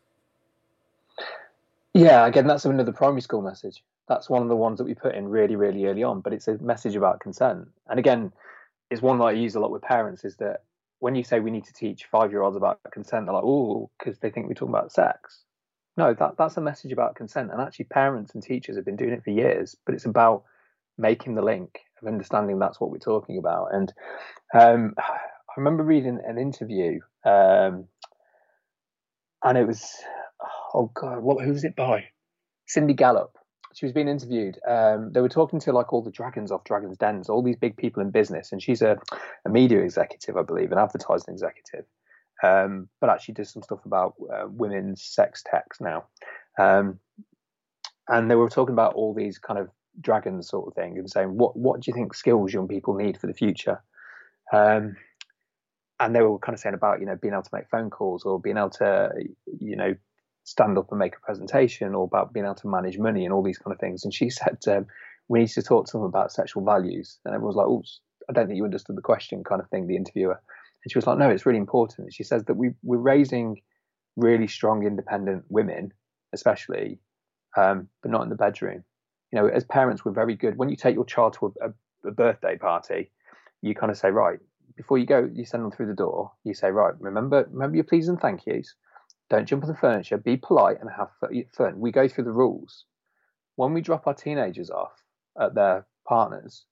Yeah, 1.93 2.25
again, 2.25 2.47
that's 2.47 2.65
another 2.65 2.91
primary 2.91 3.21
school 3.21 3.41
message. 3.41 3.83
That's 4.07 4.29
one 4.29 4.41
of 4.41 4.47
the 4.47 4.55
ones 4.55 4.77
that 4.77 4.85
we 4.85 4.93
put 4.93 5.15
in 5.15 5.27
really, 5.27 5.55
really 5.55 5.85
early 5.85 6.03
on, 6.03 6.21
but 6.21 6.33
it's 6.33 6.47
a 6.47 6.57
message 6.57 6.95
about 6.95 7.19
consent. 7.19 7.67
And 7.87 7.99
again, 7.99 8.31
it's 8.89 9.01
one 9.01 9.19
that 9.19 9.25
I 9.25 9.31
use 9.31 9.55
a 9.55 9.59
lot 9.59 9.71
with 9.71 9.81
parents 9.81 10.25
is 10.25 10.35
that 10.37 10.63
when 10.99 11.15
you 11.15 11.23
say 11.23 11.39
we 11.39 11.51
need 11.51 11.65
to 11.65 11.73
teach 11.73 12.05
five 12.05 12.31
year 12.31 12.41
olds 12.41 12.57
about 12.57 12.79
consent, 12.91 13.25
they're 13.25 13.33
like, 13.33 13.43
oh, 13.43 13.89
because 13.97 14.19
they 14.19 14.29
think 14.29 14.47
we're 14.47 14.53
talking 14.53 14.73
about 14.73 14.91
sex. 14.91 15.43
No, 15.97 16.13
that, 16.13 16.35
that's 16.37 16.57
a 16.57 16.61
message 16.61 16.91
about 16.91 17.15
consent. 17.15 17.51
And 17.51 17.61
actually, 17.61 17.85
parents 17.85 18.33
and 18.33 18.43
teachers 18.43 18.75
have 18.75 18.85
been 18.85 18.95
doing 18.95 19.13
it 19.13 19.23
for 19.23 19.31
years, 19.31 19.75
but 19.85 19.95
it's 19.95 20.05
about 20.05 20.43
making 20.97 21.35
the 21.35 21.41
link 21.41 21.79
of 22.01 22.07
understanding 22.07 22.59
that's 22.59 22.79
what 22.79 22.91
we're 22.91 22.99
talking 22.99 23.37
about. 23.37 23.73
And 23.73 23.93
um, 24.53 24.93
I 24.97 25.53
remember 25.57 25.83
reading 25.83 26.19
an 26.25 26.37
interview, 26.37 26.99
um, 27.25 27.85
and 29.43 29.57
it 29.57 29.67
was, 29.67 29.93
oh 30.73 30.91
God, 30.93 31.19
what, 31.21 31.43
who 31.43 31.51
was 31.51 31.63
it 31.63 31.75
by? 31.75 32.05
Cindy 32.67 32.93
Gallop 32.93 33.37
she 33.73 33.85
was 33.85 33.93
being 33.93 34.07
interviewed. 34.07 34.59
Um, 34.67 35.11
they 35.13 35.21
were 35.21 35.29
talking 35.29 35.59
to 35.61 35.73
like 35.73 35.93
all 35.93 36.01
the 36.01 36.11
dragons 36.11 36.51
off 36.51 36.63
Dragons 36.63 36.97
Dens, 36.97 37.29
all 37.29 37.43
these 37.43 37.55
big 37.55 37.77
people 37.77 38.01
in 38.01 38.11
business, 38.11 38.51
and 38.51 38.61
she's 38.61 38.81
a, 38.81 38.97
a 39.45 39.49
media 39.49 39.79
executive, 39.81 40.37
I 40.37 40.41
believe, 40.41 40.71
an 40.71 40.79
advertising 40.79 41.33
executive, 41.33 41.85
um, 42.43 42.89
but 42.99 43.09
actually 43.09 43.35
does 43.35 43.51
some 43.51 43.63
stuff 43.63 43.85
about 43.85 44.15
uh, 44.33 44.47
women's 44.47 45.03
sex 45.03 45.43
techs 45.49 45.79
now. 45.79 46.05
Um, 46.57 46.99
and 48.07 48.29
they 48.29 48.35
were 48.35 48.49
talking 48.49 48.73
about 48.73 48.95
all 48.95 49.13
these 49.13 49.37
kind 49.37 49.59
of 49.59 49.69
dragons 50.01 50.49
sort 50.49 50.67
of 50.67 50.73
thing, 50.73 50.97
and 50.97 51.09
saying, 51.09 51.37
"What 51.37 51.55
what 51.55 51.81
do 51.81 51.89
you 51.89 51.93
think 51.93 52.15
skills 52.15 52.53
young 52.53 52.67
people 52.67 52.95
need 52.95 53.19
for 53.19 53.27
the 53.27 53.33
future?" 53.33 53.83
Um, 54.51 54.95
and 55.99 56.15
they 56.15 56.21
were 56.21 56.39
kind 56.39 56.55
of 56.55 56.59
saying 56.59 56.75
about 56.75 57.01
you 57.01 57.05
know 57.05 57.15
being 57.15 57.33
able 57.33 57.43
to 57.43 57.49
make 57.53 57.69
phone 57.69 57.91
calls 57.91 58.23
or 58.23 58.39
being 58.39 58.57
able 58.57 58.71
to 58.71 59.11
you 59.59 59.75
know 59.75 59.95
stand 60.49 60.77
up 60.79 60.87
and 60.89 60.97
make 60.97 61.15
a 61.15 61.19
presentation 61.19 61.93
or 61.93 62.05
about 62.05 62.33
being 62.33 62.45
able 62.45 62.55
to 62.55 62.67
manage 62.67 62.97
money 62.97 63.23
and 63.23 63.33
all 63.33 63.43
these 63.43 63.59
kind 63.59 63.73
of 63.73 63.79
things. 63.79 64.03
And 64.03 64.13
she 64.13 64.29
said, 64.41 64.57
um, 64.67 64.87
we 65.27 65.39
need 65.39 65.49
to 65.49 65.61
talk 65.61 65.85
to 65.87 65.91
them 65.93 66.03
about 66.03 66.31
sexual 66.31 66.65
values. 66.65 67.19
And 67.23 67.35
everyone 67.35 67.55
was 67.55 67.55
like, 67.55 67.67
oh, 67.67 67.83
I 68.29 68.33
don't 68.33 68.47
think 68.47 68.57
you 68.57 68.65
understood 68.65 68.95
the 68.95 69.01
question 69.01 69.43
kind 69.43 69.61
of 69.61 69.69
thing, 69.69 69.87
the 69.87 69.95
interviewer. 69.95 70.41
And 70.83 70.91
she 70.91 70.97
was 70.97 71.05
like, 71.05 71.19
no, 71.19 71.29
it's 71.29 71.45
really 71.45 71.59
important. 71.59 72.05
And 72.05 72.13
she 72.13 72.23
says 72.23 72.45
that 72.45 72.55
we, 72.55 72.71
we're 72.83 72.97
raising 72.97 73.61
really 74.15 74.47
strong, 74.47 74.85
independent 74.85 75.45
women, 75.49 75.93
especially, 76.33 76.99
um, 77.55 77.87
but 78.01 78.11
not 78.11 78.23
in 78.23 78.29
the 78.29 78.35
bedroom. 78.35 78.83
You 79.31 79.39
know, 79.39 79.47
as 79.47 79.63
parents, 79.63 80.03
we're 80.03 80.11
very 80.11 80.35
good. 80.35 80.57
When 80.57 80.69
you 80.69 80.75
take 80.75 80.95
your 80.95 81.05
child 81.05 81.37
to 81.39 81.53
a, 81.61 82.07
a, 82.07 82.11
birthday 82.11 82.57
party, 82.57 83.11
you 83.61 83.75
kind 83.75 83.91
of 83.91 83.97
say, 83.97 84.09
right, 84.09 84.39
before 84.75 84.97
you 84.97 85.05
go, 85.05 85.29
you 85.31 85.45
send 85.45 85.63
them 85.63 85.71
through 85.71 85.87
the 85.87 85.93
door. 85.93 86.31
You 86.43 86.55
say, 86.55 86.71
right, 86.71 86.93
remember, 86.99 87.47
remember 87.51 87.75
your 87.75 87.83
please 87.83 88.07
and 88.07 88.19
thank 88.19 88.47
yous. 88.47 88.73
Don't 89.29 89.45
jump 89.45 89.63
on 89.63 89.69
the 89.69 89.75
furniture. 89.75 90.17
Be 90.17 90.37
polite 90.37 90.79
and 90.81 90.89
have 90.89 91.09
fun. 91.55 91.79
We 91.79 91.91
go 91.91 92.07
through 92.07 92.23
the 92.23 92.31
rules. 92.31 92.85
When 93.55 93.73
we 93.73 93.81
drop 93.81 94.07
our 94.07 94.13
teenagers 94.13 94.69
off 94.69 95.03
at 95.39 95.53
their 95.53 95.85
partners, 96.07 96.65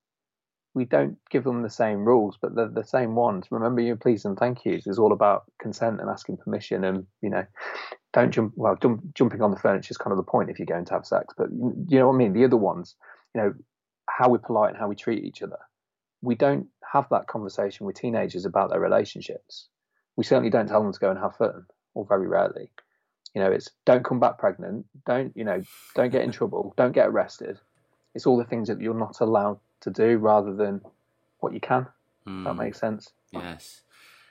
we 0.73 0.85
don't 0.85 1.17
give 1.29 1.43
them 1.43 1.61
the 1.61 1.69
same 1.69 2.05
rules, 2.05 2.37
but 2.41 2.55
they're 2.55 2.67
the 2.67 2.83
same 2.83 3.15
ones. 3.15 3.47
Remember 3.51 3.81
your 3.81 3.95
please 3.95 4.25
and 4.25 4.37
thank 4.37 4.65
yous 4.65 4.87
is 4.87 4.99
all 4.99 5.11
about 5.11 5.43
consent 5.59 5.99
and 5.99 6.09
asking 6.09 6.37
permission, 6.37 6.83
and 6.83 7.05
you 7.21 7.29
know, 7.29 7.45
don't 8.13 8.31
jump. 8.31 8.53
Well, 8.55 8.75
jump, 8.75 9.13
jumping 9.13 9.41
on 9.41 9.51
the 9.51 9.59
furniture 9.59 9.91
is 9.91 9.97
kind 9.97 10.11
of 10.11 10.17
the 10.17 10.23
point 10.23 10.49
if 10.49 10.59
you're 10.59 10.65
going 10.65 10.85
to 10.85 10.93
have 10.93 11.05
sex, 11.05 11.33
but 11.37 11.49
you 11.51 11.99
know 11.99 12.07
what 12.07 12.15
I 12.15 12.17
mean. 12.17 12.33
The 12.33 12.45
other 12.45 12.57
ones, 12.57 12.95
you 13.33 13.41
know, 13.41 13.53
how 14.09 14.29
we're 14.29 14.37
polite 14.37 14.69
and 14.69 14.77
how 14.77 14.87
we 14.87 14.95
treat 14.95 15.23
each 15.23 15.41
other. 15.41 15.59
We 16.21 16.35
don't 16.35 16.67
have 16.91 17.07
that 17.09 17.27
conversation 17.27 17.85
with 17.85 17.95
teenagers 17.95 18.45
about 18.45 18.69
their 18.69 18.79
relationships. 18.79 19.67
We 20.15 20.23
certainly 20.23 20.49
don't 20.49 20.67
tell 20.67 20.81
them 20.81 20.93
to 20.93 20.99
go 20.99 21.11
and 21.11 21.19
have 21.19 21.35
fun 21.35 21.65
or 21.97 22.05
very 22.05 22.27
rarely. 22.27 22.69
You 23.33 23.41
know, 23.41 23.51
it's 23.51 23.71
don't 23.85 24.05
come 24.05 24.19
back 24.19 24.37
pregnant, 24.37 24.85
don't 25.05 25.35
you 25.35 25.43
know, 25.43 25.61
don't 25.95 26.11
get 26.11 26.21
in 26.21 26.31
trouble, 26.31 26.73
don't 26.77 26.93
get 26.93 27.07
arrested. 27.07 27.59
It's 28.13 28.25
all 28.25 28.37
the 28.37 28.45
things 28.45 28.67
that 28.67 28.79
you're 28.79 28.93
not 28.93 29.19
allowed 29.19 29.59
to 29.81 29.89
do 29.89 30.17
rather 30.17 30.53
than 30.53 30.81
what 31.39 31.53
you 31.53 31.59
can. 31.59 31.87
Mm. 32.27 32.43
that 32.43 32.53
hmm. 32.53 32.59
makes 32.59 32.79
sense. 32.79 33.11
Yes. 33.31 33.81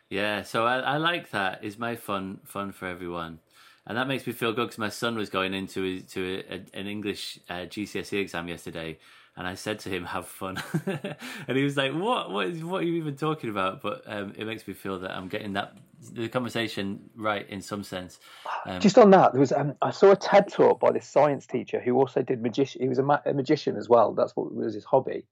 Yeah, 0.09 0.43
so 0.43 0.67
I, 0.67 0.79
I 0.79 0.97
like 0.99 1.31
It's 1.63 1.79
my 1.79 1.97
fun 1.97 2.39
fun 2.45 2.71
for 2.71 2.87
everyone, 2.87 3.41
and 3.87 3.99
that 3.99 4.07
makes 4.07 4.27
me 4.27 4.33
feel 4.33 4.53
good 4.53 4.67
because 4.67 4.79
my 4.79 4.89
son 4.89 5.17
was 5.17 5.31
going 5.31 5.53
into 5.53 6.01
to 6.01 6.45
a, 6.49 6.55
a, 6.55 6.81
an 6.81 6.87
English 6.87 7.41
uh, 7.49 7.67
GCSE 7.67 8.21
exam 8.21 8.47
yesterday, 8.47 8.99
and 9.37 9.47
I 9.47 9.55
said 9.55 9.79
to 9.81 9.91
him, 9.91 10.05
"Have 10.05 10.27
fun," 10.27 10.63
and 10.87 11.57
he 11.57 11.63
was 11.63 11.77
like, 11.77 11.93
"What? 11.93 12.31
What 12.31 12.47
is? 12.47 12.65
What 12.65 12.83
are 12.83 12.87
you 12.87 12.95
even 12.95 13.17
talking 13.17 13.51
about?" 13.51 13.83
But 13.83 14.03
um, 14.07 14.33
it 14.37 14.47
makes 14.47 14.67
me 14.67 14.75
feel 14.75 14.99
that 15.01 15.11
I'm 15.11 15.29
getting 15.29 15.53
that 15.53 15.77
the 16.13 16.29
conversation 16.29 17.11
right 17.15 17.49
in 17.49 17.61
some 17.61 17.83
sense. 17.83 18.19
Um, 18.65 18.81
Just 18.81 18.99
on 18.99 19.11
that, 19.11 19.33
there 19.33 19.41
was 19.41 19.53
um, 19.53 19.75
I 19.83 19.91
saw 19.91 20.13
a 20.13 20.17
TED 20.17 20.51
talk 20.51 20.81
by 20.81 20.91
this 20.91 21.07
science 21.07 21.47
teacher 21.47 21.81
who 21.81 21.97
also 21.99 22.23
did 22.23 22.41
magician. 22.41 22.81
He 22.81 22.89
was 22.89 22.99
a, 22.99 23.03
ma- 23.03 23.21
a 23.27 23.35
magician 23.35 23.77
as 23.77 23.89
well. 23.89 24.15
That's 24.15 24.35
what 24.35 24.55
was 24.55 24.75
his 24.75 24.85
hobby, 24.85 25.27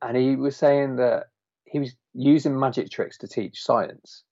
and 0.00 0.16
he 0.16 0.36
was 0.36 0.56
saying 0.56 0.96
that 0.96 1.24
he 1.66 1.78
was 1.78 1.94
using 2.14 2.58
magic 2.58 2.90
tricks 2.90 3.18
to 3.18 3.28
teach 3.28 3.62
science, 3.62 4.22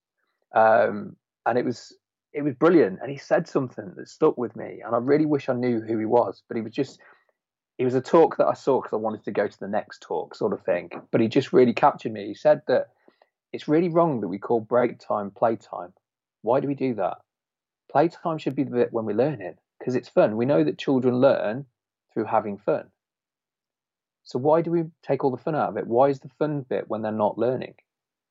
um, 0.55 1.15
and 1.45 1.57
it 1.57 1.65
was 1.65 1.95
it 2.33 2.41
was 2.41 2.55
brilliant. 2.55 2.97
And 3.01 3.11
he 3.11 3.17
said 3.17 3.47
something 3.47 3.93
that 3.95 4.09
stuck 4.09 4.39
with 4.39 4.55
me, 4.55 4.81
and 4.83 4.95
I 4.95 4.97
really 4.97 5.27
wish 5.27 5.49
I 5.49 5.53
knew 5.53 5.81
who 5.81 5.99
he 5.99 6.05
was, 6.05 6.41
but 6.47 6.57
he 6.57 6.63
was 6.63 6.73
just 6.73 6.99
it 7.77 7.85
was 7.85 7.95
a 7.95 8.01
talk 8.01 8.37
that 8.37 8.47
I 8.47 8.53
saw 8.53 8.81
because 8.81 8.93
I 8.93 8.97
wanted 8.97 9.23
to 9.25 9.31
go 9.31 9.47
to 9.47 9.59
the 9.59 9.67
next 9.67 10.01
talk, 10.01 10.35
sort 10.35 10.53
of 10.53 10.61
thing. 10.61 10.89
But 11.11 11.21
he 11.21 11.27
just 11.27 11.53
really 11.53 11.73
captured 11.73 12.11
me. 12.11 12.27
He 12.27 12.33
said 12.33 12.61
that 12.67 12.89
it's 13.53 13.67
really 13.67 13.89
wrong 13.89 14.21
that 14.21 14.27
we 14.27 14.39
call 14.39 14.59
break 14.59 14.99
time 14.99 15.31
playtime. 15.31 15.93
Why 16.41 16.59
do 16.59 16.67
we 16.67 16.75
do 16.75 16.95
that? 16.95 17.17
Playtime 17.91 18.39
should 18.39 18.55
be 18.55 18.63
the 18.63 18.71
bit 18.71 18.93
when 18.93 19.05
we're 19.05 19.15
learning 19.15 19.55
because 19.79 19.95
it's 19.95 20.09
fun. 20.09 20.37
We 20.37 20.45
know 20.45 20.63
that 20.63 20.77
children 20.77 21.21
learn 21.21 21.65
through 22.13 22.25
having 22.25 22.57
fun. 22.57 22.85
So 24.23 24.39
why 24.39 24.61
do 24.61 24.71
we 24.71 24.83
take 25.03 25.23
all 25.23 25.31
the 25.31 25.37
fun 25.37 25.55
out 25.55 25.69
of 25.69 25.77
it? 25.77 25.87
Why 25.87 26.09
is 26.09 26.19
the 26.19 26.29
fun 26.39 26.65
bit 26.67 26.89
when 26.89 27.01
they're 27.01 27.11
not 27.11 27.37
learning? 27.37 27.75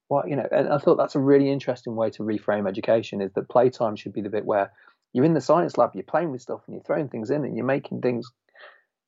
Why, 0.08 0.26
you 0.26 0.36
know, 0.36 0.46
and 0.52 0.68
I 0.68 0.78
thought 0.78 0.96
that's 0.96 1.14
a 1.14 1.20
really 1.20 1.50
interesting 1.50 1.96
way 1.96 2.10
to 2.10 2.22
reframe 2.22 2.68
education 2.68 3.20
is 3.20 3.32
that 3.32 3.48
playtime 3.48 3.96
should 3.96 4.12
be 4.12 4.20
the 4.20 4.28
bit 4.28 4.44
where 4.44 4.72
you're 5.12 5.24
in 5.24 5.34
the 5.34 5.40
science 5.40 5.78
lab, 5.78 5.92
you're 5.94 6.04
playing 6.04 6.32
with 6.32 6.42
stuff 6.42 6.60
and 6.66 6.74
you're 6.74 6.84
throwing 6.84 7.08
things 7.08 7.30
in 7.30 7.44
and 7.44 7.56
you're 7.56 7.64
making 7.64 8.02
things 8.02 8.30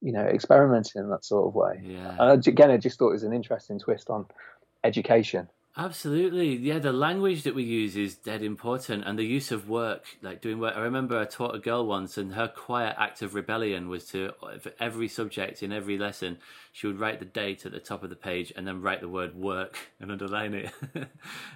you 0.01 0.12
know, 0.12 0.23
experimenting 0.23 1.02
in 1.02 1.10
that 1.10 1.25
sort 1.25 1.47
of 1.47 1.55
way. 1.55 1.81
Yeah. 1.83 2.17
And 2.18 2.47
again, 2.47 2.70
I 2.70 2.77
just 2.77 2.99
thought 2.99 3.10
it 3.10 3.15
was 3.15 3.25
an 3.25 3.33
interesting 3.33 3.78
twist 3.78 4.10
on 4.10 4.27
education. 4.85 5.49
Absolutely, 5.78 6.57
yeah. 6.57 6.81
The 6.81 6.93
language 6.93 7.44
that 7.44 7.55
we 7.55 7.62
use 7.62 7.97
is 7.97 8.17
dead 8.17 8.43
important, 8.43 9.05
and 9.07 9.17
the 9.17 9.25
use 9.25 9.52
of 9.52 9.68
work, 9.68 10.07
like 10.23 10.41
doing 10.41 10.59
work. 10.59 10.75
I 10.77 10.81
remember 10.81 11.17
I 11.17 11.25
taught 11.25 11.55
a 11.55 11.60
girl 11.60 11.86
once, 11.86 12.18
and 12.18 12.35
her 12.35 12.49
quiet 12.49 12.97
act 12.99 13.23
of 13.23 13.33
rebellion 13.33 13.89
was 13.89 14.05
to 14.07 14.33
for 14.59 14.73
every 14.81 15.07
subject 15.07 15.62
in 15.62 15.70
every 15.70 15.97
lesson, 15.97 16.39
she 16.73 16.89
would 16.89 16.99
write 16.99 17.20
the 17.20 17.27
date 17.27 17.65
at 17.65 17.70
the 17.70 17.78
top 17.78 18.02
of 18.02 18.10
the 18.10 18.17
page, 18.17 18.52
and 18.57 18.67
then 18.67 18.83
write 18.83 19.01
the 19.01 19.09
word 19.09 19.36
work 19.36 19.78
and 20.01 20.10
underline 20.10 20.52
it. 20.55 20.73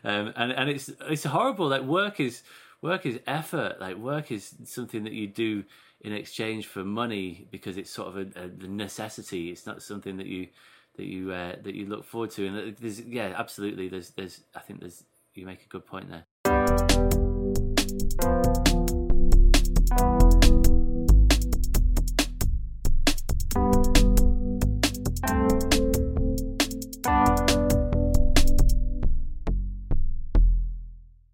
um, 0.04 0.32
and 0.36 0.52
and 0.52 0.70
it's 0.70 0.88
it's 1.08 1.24
horrible. 1.24 1.66
Like 1.66 1.82
work 1.82 2.20
is 2.20 2.44
work 2.80 3.04
is 3.04 3.18
effort. 3.26 3.80
Like 3.80 3.96
work 3.96 4.30
is 4.30 4.54
something 4.64 5.02
that 5.02 5.14
you 5.14 5.26
do 5.26 5.64
in 6.02 6.12
exchange 6.12 6.66
for 6.66 6.84
money 6.84 7.46
because 7.50 7.76
it's 7.76 7.90
sort 7.90 8.08
of 8.08 8.16
a, 8.16 8.40
a 8.40 8.48
necessity. 8.66 9.50
It's 9.50 9.66
not 9.66 9.82
something 9.82 10.16
that 10.16 10.26
you 10.26 10.48
that 10.96 11.06
you 11.06 11.32
uh, 11.32 11.56
that 11.62 11.74
you 11.74 11.86
look 11.86 12.04
forward 12.04 12.30
to. 12.32 12.46
And 12.46 12.76
there's 12.76 13.00
yeah, 13.00 13.32
absolutely. 13.36 13.88
There's 13.88 14.10
there's 14.10 14.42
I 14.54 14.60
think 14.60 14.80
there's 14.80 15.04
you 15.34 15.46
make 15.46 15.64
a 15.64 15.68
good 15.68 15.86
point 15.86 16.10
there. 16.10 16.24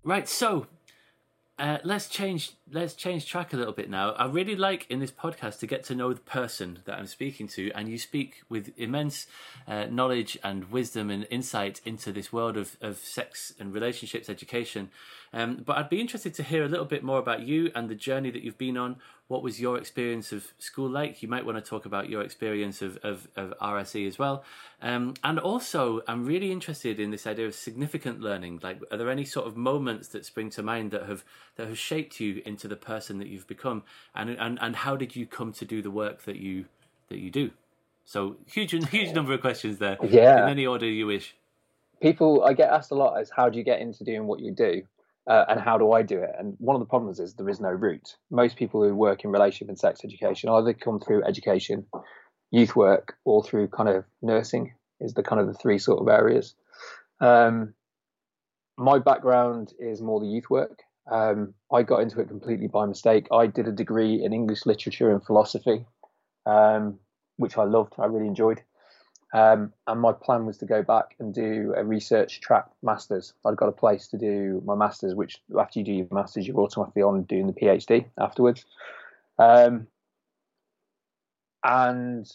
Right, 0.05 0.27
so 0.27 0.67
uh, 1.59 1.79
let's 1.83 2.09
change 2.09 2.53
let's 2.71 2.95
change 2.95 3.27
track 3.27 3.53
a 3.53 3.57
little 3.57 3.73
bit 3.73 3.91
now. 3.91 4.13
I 4.13 4.27
really 4.27 4.55
like 4.55 4.87
in 4.89 5.01
this 5.01 5.11
podcast 5.11 5.59
to 5.61 5.67
get 5.67 5.83
to 5.85 5.95
know 5.95 6.13
the 6.13 6.21
person 6.21 6.81
that 6.85 6.99
I'm 6.99 7.07
speaking 7.07 7.49
to, 7.49 7.73
and 7.73 7.89
you 7.89 7.99
speak 7.99 8.43
with 8.49 8.73
immense 8.77 9.27
uh, 9.67 9.87
knowledge 9.87 10.39
and 10.45 10.71
wisdom 10.71 11.11
and 11.11 11.27
insight 11.31 11.81
into 11.85 12.13
this 12.13 12.33
world 12.33 12.57
of, 12.57 12.77
of 12.81 12.99
sex 12.99 13.55
and 13.59 13.73
relationships 13.73 14.29
education. 14.29 14.91
Um, 15.33 15.63
but 15.65 15.77
I'd 15.77 15.91
be 15.91 16.01
interested 16.01 16.35
to 16.35 16.43
hear 16.43 16.65
a 16.65 16.69
little 16.69 16.85
bit 16.85 17.03
more 17.03 17.19
about 17.19 17.43
you 17.43 17.71
and 17.75 17.89
the 17.89 17.95
journey 17.95 18.31
that 18.31 18.43
you've 18.43 18.59
been 18.59 18.77
on. 18.77 18.97
What 19.29 19.43
was 19.43 19.61
your 19.61 19.77
experience 19.77 20.33
of 20.33 20.53
school 20.59 20.89
like? 20.89 21.23
You 21.23 21.29
might 21.29 21.45
want 21.45 21.63
to 21.63 21.69
talk 21.69 21.85
about 21.85 22.09
your 22.09 22.23
experience 22.23 22.81
of, 22.81 22.97
of, 23.03 23.29
of 23.37 23.53
RSE 23.61 24.07
as 24.07 24.19
well. 24.19 24.43
Um, 24.81 25.15
and 25.23 25.39
also, 25.39 26.01
I'm 26.09 26.25
really 26.25 26.51
interested 26.51 26.99
in 26.99 27.11
this 27.11 27.27
idea 27.27 27.47
of 27.47 27.55
significant 27.55 28.21
learning. 28.21 28.61
Like, 28.63 28.81
are 28.91 28.97
there 28.97 29.11
any 29.11 29.27
sort 29.27 29.47
of 29.47 29.57
moments 29.57 30.09
that 30.09 30.25
spring 30.25 30.49
to 30.51 30.63
mind 30.63 30.93
that 30.93 31.07
have 31.07 31.25
that 31.57 31.67
have 31.67 31.79
shaped 31.79 32.21
you 32.21 32.41
into 32.47 32.69
the 32.69 32.77
person 32.77 33.19
that 33.19 33.29
you've 33.29 33.47
become? 33.47 33.83
And 34.15 34.31
and, 34.31 34.59
and 34.63 34.77
how 34.77 34.97
did 34.97 35.15
you 35.15 35.27
come 35.27 35.53
to 35.53 35.65
do 35.67 35.83
the 35.83 35.91
work 35.91 36.23
that 36.23 36.37
you 36.37 36.65
that 37.11 37.19
you 37.19 37.31
do? 37.31 37.51
So 38.07 38.37
huge 38.47 38.71
huge 38.89 39.15
number 39.15 39.35
of 39.35 39.43
questions 39.43 39.79
there. 39.79 39.99
Yeah. 40.03 40.45
In 40.45 40.49
any 40.49 40.67
order 40.67 40.87
you 40.87 41.07
wish. 41.07 41.35
People, 42.01 42.45
I 42.45 42.53
get 42.53 42.71
asked 42.71 42.93
a 42.93 42.95
lot 42.95 43.21
is 43.21 43.29
how 43.29 43.51
do 43.51 43.59
you 43.59 43.65
get 43.65 43.81
into 43.81 44.05
doing 44.05 44.27
what 44.27 44.41
you 44.41 44.53
do? 44.53 44.83
Uh, 45.29 45.45
and 45.49 45.61
how 45.61 45.77
do 45.77 45.93
I 45.93 46.03
do 46.03 46.19
it? 46.19 46.31
And 46.39 46.55
one 46.59 46.75
of 46.75 46.81
the 46.81 46.87
problems 46.87 47.21
is 47.21 47.35
there 47.35 47.49
is 47.49 47.61
no 47.61 47.69
route. 47.71 48.17
Most 48.31 48.57
people 48.57 48.83
who 48.83 48.95
work 48.95 49.25
in 49.25 49.31
relationship 49.31 49.69
and 49.69 49.79
sex 49.79 50.01
education 50.05 50.49
either 50.49 50.73
come 50.73 50.99
through 50.99 51.25
education, 51.25 51.87
youth 52.51 52.75
work, 52.75 53.17
or 53.25 53.45
through 53.45 53.69
kind 53.69 53.89
of 53.89 54.05
nursing. 54.23 54.75
Is 55.01 55.15
the 55.15 55.23
kind 55.23 55.41
of 55.41 55.47
the 55.47 55.55
three 55.55 55.79
sort 55.79 56.01
of 56.01 56.09
areas. 56.09 56.57
Um, 57.21 57.75
my 58.77 58.99
background 58.99 59.73
is 59.79 60.03
more 60.03 60.19
the 60.19 60.27
youth 60.27 60.51
work. 60.51 60.81
Um, 61.11 61.55
I 61.73 61.83
got 61.85 62.01
into 62.01 62.21
it 62.21 62.29
completely 62.29 62.67
by 62.67 62.87
mistake. 62.87 63.29
I 63.33 63.47
did 63.47 63.69
a 63.69 63.73
degree 63.73 64.25
in 64.25 64.33
English 64.33 64.67
literature 64.67 65.13
and 65.13 65.25
philosophy, 65.25 65.87
um, 66.47 66.99
which 67.37 67.57
I 67.57 67.65
loved. 67.65 67.95
I 67.99 68.07
really 68.07 68.27
enjoyed. 68.27 68.63
Um, 69.35 69.73
and 69.87 70.01
my 70.01 70.13
plan 70.13 70.47
was 70.47 70.57
to 70.59 70.65
go 70.65 70.83
back 70.83 71.15
and 71.19 71.35
do 71.35 71.75
a 71.77 71.85
research 71.85 72.41
track 72.41 72.67
masters. 72.83 73.35
I'd 73.45 73.57
got 73.57 73.69
a 73.69 73.73
place 73.73 74.09
to 74.09 74.19
do 74.19 74.63
my 74.65 74.75
masters, 74.75 75.15
which 75.15 75.43
after 75.59 75.79
you 75.79 75.85
do 75.85 75.93
your 75.93 76.07
masters, 76.11 76.47
you're 76.47 76.57
automatically 76.57 77.03
on 77.03 77.25
doing 77.25 77.47
the 77.47 77.53
PhD 77.53 78.07
afterwards. 78.19 78.65
Um, 79.39 79.87
and 81.63 82.31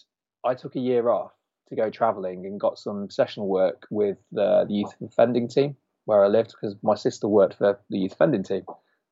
I 0.46 0.54
took 0.54 0.76
a 0.76 0.80
year 0.80 1.10
off 1.10 1.32
to 1.70 1.76
go 1.76 1.90
travelling 1.90 2.46
and 2.46 2.60
got 2.60 2.78
some 2.78 3.10
sessional 3.10 3.48
work 3.48 3.88
with 3.90 4.18
the, 4.32 4.66
the 4.68 4.74
youth 4.74 4.94
offending 5.04 5.48
team 5.48 5.76
where 6.06 6.24
I 6.24 6.28
lived 6.28 6.54
because 6.60 6.76
my 6.84 6.96
sister 6.96 7.28
worked 7.28 7.56
for 7.56 7.80
the 7.90 7.98
youth 7.98 8.14
offending 8.14 8.44
team. 8.44 8.64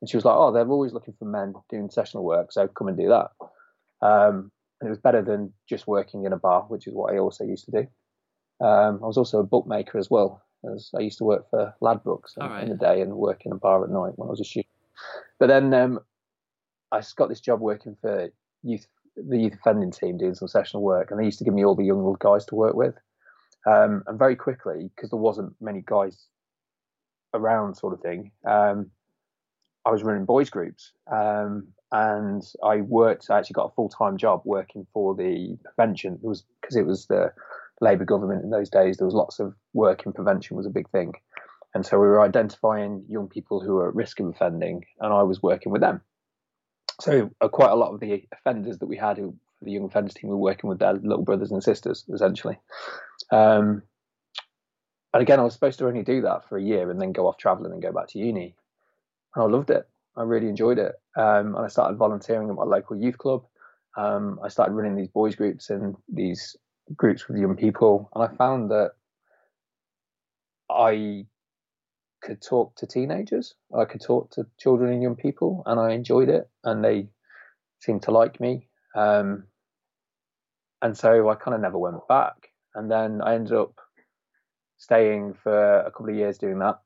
And 0.02 0.10
she 0.10 0.18
was 0.18 0.26
like, 0.26 0.36
"Oh, 0.36 0.52
they're 0.52 0.68
always 0.68 0.94
looking 0.94 1.14
for 1.18 1.26
men 1.26 1.54
doing 1.70 1.90
sessional 1.90 2.24
work, 2.24 2.52
so 2.52 2.68
come 2.68 2.88
and 2.88 2.98
do 2.98 3.10
that." 3.10 3.32
Um, 4.06 4.52
and 4.82 4.88
it 4.88 4.90
was 4.90 5.00
better 5.00 5.22
than 5.22 5.54
just 5.70 5.88
working 5.88 6.26
in 6.26 6.34
a 6.34 6.38
bar, 6.38 6.64
which 6.64 6.88
is 6.88 6.94
what 6.94 7.14
I 7.14 7.20
also 7.20 7.44
used 7.44 7.66
to 7.66 7.72
do. 7.72 8.66
Um, 8.66 9.00
I 9.04 9.08
was 9.08 9.18
also 9.18 9.40
a 9.40 9.44
bookmaker 9.44 9.98
as 10.00 10.10
well, 10.10 10.42
as 10.76 10.90
I 10.98 11.02
used 11.02 11.20
to 11.20 11.24
work 11.24 11.50
for 11.50 11.74
Ladbrokes 11.82 12.38
right. 12.38 12.64
in 12.64 12.70
the 12.70 12.76
day 12.76 13.02
and 13.02 13.14
work 13.14 13.46
in 13.46 13.52
a 13.52 13.56
bar 13.58 13.84
at 13.84 13.92
night 13.92 14.14
when 14.18 14.28
I 14.28 14.32
was 14.32 14.42
a 14.42 14.44
student. 14.44 14.68
But 15.40 15.48
then 15.48 15.74
um, 15.74 16.00
I 16.92 17.02
got 17.16 17.30
this 17.30 17.40
job 17.40 17.62
working 17.62 17.96
for 18.02 18.30
youth, 18.64 18.88
the 19.16 19.38
youth 19.38 19.54
offending 19.54 19.92
team, 19.92 20.18
doing 20.18 20.36
some 20.36 20.48
sessional 20.48 20.84
work, 20.84 21.12
and 21.12 21.20
they 21.20 21.26
used 21.26 21.40
to 21.40 21.46
give 21.46 21.54
me 21.54 21.64
all 21.64 21.76
the 21.76 21.86
young 21.86 22.16
guys 22.20 22.46
to 22.46 22.56
work 22.56 22.76
with. 22.76 22.96
Um, 23.68 24.04
and 24.08 24.18
very 24.18 24.36
quickly, 24.36 24.90
because 24.96 25.12
there 25.12 25.20
wasn't 25.20 25.54
many 25.62 25.84
guys 25.86 26.26
around, 27.34 27.76
sort 27.76 27.94
of 27.94 28.02
thing, 28.02 28.32
um, 28.48 28.90
I 29.86 29.92
was 29.92 30.04
running 30.04 30.26
boys 30.26 30.50
groups, 30.50 30.92
um, 31.12 31.68
and 31.92 32.44
I 32.64 32.78
worked. 32.82 33.30
I 33.30 33.40
actually 33.40 33.54
got 33.54 33.72
a 33.72 33.76
full 33.76 33.90
time 33.90 34.18
job 34.18 34.42
working 34.46 34.88
for 34.94 35.16
the 35.16 35.58
prevention. 35.64 36.16
It 36.16 36.28
was 36.28 36.44
because 36.62 36.76
it 36.76 36.86
was 36.86 37.08
the 37.08 37.32
Labour 37.82 38.06
government 38.06 38.44
in 38.44 38.50
those 38.50 38.70
days. 38.70 38.98
There 38.98 39.08
was 39.08 39.16
lots 39.16 39.40
of 39.40 39.54
work 39.74 40.06
in 40.06 40.14
prevention 40.14 40.58
was 40.58 40.66
a 40.66 40.72
big 40.72 40.90
thing, 40.90 41.14
and 41.74 41.86
so 41.86 42.00
we 42.00 42.08
were 42.08 42.22
identifying 42.22 43.06
young 43.08 43.28
people 43.28 43.60
who 43.60 43.76
were 43.76 43.90
at 43.90 43.96
risk 43.96 44.20
of 44.20 44.28
offending, 44.28 44.86
and 45.00 45.14
I 45.14 45.24
was 45.24 45.42
working 45.42 45.72
with 45.72 45.82
them. 45.82 46.02
So 47.00 47.32
uh, 47.42 47.48
quite 47.48 47.72
a 47.72 47.76
lot 47.76 47.94
of 47.94 48.00
the 48.00 48.24
offenders 48.32 48.78
that 48.78 48.86
we 48.86 48.98
had 48.98 49.18
who 49.18 49.36
the 49.62 49.72
young 49.72 49.86
offenders 49.86 50.14
team 50.14 50.30
were 50.30 50.38
working 50.38 50.70
with 50.70 50.80
their 50.80 50.94
little 50.94 51.24
brothers 51.24 51.52
and 51.52 51.64
sisters 51.64 52.06
essentially. 52.14 52.60
Um, 53.32 53.84
and 55.14 55.22
again, 55.22 55.40
I 55.40 55.44
was 55.44 55.54
supposed 55.54 55.80
to 55.80 55.88
only 55.88 56.04
do 56.04 56.22
that 56.22 56.48
for 56.48 56.58
a 56.58 56.64
year 56.64 56.90
and 56.90 57.02
then 57.02 57.12
go 57.12 57.28
off 57.28 57.38
traveling 57.38 57.74
and 57.74 57.82
go 57.82 57.92
back 57.92 58.08
to 58.10 58.20
uni. 58.20 58.56
And 59.36 59.44
I 59.44 59.48
loved 59.48 59.70
it. 59.70 59.88
I 60.18 60.24
really 60.24 60.50
enjoyed 60.50 60.80
it. 60.80 60.94
Um, 61.16 61.56
and 61.56 61.66
I 61.66 61.68
started 61.68 61.98
volunteering 61.98 62.50
at 62.50 62.56
my 62.56 62.64
local 62.64 62.98
youth 62.98 63.18
club. 63.18 63.46
Um, 63.98 64.40
I 64.44 64.50
started 64.50 64.74
running 64.74 64.96
these 64.96 65.10
boys 65.10 65.36
groups 65.36 65.70
and 65.70 65.96
these 66.08 66.56
groups 66.96 67.28
with 67.28 67.38
young 67.38 67.56
people, 67.56 68.10
and 68.14 68.24
I 68.24 68.36
found 68.36 68.72
that 68.72 68.92
I 70.70 71.26
could 72.22 72.42
talk 72.42 72.76
to 72.78 72.88
teenagers. 72.88 73.56
I 73.78 73.86
could 73.86 74.02
talk 74.02 74.32
to 74.32 74.46
children 74.60 74.94
and 74.94 75.02
young 75.02 75.16
people, 75.16 75.64
and 75.66 75.80
I 75.80 75.92
enjoyed 75.92 76.30
it, 76.30 76.50
and 76.64 76.84
they 76.84 77.10
seemed 77.80 78.04
to 78.04 78.12
like 78.12 78.40
me. 78.40 78.68
Um, 78.96 79.46
and 80.82 80.98
so 80.98 81.30
I 81.30 81.36
kind 81.36 81.56
of 81.56 81.62
never 81.62 81.78
went 81.78 82.08
back. 82.08 82.50
And 82.76 82.90
then 82.90 83.22
I 83.22 83.36
ended 83.36 83.54
up 83.54 83.74
staying 84.78 85.36
for 85.44 85.80
a 85.80 85.92
couple 85.92 86.10
of 86.10 86.16
years 86.16 86.38
doing 86.38 86.60
that 86.60 86.80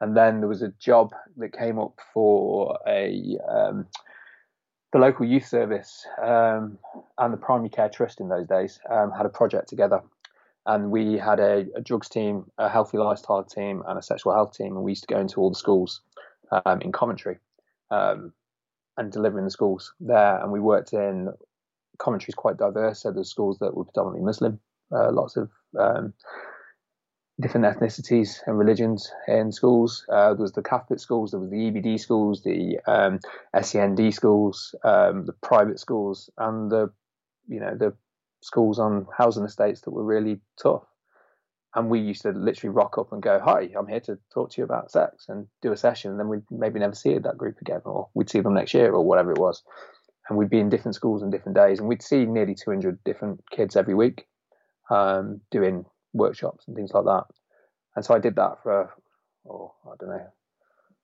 and 0.00 0.16
then 0.16 0.40
there 0.40 0.48
was 0.48 0.62
a 0.62 0.72
job 0.78 1.14
that 1.36 1.52
came 1.52 1.78
up 1.78 1.98
for 2.12 2.78
a 2.86 3.38
um, 3.48 3.86
the 4.92 4.98
local 4.98 5.26
youth 5.26 5.46
service 5.46 6.06
um, 6.22 6.78
and 7.18 7.32
the 7.32 7.36
primary 7.36 7.68
care 7.68 7.88
trust 7.88 8.20
in 8.20 8.28
those 8.28 8.46
days 8.46 8.78
um, 8.90 9.10
had 9.10 9.26
a 9.26 9.30
project 9.30 9.68
together. 9.68 10.00
And 10.64 10.90
we 10.90 11.16
had 11.16 11.38
a, 11.38 11.66
a, 11.76 11.80
drugs 11.80 12.08
team 12.08 12.50
a 12.58 12.68
healthy 12.68 12.98
lifestyle 12.98 13.44
team 13.44 13.82
and 13.86 13.98
a 13.98 14.02
sexual 14.02 14.32
health 14.32 14.56
team 14.56 14.74
and 14.74 14.82
we 14.82 14.92
used 14.92 15.06
to 15.06 15.14
go 15.14 15.20
into 15.20 15.40
all 15.40 15.50
the 15.50 15.56
schools 15.56 16.00
um, 16.64 16.80
in 16.80 16.92
Coventry 16.92 17.38
um, 17.90 18.32
and 18.96 19.12
deliver 19.12 19.38
in 19.38 19.44
the 19.44 19.50
schools 19.50 19.92
there. 20.00 20.42
And 20.42 20.50
we 20.50 20.60
worked 20.60 20.92
in 20.92 21.28
Coventry 21.98 22.30
is 22.30 22.34
quite 22.34 22.56
diverse 22.56 23.02
so 23.02 23.12
there's 23.12 23.30
schools 23.30 23.58
that 23.60 23.76
were 23.76 23.84
predominantly 23.84 24.24
Muslim 24.24 24.58
uh, 24.92 25.10
lots 25.12 25.36
of 25.36 25.50
um, 25.78 26.14
different 27.40 27.66
ethnicities 27.66 28.40
and 28.46 28.58
religions 28.58 29.12
in 29.28 29.52
schools. 29.52 30.06
Uh, 30.10 30.34
there 30.34 30.42
was 30.42 30.52
the 30.52 30.62
Catholic 30.62 30.98
schools, 30.98 31.30
there 31.30 31.40
was 31.40 31.50
the 31.50 31.56
EBD 31.56 32.00
schools, 32.00 32.42
the 32.42 32.78
um, 32.86 33.20
SEND 33.60 34.14
schools, 34.14 34.74
um, 34.84 35.26
the 35.26 35.34
private 35.42 35.78
schools, 35.78 36.30
and 36.38 36.70
the 36.70 36.90
you 37.48 37.60
know 37.60 37.76
the 37.76 37.94
schools 38.40 38.78
on 38.78 39.06
housing 39.16 39.44
estates 39.44 39.82
that 39.82 39.90
were 39.90 40.04
really 40.04 40.40
tough. 40.60 40.84
And 41.74 41.90
we 41.90 42.00
used 42.00 42.22
to 42.22 42.30
literally 42.30 42.74
rock 42.74 42.96
up 42.96 43.12
and 43.12 43.22
go, 43.22 43.38
"Hi, 43.38 43.70
I'm 43.76 43.86
here 43.86 44.00
to 44.00 44.18
talk 44.32 44.50
to 44.52 44.60
you 44.60 44.64
about 44.64 44.90
sex," 44.90 45.26
and 45.28 45.46
do 45.60 45.72
a 45.72 45.76
session. 45.76 46.12
And 46.12 46.20
then 46.20 46.28
we'd 46.28 46.50
maybe 46.50 46.80
never 46.80 46.94
see 46.94 47.18
that 47.18 47.36
group 47.36 47.60
again, 47.60 47.82
or 47.84 48.08
we'd 48.14 48.30
see 48.30 48.40
them 48.40 48.54
next 48.54 48.72
year, 48.72 48.92
or 48.92 49.04
whatever 49.04 49.32
it 49.32 49.38
was. 49.38 49.62
And 50.28 50.38
we'd 50.38 50.50
be 50.50 50.58
in 50.58 50.70
different 50.70 50.94
schools 50.94 51.22
on 51.22 51.30
different 51.30 51.56
days, 51.56 51.78
and 51.78 51.88
we'd 51.88 52.02
see 52.02 52.24
nearly 52.24 52.54
200 52.54 53.04
different 53.04 53.42
kids 53.50 53.76
every 53.76 53.94
week 53.94 54.26
um, 54.90 55.40
doing 55.50 55.84
workshops 56.16 56.66
and 56.66 56.76
things 56.76 56.92
like 56.92 57.04
that. 57.04 57.24
And 57.94 58.04
so 58.04 58.14
I 58.14 58.18
did 58.18 58.36
that 58.36 58.62
for, 58.62 58.92
oh, 59.48 59.72
I 59.86 59.94
don't 59.98 60.10
know, 60.10 60.26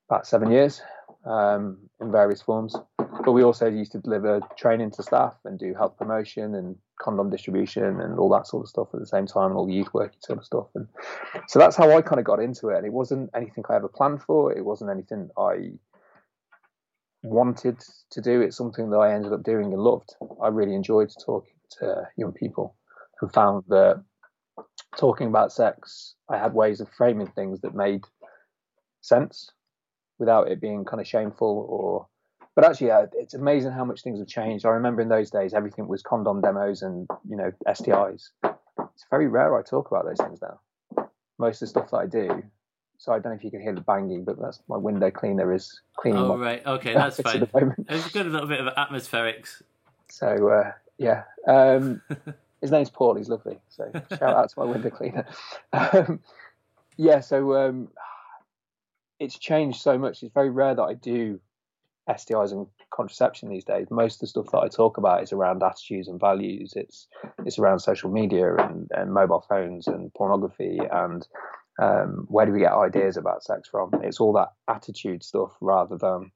about 0.08 0.26
seven 0.26 0.50
years 0.50 0.82
um, 1.24 1.78
in 2.00 2.12
various 2.12 2.42
forms. 2.42 2.76
but 2.99 3.32
we 3.32 3.42
also 3.42 3.66
used 3.68 3.92
to 3.92 3.99
deliver 3.99 4.41
training 4.58 4.91
to 4.92 5.02
staff 5.02 5.34
and 5.44 5.58
do 5.58 5.74
health 5.74 5.97
promotion 5.97 6.55
and 6.55 6.76
condom 7.00 7.31
distribution 7.31 8.00
and 8.00 8.18
all 8.18 8.28
that 8.31 8.47
sort 8.47 8.65
of 8.65 8.68
stuff 8.68 8.89
at 8.92 9.00
the 9.00 9.07
same 9.07 9.26
time 9.26 9.50
and 9.50 9.57
all 9.57 9.66
the 9.66 9.74
youth 9.74 9.92
work 9.94 10.12
sort 10.20 10.39
of 10.39 10.44
stuff. 10.44 10.66
And 10.74 10.86
so 11.49 11.58
that's 11.58 11.76
how 11.76 11.97
I 11.97 12.02
kind 12.02 12.18
of 12.18 12.24
got 12.24 12.41
into 12.41 12.68
it. 12.68 12.76
And 12.76 12.86
it 12.86 12.92
wasn't 12.92 13.31
anything 13.34 13.65
I 13.68 13.76
ever 13.76 13.89
planned 13.89 14.23
for. 14.23 14.52
It 14.52 14.65
wasn't 14.65 14.91
anything 14.91 15.31
I 15.36 15.73
wanted 17.23 17.78
to 18.10 18.20
do. 18.20 18.41
It's 18.41 18.57
something 18.57 18.91
that 18.91 18.99
I 18.99 19.15
ended 19.15 19.32
up 19.32 19.42
doing 19.42 19.73
and 19.73 19.82
loved. 19.82 20.15
I 20.42 20.49
really 20.49 20.74
enjoyed 20.74 21.10
talking 21.24 21.55
to 21.78 22.08
young 22.16 22.32
people 22.32 22.76
and 23.20 23.32
found 23.32 23.65
that 23.68 24.02
talking 24.97 25.27
about 25.29 25.53
sex 25.53 26.15
I 26.29 26.39
had 26.39 26.55
ways 26.55 26.81
of 26.81 26.89
framing 26.91 27.27
things 27.29 27.61
that 27.61 27.75
made 27.75 28.05
sense 29.01 29.51
without 30.19 30.49
it 30.49 30.61
being 30.61 30.85
kind 30.85 31.01
of 31.01 31.07
shameful 31.07 31.67
or 31.69 32.07
but 32.55 32.65
actually 32.65 32.89
yeah, 32.89 33.07
it's 33.15 33.35
amazing 33.35 33.73
how 33.73 33.85
much 33.85 34.03
things 34.03 34.19
have 34.21 34.29
changed 34.29 34.65
i 34.65 34.69
remember 34.69 35.03
in 35.03 35.09
those 35.09 35.31
days 35.31 35.55
everything 35.55 35.89
was 35.89 36.03
condom 36.03 36.41
demos 36.41 36.83
and 36.83 37.09
you 37.29 37.37
know 37.37 37.51
stis 37.69 38.29
it's 38.45 39.07
very 39.11 39.27
rare 39.27 39.59
i 39.59 39.62
talk 39.62 39.91
about 39.91 40.05
those 40.05 40.19
things 40.19 40.41
now 40.41 40.61
most 41.39 41.57
of 41.57 41.61
the 41.61 41.67
stuff 41.69 41.91
that 41.91 41.97
i 41.97 42.07
do 42.07 42.43
so 42.99 43.12
i 43.12 43.17
don't 43.19 43.33
know 43.33 43.37
if 43.37 43.43
you 43.43 43.51
can 43.51 43.61
hear 43.61 43.75
the 43.75 43.81
banging 43.81 44.23
but 44.25 44.39
that's 44.41 44.61
my 44.69 44.77
window 44.77 45.11
cleaner 45.11 45.53
is 45.53 45.81
cleaning 45.97 46.21
Oh 46.21 46.39
right, 46.39 46.65
okay, 46.65 46.95
that's 47.03 47.21
fine. 47.21 47.43
at 47.43 47.51
the 47.53 47.61
moment. 47.61 47.87
It's 47.89 48.11
got 48.12 48.27
a 48.27 48.29
little 48.29 48.47
bit 48.47 48.61
of 48.61 48.73
atmospherics. 48.75 49.62
so 50.09 50.49
uh, 50.51 50.71
yeah 50.99 51.25
um, 51.49 52.01
his 52.62 52.70
name's 52.70 52.91
paul 52.91 53.15
he's 53.15 53.28
lovely 53.28 53.58
so 53.68 53.91
shout 54.10 54.23
out 54.23 54.49
to 54.49 54.58
my 54.58 54.65
window 54.65 54.91
cleaner 54.91 55.26
um, 55.74 56.20
yeah 56.97 57.20
so 57.20 57.55
um, 57.57 57.89
it's 59.20 59.39
changed 59.39 59.81
so 59.81 59.99
much 59.99 60.23
it's 60.23 60.32
very 60.32 60.50
rare 60.50 60.74
that 60.74 60.82
i 60.82 60.94
do 60.94 61.39
STIs 62.08 62.50
and 62.52 62.66
contraception 62.92 63.49
these 63.49 63.65
days. 63.65 63.86
Most 63.91 64.16
of 64.16 64.20
the 64.20 64.26
stuff 64.26 64.50
that 64.50 64.58
I 64.58 64.68
talk 64.68 64.99
about 64.99 65.23
is 65.23 65.32
around 65.32 65.62
attitudes 65.62 66.08
and 66.08 66.18
values. 66.18 66.73
It's 66.74 67.07
it's 67.47 67.58
around 67.58 67.78
social 67.78 68.10
media 68.10 68.57
and, 68.57 68.91
and 68.91 69.12
mobile 69.12 69.44
phones 69.49 69.86
and 69.86 70.12
pornography 70.15 70.81
and 70.91 71.26
um, 71.81 72.26
where 72.28 72.47
do 72.47 72.52
we 72.52 72.60
get 72.60 72.73
ideas 72.73 73.16
about 73.16 73.42
sex 73.42 73.68
from? 73.68 73.91
It's 74.02 74.20
all 74.20 74.32
that 74.34 74.52
attitude 74.68 75.23
stuff 75.23 75.52
rather 75.60 75.97
than 75.97 76.31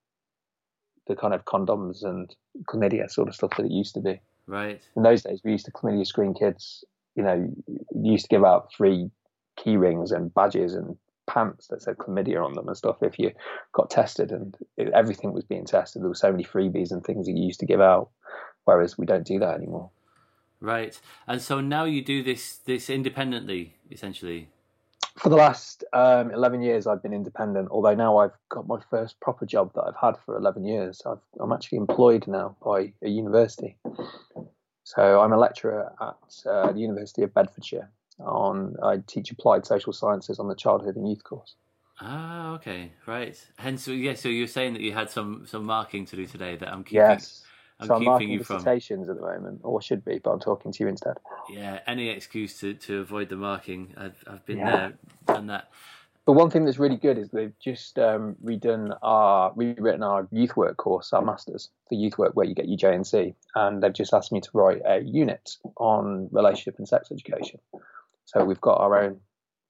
the 1.07 1.17
kind 1.17 1.35
of 1.35 1.45
condoms 1.45 2.05
and 2.05 2.35
chlamydia 2.65 3.11
sort 3.11 3.29
of 3.29 3.35
stuff 3.35 3.57
that 3.57 3.67
it 3.67 3.73
used 3.73 3.95
to 3.95 4.01
be. 4.01 4.21
Right. 4.47 4.81
In 4.97 5.03
those 5.03 5.23
days, 5.23 5.41
we 5.45 5.53
used 5.53 5.67
to 5.67 5.73
chlamydia 5.73 6.07
screen 6.07 6.35
kids. 6.35 6.85
You 7.15 7.23
know, 7.23 7.55
we 7.95 8.11
used 8.11 8.25
to 8.25 8.29
give 8.29 8.45
out 8.45 8.73
free 8.73 9.11
key 9.57 9.77
rings 9.77 10.13
and 10.13 10.33
badges 10.35 10.75
and 10.75 10.97
pants 11.27 11.67
that 11.69 11.83
said 11.83 11.97
chlamydia 11.97 12.45
on 12.45 12.55
them 12.55 12.69
and 12.69 12.77
stuff 12.77 13.03
if 13.03 13.19
you 13.19 13.33
got 13.73 13.91
tested 13.91 14.31
and 14.31 14.57
it, 14.77 14.93
everything 14.95 15.33
was 15.33 15.43
being 15.43 15.65
tested 15.65 16.01
there 16.01 16.09
were 16.09 16.15
so 16.15 16.31
many 16.31 16.45
freebies 16.45 16.93
and 16.93 17.03
things 17.03 17.27
that 17.27 17.33
you 17.33 17.45
used 17.45 17.59
to 17.59 17.67
give 17.67 17.81
out 17.81 18.11
whereas 18.65 18.97
we 18.97 19.05
don't 19.05 19.27
do 19.27 19.41
that 19.41 19.57
anymore 19.57 19.91
Right. 20.61 20.99
And 21.27 21.41
so 21.41 21.61
now 21.61 21.85
you 21.85 22.03
do 22.03 22.23
this 22.23 22.57
this 22.57 22.89
independently, 22.89 23.77
essentially. 23.91 24.49
For 25.19 25.29
the 25.29 25.37
last 25.37 25.85
um, 25.93 26.31
11 26.31 26.63
years 26.63 26.87
i've 26.87 27.03
been 27.03 27.13
independent 27.13 27.69
although 27.71 27.95
now 27.95 28.19
i've 28.19 28.37
got 28.49 28.67
my 28.67 28.79
first 28.91 29.19
proper 29.21 29.47
job 29.47 29.73
that 29.75 29.83
i've 29.83 29.97
had 30.01 30.15
for 30.25 30.37
11 30.37 30.65
years 30.65 31.03
I've, 31.07 31.19
i'm 31.41 31.53
actually 31.53 31.79
employed 31.79 32.27
now 32.27 32.57
by 32.65 32.93
a 33.03 33.09
university 33.09 33.77
so 34.85 35.21
i'm 35.21 35.33
a 35.33 35.39
lecturer 35.39 35.93
at 36.01 36.51
uh, 36.51 36.73
the 36.73 36.81
university 36.81 37.23
of 37.23 37.33
bedfordshire 37.35 37.91
on 38.21 38.77
i 38.83 38.99
teach 39.07 39.31
applied 39.31 39.67
social 39.67 39.93
sciences 39.93 40.39
on 40.39 40.49
the 40.49 40.55
childhood 40.55 40.97
and 40.97 41.09
youth 41.09 41.25
course 41.25 41.55
Ah, 41.99 42.53
okay, 42.57 42.93
right. 43.07 43.43
Hence, 43.57 43.89
yeah. 43.89 44.13
So 44.13 44.29
you're 44.29 44.47
saying 44.47 44.75
that 44.75 44.83
you 44.83 44.93
had 44.93 45.09
some 45.09 45.47
some 45.47 45.65
marking 45.65 46.05
to 46.05 46.17
do 46.17 46.27
today 46.27 46.55
that 46.57 46.71
I'm 46.71 46.85
keeping. 46.85 46.99
yes 46.99 47.46
I'm 47.79 47.89
so 47.89 47.95
i'm 47.97 48.01
keeping 48.19 48.31
you 48.33 48.43
from. 48.43 48.57
dissertations 48.57 49.09
at 49.09 49.17
the 49.17 49.23
moment 49.23 49.61
or 49.63 49.83
should 49.83 50.05
be 50.05 50.19
but 50.19 50.31
i'm 50.33 50.41
talking 50.41 50.73
to 50.73 50.83
you 50.85 50.89
instead 50.89 51.17
Yeah, 51.51 51.81
any 51.87 52.09
excuse 52.09 52.59
to, 52.61 52.73
to 52.75 53.01
avoid 53.01 53.29
the 53.29 53.37
marking. 53.37 53.93
I've 53.97 54.23
I've 54.27 54.45
been 54.47 54.59
Yeah. 54.59 54.71
there, 54.77 54.93
done 55.27 55.47
that. 55.49 55.69
But 56.25 56.33
one 56.33 56.51
thing 56.51 56.65
that's 56.65 56.79
really 56.81 56.97
good 56.97 57.19
is 57.19 57.31
they've 57.31 57.57
just 57.61 58.01
um, 58.01 58.35
redone 58.45 58.97
our 59.01 59.53
rewritten 59.55 60.03
our 60.03 60.27
youth 60.33 60.57
work 60.57 60.77
course, 60.77 61.13
our 61.13 61.23
masters 61.23 61.71
for 61.89 61.95
youth 61.95 62.19
work, 62.19 62.35
where 62.35 62.45
you 62.45 62.53
get 62.55 62.67
your 62.69 62.79
JNC, 62.79 63.33
and 63.55 63.81
they've 63.81 63.93
just 63.93 64.13
asked 64.13 64.33
me 64.33 64.41
to 64.41 64.51
write 64.53 64.83
a 64.85 64.99
unit 65.05 65.57
on 65.77 66.29
relationship 66.33 66.79
and 66.79 66.89
sex 66.89 67.13
education. 67.13 67.61
So 68.25 68.45
we've 68.45 68.61
got 68.61 68.81
our 68.81 69.01
own 69.05 69.21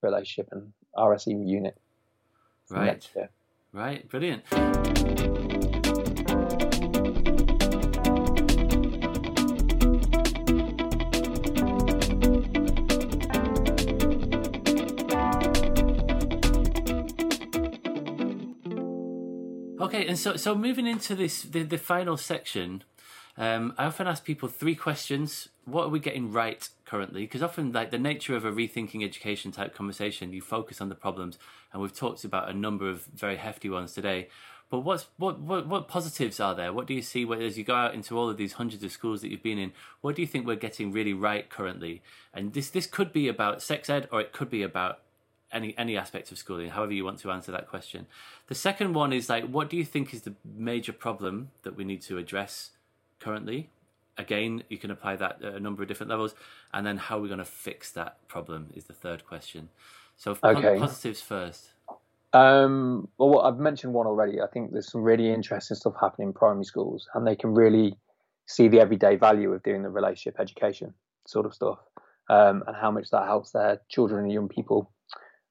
relationship 0.00 0.48
and 0.50 0.72
RSE 0.96 1.46
unit. 1.46 1.76
Right. 2.70 3.06
Right, 3.74 4.08
brilliant. 4.08 5.55
And 20.06 20.18
so 20.18 20.36
so 20.36 20.54
moving 20.54 20.86
into 20.86 21.14
this 21.14 21.42
the, 21.42 21.62
the 21.62 21.78
final 21.78 22.16
section, 22.16 22.84
um, 23.36 23.74
I 23.76 23.84
often 23.84 24.06
ask 24.06 24.24
people 24.24 24.48
three 24.48 24.74
questions. 24.74 25.48
What 25.64 25.86
are 25.86 25.88
we 25.88 25.98
getting 25.98 26.32
right 26.32 26.68
currently? 26.84 27.22
Because 27.22 27.42
often, 27.42 27.72
like 27.72 27.90
the 27.90 27.98
nature 27.98 28.36
of 28.36 28.44
a 28.44 28.52
rethinking 28.52 29.04
education 29.04 29.52
type 29.52 29.74
conversation, 29.74 30.32
you 30.32 30.40
focus 30.40 30.80
on 30.80 30.88
the 30.88 30.94
problems, 30.94 31.38
and 31.72 31.82
we've 31.82 31.94
talked 31.94 32.24
about 32.24 32.48
a 32.48 32.54
number 32.54 32.88
of 32.88 33.04
very 33.06 33.36
hefty 33.36 33.68
ones 33.68 33.92
today. 33.92 34.28
But 34.68 34.80
what's 34.80 35.06
what 35.16 35.38
what 35.40 35.66
what 35.66 35.88
positives 35.88 36.40
are 36.40 36.54
there? 36.54 36.72
What 36.72 36.86
do 36.86 36.94
you 36.94 37.02
see 37.02 37.24
where, 37.24 37.40
as 37.40 37.56
you 37.56 37.64
go 37.64 37.74
out 37.74 37.94
into 37.94 38.18
all 38.18 38.28
of 38.28 38.36
these 38.36 38.54
hundreds 38.54 38.82
of 38.82 38.90
schools 38.90 39.20
that 39.20 39.30
you've 39.30 39.42
been 39.42 39.58
in? 39.58 39.72
What 40.00 40.16
do 40.16 40.22
you 40.22 40.28
think 40.28 40.46
we're 40.46 40.56
getting 40.56 40.90
really 40.90 41.12
right 41.12 41.48
currently? 41.48 42.02
And 42.32 42.52
this 42.52 42.70
this 42.70 42.86
could 42.86 43.12
be 43.12 43.28
about 43.28 43.62
sex 43.62 43.88
ed, 43.88 44.08
or 44.10 44.20
it 44.20 44.32
could 44.32 44.50
be 44.50 44.62
about 44.62 45.00
any 45.52 45.76
any 45.78 45.96
aspect 45.96 46.32
of 46.32 46.38
schooling, 46.38 46.70
however 46.70 46.92
you 46.92 47.04
want 47.04 47.18
to 47.20 47.30
answer 47.30 47.52
that 47.52 47.68
question. 47.68 48.06
The 48.48 48.54
second 48.54 48.94
one 48.94 49.12
is 49.12 49.28
like, 49.28 49.44
what 49.46 49.70
do 49.70 49.76
you 49.76 49.84
think 49.84 50.12
is 50.12 50.22
the 50.22 50.34
major 50.44 50.92
problem 50.92 51.50
that 51.62 51.76
we 51.76 51.84
need 51.84 52.02
to 52.02 52.18
address 52.18 52.70
currently? 53.20 53.70
Again, 54.18 54.62
you 54.68 54.78
can 54.78 54.90
apply 54.90 55.16
that 55.16 55.42
at 55.42 55.54
a 55.54 55.60
number 55.60 55.82
of 55.82 55.88
different 55.88 56.10
levels, 56.10 56.34
and 56.72 56.86
then 56.86 56.96
how 56.96 57.18
are 57.18 57.20
we 57.20 57.28
going 57.28 57.38
to 57.38 57.44
fix 57.44 57.92
that 57.92 58.26
problem 58.28 58.70
is 58.74 58.84
the 58.84 58.94
third 58.94 59.26
question. 59.26 59.68
So, 60.16 60.38
Okay. 60.42 60.78
positives 60.78 61.20
first. 61.20 61.68
Um, 62.32 63.08
well, 63.18 63.28
what, 63.28 63.44
I've 63.44 63.58
mentioned 63.58 63.92
one 63.92 64.06
already. 64.06 64.40
I 64.40 64.46
think 64.46 64.72
there's 64.72 64.90
some 64.90 65.02
really 65.02 65.30
interesting 65.32 65.76
stuff 65.76 65.94
happening 66.00 66.28
in 66.28 66.34
primary 66.34 66.64
schools, 66.64 67.08
and 67.14 67.26
they 67.26 67.36
can 67.36 67.54
really 67.54 67.96
see 68.46 68.68
the 68.68 68.80
everyday 68.80 69.16
value 69.16 69.52
of 69.52 69.62
doing 69.62 69.82
the 69.82 69.90
relationship 69.90 70.40
education 70.40 70.94
sort 71.26 71.46
of 71.46 71.54
stuff, 71.54 71.78
um, 72.30 72.62
and 72.66 72.76
how 72.76 72.90
much 72.90 73.10
that 73.10 73.26
helps 73.26 73.50
their 73.52 73.80
children 73.88 74.24
and 74.24 74.32
young 74.32 74.48
people 74.48 74.90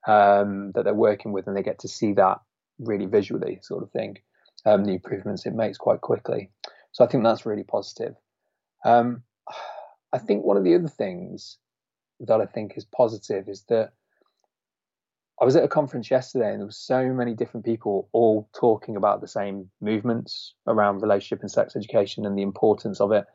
um, 0.07 0.71
that 0.73 0.83
they're 0.83 0.93
working 0.93 1.31
with, 1.31 1.47
and 1.47 1.55
they 1.55 1.63
get 1.63 1.79
to 1.79 1.87
see 1.87 2.13
that 2.13 2.39
really 2.79 3.05
visually, 3.05 3.59
sort 3.61 3.83
of 3.83 3.91
thing. 3.91 4.17
Um, 4.65 4.83
the 4.83 4.93
improvements 4.93 5.45
it 5.45 5.53
makes 5.53 5.77
quite 5.77 6.01
quickly. 6.01 6.49
So 6.91 7.03
I 7.03 7.07
think 7.07 7.23
that's 7.23 7.45
really 7.45 7.63
positive. 7.63 8.15
Um, 8.83 9.23
I 10.13 10.17
think 10.17 10.43
one 10.43 10.57
of 10.57 10.63
the 10.63 10.75
other 10.75 10.87
things 10.87 11.57
that 12.21 12.41
I 12.41 12.45
think 12.45 12.73
is 12.77 12.85
positive 12.85 13.49
is 13.49 13.63
that 13.69 13.91
I 15.41 15.43
was 15.43 15.55
at 15.57 15.63
a 15.63 15.67
conference 15.67 16.09
yesterday 16.09 16.51
and 16.51 16.59
there 16.59 16.65
was 16.65 16.77
so 16.77 17.07
many 17.09 17.33
different 17.33 17.65
people 17.65 18.07
all 18.13 18.49
talking 18.57 18.95
about 18.95 19.19
the 19.19 19.27
same 19.27 19.69
movements 19.81 20.53
around 20.65 21.01
relationship 21.01 21.41
and 21.41 21.51
sex 21.51 21.75
education 21.75 22.25
and 22.25 22.37
the 22.37 22.41
importance 22.41 23.01
of 23.01 23.11
it. 23.11 23.25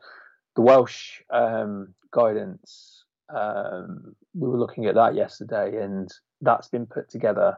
The 0.55 0.63
Welsh 0.63 1.21
um, 1.29 1.93
guidance, 2.11 3.03
um, 3.33 4.15
we 4.33 4.49
were 4.49 4.57
looking 4.57 4.87
at 4.87 4.95
that 4.95 5.13
yesterday, 5.13 5.81
and 5.81 6.11
that's 6.41 6.67
been 6.67 6.85
put 6.85 7.09
together 7.09 7.57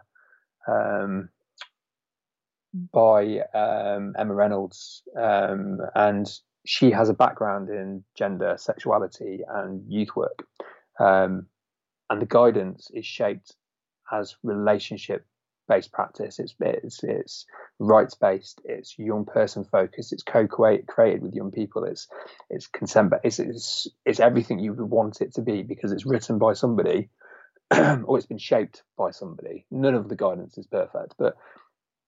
um, 0.68 1.30
by 2.92 3.40
um, 3.54 4.14
Emma 4.18 4.34
Renold, 4.34 4.76
um, 5.18 5.80
and 5.96 6.28
she 6.66 6.92
has 6.92 7.10
a 7.10 7.14
background 7.14 7.70
in 7.70 8.04
gender, 8.16 8.56
sexuality, 8.58 9.42
and 9.48 9.84
youth 9.88 10.16
work. 10.16 10.46
Um, 11.00 11.48
and 12.10 12.22
the 12.22 12.26
guidance 12.26 12.90
is 12.94 13.06
shaped 13.06 13.56
as 14.12 14.36
relationship 14.44 15.26
based 15.68 15.92
practice. 15.92 16.40
It's 16.40 16.56
it's 16.60 17.04
it's 17.04 17.46
rights 17.80 18.16
based. 18.16 18.62
It's 18.66 18.98
young 18.98 19.26
person 19.26 19.64
focused. 19.64 20.14
It's 20.14 20.24
co-created 20.24 21.22
with 21.22 21.34
young 21.34 21.52
people. 21.52 21.84
It's 21.84 22.08
it's 22.50 22.68
consent. 22.68 23.14
It's 23.24 23.40
it's 23.40 23.88
it's 24.06 24.20
everything 24.20 24.60
you 24.60 24.74
would 24.74 24.90
want 24.90 25.22
it 25.22 25.34
to 25.36 25.42
be 25.42 25.64
because 25.64 25.92
it's 25.92 26.06
written 26.06 26.38
by 26.38 26.54
somebody 26.54 27.10
or 28.06 28.18
it's 28.18 28.28
been 28.28 28.38
shaped 28.38 28.84
by 28.98 29.12
somebody. 29.12 29.66
None 29.72 29.96
of 29.96 30.10
the 30.10 30.16
guidance 30.16 30.58
is 30.58 30.68
perfect, 30.68 31.16
but 31.18 31.38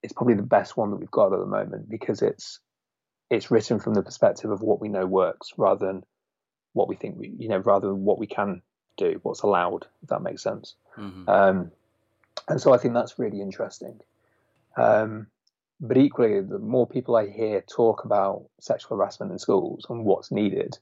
it's 0.02 0.12
probably 0.12 0.34
the 0.34 0.42
best 0.42 0.76
one 0.76 0.90
that 0.90 0.96
we've 0.96 1.10
got 1.10 1.32
at 1.32 1.40
the 1.40 1.46
moment 1.46 1.88
because 1.88 2.22
it's 2.22 2.60
it's 3.28 3.50
written 3.50 3.80
from 3.80 3.94
the 3.94 4.02
perspective 4.02 4.50
of 4.50 4.62
what 4.62 4.80
we 4.80 4.88
know 4.88 5.04
works 5.04 5.52
rather 5.56 5.86
than 5.86 6.04
what 6.74 6.88
we 6.88 6.94
think 6.94 7.18
we 7.18 7.34
you 7.38 7.48
know 7.48 7.58
rather 7.58 7.88
than 7.88 8.04
what 8.04 8.18
we 8.18 8.26
can 8.26 8.62
do, 8.96 9.18
what's 9.22 9.42
allowed. 9.42 9.86
If 10.02 10.10
that 10.10 10.22
makes 10.22 10.42
sense. 10.42 10.74
hmm 10.94 11.28
Um, 11.28 11.70
and 12.48 12.60
so 12.60 12.72
I 12.72 12.78
think 12.78 12.94
that's 12.94 13.18
really 13.18 13.40
interesting. 13.40 14.00
Um, 14.76 15.26
but 15.80 15.96
equally, 15.96 16.40
the 16.40 16.58
more 16.58 16.86
people 16.86 17.16
I 17.16 17.28
hear 17.28 17.60
talk 17.62 18.04
about 18.04 18.48
sexual 18.60 18.96
harassment 18.96 19.32
in 19.32 19.38
schools 19.38 19.86
and 19.88 20.04
what's 20.04 20.30
needed, 20.30 20.78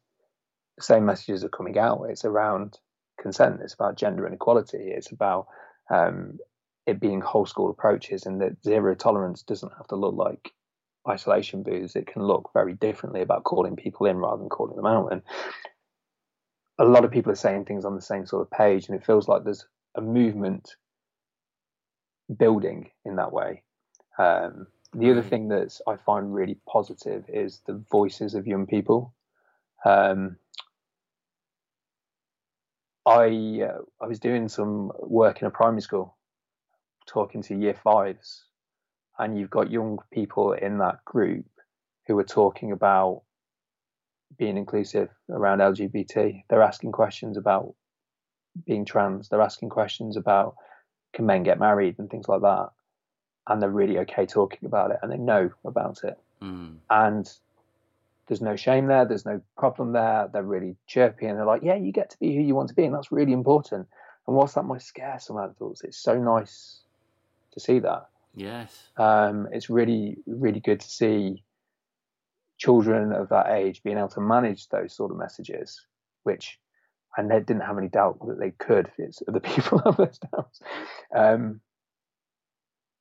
the 0.76 0.82
same 0.82 1.04
messages 1.04 1.44
are 1.44 1.48
coming 1.48 1.78
out. 1.78 2.06
It's 2.08 2.24
around 2.24 2.78
consent. 3.24 3.60
It's 3.62 3.74
about 3.74 3.96
gender 3.96 4.26
inequality. 4.26 4.92
It's 4.98 5.10
about 5.10 5.48
um, 5.90 6.38
it 6.86 7.00
being 7.00 7.20
whole 7.20 7.46
school 7.46 7.70
approaches, 7.70 8.26
and 8.26 8.40
that 8.42 8.62
zero 8.62 8.94
tolerance 8.94 9.42
doesn't 9.42 9.72
have 9.76 9.88
to 9.88 9.96
look 9.96 10.14
like 10.14 10.52
isolation 11.08 11.62
booths. 11.62 11.96
It 11.96 12.06
can 12.06 12.22
look 12.22 12.50
very 12.52 12.74
differently 12.74 13.22
about 13.22 13.44
calling 13.44 13.76
people 13.76 14.06
in 14.06 14.18
rather 14.18 14.38
than 14.38 14.48
calling 14.48 14.76
them 14.76 14.86
out. 14.86 15.12
And 15.12 15.22
a 16.78 16.84
lot 16.84 17.04
of 17.04 17.10
people 17.10 17.32
are 17.32 17.46
saying 17.46 17.64
things 17.64 17.84
on 17.84 17.94
the 17.94 18.02
same 18.12 18.26
sort 18.26 18.42
of 18.42 18.50
page, 18.50 18.88
and 18.88 18.96
it 18.96 19.06
feels 19.06 19.26
like 19.26 19.42
there's 19.42 19.66
a 19.94 20.02
movement 20.02 20.76
building 22.36 22.90
in 23.04 23.16
that 23.16 23.32
way. 23.32 23.62
Um, 24.18 24.66
the 24.92 25.10
other 25.10 25.22
thing 25.22 25.48
that 25.48 25.80
I 25.88 25.96
find 25.96 26.34
really 26.34 26.58
positive 26.68 27.24
is 27.28 27.62
the 27.66 27.82
voices 27.90 28.34
of 28.34 28.46
young 28.46 28.66
people. 28.66 29.14
Um, 29.84 30.36
I 33.06 33.62
uh, 33.68 33.82
I 34.00 34.06
was 34.06 34.18
doing 34.18 34.48
some 34.48 34.90
work 34.98 35.42
in 35.42 35.46
a 35.46 35.50
primary 35.50 35.82
school, 35.82 36.16
talking 37.06 37.42
to 37.42 37.54
year 37.54 37.74
fives, 37.74 38.44
and 39.18 39.38
you've 39.38 39.50
got 39.50 39.70
young 39.70 39.98
people 40.12 40.52
in 40.52 40.78
that 40.78 41.04
group 41.04 41.46
who 42.06 42.18
are 42.18 42.24
talking 42.24 42.72
about 42.72 43.22
being 44.38 44.56
inclusive 44.56 45.08
around 45.30 45.58
LGBT. 45.58 46.42
They're 46.48 46.62
asking 46.62 46.92
questions 46.92 47.36
about 47.36 47.74
being 48.66 48.84
trans. 48.84 49.28
They're 49.28 49.40
asking 49.40 49.68
questions 49.68 50.16
about 50.16 50.56
can 51.12 51.26
men 51.26 51.42
get 51.42 51.58
married 51.58 51.98
and 51.98 52.10
things 52.10 52.28
like 52.28 52.42
that. 52.42 52.68
And 53.46 53.60
they're 53.60 53.70
really 53.70 53.98
okay 54.00 54.26
talking 54.26 54.64
about 54.64 54.90
it 54.90 54.98
and 55.02 55.12
they 55.12 55.18
know 55.18 55.50
about 55.64 56.02
it. 56.04 56.18
Mm. 56.42 56.76
And 56.90 57.30
there's 58.26 58.40
no 58.40 58.56
shame 58.56 58.86
there. 58.86 59.04
There's 59.04 59.26
no 59.26 59.40
problem 59.56 59.92
there. 59.92 60.28
They're 60.32 60.42
really 60.42 60.76
chirpy 60.86 61.26
and 61.26 61.38
they're 61.38 61.46
like, 61.46 61.62
yeah, 61.62 61.76
you 61.76 61.92
get 61.92 62.10
to 62.10 62.18
be 62.18 62.34
who 62.34 62.42
you 62.42 62.54
want 62.54 62.68
to 62.68 62.74
be. 62.74 62.84
And 62.84 62.94
that's 62.94 63.12
really 63.12 63.32
important. 63.32 63.86
And 64.26 64.36
whilst 64.36 64.54
that 64.54 64.64
might 64.64 64.82
scare 64.82 65.18
some 65.20 65.36
adults, 65.36 65.82
it's 65.84 65.98
so 65.98 66.18
nice 66.18 66.80
to 67.52 67.60
see 67.60 67.78
that. 67.80 68.08
Yes. 68.34 68.88
Um, 68.96 69.48
it's 69.52 69.70
really, 69.70 70.18
really 70.26 70.60
good 70.60 70.80
to 70.80 70.88
see 70.88 71.44
children 72.56 73.12
of 73.12 73.28
that 73.28 73.50
age 73.50 73.82
being 73.82 73.98
able 73.98 74.08
to 74.08 74.20
manage 74.20 74.68
those 74.68 74.94
sort 74.94 75.10
of 75.10 75.18
messages, 75.18 75.84
which 76.22 76.58
I 77.16 77.22
didn't 77.22 77.60
have 77.60 77.78
any 77.78 77.88
doubt 77.88 78.26
that 78.26 78.38
they 78.38 78.52
could. 78.52 78.90
It's 78.98 79.22
other 79.28 79.40
people 79.40 79.82
have 79.84 79.96
those 79.96 80.18
doubts. 80.18 80.60
Um, 81.14 81.60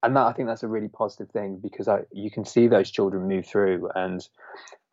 and 0.04 0.18
that 0.18 0.28
I 0.28 0.34
think 0.34 0.50
that's 0.50 0.64
a 0.64 0.68
really 0.68 0.90
positive 0.90 1.32
thing 1.32 1.60
because 1.64 1.88
I, 1.88 2.02
you 2.12 2.30
can 2.30 2.44
see 2.44 2.68
those 2.68 2.92
children 2.92 3.28
move 3.28 3.48
through. 3.48 3.90
And 3.96 4.28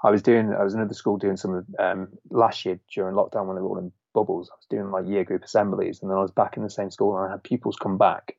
I 0.02 0.10
was 0.10 0.22
doing, 0.22 0.52
I 0.52 0.64
was 0.64 0.74
in 0.74 0.80
another 0.80 0.94
school 0.94 1.18
doing 1.18 1.36
some 1.36 1.54
of 1.54 1.66
um, 1.78 2.08
last 2.30 2.64
year 2.64 2.80
during 2.92 3.14
lockdown 3.14 3.46
when 3.46 3.56
they 3.56 3.62
were 3.62 3.68
all 3.68 3.78
in 3.78 3.92
bubbles. 4.14 4.50
I 4.50 4.56
was 4.56 4.66
doing 4.70 4.90
like 4.90 5.06
year 5.06 5.24
group 5.24 5.44
assemblies, 5.44 6.00
and 6.00 6.10
then 6.10 6.18
I 6.18 6.22
was 6.22 6.30
back 6.30 6.56
in 6.56 6.62
the 6.62 6.70
same 6.70 6.90
school, 6.90 7.16
and 7.16 7.28
I 7.28 7.30
had 7.32 7.42
pupils 7.42 7.76
come 7.76 7.98
back 7.98 8.36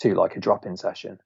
to 0.00 0.14
like 0.14 0.36
a 0.36 0.40
drop-in 0.40 0.76
session, 0.76 1.18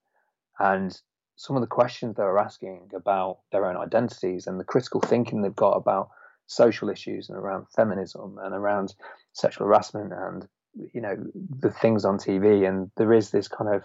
and 0.58 0.98
some 1.40 1.56
of 1.56 1.62
the 1.62 1.66
questions 1.66 2.16
they 2.16 2.22
were 2.22 2.38
asking 2.38 2.90
about 2.94 3.38
their 3.50 3.64
own 3.64 3.76
identities 3.76 4.46
and 4.46 4.60
the 4.60 4.64
critical 4.64 5.00
thinking 5.00 5.40
they've 5.40 5.56
got 5.56 5.72
about 5.72 6.10
social 6.46 6.90
issues 6.90 7.30
and 7.30 7.38
around 7.38 7.66
feminism 7.74 8.38
and 8.42 8.54
around 8.54 8.94
sexual 9.32 9.66
harassment 9.66 10.12
and 10.12 10.46
you 10.92 11.00
know 11.00 11.16
the 11.60 11.70
things 11.70 12.04
on 12.04 12.18
TV 12.18 12.68
and 12.68 12.90
there 12.98 13.14
is 13.14 13.30
this 13.30 13.48
kind 13.48 13.74
of 13.74 13.84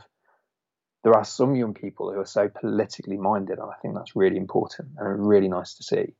there 1.06 1.14
are 1.14 1.24
some 1.24 1.56
young 1.56 1.74
people 1.74 2.12
who 2.12 2.20
are 2.20 2.26
so 2.26 2.50
politically 2.50 3.16
minded 3.16 3.60
and 3.60 3.70
I 3.72 3.76
think 3.82 3.96
that's 3.96 4.16
really 4.16 4.38
important 4.38 4.90
and 4.98 5.26
really 5.26 5.48
nice 5.48 5.76
to 5.76 5.84
see 5.84 6.16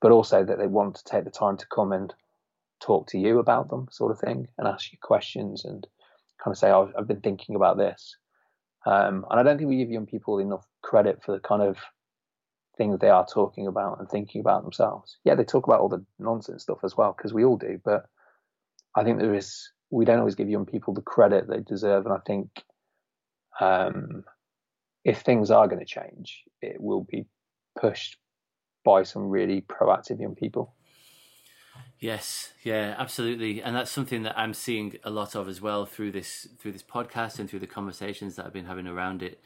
but 0.00 0.12
also 0.12 0.44
that 0.44 0.58
they 0.58 0.66
want 0.66 0.96
to 0.96 1.04
take 1.04 1.24
the 1.24 1.30
time 1.30 1.58
to 1.58 1.66
come 1.66 1.92
and 1.92 2.14
talk 2.80 3.08
to 3.08 3.18
you 3.18 3.38
about 3.38 3.68
them 3.68 3.88
sort 3.90 4.12
of 4.12 4.18
thing 4.18 4.48
and 4.56 4.66
ask 4.66 4.92
you 4.92 4.98
questions 5.02 5.66
and 5.66 5.86
kind 6.42 6.54
of 6.54 6.58
say 6.58 6.70
oh, 6.70 6.90
I've 6.98 7.06
been 7.06 7.20
thinking 7.20 7.56
about 7.56 7.76
this 7.76 8.16
um, 8.86 9.26
and 9.30 9.38
I 9.38 9.42
don't 9.42 9.58
think 9.58 9.68
we 9.68 9.76
give 9.76 9.90
young 9.90 10.06
people 10.06 10.38
enough 10.38 10.66
credit 10.82 11.22
for 11.22 11.32
the 11.32 11.40
kind 11.40 11.62
of 11.62 11.76
things 12.76 12.98
they 12.98 13.08
are 13.08 13.26
talking 13.26 13.66
about 13.66 14.00
and 14.00 14.08
thinking 14.08 14.40
about 14.40 14.62
themselves. 14.62 15.18
Yeah, 15.24 15.34
they 15.34 15.44
talk 15.44 15.66
about 15.66 15.80
all 15.80 15.88
the 15.88 16.04
nonsense 16.18 16.62
stuff 16.62 16.78
as 16.82 16.96
well, 16.96 17.14
because 17.16 17.32
we 17.32 17.44
all 17.44 17.56
do. 17.56 17.80
But 17.84 18.06
I 18.96 19.04
think 19.04 19.18
there 19.18 19.34
is, 19.34 19.70
we 19.90 20.04
don't 20.04 20.18
always 20.18 20.34
give 20.34 20.48
young 20.48 20.66
people 20.66 20.94
the 20.94 21.02
credit 21.02 21.48
they 21.48 21.60
deserve. 21.60 22.06
And 22.06 22.14
I 22.14 22.18
think 22.26 22.48
um, 23.60 24.24
if 25.04 25.20
things 25.20 25.50
are 25.50 25.66
going 25.68 25.80
to 25.80 25.84
change, 25.84 26.44
it 26.60 26.80
will 26.80 27.06
be 27.10 27.26
pushed 27.80 28.16
by 28.84 29.02
some 29.02 29.28
really 29.28 29.62
proactive 29.62 30.20
young 30.20 30.34
people. 30.34 30.74
Yes, 31.98 32.52
yeah, 32.64 32.96
absolutely, 32.98 33.62
and 33.62 33.76
that's 33.76 33.90
something 33.90 34.24
that 34.24 34.36
I'm 34.36 34.54
seeing 34.54 34.96
a 35.04 35.10
lot 35.10 35.36
of 35.36 35.48
as 35.48 35.60
well 35.60 35.86
through 35.86 36.10
this 36.10 36.48
through 36.58 36.72
this 36.72 36.82
podcast 36.82 37.38
and 37.38 37.48
through 37.48 37.60
the 37.60 37.66
conversations 37.66 38.36
that 38.36 38.44
I've 38.44 38.52
been 38.52 38.66
having 38.66 38.88
around 38.88 39.22
it 39.22 39.40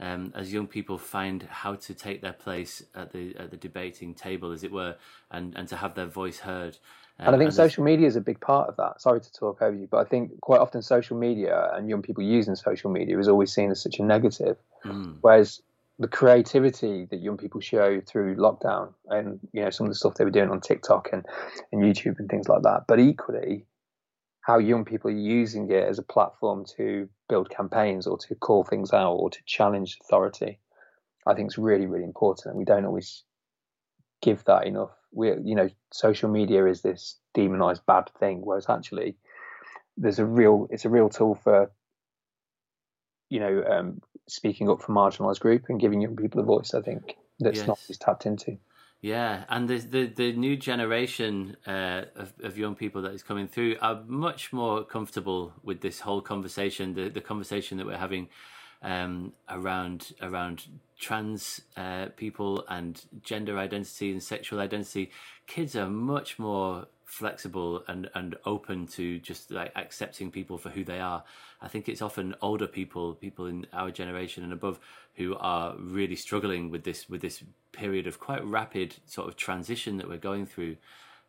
um, 0.00 0.32
as 0.34 0.52
young 0.52 0.66
people 0.66 0.96
find 0.96 1.42
how 1.42 1.74
to 1.74 1.94
take 1.94 2.22
their 2.22 2.32
place 2.32 2.82
at 2.94 3.12
the 3.12 3.34
at 3.36 3.50
the 3.50 3.56
debating 3.56 4.14
table, 4.14 4.52
as 4.52 4.62
it 4.62 4.72
were, 4.72 4.96
and, 5.30 5.54
and 5.56 5.68
to 5.68 5.76
have 5.76 5.94
their 5.94 6.06
voice 6.06 6.40
heard. 6.40 6.78
And 7.20 7.34
I 7.34 7.38
think 7.38 7.48
and 7.48 7.54
social 7.54 7.82
media 7.82 8.06
is 8.06 8.14
a 8.14 8.20
big 8.20 8.40
part 8.40 8.68
of 8.68 8.76
that. 8.76 9.00
Sorry 9.00 9.20
to 9.20 9.32
talk 9.32 9.60
over 9.60 9.76
you, 9.76 9.88
but 9.90 9.98
I 9.98 10.04
think 10.04 10.40
quite 10.40 10.60
often 10.60 10.82
social 10.82 11.18
media 11.18 11.70
and 11.74 11.88
young 11.88 12.00
people 12.00 12.22
using 12.22 12.54
social 12.54 12.90
media 12.90 13.18
is 13.18 13.26
always 13.26 13.52
seen 13.52 13.70
as 13.72 13.82
such 13.82 13.98
a 13.98 14.04
negative, 14.04 14.56
mm. 14.84 15.16
whereas 15.20 15.60
the 15.98 16.06
creativity 16.06 17.06
that 17.10 17.20
young 17.20 17.36
people 17.36 17.60
show 17.60 18.00
through 18.00 18.36
lockdown 18.36 18.92
and 19.08 19.40
you 19.52 19.62
know 19.62 19.70
some 19.70 19.86
of 19.86 19.90
the 19.90 19.96
stuff 19.96 20.14
they 20.14 20.24
were 20.24 20.30
doing 20.30 20.50
on 20.50 20.60
TikTok 20.60 21.08
and, 21.12 21.26
and 21.72 21.82
YouTube 21.82 22.20
and 22.20 22.28
things 22.28 22.48
like 22.48 22.62
that, 22.62 22.84
but 22.86 23.00
equally 23.00 23.66
how 24.48 24.58
young 24.58 24.84
people 24.84 25.10
are 25.10 25.14
using 25.14 25.70
it 25.70 25.84
as 25.84 25.98
a 25.98 26.02
platform 26.02 26.64
to 26.64 27.06
build 27.28 27.50
campaigns 27.50 28.06
or 28.06 28.16
to 28.16 28.34
call 28.34 28.64
things 28.64 28.94
out 28.94 29.12
or 29.12 29.28
to 29.28 29.38
challenge 29.44 29.98
authority, 30.00 30.58
I 31.26 31.34
think 31.34 31.50
is 31.50 31.58
really, 31.58 31.86
really 31.86 32.04
important. 32.04 32.52
And 32.52 32.58
we 32.58 32.64
don't 32.64 32.86
always 32.86 33.24
give 34.22 34.42
that 34.44 34.66
enough. 34.66 34.97
We, 35.12 35.28
you 35.42 35.54
know, 35.54 35.70
social 35.92 36.30
media 36.30 36.66
is 36.66 36.82
this 36.82 37.16
demonized 37.34 37.86
bad 37.86 38.10
thing, 38.18 38.42
whereas 38.44 38.68
actually 38.68 39.16
there's 39.96 40.18
a 40.18 40.26
real, 40.26 40.68
it's 40.70 40.84
a 40.84 40.90
real 40.90 41.08
tool 41.08 41.34
for, 41.34 41.70
you 43.30 43.40
know, 43.40 43.64
um, 43.64 44.02
speaking 44.28 44.68
up 44.68 44.82
for 44.82 44.92
marginalized 44.92 45.40
group 45.40 45.64
and 45.68 45.80
giving 45.80 46.00
young 46.00 46.16
people 46.16 46.40
a 46.40 46.44
voice. 46.44 46.74
I 46.74 46.82
think 46.82 47.16
that's 47.40 47.58
yes. 47.58 47.66
not 47.66 47.78
always 47.82 47.98
tapped 47.98 48.26
into. 48.26 48.58
Yeah, 49.00 49.44
and 49.48 49.68
the 49.68 49.78
the, 49.78 50.06
the 50.06 50.32
new 50.32 50.56
generation 50.56 51.56
uh, 51.66 52.06
of, 52.16 52.32
of 52.42 52.58
young 52.58 52.74
people 52.74 53.02
that 53.02 53.12
is 53.12 53.22
coming 53.22 53.46
through 53.46 53.76
are 53.80 54.02
much 54.06 54.52
more 54.52 54.84
comfortable 54.84 55.52
with 55.62 55.80
this 55.82 56.00
whole 56.00 56.20
conversation, 56.20 56.94
the 56.94 57.08
the 57.08 57.20
conversation 57.20 57.78
that 57.78 57.86
we're 57.86 57.96
having 57.96 58.28
um, 58.82 59.32
around 59.48 60.12
around 60.22 60.64
trans 60.98 61.60
uh, 61.76 62.06
people 62.16 62.64
and 62.68 63.02
gender 63.22 63.58
identity 63.58 64.10
and 64.10 64.22
sexual 64.22 64.60
identity. 64.60 65.10
Kids 65.46 65.76
are 65.76 65.88
much 65.88 66.38
more 66.38 66.86
flexible 67.04 67.82
and 67.88 68.10
and 68.14 68.36
open 68.44 68.86
to 68.86 69.18
just 69.20 69.50
like 69.50 69.72
accepting 69.76 70.30
people 70.30 70.58
for 70.58 70.68
who 70.70 70.84
they 70.84 71.00
are. 71.00 71.24
I 71.60 71.68
think 71.68 71.88
it's 71.88 72.02
often 72.02 72.34
older 72.40 72.66
people, 72.66 73.14
people 73.14 73.46
in 73.46 73.66
our 73.72 73.90
generation 73.90 74.44
and 74.44 74.52
above, 74.52 74.78
who 75.14 75.34
are 75.36 75.74
really 75.78 76.16
struggling 76.16 76.70
with 76.70 76.84
this 76.84 77.08
with 77.08 77.20
this 77.20 77.42
period 77.72 78.06
of 78.06 78.20
quite 78.20 78.44
rapid 78.44 78.96
sort 79.06 79.28
of 79.28 79.36
transition 79.36 79.96
that 79.96 80.08
we're 80.08 80.18
going 80.18 80.46
through 80.46 80.76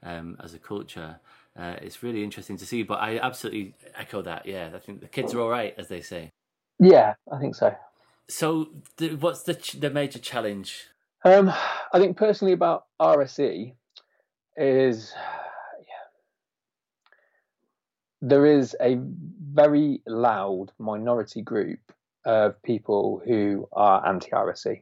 um, 0.03 0.38
as 0.44 0.53
a 0.53 0.60
culture. 0.60 1.19
Uh, 1.58 1.76
it's 1.82 2.03
really 2.03 2.24
interesting 2.24 2.58
to 2.58 2.66
see, 2.66 2.84
but 2.84 3.00
I 3.00 3.18
absolutely 3.19 3.74
echo 3.95 4.22
that. 4.22 4.45
Yeah, 4.45 4.69
I 4.74 4.80
think 4.80 5.02
the 5.02 5.08
kids 5.08 5.34
are 5.34 5.42
all 5.42 5.50
right, 5.50 5.74
as 5.78 5.88
they 5.88 6.02
say. 6.02 6.32
Yeah, 6.80 7.16
I 7.32 7.40
think 7.40 7.56
so. 7.56 7.75
So, 8.30 8.69
the, 8.98 9.16
what's 9.16 9.43
the 9.43 9.59
the 9.77 9.90
major 9.90 10.19
challenge? 10.19 10.88
Um, 11.25 11.49
I 11.93 11.99
think 11.99 12.16
personally 12.17 12.53
about 12.53 12.85
RSE 13.01 13.74
is 14.56 15.14
there 18.22 18.45
is 18.45 18.75
a 18.82 18.99
very 19.53 20.01
loud 20.08 20.72
minority 20.77 21.41
group 21.41 21.80
of 22.25 22.61
people 22.64 23.22
who 23.25 23.67
are 23.74 24.06
anti-RSE, 24.08 24.82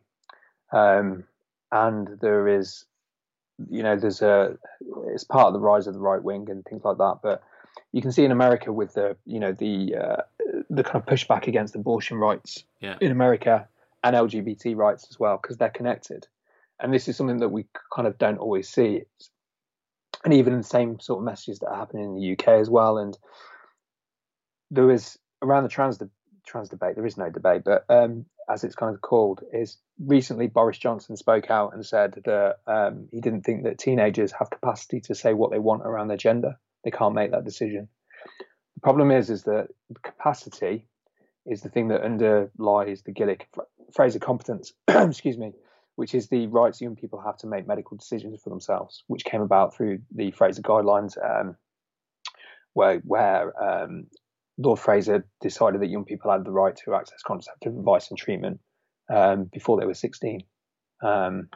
um, 0.74 1.24
and 1.72 2.20
there 2.20 2.48
is, 2.48 2.86
you 3.70 3.84
know, 3.84 3.96
there's 3.96 4.22
a 4.22 4.58
it's 5.08 5.24
part 5.24 5.48
of 5.48 5.54
the 5.54 5.60
rise 5.60 5.88
of 5.88 5.94
the 5.94 6.00
right 6.00 6.22
wing 6.22 6.48
and 6.50 6.66
things 6.66 6.84
like 6.84 6.98
that. 6.98 7.20
But 7.24 7.44
you 7.92 8.02
can 8.02 8.12
see 8.12 8.26
in 8.26 8.32
America 8.32 8.72
with 8.74 8.94
the 8.94 9.16
you 9.26 9.40
know 9.40 9.54
the 9.54 9.96
uh, 9.96 10.37
the 10.70 10.84
kind 10.84 10.96
of 10.96 11.06
pushback 11.06 11.48
against 11.48 11.76
abortion 11.76 12.18
rights 12.18 12.64
yeah. 12.80 12.98
in 13.02 13.12
America 13.12 13.68
and 14.04 14.16
LGBT 14.16 14.76
rights 14.76 15.08
as 15.10 15.20
well 15.20 15.40
because 15.42 15.58
they're 15.58 15.70
connected, 15.70 16.28
and 16.80 16.94
this 16.94 17.08
is 17.08 17.18
something 17.18 17.40
that 17.40 17.50
we 17.50 17.66
kind 17.94 18.08
of 18.08 18.18
don't 18.18 18.38
always 18.38 18.70
see. 18.70 19.02
It's, 19.02 19.30
and 20.24 20.34
even 20.34 20.58
the 20.58 20.64
same 20.64 21.00
sort 21.00 21.20
of 21.20 21.26
messages 21.26 21.60
that 21.60 21.68
are 21.68 21.78
happening 21.78 22.06
in 22.06 22.16
the 22.16 22.32
UK 22.34 22.60
as 22.60 22.70
well, 22.70 22.98
and 22.98 23.18
there 24.72 24.92
is 24.92 25.18
around 25.42 25.64
the 25.64 25.70
trans 25.70 26.00
trans 26.46 26.70
debate. 26.70 26.96
There 26.96 27.06
is 27.06 27.18
no 27.18 27.30
debate, 27.30 27.64
but 27.66 27.86
um, 27.90 28.26
as 28.50 28.64
it's 28.64 28.76
kind 28.76 28.94
of 28.94 29.02
called, 29.02 29.42
is 29.54 29.78
recently 30.00 30.48
Boris 30.48 30.78
Johnson 30.78 31.18
spoke 31.18 31.52
out 31.52 31.74
and 31.74 31.86
said 31.86 32.22
that 32.26 32.58
um, 32.66 33.08
he 33.12 33.22
didn't 33.22 33.44
think 33.44 33.64
that 33.64 33.78
teenagers 33.78 34.32
have 34.32 34.50
capacity 34.50 35.02
to 35.02 35.16
say 35.16 35.34
what 35.34 35.52
they 35.52 35.60
want 35.60 35.84
around 35.86 36.08
their 36.08 36.18
gender. 36.18 36.58
They 36.84 36.92
can't 36.92 37.16
make 37.16 37.32
that 37.32 37.46
decision. 37.46 37.90
The 38.78 38.82
problem 38.82 39.10
is, 39.10 39.32
is 39.32 39.42
that 39.44 39.70
capacity 40.04 40.86
is 41.48 41.62
the 41.62 41.70
thing 41.70 41.88
that 41.88 42.04
underlies 42.04 43.02
the 43.02 43.12
Gillick 43.12 43.42
Fraser 43.92 44.20
competence. 44.20 44.72
excuse 44.88 45.36
me, 45.36 45.54
which 45.96 46.14
is 46.14 46.28
the 46.28 46.46
rights 46.46 46.80
young 46.80 46.96
people 46.96 47.20
have 47.20 47.38
to 47.38 47.48
make 47.48 47.68
medical 47.68 47.98
decisions 47.98 48.40
for 48.40 48.52
themselves, 48.52 49.04
which 49.08 49.26
came 49.26 49.42
about 49.42 49.76
through 49.76 49.98
the 50.14 50.30
Fraser 50.30 50.62
guidelines, 50.62 51.18
um, 51.18 51.56
where 52.74 53.00
where 53.00 53.52
um, 53.60 54.06
Lord 54.60 54.78
Fraser 54.78 55.26
decided 55.42 55.82
that 55.82 55.90
young 55.90 56.06
people 56.06 56.30
had 56.30 56.46
the 56.46 56.52
right 56.52 56.76
to 56.86 56.94
access 56.94 57.24
contraceptive 57.26 57.76
advice 57.76 58.12
and 58.12 58.20
treatment 58.20 58.60
um, 59.10 59.46
before 59.46 59.80
they 59.80 59.88
were 59.88 59.96
16. 59.96 60.44
Um, 61.04 61.50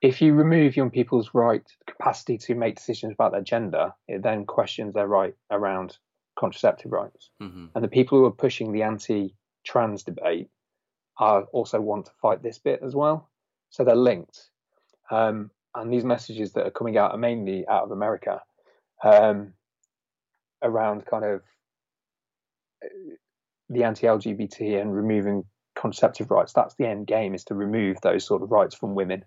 if 0.00 0.22
you 0.22 0.32
remove 0.32 0.74
young 0.74 0.90
people's 0.90 1.34
right 1.34 1.70
capacity 1.86 2.38
to 2.38 2.54
make 2.54 2.76
decisions 2.76 3.12
about 3.12 3.32
their 3.32 3.42
gender, 3.42 3.92
it 4.08 4.22
then 4.22 4.46
questions 4.46 4.94
their 4.94 5.06
right 5.06 5.34
around 5.50 5.98
contraceptive 6.38 6.92
rights. 6.92 7.30
Mm-hmm. 7.42 7.66
And 7.74 7.84
the 7.84 7.88
people 7.88 8.18
who 8.18 8.24
are 8.24 8.30
pushing 8.30 8.72
the 8.72 8.82
anti-trans 8.82 10.02
debate 10.02 10.48
are 11.18 11.42
also 11.52 11.80
want 11.80 12.06
to 12.06 12.12
fight 12.20 12.42
this 12.42 12.58
bit 12.58 12.80
as 12.84 12.94
well. 12.94 13.30
So 13.70 13.84
they're 13.84 13.94
linked. 13.94 14.48
Um, 15.10 15.50
and 15.74 15.92
these 15.92 16.04
messages 16.04 16.52
that 16.52 16.66
are 16.66 16.70
coming 16.70 16.96
out 16.96 17.12
are 17.12 17.18
mainly 17.18 17.66
out 17.68 17.84
of 17.84 17.90
America 17.90 18.40
um, 19.02 19.54
around 20.62 21.06
kind 21.06 21.24
of 21.24 21.42
the 23.68 23.84
anti-LGBT 23.84 24.80
and 24.80 24.94
removing 24.94 25.44
contraceptive 25.74 26.30
rights. 26.30 26.52
That's 26.52 26.74
the 26.76 26.86
end 26.86 27.06
game: 27.06 27.34
is 27.34 27.44
to 27.44 27.54
remove 27.54 28.00
those 28.02 28.24
sort 28.24 28.42
of 28.42 28.50
rights 28.50 28.74
from 28.74 28.94
women. 28.94 29.24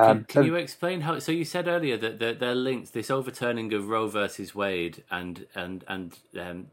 Um, 0.00 0.18
can, 0.18 0.24
can 0.24 0.42
so, 0.42 0.46
you 0.46 0.54
explain 0.56 1.00
how? 1.02 1.18
So 1.18 1.32
you 1.32 1.44
said 1.44 1.68
earlier 1.68 1.96
that 1.96 2.18
they're, 2.18 2.34
they're, 2.34 2.54
linked. 2.54 2.92
This 2.92 3.10
overturning 3.10 3.72
of 3.74 3.88
Roe 3.88 4.08
versus 4.08 4.54
Wade 4.54 5.04
and 5.10 5.46
and 5.54 5.84
and 5.88 6.18
um, 6.38 6.66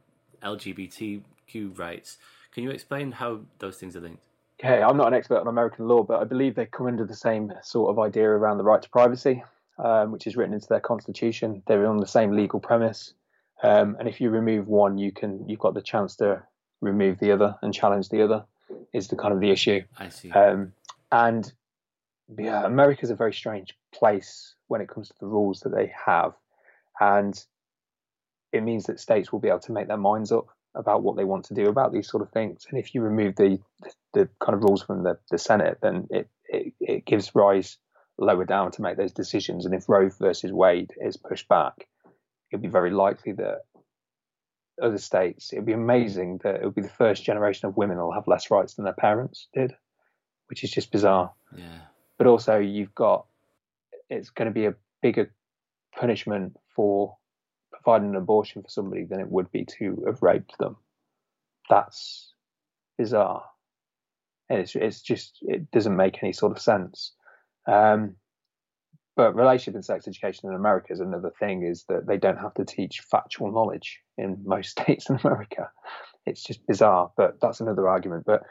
LGBTQ 0.44 1.78
rights. 1.78 2.18
Can 2.52 2.64
you 2.64 2.72
explain 2.72 3.12
how 3.12 3.42
those 3.60 3.78
things 3.78 3.96
are 3.96 4.02
linked? 4.02 4.22
Okay, 4.60 4.82
I'm 4.82 4.98
not 4.98 5.08
an 5.08 5.14
expert 5.14 5.40
on 5.40 5.48
American 5.48 5.88
law, 5.88 6.04
but 6.04 6.20
I 6.20 6.24
believe 6.24 6.56
they 6.56 6.66
come 6.66 6.88
under 6.88 7.06
the 7.06 7.16
same 7.16 7.54
sort 7.62 7.92
of 7.92 8.00
idea 8.00 8.28
around 8.28 8.58
the 8.58 8.64
right 8.64 8.82
to 8.82 8.90
privacy, 8.90 9.44
um, 9.78 10.12
which 10.12 10.26
is 10.26 10.36
written 10.36 10.54
into 10.54 10.68
their 10.68 10.80
constitution. 10.80 11.62
They're 11.68 11.86
on 11.86 11.98
the 11.98 12.08
same 12.08 12.32
legal 12.32 12.60
premise. 12.60 13.14
Um, 13.62 13.96
and 14.00 14.08
if 14.08 14.20
you 14.20 14.30
remove 14.30 14.68
one, 14.68 14.98
you 14.98 15.12
can 15.12 15.48
you've 15.48 15.60
got 15.60 15.74
the 15.74 15.82
chance 15.82 16.16
to 16.18 16.42
remove 16.82 17.20
the 17.20 17.32
other 17.32 17.56
and 17.62 17.74
challenge 17.74 18.10
the 18.10 18.24
other. 18.24 18.46
Is 18.94 19.08
the 19.08 19.16
kind 19.16 19.34
of 19.34 19.40
the 19.40 19.52
issue. 19.52 19.82
I 20.00 20.10
see. 20.10 20.32
Um, 20.32 20.74
and 21.12 21.52
yeah, 22.38 22.66
America's 22.66 23.10
a 23.10 23.16
very 23.16 23.34
strange 23.34 23.78
place 23.94 24.56
when 24.68 24.82
it 24.82 24.90
comes 24.90 25.10
to 25.10 25.16
the 25.20 25.28
rules 25.28 25.62
that 25.62 25.74
they 25.74 25.92
have, 26.06 26.34
and 27.00 27.40
it 28.52 28.64
means 28.64 28.86
that 28.86 29.00
states 29.00 29.32
will 29.32 29.40
be 29.40 29.50
able 29.50 29.60
to 29.60 29.72
make 29.72 29.88
their 29.88 29.98
minds 29.98 30.32
up 30.32 30.48
about 30.76 31.04
what 31.04 31.16
they 31.16 31.24
want 31.24 31.46
to 31.46 31.54
do 31.54 31.68
about 31.68 31.92
these 31.92 32.10
sort 32.10 32.22
of 32.22 32.30
things. 32.32 32.66
And 32.70 32.78
if 32.78 32.94
you 32.94 33.02
remove 33.02 33.36
the 33.36 33.60
the, 34.14 34.30
kind 34.40 34.56
of 34.56 34.64
rules 34.64 34.84
from 34.84 35.04
the, 35.04 35.18
the 35.32 35.38
Senate, 35.38 35.80
then 35.82 36.08
it, 36.10 36.30
it, 36.48 36.74
it 36.80 37.06
gives 37.06 37.34
rise 37.36 37.78
lower 38.18 38.46
down 38.46 38.72
to 38.72 38.82
make 38.82 38.98
those 38.98 39.12
decisions. 39.12 39.66
And 39.66 39.76
if 39.76 39.88
Roe 39.88 40.10
versus 40.10 40.52
Wade 40.52 40.92
is 41.00 41.18
pushed 41.18 41.48
back, 41.48 41.88
it'd 42.52 42.62
be 42.62 42.68
very 42.68 42.92
likely 42.92 43.34
that 43.34 43.62
other 44.82 44.98
states, 44.98 45.52
it'd 45.54 45.66
be 45.66 45.74
amazing 45.74 46.40
that 46.44 46.56
it 46.56 46.64
would 46.64 46.76
be 46.76 46.82
the 46.82 46.90
first 46.90 47.24
generation 47.24 47.68
of 47.68 47.78
women 47.78 47.98
will 47.98 48.14
have 48.14 48.28
less 48.28 48.50
rights 48.52 48.76
than 48.76 48.86
their 48.86 48.94
parents 48.94 49.48
did, 49.54 49.76
which 50.48 50.64
is 50.64 50.72
just 50.72 50.92
bizarre. 50.92 51.34
Yeah. 51.56 51.80
But 52.18 52.28
also, 52.28 52.58
you've 52.58 52.96
got 52.96 53.26
it's 54.10 54.30
going 54.30 54.48
to 54.48 54.54
be 54.54 54.66
a 54.66 54.76
bigger 55.02 55.34
punishment 55.96 56.56
for 56.76 57.18
providing 57.72 58.10
an 58.10 58.16
abortion 58.16 58.62
for 58.64 58.70
somebody 58.70 59.04
than 59.04 59.20
it 59.20 59.30
would 59.30 59.52
be 59.52 59.66
to 59.66 60.04
have 60.08 60.22
raped 60.22 60.58
them. 60.58 60.78
That's 61.70 62.34
bizarre. 62.98 63.44
And 64.50 64.60
it's 64.60 64.76
it's 64.76 65.02
just 65.02 65.40
it 65.42 65.70
doesn't 65.72 65.96
make 65.96 66.24
any 66.24 66.34
sort 66.34 66.54
of 66.54 66.62
sense. 66.62 67.14
Um, 67.68 68.16
but 69.18 69.36
relationship 69.36 69.74
and 69.74 69.84
sex 69.84 70.08
education 70.08 70.48
in 70.48 70.56
America 70.56 70.94
is 70.94 71.00
another 71.00 71.32
thing 71.40 71.64
is 71.64 71.86
that 71.90 72.06
they 72.06 72.18
don't 72.18 72.38
have 72.38 72.54
to 72.54 72.64
teach 72.64 73.02
factual 73.02 73.52
knowledge 73.52 74.00
in 74.18 74.38
most 74.46 74.70
states 74.80 75.10
in 75.10 75.20
America. 75.24 75.70
It's 76.26 76.44
just 76.44 76.66
bizarre, 76.68 77.12
but 77.18 77.42
that's 77.42 77.60
another 77.60 77.90
argument. 77.90 78.26
But 78.26 78.44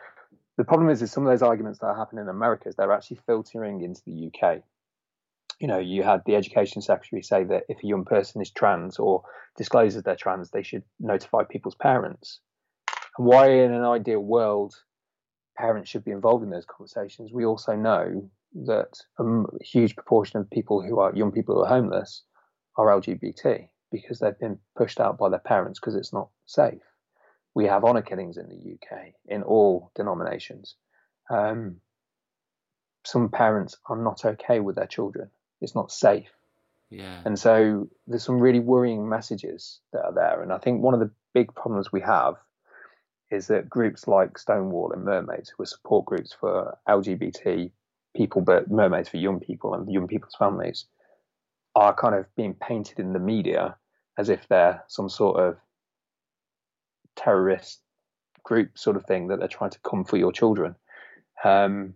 the 0.57 0.65
problem 0.65 0.91
is, 0.91 1.03
is 1.03 1.13
some 1.13 1.27
of 1.27 1.33
those 1.33 1.43
arguments 1.43 1.79
that 1.81 1.87
are 1.87 1.97
happening 1.97 2.23
in 2.23 2.29
America, 2.29 2.69
is 2.69 2.77
they're 2.77 2.93
actually 2.93 3.21
filtering 3.27 3.83
into 3.83 4.01
the 4.07 4.31
UK. 4.33 4.63
You 5.61 5.69
know, 5.69 5.79
you 5.79 6.03
had 6.03 6.23
the 6.27 6.37
education 6.37 6.83
secretary 6.83 7.23
say 7.23 7.45
that 7.45 7.65
if 7.69 7.83
a 7.83 7.87
young 7.87 8.05
person 8.05 8.43
is 8.43 8.51
trans 8.51 8.99
or 8.99 9.23
discloses 9.57 10.03
they're 10.03 10.17
trans, 10.17 10.51
they 10.51 10.63
should 10.63 10.83
notify 11.01 11.45
people's 11.45 11.75
parents. 11.75 12.41
And 13.17 13.27
why, 13.27 13.51
in 13.51 13.73
an 13.73 13.85
ideal 13.85 14.21
world, 14.21 14.75
parents 15.57 15.91
should 15.91 16.05
be 16.05 16.11
involved 16.11 16.45
in 16.45 16.51
those 16.51 16.67
conversations, 16.67 17.33
we 17.33 17.45
also 17.45 17.75
know 17.75 18.31
that 18.65 18.99
a 19.19 19.65
huge 19.65 19.95
proportion 19.95 20.41
of 20.41 20.51
people 20.51 20.83
who 20.83 20.99
are 21.01 21.15
young 21.15 21.33
people 21.33 21.55
who 21.55 21.63
are 21.63 21.69
homeless 21.69 22.23
are 22.77 22.87
LGBT 22.87 23.69
because 23.91 24.19
they've 24.19 24.39
been 24.39 24.59
pushed 24.77 25.01
out 25.01 25.19
by 25.19 25.29
their 25.29 25.39
parents 25.39 25.79
because 25.79 25.95
it's 25.95 26.13
not 26.13 26.29
safe. 26.47 26.83
We 27.57 27.65
have 27.65 27.85
honour 27.85 28.03
killings 28.03 28.37
in 28.37 28.51
the 28.51 28.75
UK 28.75 29.15
in 29.27 29.43
all 29.43 29.91
denominations. 29.95 30.75
Um, 31.31 31.77
some 33.03 33.31
parents 33.31 33.79
are 33.87 33.97
not 33.97 34.27
okay 34.27 34.61
with 34.61 34.77
their 34.77 34.87
children. 34.87 35.31
It's 35.63 35.75
not 35.75 35.91
safe. 35.91 36.29
Yeah. 36.91 37.23
And 37.25 37.39
so 37.39 37.89
there's 38.07 38.25
some 38.25 38.41
really 38.41 38.61
worrying 38.61 39.09
messages 39.09 39.81
that 39.95 40.05
are 40.05 40.13
there. 40.13 40.43
And 40.43 40.53
I 40.53 40.59
think 40.59 40.83
one 40.83 40.93
of 40.93 41.01
the 41.01 41.11
big 41.33 41.55
problems 41.55 41.91
we 41.91 42.03
have 42.03 42.35
is 43.31 43.47
that 43.47 43.71
groups 43.71 44.07
like 44.07 44.37
Stonewall 44.37 44.93
and 44.93 45.03
Mermaids, 45.03 45.49
who 45.57 45.63
are 45.63 45.67
support 45.67 46.05
groups 46.05 46.37
for 46.39 46.77
LGBT 46.87 47.71
people, 48.15 48.43
but 48.43 48.71
mermaids 48.71 49.09
for 49.09 49.17
young 49.17 49.41
people 49.41 49.73
and 49.73 49.91
young 49.91 50.09
people's 50.09 50.37
families, 50.39 50.85
are 51.75 51.95
kind 51.95 52.15
of 52.15 52.27
being 52.37 52.53
painted 52.53 52.99
in 52.99 53.15
the 53.15 53.19
media 53.19 53.77
as 54.19 54.29
if 54.29 54.47
they're 54.47 54.85
some 54.89 55.09
sort 55.09 55.41
of 55.41 55.57
terrorist 57.17 57.81
group 58.45 58.79
sort 58.79 58.97
of 58.97 59.05
thing 59.07 59.29
that 59.29 59.39
they're 59.39 59.49
trying 59.49 59.71
to 59.71 59.81
come 59.81 60.05
for 60.05 60.17
your 60.17 60.33
children. 60.33 60.77
Um, 61.45 61.95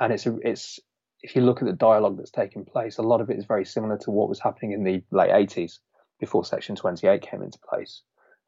and 0.00 0.12
it's 0.12 0.26
it's 0.26 0.80
if 1.22 1.36
you 1.36 1.42
look 1.42 1.62
at 1.62 1.66
the 1.66 1.72
dialogue 1.72 2.16
that's 2.16 2.30
taking 2.30 2.64
place, 2.64 2.98
a 2.98 3.02
lot 3.02 3.20
of 3.20 3.30
it 3.30 3.38
is 3.38 3.44
very 3.44 3.64
similar 3.64 3.96
to 3.98 4.10
what 4.10 4.28
was 4.28 4.40
happening 4.40 4.72
in 4.72 4.82
the 4.82 5.02
late 5.10 5.30
80s 5.30 5.78
before 6.18 6.44
Section 6.44 6.74
28 6.74 7.22
came 7.22 7.42
into 7.42 7.58
place. 7.68 8.02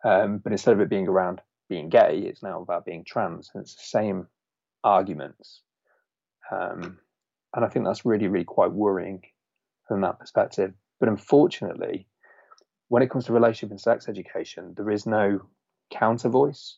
Um, 0.05 0.39
but 0.39 0.52
instead 0.52 0.74
of 0.74 0.81
it 0.81 0.91
being 0.91 1.08
around 1.08 1.41
being 1.68 1.89
gay, 1.89 2.18
it's 2.18 2.42
now 2.42 2.60
about 2.60 2.84
being 2.84 3.05
trans, 3.05 3.50
and 3.55 3.62
it's 3.62 3.74
the 3.74 3.83
same 3.83 4.26
arguments 4.83 5.62
um, 6.50 6.99
and 7.55 7.65
I 7.65 7.68
think 7.68 7.84
that's 7.84 8.05
really, 8.05 8.28
really 8.28 8.44
quite 8.44 8.73
worrying 8.73 9.23
from 9.86 10.00
that 10.02 10.18
perspective. 10.18 10.73
But 11.00 11.08
unfortunately, 11.08 12.07
when 12.89 13.02
it 13.02 13.10
comes 13.10 13.26
to 13.26 13.33
relationship 13.33 13.70
and 13.70 13.81
sex 13.81 14.08
education, 14.08 14.74
there 14.76 14.91
is 14.91 15.07
no 15.07 15.41
counter 15.90 16.28
voice. 16.28 16.76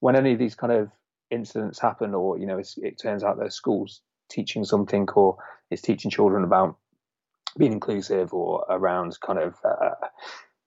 When 0.00 0.16
any 0.16 0.32
of 0.32 0.38
these 0.38 0.54
kind 0.54 0.72
of 0.72 0.90
incidents 1.30 1.80
happen, 1.80 2.14
or 2.14 2.38
you 2.38 2.46
know, 2.46 2.60
it 2.76 2.98
turns 3.00 3.24
out 3.24 3.38
that 3.38 3.52
schools 3.52 4.00
teaching 4.28 4.64
something, 4.64 5.08
or 5.14 5.36
it's 5.70 5.82
teaching 5.82 6.10
children 6.10 6.44
about 6.44 6.76
being 7.58 7.72
inclusive, 7.72 8.32
or 8.32 8.64
around 8.68 9.18
kind 9.20 9.38
of 9.38 9.54
uh, 9.64 9.90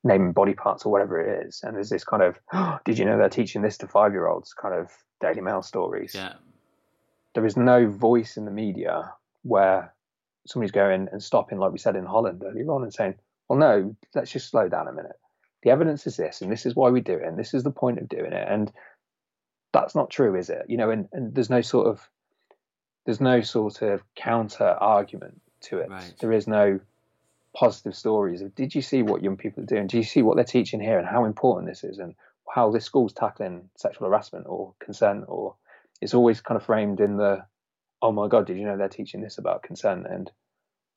naming 0.03 0.31
body 0.31 0.53
parts 0.53 0.85
or 0.85 0.91
whatever 0.91 1.19
it 1.19 1.47
is, 1.47 1.61
and 1.63 1.75
there's 1.75 1.89
this 1.89 2.03
kind 2.03 2.23
of, 2.23 2.39
oh, 2.53 2.77
did 2.85 2.97
you 2.97 3.05
know 3.05 3.17
they're 3.17 3.29
teaching 3.29 3.61
this 3.61 3.77
to 3.79 3.87
five 3.87 4.13
year 4.13 4.27
olds? 4.27 4.53
Kind 4.53 4.75
of 4.75 4.89
Daily 5.21 5.41
Mail 5.41 5.61
stories. 5.61 6.13
Yeah 6.15 6.33
there 7.35 7.45
is 7.45 7.55
no 7.55 7.87
voice 7.87 8.37
in 8.37 8.45
the 8.45 8.51
media 8.51 9.11
where 9.43 9.93
somebody's 10.47 10.71
going 10.71 11.07
and 11.11 11.21
stopping, 11.21 11.59
like 11.59 11.71
we 11.71 11.77
said 11.77 11.95
in 11.95 12.05
Holland 12.05 12.41
earlier 12.43 12.71
on, 12.71 12.81
and 12.81 12.93
saying, 12.93 13.15
well, 13.47 13.59
no, 13.59 13.95
let's 14.15 14.31
just 14.31 14.49
slow 14.49 14.67
down 14.67 14.87
a 14.87 14.93
minute. 14.93 15.19
The 15.65 15.71
evidence 15.71 16.05
is 16.05 16.15
this, 16.15 16.43
and 16.43 16.51
this 16.51 16.67
is 16.67 16.75
why 16.75 16.91
we 16.91 17.01
do 17.01 17.13
it, 17.13 17.23
and 17.23 17.39
this 17.39 17.55
is 17.55 17.63
the 17.63 17.71
point 17.71 17.97
of 17.97 18.07
doing 18.07 18.33
it. 18.33 18.47
And 18.47 18.71
that's 19.73 19.95
not 19.95 20.11
true, 20.11 20.35
is 20.35 20.51
it? 20.51 20.65
You 20.69 20.77
know, 20.77 20.91
and, 20.91 21.09
and 21.11 21.33
there's 21.33 21.49
no 21.49 21.61
sort 21.61 21.87
of 21.87 22.07
there's 23.05 23.19
no 23.19 23.41
sort 23.41 23.81
of 23.81 24.03
counter 24.15 24.63
argument 24.63 25.41
to 25.61 25.79
it. 25.79 25.89
Right. 25.89 26.13
There 26.19 26.31
is 26.31 26.47
no 26.47 26.79
positive 27.55 27.95
stories 27.95 28.43
of 28.43 28.53
did 28.53 28.75
you 28.75 28.83
see 28.83 29.01
what 29.01 29.23
young 29.23 29.37
people 29.37 29.63
are 29.63 29.65
doing? 29.65 29.87
Do 29.87 29.97
you 29.97 30.03
see 30.03 30.21
what 30.21 30.35
they're 30.35 30.45
teaching 30.45 30.79
here 30.79 30.99
and 30.99 31.07
how 31.07 31.25
important 31.25 31.67
this 31.67 31.83
is 31.83 31.97
and 31.97 32.13
how 32.53 32.69
this 32.69 32.85
school's 32.85 33.13
tackling 33.13 33.67
sexual 33.75 34.07
harassment 34.07 34.45
or 34.47 34.75
consent 34.79 35.25
or 35.27 35.55
it's 35.99 36.13
always 36.13 36.41
kind 36.41 36.57
of 36.57 36.65
framed 36.65 36.99
in 36.99 37.17
the 37.17 37.43
oh 38.03 38.11
my 38.11 38.27
god 38.27 38.45
did 38.45 38.57
you 38.57 38.65
know 38.65 38.77
they're 38.77 38.87
teaching 38.87 39.21
this 39.21 39.39
about 39.39 39.63
consent 39.63 40.05
and 40.07 40.31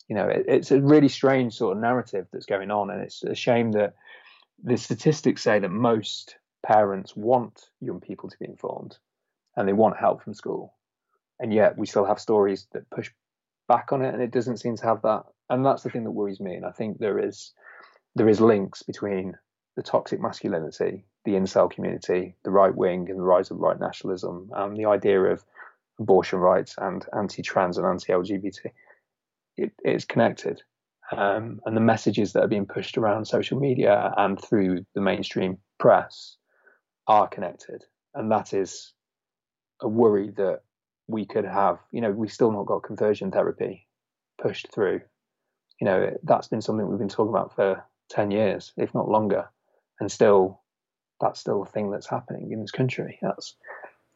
you 0.09 0.15
know 0.15 0.29
it, 0.29 0.45
it's 0.47 0.71
a 0.71 0.81
really 0.81 1.09
strange 1.09 1.55
sort 1.55 1.77
of 1.77 1.81
narrative 1.81 2.27
that's 2.33 2.47
going 2.47 2.71
on 2.71 2.91
and 2.91 3.03
it's 3.03 3.23
a 3.25 3.35
shame 3.35 3.73
that 3.73 3.95
the 4.63 4.77
statistics 4.77 5.43
say 5.43 5.59
that 5.59 5.71
most 5.71 6.37
parents 6.63 7.17
want 7.17 7.71
young 7.81 8.01
people 8.01 8.29
to 8.29 8.39
be 8.39 8.47
informed 8.47 8.99
and 9.57 9.67
they 9.67 9.73
want 9.73 9.97
help 9.97 10.23
from 10.23 10.35
school, 10.35 10.75
and 11.41 11.53
yet 11.53 11.77
we 11.77 11.87
still 11.87 12.05
have 12.05 12.21
stories 12.21 12.67
that 12.73 12.89
push 12.91 13.11
back 13.69 13.93
on 13.93 14.03
it, 14.03 14.15
and 14.15 14.23
it 14.23 14.31
doesn't 14.31 14.59
seem 14.59 14.77
to 14.77 14.85
have 14.85 15.03
that. 15.03 15.25
And 15.51 15.65
that's 15.65 15.83
the 15.83 15.91
thing 15.91 16.05
that 16.05 16.11
worries 16.11 16.41
me. 16.41 16.55
And 16.55 16.65
I 16.65 16.71
think 16.71 16.99
there 16.99 17.19
is 17.19 17.53
there 18.15 18.29
is 18.29 18.41
links 18.41 18.83
between 18.83 19.37
the 19.77 19.83
toxic 19.83 20.21
masculinity, 20.21 21.05
the 21.25 21.33
incel 21.33 21.71
community, 21.71 22.35
the 22.43 22.51
right 22.51 22.75
wing, 22.75 23.09
and 23.11 23.19
the 23.19 23.23
rise 23.23 23.51
of 23.51 23.59
right 23.59 23.79
nationalism, 23.79 24.51
and 24.55 24.77
the 24.77 24.87
idea 24.87 25.21
of 25.23 25.45
abortion 26.01 26.39
rights 26.39 26.75
and 26.79 27.07
anti-trans 27.17 27.79
and 27.79 27.87
anti-LGBT. 27.87 28.71
It, 29.57 29.73
it's 29.85 30.05
connected, 30.05 30.63
um, 31.13 31.61
and 31.65 31.77
the 31.77 31.81
messages 31.81 32.33
that 32.33 32.45
are 32.45 32.49
being 32.49 32.67
pushed 32.67 32.99
around 32.99 33.25
social 33.27 33.59
media 33.59 34.13
and 34.17 34.41
through 34.41 34.85
the 34.95 35.01
mainstream 35.01 35.59
press 35.79 36.37
are 37.07 37.29
connected, 37.29 37.85
and 38.15 38.31
that 38.31 38.53
is 38.53 38.93
a 39.81 39.89
worry 39.89 40.31
that 40.37 40.61
we 41.07 41.25
could 41.25 41.45
have. 41.45 41.79
You 41.91 42.03
know, 42.03 42.11
we've 42.11 42.33
still 42.33 42.53
not 42.53 42.67
got 42.67 42.83
conversion 42.83 43.31
therapy 43.31 43.87
pushed 44.41 44.71
through. 44.73 45.01
You 45.81 45.85
know, 45.87 46.17
that's 46.25 46.49
been 46.49 46.61
something 46.61 46.89
we've 46.89 46.99
been 46.99 47.09
talking 47.09 47.31
about 47.31 47.55
for 47.55 47.83
ten 48.11 48.31
years, 48.31 48.73
if 48.77 48.95
not 48.95 49.09
longer, 49.09 49.49
and 50.01 50.11
still, 50.13 50.61
that's 51.21 51.41
still 51.41 51.63
a 51.63 51.67
thing 51.67 51.91
that's 51.91 52.09
happening 52.09 52.53
in 52.53 52.61
this 52.61 52.71
country. 52.71 53.19
That's 53.23 53.55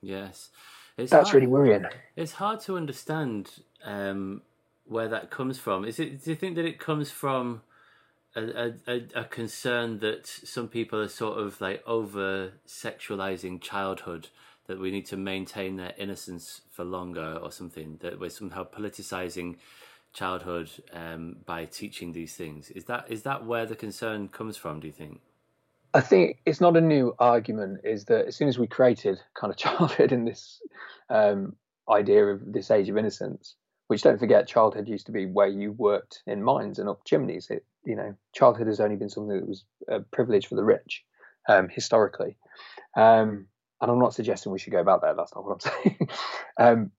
yes, 0.02 0.50
it's 0.98 1.10
that's 1.10 1.30
hard, 1.30 1.34
really 1.34 1.46
worrying. 1.46 1.86
It's 2.16 2.32
hard 2.32 2.60
to 2.62 2.76
understand 2.76 3.50
um, 3.84 4.42
where 4.84 5.08
that 5.08 5.30
comes 5.30 5.58
from. 5.58 5.84
Is 5.84 5.98
it? 5.98 6.24
Do 6.24 6.30
you 6.30 6.36
think 6.36 6.56
that 6.56 6.64
it 6.64 6.78
comes 6.78 7.10
from? 7.10 7.62
A, 8.34 8.72
a, 8.88 9.02
a 9.14 9.24
concern 9.24 9.98
that 9.98 10.26
some 10.26 10.66
people 10.66 10.98
are 10.98 11.08
sort 11.08 11.38
of 11.38 11.60
like 11.60 11.86
over 11.86 12.52
sexualizing 12.66 13.60
childhood 13.60 14.28
that 14.68 14.80
we 14.80 14.90
need 14.90 15.04
to 15.04 15.18
maintain 15.18 15.76
their 15.76 15.92
innocence 15.98 16.62
for 16.70 16.82
longer 16.82 17.38
or 17.42 17.52
something 17.52 17.98
that 18.00 18.18
we're 18.18 18.30
somehow 18.30 18.64
politicizing 18.64 19.56
childhood 20.14 20.70
um, 20.94 21.36
by 21.44 21.66
teaching 21.66 22.12
these 22.12 22.34
things 22.34 22.70
is 22.70 22.84
that 22.84 23.04
is 23.10 23.22
that 23.22 23.44
where 23.44 23.66
the 23.66 23.76
concern 23.76 24.28
comes 24.28 24.56
from 24.56 24.80
do 24.80 24.86
you 24.86 24.92
think 24.92 25.20
I 25.94 26.00
think 26.00 26.38
it's 26.46 26.60
not 26.60 26.76
a 26.76 26.80
new 26.80 27.14
argument. 27.18 27.80
Is 27.84 28.06
that 28.06 28.26
as 28.26 28.36
soon 28.36 28.48
as 28.48 28.58
we 28.58 28.66
created 28.66 29.20
kind 29.34 29.50
of 29.50 29.56
childhood 29.58 30.12
in 30.12 30.24
this 30.24 30.60
um, 31.10 31.56
idea 31.88 32.24
of 32.26 32.52
this 32.52 32.70
age 32.70 32.88
of 32.88 32.96
innocence, 32.96 33.56
which 33.92 34.00
don't 34.00 34.18
forget, 34.18 34.48
childhood 34.48 34.88
used 34.88 35.04
to 35.04 35.12
be 35.12 35.26
where 35.26 35.48
you 35.48 35.72
worked 35.72 36.22
in 36.26 36.42
mines 36.42 36.78
and 36.78 36.88
up 36.88 37.04
chimneys. 37.04 37.48
It, 37.50 37.66
you 37.84 37.94
know, 37.94 38.14
childhood 38.34 38.66
has 38.68 38.80
only 38.80 38.96
been 38.96 39.10
something 39.10 39.36
that 39.38 39.46
was 39.46 39.66
a 39.86 40.00
privilege 40.00 40.46
for 40.46 40.54
the 40.54 40.64
rich 40.64 41.04
um, 41.46 41.68
historically. 41.68 42.38
Um, 42.96 43.48
and 43.82 43.90
I'm 43.90 43.98
not 43.98 44.14
suggesting 44.14 44.50
we 44.50 44.58
should 44.58 44.72
go 44.72 44.82
back 44.82 45.02
there. 45.02 45.14
That's 45.14 45.34
not 45.34 45.44
what 45.44 45.52
I'm 45.66 45.72
saying. 45.82 46.08
um, 46.58 46.90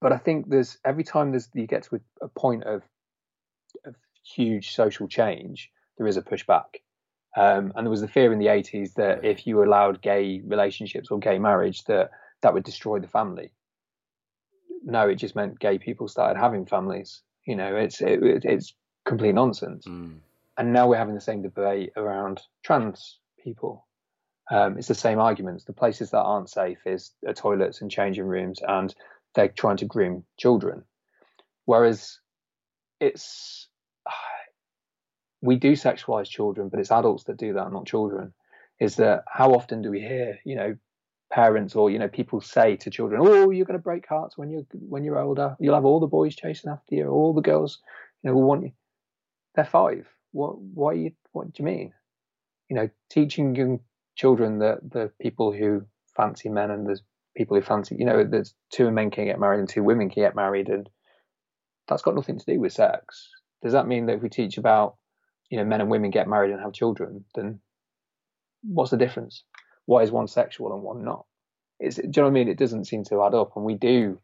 but 0.00 0.14
I 0.14 0.16
think 0.16 0.48
there's 0.48 0.78
every 0.86 1.04
time 1.04 1.32
there's 1.32 1.50
you 1.52 1.66
get 1.66 1.82
to 1.82 1.96
a, 1.96 2.24
a 2.24 2.28
point 2.28 2.64
of, 2.64 2.82
of, 3.84 3.94
huge 4.24 4.74
social 4.74 5.06
change, 5.06 5.70
there 5.98 6.06
is 6.06 6.16
a 6.16 6.22
pushback. 6.22 6.80
Um, 7.36 7.74
and 7.76 7.84
there 7.84 7.90
was 7.90 8.00
the 8.00 8.08
fear 8.08 8.32
in 8.32 8.38
the 8.38 8.46
80s 8.46 8.94
that 8.94 9.22
if 9.22 9.46
you 9.46 9.62
allowed 9.62 10.00
gay 10.00 10.40
relationships 10.46 11.10
or 11.10 11.18
gay 11.18 11.38
marriage, 11.38 11.84
that 11.84 12.10
that 12.40 12.54
would 12.54 12.64
destroy 12.64 13.00
the 13.00 13.06
family. 13.06 13.52
No, 14.84 15.08
it 15.08 15.16
just 15.16 15.36
meant 15.36 15.58
gay 15.58 15.78
people 15.78 16.08
started 16.08 16.38
having 16.38 16.66
families. 16.66 17.22
You 17.46 17.56
know, 17.56 17.76
it's 17.76 18.00
it, 18.00 18.44
it's 18.44 18.74
complete 19.04 19.34
nonsense. 19.34 19.86
Mm. 19.86 20.18
And 20.56 20.72
now 20.72 20.88
we're 20.88 20.96
having 20.96 21.14
the 21.14 21.20
same 21.20 21.42
debate 21.42 21.92
around 21.96 22.40
trans 22.62 23.18
people 23.42 23.86
um, 24.50 24.76
it's 24.76 24.88
the 24.88 24.94
same 24.94 25.20
arguments. 25.20 25.64
The 25.64 25.72
places 25.72 26.10
that 26.10 26.22
aren't 26.22 26.50
safe 26.50 26.78
is 26.84 27.12
uh, 27.26 27.32
toilets 27.32 27.80
and 27.80 27.90
changing 27.90 28.24
rooms, 28.24 28.60
and 28.66 28.92
they're 29.34 29.48
trying 29.48 29.76
to 29.78 29.84
groom 29.84 30.24
children. 30.36 30.82
Whereas 31.66 32.18
it's 32.98 33.68
we 35.40 35.56
do 35.56 35.72
sexualize 35.72 36.28
children, 36.28 36.68
but 36.68 36.80
it's 36.80 36.90
adults 36.90 37.24
that 37.24 37.36
do 37.36 37.54
that, 37.54 37.72
not 37.72 37.86
children. 37.86 38.34
Is 38.80 38.96
that 38.96 39.24
how 39.28 39.52
often 39.52 39.82
do 39.82 39.90
we 39.90 40.00
hear, 40.00 40.40
you 40.44 40.56
know, 40.56 40.76
parents 41.30 41.74
or 41.74 41.90
you 41.90 41.98
know 41.98 42.08
people 42.08 42.40
say 42.40 42.76
to 42.76 42.90
children, 42.90 43.20
"Oh, 43.24 43.50
you're 43.50 43.66
going 43.66 43.78
to 43.78 43.82
break 43.82 44.06
hearts 44.06 44.36
when 44.36 44.50
you're 44.50 44.66
when 44.72 45.04
you're 45.04 45.18
older. 45.18 45.56
You'll 45.60 45.74
have 45.74 45.84
all 45.84 46.00
the 46.00 46.06
boys 46.06 46.34
chasing 46.36 46.70
after 46.70 46.94
you, 46.94 47.08
all 47.08 47.32
the 47.32 47.40
girls, 47.40 47.78
you 48.22 48.30
know, 48.30 48.36
will 48.36 48.44
want 48.44 48.62
you." 48.62 48.72
They're 49.54 49.64
five. 49.64 50.08
What? 50.32 50.60
Why? 50.60 50.92
You, 50.94 51.12
what 51.32 51.52
do 51.52 51.62
you 51.62 51.64
mean? 51.64 51.92
You 52.68 52.76
know, 52.76 52.90
teaching 53.08 53.54
young 53.54 53.80
children 54.16 54.58
that 54.58 54.78
the 54.90 55.10
people 55.20 55.52
who 55.52 55.84
fancy 56.14 56.48
men 56.48 56.70
and 56.70 56.86
there's 56.86 57.02
people 57.36 57.56
who 57.56 57.62
fancy 57.62 57.96
you 57.98 58.04
know 58.04 58.24
there's 58.24 58.54
two 58.70 58.90
men 58.90 59.10
can 59.10 59.24
get 59.24 59.40
married 59.40 59.60
and 59.60 59.68
two 59.68 59.82
women 59.82 60.10
can 60.10 60.22
get 60.22 60.34
married 60.34 60.68
and 60.68 60.88
that's 61.88 62.02
got 62.02 62.14
nothing 62.14 62.38
to 62.38 62.44
do 62.44 62.60
with 62.60 62.72
sex 62.72 63.30
does 63.62 63.72
that 63.72 63.86
mean 63.86 64.06
that 64.06 64.16
if 64.16 64.22
we 64.22 64.28
teach 64.28 64.58
about 64.58 64.96
you 65.48 65.56
know 65.56 65.64
men 65.64 65.80
and 65.80 65.90
women 65.90 66.10
get 66.10 66.28
married 66.28 66.50
and 66.50 66.60
have 66.60 66.72
children 66.72 67.24
then 67.34 67.60
what's 68.62 68.90
the 68.90 68.96
difference 68.96 69.44
why 69.90 70.02
is 70.02 70.10
one 70.10 70.28
sexual 70.28 70.72
and 70.72 70.82
one 70.82 71.04
not 71.04 71.24
it's, 71.80 71.96
do 71.96 72.02
you 72.02 72.10
know 72.16 72.22
what 72.24 72.28
I 72.28 72.32
mean? 72.32 72.48
It 72.48 72.58
doesn't 72.58 72.84
seem 72.84 73.04
to 73.04 73.24
add 73.24 73.34
up, 73.34 73.56
and 73.56 73.64
we 73.64 73.74
do 73.74 74.20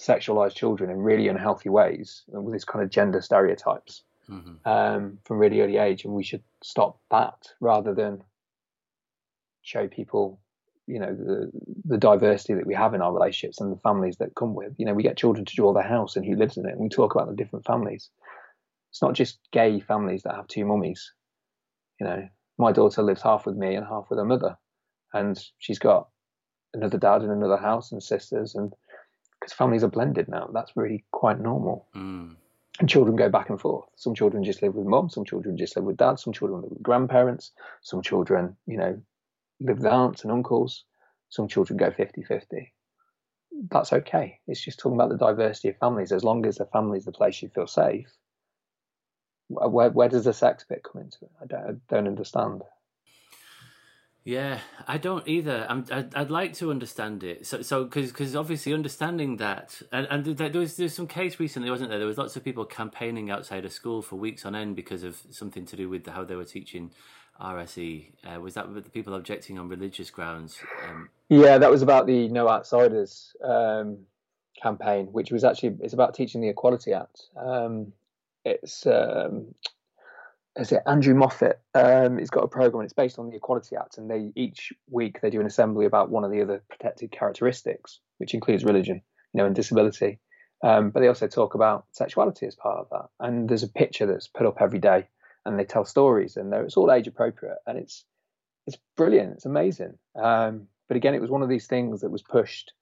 sexualize 0.00 0.54
children 0.54 0.90
in 0.90 0.98
really 0.98 1.28
unhealthy 1.28 1.68
ways 1.68 2.22
with 2.28 2.52
these 2.52 2.64
kind 2.64 2.84
of 2.84 2.90
gender 2.90 3.20
stereotypes 3.20 4.02
mm-hmm. 4.30 4.68
um, 4.68 5.18
from 5.24 5.38
really 5.38 5.60
early 5.60 5.76
age, 5.76 6.04
and 6.04 6.14
we 6.14 6.22
should 6.22 6.42
stop 6.62 7.00
that 7.10 7.48
rather 7.60 7.94
than 7.94 8.22
show 9.62 9.88
people 9.88 10.38
you 10.86 11.00
know 11.00 11.12
the 11.12 11.50
the 11.84 11.98
diversity 11.98 12.54
that 12.54 12.66
we 12.66 12.74
have 12.74 12.94
in 12.94 13.02
our 13.02 13.12
relationships 13.12 13.60
and 13.60 13.72
the 13.72 13.80
families 13.80 14.18
that 14.18 14.36
come 14.36 14.54
with 14.54 14.72
you 14.78 14.86
know 14.86 14.94
we 14.94 15.02
get 15.02 15.16
children 15.16 15.44
to 15.44 15.56
draw 15.56 15.72
their 15.72 15.82
house 15.82 16.14
and 16.14 16.24
who 16.24 16.36
lives 16.36 16.56
in 16.56 16.64
it 16.64 16.70
and 16.70 16.80
we 16.80 16.88
talk 16.88 17.12
about 17.12 17.28
the 17.28 17.34
different 17.34 17.64
families 17.64 18.08
it's 18.92 19.02
not 19.02 19.12
just 19.12 19.40
gay 19.50 19.80
families 19.80 20.22
that 20.22 20.36
have 20.36 20.46
two 20.46 20.64
mummies 20.64 21.12
you 21.98 22.06
know 22.06 22.28
my 22.58 22.72
daughter 22.72 23.02
lives 23.02 23.22
half 23.22 23.46
with 23.46 23.56
me 23.56 23.74
and 23.74 23.86
half 23.86 24.06
with 24.10 24.18
her 24.18 24.24
mother 24.24 24.56
and 25.12 25.42
she's 25.58 25.78
got 25.78 26.08
another 26.74 26.98
dad 26.98 27.22
in 27.22 27.30
another 27.30 27.56
house 27.56 27.92
and 27.92 28.02
sisters 28.02 28.54
and 28.54 28.72
because 29.38 29.52
families 29.52 29.84
are 29.84 29.88
blended 29.88 30.28
now 30.28 30.48
that's 30.52 30.76
really 30.76 31.04
quite 31.12 31.40
normal 31.40 31.86
mm. 31.94 32.34
and 32.80 32.88
children 32.88 33.16
go 33.16 33.28
back 33.28 33.50
and 33.50 33.60
forth 33.60 33.86
some 33.96 34.14
children 34.14 34.44
just 34.44 34.62
live 34.62 34.74
with 34.74 34.86
mom 34.86 35.08
some 35.08 35.24
children 35.24 35.56
just 35.56 35.76
live 35.76 35.84
with 35.84 35.96
dad 35.96 36.18
some 36.18 36.32
children 36.32 36.60
live 36.60 36.70
with 36.70 36.82
grandparents 36.82 37.52
some 37.82 38.02
children 38.02 38.56
you 38.66 38.76
know 38.76 39.00
live 39.60 39.78
with 39.78 39.86
aunts 39.86 40.22
and 40.22 40.32
uncles. 40.32 40.84
Some 41.28 41.48
children 41.48 41.76
go 41.76 41.90
50 41.90 42.22
50. 42.22 42.72
That's 43.70 43.92
okay. 43.92 44.38
It's 44.46 44.62
just 44.62 44.78
talking 44.78 44.96
about 44.96 45.10
the 45.10 45.16
diversity 45.16 45.68
of 45.68 45.78
families. 45.78 46.12
As 46.12 46.24
long 46.24 46.44
as 46.46 46.56
the 46.56 46.66
family 46.66 46.98
is 46.98 47.04
the 47.04 47.12
place 47.12 47.42
you 47.42 47.48
feel 47.48 47.66
safe, 47.66 48.06
where, 49.48 49.90
where 49.90 50.08
does 50.08 50.24
the 50.24 50.32
sex 50.32 50.64
bit 50.68 50.82
come 50.82 51.02
into 51.02 51.18
it? 51.22 51.30
I 51.42 51.46
don't, 51.46 51.64
I 51.66 51.94
don't 51.94 52.06
understand. 52.06 52.62
Yeah, 54.26 54.58
I 54.88 54.98
don't 54.98 55.26
either. 55.28 55.64
I'm, 55.68 55.86
I'd, 55.88 56.12
I'd 56.16 56.30
like 56.32 56.54
to 56.54 56.72
understand 56.72 57.22
it. 57.22 57.46
So, 57.46 57.62
so 57.62 57.84
because 57.84 58.10
because 58.10 58.34
obviously 58.34 58.74
understanding 58.74 59.36
that, 59.36 59.80
and 59.92 60.08
and 60.10 60.24
there 60.24 60.50
was 60.50 60.76
there's 60.76 60.94
some 60.94 61.06
case 61.06 61.38
recently, 61.38 61.70
wasn't 61.70 61.90
there? 61.90 62.00
There 62.00 62.08
was 62.08 62.18
lots 62.18 62.34
of 62.34 62.42
people 62.42 62.64
campaigning 62.64 63.30
outside 63.30 63.64
of 63.64 63.72
school 63.72 64.02
for 64.02 64.16
weeks 64.16 64.44
on 64.44 64.56
end 64.56 64.74
because 64.74 65.04
of 65.04 65.16
something 65.30 65.64
to 65.66 65.76
do 65.76 65.88
with 65.88 66.08
how 66.08 66.24
they 66.24 66.34
were 66.34 66.44
teaching 66.44 66.90
RSE. 67.40 68.06
Uh, 68.24 68.40
was 68.40 68.54
that 68.54 68.68
with 68.68 68.82
the 68.82 68.90
people 68.90 69.14
objecting 69.14 69.60
on 69.60 69.68
religious 69.68 70.10
grounds? 70.10 70.58
Um, 70.88 71.08
yeah, 71.28 71.58
that 71.58 71.70
was 71.70 71.82
about 71.82 72.08
the 72.08 72.26
No 72.28 72.48
Outsiders 72.48 73.32
um, 73.44 73.98
campaign, 74.60 75.06
which 75.12 75.30
was 75.30 75.44
actually 75.44 75.76
it's 75.80 75.94
about 75.94 76.14
teaching 76.14 76.40
the 76.40 76.48
Equality 76.48 76.92
Act. 76.92 77.28
Um, 77.36 77.92
it's 78.46 78.86
um, 78.86 79.54
is 80.56 80.72
it 80.72 80.82
Andrew 80.86 81.14
Moffat? 81.14 81.60
Um, 81.74 82.18
he's 82.18 82.30
got 82.30 82.44
a 82.44 82.48
program. 82.48 82.80
and 82.80 82.86
It's 82.86 82.94
based 82.94 83.18
on 83.18 83.28
the 83.28 83.36
Equality 83.36 83.76
Act, 83.76 83.98
and 83.98 84.10
they 84.10 84.32
each 84.34 84.72
week 84.90 85.20
they 85.20 85.30
do 85.30 85.40
an 85.40 85.46
assembly 85.46 85.84
about 85.84 86.10
one 86.10 86.24
of 86.24 86.30
the 86.30 86.40
other 86.40 86.62
protected 86.70 87.12
characteristics, 87.12 88.00
which 88.18 88.32
includes 88.32 88.64
religion, 88.64 89.02
you 89.34 89.38
know, 89.38 89.46
and 89.46 89.54
disability. 89.54 90.18
Um, 90.64 90.90
but 90.90 91.00
they 91.00 91.08
also 91.08 91.28
talk 91.28 91.54
about 91.54 91.84
sexuality 91.92 92.46
as 92.46 92.54
part 92.54 92.78
of 92.78 92.88
that. 92.90 93.08
And 93.20 93.46
there's 93.46 93.62
a 93.62 93.68
picture 93.68 94.06
that's 94.06 94.28
put 94.28 94.46
up 94.46 94.56
every 94.60 94.78
day 94.78 95.06
and 95.46 95.58
they 95.58 95.64
tell 95.64 95.84
stories 95.84 96.36
and 96.36 96.52
it's 96.52 96.76
all 96.76 96.92
age 96.92 97.06
appropriate 97.06 97.58
and 97.66 97.78
it's 97.78 98.04
it's 98.66 98.76
brilliant 98.96 99.32
it's 99.32 99.46
amazing 99.46 99.96
um, 100.16 100.66
but 100.88 100.96
again 100.96 101.14
it 101.14 101.20
was 101.20 101.30
one 101.30 101.42
of 101.42 101.48
these 101.48 101.66
things 101.66 102.00
that 102.00 102.10
was 102.10 102.22
pushed 102.22 102.72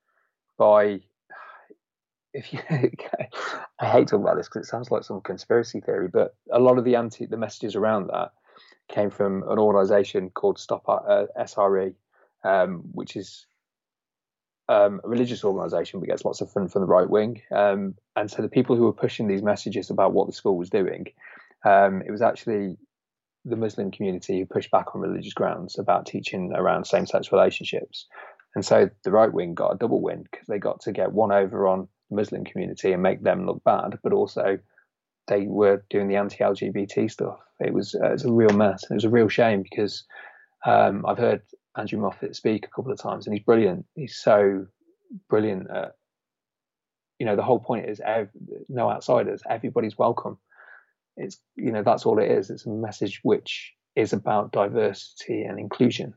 by 0.59 0.99
if 2.35 2.53
you 2.53 2.61
i 3.81 3.87
hate 3.87 4.09
talking 4.09 4.23
about 4.23 4.37
this 4.37 4.49
because 4.49 4.67
it 4.67 4.71
sounds 4.71 4.91
like 4.91 5.05
some 5.05 5.21
conspiracy 5.21 5.81
theory 5.81 6.09
but 6.09 6.35
a 6.53 6.59
lot 6.59 6.79
of 6.79 6.85
the 6.85 6.97
anti 6.97 7.27
the 7.27 7.37
messages 7.37 7.75
around 7.75 8.09
that 8.09 8.33
came 8.89 9.11
from 9.11 9.43
an 9.49 9.59
organization 9.59 10.31
called 10.31 10.59
stop 10.59 10.85
uh, 10.89 11.25
sre 11.47 11.95
um, 12.45 12.83
which 12.93 13.17
is 13.17 13.47
um, 14.69 15.01
a 15.05 15.09
religious 15.09 15.45
organization 15.45 16.01
but 16.01 16.09
gets 16.09 16.25
lots 16.25 16.41
of 16.41 16.51
fun 16.51 16.69
from 16.69 16.81
the 16.83 16.87
right 16.87 17.09
wing. 17.09 17.43
Um, 17.55 17.95
and 18.17 18.31
so 18.31 18.41
the 18.41 18.49
people 18.49 18.77
who 18.77 18.85
were 18.85 18.95
pushing 18.95 19.29
these 19.29 19.43
messages 19.43 19.91
about 19.91 20.13
what 20.13 20.27
the 20.27 20.33
school 20.33 20.57
was 20.57 20.71
doing 20.71 21.07
um, 21.65 22.03
it 22.07 22.11
was 22.11 22.23
actually 22.23 22.77
the 23.45 23.57
Muslim 23.57 23.91
community 23.91 24.39
who 24.39 24.47
pushed 24.47 24.71
back 24.71 24.95
on 24.95 25.01
religious 25.01 25.35
grounds 25.35 25.79
about 25.79 26.07
teaching 26.07 26.53
around 26.55 26.87
same-sex 26.87 27.33
relationships, 27.33 28.07
And 28.55 28.65
so 28.65 28.89
the 29.03 29.11
right 29.11 29.33
wing 29.33 29.55
got 29.55 29.75
a 29.75 29.79
double 29.79 30.01
win 30.01 30.25
because 30.31 30.47
they 30.47 30.59
got 30.59 30.81
to 30.83 30.93
get 30.93 31.13
one 31.13 31.33
over 31.33 31.67
on 31.67 31.89
Muslim 32.15 32.45
community 32.45 32.93
and 32.93 33.03
make 33.03 33.23
them 33.23 33.47
look 33.47 33.63
bad, 33.65 33.99
but 34.03 34.13
also 34.13 34.59
they 35.27 35.47
were 35.47 35.85
doing 35.91 36.09
the 36.09 36.17
anti-LGBT 36.17 37.11
stuff. 37.11 37.39
It 37.61 37.73
was 37.73 37.95
uh, 37.95 38.09
it 38.09 38.13
was 38.13 38.25
a 38.25 38.33
real 38.33 38.53
mess. 38.53 38.85
It 38.91 38.95
was 38.95 39.05
a 39.05 39.11
real 39.11 39.29
shame 39.29 39.63
because 39.63 40.05
um, 40.67 41.05
I've 41.07 41.19
heard 41.19 41.43
Andrew 41.77 42.01
Moffat 42.01 42.37
speak 42.37 42.67
a 42.67 42.71
couple 42.75 42.93
of 42.93 43.01
times, 43.01 43.27
and 43.27 43.35
he's 43.35 43.45
brilliant. 43.45 43.87
He's 43.95 44.17
so 44.17 44.67
brilliant. 45.29 45.71
At, 45.71 45.93
you 47.19 47.27
know, 47.27 47.37
the 47.37 47.43
whole 47.43 47.61
point 47.61 47.89
is 47.89 48.01
ev- 48.05 48.31
no 48.69 48.91
outsiders. 48.91 49.43
Everybody's 49.49 49.97
welcome. 49.97 50.39
It's 51.17 51.39
you 51.57 51.73
know 51.73 51.83
that's 51.83 52.07
all 52.07 52.19
it 52.19 52.31
is. 52.31 52.51
It's 52.51 52.67
a 52.67 52.71
message 52.71 53.21
which 53.23 53.73
is 53.97 54.13
about 54.13 54.53
diversity 54.53 55.45
and 55.45 55.59
inclusion 55.59 56.15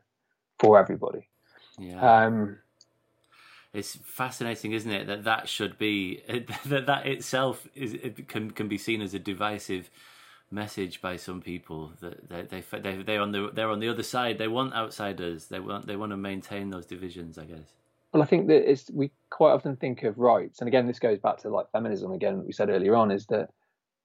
for 0.60 0.80
everybody. 0.80 1.30
Yeah. 1.78 2.26
Um, 2.26 2.58
it's 3.78 3.96
fascinating, 4.04 4.72
isn't 4.72 4.92
it, 4.92 5.08
that 5.08 5.24
that 5.26 5.48
should 5.48 5.78
be 5.78 6.24
that 6.66 6.88
that 6.88 7.06
itself 7.06 7.68
is 7.76 7.94
it 7.94 8.28
can 8.28 8.52
can 8.52 8.68
be 8.68 8.78
seen 8.78 9.02
as 9.02 9.14
a 9.14 9.20
divisive 9.20 9.90
message 10.50 11.02
by 11.02 11.18
some 11.18 11.42
people 11.42 11.92
that 12.02 12.30
they 12.30 12.42
they 12.42 12.80
they 12.80 13.04
they're 13.04 13.22
on 13.22 13.32
the 13.32 13.52
they're 13.54 13.70
on 13.70 13.80
the 13.80 13.90
other 13.90 14.04
side. 14.04 14.38
They 14.38 14.48
want 14.48 14.74
outsiders. 14.74 15.48
They 15.48 15.60
want 15.60 15.86
they 15.88 15.96
want 15.96 16.12
to 16.12 16.18
maintain 16.18 16.70
those 16.70 16.86
divisions. 16.86 17.38
I 17.38 17.46
guess. 17.46 17.74
Well, 18.14 18.24
I 18.24 18.26
think 18.26 18.48
that 18.48 18.70
it's 18.70 18.90
we 18.92 19.12
quite 19.30 19.52
often 19.52 19.76
think 19.76 20.04
of 20.04 20.18
rights, 20.18 20.60
and 20.60 20.68
again, 20.68 20.88
this 20.88 21.00
goes 21.00 21.20
back 21.20 21.38
to 21.40 21.50
like 21.50 21.72
feminism. 21.72 22.12
Again, 22.12 22.44
we 22.46 22.54
said 22.54 22.70
earlier 22.70 22.96
on 22.96 23.12
is 23.12 23.28
that 23.28 23.50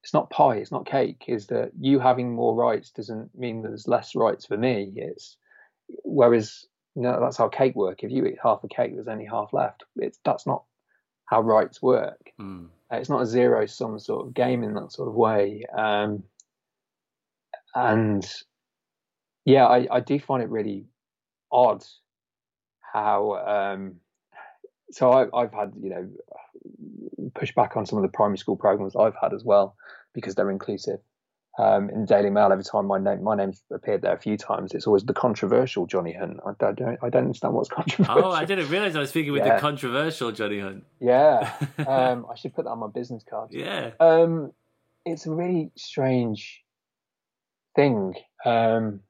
it's 0.02 0.12
not 0.12 0.28
pie, 0.30 0.56
it's 0.56 0.72
not 0.72 0.84
cake. 0.84 1.24
Is 1.28 1.46
that 1.46 1.70
you 1.80 1.98
having 1.98 2.34
more 2.34 2.54
rights 2.54 2.90
doesn't 2.90 3.30
mean 3.34 3.62
there's 3.62 3.88
less 3.88 4.14
rights 4.14 4.44
for 4.44 4.56
me. 4.56 4.92
It's 4.96 5.38
whereas 6.04 6.66
no, 6.94 7.20
that's 7.20 7.36
how 7.36 7.48
cake 7.48 7.74
work. 7.74 8.02
If 8.02 8.10
you 8.10 8.26
eat 8.26 8.38
half 8.42 8.64
a 8.64 8.68
cake, 8.68 8.94
there's 8.94 9.08
only 9.08 9.26
half 9.26 9.52
left. 9.52 9.84
It's 9.96 10.18
that's 10.24 10.46
not 10.46 10.64
how 11.26 11.40
rights 11.40 11.80
work. 11.80 12.30
Mm. 12.40 12.68
It's 12.90 13.08
not 13.08 13.22
a 13.22 13.26
zero 13.26 13.64
sum 13.66 13.98
sort 13.98 14.26
of 14.26 14.34
game 14.34 14.62
in 14.62 14.74
that 14.74 14.92
sort 14.92 15.08
of 15.08 15.14
way. 15.14 15.64
Um, 15.76 16.24
and 17.74 18.30
yeah, 19.44 19.66
I, 19.66 19.86
I 19.90 20.00
do 20.00 20.18
find 20.18 20.42
it 20.42 20.50
really 20.50 20.86
odd 21.50 21.84
how. 22.80 23.34
Um, 23.36 23.96
so 24.90 25.10
I, 25.10 25.42
I've 25.42 25.52
had 25.52 25.72
you 25.80 25.90
know 25.90 26.08
push 27.34 27.54
back 27.54 27.76
on 27.76 27.86
some 27.86 27.98
of 27.98 28.02
the 28.02 28.14
primary 28.14 28.36
school 28.36 28.56
programs 28.56 28.94
I've 28.94 29.16
had 29.20 29.32
as 29.32 29.42
well 29.42 29.76
because 30.12 30.34
they're 30.34 30.50
inclusive 30.50 31.00
um, 31.58 31.90
in 31.90 32.06
Daily 32.06 32.30
Mail 32.30 32.50
every 32.50 32.64
time 32.64 32.86
my 32.86 32.98
name 32.98 33.22
my 33.22 33.36
name's 33.36 33.62
appeared 33.72 34.02
there 34.02 34.14
a 34.14 34.18
few 34.18 34.36
times. 34.36 34.72
It's 34.72 34.86
always 34.86 35.04
the 35.04 35.12
controversial 35.12 35.86
Jonny 35.86 36.12
Hunt. 36.14 36.40
I, 36.46 36.50
I 36.64 36.72
don't 36.72 36.98
I 37.02 37.08
don't 37.10 37.24
understand 37.24 37.54
what's 37.54 37.68
controversial. 37.80 38.24
Oh, 38.24 38.30
I 38.30 38.44
didn't 38.44 38.68
realize 38.70 38.96
I 38.96 39.00
was 39.00 39.10
speaking 39.10 39.32
with 39.32 39.44
Yeah. 39.44 39.56
the 39.56 39.60
controversial 39.60 40.32
Jonny 40.32 40.60
Hunt. 40.60 40.84
Yeah, 41.00 41.52
um, 41.86 42.26
I 42.30 42.34
should 42.36 42.54
put 42.54 42.64
that 42.64 42.70
on 42.70 42.78
my 42.78 42.88
business 42.88 43.22
card. 43.28 43.50
Yeah. 43.52 43.90
Um, 44.00 44.52
it's 45.04 45.26
a 45.26 45.30
really 45.30 45.70
strange 45.76 46.62
thing, 47.74 48.14
um, 48.44 49.00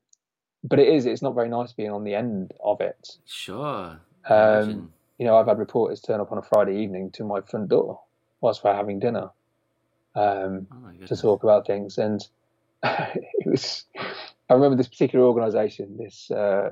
but 0.65 0.79
it 0.79 0.89
is. 0.89 1.07
It's 1.07 1.23
not 1.23 1.35
very 1.35 1.49
nice 1.49 1.73
being 1.73 1.91
on 1.91 2.05
the 2.05 2.15
end 2.15 2.53
of 2.63 2.81
it. 2.81 3.09
Sure. 3.25 4.01
Um, 4.29 4.93
you 5.19 5.27
know, 5.27 5.37
I've 5.37 5.47
had 5.47 5.59
reporters 5.59 6.01
turn 6.01 6.21
up 6.21 6.33
on 6.33 6.39
a 6.39 6.43
Friday 6.43 6.83
evening 6.83 7.11
to 7.13 7.25
my 7.25 7.41
front 7.41 7.69
door 7.69 8.01
whilst 8.41 8.65
we're 8.65 8.75
having 8.75 8.99
dinner. 8.99 9.31
Um, 10.15 10.67
oh 10.73 11.07
to 11.07 11.17
talk 11.17 11.43
about 11.43 11.67
things. 11.67 11.99
And 11.99 12.27
it 12.83 13.47
was, 13.47 13.85
I 14.49 14.55
remember 14.55 14.77
this 14.77 14.89
particular 14.89 15.25
organisation. 15.25 15.97
This 15.97 16.31
uh, 16.31 16.71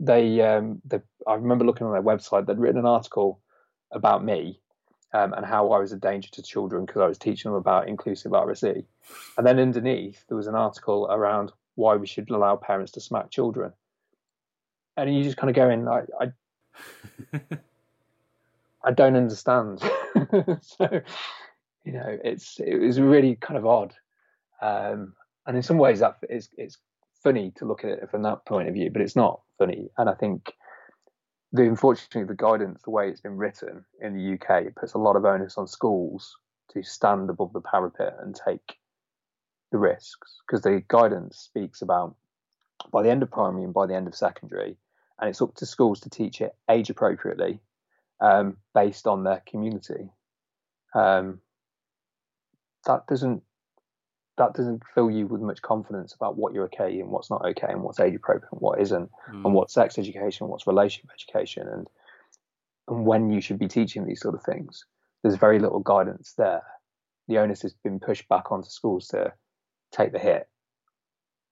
they, 0.00 0.40
um, 0.40 0.80
the, 0.86 1.02
I 1.26 1.34
remember 1.34 1.64
looking 1.64 1.86
on 1.86 1.92
their 1.92 2.02
website. 2.02 2.46
They'd 2.46 2.58
written 2.58 2.78
an 2.78 2.86
article 2.86 3.40
about 3.90 4.24
me 4.24 4.60
um, 5.12 5.32
and 5.32 5.44
how 5.44 5.72
I 5.72 5.78
was 5.78 5.92
a 5.92 5.96
danger 5.96 6.30
to 6.32 6.42
children 6.42 6.84
because 6.84 7.02
I 7.02 7.06
was 7.06 7.18
teaching 7.18 7.50
them 7.50 7.58
about 7.58 7.88
inclusive 7.88 8.32
RSE. 8.32 8.84
And 9.36 9.46
then 9.46 9.58
underneath 9.58 10.24
there 10.28 10.36
was 10.36 10.46
an 10.46 10.54
article 10.54 11.06
around 11.10 11.52
why 11.74 11.96
we 11.96 12.06
should 12.06 12.30
allow 12.30 12.56
parents 12.56 12.92
to 12.92 13.00
smack 13.00 13.30
children. 13.30 13.72
And 14.96 15.14
you 15.14 15.22
just 15.22 15.36
kind 15.36 15.50
of 15.50 15.56
go 15.56 15.70
in, 15.70 15.88
I, 15.88 16.02
I 16.20 16.32
I 18.84 18.92
don't 18.92 19.16
understand. 19.16 19.80
so, 20.60 21.00
you 21.88 21.94
know, 21.94 22.18
it's 22.22 22.60
it 22.60 22.76
was 22.76 23.00
really 23.00 23.36
kind 23.36 23.56
of 23.56 23.64
odd, 23.64 23.94
um, 24.60 25.14
and 25.46 25.56
in 25.56 25.62
some 25.62 25.78
ways 25.78 26.00
that 26.00 26.18
is 26.28 26.50
it's 26.58 26.76
funny 27.24 27.50
to 27.56 27.64
look 27.64 27.82
at 27.82 27.90
it 27.90 28.10
from 28.10 28.22
that 28.24 28.44
point 28.44 28.68
of 28.68 28.74
view, 28.74 28.90
but 28.90 29.00
it's 29.00 29.16
not 29.16 29.40
funny. 29.56 29.88
And 29.96 30.10
I 30.10 30.12
think 30.12 30.52
the 31.50 31.62
unfortunately 31.62 32.24
the 32.24 32.34
guidance, 32.34 32.82
the 32.82 32.90
way 32.90 33.08
it's 33.08 33.22
been 33.22 33.38
written 33.38 33.86
in 34.02 34.14
the 34.14 34.34
UK, 34.34 34.66
it 34.66 34.76
puts 34.76 34.92
a 34.92 34.98
lot 34.98 35.16
of 35.16 35.24
onus 35.24 35.56
on 35.56 35.66
schools 35.66 36.36
to 36.74 36.82
stand 36.82 37.30
above 37.30 37.54
the 37.54 37.62
parapet 37.62 38.16
and 38.20 38.36
take 38.36 38.76
the 39.72 39.78
risks 39.78 40.36
because 40.46 40.60
the 40.60 40.82
guidance 40.88 41.38
speaks 41.38 41.80
about 41.80 42.16
by 42.92 43.02
the 43.02 43.10
end 43.10 43.22
of 43.22 43.30
primary 43.30 43.64
and 43.64 43.72
by 43.72 43.86
the 43.86 43.94
end 43.94 44.08
of 44.08 44.14
secondary, 44.14 44.76
and 45.18 45.30
it's 45.30 45.40
up 45.40 45.54
to 45.54 45.64
schools 45.64 46.00
to 46.00 46.10
teach 46.10 46.42
it 46.42 46.54
age 46.68 46.90
appropriately 46.90 47.60
um, 48.20 48.58
based 48.74 49.06
on 49.06 49.24
their 49.24 49.42
community. 49.46 50.10
Um, 50.94 51.40
that 52.88 53.06
doesn't 53.06 53.42
that 54.38 54.54
doesn't 54.54 54.82
fill 54.94 55.10
you 55.10 55.26
with 55.26 55.40
much 55.40 55.60
confidence 55.62 56.14
about 56.14 56.36
what 56.36 56.52
you're 56.54 56.64
okay 56.66 57.00
and 57.00 57.10
what's 57.10 57.28
not 57.30 57.44
okay 57.44 57.66
and 57.70 57.82
what's 57.82 57.98
age 58.00 58.14
appropriate 58.14 58.52
and 58.52 58.60
what 58.60 58.80
isn't 58.80 59.10
Mm. 59.30 59.44
and 59.44 59.54
what's 59.54 59.74
sex 59.74 59.98
education 59.98 60.48
what's 60.48 60.66
relationship 60.66 61.10
education 61.14 61.68
and 61.68 61.86
and 62.88 63.04
when 63.04 63.30
you 63.30 63.40
should 63.40 63.58
be 63.58 63.68
teaching 63.68 64.06
these 64.06 64.20
sort 64.20 64.34
of 64.34 64.42
things. 64.42 64.84
There's 65.22 65.36
very 65.36 65.58
little 65.58 65.80
guidance 65.80 66.32
there. 66.38 66.62
The 67.26 67.38
onus 67.38 67.60
has 67.62 67.74
been 67.74 68.00
pushed 68.00 68.26
back 68.28 68.50
onto 68.50 68.70
schools 68.70 69.08
to 69.08 69.32
take 69.92 70.12
the 70.12 70.18
hit. 70.18 70.48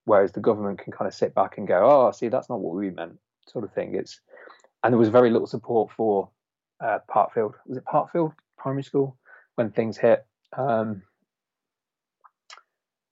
Whereas 0.07 0.33
the 0.33 0.41
government 0.41 0.79
can 0.79 0.93
kind 0.93 1.09
of 1.09 1.15
sit 1.15 1.35
back 1.35 1.59
and 1.59 1.67
go 1.69 1.79
oh 1.85 2.11
see 2.13 2.29
that's 2.29 2.49
not 2.49 2.61
what 2.61 2.75
we 2.75 2.91
meant 2.91 3.19
sort 3.49 3.65
of 3.65 3.73
thing. 3.73 3.95
It's 3.95 4.21
and 4.83 4.93
there 4.93 4.99
was 4.99 5.09
very 5.09 5.31
little 5.31 5.47
support 5.49 5.91
for 5.97 6.31
uh, 6.81 7.01
Parkfield. 7.11 7.55
Was 7.67 7.79
it 7.79 7.85
Parkfield 7.85 8.33
primary 8.57 8.85
school 8.85 9.19
when 9.57 9.71
things 9.71 9.97
hit? 9.99 10.25
Um, 10.57 11.03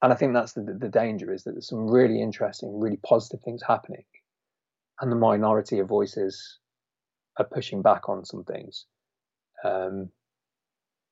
and 0.05 0.12
I 0.12 0.16
think 0.16 0.34
that's 0.34 0.52
the, 0.52 0.76
the 0.78 0.91
danger 0.91 1.33
is 1.33 1.44
that 1.44 1.52
there's 1.52 1.68
some 1.68 1.89
really 1.91 2.20
interesting, 2.20 2.78
really 2.78 2.99
positive 2.99 3.41
things 3.41 3.62
happening, 3.66 4.05
and 5.00 5.10
the 5.10 5.16
minority 5.16 5.78
of 5.78 5.89
voices 5.89 6.58
are 7.39 7.47
pushing 7.47 7.81
back 7.81 8.07
on 8.07 8.23
some 8.26 8.44
things, 8.44 8.84
um, 9.65 10.10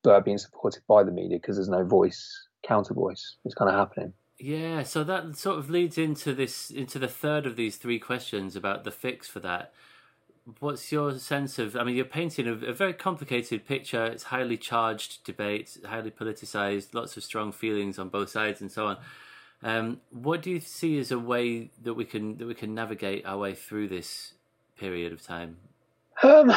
but 0.03 0.13
are 0.13 0.21
being 0.21 0.37
supported 0.37 0.83
by 0.87 1.03
the 1.03 1.11
media 1.11 1.39
because 1.41 1.55
there's 1.55 1.69
no 1.69 1.83
voice, 1.83 2.47
counter 2.67 2.93
voice. 2.93 3.37
It's 3.45 3.55
kind 3.55 3.71
of 3.71 3.75
happening. 3.75 4.13
Yeah, 4.39 4.83
so 4.83 5.03
that 5.03 5.37
sort 5.37 5.57
of 5.57 5.71
leads 5.71 5.97
into 5.97 6.35
this 6.35 6.69
into 6.69 6.99
the 6.99 7.07
third 7.07 7.47
of 7.47 7.55
these 7.55 7.77
three 7.77 7.97
questions 7.97 8.55
about 8.55 8.83
the 8.83 8.91
fix 8.91 9.27
for 9.27 9.39
that. 9.39 9.73
What's 10.59 10.91
your 10.91 11.17
sense 11.19 11.57
of? 11.57 11.77
I 11.77 11.83
mean, 11.83 11.95
you're 11.95 12.03
painting 12.03 12.47
a, 12.47 12.53
a 12.53 12.73
very 12.73 12.93
complicated 12.93 13.65
picture. 13.65 14.05
It's 14.05 14.23
highly 14.23 14.57
charged 14.57 15.23
debate, 15.23 15.77
highly 15.85 16.11
politicized, 16.11 16.93
lots 16.93 17.15
of 17.15 17.23
strong 17.23 17.53
feelings 17.53 17.97
on 17.97 18.09
both 18.09 18.29
sides, 18.29 18.59
and 18.59 18.69
so 18.69 18.87
on. 18.87 18.97
Um, 19.63 20.01
what 20.09 20.41
do 20.41 20.51
you 20.51 20.59
see 20.59 20.99
as 20.99 21.11
a 21.11 21.19
way 21.19 21.71
that 21.81 21.93
we 21.93 22.03
can 22.03 22.37
that 22.37 22.45
we 22.45 22.53
can 22.53 22.75
navigate 22.75 23.25
our 23.25 23.37
way 23.37 23.53
through 23.55 23.87
this 23.87 24.33
period 24.77 25.13
of 25.13 25.21
time? 25.21 25.55
Um, 26.21 26.51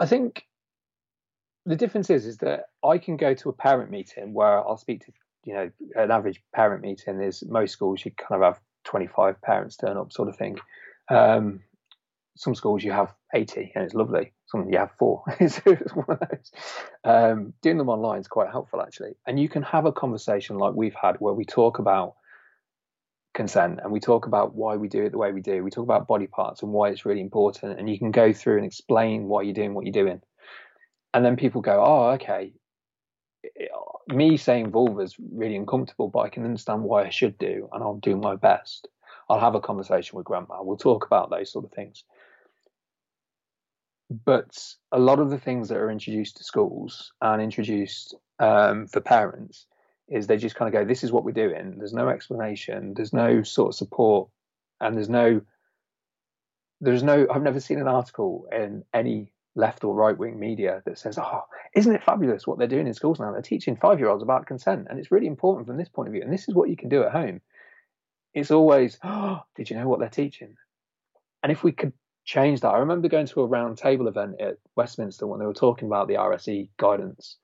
I 0.00 0.06
think 0.06 0.46
the 1.64 1.76
difference 1.76 2.10
is 2.10 2.26
is 2.26 2.38
that 2.38 2.70
I 2.82 2.98
can 2.98 3.16
go 3.16 3.34
to 3.34 3.48
a 3.48 3.52
parent 3.52 3.90
meeting 3.92 4.34
where 4.34 4.58
I'll 4.58 4.76
speak 4.76 5.06
to 5.06 5.12
you 5.44 5.54
know 5.54 5.70
an 5.94 6.10
average 6.10 6.42
parent 6.52 6.82
meeting 6.82 7.20
is 7.20 7.44
most 7.44 7.70
schools 7.70 8.04
you 8.04 8.10
kind 8.10 8.42
of 8.42 8.54
have 8.54 8.60
25 8.84 9.40
parents 9.40 9.76
turn 9.76 9.96
up 9.96 10.12
sort 10.12 10.28
of 10.28 10.36
thing. 10.36 10.58
Um, 11.08 11.60
some 12.36 12.54
schools 12.54 12.82
you 12.82 12.92
have 12.92 13.14
80 13.34 13.72
and 13.74 13.84
it's 13.84 13.94
lovely. 13.94 14.32
Some 14.46 14.68
you 14.70 14.78
have 14.78 14.92
four. 14.98 15.22
it's 15.40 15.58
one 15.64 16.06
of 16.08 16.20
those. 16.20 16.52
Um, 17.04 17.54
doing 17.62 17.78
them 17.78 17.88
online 17.88 18.20
is 18.20 18.28
quite 18.28 18.50
helpful 18.50 18.80
actually, 18.80 19.14
and 19.26 19.38
you 19.38 19.48
can 19.48 19.62
have 19.62 19.86
a 19.86 19.92
conversation 19.92 20.58
like 20.58 20.74
we've 20.74 20.94
had 21.00 21.16
where 21.18 21.34
we 21.34 21.44
talk 21.44 21.78
about 21.78 22.14
consent 23.34 23.80
and 23.82 23.92
we 23.92 24.00
talk 24.00 24.26
about 24.26 24.54
why 24.54 24.76
we 24.76 24.88
do 24.88 25.04
it 25.04 25.10
the 25.10 25.18
way 25.18 25.32
we 25.32 25.40
do. 25.40 25.62
We 25.64 25.70
talk 25.70 25.84
about 25.84 26.06
body 26.06 26.28
parts 26.28 26.62
and 26.62 26.72
why 26.72 26.90
it's 26.90 27.04
really 27.04 27.20
important, 27.20 27.78
and 27.78 27.88
you 27.88 27.98
can 27.98 28.10
go 28.10 28.32
through 28.32 28.56
and 28.56 28.66
explain 28.66 29.24
why 29.24 29.42
you're 29.42 29.54
doing 29.54 29.74
what 29.74 29.84
you're 29.84 30.04
doing, 30.04 30.20
and 31.12 31.24
then 31.24 31.36
people 31.36 31.60
go, 31.60 31.82
"Oh, 31.84 32.10
okay." 32.12 32.52
Me 34.08 34.36
saying 34.36 34.70
vulva 34.70 35.00
is 35.00 35.16
really 35.32 35.56
uncomfortable, 35.56 36.08
but 36.08 36.20
I 36.20 36.28
can 36.28 36.44
understand 36.44 36.82
why 36.82 37.04
I 37.04 37.10
should 37.10 37.38
do, 37.38 37.68
and 37.72 37.82
I'll 37.82 37.96
do 37.96 38.16
my 38.16 38.36
best. 38.36 38.88
I'll 39.34 39.40
have 39.40 39.56
a 39.56 39.60
conversation 39.60 40.16
with 40.16 40.26
grandma. 40.26 40.62
We'll 40.62 40.76
talk 40.76 41.04
about 41.04 41.28
those 41.28 41.50
sort 41.50 41.64
of 41.64 41.72
things. 41.72 42.04
But 44.24 44.56
a 44.92 44.98
lot 44.98 45.18
of 45.18 45.30
the 45.30 45.38
things 45.38 45.68
that 45.68 45.78
are 45.78 45.90
introduced 45.90 46.36
to 46.36 46.44
schools 46.44 47.12
and 47.20 47.42
introduced 47.42 48.14
um, 48.38 48.86
for 48.86 49.00
parents 49.00 49.66
is 50.08 50.28
they 50.28 50.36
just 50.36 50.54
kind 50.54 50.68
of 50.68 50.72
go, 50.72 50.84
"This 50.84 51.02
is 51.02 51.10
what 51.10 51.24
we're 51.24 51.32
doing." 51.32 51.78
There's 51.78 51.92
no 51.92 52.08
explanation. 52.08 52.94
There's 52.94 53.12
no 53.12 53.42
sort 53.42 53.70
of 53.70 53.74
support, 53.74 54.28
and 54.80 54.96
there's 54.96 55.08
no 55.08 55.40
there's 56.80 57.02
no. 57.02 57.26
I've 57.28 57.42
never 57.42 57.58
seen 57.58 57.80
an 57.80 57.88
article 57.88 58.46
in 58.52 58.84
any 58.92 59.32
left 59.56 59.82
or 59.82 59.94
right 59.94 60.16
wing 60.16 60.38
media 60.38 60.80
that 60.84 60.98
says, 60.98 61.18
"Oh, 61.18 61.42
isn't 61.74 61.92
it 61.92 62.04
fabulous 62.04 62.46
what 62.46 62.58
they're 62.58 62.68
doing 62.68 62.86
in 62.86 62.94
schools 62.94 63.18
now? 63.18 63.32
They're 63.32 63.42
teaching 63.42 63.74
five 63.74 63.98
year 63.98 64.10
olds 64.10 64.22
about 64.22 64.46
consent, 64.46 64.86
and 64.88 65.00
it's 65.00 65.10
really 65.10 65.26
important 65.26 65.66
from 65.66 65.76
this 65.76 65.88
point 65.88 66.08
of 66.08 66.12
view. 66.12 66.22
And 66.22 66.32
this 66.32 66.48
is 66.48 66.54
what 66.54 66.70
you 66.70 66.76
can 66.76 66.88
do 66.88 67.02
at 67.02 67.10
home." 67.10 67.40
It's 68.34 68.50
always, 68.50 68.98
"Oh, 69.02 69.42
did 69.54 69.70
you 69.70 69.76
know 69.76 69.88
what 69.88 70.00
they're 70.00 70.08
teaching?" 70.08 70.56
And 71.42 71.52
if 71.52 71.62
we 71.62 71.72
could 71.72 71.92
change 72.24 72.60
that, 72.60 72.70
I 72.70 72.78
remember 72.78 73.08
going 73.08 73.26
to 73.26 73.42
a 73.42 73.46
round 73.46 73.78
table 73.78 74.08
event 74.08 74.40
at 74.40 74.58
Westminster 74.76 75.26
when 75.26 75.40
they 75.40 75.46
were 75.46 75.54
talking 75.54 75.88
about 75.88 76.08
the 76.08 76.14
RSE 76.14 76.68
guidance, 76.76 77.36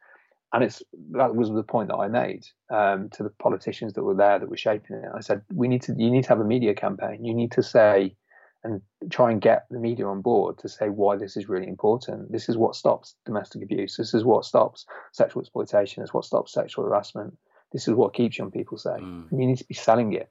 and 0.53 0.65
it's 0.65 0.83
that 1.13 1.35
was 1.35 1.51
the 1.51 1.63
point 1.63 1.89
that 1.89 1.97
I 1.97 2.09
made 2.09 2.47
um, 2.71 3.09
to 3.11 3.23
the 3.23 3.31
politicians 3.31 3.95
that 3.95 4.03
were 4.03 4.15
there 4.15 4.39
that 4.39 4.49
were 4.49 4.57
shaping 4.57 4.97
it. 4.97 5.11
I 5.15 5.21
said, 5.21 5.43
"We 5.53 5.69
need 5.69 5.83
to, 5.83 5.95
you 5.97 6.11
need 6.11 6.25
to 6.25 6.29
have 6.31 6.41
a 6.41 6.45
media 6.45 6.75
campaign. 6.75 7.25
You 7.25 7.35
need 7.35 7.53
to 7.53 7.63
say." 7.63 8.17
and 8.63 8.83
try 9.09 9.31
and 9.31 9.41
get 9.41 9.67
the 9.71 9.79
media 9.79 10.07
on 10.07 10.21
board 10.21 10.59
to 10.59 10.69
say 10.69 10.89
why 10.89 11.17
this 11.17 11.37
is 11.37 11.49
really 11.49 11.67
important. 11.67 12.31
This 12.31 12.49
is 12.49 12.57
what 12.57 12.77
stops 12.77 13.15
domestic 13.25 13.63
abuse. 13.63 13.97
This 13.97 14.13
is 14.13 14.25
what 14.25 14.45
stops 14.45 14.85
sexual 15.13 15.41
exploitation. 15.41 16.03
This 16.03 16.11
is 16.11 16.15
what 16.15 16.25
stops 16.25 16.53
sexual 16.53 16.85
harassment. 16.85 17.37
This 17.73 17.89
is 17.89 17.95
what 17.95 18.13
keeps 18.13 18.37
young 18.37 18.51
people 18.51 18.77
safe. 18.77 19.01
Mm. 19.01 19.31
You 19.33 19.47
need 19.47 19.59
to 19.59 19.65
be 19.65 19.75
selling 19.75 20.13
it. 20.13 20.31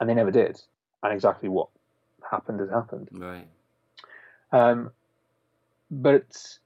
And 0.00 0.08
they 0.08 0.14
never 0.14 0.30
did. 0.30 0.60
And 1.02 1.12
exactly 1.12 1.48
what 1.48 1.68
happened 2.30 2.60
has 2.60 2.70
happened. 2.70 3.08
Right. 3.12 3.46
Um, 4.52 4.90
but 5.90 6.58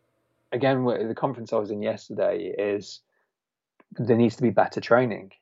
again, 0.52 0.85
the 0.85 1.15
conference 1.17 1.52
I 1.52 1.57
was 1.57 1.70
in 1.70 1.83
yesterday 1.83 2.55
is 2.59 3.01
there 3.99 4.17
needs 4.17 4.36
to 4.36 4.43
be 4.43 4.51
better 4.51 4.81
training 4.81 5.33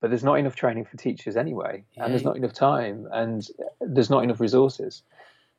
but 0.00 0.10
there's 0.10 0.24
not 0.24 0.38
enough 0.38 0.54
training 0.54 0.84
for 0.84 0.96
teachers 0.96 1.36
anyway, 1.36 1.84
yeah. 1.96 2.04
and 2.04 2.12
there's 2.12 2.24
not 2.24 2.36
enough 2.36 2.52
time, 2.52 3.08
and 3.12 3.48
there's 3.80 4.10
not 4.10 4.22
enough 4.22 4.40
resources. 4.40 5.02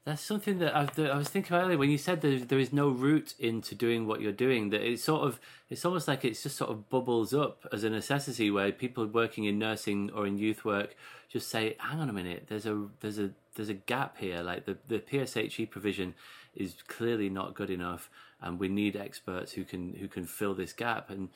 That's 0.06 0.22
something 0.22 0.60
that 0.60 0.76
I, 0.76 0.88
I 1.10 1.18
was 1.18 1.28
thinking 1.30 1.56
earlier 1.56 1.78
when 1.78 1.90
you 1.90 1.98
said 1.98 2.22
that 2.22 2.50
there 2.50 2.58
is 2.58 2.72
no 2.72 2.90
route 2.90 3.36
into 3.38 3.76
doing 3.76 4.08
what 4.08 4.22
you're 4.22 4.32
doing. 4.32 4.70
That 4.70 4.82
it's 4.82 5.04
sort 5.04 5.28
of, 5.28 5.40
it's 5.70 5.84
almost 5.86 6.08
like 6.08 6.24
it's 6.24 6.42
just 6.42 6.56
sort 6.56 6.72
of 6.72 6.90
bubbles 6.90 7.34
up 7.34 7.68
as 7.72 7.84
a 7.84 7.90
necessity 7.90 8.50
where 8.50 8.72
people 8.72 9.06
working 9.06 9.44
in 9.44 9.60
nursing 9.60 10.10
or 10.16 10.26
in 10.26 10.38
youth 10.38 10.64
work 10.64 10.96
just 11.30 11.50
say, 11.50 11.76
"Hang 11.80 12.00
on 12.00 12.10
a 12.10 12.14
minute, 12.14 12.46
there's 12.48 12.66
a 12.66 12.88
there's 13.02 13.20
a 13.20 13.32
there's 13.56 13.70
a 13.70 13.74
gap 13.74 14.18
here. 14.18 14.42
Like 14.42 14.66
the 14.66 14.78
the 14.88 15.00
PSHE 15.00 15.70
provision 15.70 16.16
is 16.56 16.76
clearly 16.88 17.30
not 17.30 17.54
good 17.54 17.70
enough, 17.70 18.10
and 18.42 18.58
we 18.60 18.70
need 18.70 18.96
experts 18.96 19.52
who 19.52 19.64
can 19.64 19.94
who 19.96 20.08
can 20.08 20.26
fill 20.26 20.56
this 20.56 20.74
gap." 20.74 21.10
And 21.10 21.30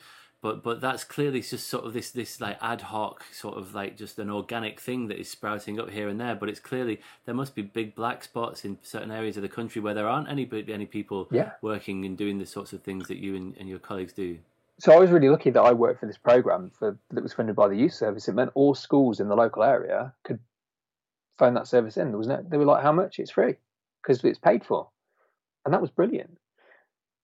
but 0.44 0.62
but 0.62 0.78
that's 0.78 1.04
clearly 1.04 1.40
just 1.40 1.66
sort 1.66 1.86
of 1.86 1.94
this 1.94 2.10
this 2.10 2.38
like 2.38 2.58
ad 2.60 2.82
hoc 2.82 3.24
sort 3.32 3.56
of 3.56 3.74
like 3.74 3.96
just 3.96 4.18
an 4.18 4.28
organic 4.28 4.78
thing 4.78 5.08
that 5.08 5.18
is 5.18 5.26
sprouting 5.26 5.80
up 5.80 5.88
here 5.88 6.06
and 6.06 6.20
there 6.20 6.34
but 6.34 6.50
it's 6.50 6.60
clearly 6.60 7.00
there 7.24 7.34
must 7.34 7.54
be 7.54 7.62
big 7.62 7.94
black 7.94 8.22
spots 8.22 8.62
in 8.62 8.76
certain 8.82 9.10
areas 9.10 9.38
of 9.38 9.42
the 9.42 9.48
country 9.48 9.80
where 9.80 9.94
there 9.94 10.06
aren't 10.06 10.28
any 10.28 10.46
any 10.68 10.84
people 10.84 11.26
yeah. 11.30 11.52
working 11.62 12.04
and 12.04 12.18
doing 12.18 12.38
the 12.38 12.44
sorts 12.44 12.74
of 12.74 12.82
things 12.82 13.08
that 13.08 13.16
you 13.16 13.34
and, 13.34 13.56
and 13.56 13.70
your 13.70 13.78
colleagues 13.78 14.12
do 14.12 14.36
so 14.78 14.92
I 14.92 14.98
was 14.98 15.10
really 15.10 15.30
lucky 15.30 15.48
that 15.48 15.62
I 15.62 15.72
worked 15.72 16.00
for 16.00 16.06
this 16.06 16.18
program 16.18 16.70
for 16.78 16.98
that 17.12 17.22
was 17.22 17.32
funded 17.32 17.56
by 17.56 17.68
the 17.68 17.76
youth 17.76 17.94
service. 17.94 18.26
It 18.26 18.34
meant 18.34 18.50
all 18.54 18.74
schools 18.74 19.20
in 19.20 19.28
the 19.28 19.36
local 19.36 19.62
area 19.62 20.12
could 20.24 20.40
phone 21.38 21.54
that 21.54 21.68
service 21.68 21.96
in. 21.96 22.08
There 22.08 22.18
was 22.18 22.26
no, 22.26 22.44
they 22.44 22.56
were 22.56 22.64
like, 22.64 22.82
"How 22.82 22.90
much? 22.90 23.20
It's 23.20 23.30
free 23.30 23.54
because 24.02 24.24
it's 24.24 24.40
paid 24.40 24.64
for," 24.64 24.88
and 25.64 25.72
that 25.72 25.80
was 25.80 25.90
brilliant. 25.90 26.38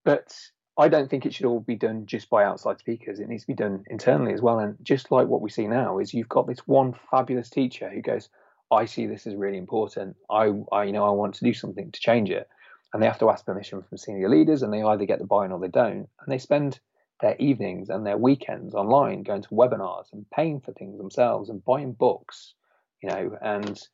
But 0.05 0.33
I 0.81 0.89
don't 0.89 1.11
think 1.11 1.27
it 1.27 1.35
should 1.35 1.45
all 1.45 1.61
be 1.61 1.77
done 1.77 2.07
just 2.07 2.31
by 2.31 2.43
outside 2.43 2.79
speakers. 2.79 3.21
It 3.21 3.29
needs 3.29 3.43
to 3.43 3.49
be 3.49 3.55
done 3.55 3.85
internally 3.91 4.33
as 4.33 4.41
well. 4.41 4.59
And 4.59 4.79
just 4.83 5.13
like 5.13 5.29
what 5.29 5.43
we 5.43 5.51
see 5.51 5.67
now 5.67 5.99
is 5.99 6.15
you've 6.15 6.31
got 6.31 6.47
this 6.47 6.67
one 6.67 6.95
fabulous 7.11 7.51
teacher 7.51 7.91
who 7.91 8.01
goes, 8.01 8.31
I 8.71 8.87
see 8.87 9.07
this 9.07 9.27
as 9.27 9.35
really 9.35 9.59
important. 9.59 10.17
I, 10.31 10.53
I 10.73 10.85
you 10.85 10.93
know, 10.93 11.05
I 11.05 11.11
want 11.11 11.35
to 11.35 11.45
do 11.45 11.53
something 11.53 11.93
to 11.93 12.01
change 12.01 12.31
it. 12.31 12.49
And 12.95 13.03
they 13.03 13.07
have 13.07 13.19
to 13.19 13.29
ask 13.29 13.45
permission 13.45 13.83
from 13.83 13.99
senior 13.99 14.31
leaders 14.31 14.63
and 14.63 14.73
they 14.73 14.83
either 14.83 15.05
get 15.05 15.19
the 15.19 15.27
buy-in 15.27 15.53
or 15.53 15.61
they 15.61 15.69
don't. 15.69 16.09
And 16.21 16.29
they 16.29 16.39
spend 16.39 16.81
their 17.21 17.37
evenings 17.37 17.91
and 17.91 18.07
their 18.07 18.17
weekends 18.17 18.75
online 18.75 19.23
going 19.23 19.43
to 19.43 19.49
webinars 19.51 20.11
and 20.15 20.25
paying 20.31 20.61
for 20.61 20.73
things 20.73 20.97
themselves 20.97 21.51
and 21.51 21.63
buying 21.63 21.93
books, 21.93 22.55
you 23.03 23.11
know, 23.11 23.37
and 23.43 23.87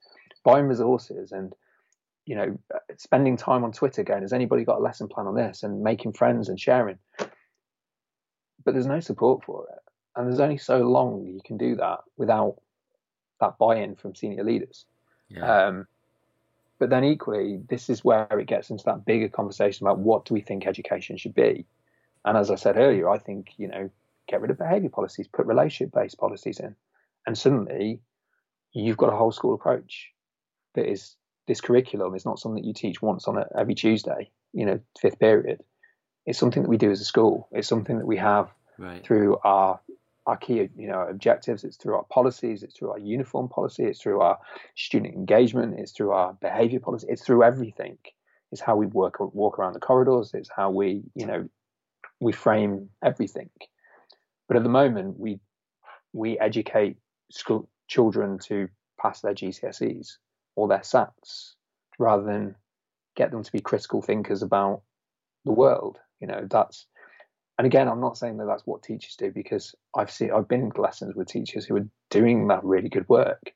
buying 0.45 0.69
resources 0.69 1.33
and 1.33 1.53
you 2.27 2.35
know, 2.35 2.59
spending 2.97 3.37
time 3.37 3.65
on 3.65 3.73
Twitter 3.73 4.03
going, 4.03 4.23
has 4.23 4.33
anybody 4.33 4.65
got 4.65 4.79
a 4.79 4.83
lesson 4.83 5.09
plan 5.09 5.27
on 5.27 5.37
this? 5.37 5.63
And 5.63 5.83
making 5.83 6.13
friends 6.13 6.49
and 6.49 6.61
sharing. 6.61 6.99
But 8.65 8.75
there's 8.75 8.87
no 8.87 9.01
support 9.01 9.45
for 9.45 9.67
it. 9.73 9.79
And 10.17 10.27
there's 10.27 10.41
only 10.41 10.59
so 10.59 10.81
long 10.81 11.25
you 11.25 11.41
can 11.45 11.57
do 11.57 11.77
that 11.77 12.01
without 12.17 12.57
that 13.41 13.59
buy 13.59 13.77
in 13.77 13.95
from 13.95 14.15
senior 14.15 14.43
leaders. 14.43 14.87
Yeah. 15.29 15.67
Um, 15.67 15.87
but 16.79 16.91
then 16.91 17.05
equally, 17.05 17.61
this 17.69 17.89
is 17.89 18.05
where 18.05 18.27
it 18.31 18.47
gets 18.47 18.71
into 18.71 18.85
that 18.85 19.05
bigger 19.05 19.29
conversation 19.29 19.87
about 19.87 19.99
what 19.99 20.25
do 20.25 20.35
we 20.35 20.41
think 20.41 20.67
education 20.67 21.17
should 21.17 21.35
be. 21.35 21.65
And 22.25 22.37
as 22.37 22.51
I 22.51 22.57
said 22.57 22.77
earlier, 22.77 23.09
I 23.09 23.19
think, 23.19 23.53
you 23.57 23.69
know, 23.69 23.89
get 24.27 24.41
rid 24.41 24.51
of 24.51 24.59
behavior 24.59 24.89
policies, 24.89 25.29
put 25.29 25.47
relationship 25.47 25.95
based 25.95 26.19
policies 26.19 26.59
in. 26.59 26.75
And 27.27 27.39
suddenly 27.39 28.01
you've 28.73 28.97
got 28.97 29.13
a 29.13 29.17
whole 29.17 29.33
school 29.33 29.55
approach 29.55 30.13
that 30.75 30.91
is 30.91 31.15
this 31.47 31.61
curriculum 31.61 32.15
is 32.15 32.25
not 32.25 32.39
something 32.39 32.63
that 32.63 32.67
you 32.67 32.75
teach 32.75 33.01
once 33.01 33.29
on 33.29 33.39
a, 33.39 33.47
every 33.57 33.75
Tuesday, 33.75 34.31
you 34.53 34.67
know, 34.67 34.81
fifth 35.01 35.19
period. 35.19 35.63
It's 36.27 36.39
something 36.39 36.63
that 36.63 36.69
we 36.69 36.77
do 36.77 36.91
as 36.91 37.01
a 37.01 37.05
school. 37.05 37.49
It's 37.53 37.69
something 37.69 37.99
that 37.99 38.07
we 38.07 38.17
have 38.17 38.51
right. 38.79 39.05
through 39.05 39.39
our 39.45 39.81
our 40.27 40.37
key, 40.37 40.69
you 40.77 40.89
know, 40.89 41.03
objectives. 41.03 41.63
It's 41.63 41.77
through 41.77 41.95
our 41.95 42.05
policies. 42.05 42.65
It's 42.65 42.77
through 42.77 42.91
our 42.91 42.99
uniform 42.99 43.49
policy. 43.49 43.85
It's 43.85 44.03
through 44.03 44.21
our 44.21 44.39
student 44.75 45.15
engagement. 45.15 45.79
It's 45.79 45.93
through 45.93 46.11
our 46.11 46.33
behaviour 46.35 46.81
policy. 46.81 47.07
It's 47.09 47.23
through 47.25 47.45
everything. 47.45 47.97
It's 48.51 48.61
how 48.61 48.75
we 48.75 48.87
work 48.87 49.21
walk 49.21 49.59
around 49.59 49.75
the 49.75 49.81
corridors. 49.81 50.33
It's 50.35 50.51
how 50.55 50.71
we, 50.71 51.05
you 51.15 51.27
know, 51.27 51.49
we 52.19 52.33
frame 52.33 52.89
everything. 53.05 53.51
But 54.49 54.57
at 54.57 54.65
the 54.65 54.69
moment, 54.69 55.19
we 55.19 55.39
we 56.13 56.39
educate 56.41 56.97
school 57.31 57.69
children 57.87 58.39
to 58.39 58.69
pass 59.01 59.21
their 59.21 59.35
GCSEs 59.35 60.17
or 60.57 60.67
their 60.67 60.81
SATs 60.81 61.55
rather 61.99 62.25
than 62.25 62.57
get 63.15 63.31
them 63.31 63.43
to 63.43 63.53
be 63.53 63.61
critical 63.61 64.03
thinkers 64.03 64.43
about 64.43 64.83
the 65.45 65.53
world. 65.53 65.99
You 66.21 66.27
know, 66.27 66.47
that's 66.51 66.87
and 67.59 67.67
again, 67.67 67.89
I'm 67.89 68.01
not 68.01 68.19
saying 68.19 68.37
that 68.37 68.47
that's 68.47 68.67
what 68.67 68.83
teachers 68.83 69.17
do 69.17 69.31
because 69.31 69.75
I've 69.95 70.11
seen 70.11 70.31
I've 70.33 70.49
been 70.49 70.63
in 70.63 70.73
lessons 70.77 71.15
with 71.15 71.29
teachers 71.29 71.65
who 71.65 71.77
are 71.77 71.89
doing 72.11 72.49
that 72.49 72.65
really 72.65 72.89
good 72.89 73.09
work, 73.09 73.53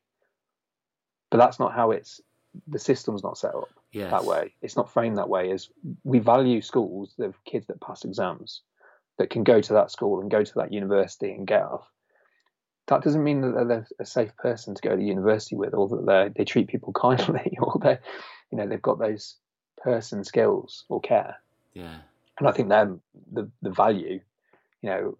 but 1.31 1.39
that's 1.39 1.59
not 1.59 1.75
how 1.75 1.91
it's 1.91 2.21
the 2.67 2.79
system's 2.79 3.23
not 3.23 3.39
set 3.39 3.55
up 3.55 3.69
yes. 3.93 4.11
that 4.11 4.25
way. 4.25 4.55
It's 4.63 4.77
not 4.77 4.93
framed 4.93 5.19
that 5.19 5.29
way. 5.29 5.53
As 5.53 5.69
we 6.03 6.19
value 6.19 6.63
schools, 6.63 7.15
the 7.17 7.33
kids 7.45 7.67
that 7.67 7.81
pass 7.81 8.05
exams 8.05 8.63
that 9.19 9.31
can 9.31 9.45
go 9.45 9.61
to 9.61 9.73
that 9.75 9.91
school 9.91 10.21
and 10.21 10.31
go 10.31 10.43
to 10.43 10.55
that 10.57 10.73
university 10.73 11.33
and 11.33 11.47
get 11.47 11.63
off 11.63 11.87
that 12.91 13.03
doesn't 13.03 13.23
mean 13.23 13.41
that 13.41 13.69
they're 13.69 13.87
a 14.01 14.05
safe 14.05 14.37
person 14.37 14.75
to 14.75 14.83
go 14.83 14.97
to 14.97 15.03
university 15.03 15.55
with, 15.55 15.75
or 15.75 15.89
that 15.89 16.07
they 16.07 16.41
they 16.41 16.45
treat 16.45 16.69
people 16.69 16.93
kindly, 17.01 17.57
or 17.61 17.81
they, 17.81 17.99
you 18.51 18.59
know, 18.59 18.67
they've 18.67 18.83
got 18.83 18.99
those 18.99 19.37
person 19.83 20.25
skills 20.25 20.85
or 20.89 21.01
care. 21.01 21.37
Yeah. 21.73 21.99
And 22.39 22.49
I 22.49 22.53
think 22.53 22.69
they're 22.69 22.97
the 23.33 23.49
the 23.63 23.71
value. 23.71 24.21
You 24.83 24.91
know, 24.91 25.19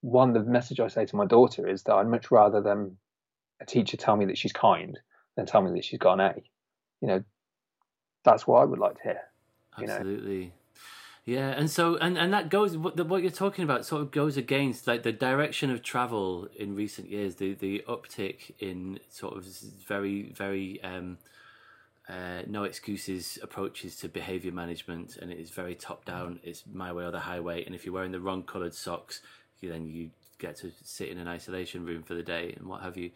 one 0.00 0.32
the 0.32 0.40
message 0.40 0.78
I 0.78 0.88
say 0.88 1.04
to 1.06 1.16
my 1.16 1.26
daughter 1.26 1.66
is 1.66 1.82
that 1.84 1.94
I'd 1.94 2.06
much 2.06 2.30
rather 2.30 2.60
them 2.60 2.98
a 3.60 3.66
teacher 3.66 3.96
tell 3.96 4.16
me 4.16 4.26
that 4.26 4.38
she's 4.38 4.52
kind 4.52 4.98
than 5.36 5.46
tell 5.46 5.62
me 5.62 5.72
that 5.72 5.84
she's 5.84 5.98
got 5.98 6.14
an 6.14 6.20
A. 6.20 6.34
You 7.00 7.08
know, 7.08 7.24
that's 8.22 8.46
what 8.46 8.60
I 8.60 8.64
would 8.64 8.78
like 8.78 8.96
to 8.98 9.02
hear. 9.02 9.20
Absolutely. 9.76 10.52
Yeah, 11.24 11.50
and 11.50 11.70
so 11.70 11.96
and 11.98 12.18
and 12.18 12.32
that 12.32 12.48
goes 12.48 12.76
what, 12.76 12.98
what 13.06 13.22
you're 13.22 13.30
talking 13.30 13.62
about 13.62 13.86
sort 13.86 14.02
of 14.02 14.10
goes 14.10 14.36
against 14.36 14.88
like 14.88 15.04
the 15.04 15.12
direction 15.12 15.70
of 15.70 15.82
travel 15.82 16.48
in 16.58 16.74
recent 16.74 17.08
years, 17.10 17.36
the 17.36 17.54
the 17.54 17.84
uptick 17.88 18.52
in 18.58 18.98
sort 19.08 19.36
of 19.36 19.46
very 19.86 20.32
very 20.34 20.82
um, 20.82 21.18
uh, 22.08 22.42
no 22.48 22.64
excuses 22.64 23.38
approaches 23.40 23.94
to 23.96 24.08
behavior 24.08 24.50
management, 24.50 25.16
and 25.16 25.30
it 25.30 25.38
is 25.38 25.50
very 25.50 25.76
top 25.76 26.04
down. 26.04 26.40
It's 26.42 26.64
my 26.72 26.92
way 26.92 27.04
or 27.04 27.12
the 27.12 27.20
highway, 27.20 27.64
and 27.64 27.74
if 27.74 27.84
you're 27.84 27.94
wearing 27.94 28.10
the 28.10 28.20
wrong 28.20 28.42
coloured 28.42 28.74
socks, 28.74 29.20
you, 29.60 29.70
then 29.70 29.86
you 29.86 30.10
get 30.40 30.56
to 30.56 30.72
sit 30.82 31.08
in 31.08 31.18
an 31.18 31.28
isolation 31.28 31.86
room 31.86 32.02
for 32.02 32.14
the 32.14 32.24
day 32.24 32.52
and 32.58 32.66
what 32.66 32.82
have 32.82 32.96
you. 32.96 33.12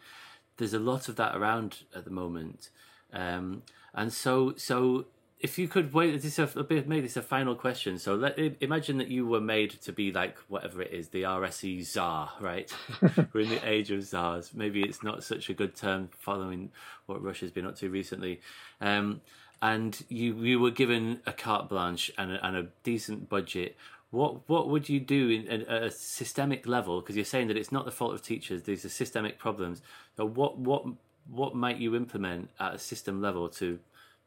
There's 0.55 0.73
a 0.73 0.79
lot 0.79 1.09
of 1.09 1.17
that 1.17 1.35
around 1.35 1.79
at 1.93 2.05
the 2.05 2.11
moment, 2.11 2.69
um, 3.11 3.63
and 3.93 4.13
so 4.13 4.53
so 4.55 5.07
if 5.39 5.59
you 5.59 5.67
could 5.67 5.93
wait, 5.93 6.19
this 6.19 6.39
is 6.39 6.55
a, 6.55 6.63
bit, 6.63 6.87
maybe 6.87 7.01
this 7.01 7.15
a 7.15 7.21
final 7.21 7.53
question. 7.53 7.99
So 7.99 8.15
let 8.15 8.39
imagine 8.59 8.97
that 8.97 9.09
you 9.09 9.27
were 9.27 9.41
made 9.41 9.79
to 9.81 9.91
be 9.91 10.11
like 10.11 10.37
whatever 10.47 10.81
it 10.81 10.91
is, 10.91 11.09
the 11.09 11.23
RSE 11.23 11.85
czar, 11.85 12.31
right? 12.39 12.73
we're 13.33 13.41
in 13.41 13.49
the 13.49 13.69
age 13.69 13.91
of 13.91 14.03
czars. 14.03 14.51
Maybe 14.55 14.81
it's 14.81 15.03
not 15.03 15.23
such 15.23 15.49
a 15.49 15.53
good 15.53 15.75
term 15.75 16.09
following 16.17 16.71
what 17.05 17.21
Russia's 17.21 17.51
been 17.51 17.67
up 17.67 17.75
to 17.77 17.89
recently. 17.89 18.41
Um, 18.81 19.21
and 19.61 20.03
you 20.09 20.35
you 20.35 20.59
were 20.59 20.71
given 20.71 21.21
a 21.25 21.33
carte 21.33 21.69
blanche 21.69 22.11
and 22.17 22.31
a, 22.31 22.45
and 22.45 22.55
a 22.55 22.67
decent 22.83 23.29
budget. 23.29 23.75
What 24.09 24.47
what 24.49 24.69
would 24.69 24.89
you 24.89 24.99
do 24.99 25.29
in, 25.29 25.47
at 25.47 25.83
a 25.83 25.91
systemic 25.91 26.65
level? 26.65 27.01
Because 27.01 27.15
you're 27.15 27.25
saying 27.25 27.47
that 27.49 27.57
it's 27.57 27.71
not 27.71 27.85
the 27.85 27.91
fault 27.91 28.13
of 28.13 28.21
teachers; 28.21 28.63
these 28.63 28.85
are 28.85 28.89
systemic 28.89 29.37
problems. 29.37 29.81
So 30.15 30.25
what 30.25 30.57
what 30.57 30.85
what 31.29 31.55
might 31.55 31.77
you 31.77 31.95
implement 31.95 32.49
at 32.59 32.75
a 32.75 32.79
system 32.79 33.21
level 33.21 33.49
to 33.49 33.79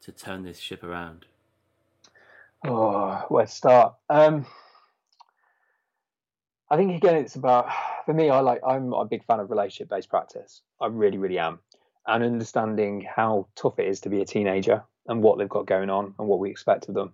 to 0.03 0.11
turn 0.11 0.43
this 0.43 0.59
ship 0.59 0.83
around? 0.83 1.25
Oh, 2.65 3.25
where 3.29 3.45
to 3.45 3.51
start? 3.51 3.95
Um, 4.09 4.45
I 6.69 6.77
think 6.77 6.95
again, 6.95 7.15
it's 7.15 7.35
about 7.35 7.69
for 8.05 8.13
me. 8.13 8.29
I 8.29 8.39
like. 8.39 8.61
I'm 8.65 8.93
a 8.93 9.05
big 9.05 9.25
fan 9.25 9.39
of 9.39 9.49
relationship-based 9.49 10.09
practice. 10.09 10.61
I 10.79 10.87
really, 10.87 11.17
really 11.17 11.39
am, 11.39 11.59
and 12.07 12.23
understanding 12.23 13.07
how 13.15 13.47
tough 13.55 13.79
it 13.79 13.87
is 13.87 14.01
to 14.01 14.09
be 14.09 14.21
a 14.21 14.25
teenager 14.25 14.83
and 15.07 15.23
what 15.23 15.37
they've 15.37 15.49
got 15.49 15.65
going 15.65 15.89
on 15.89 16.13
and 16.17 16.27
what 16.27 16.39
we 16.39 16.49
expect 16.49 16.87
of 16.87 16.95
them. 16.95 17.13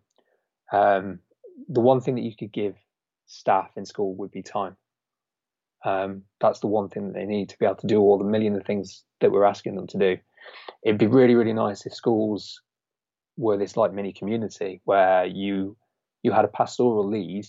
Um, 0.71 1.19
the 1.69 1.79
one 1.79 2.01
thing 2.01 2.15
that 2.15 2.21
you 2.21 2.35
could 2.35 2.51
give 2.51 2.75
staff 3.25 3.71
in 3.77 3.85
school 3.85 4.15
would 4.15 4.31
be 4.31 4.43
time. 4.43 4.75
Um, 5.85 6.23
that's 6.41 6.59
the 6.59 6.67
one 6.67 6.89
thing 6.89 7.07
that 7.07 7.13
they 7.13 7.25
need 7.25 7.49
to 7.49 7.57
be 7.57 7.65
able 7.65 7.75
to 7.75 7.87
do 7.87 7.99
all 7.99 8.17
the 8.17 8.25
million 8.25 8.55
of 8.55 8.65
things 8.65 9.03
that 9.21 9.31
we're 9.31 9.45
asking 9.45 9.75
them 9.75 9.87
to 9.87 9.97
do. 9.97 10.17
It'd 10.83 10.97
be 10.97 11.07
really, 11.07 11.35
really 11.35 11.53
nice 11.53 11.85
if 11.85 11.93
schools 11.93 12.61
were 13.37 13.57
this 13.57 13.77
like 13.77 13.93
mini 13.93 14.13
community 14.13 14.81
where 14.83 15.25
you 15.25 15.77
you 16.23 16.31
had 16.31 16.45
a 16.45 16.49
pastoral 16.49 17.07
lead 17.07 17.45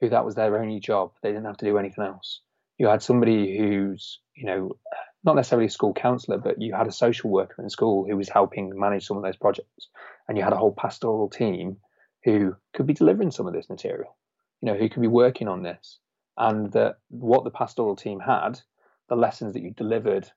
who 0.00 0.10
that 0.10 0.24
was 0.24 0.34
their 0.34 0.58
only 0.58 0.78
job. 0.80 1.12
They 1.22 1.30
didn't 1.30 1.46
have 1.46 1.56
to 1.58 1.64
do 1.64 1.78
anything 1.78 2.04
else. 2.04 2.40
You 2.78 2.88
had 2.88 3.02
somebody 3.02 3.56
who's, 3.56 4.20
you 4.34 4.44
know, 4.44 4.76
not 5.24 5.36
necessarily 5.36 5.66
a 5.66 5.70
school 5.70 5.94
counsellor, 5.94 6.38
but 6.38 6.60
you 6.60 6.74
had 6.74 6.86
a 6.86 6.92
social 6.92 7.30
worker 7.30 7.62
in 7.62 7.70
school 7.70 8.06
who 8.06 8.16
was 8.16 8.28
helping 8.28 8.78
manage 8.78 9.06
some 9.06 9.16
of 9.16 9.22
those 9.22 9.36
projects. 9.36 9.88
And 10.28 10.36
you 10.36 10.44
had 10.44 10.52
a 10.52 10.58
whole 10.58 10.72
pastoral 10.72 11.30
team 11.30 11.78
who 12.24 12.54
could 12.74 12.86
be 12.86 12.92
delivering 12.92 13.30
some 13.30 13.46
of 13.46 13.54
this 13.54 13.70
material, 13.70 14.16
you 14.60 14.66
know, 14.70 14.78
who 14.78 14.88
could 14.88 15.02
be 15.02 15.08
working 15.08 15.48
on 15.48 15.62
this. 15.62 15.98
And 16.36 16.70
that 16.72 16.96
what 17.08 17.44
the 17.44 17.50
pastoral 17.50 17.96
team 17.96 18.20
had, 18.20 18.60
the 19.08 19.16
lessons 19.16 19.54
that 19.54 19.62
you 19.62 19.70
delivered 19.70 20.30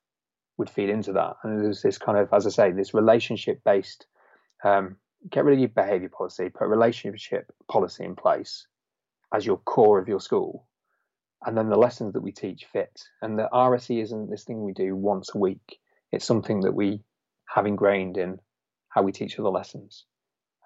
would 0.58 0.70
feed 0.70 0.90
into 0.90 1.14
that. 1.14 1.36
And 1.44 1.62
there's 1.62 1.82
this 1.82 1.98
kind 1.98 2.18
of, 2.18 2.30
as 2.32 2.48
I 2.48 2.50
say, 2.50 2.72
this 2.72 2.94
relationship 2.94 3.62
based 3.66 4.06
um, 4.64 4.98
get 5.30 5.46
rid 5.46 5.54
of 5.54 5.60
your 5.60 5.70
behavior 5.70 6.10
policy, 6.10 6.50
put 6.50 6.66
a 6.66 6.68
relationship 6.68 7.52
policy 7.70 8.04
in 8.04 8.16
place 8.16 8.68
as 9.34 9.46
your 9.46 9.58
core 9.58 10.00
of 10.00 10.08
your 10.08 10.20
school. 10.20 10.66
And 11.46 11.58
then 11.58 11.70
the 11.70 11.78
lessons 11.78 12.14
that 12.14 12.22
we 12.22 12.32
teach 12.32 12.66
fit. 12.66 13.02
And 13.22 13.40
the 13.40 13.48
RSE 13.54 14.02
isn't 14.02 14.30
this 14.30 14.44
thing 14.44 14.64
we 14.64 14.74
do 14.74 14.96
once 14.96 15.34
a 15.34 15.38
week. 15.38 15.80
It's 16.12 16.26
something 16.26 16.62
that 16.62 16.74
we 16.74 17.04
have 17.54 17.66
ingrained 17.66 18.18
in 18.18 18.40
how 18.90 19.04
we 19.04 19.12
teach 19.12 19.40
other 19.40 19.50
lessons. 19.50 20.06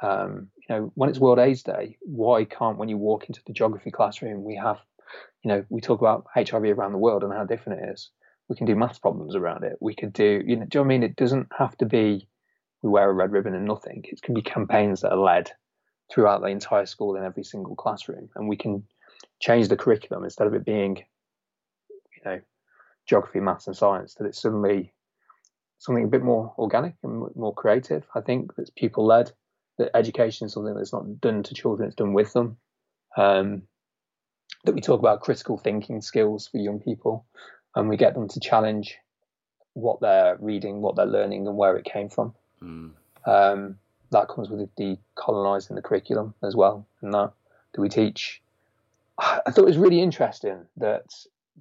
Um, 0.02 0.50
you 0.58 0.76
know, 0.76 0.92
when 0.96 1.10
it's 1.10 1.20
World 1.20 1.40
AIDS 1.40 1.64
Day, 1.64 1.98
why 2.02 2.46
can't 2.46 2.78
when 2.78 2.90
you 2.90 2.98
walk 2.98 3.26
into 3.26 3.42
the 3.46 3.54
geography 3.54 3.92
classroom, 3.92 4.44
we 4.44 4.56
have, 4.56 4.80
you 5.44 5.50
know, 5.50 5.64
we 5.70 5.80
talk 5.80 6.02
about 6.02 6.26
HIV 6.34 6.64
around 6.64 6.94
the 6.94 6.98
world 6.98 7.24
and 7.24 7.32
how 7.32 7.46
different 7.46 7.82
it 7.82 7.90
is. 7.90 8.10
We 8.50 8.56
can 8.56 8.66
do 8.66 8.76
maths 8.76 9.00
problems 9.00 9.36
around 9.36 9.64
it. 9.64 9.78
We 9.80 9.94
could 9.94 10.12
do, 10.12 10.42
you 10.46 10.56
know, 10.56 10.66
do 10.66 10.80
you 10.80 10.84
know 10.84 10.86
I 10.86 10.88
mean? 10.88 11.04
It 11.04 11.16
doesn't 11.16 11.48
have 11.58 11.78
to 11.78 11.86
be 11.86 12.28
we 12.84 12.90
wear 12.90 13.10
a 13.10 13.14
red 13.14 13.32
ribbon 13.32 13.56
and 13.56 13.66
nothing. 13.66 14.03
It 14.08 14.22
can 14.22 14.36
be 14.36 14.42
campaigns 14.42 15.02
that 15.02 15.14
are 15.14 15.18
led 15.18 15.52
throughout 16.12 16.42
the 16.42 16.48
entire 16.48 16.86
school 16.86 17.16
in 17.16 17.24
every 17.24 17.44
single 17.44 17.76
classroom, 17.76 18.30
and 18.36 18.48
we 18.48 18.58
can 18.58 18.84
change 19.40 19.70
the 19.70 19.78
curriculum 19.78 20.26
instead 20.26 20.48
of 20.48 20.53
it 20.53 20.66
being, 20.66 20.98
you 21.90 22.22
know, 22.26 22.42
geography, 23.08 23.40
maths, 23.40 23.68
and 23.68 23.76
science. 23.76 24.16
That 24.16 24.26
it's 24.26 24.42
suddenly 24.42 24.94
something 25.80 26.03
a 26.03 26.10
bit 26.10 26.24
more 26.24 26.53
organic 26.58 26.95
and 27.03 27.34
more 27.36 27.53
creative. 27.53 28.06
I 28.14 28.22
think 28.22 28.53
that's 28.56 28.70
pupil 28.70 29.06
led. 29.06 29.32
That 29.78 29.95
education 29.95 30.45
is 30.45 30.53
something 30.53 30.76
that's 30.76 30.94
not 30.94 31.22
done 31.22 31.42
to 31.44 31.53
children; 31.53 31.88
it's 31.88 31.95
done 31.95 32.14
with 32.14 32.34
them. 32.34 32.58
Um, 33.18 33.64
that 34.66 34.76
we 34.76 34.82
talk 34.82 35.00
about 35.00 35.22
critical 35.22 35.58
thinking 35.58 36.02
skills 36.02 36.48
for 36.48 36.58
young 36.58 36.80
people, 36.80 37.26
and 37.76 37.88
we 37.88 37.98
get 37.98 38.14
them 38.14 38.28
to 38.28 38.40
challenge 38.42 38.98
what 39.74 40.02
they're 40.02 40.38
reading, 40.40 40.82
what 40.82 40.95
they're 40.98 41.06
learning, 41.06 41.48
and 41.48 41.58
where 41.58 41.78
it 41.78 41.86
came 41.86 42.10
from. 42.10 42.34
Mm. 42.64 42.92
Um, 43.25 43.77
that 44.11 44.27
comes 44.30 44.50
with 44.50 44.69
decolonising 44.75 45.75
the 45.75 45.82
curriculum 45.82 46.33
as 46.43 46.56
well. 46.56 46.85
And 47.01 47.14
that 47.14 47.33
do 47.74 47.82
we 47.82 47.90
teach? 47.90 48.42
I 49.17 49.51
thought 49.51 49.64
it 49.64 49.66
was 49.66 49.77
really 49.77 50.01
interesting 50.01 50.66
that 50.77 51.06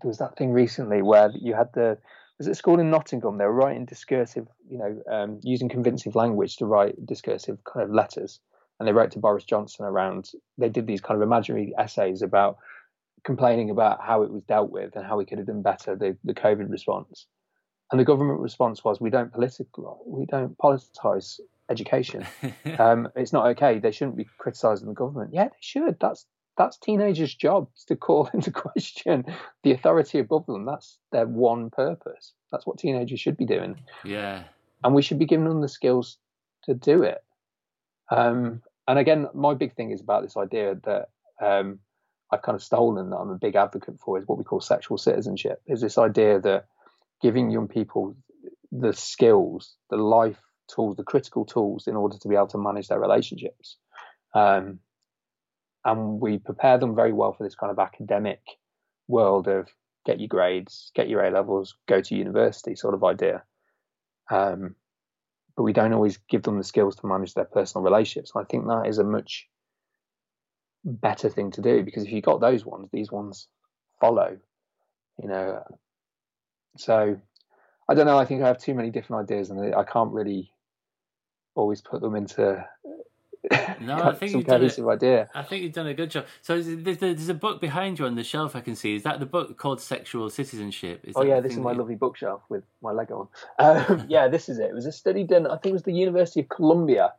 there 0.01 0.09
was 0.09 0.19
that 0.19 0.37
thing 0.37 0.53
recently 0.53 1.03
where 1.03 1.31
you 1.35 1.55
had 1.55 1.73
the 1.75 1.99
was 2.39 2.49
it 2.49 2.57
school 2.57 2.81
in 2.81 2.91
Nottingham? 2.91 3.39
They 3.39 3.45
were 3.45 3.53
writing 3.53 3.85
discursive, 3.85 4.49
you 4.69 4.79
know, 4.79 5.03
um, 5.09 5.41
using 5.43 5.69
convincing 5.69 6.13
language 6.15 6.57
to 6.57 6.67
write 6.67 7.07
discursive 7.07 7.63
kind 7.65 7.85
of 7.85 7.95
letters, 7.95 8.41
and 8.79 8.89
they 8.89 8.93
wrote 8.93 9.13
to 9.13 9.19
Boris 9.19 9.45
Johnson 9.45 9.85
around. 9.85 10.31
They 10.59 10.69
did 10.69 10.87
these 10.87 11.01
kind 11.01 11.17
of 11.17 11.27
imaginary 11.27 11.73
essays 11.79 12.23
about 12.23 12.59
complaining 13.25 13.71
about 13.71 14.01
how 14.01 14.23
it 14.23 14.31
was 14.33 14.43
dealt 14.43 14.71
with 14.71 14.97
and 14.97 15.07
how 15.07 15.17
we 15.17 15.25
could 15.25 15.39
have 15.39 15.47
done 15.47 15.63
better 15.63 15.95
the, 15.95 16.17
the 16.25 16.35
COVID 16.35 16.71
response. 16.71 17.27
And 17.93 18.01
the 18.01 18.05
government 18.05 18.41
response 18.41 18.83
was, 18.83 19.01
"We 19.01 19.11
don't 19.11 19.31
political, 19.31 20.03
we 20.07 20.25
don't 20.25 20.57
politicize 20.57 21.39
education. 21.69 22.27
um, 22.79 23.09
it's 23.15 23.33
not 23.33 23.47
okay. 23.49 23.79
They 23.79 23.93
shouldn't 23.93 24.17
be 24.17 24.27
criticising 24.39 24.89
the 24.89 24.95
government. 24.95 25.31
Yeah, 25.33 25.45
they 25.45 25.61
should. 25.61 26.01
That's 26.01 26.27
that's 26.57 26.79
teenagers' 26.79 27.35
jobs 27.35 27.85
to 27.87 27.97
call 27.97 28.31
into 28.35 28.51
question 28.51 29.25
the 29.63 29.73
authority 29.73 30.19
above 30.19 30.47
them. 30.47 30.65
That's 30.65 30.99
their 31.13 31.27
one 31.27 31.71
purpose. 31.71 32.33
That's 32.51 32.67
what 32.67 32.79
teenagers 32.79 33.21
should 33.21 33.37
be 33.37 33.47
doing. 33.47 33.77
Yeah, 34.05 34.45
and 34.83 34.95
we 34.95 35.03
should 35.03 35.19
be 35.19 35.27
giving 35.27 35.49
them 35.49 35.61
the 35.61 35.69
skills 35.69 36.17
to 36.65 36.75
do 36.75 37.03
it. 37.03 37.23
Um, 38.11 38.63
and 38.89 38.99
again, 38.99 39.29
my 39.35 39.55
big 39.55 39.75
thing 39.75 39.91
is 39.91 40.01
about 40.01 40.23
this 40.23 40.37
idea 40.37 40.77
that 40.85 41.09
um, 41.41 41.79
I've 42.31 42.43
kind 42.43 42.57
of 42.57 42.63
stolen 42.63 43.11
that 43.11 43.17
I'm 43.17 43.31
a 43.31 43.39
big 43.39 43.55
advocate 43.55 44.01
for 44.01 44.19
is 44.19 44.27
what 44.27 44.39
we 44.39 44.45
call 44.45 44.61
sexual 44.61 44.99
citizenship. 44.99 45.61
Is 45.67 45.81
this 45.81 45.99
idea 45.99 46.41
that 46.41 46.67
giving 47.23 47.51
young 47.51 47.69
people 47.69 48.17
the 48.71 48.93
skills, 48.93 49.75
the 49.91 49.97
life 49.97 50.41
tools, 50.75 50.97
the 50.97 51.05
critical 51.05 51.45
tools 51.45 51.87
in 51.87 51.97
order 51.97 52.19
to 52.19 52.29
be 52.29 52.35
able 52.35 52.49
to 52.49 52.59
manage 52.59 52.89
their 52.89 53.01
relationships. 53.01 53.77
Um, 54.35 54.81
and 55.85 56.21
we 56.21 56.39
prepare 56.39 56.79
them 56.79 56.95
very 56.95 57.13
well 57.13 57.33
for 57.33 57.45
this 57.45 57.55
kind 57.55 57.71
of 57.71 57.79
academic 57.79 58.41
world 59.09 59.49
of 59.49 59.69
get 60.07 60.21
your 60.21 60.29
grades, 60.29 60.91
get 60.95 61.09
your 61.09 61.25
A 61.25 61.31
levels, 61.31 61.77
go 61.87 62.01
to 62.01 62.15
university 62.15 62.75
sort 62.75 62.95
of 62.95 63.05
idea. 63.05 63.43
Um, 64.31 64.75
but 65.57 65.65
we 65.65 65.73
don't 65.73 65.93
always 65.93 66.19
give 66.29 66.43
them 66.43 66.59
the 66.59 66.65
skills 66.65 66.97
to 66.97 67.07
manage 67.07 67.35
their 67.35 67.45
personal 67.45 67.85
relationships. 67.85 68.33
And 68.35 68.45
I 68.45 68.47
think 68.49 68.67
that 68.67 68.87
is 68.87 68.99
a 68.99 69.05
much 69.05 69.49
better 70.85 71.29
thing 71.29 71.51
to 71.53 71.61
do 71.61 71.83
because 71.83 72.05
if 72.05 72.13
you've 72.13 72.25
got 72.25 72.41
those 72.41 72.65
ones, 72.65 72.89
these 72.93 73.13
ones 73.13 73.49
follow. 74.01 74.39
You 75.21 75.29
know, 75.29 75.63
so 76.77 77.19
I 77.89 77.95
don't 77.95 78.07
know. 78.07 78.19
I 78.19 78.25
think 78.25 78.43
I 78.43 78.49
have 78.49 78.59
too 78.59 78.75
many 78.75 78.91
different 78.91 79.31
ideas, 79.31 79.51
and 79.51 79.75
I 79.75 79.85
can't 79.85 80.13
really 80.13 80.53
always 81.55 81.81
put 81.81 82.01
them 82.01 82.15
into 82.15 82.67
no, 83.81 83.97
I 83.97 84.13
think 84.15 84.33
you've 84.33 84.45
done 84.45 84.63
a, 84.63 84.89
idea. 84.89 85.29
I 85.35 85.43
think 85.43 85.65
you've 85.65 85.73
done 85.73 85.89
a 85.89 85.95
good 85.95 86.13
job. 86.13 86.27
So 86.43 86.61
there's, 86.63 86.99
there's, 86.99 87.29
a 87.29 87.35
book 87.35 87.61
behind 87.61 87.99
you 87.99 88.07
on 88.07 88.15
the 88.15 88.23
shelf 88.23 88.55
I 88.55 88.61
can 88.61 88.77
see. 88.77 88.95
Is 88.95 89.03
that 89.03 89.19
the 89.19 89.27
book 89.27 89.59
called 89.59 89.81
Sexual 89.81 90.31
Citizenship? 90.31 91.01
Is 91.03 91.15
oh 91.17 91.25
yeah, 91.25 91.41
this 91.41 91.53
is 91.53 91.59
my 91.59 91.73
lovely 91.73 91.97
bookshelf 91.97 92.43
with 92.49 92.63
my 92.83 92.93
Lego 92.93 93.29
on. 93.59 93.83
Um, 93.93 94.07
yeah, 94.09 94.29
this 94.29 94.49
is 94.49 94.59
it. 94.59 94.67
It 94.67 94.75
was 94.75 94.87
a 94.87 94.93
study 94.93 95.25
done. 95.25 95.47
I 95.47 95.57
think 95.57 95.67
it 95.67 95.73
was 95.73 95.83
the 95.83 95.93
University 95.93 96.41
of 96.41 96.49
Columbia. 96.49 97.15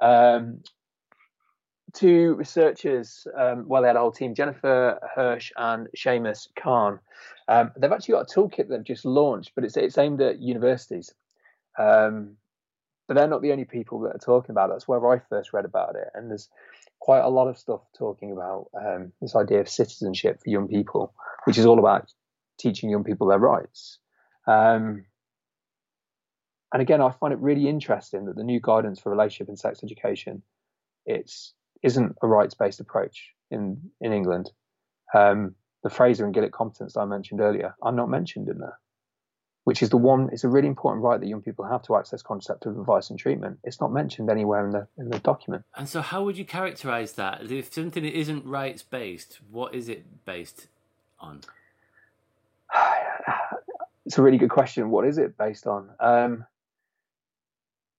Um, 0.00 0.62
two 1.96 2.34
researchers, 2.34 3.26
um, 3.36 3.66
well, 3.66 3.82
they 3.82 3.88
had 3.88 3.96
a 3.96 4.00
whole 4.00 4.12
team, 4.12 4.34
Jennifer 4.34 4.98
Hirsch 5.14 5.52
and 5.56 5.88
Shamus 5.96 6.48
Khan. 6.56 7.00
Um, 7.48 7.72
they've 7.76 7.92
actually 7.92 8.12
got 8.12 8.30
a 8.30 8.34
toolkit 8.34 8.68
they've 8.68 8.84
just 8.84 9.04
launched, 9.04 9.52
but 9.54 9.64
it's 9.64 9.76
it's 9.76 9.98
aimed 9.98 10.20
at 10.20 10.40
universities. 10.40 11.14
Um, 11.78 12.36
but 13.08 13.14
they're 13.14 13.28
not 13.28 13.42
the 13.42 13.52
only 13.52 13.64
people 13.64 14.00
that 14.00 14.16
are 14.16 14.18
talking 14.18 14.50
about 14.50 14.70
it. 14.70 14.72
That's 14.74 14.88
where 14.88 15.06
I 15.08 15.20
first 15.28 15.52
read 15.52 15.64
about 15.64 15.96
it, 15.96 16.08
and 16.14 16.30
there's 16.30 16.48
quite 16.98 17.20
a 17.20 17.28
lot 17.28 17.48
of 17.48 17.58
stuff 17.58 17.80
talking 17.96 18.32
about 18.32 18.68
um, 18.74 19.12
this 19.20 19.36
idea 19.36 19.60
of 19.60 19.68
citizenship 19.68 20.40
for 20.42 20.50
young 20.50 20.68
people, 20.68 21.14
which 21.44 21.58
is 21.58 21.66
all 21.66 21.78
about 21.78 22.12
teaching 22.58 22.90
young 22.90 23.04
people 23.04 23.28
their 23.28 23.38
rights. 23.38 23.98
Um, 24.46 25.04
and 26.72 26.82
again, 26.82 27.00
I 27.00 27.10
find 27.10 27.32
it 27.32 27.38
really 27.38 27.68
interesting 27.68 28.26
that 28.26 28.36
the 28.36 28.42
new 28.42 28.60
guidance 28.60 28.98
for 28.98 29.10
relationship 29.10 29.48
and 29.48 29.58
sex 29.58 29.84
education 29.84 30.42
it's 31.06 31.54
isn't 31.82 32.16
a 32.22 32.26
rights-based 32.26 32.80
approach 32.80 33.32
in 33.50 33.90
in 34.00 34.12
England. 34.12 34.50
Um, 35.14 35.54
the 35.82 35.90
Fraser 35.90 36.24
and 36.24 36.34
Gillick 36.34 36.52
competence 36.52 36.96
I 36.96 37.04
mentioned 37.04 37.40
earlier 37.40 37.76
are 37.80 37.92
not 37.92 38.08
mentioned 38.08 38.48
in 38.48 38.58
there, 38.58 38.78
which 39.64 39.82
is 39.82 39.90
the 39.90 39.96
one. 39.96 40.30
It's 40.32 40.44
a 40.44 40.48
really 40.48 40.66
important 40.66 41.04
right 41.04 41.20
that 41.20 41.26
young 41.26 41.42
people 41.42 41.64
have 41.64 41.82
to 41.82 41.96
access 41.96 42.22
contraceptive 42.22 42.76
advice 42.76 43.10
and 43.10 43.18
treatment. 43.18 43.58
It's 43.62 43.80
not 43.80 43.92
mentioned 43.92 44.28
anywhere 44.30 44.64
in 44.64 44.72
the 44.72 44.88
in 44.98 45.10
the 45.10 45.18
document. 45.20 45.64
And 45.76 45.88
so, 45.88 46.00
how 46.00 46.24
would 46.24 46.36
you 46.36 46.44
characterise 46.44 47.14
that? 47.14 47.50
If 47.50 47.72
something 47.72 48.04
isn't 48.04 48.44
rights-based, 48.44 49.38
what 49.50 49.74
is 49.74 49.88
it 49.88 50.24
based 50.24 50.68
on? 51.20 51.42
It's 54.04 54.18
a 54.18 54.22
really 54.22 54.38
good 54.38 54.50
question. 54.50 54.90
What 54.90 55.04
is 55.04 55.18
it 55.18 55.36
based 55.36 55.66
on? 55.66 55.90
Um, 55.98 56.44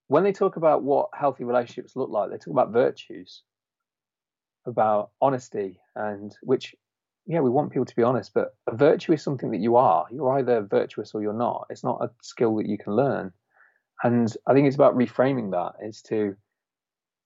when 0.06 0.24
they 0.24 0.32
talk 0.32 0.56
about 0.56 0.82
what 0.82 1.10
healthy 1.12 1.44
relationships 1.44 1.94
look 1.96 2.08
like, 2.08 2.30
they 2.30 2.38
talk 2.38 2.48
about 2.48 2.70
virtues 2.70 3.42
about 4.68 5.10
honesty 5.22 5.80
and 5.96 6.36
which 6.42 6.76
yeah 7.26 7.40
we 7.40 7.50
want 7.50 7.72
people 7.72 7.86
to 7.86 7.96
be 7.96 8.04
honest 8.04 8.32
but 8.34 8.56
a 8.68 8.76
virtue 8.76 9.12
is 9.12 9.22
something 9.22 9.52
that 9.52 9.60
you 9.60 9.76
are 9.76 10.06
you're 10.12 10.38
either 10.38 10.62
virtuous 10.62 11.12
or 11.14 11.22
you're 11.22 11.34
not 11.34 11.66
it's 11.70 11.84
not 11.84 12.02
a 12.02 12.10
skill 12.22 12.56
that 12.56 12.68
you 12.68 12.78
can 12.78 12.94
learn 12.94 13.32
And 14.02 14.34
I 14.46 14.54
think 14.54 14.66
it's 14.66 14.76
about 14.76 14.96
reframing 14.96 15.52
that. 15.52 15.86
Is 15.86 16.02
to 16.04 16.36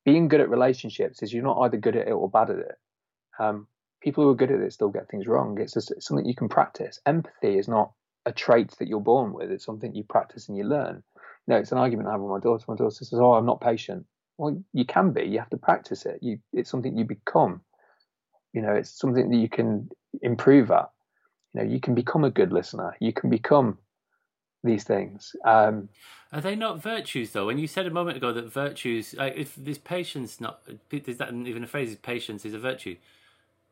being 0.04 0.28
good 0.28 0.40
at 0.40 0.50
relationships 0.50 1.22
is 1.22 1.32
you're 1.32 1.44
not 1.44 1.60
either 1.62 1.78
good 1.78 1.96
at 1.96 2.08
it 2.08 2.12
or 2.12 2.30
bad 2.30 2.50
at 2.50 2.58
it. 2.58 2.76
Um, 3.40 3.68
people 4.02 4.24
who 4.24 4.30
are 4.30 4.36
good 4.36 4.52
at 4.52 4.60
it 4.60 4.72
still 4.72 4.90
get 4.90 5.08
things 5.10 5.26
wrong. 5.26 5.58
It's 5.60 5.74
just 5.74 5.92
it's 5.92 6.06
something 6.06 6.26
you 6.26 6.36
can 6.36 6.48
practice. 6.50 7.00
Empathy 7.06 7.58
is 7.58 7.68
not 7.68 7.92
a 8.26 8.32
trait 8.32 8.72
that 8.78 8.88
you're 8.88 9.00
born 9.00 9.32
with. 9.34 9.50
It's 9.52 9.66
something 9.66 9.94
you 9.94 10.04
practice 10.04 10.48
and 10.48 10.58
you 10.58 10.64
learn. 10.64 11.02
You 11.46 11.54
know, 11.54 11.56
it's 11.58 11.72
an 11.72 11.78
argument 11.78 12.08
I 12.08 12.12
have 12.12 12.22
with 12.22 12.30
my 12.30 12.40
daughter. 12.40 12.64
My 12.68 12.76
daughter 12.76 12.94
says, 13.04 13.14
"Oh, 13.14 13.34
I'm 13.34 13.46
not 13.46 13.60
patient." 13.60 14.06
Well, 14.38 14.62
you 14.72 14.84
can 14.84 15.12
be. 15.12 15.24
You 15.24 15.38
have 15.38 15.50
to 15.50 15.56
practice 15.56 16.06
it. 16.06 16.18
You, 16.22 16.38
it's 16.52 16.70
something 16.70 16.96
you 16.96 17.04
become. 17.04 17.60
You 18.52 18.62
know, 18.62 18.72
it's 18.72 18.90
something 18.90 19.30
that 19.30 19.36
you 19.36 19.48
can 19.48 19.90
improve 20.22 20.70
at. 20.70 20.90
You 21.54 21.60
know, 21.60 21.66
you 21.68 21.80
can 21.80 21.94
become 21.94 22.24
a 22.24 22.30
good 22.30 22.52
listener. 22.52 22.96
You 23.00 23.12
can 23.12 23.30
become 23.30 23.78
these 24.64 24.84
things. 24.84 25.34
Um, 25.44 25.88
Are 26.32 26.40
they 26.40 26.54
not 26.54 26.82
virtues 26.82 27.32
though? 27.32 27.46
When 27.46 27.58
you 27.58 27.66
said 27.66 27.86
a 27.86 27.90
moment 27.90 28.16
ago 28.16 28.32
that 28.32 28.52
virtues, 28.52 29.14
like 29.14 29.34
if 29.36 29.54
this 29.56 29.78
patience, 29.78 30.40
not 30.40 30.62
is 30.90 31.18
that 31.18 31.32
even 31.32 31.64
a 31.64 31.66
phrase? 31.66 31.90
Is 31.90 31.96
patience 31.96 32.44
is 32.44 32.54
a 32.54 32.58
virtue? 32.58 32.96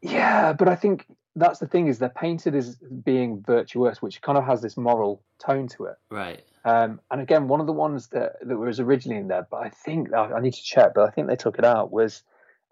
Yeah, 0.03 0.53
but 0.53 0.69
I 0.69 0.77
think 0.77 1.07
that's 1.37 1.59
the 1.59 1.67
thing 1.67 1.87
is 1.87 1.99
they're 1.99 2.09
painted 2.09 2.55
as 2.55 2.77
being 3.05 3.43
virtuous, 3.43 4.03
which 4.03 4.21
kind 4.23 4.37
of 4.37 4.45
has 4.45 4.63
this 4.63 4.77
moral 4.77 5.23
tone 5.39 5.69
to 5.69 5.85
it. 5.85 5.97
Right. 6.11 6.43
Um, 6.65 7.01
and 7.11 7.21
again, 7.21 7.49
one 7.49 7.61
of 7.61 7.67
the 7.67 7.73
ones 7.73 8.09
that 8.09 8.37
that 8.43 8.57
was 8.57 8.81
originally 8.81 9.21
in 9.21 9.29
there, 9.29 9.47
but 9.51 9.59
I 9.59 9.71
think 9.71 10.13
I 10.13 10.41
need 10.41 10.55
to 10.55 10.63
check, 10.63 10.93
but 10.95 11.09
I 11.09 11.11
think 11.11 11.27
they 11.27 11.37
took 11.37 11.59
it 11.59 11.65
out 11.65 11.91
was 11.91 12.23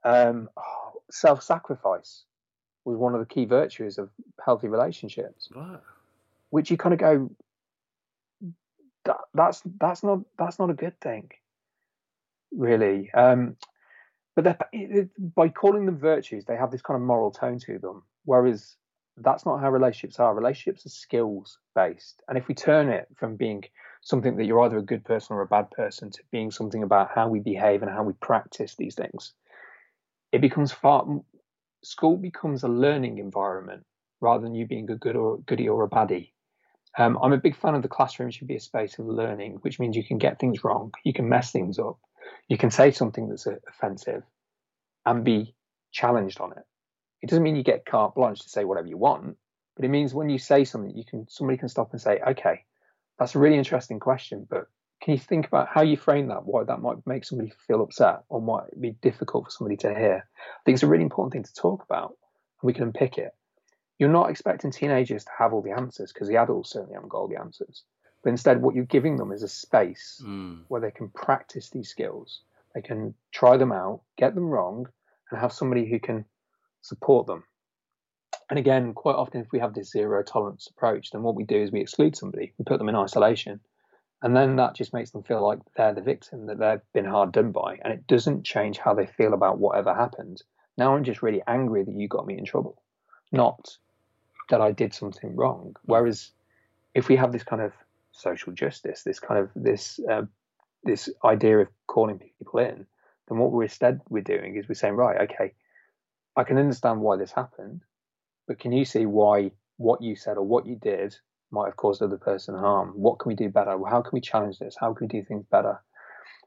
um, 0.04 0.50
oh, 0.56 1.02
self-sacrifice 1.10 2.24
was 2.84 2.96
one 2.96 3.14
of 3.14 3.20
the 3.20 3.26
key 3.26 3.44
virtues 3.44 3.98
of 3.98 4.10
healthy 4.44 4.68
relationships. 4.68 5.48
Which 6.50 6.70
you 6.70 6.76
kind 6.76 6.94
of 6.94 6.98
go, 6.98 7.30
that, 9.04 9.16
that's 9.34 9.62
that's 9.78 10.02
not 10.02 10.20
that's 10.38 10.58
not 10.58 10.70
a 10.70 10.74
good 10.74 11.00
thing, 11.00 11.30
really. 12.52 13.10
Um, 13.12 13.56
but 14.34 14.68
it, 14.72 15.10
by 15.34 15.48
calling 15.48 15.86
them 15.86 15.98
virtues, 15.98 16.44
they 16.44 16.56
have 16.56 16.70
this 16.70 16.82
kind 16.82 16.96
of 16.96 17.02
moral 17.02 17.30
tone 17.30 17.58
to 17.60 17.78
them. 17.78 18.02
Whereas 18.24 18.76
that's 19.22 19.46
not 19.46 19.60
how 19.60 19.70
relationships 19.70 20.18
are. 20.18 20.34
Relationships 20.34 20.86
are 20.86 20.90
skills 20.90 21.58
based. 21.74 22.22
And 22.28 22.38
if 22.38 22.48
we 22.48 22.54
turn 22.54 22.88
it 22.88 23.08
from 23.16 23.36
being 23.36 23.64
something 24.02 24.36
that 24.36 24.44
you're 24.44 24.60
either 24.60 24.78
a 24.78 24.82
good 24.82 25.04
person 25.04 25.36
or 25.36 25.42
a 25.42 25.46
bad 25.46 25.70
person 25.70 26.10
to 26.10 26.22
being 26.30 26.50
something 26.50 26.82
about 26.82 27.10
how 27.14 27.28
we 27.28 27.40
behave 27.40 27.82
and 27.82 27.90
how 27.90 28.02
we 28.02 28.12
practice 28.14 28.74
these 28.76 28.94
things, 28.94 29.34
it 30.32 30.40
becomes 30.40 30.72
far. 30.72 31.06
School 31.82 32.16
becomes 32.16 32.62
a 32.62 32.68
learning 32.68 33.18
environment 33.18 33.84
rather 34.20 34.42
than 34.42 34.54
you 34.54 34.66
being 34.66 34.90
a 34.90 34.96
good 34.96 35.16
or 35.16 35.38
goody 35.38 35.68
or 35.68 35.84
a 35.84 35.88
baddie. 35.88 36.32
Um, 36.96 37.18
I'm 37.22 37.32
a 37.32 37.38
big 37.38 37.56
fan 37.56 37.74
of 37.74 37.82
the 37.82 37.88
classroom 37.88 38.30
should 38.30 38.48
be 38.48 38.56
a 38.56 38.60
space 38.60 38.98
of 38.98 39.06
learning, 39.06 39.58
which 39.60 39.78
means 39.78 39.96
you 39.96 40.04
can 40.04 40.18
get 40.18 40.40
things 40.40 40.64
wrong, 40.64 40.92
you 41.04 41.12
can 41.12 41.28
mess 41.28 41.52
things 41.52 41.78
up, 41.78 41.98
you 42.48 42.58
can 42.58 42.70
say 42.70 42.90
something 42.90 43.28
that's 43.28 43.46
offensive 43.46 44.22
and 45.06 45.24
be 45.24 45.54
challenged 45.92 46.40
on 46.40 46.52
it. 46.52 46.64
It 47.22 47.28
doesn't 47.28 47.42
mean 47.42 47.56
you 47.56 47.62
get 47.62 47.86
carte 47.86 48.14
blanche 48.14 48.40
to 48.40 48.48
say 48.48 48.64
whatever 48.64 48.86
you 48.86 48.96
want, 48.96 49.36
but 49.76 49.84
it 49.84 49.88
means 49.88 50.14
when 50.14 50.28
you 50.30 50.38
say 50.38 50.64
something, 50.64 50.96
you 50.96 51.04
can 51.04 51.28
somebody 51.28 51.58
can 51.58 51.68
stop 51.68 51.92
and 51.92 52.00
say, 52.00 52.20
"Okay, 52.20 52.64
that's 53.18 53.34
a 53.34 53.38
really 53.38 53.58
interesting 53.58 54.00
question, 54.00 54.46
but 54.48 54.68
can 55.00 55.12
you 55.12 55.18
think 55.18 55.46
about 55.46 55.68
how 55.68 55.82
you 55.82 55.96
frame 55.96 56.28
that? 56.28 56.44
Why 56.44 56.64
that 56.64 56.80
might 56.80 57.06
make 57.06 57.24
somebody 57.24 57.50
feel 57.66 57.82
upset 57.82 58.24
or 58.28 58.40
might 58.40 58.80
be 58.80 58.92
difficult 58.92 59.44
for 59.44 59.50
somebody 59.50 59.76
to 59.78 59.94
hear?" 59.94 60.28
I 60.36 60.60
think 60.64 60.74
it's 60.74 60.82
a 60.82 60.88
really 60.88 61.04
important 61.04 61.32
thing 61.32 61.44
to 61.44 61.54
talk 61.54 61.82
about, 61.84 62.16
and 62.60 62.66
we 62.66 62.72
can 62.72 62.84
unpick 62.84 63.18
it. 63.18 63.34
You're 63.98 64.08
not 64.08 64.30
expecting 64.30 64.70
teenagers 64.70 65.24
to 65.24 65.30
have 65.36 65.52
all 65.52 65.62
the 65.62 65.72
answers 65.72 66.12
because 66.12 66.28
the 66.28 66.36
adults 66.36 66.70
certainly 66.70 66.94
haven't 66.94 67.08
got 67.08 67.18
all 67.18 67.28
the 67.28 67.40
answers. 67.40 67.82
But 68.22 68.30
instead, 68.30 68.62
what 68.62 68.74
you're 68.74 68.84
giving 68.84 69.16
them 69.16 69.32
is 69.32 69.42
a 69.42 69.48
space 69.48 70.22
mm. 70.24 70.62
where 70.68 70.80
they 70.80 70.90
can 70.90 71.08
practice 71.08 71.70
these 71.70 71.88
skills. 71.88 72.42
They 72.74 72.82
can 72.82 73.14
try 73.32 73.56
them 73.56 73.72
out, 73.72 74.02
get 74.16 74.34
them 74.34 74.50
wrong, 74.50 74.88
and 75.30 75.40
have 75.40 75.52
somebody 75.52 75.88
who 75.88 75.98
can 75.98 76.24
support 76.82 77.26
them. 77.26 77.44
And 78.50 78.58
again, 78.58 78.94
quite 78.94 79.16
often, 79.16 79.42
if 79.42 79.52
we 79.52 79.58
have 79.58 79.74
this 79.74 79.90
zero 79.90 80.22
tolerance 80.22 80.68
approach, 80.68 81.10
then 81.10 81.22
what 81.22 81.34
we 81.34 81.44
do 81.44 81.56
is 81.56 81.70
we 81.70 81.80
exclude 81.80 82.16
somebody, 82.16 82.54
we 82.58 82.64
put 82.64 82.78
them 82.78 82.88
in 82.88 82.96
isolation. 82.96 83.60
And 84.22 84.34
then 84.34 84.56
that 84.56 84.74
just 84.74 84.94
makes 84.94 85.10
them 85.10 85.22
feel 85.22 85.46
like 85.46 85.60
they're 85.76 85.94
the 85.94 86.00
victim, 86.00 86.46
that 86.46 86.58
they've 86.58 86.80
been 86.92 87.04
hard 87.04 87.32
done 87.32 87.52
by. 87.52 87.78
And 87.82 87.92
it 87.92 88.06
doesn't 88.06 88.44
change 88.44 88.78
how 88.78 88.94
they 88.94 89.06
feel 89.06 89.34
about 89.34 89.58
whatever 89.58 89.94
happened. 89.94 90.42
Now 90.76 90.96
I'm 90.96 91.04
just 91.04 91.22
really 91.22 91.42
angry 91.46 91.84
that 91.84 91.94
you 91.94 92.08
got 92.08 92.26
me 92.26 92.38
in 92.38 92.44
trouble, 92.44 92.82
not 93.32 93.76
that 94.48 94.60
I 94.60 94.72
did 94.72 94.94
something 94.94 95.36
wrong. 95.36 95.76
Whereas 95.84 96.30
if 96.94 97.08
we 97.08 97.16
have 97.16 97.32
this 97.32 97.44
kind 97.44 97.62
of 97.62 97.72
social 98.12 98.52
justice, 98.52 99.02
this 99.02 99.20
kind 99.20 99.40
of 99.40 99.50
this 99.54 100.00
uh, 100.10 100.22
this 100.84 101.08
idea 101.24 101.58
of 101.58 101.68
calling 101.86 102.18
people 102.18 102.60
in, 102.60 102.86
then 103.28 103.38
what 103.38 103.52
we're 103.52 103.64
instead 103.64 104.00
we're 104.08 104.22
doing 104.22 104.56
is 104.56 104.68
we're 104.68 104.74
saying, 104.74 104.94
right, 104.94 105.30
okay, 105.30 105.52
I 106.38 106.44
can 106.44 106.56
understand 106.56 107.00
why 107.00 107.16
this 107.16 107.32
happened, 107.32 107.82
but 108.46 108.60
can 108.60 108.70
you 108.70 108.84
see 108.84 109.06
why 109.06 109.50
what 109.76 110.00
you 110.00 110.14
said 110.14 110.36
or 110.36 110.44
what 110.44 110.66
you 110.66 110.76
did 110.76 111.16
might 111.50 111.66
have 111.66 111.76
caused 111.76 112.00
other 112.00 112.16
person 112.16 112.54
harm? 112.54 112.90
What 112.94 113.18
can 113.18 113.30
we 113.30 113.34
do 113.34 113.48
better? 113.48 113.76
How 113.90 114.02
can 114.02 114.12
we 114.12 114.20
challenge 114.20 114.60
this? 114.60 114.76
How 114.78 114.94
can 114.94 115.08
we 115.08 115.20
do 115.20 115.26
things 115.26 115.44
better? 115.50 115.82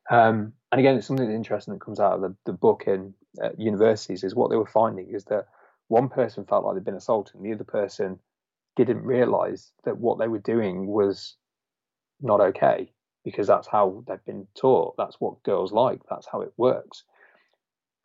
Um, 0.09 0.53
and 0.71 0.79
again, 0.79 0.95
it's 0.95 1.07
something 1.07 1.29
interesting 1.29 1.73
that 1.73 1.81
comes 1.81 1.99
out 1.99 2.13
of 2.13 2.21
the, 2.21 2.35
the 2.45 2.53
book 2.53 2.85
in 2.87 3.13
uh, 3.43 3.49
universities 3.57 4.23
is 4.23 4.33
what 4.33 4.49
they 4.49 4.55
were 4.55 4.65
finding 4.65 5.09
is 5.13 5.25
that 5.25 5.47
one 5.89 6.07
person 6.07 6.45
felt 6.45 6.63
like 6.63 6.75
they'd 6.75 6.85
been 6.85 6.95
assaulted, 6.95 7.35
and 7.35 7.45
the 7.45 7.53
other 7.53 7.65
person 7.65 8.17
didn't 8.77 9.03
realize 9.03 9.73
that 9.83 9.97
what 9.97 10.19
they 10.19 10.29
were 10.29 10.39
doing 10.39 10.87
was 10.87 11.35
not 12.21 12.39
okay 12.39 12.93
because 13.25 13.47
that's 13.47 13.67
how 13.67 14.05
they've 14.07 14.25
been 14.25 14.47
taught. 14.55 14.95
That's 14.97 15.19
what 15.19 15.43
girls 15.43 15.73
like. 15.73 15.99
That's 16.09 16.27
how 16.31 16.41
it 16.41 16.53
works. 16.55 17.03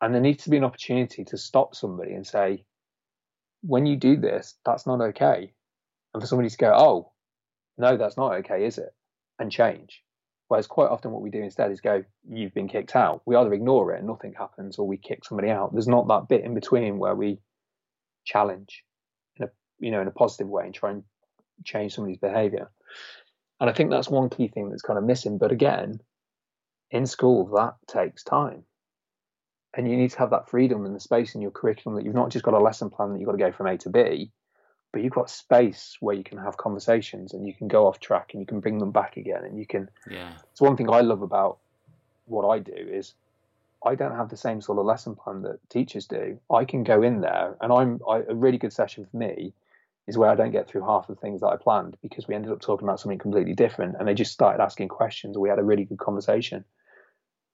And 0.01 0.13
there 0.13 0.21
needs 0.21 0.43
to 0.43 0.49
be 0.49 0.57
an 0.57 0.63
opportunity 0.63 1.25
to 1.25 1.37
stop 1.37 1.75
somebody 1.75 2.13
and 2.13 2.25
say, 2.25 2.65
when 3.61 3.85
you 3.85 3.95
do 3.95 4.15
this, 4.15 4.55
that's 4.65 4.85
not 4.85 5.01
okay. 5.01 5.51
And 6.13 6.21
for 6.21 6.27
somebody 6.27 6.49
to 6.49 6.57
go, 6.57 6.73
oh, 6.75 7.11
no, 7.77 7.97
that's 7.97 8.17
not 8.17 8.33
okay, 8.37 8.65
is 8.65 8.77
it? 8.77 8.93
And 9.39 9.51
change. 9.51 10.03
Whereas 10.47 10.67
quite 10.67 10.89
often 10.89 11.11
what 11.11 11.21
we 11.21 11.29
do 11.29 11.41
instead 11.41 11.71
is 11.71 11.81
go, 11.81 12.03
you've 12.27 12.53
been 12.53 12.69
kicked 12.69 12.95
out. 12.95 13.21
We 13.25 13.35
either 13.35 13.53
ignore 13.53 13.93
it 13.93 13.99
and 13.99 14.07
nothing 14.07 14.33
happens 14.33 14.77
or 14.77 14.87
we 14.87 14.97
kick 14.97 15.25
somebody 15.25 15.49
out. 15.49 15.73
There's 15.73 15.87
not 15.87 16.07
that 16.07 16.29
bit 16.29 16.45
in 16.45 16.53
between 16.53 16.99
where 16.99 17.15
we 17.15 17.39
challenge 18.25 18.83
in 19.37 19.45
a 19.45 19.49
you 19.79 19.91
know 19.91 20.01
in 20.01 20.07
a 20.07 20.11
positive 20.11 20.49
way 20.49 20.65
and 20.65 20.73
try 20.73 20.91
and 20.91 21.03
change 21.65 21.95
somebody's 21.95 22.17
behavior. 22.17 22.69
And 23.59 23.69
I 23.69 23.73
think 23.73 23.89
that's 23.89 24.09
one 24.09 24.29
key 24.29 24.47
thing 24.47 24.69
that's 24.69 24.83
kind 24.83 24.99
of 24.99 25.05
missing. 25.05 25.37
But 25.37 25.51
again, 25.51 25.99
in 26.91 27.05
school, 27.05 27.47
that 27.55 27.75
takes 27.87 28.23
time. 28.23 28.63
And 29.77 29.89
you 29.89 29.95
need 29.95 30.09
to 30.11 30.19
have 30.19 30.31
that 30.31 30.49
freedom 30.49 30.85
and 30.85 30.95
the 30.95 30.99
space 30.99 31.35
in 31.35 31.41
your 31.41 31.51
curriculum 31.51 31.95
that 31.95 32.03
you've 32.03 32.15
not 32.15 32.29
just 32.29 32.43
got 32.43 32.55
a 32.55 32.59
lesson 32.59 32.89
plan 32.89 33.13
that 33.13 33.19
you've 33.19 33.27
got 33.27 33.33
to 33.33 33.37
go 33.37 33.51
from 33.51 33.67
A 33.67 33.77
to 33.77 33.89
B, 33.89 34.31
but 34.91 35.03
you've 35.03 35.13
got 35.13 35.29
space 35.29 35.97
where 35.99 36.15
you 36.15 36.23
can 36.23 36.39
have 36.39 36.57
conversations 36.57 37.33
and 37.33 37.45
you 37.45 37.53
can 37.53 37.67
go 37.67 37.85
off 37.85 37.99
track 37.99 38.31
and 38.33 38.41
you 38.41 38.47
can 38.47 38.59
bring 38.59 38.79
them 38.79 38.91
back 38.91 39.17
again. 39.17 39.43
And 39.43 39.57
you 39.57 39.67
can. 39.67 39.89
Yeah. 40.09 40.31
It's 40.51 40.59
one 40.59 40.75
thing 40.75 40.89
I 40.89 41.01
love 41.01 41.21
about 41.21 41.59
what 42.25 42.47
I 42.47 42.59
do 42.59 42.73
is 42.73 43.13
I 43.85 43.95
don't 43.95 44.15
have 44.15 44.29
the 44.29 44.37
same 44.37 44.61
sort 44.61 44.79
of 44.79 44.85
lesson 44.85 45.15
plan 45.15 45.43
that 45.43 45.59
teachers 45.69 46.07
do. 46.07 46.39
I 46.51 46.65
can 46.65 46.83
go 46.83 47.03
in 47.03 47.21
there 47.21 47.55
and 47.61 47.71
I'm 47.71 47.99
I, 48.09 48.23
a 48.27 48.35
really 48.35 48.57
good 48.57 48.73
session 48.73 49.05
for 49.09 49.17
me 49.17 49.53
is 50.07 50.17
where 50.17 50.29
I 50.29 50.35
don't 50.35 50.51
get 50.51 50.67
through 50.67 50.85
half 50.85 51.09
of 51.09 51.15
the 51.15 51.21
things 51.21 51.41
that 51.41 51.47
I 51.47 51.57
planned 51.57 51.97
because 52.01 52.27
we 52.27 52.33
ended 52.33 52.51
up 52.51 52.61
talking 52.61 52.87
about 52.87 52.99
something 52.99 53.19
completely 53.19 53.53
different 53.53 53.95
and 53.99 54.07
they 54.07 54.13
just 54.13 54.31
started 54.31 54.63
asking 54.63 54.87
questions 54.87 55.35
and 55.35 55.43
we 55.43 55.49
had 55.49 55.59
a 55.59 55.63
really 55.63 55.83
good 55.83 55.99
conversation. 55.99 56.63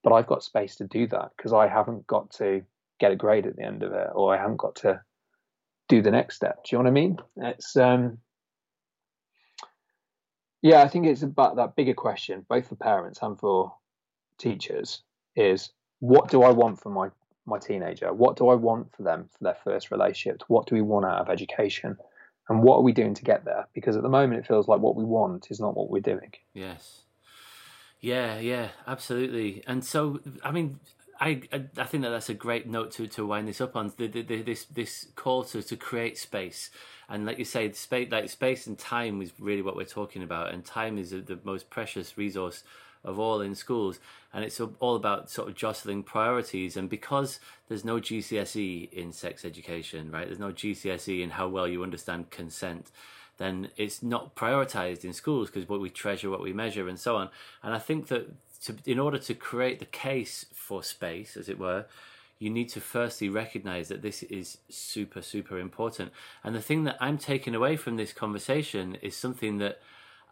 But 0.04 0.12
I've 0.12 0.26
got 0.26 0.44
space 0.44 0.76
to 0.76 0.84
do 0.84 1.06
that 1.08 1.32
because 1.36 1.52
I 1.52 1.66
haven't 1.66 2.06
got 2.06 2.30
to 2.32 2.62
get 3.00 3.10
a 3.10 3.16
grade 3.16 3.46
at 3.46 3.56
the 3.56 3.64
end 3.64 3.82
of 3.82 3.92
it 3.92 4.10
or 4.14 4.34
I 4.34 4.38
haven't 4.38 4.58
got 4.58 4.76
to 4.76 5.00
do 5.88 6.00
the 6.00 6.12
next 6.12 6.36
step. 6.36 6.64
Do 6.64 6.76
you 6.76 6.78
know 6.78 6.84
what 6.84 6.90
I 6.90 6.92
mean? 6.92 7.18
It's 7.38 7.76
um 7.76 8.18
yeah, 10.62 10.82
I 10.82 10.88
think 10.88 11.06
it's 11.06 11.22
about 11.22 11.56
that 11.56 11.76
bigger 11.76 11.92
question, 11.92 12.46
both 12.48 12.68
for 12.68 12.76
parents 12.76 13.18
and 13.20 13.38
for 13.38 13.74
teachers, 14.38 15.02
is 15.36 15.70
what 16.00 16.30
do 16.30 16.42
I 16.42 16.50
want 16.50 16.80
for 16.80 16.90
my 16.90 17.10
my 17.46 17.58
teenager? 17.58 18.12
What 18.12 18.36
do 18.36 18.48
I 18.48 18.54
want 18.54 18.94
for 18.94 19.02
them 19.02 19.28
for 19.32 19.44
their 19.44 19.56
first 19.64 19.90
relationship? 19.90 20.42
What 20.48 20.66
do 20.66 20.74
we 20.74 20.82
want 20.82 21.06
out 21.06 21.20
of 21.20 21.28
education? 21.28 21.96
and 22.48 22.62
what 22.62 22.76
are 22.76 22.82
we 22.82 22.92
doing 22.92 23.14
to 23.14 23.24
get 23.24 23.44
there? 23.44 23.66
Because 23.74 23.96
at 23.96 24.02
the 24.02 24.08
moment, 24.08 24.40
it 24.40 24.46
feels 24.46 24.68
like 24.68 24.80
what 24.80 24.96
we 24.96 25.04
want 25.04 25.50
is 25.50 25.60
not 25.60 25.76
what 25.76 25.90
we're 25.90 26.00
doing. 26.00 26.32
Yes. 26.52 27.03
Yeah, 28.04 28.38
yeah, 28.38 28.68
absolutely. 28.86 29.62
And 29.66 29.82
so, 29.82 30.20
I 30.42 30.50
mean, 30.50 30.78
I 31.18 31.42
I 31.78 31.84
think 31.84 32.02
that 32.02 32.10
that's 32.10 32.28
a 32.28 32.34
great 32.34 32.66
note 32.66 32.90
to, 32.92 33.06
to 33.06 33.26
wind 33.26 33.48
this 33.48 33.62
up 33.62 33.76
on 33.76 33.92
the, 33.96 34.08
the, 34.08 34.20
the, 34.22 34.42
this 34.42 34.64
this 34.66 35.06
call 35.16 35.44
to, 35.44 35.62
to 35.62 35.76
create 35.76 36.18
space 36.18 36.70
and 37.08 37.24
like 37.24 37.38
you 37.38 37.44
say 37.46 37.72
space 37.72 38.10
like 38.10 38.28
space 38.28 38.66
and 38.66 38.76
time 38.78 39.22
is 39.22 39.32
really 39.38 39.62
what 39.62 39.76
we're 39.76 39.84
talking 39.84 40.22
about 40.22 40.52
and 40.52 40.64
time 40.66 40.98
is 40.98 41.10
the 41.10 41.38
most 41.44 41.70
precious 41.70 42.18
resource 42.18 42.62
of 43.04 43.18
all 43.18 43.42
in 43.42 43.54
schools, 43.54 43.98
and 44.32 44.44
it's 44.44 44.58
all 44.80 44.96
about 44.96 45.30
sort 45.30 45.46
of 45.48 45.54
jostling 45.54 46.02
priorities. 46.02 46.74
And 46.76 46.88
because 46.88 47.38
there's 47.68 47.84
no 47.84 48.00
GCSE 48.00 48.90
in 48.92 49.12
sex 49.12 49.44
education, 49.44 50.10
right? 50.10 50.26
There's 50.26 50.38
no 50.38 50.52
GCSE 50.52 51.22
in 51.22 51.30
how 51.30 51.48
well 51.48 51.68
you 51.68 51.82
understand 51.82 52.30
consent. 52.30 52.90
Then 53.38 53.70
it's 53.76 54.02
not 54.02 54.34
prioritized 54.34 55.04
in 55.04 55.12
schools 55.12 55.50
because 55.50 55.68
what 55.68 55.80
we 55.80 55.90
treasure, 55.90 56.30
what 56.30 56.42
we 56.42 56.52
measure, 56.52 56.88
and 56.88 56.98
so 56.98 57.16
on. 57.16 57.30
And 57.62 57.74
I 57.74 57.78
think 57.78 58.08
that 58.08 58.30
to, 58.64 58.76
in 58.86 58.98
order 58.98 59.18
to 59.18 59.34
create 59.34 59.78
the 59.78 59.86
case 59.86 60.46
for 60.54 60.82
space, 60.82 61.36
as 61.36 61.48
it 61.48 61.58
were, 61.58 61.86
you 62.38 62.50
need 62.50 62.68
to 62.70 62.80
firstly 62.80 63.28
recognize 63.28 63.88
that 63.88 64.02
this 64.02 64.22
is 64.24 64.58
super, 64.68 65.22
super 65.22 65.58
important. 65.58 66.12
And 66.42 66.54
the 66.54 66.62
thing 66.62 66.84
that 66.84 66.96
I'm 67.00 67.18
taking 67.18 67.54
away 67.54 67.76
from 67.76 67.96
this 67.96 68.12
conversation 68.12 68.96
is 69.02 69.16
something 69.16 69.58
that 69.58 69.80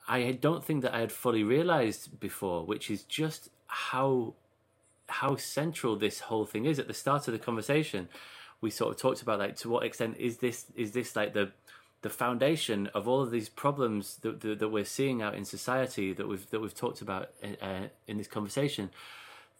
I 0.09 0.33
don't 0.33 0.65
think 0.65 0.83
that 0.83 0.95
I 0.95 1.01
had 1.01 1.13
fully 1.13 1.45
realized 1.45 2.19
before, 2.19 2.65
which 2.65 2.91
is 2.91 3.03
just 3.05 3.51
how 3.67 4.35
how 5.09 5.37
central 5.37 5.97
this 5.97 6.21
whole 6.21 6.47
thing 6.47 6.65
is. 6.65 6.79
At 6.79 6.89
the 6.89 6.95
start 6.95 7.29
of 7.29 7.33
the 7.33 7.39
conversation, 7.39 8.09
we 8.61 8.71
sort 8.71 8.95
of 8.95 9.01
talked 9.01 9.23
about 9.23 9.39
like 9.39 9.57
to 9.57 9.69
what 9.69 9.85
extent 9.85 10.17
is 10.19 10.39
this 10.39 10.67
is 10.75 10.93
this 10.93 11.15
like 11.15 11.35
the 11.35 11.53
the 12.03 12.11
foundation 12.11 12.89
of 12.95 13.09
all 13.09 13.23
of 13.23 13.31
these 13.31 13.49
problems 13.49 14.17
that, 14.23 14.41
that, 14.41 14.59
that 14.59 14.69
we're 14.69 14.85
seeing 14.85 15.23
out 15.23 15.35
in 15.35 15.45
society 15.45 16.13
that 16.13 16.29
we've 16.29 16.49
that 16.51 16.61
we've 16.61 16.75
talked 16.75 17.01
about 17.01 17.31
uh, 17.43 17.87
in 18.07 18.19
this 18.19 18.27
conversation. 18.27 18.91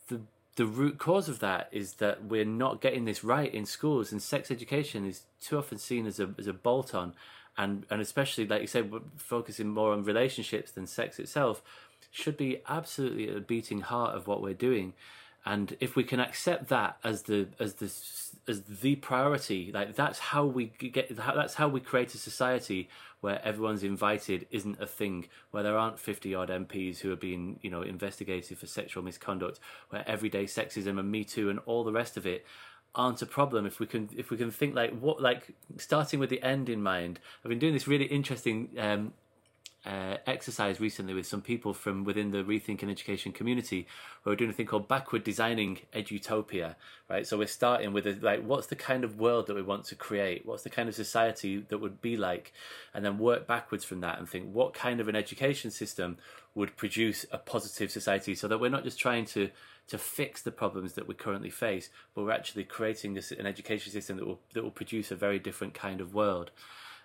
The 0.09 0.21
the 0.57 0.67
root 0.67 0.99
cause 0.99 1.29
of 1.29 1.39
that 1.39 1.69
is 1.73 1.95
that 1.95 2.25
we're 2.25 2.45
not 2.45 2.83
getting 2.83 3.07
this 3.07 3.25
right 3.25 3.53
in 3.53 3.65
schools, 3.65 4.13
and 4.13 4.21
sex 4.21 4.51
education 4.51 5.07
is 5.07 5.23
too 5.41 5.57
often 5.57 5.79
seen 5.79 6.07
as 6.07 6.21
a 6.21 6.35
as 6.39 6.47
a 6.47 6.53
bolt 6.53 6.95
on, 6.95 7.15
and 7.57 7.87
and 7.89 8.03
especially 8.03 8.47
like 8.47 8.61
you 8.61 8.67
said, 8.67 8.93
focusing 9.17 9.69
more 9.69 9.93
on 9.93 10.05
relationships 10.05 10.73
than 10.73 10.87
sex 10.87 11.19
itself 11.19 11.63
should 12.11 12.37
be 12.37 12.61
absolutely 12.69 13.29
at 13.29 13.35
the 13.35 13.41
beating 13.41 13.81
heart 13.81 14.15
of 14.15 14.27
what 14.27 14.43
we're 14.43 14.53
doing 14.53 14.93
and 15.45 15.77
if 15.81 15.97
we 15.97 16.05
can 16.05 16.21
accept 16.21 16.69
that 16.69 16.97
as 17.03 17.23
the 17.23 17.49
as 17.59 17.75
the 17.75 17.91
as 18.49 18.63
the 18.63 18.97
priority. 18.97 19.71
Like 19.73 19.95
that's 19.95 20.19
how 20.19 20.45
we 20.45 20.67
get 20.67 21.15
that's 21.17 21.55
how 21.55 21.69
we 21.69 21.81
create 21.81 22.15
a 22.15 22.19
society 22.19 22.89
where 23.21 23.45
everyone's 23.45 23.85
invited 23.85 24.47
isn't 24.51 24.81
a 24.81 24.87
thing 24.87 25.29
where 25.53 25.63
there 25.63 25.79
aren't 25.79 25.99
50 25.99 26.35
odd 26.35 26.49
MPs 26.49 26.99
who 26.99 27.13
are 27.13 27.17
being 27.17 27.59
you 27.63 27.71
know 27.71 27.83
investigated 27.83 28.59
for 28.59 28.67
sexual 28.67 29.03
misconduct 29.03 29.61
where 29.91 30.05
everyday 30.09 30.45
sexism 30.45 30.99
and 30.99 31.11
me 31.11 31.25
too 31.25 31.51
and 31.51 31.61
all 31.67 31.85
the 31.85 31.93
rest 31.93 32.17
of 32.17 32.27
it 32.27 32.45
aren't 32.95 33.23
a 33.23 33.27
problem. 33.27 33.65
If 33.65 33.81
we 33.81 33.87
can 33.87 34.11
if 34.17 34.31
we 34.31 34.37
can 34.37 34.51
think 34.51 34.75
like 34.75 34.99
what 34.99 35.21
like 35.21 35.55
starting 35.79 36.19
with 36.19 36.31
the 36.31 36.43
end 36.43 36.69
in 36.69 36.83
mind 36.83 37.21
i've 37.45 37.49
been 37.49 37.59
doing 37.59 37.73
this 37.73 37.89
really 37.89 38.05
interesting 38.05 38.69
um, 38.79 39.13
uh, 39.85 40.17
exercise 40.27 40.81
recently 40.81 41.15
with 41.15 41.27
some 41.27 41.43
people 41.43 41.75
from 41.75 42.05
within 42.05 42.31
the 42.31 42.45
rethinking 42.45 42.91
education 42.91 43.33
community 43.33 43.87
who 44.23 44.31
are 44.31 44.37
doing 44.37 44.51
a 44.51 44.53
thing 44.53 44.67
called 44.67 44.87
backward 44.87 45.25
designing 45.25 45.81
edutopia 45.93 46.77
right? 47.13 47.27
So 47.27 47.37
we're 47.37 47.47
starting 47.47 47.93
with 47.93 48.07
a, 48.07 48.17
like 48.23 48.43
what's 48.43 48.69
the 48.69 48.77
kind 48.77 49.05
of 49.05 49.19
world 49.19 49.47
that 49.47 49.55
we 49.55 49.61
want 49.61 49.85
to 49.87 49.95
create? 49.95 50.47
What's 50.47 50.63
the 50.63 50.71
kind 50.71 50.89
of 50.89 50.95
society 50.95 51.63
that 51.69 51.77
would 51.77 52.01
be 52.01 52.17
like? 52.17 52.55
And 52.95 53.05
then 53.05 53.19
work 53.19 53.47
backwards 53.47 53.85
from 53.85 54.01
that 54.01 54.19
and 54.19 54.27
think 54.27 54.53
what 54.55 54.73
kind 54.73 54.99
of 54.99 55.09
an 55.09 55.15
education 55.15 55.71
system 55.71 56.17
would 56.55 56.75
produce 56.77 57.27
a 57.31 57.37
positive 57.37 57.91
society 57.91 58.35
so 58.35 58.49
that 58.49 58.59
we're 58.59 58.71
not 58.71 58.85
just 58.85 58.99
trying 58.99 59.27
to 59.27 59.51
to 59.89 59.99
fix 59.99 60.41
the 60.41 60.51
problems 60.51 60.95
that 60.95 61.07
we 61.07 61.15
currently 61.15 61.51
face 61.51 61.91
but 62.15 62.23
we're 62.23 62.31
actually 62.31 62.65
creating 62.65 63.13
this, 63.15 63.31
an 63.33 63.47
education 63.47 63.93
system 63.93 64.17
that 64.17 64.27
will 64.27 64.41
that 64.55 64.63
will 64.63 64.71
produce 64.71 65.11
a 65.11 65.17
very 65.17 65.39
different 65.39 65.75
kind 65.75 66.01
of 66.01 66.15
world. 66.15 66.51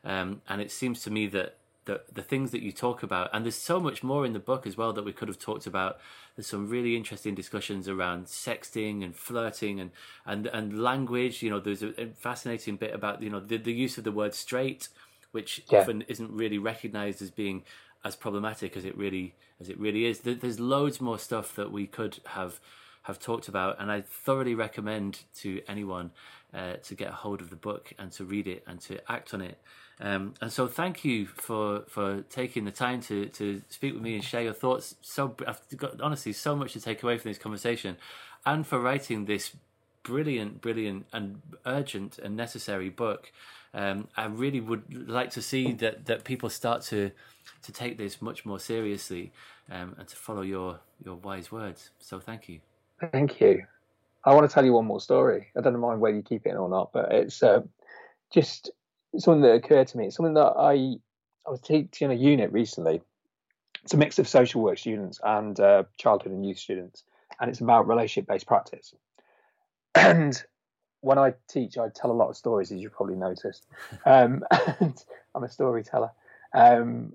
Um, 0.06 0.41
and 0.47 0.61
it 0.61 0.72
seems 0.72 1.01
to 1.01 1.11
me 1.11 1.27
that 1.27 1.57
the 1.88 2.01
the 2.14 2.22
things 2.22 2.51
that 2.51 2.61
you 2.61 2.72
talk 2.72 3.01
about. 3.01 3.30
And 3.33 3.43
there's 3.43 3.56
so 3.56 3.80
much 3.80 4.03
more 4.03 4.25
in 4.25 4.33
the 4.33 4.40
book 4.40 4.67
as 4.67 4.77
well 4.77 4.93
that 4.93 5.03
we 5.03 5.11
could 5.11 5.27
have 5.27 5.40
talked 5.40 5.66
about. 5.66 5.98
There's 6.35 6.48
some 6.48 6.69
really 6.69 6.95
interesting 6.95 7.33
discussions 7.33 7.90
around 7.90 8.27
sexting 8.27 9.03
and 9.03 9.16
flirting 9.16 9.80
and 9.80 9.91
and 10.25 10.45
and 10.48 10.80
language. 10.82 11.41
You 11.41 11.49
know 11.49 11.59
there's 11.59 11.82
a, 11.82 12.07
fascinating 12.16 12.75
bit 12.75 12.93
about 12.93 13.24
you 13.24 13.32
know 13.32 13.40
the, 13.40 13.57
the 13.57 13.74
use 13.74 13.98
of 13.98 14.03
the 14.03 14.11
word 14.11 14.35
straight 14.35 14.90
which 15.32 15.61
yeah. 15.69 15.80
often 15.80 16.03
isn't 16.07 16.32
really 16.32 16.57
recognized 16.57 17.22
as 17.22 17.30
being 17.30 17.64
as 18.06 18.16
problematic 18.16 18.77
as 18.77 18.85
it 18.85 18.98
really 18.98 19.33
as 19.59 19.69
it 19.69 19.80
really 19.80 20.06
is. 20.06 20.19
There's 20.19 20.59
loads 20.59 21.01
more 21.01 21.19
stuff 21.19 21.56
that 21.56 21.72
we 21.72 21.88
could 21.88 22.19
have 22.27 22.59
have 23.03 23.19
talked 23.19 23.48
about. 23.48 23.80
And 23.80 23.90
i 23.91 24.01
thoroughly 24.01 24.53
recommend 24.53 25.22
to 25.38 25.61
anyone 25.67 26.11
uh, 26.53 26.74
to 26.83 26.95
get 26.95 27.07
a 27.09 27.14
hold 27.14 27.40
of 27.41 27.49
the 27.49 27.56
book 27.56 27.93
and 27.98 28.11
to 28.14 28.25
read 28.25 28.48
it 28.48 28.64
and 28.67 28.80
to 28.82 28.99
act 29.11 29.33
on 29.33 29.41
it 29.41 29.57
um, 30.00 30.35
and 30.42 30.51
so, 30.51 30.67
thank 30.67 31.03
you 31.03 31.26
for 31.26 31.84
for 31.88 32.22
taking 32.30 32.66
the 32.66 32.72
time 32.72 33.01
to 33.01 33.27
to 33.27 33.61
speak 33.69 33.93
with 33.93 34.03
me 34.03 34.16
and 34.16 34.24
share 34.24 34.43
your 34.43 34.53
thoughts. 34.53 34.95
So, 35.01 35.35
I've 35.48 35.61
got 35.76 36.00
honestly 36.01 36.34
so 36.34 36.56
much 36.56 36.74
to 36.74 36.82
take 36.82 37.01
away 37.01 37.17
from 37.17 37.32
this 37.32 37.40
conversation, 37.40 37.98
and 38.45 38.66
for 38.66 38.80
writing 38.80 39.26
this 39.26 39.53
brilliant, 40.03 40.61
brilliant, 40.61 41.08
and 41.11 41.42
urgent 41.66 42.19
and 42.19 42.35
necessary 42.35 42.90
book. 42.90 43.32
Um, 43.74 44.08
I 44.16 44.26
really 44.26 44.61
would 44.61 45.09
like 45.09 45.32
to 45.32 45.42
see 45.42 45.74
that 45.74 46.06
that 46.06 46.24
people 46.24 46.50
start 46.50 46.84
to 46.84 47.11
to 47.64 47.72
take 47.72 47.98
this 47.98 48.22
much 48.22 48.45
more 48.45 48.59
seriously 48.59 49.32
um, 49.72 49.95
and 49.98 50.08
to 50.08 50.16
follow 50.16 50.42
your 50.43 50.80
your 51.03 51.16
wise 51.16 51.51
words. 51.51 51.90
So, 52.00 52.19
thank 52.19 52.48
you. 52.48 52.59
Thank 53.11 53.42
you. 53.42 53.64
I 54.24 54.34
want 54.34 54.48
to 54.48 54.53
tell 54.53 54.66
you 54.66 54.74
one 54.74 54.85
more 54.85 55.01
story. 55.01 55.48
I 55.58 55.61
don't 55.61 55.80
mind 55.80 56.01
whether 56.01 56.16
you 56.16 56.22
keep 56.22 56.45
it 56.45 56.56
or 56.56 56.69
not, 56.69 56.92
but 56.92 57.11
it's 57.11 57.42
uh, 57.42 57.61
just 58.32 58.69
something 59.23 59.41
that 59.41 59.53
occurred 59.53 59.87
to 59.87 59.97
me. 59.97 60.07
It's 60.07 60.15
Something 60.15 60.35
that 60.35 60.53
I 60.57 60.95
I 61.45 61.51
was 61.51 61.61
teaching 61.61 62.11
a 62.11 62.15
unit 62.15 62.51
recently. 62.51 63.01
It's 63.83 63.93
a 63.93 63.97
mix 63.97 64.19
of 64.19 64.27
social 64.27 64.61
work 64.61 64.77
students 64.77 65.19
and 65.23 65.57
uh, 65.59 65.83
childhood 65.97 66.33
and 66.33 66.45
youth 66.45 66.59
students, 66.59 67.03
and 67.39 67.49
it's 67.49 67.61
about 67.61 67.87
relationship 67.87 68.27
based 68.27 68.47
practice. 68.47 68.93
And 69.95 70.39
when 71.01 71.17
I 71.17 71.33
teach, 71.49 71.77
I 71.77 71.89
tell 71.89 72.11
a 72.11 72.13
lot 72.13 72.29
of 72.29 72.37
stories, 72.37 72.71
as 72.71 72.79
you 72.79 72.89
probably 72.89 73.15
noticed. 73.15 73.65
Um, 74.05 74.43
and 74.79 75.03
I'm 75.33 75.43
a 75.43 75.49
storyteller. 75.49 76.11
Um, 76.53 77.13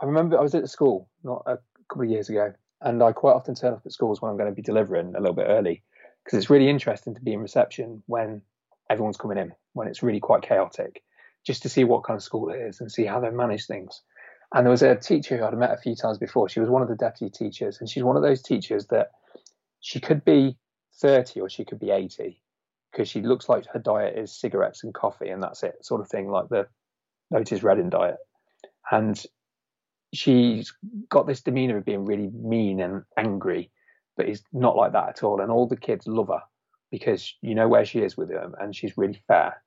I 0.00 0.06
remember 0.06 0.38
I 0.38 0.42
was 0.42 0.54
at 0.54 0.62
the 0.62 0.68
school 0.68 1.08
not 1.24 1.42
a 1.46 1.58
couple 1.88 2.04
of 2.04 2.10
years 2.10 2.28
ago, 2.28 2.52
and 2.80 3.02
I 3.02 3.12
quite 3.12 3.32
often 3.32 3.54
turn 3.54 3.72
up 3.72 3.82
at 3.84 3.92
schools 3.92 4.20
when 4.20 4.30
I'm 4.30 4.36
going 4.36 4.50
to 4.50 4.54
be 4.54 4.62
delivering 4.62 5.14
a 5.14 5.20
little 5.20 5.34
bit 5.34 5.46
early 5.48 5.82
because 6.24 6.38
it's 6.38 6.50
really 6.50 6.68
interesting 6.68 7.14
to 7.14 7.20
be 7.20 7.32
in 7.32 7.40
reception 7.40 8.02
when 8.06 8.42
everyone's 8.90 9.16
coming 9.16 9.38
in, 9.38 9.52
when 9.72 9.88
it's 9.88 10.02
really 10.02 10.20
quite 10.20 10.42
chaotic 10.42 11.02
just 11.46 11.62
to 11.62 11.68
see 11.68 11.84
what 11.84 12.04
kind 12.04 12.16
of 12.16 12.22
school 12.22 12.50
it 12.50 12.58
is 12.58 12.80
and 12.80 12.90
see 12.90 13.04
how 13.04 13.20
they 13.20 13.30
manage 13.30 13.66
things. 13.66 14.02
And 14.54 14.66
there 14.66 14.70
was 14.70 14.82
a 14.82 14.96
teacher 14.96 15.36
who 15.36 15.44
I'd 15.44 15.54
met 15.54 15.72
a 15.72 15.80
few 15.80 15.94
times 15.94 16.18
before. 16.18 16.48
She 16.48 16.60
was 16.60 16.68
one 16.68 16.82
of 16.82 16.88
the 16.88 16.96
deputy 16.96 17.30
teachers, 17.30 17.78
and 17.80 17.88
she's 17.88 18.04
one 18.04 18.16
of 18.16 18.22
those 18.22 18.42
teachers 18.42 18.86
that 18.88 19.10
she 19.80 20.00
could 20.00 20.24
be 20.24 20.56
30 21.00 21.40
or 21.40 21.48
she 21.48 21.64
could 21.64 21.78
be 21.78 21.90
80 21.90 22.40
because 22.90 23.08
she 23.08 23.22
looks 23.22 23.48
like 23.48 23.66
her 23.66 23.78
diet 23.78 24.18
is 24.18 24.38
cigarettes 24.38 24.82
and 24.82 24.94
coffee 24.94 25.28
and 25.28 25.42
that's 25.42 25.62
it, 25.62 25.84
sort 25.84 26.00
of 26.00 26.08
thing, 26.08 26.28
like 26.28 26.48
the 26.48 26.66
Otis 27.34 27.62
Redding 27.62 27.90
diet. 27.90 28.16
And 28.90 29.22
she's 30.14 30.72
got 31.10 31.26
this 31.26 31.42
demeanor 31.42 31.76
of 31.76 31.84
being 31.84 32.06
really 32.06 32.30
mean 32.32 32.80
and 32.80 33.02
angry, 33.16 33.70
but 34.16 34.28
is 34.28 34.42
not 34.52 34.76
like 34.76 34.92
that 34.92 35.08
at 35.10 35.22
all. 35.22 35.40
And 35.40 35.50
all 35.50 35.66
the 35.66 35.76
kids 35.76 36.06
love 36.06 36.28
her 36.28 36.42
because 36.90 37.34
you 37.42 37.54
know 37.54 37.68
where 37.68 37.84
she 37.84 37.98
is 37.98 38.16
with 38.16 38.28
them 38.28 38.54
and 38.58 38.74
she's 38.74 38.96
really 38.96 39.22
fair 39.28 39.60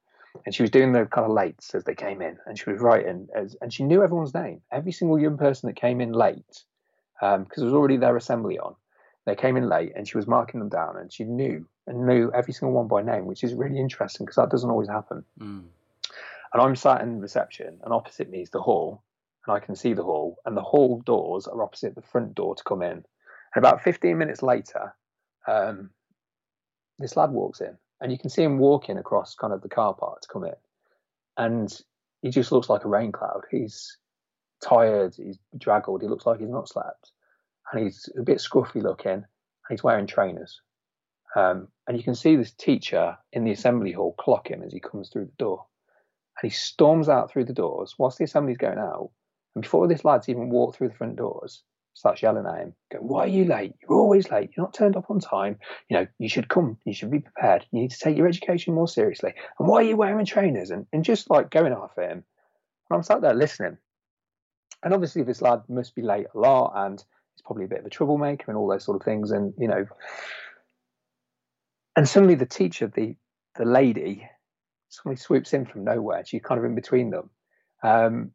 and 0.45 0.53
she 0.53 0.64
was 0.64 0.72
doing 0.72 0.91
the 0.91 1.06
kind 1.06 1.25
of 1.30 1.35
lates 1.35 1.74
as 1.75 1.83
they 1.83 1.95
came 1.95 2.22
in, 2.22 2.38
and 2.45 2.58
she 2.58 2.69
was 2.69 2.80
writing, 2.80 3.27
as, 3.35 3.56
and 3.61 3.74
she 3.74 3.83
knew 3.83 4.03
everyone's 4.03 4.33
name, 4.33 4.61
every 4.72 4.91
single 4.91 5.19
young 5.19 5.38
person 5.38 5.67
that 5.67 5.75
came 5.75 6.01
in 6.01 6.11
late, 6.11 6.64
because 7.19 7.35
um, 7.35 7.48
there 7.56 7.66
was 7.66 7.74
already 7.74 7.98
their 7.98 8.16
assembly 8.16 8.59
on. 8.59 8.75
They 9.25 9.35
came 9.35 9.58
in 9.58 9.67
late, 9.67 9.93
and 9.95 10.08
she 10.08 10.17
was 10.17 10.27
marking 10.27 10.59
them 10.59 10.69
down, 10.69 10.98
and 10.98 11.11
she 11.11 11.24
knew 11.24 11.67
and 11.88 12.06
knew 12.06 12.32
every 12.33 12.53
single 12.53 12.74
one 12.74 12.88
by 12.88 13.01
name, 13.01 13.25
which 13.25 13.43
is 13.43 13.53
really 13.53 13.80
interesting 13.80 14.25
because 14.25 14.35
that 14.35 14.51
doesn't 14.51 14.69
always 14.69 14.88
happen. 14.88 15.25
Mm. 15.40 15.64
And 16.53 16.61
I'm 16.61 16.75
sat 16.75 17.01
in 17.01 17.19
reception, 17.19 17.80
and 17.83 17.93
opposite 17.93 18.30
me 18.30 18.41
is 18.41 18.49
the 18.51 18.61
hall, 18.61 19.03
and 19.45 19.56
I 19.56 19.59
can 19.59 19.75
see 19.75 19.93
the 19.93 20.03
hall, 20.03 20.38
and 20.45 20.56
the 20.56 20.61
hall 20.61 21.01
doors 21.06 21.48
are 21.48 21.61
opposite 21.61 21.95
the 21.95 22.01
front 22.01 22.35
door 22.35 22.56
to 22.56 22.64
come 22.64 22.82
in. 22.82 23.03
And 23.56 23.66
about 23.66 23.82
15 23.82 24.17
minutes 24.17 24.43
later, 24.43 24.93
um, 25.48 25.90
this 26.99 27.17
lad 27.17 27.32
walks 27.32 27.61
in, 27.61 27.77
and 28.01 28.11
you 28.11 28.17
can 28.17 28.29
see 28.29 28.43
him 28.43 28.59
walking 28.59 28.97
across 28.97 29.35
kind 29.35 29.53
of 29.53 29.61
the 29.61 29.69
car 29.69 29.93
park 29.93 30.21
to 30.21 30.27
come 30.27 30.45
in, 30.45 30.55
and 31.37 31.81
he 32.21 32.29
just 32.29 32.51
looks 32.51 32.69
like 32.69 32.85
a 32.85 32.89
rain 32.89 33.11
cloud. 33.11 33.43
He's 33.51 33.97
tired, 34.63 35.15
he's 35.15 35.39
draggled, 35.57 36.01
he 36.01 36.07
looks 36.07 36.25
like 36.25 36.39
he's 36.39 36.49
not 36.49 36.69
slept, 36.69 37.11
and 37.71 37.83
he's 37.83 38.09
a 38.17 38.23
bit 38.23 38.39
scruffy 38.39 38.81
looking, 38.81 39.11
and 39.11 39.25
he's 39.69 39.83
wearing 39.83 40.07
trainers. 40.07 40.61
Um, 41.35 41.67
and 41.87 41.97
you 41.97 42.03
can 42.03 42.15
see 42.15 42.35
this 42.35 42.51
teacher 42.51 43.17
in 43.33 43.43
the 43.43 43.51
assembly 43.51 43.91
hall 43.91 44.15
clock 44.19 44.49
him 44.49 44.63
as 44.63 44.73
he 44.73 44.79
comes 44.79 45.09
through 45.09 45.25
the 45.25 45.43
door. 45.43 45.65
And 46.41 46.51
he 46.51 46.55
storms 46.55 47.09
out 47.09 47.31
through 47.31 47.45
the 47.45 47.53
doors 47.53 47.95
whilst 47.97 48.17
the 48.17 48.23
assembly's 48.23 48.57
going 48.57 48.79
out. 48.79 49.11
And 49.55 49.61
before 49.61 49.87
this 49.87 50.05
lad's 50.05 50.29
even 50.29 50.49
walked 50.49 50.77
through 50.77 50.89
the 50.89 50.95
front 50.95 51.17
doors, 51.17 51.63
starts 51.99 52.21
yelling 52.21 52.45
at 52.45 52.61
him, 52.61 52.73
going, 52.91 53.07
Why 53.07 53.25
are 53.25 53.27
you 53.27 53.43
late? 53.43 53.73
You're 53.81 53.99
always 53.99 54.31
late. 54.31 54.51
You're 54.55 54.65
not 54.65 54.73
turned 54.73 54.95
up 54.95 55.11
on 55.11 55.19
time. 55.19 55.59
You 55.89 55.97
know, 55.97 56.07
you 56.17 56.29
should 56.29 56.47
come. 56.47 56.77
You 56.85 56.93
should 56.93 57.11
be 57.11 57.19
prepared. 57.19 57.65
You 57.71 57.81
need 57.81 57.91
to 57.91 57.99
take 57.99 58.15
your 58.15 58.27
education 58.27 58.73
more 58.73 58.87
seriously. 58.87 59.33
And 59.59 59.67
why 59.67 59.79
are 59.79 59.83
you 59.83 59.97
wearing 59.97 60.25
trainers? 60.25 60.71
And, 60.71 60.87
and 60.93 61.03
just 61.03 61.29
like 61.29 61.51
going 61.51 61.73
after 61.73 62.01
him. 62.03 62.23
And 62.89 62.97
I'm 62.97 63.03
sat 63.03 63.21
there 63.21 63.33
listening. 63.33 63.77
And 64.81 64.93
obviously, 64.93 65.23
this 65.23 65.41
lad 65.41 65.63
must 65.67 65.93
be 65.93 66.01
late 66.01 66.27
a 66.33 66.39
lot 66.39 66.71
and 66.73 67.03
he's 67.35 67.41
probably 67.43 67.65
a 67.65 67.67
bit 67.67 67.79
of 67.79 67.85
a 67.85 67.89
troublemaker 67.89 68.45
and 68.47 68.57
all 68.57 68.69
those 68.69 68.85
sort 68.85 68.95
of 68.95 69.03
things. 69.03 69.31
And, 69.31 69.53
you 69.57 69.67
know, 69.67 69.85
and 71.97 72.07
suddenly 72.07 72.35
the 72.35 72.45
teacher, 72.45 72.87
the, 72.87 73.17
the 73.57 73.65
lady, 73.65 74.25
suddenly 74.87 75.17
swoops 75.17 75.53
in 75.53 75.65
from 75.65 75.83
nowhere. 75.83 76.23
She's 76.25 76.41
kind 76.41 76.59
of 76.59 76.63
in 76.63 76.75
between 76.75 77.09
them. 77.09 77.29
Um, 77.83 78.31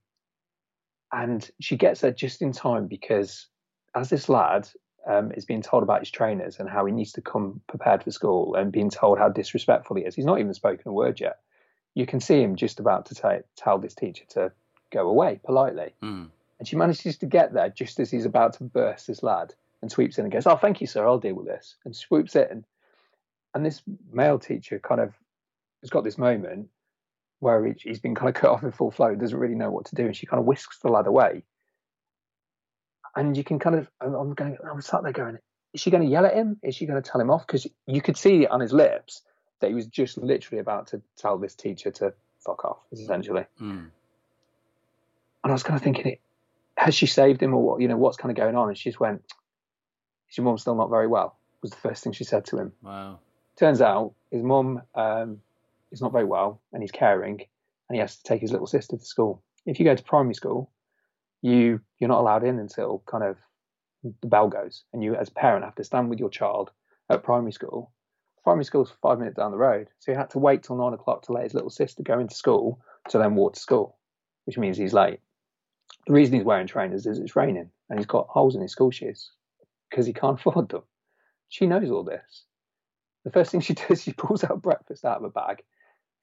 and 1.11 1.49
she 1.63 1.77
gets 1.77 2.03
there 2.03 2.11
just 2.11 2.43
in 2.43 2.53
time 2.53 2.89
because 2.89 3.47
as 3.95 4.11
this 4.11 4.29
lad 4.29 4.69
um, 5.07 5.33
is 5.33 5.45
being 5.45 5.63
told 5.63 5.83
about 5.83 6.01
his 6.01 6.11
trainers 6.11 6.59
and 6.59 6.69
how 6.69 6.85
he 6.87 6.93
needs 6.93 7.13
to 7.13 7.21
come 7.21 7.61
prepared 7.67 8.03
for 8.03 8.11
school 8.11 8.55
and 8.55 8.73
being 8.73 8.91
told 8.91 9.19
how 9.19 9.29
disrespectful 9.29 9.97
he 9.97 10.03
is, 10.03 10.15
he's 10.15 10.25
not 10.25 10.41
even 10.41 10.55
spoken 10.55 10.89
a 10.89 10.93
word 10.93 11.21
yet. 11.21 11.41
You 11.95 12.07
can 12.07 12.21
see 12.21 12.41
him 12.41 12.57
just 12.57 12.81
about 12.81 13.07
to 13.07 13.15
t- 13.15 13.45
tell 13.57 13.79
this 13.79 13.95
teacher 13.95 14.25
to 14.31 14.53
go 14.91 15.09
away 15.09 15.41
politely. 15.45 15.95
Mm. 16.03 16.29
And 16.59 16.69
she 16.69 16.77
manages 16.77 17.19
to 17.19 17.27
get 17.27 17.53
there 17.53 17.69
just 17.69 18.01
as 18.01 18.11
he's 18.11 18.25
about 18.25 18.55
to 18.55 18.65
burst 18.65 19.07
this 19.07 19.23
lad 19.23 19.55
and 19.83 19.91
sweeps 19.91 20.19
in 20.19 20.25
and 20.25 20.33
goes, 20.33 20.47
Oh, 20.47 20.57
thank 20.57 20.81
you, 20.81 20.87
sir. 20.87 21.07
I'll 21.07 21.19
deal 21.19 21.35
with 21.35 21.47
this. 21.47 21.77
And 21.85 21.95
swoops 21.95 22.35
in. 22.37 22.65
And 23.55 23.65
this 23.65 23.83
male 24.11 24.39
teacher 24.39 24.79
kind 24.81 25.01
of 25.01 25.13
has 25.83 25.91
got 25.91 26.03
this 26.05 26.19
moment 26.19 26.69
where 27.41 27.65
he- 27.65 27.75
he's 27.79 28.01
been 28.01 28.15
kind 28.15 28.29
of 28.29 28.41
cut 28.41 28.51
off 28.51 28.63
in 28.65 28.73
full 28.73 28.91
flow, 28.91 29.15
doesn't 29.15 29.39
really 29.39 29.55
know 29.55 29.71
what 29.71 29.87
to 29.87 29.95
do. 29.95 30.07
And 30.07 30.17
she 30.17 30.27
kind 30.27 30.41
of 30.41 30.47
whisks 30.47 30.79
the 30.79 30.89
lad 30.89 31.07
away. 31.07 31.45
And 33.17 33.37
you 33.37 33.45
can 33.45 33.59
kind 33.59 33.77
of, 33.77 33.89
I'm 34.01 34.35
going, 34.35 34.57
I'm 34.69 34.81
sat 34.81 35.03
there 35.03 35.13
going, 35.13 35.39
Is 35.73 35.81
she 35.81 35.91
going 35.91 36.03
to 36.03 36.09
yell 36.09 36.27
at 36.27 36.35
him? 36.35 36.59
Is 36.63 36.75
she 36.75 36.87
going 36.87 37.01
to 37.01 37.09
tell 37.09 37.21
him 37.21 37.31
off? 37.31 37.47
Because 37.47 37.67
you 37.87 38.03
could 38.03 38.17
see 38.17 38.47
on 38.47 38.61
his 38.61 38.73
lips 38.73 39.23
that 39.61 39.69
he 39.69 39.75
was 39.75 39.87
just 39.87 40.19
literally 40.19 40.61
about 40.61 40.89
to 40.89 41.01
tell 41.17 41.39
this 41.39 41.55
teacher 41.55 41.91
to 41.91 42.13
fuck 42.41 42.65
off, 42.65 42.79
essentially. 42.93 43.45
Mm. 43.61 43.89
And 45.43 45.51
I 45.51 45.53
was 45.53 45.63
kind 45.63 45.77
of 45.77 45.83
thinking, 45.83 46.17
has 46.77 46.95
she 46.95 47.07
saved 47.07 47.43
him 47.43 47.55
or 47.55 47.63
what? 47.63 47.81
You 47.81 47.89
know, 47.89 47.97
what's 47.97 48.17
kind 48.17 48.31
of 48.31 48.37
going 48.37 48.57
on? 48.57 48.69
And 48.69 48.77
she 48.77 48.91
just 48.91 49.01
went, 49.01 49.23
"Is 50.31 50.37
your 50.37 50.45
mum 50.45 50.59
still 50.59 50.75
not 50.75 50.91
very 50.91 51.07
well?" 51.07 51.37
Was 51.63 51.71
the 51.71 51.77
first 51.77 52.05
thing 52.05 52.13
she 52.13 52.25
said 52.25 52.45
to 52.47 52.59
him. 52.59 52.73
Wow. 52.83 53.21
Turns 53.57 53.81
out 53.81 54.13
his 54.31 54.43
mum 54.43 54.83
um, 54.95 55.41
is 55.93 56.03
not 56.03 56.13
very 56.13 56.25
well, 56.25 56.61
and 56.73 56.83
he's 56.83 56.91
caring, 56.91 57.41
and 57.89 57.97
he 57.97 57.99
has 58.01 58.17
to 58.17 58.23
take 58.25 58.41
his 58.41 58.53
little 58.53 58.67
sister 58.67 58.97
to 58.97 59.05
school. 59.05 59.43
If 59.65 59.79
you 59.79 59.85
go 59.85 59.95
to 59.95 60.03
primary 60.03 60.35
school, 60.35 60.71
you 61.45 61.79
you're 61.99 62.09
not 62.09 62.21
allowed 62.21 62.43
in 62.43 62.59
until 62.59 63.03
kind 63.07 63.23
of 63.23 63.37
the 64.23 64.27
bell 64.27 64.49
goes, 64.49 64.85
and 64.93 65.05
you 65.05 65.15
as 65.15 65.29
a 65.29 65.33
parent 65.33 65.65
have 65.65 65.75
to 65.75 65.85
stand 65.85 66.09
with 66.09 66.19
your 66.19 66.31
child 66.31 66.71
at 67.11 67.23
primary 67.23 67.53
school. 67.53 67.93
Primary 68.43 68.65
school's 68.65 68.93
five 69.03 69.19
minutes 69.19 69.37
down 69.37 69.51
the 69.51 69.59
road, 69.59 69.89
so 69.99 70.11
he 70.11 70.17
had 70.17 70.31
to 70.31 70.39
wait 70.39 70.63
till 70.63 70.77
nine 70.77 70.95
o'clock 70.95 71.23
to 71.23 71.33
let 71.33 71.45
his 71.45 71.55
little 71.55 71.71
sister 71.71 72.03
go 72.03 72.19
into 72.19 72.35
school 72.35 72.81
to 73.11 73.19
then 73.19 73.35
walk 73.35 73.55
to 73.55 73.61
school, 73.61 73.99
which 74.47 74.57
means 74.57 74.77
he's 74.77 74.95
late. 74.95 75.21
The 76.07 76.15
reason 76.15 76.35
he's 76.35 76.45
wearing 76.45 76.67
trainers 76.67 77.07
is 77.07 77.19
it's 77.19 77.37
raining 77.37 77.71
and 77.91 77.99
he's 77.99 78.07
got 78.07 78.29
holes 78.29 78.55
in 78.55 78.63
his 78.63 78.73
school 78.73 78.91
shoes 78.91 79.31
because 79.91 80.07
he 80.07 80.13
can't 80.15 80.39
afford 80.45 80.71
them. 80.71 80.83
She 81.51 81.67
knows 81.67 81.91
all 81.91 82.05
this. 82.05 82.45
The 83.25 83.31
first 83.31 83.51
thing 83.51 83.61
she 83.61 83.75
does, 83.89 84.03
she 84.03 84.13
pulls 84.13 84.45
out 84.45 84.63
breakfast 84.63 85.05
out 85.05 85.19
of 85.19 85.25
a 85.25 85.31
bag. 85.31 85.63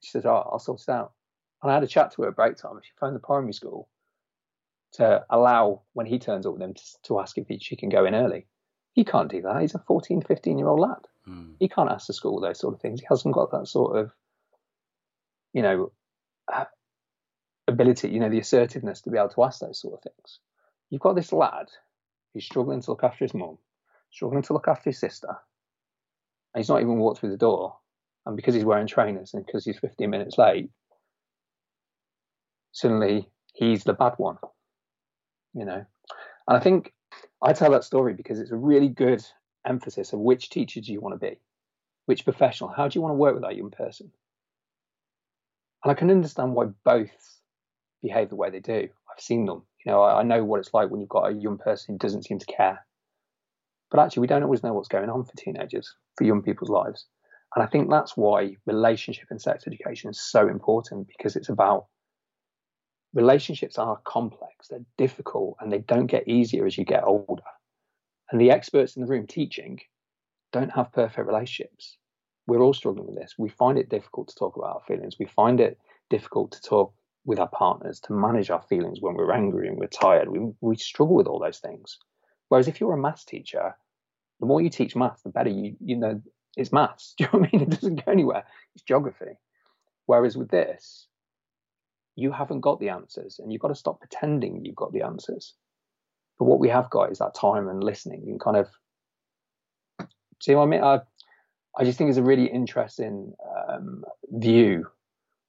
She 0.01 0.09
says, 0.09 0.25
"Oh, 0.25 0.50
I'll 0.51 0.59
sort 0.59 0.82
it 0.82 0.90
out." 0.90 1.14
And 1.61 1.72
I 1.72 1.75
had 1.75 1.83
a 1.83 1.88
chat 1.88 2.11
to 2.14 2.24
her 2.24 2.30
at 2.30 2.35
break 2.35 2.58
time. 2.58 2.80
She 2.82 2.91
phoned 3.00 3.16
the 3.16 3.19
primary 3.19 3.53
school 3.53 3.88
to 4.93 5.23
allow 5.29 5.81
when 5.93 6.05
he 6.05 6.19
turns 6.19 6.45
up 6.45 6.53
with 6.53 6.61
them 6.61 6.73
to, 6.73 6.83
to 7.03 7.19
ask 7.19 7.37
if 7.37 7.47
he, 7.47 7.59
she 7.59 7.75
can 7.75 7.89
go 7.89 8.05
in 8.05 8.15
early. 8.15 8.47
He 8.93 9.05
can't 9.05 9.31
do 9.31 9.41
that. 9.43 9.61
He's 9.61 9.75
a 9.75 9.79
14, 9.79 10.21
15 10.21 10.57
year 10.57 10.67
old 10.67 10.79
lad. 10.79 11.07
Mm. 11.27 11.53
He 11.59 11.69
can't 11.69 11.89
ask 11.89 12.07
the 12.07 12.13
school 12.13 12.41
those 12.41 12.59
sort 12.59 12.73
of 12.73 12.81
things. 12.81 12.99
He 12.99 13.07
hasn't 13.09 13.33
got 13.33 13.51
that 13.51 13.67
sort 13.67 13.97
of, 13.97 14.11
you 15.53 15.61
know, 15.61 15.91
uh, 16.51 16.65
ability, 17.67 18.09
you 18.09 18.19
know, 18.19 18.29
the 18.29 18.39
assertiveness 18.39 19.01
to 19.01 19.09
be 19.09 19.17
able 19.17 19.29
to 19.29 19.43
ask 19.43 19.59
those 19.59 19.79
sort 19.79 19.93
of 19.93 20.01
things. 20.01 20.39
You've 20.89 21.01
got 21.01 21.15
this 21.15 21.31
lad 21.31 21.67
who's 22.33 22.45
struggling 22.45 22.81
to 22.81 22.91
look 22.91 23.03
after 23.03 23.23
his 23.23 23.33
mum, 23.33 23.57
struggling 24.11 24.43
to 24.43 24.53
look 24.53 24.67
after 24.67 24.89
his 24.89 24.99
sister, 24.99 25.29
and 26.53 26.61
he's 26.61 26.69
not 26.69 26.81
even 26.81 26.97
walked 26.97 27.19
through 27.19 27.31
the 27.31 27.37
door. 27.37 27.77
And 28.25 28.35
because 28.35 28.53
he's 28.53 28.65
wearing 28.65 28.87
trainers 28.87 29.33
and 29.33 29.43
because 29.45 29.65
he's 29.65 29.79
15 29.79 30.09
minutes 30.09 30.37
late, 30.37 30.69
suddenly 32.71 33.27
he's 33.53 33.83
the 33.83 33.93
bad 33.93 34.13
one, 34.17 34.37
you 35.53 35.65
know. 35.65 35.85
And 36.47 36.57
I 36.57 36.59
think 36.59 36.93
I 37.41 37.53
tell 37.53 37.71
that 37.71 37.83
story 37.83 38.13
because 38.13 38.39
it's 38.39 38.51
a 38.51 38.55
really 38.55 38.89
good 38.89 39.25
emphasis 39.65 40.13
of 40.13 40.19
which 40.19 40.49
teacher 40.49 40.81
do 40.81 40.91
you 40.91 41.01
want 41.01 41.19
to 41.19 41.30
be, 41.30 41.39
which 42.05 42.23
professional, 42.23 42.69
how 42.69 42.88
do 42.88 42.97
you 42.97 43.01
want 43.01 43.13
to 43.13 43.17
work 43.17 43.33
with 43.33 43.43
that 43.43 43.55
young 43.55 43.71
person? 43.71 44.11
And 45.83 45.91
I 45.91 45.95
can 45.95 46.11
understand 46.11 46.53
why 46.53 46.65
both 46.83 47.11
behave 48.01 48.30
the 48.30 48.35
way 48.35 48.49
they 48.49 48.59
do. 48.59 48.89
I've 49.11 49.23
seen 49.23 49.45
them. 49.45 49.63
You 49.85 49.91
know, 49.91 50.01
I, 50.01 50.19
I 50.19 50.23
know 50.23 50.43
what 50.43 50.59
it's 50.59 50.73
like 50.73 50.89
when 50.89 51.01
you've 51.01 51.09
got 51.09 51.30
a 51.30 51.33
young 51.33 51.57
person 51.57 51.95
who 51.95 51.99
doesn't 51.99 52.23
seem 52.23 52.39
to 52.39 52.45
care. 52.45 52.85
But 53.89 53.99
actually, 53.99 54.21
we 54.21 54.27
don't 54.27 54.43
always 54.43 54.63
know 54.63 54.73
what's 54.73 54.88
going 54.88 55.09
on 55.09 55.25
for 55.25 55.35
teenagers, 55.35 55.93
for 56.17 56.23
young 56.23 56.41
people's 56.41 56.69
lives. 56.69 57.07
And 57.55 57.63
I 57.63 57.67
think 57.67 57.89
that's 57.89 58.15
why 58.15 58.55
relationship 58.65 59.27
and 59.30 59.41
sex 59.41 59.65
education 59.67 60.09
is 60.09 60.21
so 60.21 60.47
important 60.47 61.07
because 61.07 61.35
it's 61.35 61.49
about 61.49 61.88
relationships 63.14 63.77
are 63.77 63.99
complex, 64.06 64.67
they're 64.69 64.85
difficult, 64.98 65.57
and 65.59 65.72
they 65.72 65.80
don't 65.80 66.07
get 66.07 66.27
easier 66.27 66.65
as 66.65 66.77
you 66.77 66.85
get 66.85 67.03
older. 67.03 67.43
And 68.31 68.40
the 68.40 68.51
experts 68.51 68.95
in 68.95 69.01
the 69.01 69.07
room 69.07 69.27
teaching 69.27 69.80
don't 70.51 70.72
have 70.72 70.93
perfect 70.93 71.27
relationships. 71.27 71.98
We're 72.48 72.61
all 72.61 72.73
struggling 72.73 73.07
with 73.07 73.17
this. 73.17 73.35
We 73.38 73.49
find 73.49 73.77
it 73.77 73.90
difficult 73.90 74.30
to 74.30 74.35
talk 74.35 74.56
about 74.56 74.75
our 74.75 74.81
feelings. 74.88 75.17
We 75.19 75.25
find 75.25 75.59
it 75.59 75.77
difficult 76.09 76.51
to 76.53 76.61
talk 76.61 76.93
with 77.25 77.40
our 77.40 77.49
partners, 77.49 77.99
to 78.01 78.14
manage 78.14 78.49
our 78.49 78.61
feelings 78.64 78.99
when 78.99 79.14
we're 79.15 79.31
angry 79.31 79.67
and 79.67 79.77
we're 79.77 79.88
tired. 79.88 80.30
We, 80.30 80.40
we 80.61 80.75
struggle 80.77 81.15
with 81.15 81.27
all 81.27 81.40
those 81.40 81.59
things. 81.59 81.98
Whereas 82.49 82.67
if 82.67 82.80
you're 82.80 82.93
a 82.93 82.98
maths 82.98 83.25
teacher, 83.25 83.75
the 84.40 84.45
more 84.45 84.61
you 84.61 84.69
teach 84.69 84.95
maths, 84.95 85.22
the 85.22 85.30
better 85.30 85.49
you, 85.49 85.75
you 85.80 85.95
know, 85.95 86.22
it's 86.57 86.73
maths. 86.73 87.14
Do 87.17 87.23
you 87.23 87.30
know 87.31 87.40
what 87.40 87.49
I 87.53 87.57
mean? 87.57 87.61
It 87.64 87.69
doesn't 87.69 88.06
go 88.06 88.11
anywhere. 88.11 88.43
It's 88.75 88.83
geography. 88.83 89.38
Whereas 90.07 90.35
with 90.35 90.49
this, 90.49 91.07
you 92.15 92.31
haven't 92.31 92.61
got 92.61 92.80
the 92.80 92.90
answers 92.90 93.40
and 93.40 93.51
you've 93.51 93.61
got 93.61 93.69
to 93.69 93.75
stop 93.75 93.99
pretending 93.99 94.65
you've 94.65 94.75
got 94.75 94.91
the 94.93 95.03
answers. 95.03 95.53
But 96.38 96.45
what 96.45 96.59
we 96.59 96.69
have 96.69 96.90
got 96.90 97.11
is 97.11 97.19
that 97.19 97.35
time 97.35 97.67
and 97.67 97.83
listening 97.83 98.23
and 98.27 98.40
kind 98.40 98.57
of, 98.57 98.67
see 100.41 100.56
what 100.56 100.64
I 100.64 100.65
mean? 100.65 100.83
I, 100.83 100.99
I 101.77 101.83
just 101.83 101.98
think 101.98 102.09
it's 102.09 102.17
a 102.17 102.23
really 102.23 102.48
interesting 102.48 103.33
um, 103.69 104.03
view 104.30 104.88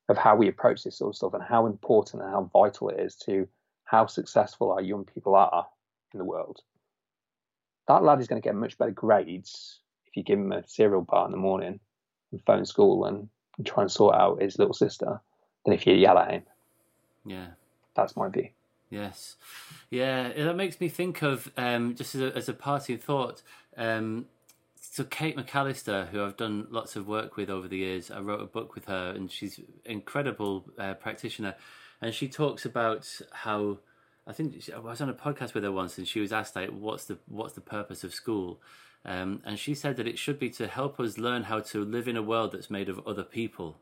of 0.09 0.19
how 0.19 0.37
we 0.37 0.49
approach 0.49 0.85
this 0.85 0.99
sort 0.99 1.11
of 1.11 1.17
stuff 1.17 1.35
and 1.35 1.43
how 1.43 1.67
important 1.67 2.23
and 2.23 2.31
how 2.31 2.51
vital 2.53 2.91
it 2.91 3.01
is 3.01 3.17
to 3.17 3.49
how 3.85 4.07
successful 4.07 4.73
our 4.73 4.81
young 4.81 5.05
people 5.05 5.35
are 5.35 5.67
in 6.13 6.19
the 6.19 6.25
world. 6.25 6.61
That 7.89 8.05
lad 8.05 8.21
is 8.21 8.29
going 8.29 8.41
to 8.41 8.47
get 8.47 8.55
much 8.55 8.79
better 8.79 8.91
grades 8.91 9.81
if 10.07 10.17
you 10.17 10.23
give 10.23 10.39
him 10.39 10.53
a 10.53 10.67
cereal 10.67 11.03
bar 11.03 11.27
in 11.27 11.33
the 11.33 11.39
morning 11.39 11.81
and 12.31 12.43
phone 12.47 12.67
school 12.67 13.05
and, 13.07 13.29
and 13.57 13.67
try 13.67 13.83
and 13.83 13.91
sort 13.91 14.15
out 14.15 14.43
his 14.43 14.59
little 14.59 14.75
sister 14.75 15.21
than 15.65 15.75
if 15.75 15.87
you 15.87 15.95
yell 15.95 16.19
at 16.19 16.31
him. 16.31 16.43
Yeah. 17.25 17.49
That's 17.95 18.17
my 18.17 18.29
view. 18.29 18.49
Yes, 18.93 19.37
yeah. 19.89 20.33
That 20.35 20.55
makes 20.55 20.79
me 20.79 20.91
think 20.91 21.23
of 21.23 21.51
um, 21.57 21.95
just 21.95 22.15
as 22.15 22.21
a, 22.21 22.37
as 22.37 22.49
a 22.51 22.53
parting 22.53 22.99
thought. 22.99 23.41
Um, 23.75 24.27
so 24.79 25.05
Kate 25.05 25.35
McAllister, 25.35 26.09
who 26.09 26.23
I've 26.23 26.37
done 26.37 26.67
lots 26.69 26.95
of 26.95 27.09
work 27.09 27.39
with 27.39 27.49
over 27.49 27.67
the 27.67 27.79
years, 27.79 28.11
I 28.11 28.21
wrote 28.21 28.43
a 28.43 28.47
book 28.47 28.75
with 28.75 28.85
her, 28.85 29.15
and 29.17 29.31
she's 29.31 29.57
an 29.57 29.65
incredible 29.87 30.67
uh, 30.79 30.93
practitioner, 30.93 31.55
and 32.03 32.13
she 32.13 32.29
talks 32.29 32.67
about 32.67 33.09
how 33.31 33.79
I 34.27 34.35
think 34.35 34.61
she, 34.61 34.75
I 34.75 34.79
was 34.79 35.01
on 35.01 35.09
a 35.09 35.15
podcast 35.15 35.55
with 35.55 35.65
her 35.65 35.73
once, 35.73 35.97
and 35.97 36.07
she 36.07 36.21
was 36.21 36.31
asked 36.31 36.55
like, 36.55 36.69
"What's 36.69 37.07
the 37.07 37.17
what's 37.29 37.55
the 37.55 37.63
purpose 37.63 38.05
of 38.05 38.13
school?" 38.13 38.61
Um, 39.07 39.41
and 39.47 39.59
she 39.59 39.75
said 39.75 39.97
that 39.97 40.07
it 40.07 40.19
should 40.19 40.39
be 40.39 40.51
to 40.51 40.67
help 40.67 41.01
us 41.01 41.17
learn 41.17 41.45
how 41.45 41.61
to 41.61 41.83
live 41.83 42.09
in 42.09 42.17
a 42.19 42.23
world 42.23 42.53
that's 42.53 42.71
made 42.71 42.91
of 42.91 43.01
other 43.07 43.25
people. 43.25 43.79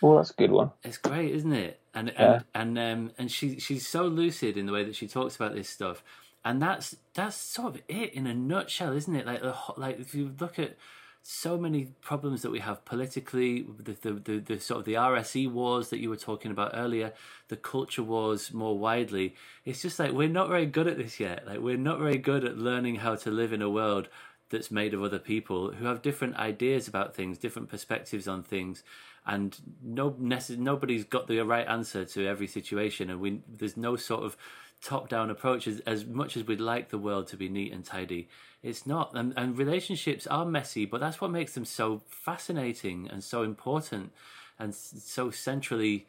Well, 0.00 0.16
that's 0.16 0.30
a 0.30 0.34
good 0.34 0.52
one. 0.52 0.72
It's 0.82 0.98
great, 0.98 1.32
isn't 1.34 1.52
it? 1.52 1.80
And 1.94 2.10
Yeah. 2.18 2.34
and 2.34 2.44
and 2.54 2.78
um, 2.78 3.12
and 3.18 3.30
she 3.30 3.58
she's 3.58 3.86
so 3.86 4.04
lucid 4.04 4.56
in 4.56 4.66
the 4.66 4.72
way 4.72 4.84
that 4.84 4.96
she 4.96 5.08
talks 5.08 5.36
about 5.36 5.54
this 5.54 5.68
stuff, 5.68 6.02
and 6.44 6.62
that's 6.62 6.96
that's 7.14 7.36
sort 7.36 7.74
of 7.76 7.82
it 7.88 8.14
in 8.14 8.26
a 8.26 8.34
nutshell, 8.34 8.94
isn't 8.96 9.14
it? 9.14 9.26
Like 9.26 9.42
the 9.42 9.54
like 9.76 10.00
if 10.00 10.14
you 10.14 10.34
look 10.40 10.58
at 10.58 10.76
so 11.22 11.58
many 11.58 11.86
problems 12.00 12.42
that 12.42 12.50
we 12.50 12.60
have 12.60 12.84
politically, 12.86 13.66
the 13.78 13.92
the, 13.92 14.12
the 14.14 14.38
the 14.38 14.60
sort 14.60 14.80
of 14.80 14.86
the 14.86 14.94
RSE 14.94 15.50
wars 15.52 15.90
that 15.90 15.98
you 15.98 16.08
were 16.08 16.16
talking 16.16 16.50
about 16.52 16.70
earlier, 16.74 17.12
the 17.48 17.56
culture 17.56 18.02
wars 18.04 18.54
more 18.54 18.78
widely. 18.78 19.34
It's 19.66 19.82
just 19.82 19.98
like 19.98 20.12
we're 20.12 20.28
not 20.28 20.48
very 20.48 20.66
good 20.66 20.86
at 20.86 20.96
this 20.96 21.20
yet. 21.20 21.46
Like 21.46 21.58
we're 21.60 21.76
not 21.76 21.98
very 21.98 22.18
good 22.18 22.44
at 22.44 22.56
learning 22.56 22.96
how 22.96 23.16
to 23.16 23.30
live 23.30 23.52
in 23.52 23.60
a 23.60 23.70
world 23.70 24.08
that's 24.50 24.70
made 24.70 24.94
of 24.94 25.02
other 25.02 25.18
people 25.18 25.72
who 25.72 25.86
have 25.86 26.02
different 26.02 26.36
ideas 26.36 26.88
about 26.88 27.14
things, 27.14 27.38
different 27.38 27.68
perspectives 27.68 28.28
on 28.28 28.42
things, 28.42 28.82
and 29.26 29.56
no 29.82 30.12
necess- 30.12 30.56
nobody's 30.56 31.04
got 31.04 31.26
the 31.26 31.40
right 31.40 31.66
answer 31.66 32.04
to 32.04 32.26
every 32.26 32.46
situation, 32.46 33.10
and 33.10 33.20
we 33.20 33.42
there's 33.48 33.76
no 33.76 33.96
sort 33.96 34.22
of 34.22 34.36
top 34.82 35.08
down 35.08 35.30
approach 35.30 35.66
as, 35.66 35.80
as 35.80 36.04
much 36.04 36.36
as 36.36 36.44
we'd 36.44 36.60
like 36.60 36.90
the 36.90 36.98
world 36.98 37.26
to 37.26 37.36
be 37.36 37.48
neat 37.48 37.72
and 37.72 37.84
tidy. 37.84 38.28
It's 38.62 38.86
not, 38.86 39.12
and, 39.14 39.32
and 39.36 39.56
relationships 39.56 40.26
are 40.26 40.44
messy, 40.44 40.84
but 40.86 41.00
that's 41.00 41.20
what 41.20 41.30
makes 41.30 41.54
them 41.54 41.64
so 41.64 42.02
fascinating 42.08 43.08
and 43.10 43.22
so 43.22 43.42
important, 43.42 44.12
and 44.58 44.74
so 44.74 45.30
centrally, 45.30 46.06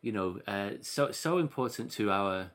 you 0.00 0.12
know, 0.12 0.40
uh, 0.46 0.70
so 0.80 1.10
so 1.10 1.38
important 1.38 1.90
to 1.92 2.10
our 2.10 2.50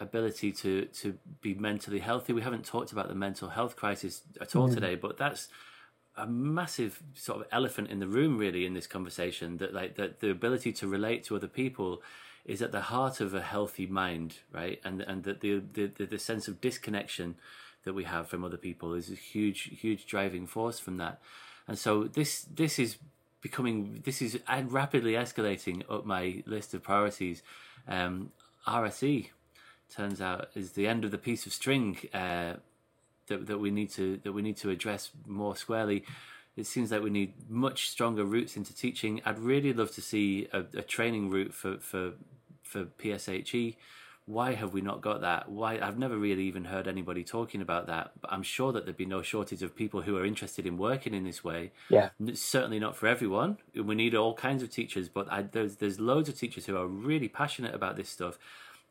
ability 0.00 0.52
to 0.52 0.86
to 0.86 1.18
be 1.40 1.54
mentally 1.54 2.00
healthy. 2.00 2.32
We 2.32 2.42
haven't 2.42 2.64
talked 2.64 2.92
about 2.92 3.08
the 3.08 3.14
mental 3.14 3.48
health 3.50 3.76
crisis 3.76 4.22
at 4.40 4.56
all 4.56 4.68
today, 4.68 4.94
but 4.94 5.16
that's 5.16 5.48
a 6.16 6.26
massive 6.26 7.02
sort 7.14 7.40
of 7.40 7.46
elephant 7.50 7.90
in 7.90 7.98
the 7.98 8.06
room 8.06 8.38
really 8.38 8.64
in 8.66 8.74
this 8.74 8.86
conversation 8.86 9.56
that 9.58 9.74
like 9.74 9.96
that 9.96 10.20
the 10.20 10.30
ability 10.30 10.72
to 10.72 10.86
relate 10.86 11.24
to 11.24 11.36
other 11.36 11.48
people 11.48 12.02
is 12.44 12.60
at 12.60 12.72
the 12.72 12.82
heart 12.82 13.20
of 13.20 13.34
a 13.34 13.40
healthy 13.40 13.86
mind, 13.86 14.38
right? 14.52 14.80
And 14.84 15.00
and 15.00 15.24
the 15.24 15.34
the 15.34 15.88
the, 15.88 16.06
the 16.06 16.18
sense 16.18 16.46
of 16.48 16.60
disconnection 16.60 17.36
that 17.84 17.94
we 17.94 18.04
have 18.04 18.28
from 18.28 18.44
other 18.44 18.56
people 18.56 18.94
is 18.94 19.10
a 19.10 19.14
huge 19.14 19.78
huge 19.80 20.06
driving 20.06 20.46
force 20.46 20.78
from 20.78 20.98
that. 20.98 21.20
And 21.66 21.78
so 21.78 22.04
this 22.04 22.42
this 22.42 22.78
is 22.78 22.98
becoming 23.40 24.02
this 24.04 24.22
is 24.22 24.38
rapidly 24.48 25.12
escalating 25.12 25.82
up 25.90 26.04
my 26.04 26.42
list 26.46 26.74
of 26.74 26.82
priorities. 26.82 27.42
Um, 27.88 28.30
RSE 28.66 29.28
turns 29.94 30.20
out 30.20 30.48
is 30.54 30.72
the 30.72 30.86
end 30.86 31.04
of 31.04 31.10
the 31.10 31.18
piece 31.18 31.46
of 31.46 31.52
string 31.52 31.98
uh, 32.12 32.54
that 33.28 33.46
that 33.46 33.58
we 33.58 33.70
need 33.70 33.90
to 33.90 34.18
that 34.24 34.32
we 34.32 34.42
need 34.42 34.56
to 34.58 34.70
address 34.70 35.10
more 35.26 35.56
squarely. 35.56 36.04
It 36.56 36.66
seems 36.66 36.92
like 36.92 37.02
we 37.02 37.10
need 37.10 37.34
much 37.48 37.88
stronger 37.88 38.24
routes 38.24 38.56
into 38.56 38.74
teaching. 38.74 39.20
I'd 39.24 39.40
really 39.40 39.72
love 39.72 39.90
to 39.92 40.00
see 40.00 40.46
a, 40.52 40.60
a 40.74 40.82
training 40.82 41.30
route 41.30 41.52
for 41.52 41.78
for 41.78 42.12
for 42.62 42.84
PSHE. 42.84 43.76
Why 44.26 44.54
have 44.54 44.72
we 44.72 44.80
not 44.80 45.02
got 45.02 45.20
that? 45.20 45.50
Why 45.50 45.78
I've 45.78 45.98
never 45.98 46.16
really 46.16 46.44
even 46.44 46.64
heard 46.64 46.88
anybody 46.88 47.24
talking 47.24 47.60
about 47.60 47.88
that. 47.88 48.12
But 48.20 48.32
I'm 48.32 48.42
sure 48.42 48.72
that 48.72 48.86
there'd 48.86 48.96
be 48.96 49.04
no 49.04 49.20
shortage 49.20 49.62
of 49.62 49.76
people 49.76 50.02
who 50.02 50.16
are 50.16 50.24
interested 50.24 50.64
in 50.64 50.78
working 50.78 51.12
in 51.12 51.24
this 51.24 51.44
way. 51.44 51.72
Yeah, 51.90 52.10
it's 52.24 52.40
certainly 52.40 52.78
not 52.78 52.96
for 52.96 53.06
everyone. 53.06 53.58
We 53.74 53.94
need 53.94 54.14
all 54.14 54.34
kinds 54.34 54.62
of 54.62 54.70
teachers, 54.70 55.08
but 55.08 55.30
I, 55.30 55.42
there's 55.42 55.76
there's 55.76 56.00
loads 56.00 56.28
of 56.28 56.38
teachers 56.38 56.66
who 56.66 56.76
are 56.76 56.86
really 56.86 57.28
passionate 57.28 57.74
about 57.74 57.96
this 57.96 58.08
stuff, 58.08 58.38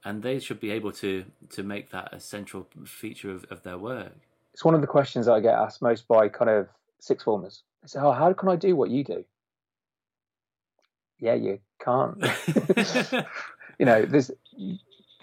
and 0.05 0.21
they 0.21 0.39
should 0.39 0.59
be 0.59 0.71
able 0.71 0.91
to 0.93 1.25
to 1.51 1.63
make 1.63 1.91
that 1.91 2.13
a 2.13 2.19
central 2.19 2.67
feature 2.85 3.31
of, 3.31 3.45
of 3.49 3.63
their 3.63 3.77
work. 3.77 4.13
It's 4.53 4.63
one 4.63 4.75
of 4.75 4.81
the 4.81 4.87
questions 4.87 5.25
that 5.25 5.33
I 5.33 5.39
get 5.39 5.55
asked 5.55 5.81
most 5.81 6.07
by 6.07 6.29
kind 6.29 6.49
of 6.49 6.67
six 6.99 7.23
formers. 7.23 7.63
They 7.81 7.87
say, 7.87 7.99
"Oh, 7.99 8.11
how 8.11 8.31
can 8.33 8.49
I 8.49 8.55
do 8.55 8.75
what 8.75 8.89
you 8.89 9.03
do?" 9.03 9.25
Yeah, 11.19 11.35
you 11.35 11.59
can't. 11.83 12.17
you 13.79 13.85
know, 13.85 14.05
there's 14.05 14.31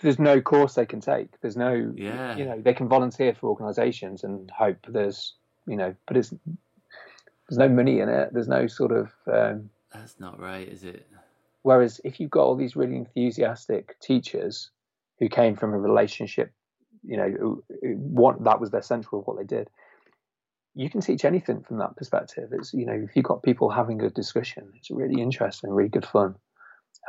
there's 0.03 0.19
no 0.19 0.41
course 0.41 0.75
they 0.75 0.87
can 0.87 1.01
take. 1.01 1.41
There's 1.41 1.57
no, 1.57 1.93
yeah. 1.95 2.37
you 2.37 2.45
know, 2.45 2.61
they 2.61 2.75
can 2.75 2.89
volunteer 2.89 3.35
for 3.35 3.49
organisations 3.49 4.25
and 4.25 4.51
hope 4.51 4.79
there's, 4.89 5.35
you 5.67 5.77
know, 5.77 5.95
but 6.07 6.17
it's 6.17 6.31
there's 6.31 7.59
no 7.59 7.69
money 7.69 8.01
in 8.01 8.09
it. 8.09 8.33
There's 8.33 8.49
no 8.49 8.67
sort 8.67 8.93
of. 8.93 9.11
Um, 9.27 9.71
That's 9.93 10.19
not 10.21 10.41
right, 10.41 10.69
is 10.69 10.85
it? 10.85 11.07
Whereas 11.63 12.01
if 12.05 12.21
you've 12.21 12.31
got 12.31 12.45
all 12.45 12.57
these 12.57 12.77
really 12.77 12.97
enthusiastic 12.97 13.99
teachers 14.01 14.71
who 15.19 15.29
came 15.29 15.57
from 15.57 15.75
a 15.75 15.79
relationship, 15.79 16.53
you 17.03 17.17
know, 17.17 17.63
what 17.83 18.43
that 18.45 18.61
was 18.61 18.71
their 18.71 18.83
central 18.83 19.21
of 19.21 19.27
what 19.27 19.39
they 19.39 19.45
did, 19.45 19.69
you 20.75 20.89
can 20.89 21.01
teach 21.01 21.25
anything 21.25 21.63
from 21.63 21.79
that 21.79 21.97
perspective. 21.97 22.51
It's 22.53 22.73
you 22.73 22.87
know, 22.87 22.95
if 22.95 23.15
you've 23.15 23.25
got 23.25 23.43
people 23.43 23.71
having 23.71 24.03
a 24.03 24.11
discussion, 24.11 24.73
it's 24.77 24.91
really 24.91 25.21
interesting, 25.21 25.71
really 25.71 25.91
good 25.91 26.07
fun. 26.07 26.37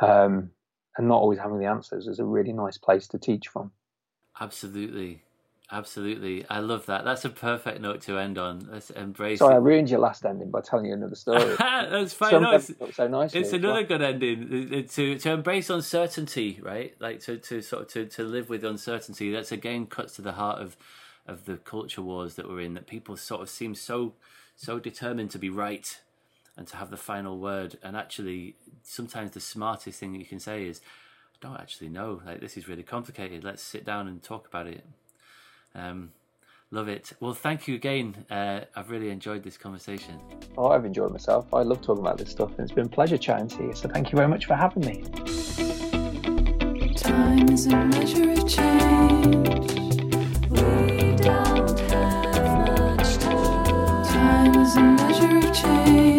Um, 0.00 0.50
and 0.96 1.08
not 1.08 1.20
always 1.20 1.38
having 1.38 1.58
the 1.58 1.66
answers 1.66 2.06
is 2.06 2.18
a 2.18 2.24
really 2.24 2.52
nice 2.52 2.76
place 2.76 3.08
to 3.08 3.18
teach 3.18 3.48
from. 3.48 3.72
Absolutely. 4.40 5.22
Absolutely. 5.72 6.44
I 6.50 6.60
love 6.60 6.84
that. 6.86 7.02
That's 7.06 7.24
a 7.24 7.30
perfect 7.30 7.80
note 7.80 8.02
to 8.02 8.18
end 8.18 8.36
on. 8.36 8.68
Let's 8.70 8.90
embrace 8.90 9.38
Sorry, 9.38 9.54
it. 9.54 9.56
I 9.56 9.60
ruined 9.60 9.88
your 9.88 10.00
last 10.00 10.22
ending 10.26 10.50
by 10.50 10.60
telling 10.60 10.84
you 10.84 10.92
another 10.92 11.14
story. 11.14 11.56
That's 11.58 12.12
fine. 12.12 12.42
No, 12.42 12.52
it's, 12.52 12.70
so 12.94 13.08
nicely 13.08 13.40
it's 13.40 13.54
another 13.54 13.80
well. 13.80 13.84
good 13.84 14.02
ending. 14.02 14.86
To 14.86 15.18
to 15.18 15.30
embrace 15.30 15.70
uncertainty, 15.70 16.60
right? 16.62 16.94
Like 17.00 17.20
to, 17.20 17.38
to 17.38 17.62
sort 17.62 17.82
of 17.82 17.88
to, 17.88 18.04
to 18.04 18.22
live 18.22 18.50
with 18.50 18.64
uncertainty. 18.64 19.32
That's 19.32 19.50
again 19.50 19.86
cuts 19.86 20.16
to 20.16 20.22
the 20.22 20.32
heart 20.32 20.60
of 20.60 20.76
of 21.26 21.46
the 21.46 21.56
culture 21.56 22.02
wars 22.02 22.34
that 22.34 22.48
we're 22.48 22.60
in, 22.60 22.74
that 22.74 22.86
people 22.86 23.16
sort 23.16 23.40
of 23.40 23.48
seem 23.48 23.74
so 23.74 24.12
so 24.56 24.78
determined 24.78 25.30
to 25.30 25.38
be 25.38 25.48
right 25.48 25.98
and 26.54 26.66
to 26.66 26.76
have 26.76 26.90
the 26.90 26.98
final 26.98 27.38
word. 27.38 27.78
And 27.82 27.96
actually, 27.96 28.56
sometimes 28.82 29.30
the 29.30 29.40
smartest 29.40 29.98
thing 29.98 30.14
you 30.14 30.26
can 30.26 30.38
say 30.38 30.66
is, 30.66 30.82
I 31.34 31.46
don't 31.46 31.58
actually 31.58 31.88
know. 31.88 32.20
Like, 32.26 32.40
this 32.40 32.58
is 32.58 32.68
really 32.68 32.82
complicated. 32.82 33.42
Let's 33.42 33.62
sit 33.62 33.86
down 33.86 34.06
and 34.06 34.22
talk 34.22 34.46
about 34.46 34.66
it. 34.66 34.84
Um, 35.74 36.12
love 36.70 36.88
it. 36.88 37.12
Well, 37.20 37.34
thank 37.34 37.68
you 37.68 37.74
again. 37.74 38.24
Uh, 38.30 38.60
I've 38.74 38.90
really 38.90 39.10
enjoyed 39.10 39.42
this 39.42 39.56
conversation. 39.56 40.20
Oh, 40.56 40.68
I've 40.68 40.84
enjoyed 40.84 41.12
myself. 41.12 41.52
I 41.52 41.62
love 41.62 41.80
talking 41.82 42.02
about 42.02 42.18
this 42.18 42.30
stuff, 42.30 42.50
and 42.50 42.60
it's 42.60 42.72
been 42.72 42.86
a 42.86 42.88
pleasure 42.88 43.18
chatting 43.18 43.48
to 43.48 43.62
you. 43.64 43.74
So, 43.74 43.88
thank 43.88 44.12
you 44.12 44.16
very 44.16 44.28
much 44.28 44.46
for 44.46 44.54
having 44.54 44.84
me. 44.84 45.02
Time 46.96 47.48
is 47.48 47.66
a 47.66 47.76
measure 47.76 48.32
of 48.32 48.48
change. 48.48 49.38
We 50.50 51.16
don't 51.16 51.80
have 51.90 52.68
much 52.68 53.18
time. 53.18 54.04
Time 54.04 54.54
is 54.56 54.76
a 54.76 54.82
measure 54.82 55.38
of 55.38 55.54
change. 55.54 56.11